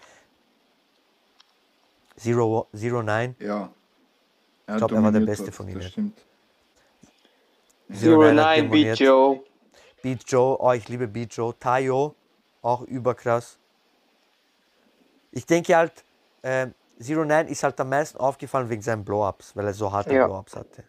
Zero, 2.16 2.68
Zero 2.76 3.02
Nine. 3.02 3.36
Ja. 3.40 3.72
Ich 4.68 4.78
glaube, 4.78 4.96
er 4.96 5.04
war 5.04 5.12
der 5.12 5.22
Beste 5.22 5.52
von 5.52 5.68
ihnen. 5.68 5.82
stimmt. 5.82 6.29
Zero 7.92 8.24
hat 8.24 8.34
Nine 8.36 8.56
demoniert. 8.64 8.98
Beat 9.00 9.08
Joe. 9.08 9.40
Beat 10.02 10.24
Joe, 10.28 10.58
oh, 10.60 10.72
ich 10.74 10.88
liebe 10.88 11.08
Beat 11.08 11.34
Joe. 11.34 11.54
Tayo, 11.60 12.16
auch 12.62 12.82
überkrass. 12.84 13.58
Ich 15.32 15.46
denke 15.46 15.76
halt, 15.76 15.92
ähm, 16.44 16.74
Zero 17.00 17.24
Nine 17.24 17.50
ist 17.50 17.64
halt 17.64 17.80
am 17.80 17.90
meisten 17.90 18.18
aufgefallen 18.20 18.70
wegen 18.70 18.82
seinen 18.82 19.04
Blow-Ups, 19.06 19.56
weil 19.56 19.66
er 19.68 19.74
so 19.74 19.92
harte 19.92 20.14
Ja. 20.14 20.26
Blow-Ups 20.28 20.56
hatte. 20.56 20.84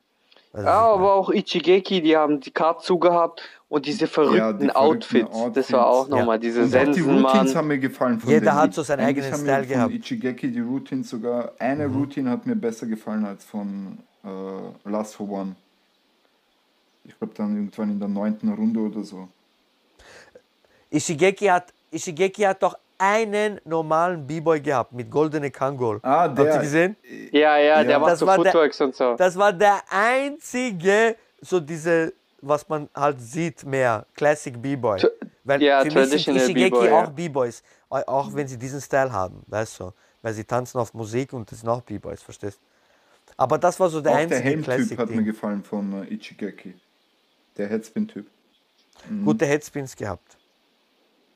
Was 0.52 0.64
Ja, 0.64 0.70
ich 0.70 0.74
meine? 0.74 0.94
aber 0.94 1.14
auch 1.14 1.30
Ichigeki, 1.30 2.02
die 2.02 2.16
haben 2.16 2.40
die 2.40 2.50
Karte 2.50 2.82
zugehabt 2.84 3.42
und 3.68 3.86
diese 3.86 4.08
verrückten, 4.08 4.38
verrückten 4.38 4.70
Outfits. 4.72 5.36
Das 5.54 5.72
war 5.72 5.86
auch 5.86 5.98
Outfits. 6.00 6.10
nochmal 6.16 6.36
Ja. 6.36 6.38
diese 6.38 6.62
Und 6.62 6.66
auch 6.66 6.70
die 6.72 7.00
Routines 7.00 7.22
Sensenmann. 7.32 7.54
haben 7.56 7.68
mir 7.68 7.78
gefallen. 7.78 8.20
Von 8.20 8.30
Jeder 8.30 8.54
hat 8.56 8.74
so 8.74 8.82
seinen 8.82 9.06
eigenen 9.06 9.32
Style 9.34 9.66
gehabt. 9.66 9.92
Ichigeki 9.94 10.50
die 10.50 10.60
Routines 10.60 11.08
sogar, 11.10 11.52
eine 11.60 11.86
Mhm. 11.88 11.96
Routine 11.96 12.30
hat 12.30 12.46
mir 12.46 12.56
besser 12.56 12.86
gefallen 12.86 13.24
als 13.24 13.44
von 13.44 13.98
äh, 14.24 14.88
Last 14.88 15.14
for 15.14 15.28
One. 15.30 15.54
Ich 17.04 17.16
glaube 17.18 17.34
dann 17.34 17.54
irgendwann 17.56 17.90
in 17.90 17.98
der 17.98 18.08
neunten 18.08 18.48
Runde 18.52 18.80
oder 18.80 19.02
so. 19.02 19.28
Ishigeki 20.90 21.46
hat, 21.46 21.72
Ishigeki 21.90 22.42
hat 22.42 22.62
doch 22.62 22.76
einen 22.98 23.60
normalen 23.64 24.26
B-Boy 24.26 24.60
gehabt 24.60 24.92
mit 24.92 25.10
goldene 25.10 25.50
Kangol. 25.50 26.00
Ah, 26.02 26.22
Habt 26.24 26.38
der. 26.38 26.54
ihr 26.54 26.60
gesehen? 26.60 26.96
Ja, 27.32 27.56
ja, 27.58 27.82
der 27.82 27.92
Ja. 27.92 27.98
macht 27.98 28.12
Das 28.12 28.18
so 28.18 28.26
war 28.26 28.36
der- 28.38 28.52
Footworks 28.52 28.80
und 28.80 28.94
so. 28.94 29.14
Das 29.16 29.36
war 29.36 29.52
der 29.52 29.80
einzige, 29.88 31.16
so 31.40 31.60
diese, 31.60 32.12
was 32.42 32.68
man 32.68 32.88
halt 32.94 33.20
sieht, 33.20 33.64
mehr 33.64 34.04
Classic 34.14 34.60
B-Boy. 34.60 35.02
Weil 35.44 35.62
ja, 35.62 35.80
für 35.82 35.90
mich 35.92 36.10
sind 36.24 36.36
Ishigeki 36.36 36.52
B-Boy, 36.70 36.86
ja. 36.88 37.02
auch 37.04 37.10
B-Boys, 37.10 37.62
au- 37.88 38.02
auch 38.06 38.34
wenn 38.34 38.46
sie 38.46 38.58
diesen 38.58 38.80
Style 38.80 39.10
haben, 39.10 39.42
weißt 39.46 39.80
du? 39.80 39.92
Weil 40.22 40.34
sie 40.34 40.44
tanzen 40.44 40.78
auf 40.78 40.92
Musik 40.92 41.32
und 41.32 41.50
das 41.50 41.60
sind 41.60 41.68
auch 41.70 41.80
B-Boys, 41.80 42.22
verstehst 42.22 42.58
du? 42.58 43.32
Aber 43.38 43.56
das 43.56 43.80
war 43.80 43.88
so 43.88 44.02
der 44.02 44.12
auch 44.12 44.16
der 44.16 44.22
einzige 44.24 44.42
Helmtyp 44.42 44.98
hat 44.98 45.08
mir 45.10 45.22
gefallen 45.22 45.62
von 45.64 46.02
äh, 46.02 46.12
Ichigeki. 46.14 46.74
Der 47.60 47.68
Headspin-Typ. 47.68 48.26
Gute 49.22 49.44
Headspins 49.44 49.94
gehabt. 49.94 50.38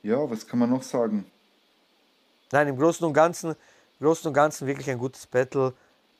Ja, 0.01 0.27
was 0.27 0.47
kann 0.47 0.57
man 0.57 0.71
noch 0.71 0.81
sagen? 0.81 1.23
Nein, 2.51 2.67
im 2.69 2.77
Großen 2.79 3.05
und 3.05 3.13
Ganzen, 3.13 3.53
Großen 4.01 4.27
und 4.27 4.33
Ganzen 4.33 4.65
wirklich 4.65 4.89
ein 4.89 4.97
gutes 4.97 5.27
Battle. 5.27 5.71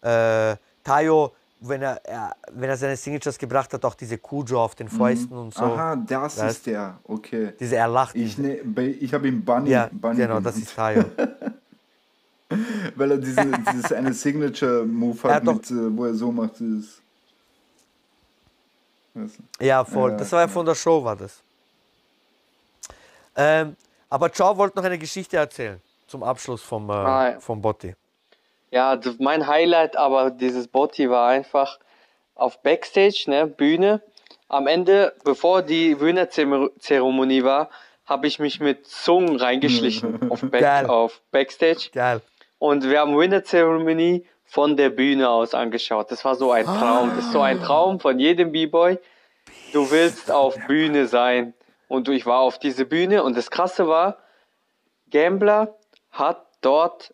Äh, 0.02 0.57
Tayo, 0.84 1.34
wenn 1.60 1.82
er, 1.82 2.06
er, 2.06 2.36
wenn 2.52 2.69
er 2.69 2.77
seine 2.77 2.95
Signatures 2.98 3.40
gebracht 3.40 3.73
hat, 3.73 3.84
auch 3.84 3.95
diese 3.95 4.19
Kujo 4.19 4.64
auf 4.64 4.76
den 4.76 4.90
Fäusten 4.90 5.36
und 5.36 5.56
so. 5.56 5.64
Aha, 5.64 5.95
das 5.95 6.38
Weißt- 6.40 6.48
ist 6.49 6.68
der. 6.68 6.99
Okay. 7.06 7.53
Diese 7.60 7.77
er 7.77 7.88
lacht. 7.88 8.15
Ich, 8.15 8.38
ne, 8.38 8.57
ich 8.60 9.11
habe 9.11 9.27
ihn 9.27 9.44
Bunny, 9.44 9.72
ja, 9.72 9.90
Bunny 9.91 10.18
genau, 10.18 10.40
das 10.40 10.56
ist 10.57 10.76
Tayo. 10.76 11.03
Weil 12.95 13.10
er 13.11 13.18
diese, 13.18 13.41
dieses 13.72 13.91
eine 13.91 14.14
Signature-Move 14.23 15.18
Er 15.23 15.36
hat, 15.36 15.41
hat 15.41 15.48
doch- 15.48 15.56
mit, 15.56 15.72
äh, 15.72 15.98
wo 15.98 16.06
er 16.06 16.14
so 16.14 16.32
macht. 16.32 16.60
Dieses, 16.60 17.02
Ja, 19.60 19.84
voll. 19.86 20.18
Das 20.18 20.32
war 20.32 20.42
ja 20.42 20.48
von 20.48 20.66
der 20.66 20.76
Show, 20.76 21.04
war 21.04 21.16
das. 21.16 21.42
Ähm, 23.36 23.76
aber 24.10 24.32
Ciao 24.32 24.56
wollte 24.58 24.78
noch 24.78 24.86
eine 24.86 24.98
Geschichte 24.98 25.38
erzählen 25.38 25.82
zum 26.08 26.24
Abschluss 26.24 26.62
vom, 26.62 26.90
äh, 26.90 26.94
Ah, 26.94 27.30
ja. 27.32 27.40
vom 27.40 27.62
Botti. 27.62 27.96
Ja, 28.72 29.00
mein 29.20 29.48
Highlight 29.48 29.96
aber 29.98 30.32
dieses 30.32 30.68
Botti 30.68 31.10
war 31.10 31.30
einfach 31.30 31.80
auf 32.36 32.62
Backstage, 32.62 33.24
ne, 33.28 33.48
Bühne. 33.48 34.02
Am 34.48 34.68
Ende, 34.68 35.14
bevor 35.24 35.62
die 35.62 35.96
Bühnezeremonie 35.96 37.44
war, 37.44 37.70
habe 38.06 38.28
ich 38.28 38.38
mich 38.40 38.60
mit 38.60 38.86
Zungen 38.88 39.38
reingeschlichen 39.38 40.20
auf, 40.30 40.42
Back, 40.42 40.88
auf 40.90 41.22
Backstage. 41.32 41.90
Geil. 41.94 42.22
Und 42.60 42.84
wir 42.84 43.00
haben 43.00 43.18
Winner-Zeremonie 43.18 44.26
von 44.45 44.77
der 44.77 44.89
Bühne 44.89 45.30
aus 45.30 45.53
angeschaut. 45.53 46.11
Das 46.11 46.23
war 46.23 46.35
so 46.35 46.51
ein 46.51 46.65
Traum. 46.65 47.11
Das 47.15 47.26
ist 47.26 47.31
so 47.31 47.41
ein 47.41 47.59
Traum 47.61 47.99
von 47.99 48.19
jedem 48.19 48.51
B-Boy. 48.51 48.99
Du 49.73 49.91
willst 49.91 50.31
auf 50.31 50.55
Bühne 50.67 51.07
sein. 51.07 51.53
Und 51.88 52.09
ich 52.09 52.26
war 52.26 52.39
auf 52.39 52.57
diese 52.57 52.85
Bühne 52.85 53.23
und 53.23 53.38
das 53.38 53.51
Krasse 53.51 53.88
war, 53.88 54.17
Gambler 55.11 55.76
hat 56.11 56.45
dort 56.61 57.14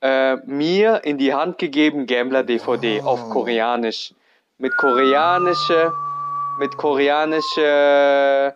äh, 0.00 0.36
mir 0.46 1.02
in 1.04 1.18
die 1.18 1.34
Hand 1.34 1.58
gegeben 1.58 2.06
Gambler 2.06 2.44
DVD 2.44 3.02
auf 3.02 3.28
Koreanisch. 3.30 4.14
Mit 4.58 4.76
koreanische, 4.76 5.92
mit 6.58 6.76
koreanische, 6.76 8.54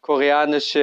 koreanische 0.00 0.80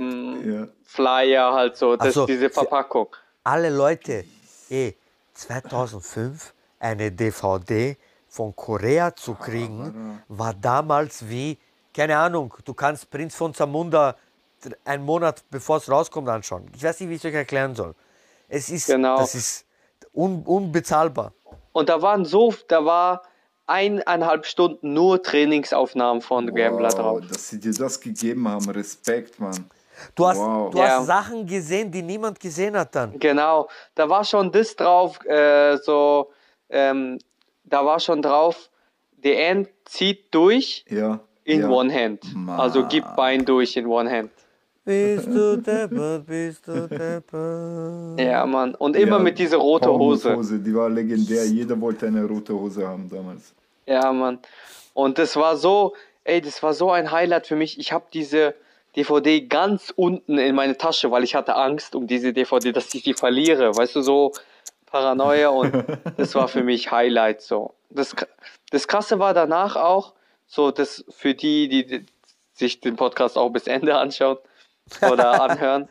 ähm, 0.00 0.52
Ja. 0.52 0.68
Flyer 0.84 1.52
halt 1.54 1.76
so, 1.76 1.96
das 1.96 2.14
so, 2.14 2.26
diese 2.26 2.50
Verpackung. 2.50 3.08
Alle 3.44 3.70
Leute, 3.70 4.24
eh, 4.70 4.92
2005 5.34 6.54
eine 6.78 7.10
DVD 7.12 7.96
von 8.28 8.54
Korea 8.56 9.14
zu 9.14 9.34
kriegen, 9.34 10.22
war 10.28 10.54
damals 10.54 11.28
wie, 11.28 11.58
keine 11.94 12.16
Ahnung, 12.16 12.54
du 12.64 12.74
kannst 12.74 13.10
Prinz 13.10 13.34
von 13.34 13.52
Zamunda 13.54 14.16
einen 14.84 15.04
Monat 15.04 15.44
bevor 15.50 15.78
es 15.78 15.90
rauskommt 15.90 16.28
anschauen. 16.28 16.70
Ich 16.74 16.82
weiß 16.82 17.00
nicht, 17.00 17.08
wie 17.10 17.14
ich 17.14 17.24
es 17.24 17.28
euch 17.28 17.34
erklären 17.34 17.74
soll. 17.74 17.94
Es 18.48 18.70
ist, 18.70 18.86
Genau. 18.86 19.18
das 19.18 19.34
ist 19.34 19.66
un, 20.14 20.42
unbezahlbar. 20.44 21.32
Und 21.72 21.88
da 21.88 22.00
waren 22.02 22.24
so, 22.24 22.54
da 22.68 22.84
war 22.84 23.22
eineinhalb 23.66 24.46
Stunden 24.46 24.92
nur 24.92 25.22
Trainingsaufnahmen 25.22 26.22
von 26.22 26.54
Gambler 26.54 26.90
drauf. 26.90 27.22
Wow, 27.22 27.28
dass 27.28 27.48
sie 27.48 27.60
dir 27.60 27.72
das 27.72 28.00
gegeben 28.00 28.48
haben. 28.48 28.68
Respekt, 28.70 29.40
Mann. 29.40 29.70
Du 30.14 30.26
hast, 30.26 30.38
Wow. 30.38 30.70
du 30.70 30.78
Ja. 30.78 30.98
hast 30.98 31.06
Sachen 31.06 31.46
gesehen, 31.46 31.90
die 31.90 32.02
niemand 32.02 32.38
gesehen 32.40 32.76
hat 32.76 32.94
dann. 32.94 33.18
Genau, 33.18 33.68
da 33.94 34.08
war 34.08 34.24
schon 34.24 34.50
das 34.52 34.74
drauf, 34.76 35.18
äh, 35.26 35.76
so, 35.78 36.30
ähm, 36.70 37.18
da 37.64 37.84
war 37.84 37.98
schon 38.00 38.20
drauf, 38.22 38.68
the 39.22 39.34
end 39.34 39.68
zieht 39.84 40.32
durch 40.34 40.84
Ja. 40.88 41.20
in 41.44 41.60
ja. 41.62 41.68
one 41.68 41.92
hand. 41.92 42.22
Also 42.48 42.84
gibt 42.86 43.14
Bein 43.16 43.44
durch 43.44 43.76
in 43.76 43.86
one 43.86 44.10
hand. 44.10 44.30
Bist 44.84 45.26
du 45.28 45.56
deppert, 45.62 46.26
bist 46.26 46.66
du 46.66 46.88
deppert. 46.88 48.18
Ja, 48.20 48.44
Mann. 48.46 48.74
Und 48.74 48.96
immer 48.96 49.18
Ja, 49.18 49.22
mit 49.22 49.38
dieser 49.38 49.58
roten 49.58 49.84
Powermove 49.86 50.36
Hose. 50.36 50.58
Die 50.58 50.74
war 50.74 50.88
legendär. 50.90 51.46
Jeder 51.46 51.80
wollte 51.80 52.06
eine 52.08 52.24
rote 52.24 52.52
Hose 52.52 52.86
haben 52.86 53.08
damals. 53.08 53.54
Ja, 53.86 54.12
Mann. 54.12 54.40
Und 54.94 55.18
das 55.18 55.36
war 55.36 55.56
so, 55.56 55.94
ey, 56.24 56.40
das 56.40 56.62
war 56.64 56.74
so 56.74 56.90
ein 56.90 57.12
Highlight 57.12 57.46
für 57.46 57.54
mich. 57.56 57.78
Ich 57.78 57.92
habe 57.92 58.06
diese 58.12 58.54
DVD 58.96 59.40
ganz 59.46 59.92
unten 59.94 60.38
in 60.38 60.54
meine 60.54 60.76
Tasche, 60.76 61.10
weil 61.10 61.24
ich 61.24 61.34
hatte 61.34 61.56
Angst 61.56 61.94
um 61.94 62.06
diese 62.06 62.32
DVD, 62.32 62.72
dass 62.72 62.92
ich 62.94 63.02
die 63.02 63.14
verliere. 63.14 63.74
Weißt 63.74 63.96
du, 63.96 64.02
so 64.02 64.32
Paranoia 64.86 65.48
und 65.48 65.72
das 66.16 66.34
war 66.34 66.48
für 66.48 66.62
mich 66.62 66.90
Highlight 66.90 67.40
so. 67.40 67.74
Das, 67.90 68.14
das 68.70 68.86
Krasse 68.86 69.18
war 69.18 69.34
danach 69.34 69.76
auch, 69.76 70.12
so 70.46 70.70
das 70.70 71.04
für 71.08 71.34
die, 71.34 71.68
die 71.68 72.06
sich 72.52 72.80
den 72.80 72.96
Podcast 72.96 73.38
auch 73.38 73.50
bis 73.50 73.66
Ende 73.66 73.96
anschauen 73.96 74.38
oder 75.00 75.42
anhören. 75.42 75.88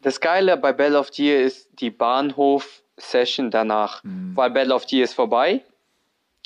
Das 0.00 0.20
Geile 0.20 0.56
bei 0.56 0.72
Bell 0.72 0.96
of 0.96 1.10
Year 1.18 1.42
ist 1.42 1.68
die 1.80 1.90
Bahnhof-Session 1.90 3.50
danach, 3.50 4.00
weil 4.04 4.50
Bell 4.50 4.72
of 4.72 4.90
Year 4.90 5.04
ist 5.04 5.14
vorbei. 5.14 5.62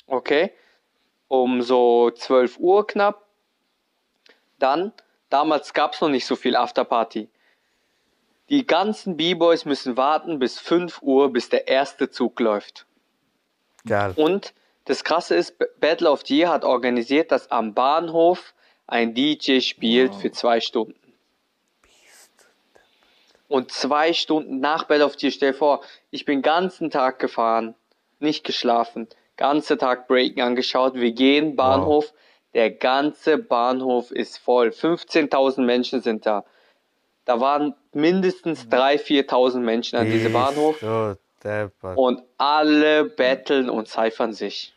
Okay. 0.07 0.51
Um 1.27 1.61
so 1.61 2.11
12 2.11 2.57
Uhr 2.59 2.85
knapp. 2.85 3.25
Dann, 4.59 4.91
damals 5.33 5.73
gab 5.73 5.93
es 5.93 6.01
noch 6.01 6.09
nicht 6.09 6.27
so 6.27 6.35
viel 6.35 6.55
Afterparty. 6.55 7.27
Die 8.49 8.67
ganzen 8.67 9.17
B-Boys 9.17 9.65
müssen 9.65 9.97
warten 9.97 10.37
bis 10.37 10.59
5 10.59 11.01
Uhr, 11.01 11.33
bis 11.33 11.49
der 11.49 11.67
erste 11.67 12.11
Zug 12.11 12.39
läuft. 12.39 12.85
Geil. 13.85 14.13
Und 14.15 14.53
das 14.85 15.03
Krasse 15.03 15.35
ist, 15.35 15.55
Battle 15.79 16.11
of 16.11 16.21
the 16.25 16.37
Year 16.37 16.49
hat 16.49 16.63
organisiert, 16.63 17.31
dass 17.31 17.49
am 17.49 17.73
Bahnhof 17.73 18.53
ein 18.85 19.15
DJ 19.15 19.61
spielt 19.61 20.13
für 20.13 20.31
zwei 20.31 20.59
Stunden. 20.59 20.99
Und 23.47 23.71
zwei 23.71 24.13
Stunden 24.13 24.59
nach 24.59 24.83
Battle 24.83 25.05
of 25.05 25.15
the 25.17 25.27
Year, 25.27 25.31
stell 25.31 25.53
vor, 25.53 25.81
ich 26.11 26.25
bin 26.25 26.41
ganzen 26.43 26.91
Tag 26.91 27.17
gefahren, 27.17 27.75
nicht 28.19 28.43
geschlafen, 28.43 29.07
ganze 29.37 29.77
Tag 29.77 30.07
Breaken 30.07 30.41
angeschaut, 30.41 30.93
wir 30.95 31.11
gehen, 31.11 31.55
Bahnhof, 31.55 32.13
Der 32.53 32.71
ganze 32.71 33.37
Bahnhof 33.37 34.11
ist 34.11 34.37
voll. 34.37 34.69
15.000 34.69 35.61
Menschen 35.61 36.01
sind 36.01 36.25
da. 36.25 36.43
Da 37.25 37.39
waren 37.39 37.73
mindestens 37.93 38.67
3.000, 38.67 39.27
4.000 39.27 39.59
Menschen 39.59 39.97
an 39.97 40.05
diesem 40.09 40.33
Bahnhof. 40.33 40.79
du 40.79 41.17
deppert. 41.43 41.97
Und 41.97 42.21
alle 42.37 43.05
betteln 43.05 43.69
und 43.69 43.87
zeifern 43.87 44.33
sich. 44.33 44.73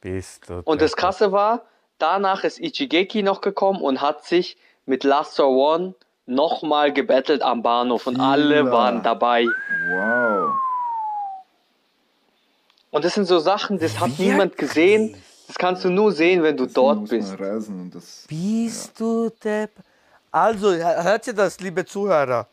Bist 0.00 0.48
du 0.48 0.62
Und 0.64 0.80
das. 0.80 0.96
Krasse 0.96 1.32
war, 1.32 1.62
danach 1.98 2.44
ist 2.44 2.60
Ichigeki 2.60 3.22
noch 3.22 3.40
gekommen 3.40 3.80
und 3.80 4.00
hat 4.00 4.24
sich 4.24 4.56
mit 4.86 5.04
Last 5.04 5.38
One 5.40 5.94
nochmal 6.26 6.92
gebettelt 6.92 7.42
am 7.42 7.62
Bahnhof 7.62 8.06
und 8.06 8.20
alle 8.20 8.70
waren 8.70 9.02
dabei. 9.02 9.44
Wow. 9.44 10.54
Und 12.90 13.04
das 13.04 13.14
sind 13.14 13.26
so 13.26 13.38
Sachen, 13.38 13.78
das 13.78 14.00
hat 14.00 14.18
niemand 14.18 14.56
gesehen. 14.56 15.16
Das 15.48 15.56
kannst 15.58 15.82
du 15.84 15.90
nur 15.90 16.12
sehen, 16.12 16.42
wenn 16.42 16.56
du 16.56 16.64
Deswegen 16.64 16.74
dort 16.74 17.00
muss 17.00 17.08
bist. 17.10 17.28
Man 17.30 17.38
reisen 17.48 17.80
und 17.80 17.94
das, 17.94 18.24
Bist 18.28 19.00
du 19.00 19.30
Depp? 19.42 19.72
Also, 20.30 20.72
hör- 20.72 21.02
hört 21.02 21.26
ihr 21.26 21.32
das, 21.32 21.58
liebe 21.58 21.84
Zuhörer? 21.84 22.46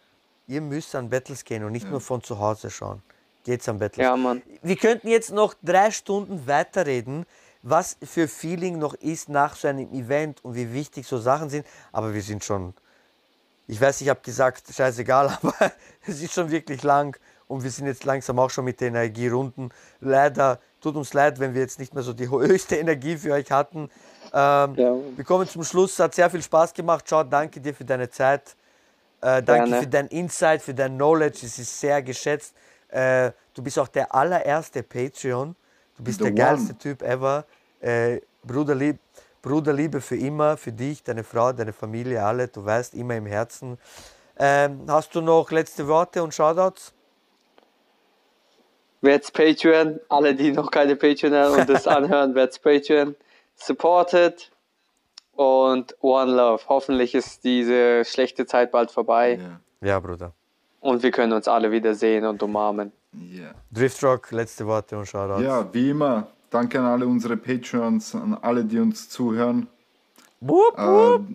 Ihr 0.48 0.62
müsst 0.62 0.96
an 0.96 1.10
Battles 1.10 1.44
gehen 1.44 1.64
und 1.64 1.72
nicht 1.74 1.90
nur 1.90 2.00
von 2.02 2.24
zu 2.24 2.40
Hause 2.40 2.70
schauen. 2.72 3.02
Geht's 3.44 3.68
an 3.70 3.78
Battles. 3.80 4.04
Ja, 4.04 4.16
Mann. 4.16 4.42
Wir 4.62 4.76
könnten 4.78 5.08
jetzt 5.10 5.32
noch 5.32 5.54
drei 5.62 5.92
Stunden 5.92 6.48
weiterreden, 6.48 7.26
was 7.62 7.98
für 8.04 8.28
Feeling 8.28 8.80
noch 8.80 8.94
ist 8.96 9.28
nach 9.28 9.56
so 9.56 9.68
einem 9.68 9.92
Event 9.92 10.44
und 10.46 10.56
wie 10.56 10.72
wichtig 10.72 11.06
so 11.06 11.18
Sachen 11.18 11.50
sind. 11.50 11.66
Aber 11.92 12.14
wir 12.14 12.22
sind 12.22 12.44
schon, 12.44 12.74
ich 13.68 13.82
weiß, 13.82 14.02
ich 14.02 14.10
habe 14.10 14.22
gesagt, 14.22 14.64
scheißegal, 14.74 15.30
aber 15.42 15.54
es 16.08 16.22
ist 16.22 16.34
schon 16.34 16.50
wirklich 16.50 16.82
lang 16.84 17.18
und 17.48 17.64
wir 17.64 17.72
sind 17.72 17.88
jetzt 17.88 18.06
langsam 18.06 18.40
auch 18.40 18.50
schon 18.52 18.66
mit 18.66 18.80
der 18.82 18.88
Energie 18.90 19.28
runden. 19.28 19.70
Leider, 20.00 20.60
tut 20.86 20.96
uns 20.96 21.14
leid, 21.14 21.40
wenn 21.40 21.56
wir 21.56 21.62
jetzt 21.62 21.80
nicht 21.80 21.94
mehr 21.96 22.04
so 22.04 22.14
die 22.14 22.30
höchste 22.52 22.76
Energie 22.76 23.18
für 23.18 23.34
euch 23.34 23.50
hatten. 23.52 23.90
Ähm, 24.34 24.76
Ja. 24.76 24.96
Wir 25.16 25.24
kommen 25.24 25.48
zum 25.48 25.64
Schluss, 25.64 25.98
hat 26.00 26.14
sehr 26.14 26.30
viel 26.30 26.44
Spaß 26.44 26.74
gemacht. 26.74 27.08
Ciao, 27.08 27.24
danke 27.24 27.60
dir 27.60 27.74
für 27.74 27.86
deine 27.86 28.10
Zeit. 28.10 28.56
Äh, 29.22 29.42
danke 29.42 29.70
Gerne. 29.70 29.80
für 29.82 29.88
dein 29.88 30.08
Insight, 30.08 30.62
für 30.62 30.74
dein 30.74 30.96
Knowledge. 30.96 31.40
Es 31.46 31.58
ist 31.58 31.80
sehr 31.80 32.02
geschätzt. 32.04 32.54
Äh, 32.90 33.32
du 33.54 33.64
bist 33.64 33.80
auch 33.80 33.88
der 33.88 34.14
allererste 34.14 34.84
Patreon. 34.84 35.56
Du 35.98 36.04
bist 36.04 36.20
The 36.20 36.26
der 36.26 36.34
geilste 36.34 36.74
one. 36.74 36.78
Typ 36.78 37.02
ever. 37.02 37.46
Äh, 37.80 38.22
Bruderlieb, 38.44 39.00
Bruderliebe 39.42 40.02
für 40.02 40.18
immer, 40.18 40.56
für 40.58 40.72
dich, 40.72 41.02
deine 41.02 41.24
Frau, 41.24 41.52
deine 41.52 41.74
Familie, 41.74 42.24
alle. 42.24 42.48
Du 42.48 42.64
weißt, 42.64 42.94
immer 42.94 43.16
im 43.16 43.26
Herzen. 43.26 43.80
Ähm, 44.38 44.82
hast 44.88 45.16
du 45.16 45.22
noch 45.22 45.50
letzte 45.50 45.88
Worte 45.88 46.22
und 46.22 46.34
Shoutouts? 46.34 46.94
Werd's 49.06 49.32
Patreon. 49.32 50.00
Alle, 50.10 50.36
die 50.36 50.52
noch 50.52 50.72
keine 50.72 50.96
Patreon 50.96 51.34
haben 51.34 51.60
und 51.60 51.70
das 51.70 51.88
anhören, 51.98 52.36
werd's 52.36 52.60
Patreon. 52.60 53.16
Supported. 53.56 54.52
Und 55.34 55.96
One 56.02 56.32
Love. 56.34 56.64
Hoffentlich 56.70 57.14
ist 57.14 57.44
diese 57.44 58.04
schlechte 58.06 58.46
Zeit 58.46 58.72
bald 58.72 58.90
vorbei 58.92 59.38
ja, 59.82 59.88
Ja, 59.88 60.00
Bruder. 60.00 60.32
und 60.80 61.04
wir 61.04 61.12
können 61.12 61.34
uns 61.34 61.48
alle 61.48 61.72
wieder 61.72 61.94
sehen 61.94 62.26
und 62.26 62.42
umarmen. 62.42 62.92
ja. 63.14 63.52
Driftrock, 63.72 64.32
letzte 64.32 64.66
Worte 64.66 64.98
und 64.98 65.06
Shoutouts. 65.06 65.44
ja, 65.44 65.68
wie 65.74 65.90
immer, 65.90 66.28
danke 66.50 66.80
an 66.80 66.86
alle 66.86 67.06
unsere 67.06 67.36
Patreons, 67.36 68.16
an 68.16 68.38
alle, 68.42 68.64
die 68.64 68.80
uns 68.80 69.10
zuhören. 69.10 69.68
Wupp, 70.40 70.78
wupp. 70.78 71.22
Äh, 71.30 71.34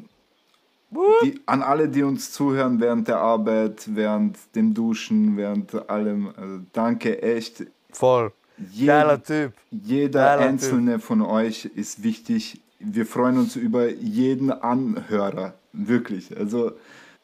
die, 0.91 1.41
an 1.47 1.63
alle, 1.63 1.89
die 1.89 2.03
uns 2.03 2.33
zuhören 2.33 2.81
während 2.81 3.09
der 3.09 3.19
Arbeit, 3.19 3.83
während 3.95 4.39
dem 4.55 4.75
Duschen, 4.75 5.37
während 5.37 5.89
allem. 5.89 6.29
Also 6.37 6.61
danke, 6.73 7.23
echt. 7.23 7.65
Voll. 7.93 8.33
Jeder, 8.73 9.23
Typ. 9.23 9.53
jeder 9.71 10.25
Geiler 10.25 10.43
einzelne 10.43 10.99
von 10.99 11.23
euch 11.23 11.65
ist 11.65 12.03
wichtig. 12.03 12.61
Wir 12.79 13.07
freuen 13.07 13.39
uns 13.39 13.57
über 13.57 13.89
jeden 13.89 14.51
Anhörer. 14.51 15.55
Wirklich. 15.73 16.37
Also, 16.37 16.73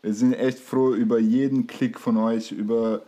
wir 0.02 0.14
sind 0.14 0.34
echt 0.34 0.58
froh 0.60 0.94
über 0.94 1.18
jeden 1.18 1.66
Klick 1.66 1.98
von 1.98 2.16
euch. 2.16 2.52
Über 2.52 3.02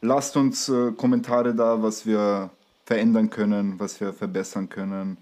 lasst 0.00 0.36
uns 0.36 0.68
äh, 0.68 0.92
Kommentare 0.92 1.54
da, 1.54 1.82
was 1.82 2.04
wir 2.06 2.50
verändern 2.84 3.30
können, 3.30 3.74
was 3.78 4.00
wir 4.00 4.12
verbessern 4.12 4.68
können. 4.68 5.16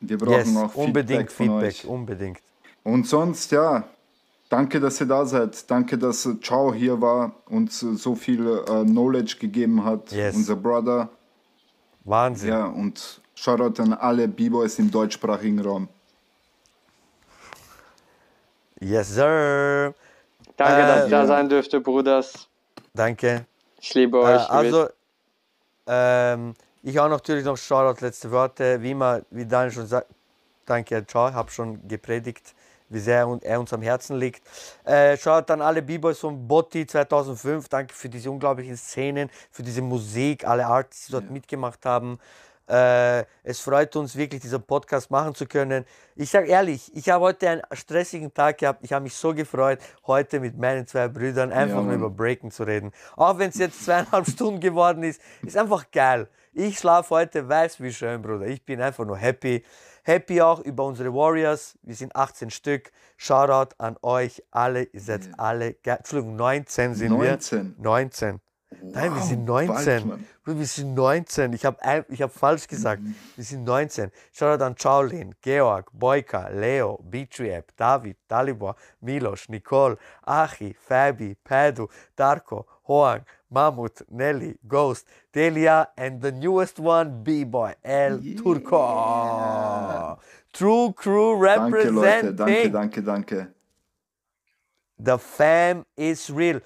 Wir 0.00 0.18
brauchen 0.18 0.32
Yes, 0.32 0.56
auch 0.56 0.74
unbedingt 0.74 1.30
Feedback 1.30 1.30
von 1.30 1.46
Feedback, 1.46 1.68
euch. 1.68 1.86
unbedingt. 1.86 2.38
Und 2.86 3.04
sonst, 3.08 3.50
ja, 3.50 3.82
danke, 4.48 4.78
dass 4.78 5.00
ihr 5.00 5.08
da 5.08 5.26
seid. 5.26 5.68
Danke, 5.68 5.98
dass 5.98 6.24
äh, 6.24 6.38
Ciao 6.40 6.72
hier 6.72 7.00
war, 7.00 7.32
uns 7.46 7.82
äh, 7.82 7.94
so 7.96 8.14
viel 8.14 8.46
äh, 8.46 8.84
Knowledge 8.84 9.38
gegeben 9.40 9.84
hat. 9.84 10.12
Yes. 10.12 10.36
Unser 10.36 10.54
Brother. 10.54 11.08
Wahnsinn. 12.04 12.50
Ja, 12.50 12.66
und 12.66 13.20
Shoutout 13.34 13.82
an 13.82 13.92
alle 13.92 14.28
B-Boys 14.28 14.78
im 14.78 14.88
deutschsprachigen 14.92 15.58
Raum. 15.60 15.88
Yes, 18.78 19.12
sir. 19.14 19.92
Danke, 20.56 20.82
Äh, 20.82 20.86
dass 20.86 21.04
ich 21.06 21.10
da 21.10 21.20
ja. 21.22 21.26
sein 21.26 21.48
dürfte, 21.48 21.80
Bruders. 21.80 22.48
Danke. 22.94 23.46
Ich 23.80 23.92
liebe 23.94 24.18
Äh, 24.18 24.20
euch. 24.20 24.42
ihr 24.42 24.50
also, 24.52 24.88
ähm, 25.88 26.54
ich 26.84 27.00
auch 27.00 27.08
natürlich 27.08 27.44
noch 27.44 27.56
Shoutout, 27.56 28.00
letzte 28.04 28.30
Worte. 28.30 28.80
Wie 28.80 28.92
immer, 28.92 29.22
wie 29.30 29.44
Daniel 29.44 29.72
schon 29.72 29.86
sagt, 29.88 30.06
danke, 30.66 31.04
ciao, 31.04 31.32
habe 31.32 31.50
schon 31.50 31.88
gepredigt, 31.88 32.54
wie 32.88 32.98
sehr 32.98 33.26
er 33.42 33.60
uns 33.60 33.72
am 33.72 33.82
Herzen 33.82 34.16
liegt. 34.16 34.42
Äh, 34.84 35.16
Shoutout 35.16 35.52
an 35.52 35.62
alle 35.62 35.82
B-Boys 35.82 36.18
von 36.18 36.46
Botti 36.46 36.86
2005. 36.86 37.68
Danke 37.68 37.94
für 37.94 38.08
diese 38.08 38.30
unglaublichen 38.30 38.76
Szenen, 38.76 39.30
für 39.50 39.62
diese 39.62 39.82
Musik, 39.82 40.46
alle 40.46 40.66
Artists, 40.66 41.06
die 41.06 41.12
dort 41.12 41.30
mitgemacht 41.30 41.84
haben. 41.84 42.18
Äh, 42.68 43.24
es 43.44 43.60
freut 43.60 43.94
uns 43.94 44.16
wirklich, 44.16 44.40
diesen 44.42 44.60
Podcast 44.62 45.10
machen 45.10 45.34
zu 45.34 45.46
können. 45.46 45.84
Ich 46.16 46.30
sage 46.30 46.48
ehrlich, 46.48 46.90
ich 46.96 47.08
habe 47.10 47.24
heute 47.24 47.48
einen 47.48 47.62
stressigen 47.72 48.34
Tag 48.34 48.58
gehabt. 48.58 48.80
Ich 48.82 48.92
habe 48.92 49.04
mich 49.04 49.14
so 49.14 49.32
gefreut, 49.32 49.78
heute 50.06 50.40
mit 50.40 50.58
meinen 50.58 50.86
zwei 50.86 51.06
Brüdern 51.06 51.52
einfach 51.52 51.76
Ja, 51.76 51.82
nur 51.82 51.92
über 51.94 52.10
Breaken 52.10 52.50
zu 52.50 52.64
reden. 52.64 52.90
Auch 53.14 53.38
wenn 53.38 53.50
es 53.50 53.58
jetzt 53.58 53.84
zweieinhalb 53.84 54.26
Stunden 54.30 54.58
geworden 54.58 55.04
ist, 55.04 55.20
ist 55.42 55.56
einfach 55.56 55.90
geil. 55.92 56.28
Ich 56.52 56.78
schlafe 56.78 57.10
heute, 57.14 57.48
weiß 57.48 57.80
wie 57.80 57.92
schön, 57.92 58.20
Bruder. 58.22 58.46
Ich 58.46 58.64
bin 58.64 58.80
einfach 58.80 59.04
nur 59.04 59.16
happy. 59.18 59.62
Happy 60.06 60.40
auch 60.40 60.60
über 60.60 60.84
unsere 60.84 61.12
Warriors. 61.12 61.76
Wir 61.82 61.96
sind 61.96 62.14
18 62.14 62.50
Stück. 62.50 62.92
Shoutout 63.16 63.74
an 63.78 63.96
euch 64.02 64.40
alle. 64.52 64.84
Ihr 64.84 65.00
seid 65.00 65.30
alle 65.36 65.74
geil. 65.74 65.96
Entschuldigung, 65.96 66.36
19 66.36 66.94
sind 66.94 67.10
19. 67.10 67.74
wir. 67.76 67.82
19. 67.82 68.40
Nein, 68.82 69.14
wir 69.14 69.20
Wow, 69.20 69.28
sind 69.28 69.46
bald, 69.46 69.68
19. 69.68 70.08
Mann. 70.08 70.26
Bruder, 70.44 70.58
wir 70.58 70.66
sind 70.66 70.94
19. 70.94 71.52
Ich 71.52 71.64
habe 71.64 72.04
ich 72.08 72.20
hab 72.20 72.32
falsch 72.32 72.66
gesagt. 72.66 73.00
Wir 73.36 73.44
sind 73.44 73.62
19. 73.64 74.10
Shoutout 74.32 74.62
an 74.64 74.74
Shaolin, 74.76 75.34
Georg, 75.40 75.88
Boyka, 75.92 76.48
Leo, 76.48 76.98
Bitriep, 77.02 77.72
David, 77.76 78.16
Dalibor, 78.28 78.74
Milos, 79.00 79.48
Nicole, 79.48 79.96
Achi, 80.26 80.74
Fabi, 80.74 81.36
Pedro, 81.44 81.88
Darko, 82.16 82.66
Hoang, 82.88 83.24
Mammut, 83.50 84.04
Nelly, 84.10 84.58
Ghost, 84.66 85.06
Delia, 85.32 85.88
and 85.96 86.20
the 86.20 86.32
newest 86.32 86.80
one, 86.80 87.22
B-Boy, 87.22 87.74
El 87.84 88.20
Turco. 88.36 90.18
True 90.52 90.92
Crew 90.92 91.40
Danke, 91.40 91.90
Leute. 91.90 92.32
representing. 92.32 92.36
Danke, 92.36 92.70
danke, 92.72 93.02
danke. 93.02 93.46
The 94.98 95.18
fam 95.18 95.84
is 95.96 96.30
real. 96.30 96.60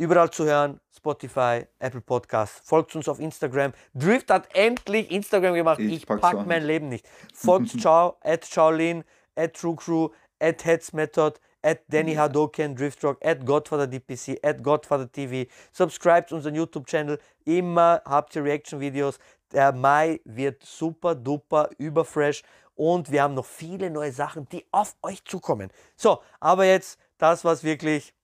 Überall 0.00 0.30
zu 0.30 0.44
hören, 0.44 0.80
Spotify, 0.96 1.66
Apple 1.80 2.00
Podcast. 2.00 2.60
Folgt 2.64 2.94
uns 2.94 3.08
auf 3.08 3.18
Instagram. 3.18 3.72
Drift 3.94 4.30
hat 4.30 4.48
endlich 4.54 5.10
Instagram 5.10 5.54
gemacht. 5.54 5.80
Ich 5.80 5.92
Ich, 5.92 6.06
pack 6.06 6.22
auch 6.22 6.46
mein. 6.46 6.62
Leben 6.62 6.88
nicht. 6.88 7.04
Folgt 7.34 7.70
Ciao, 7.80 8.16
at 8.20 8.46
Shaolin, 8.46 9.02
at 9.34 9.54
True 9.54 9.74
Crew, 9.74 10.10
at 10.38 10.64
Heads 10.64 10.92
Method, 10.92 11.40
at 11.62 11.80
Danny 11.88 12.14
Hadoken, 12.14 12.76
Driftrock, 12.76 13.18
at 13.24 13.44
Godfather 13.44 13.88
DPC, 13.88 14.38
at 14.44 14.62
Godfather 14.62 15.10
TV. 15.10 15.50
Subscribt 15.72 16.30
unseren 16.32 16.54
YouTube-Channel. 16.54 17.18
Immer 17.44 18.00
habt 18.04 18.36
ihr 18.36 18.44
Reaction-Videos. 18.44 19.18
Der 19.52 19.72
Mai 19.72 20.20
wird 20.24 20.62
super 20.62 21.16
duper 21.16 21.70
überfresh 21.76 22.44
und 22.76 23.10
wir 23.10 23.24
haben 23.24 23.34
noch 23.34 23.46
viele 23.46 23.90
neue 23.90 24.12
Sachen, 24.12 24.48
die 24.50 24.64
auf 24.70 24.94
euch 25.02 25.24
zukommen. 25.24 25.72
So, 25.96 26.22
aber 26.38 26.66
jetzt 26.66 27.00
das, 27.18 27.44
was 27.44 27.64
wirklich 27.64 28.14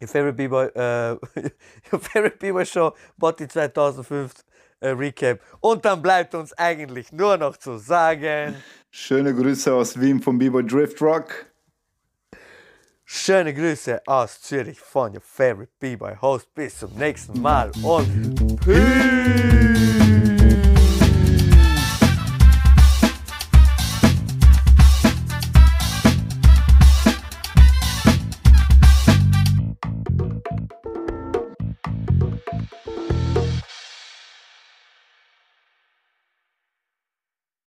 Your 0.00 0.08
favorite 0.08 0.36
B-Boy, 0.36 0.66
äh, 0.74 1.10
Your 1.92 2.00
favorite 2.00 2.38
B-Boy 2.38 2.64
Show, 2.66 2.92
Botti 3.16 3.48
2005 3.48 4.32
äh, 4.80 4.88
Recap. 4.90 5.40
Und 5.60 5.84
dann 5.84 6.00
bleibt 6.02 6.34
uns 6.34 6.52
eigentlich 6.54 7.12
nur 7.12 7.36
noch 7.36 7.56
zu 7.56 7.78
sagen, 7.78 8.54
Schöne 8.90 9.34
Grüße 9.34 9.72
aus 9.72 10.00
Wien 10.00 10.20
vom 10.22 10.38
B-Boy 10.38 10.64
Drift 10.64 11.00
Rock. 11.02 11.46
schöne 13.04 13.52
Grüße 13.54 14.00
aus 14.06 14.40
Zürich 14.40 14.80
von 14.80 15.12
Your 15.12 15.20
favorite 15.20 15.72
B-Boy 15.80 16.16
Host. 16.20 16.54
Bis 16.54 16.78
zum 16.78 16.94
nächsten 16.94 17.40
Mal 17.40 17.70
und 17.82 18.60
Peace! 18.64 19.67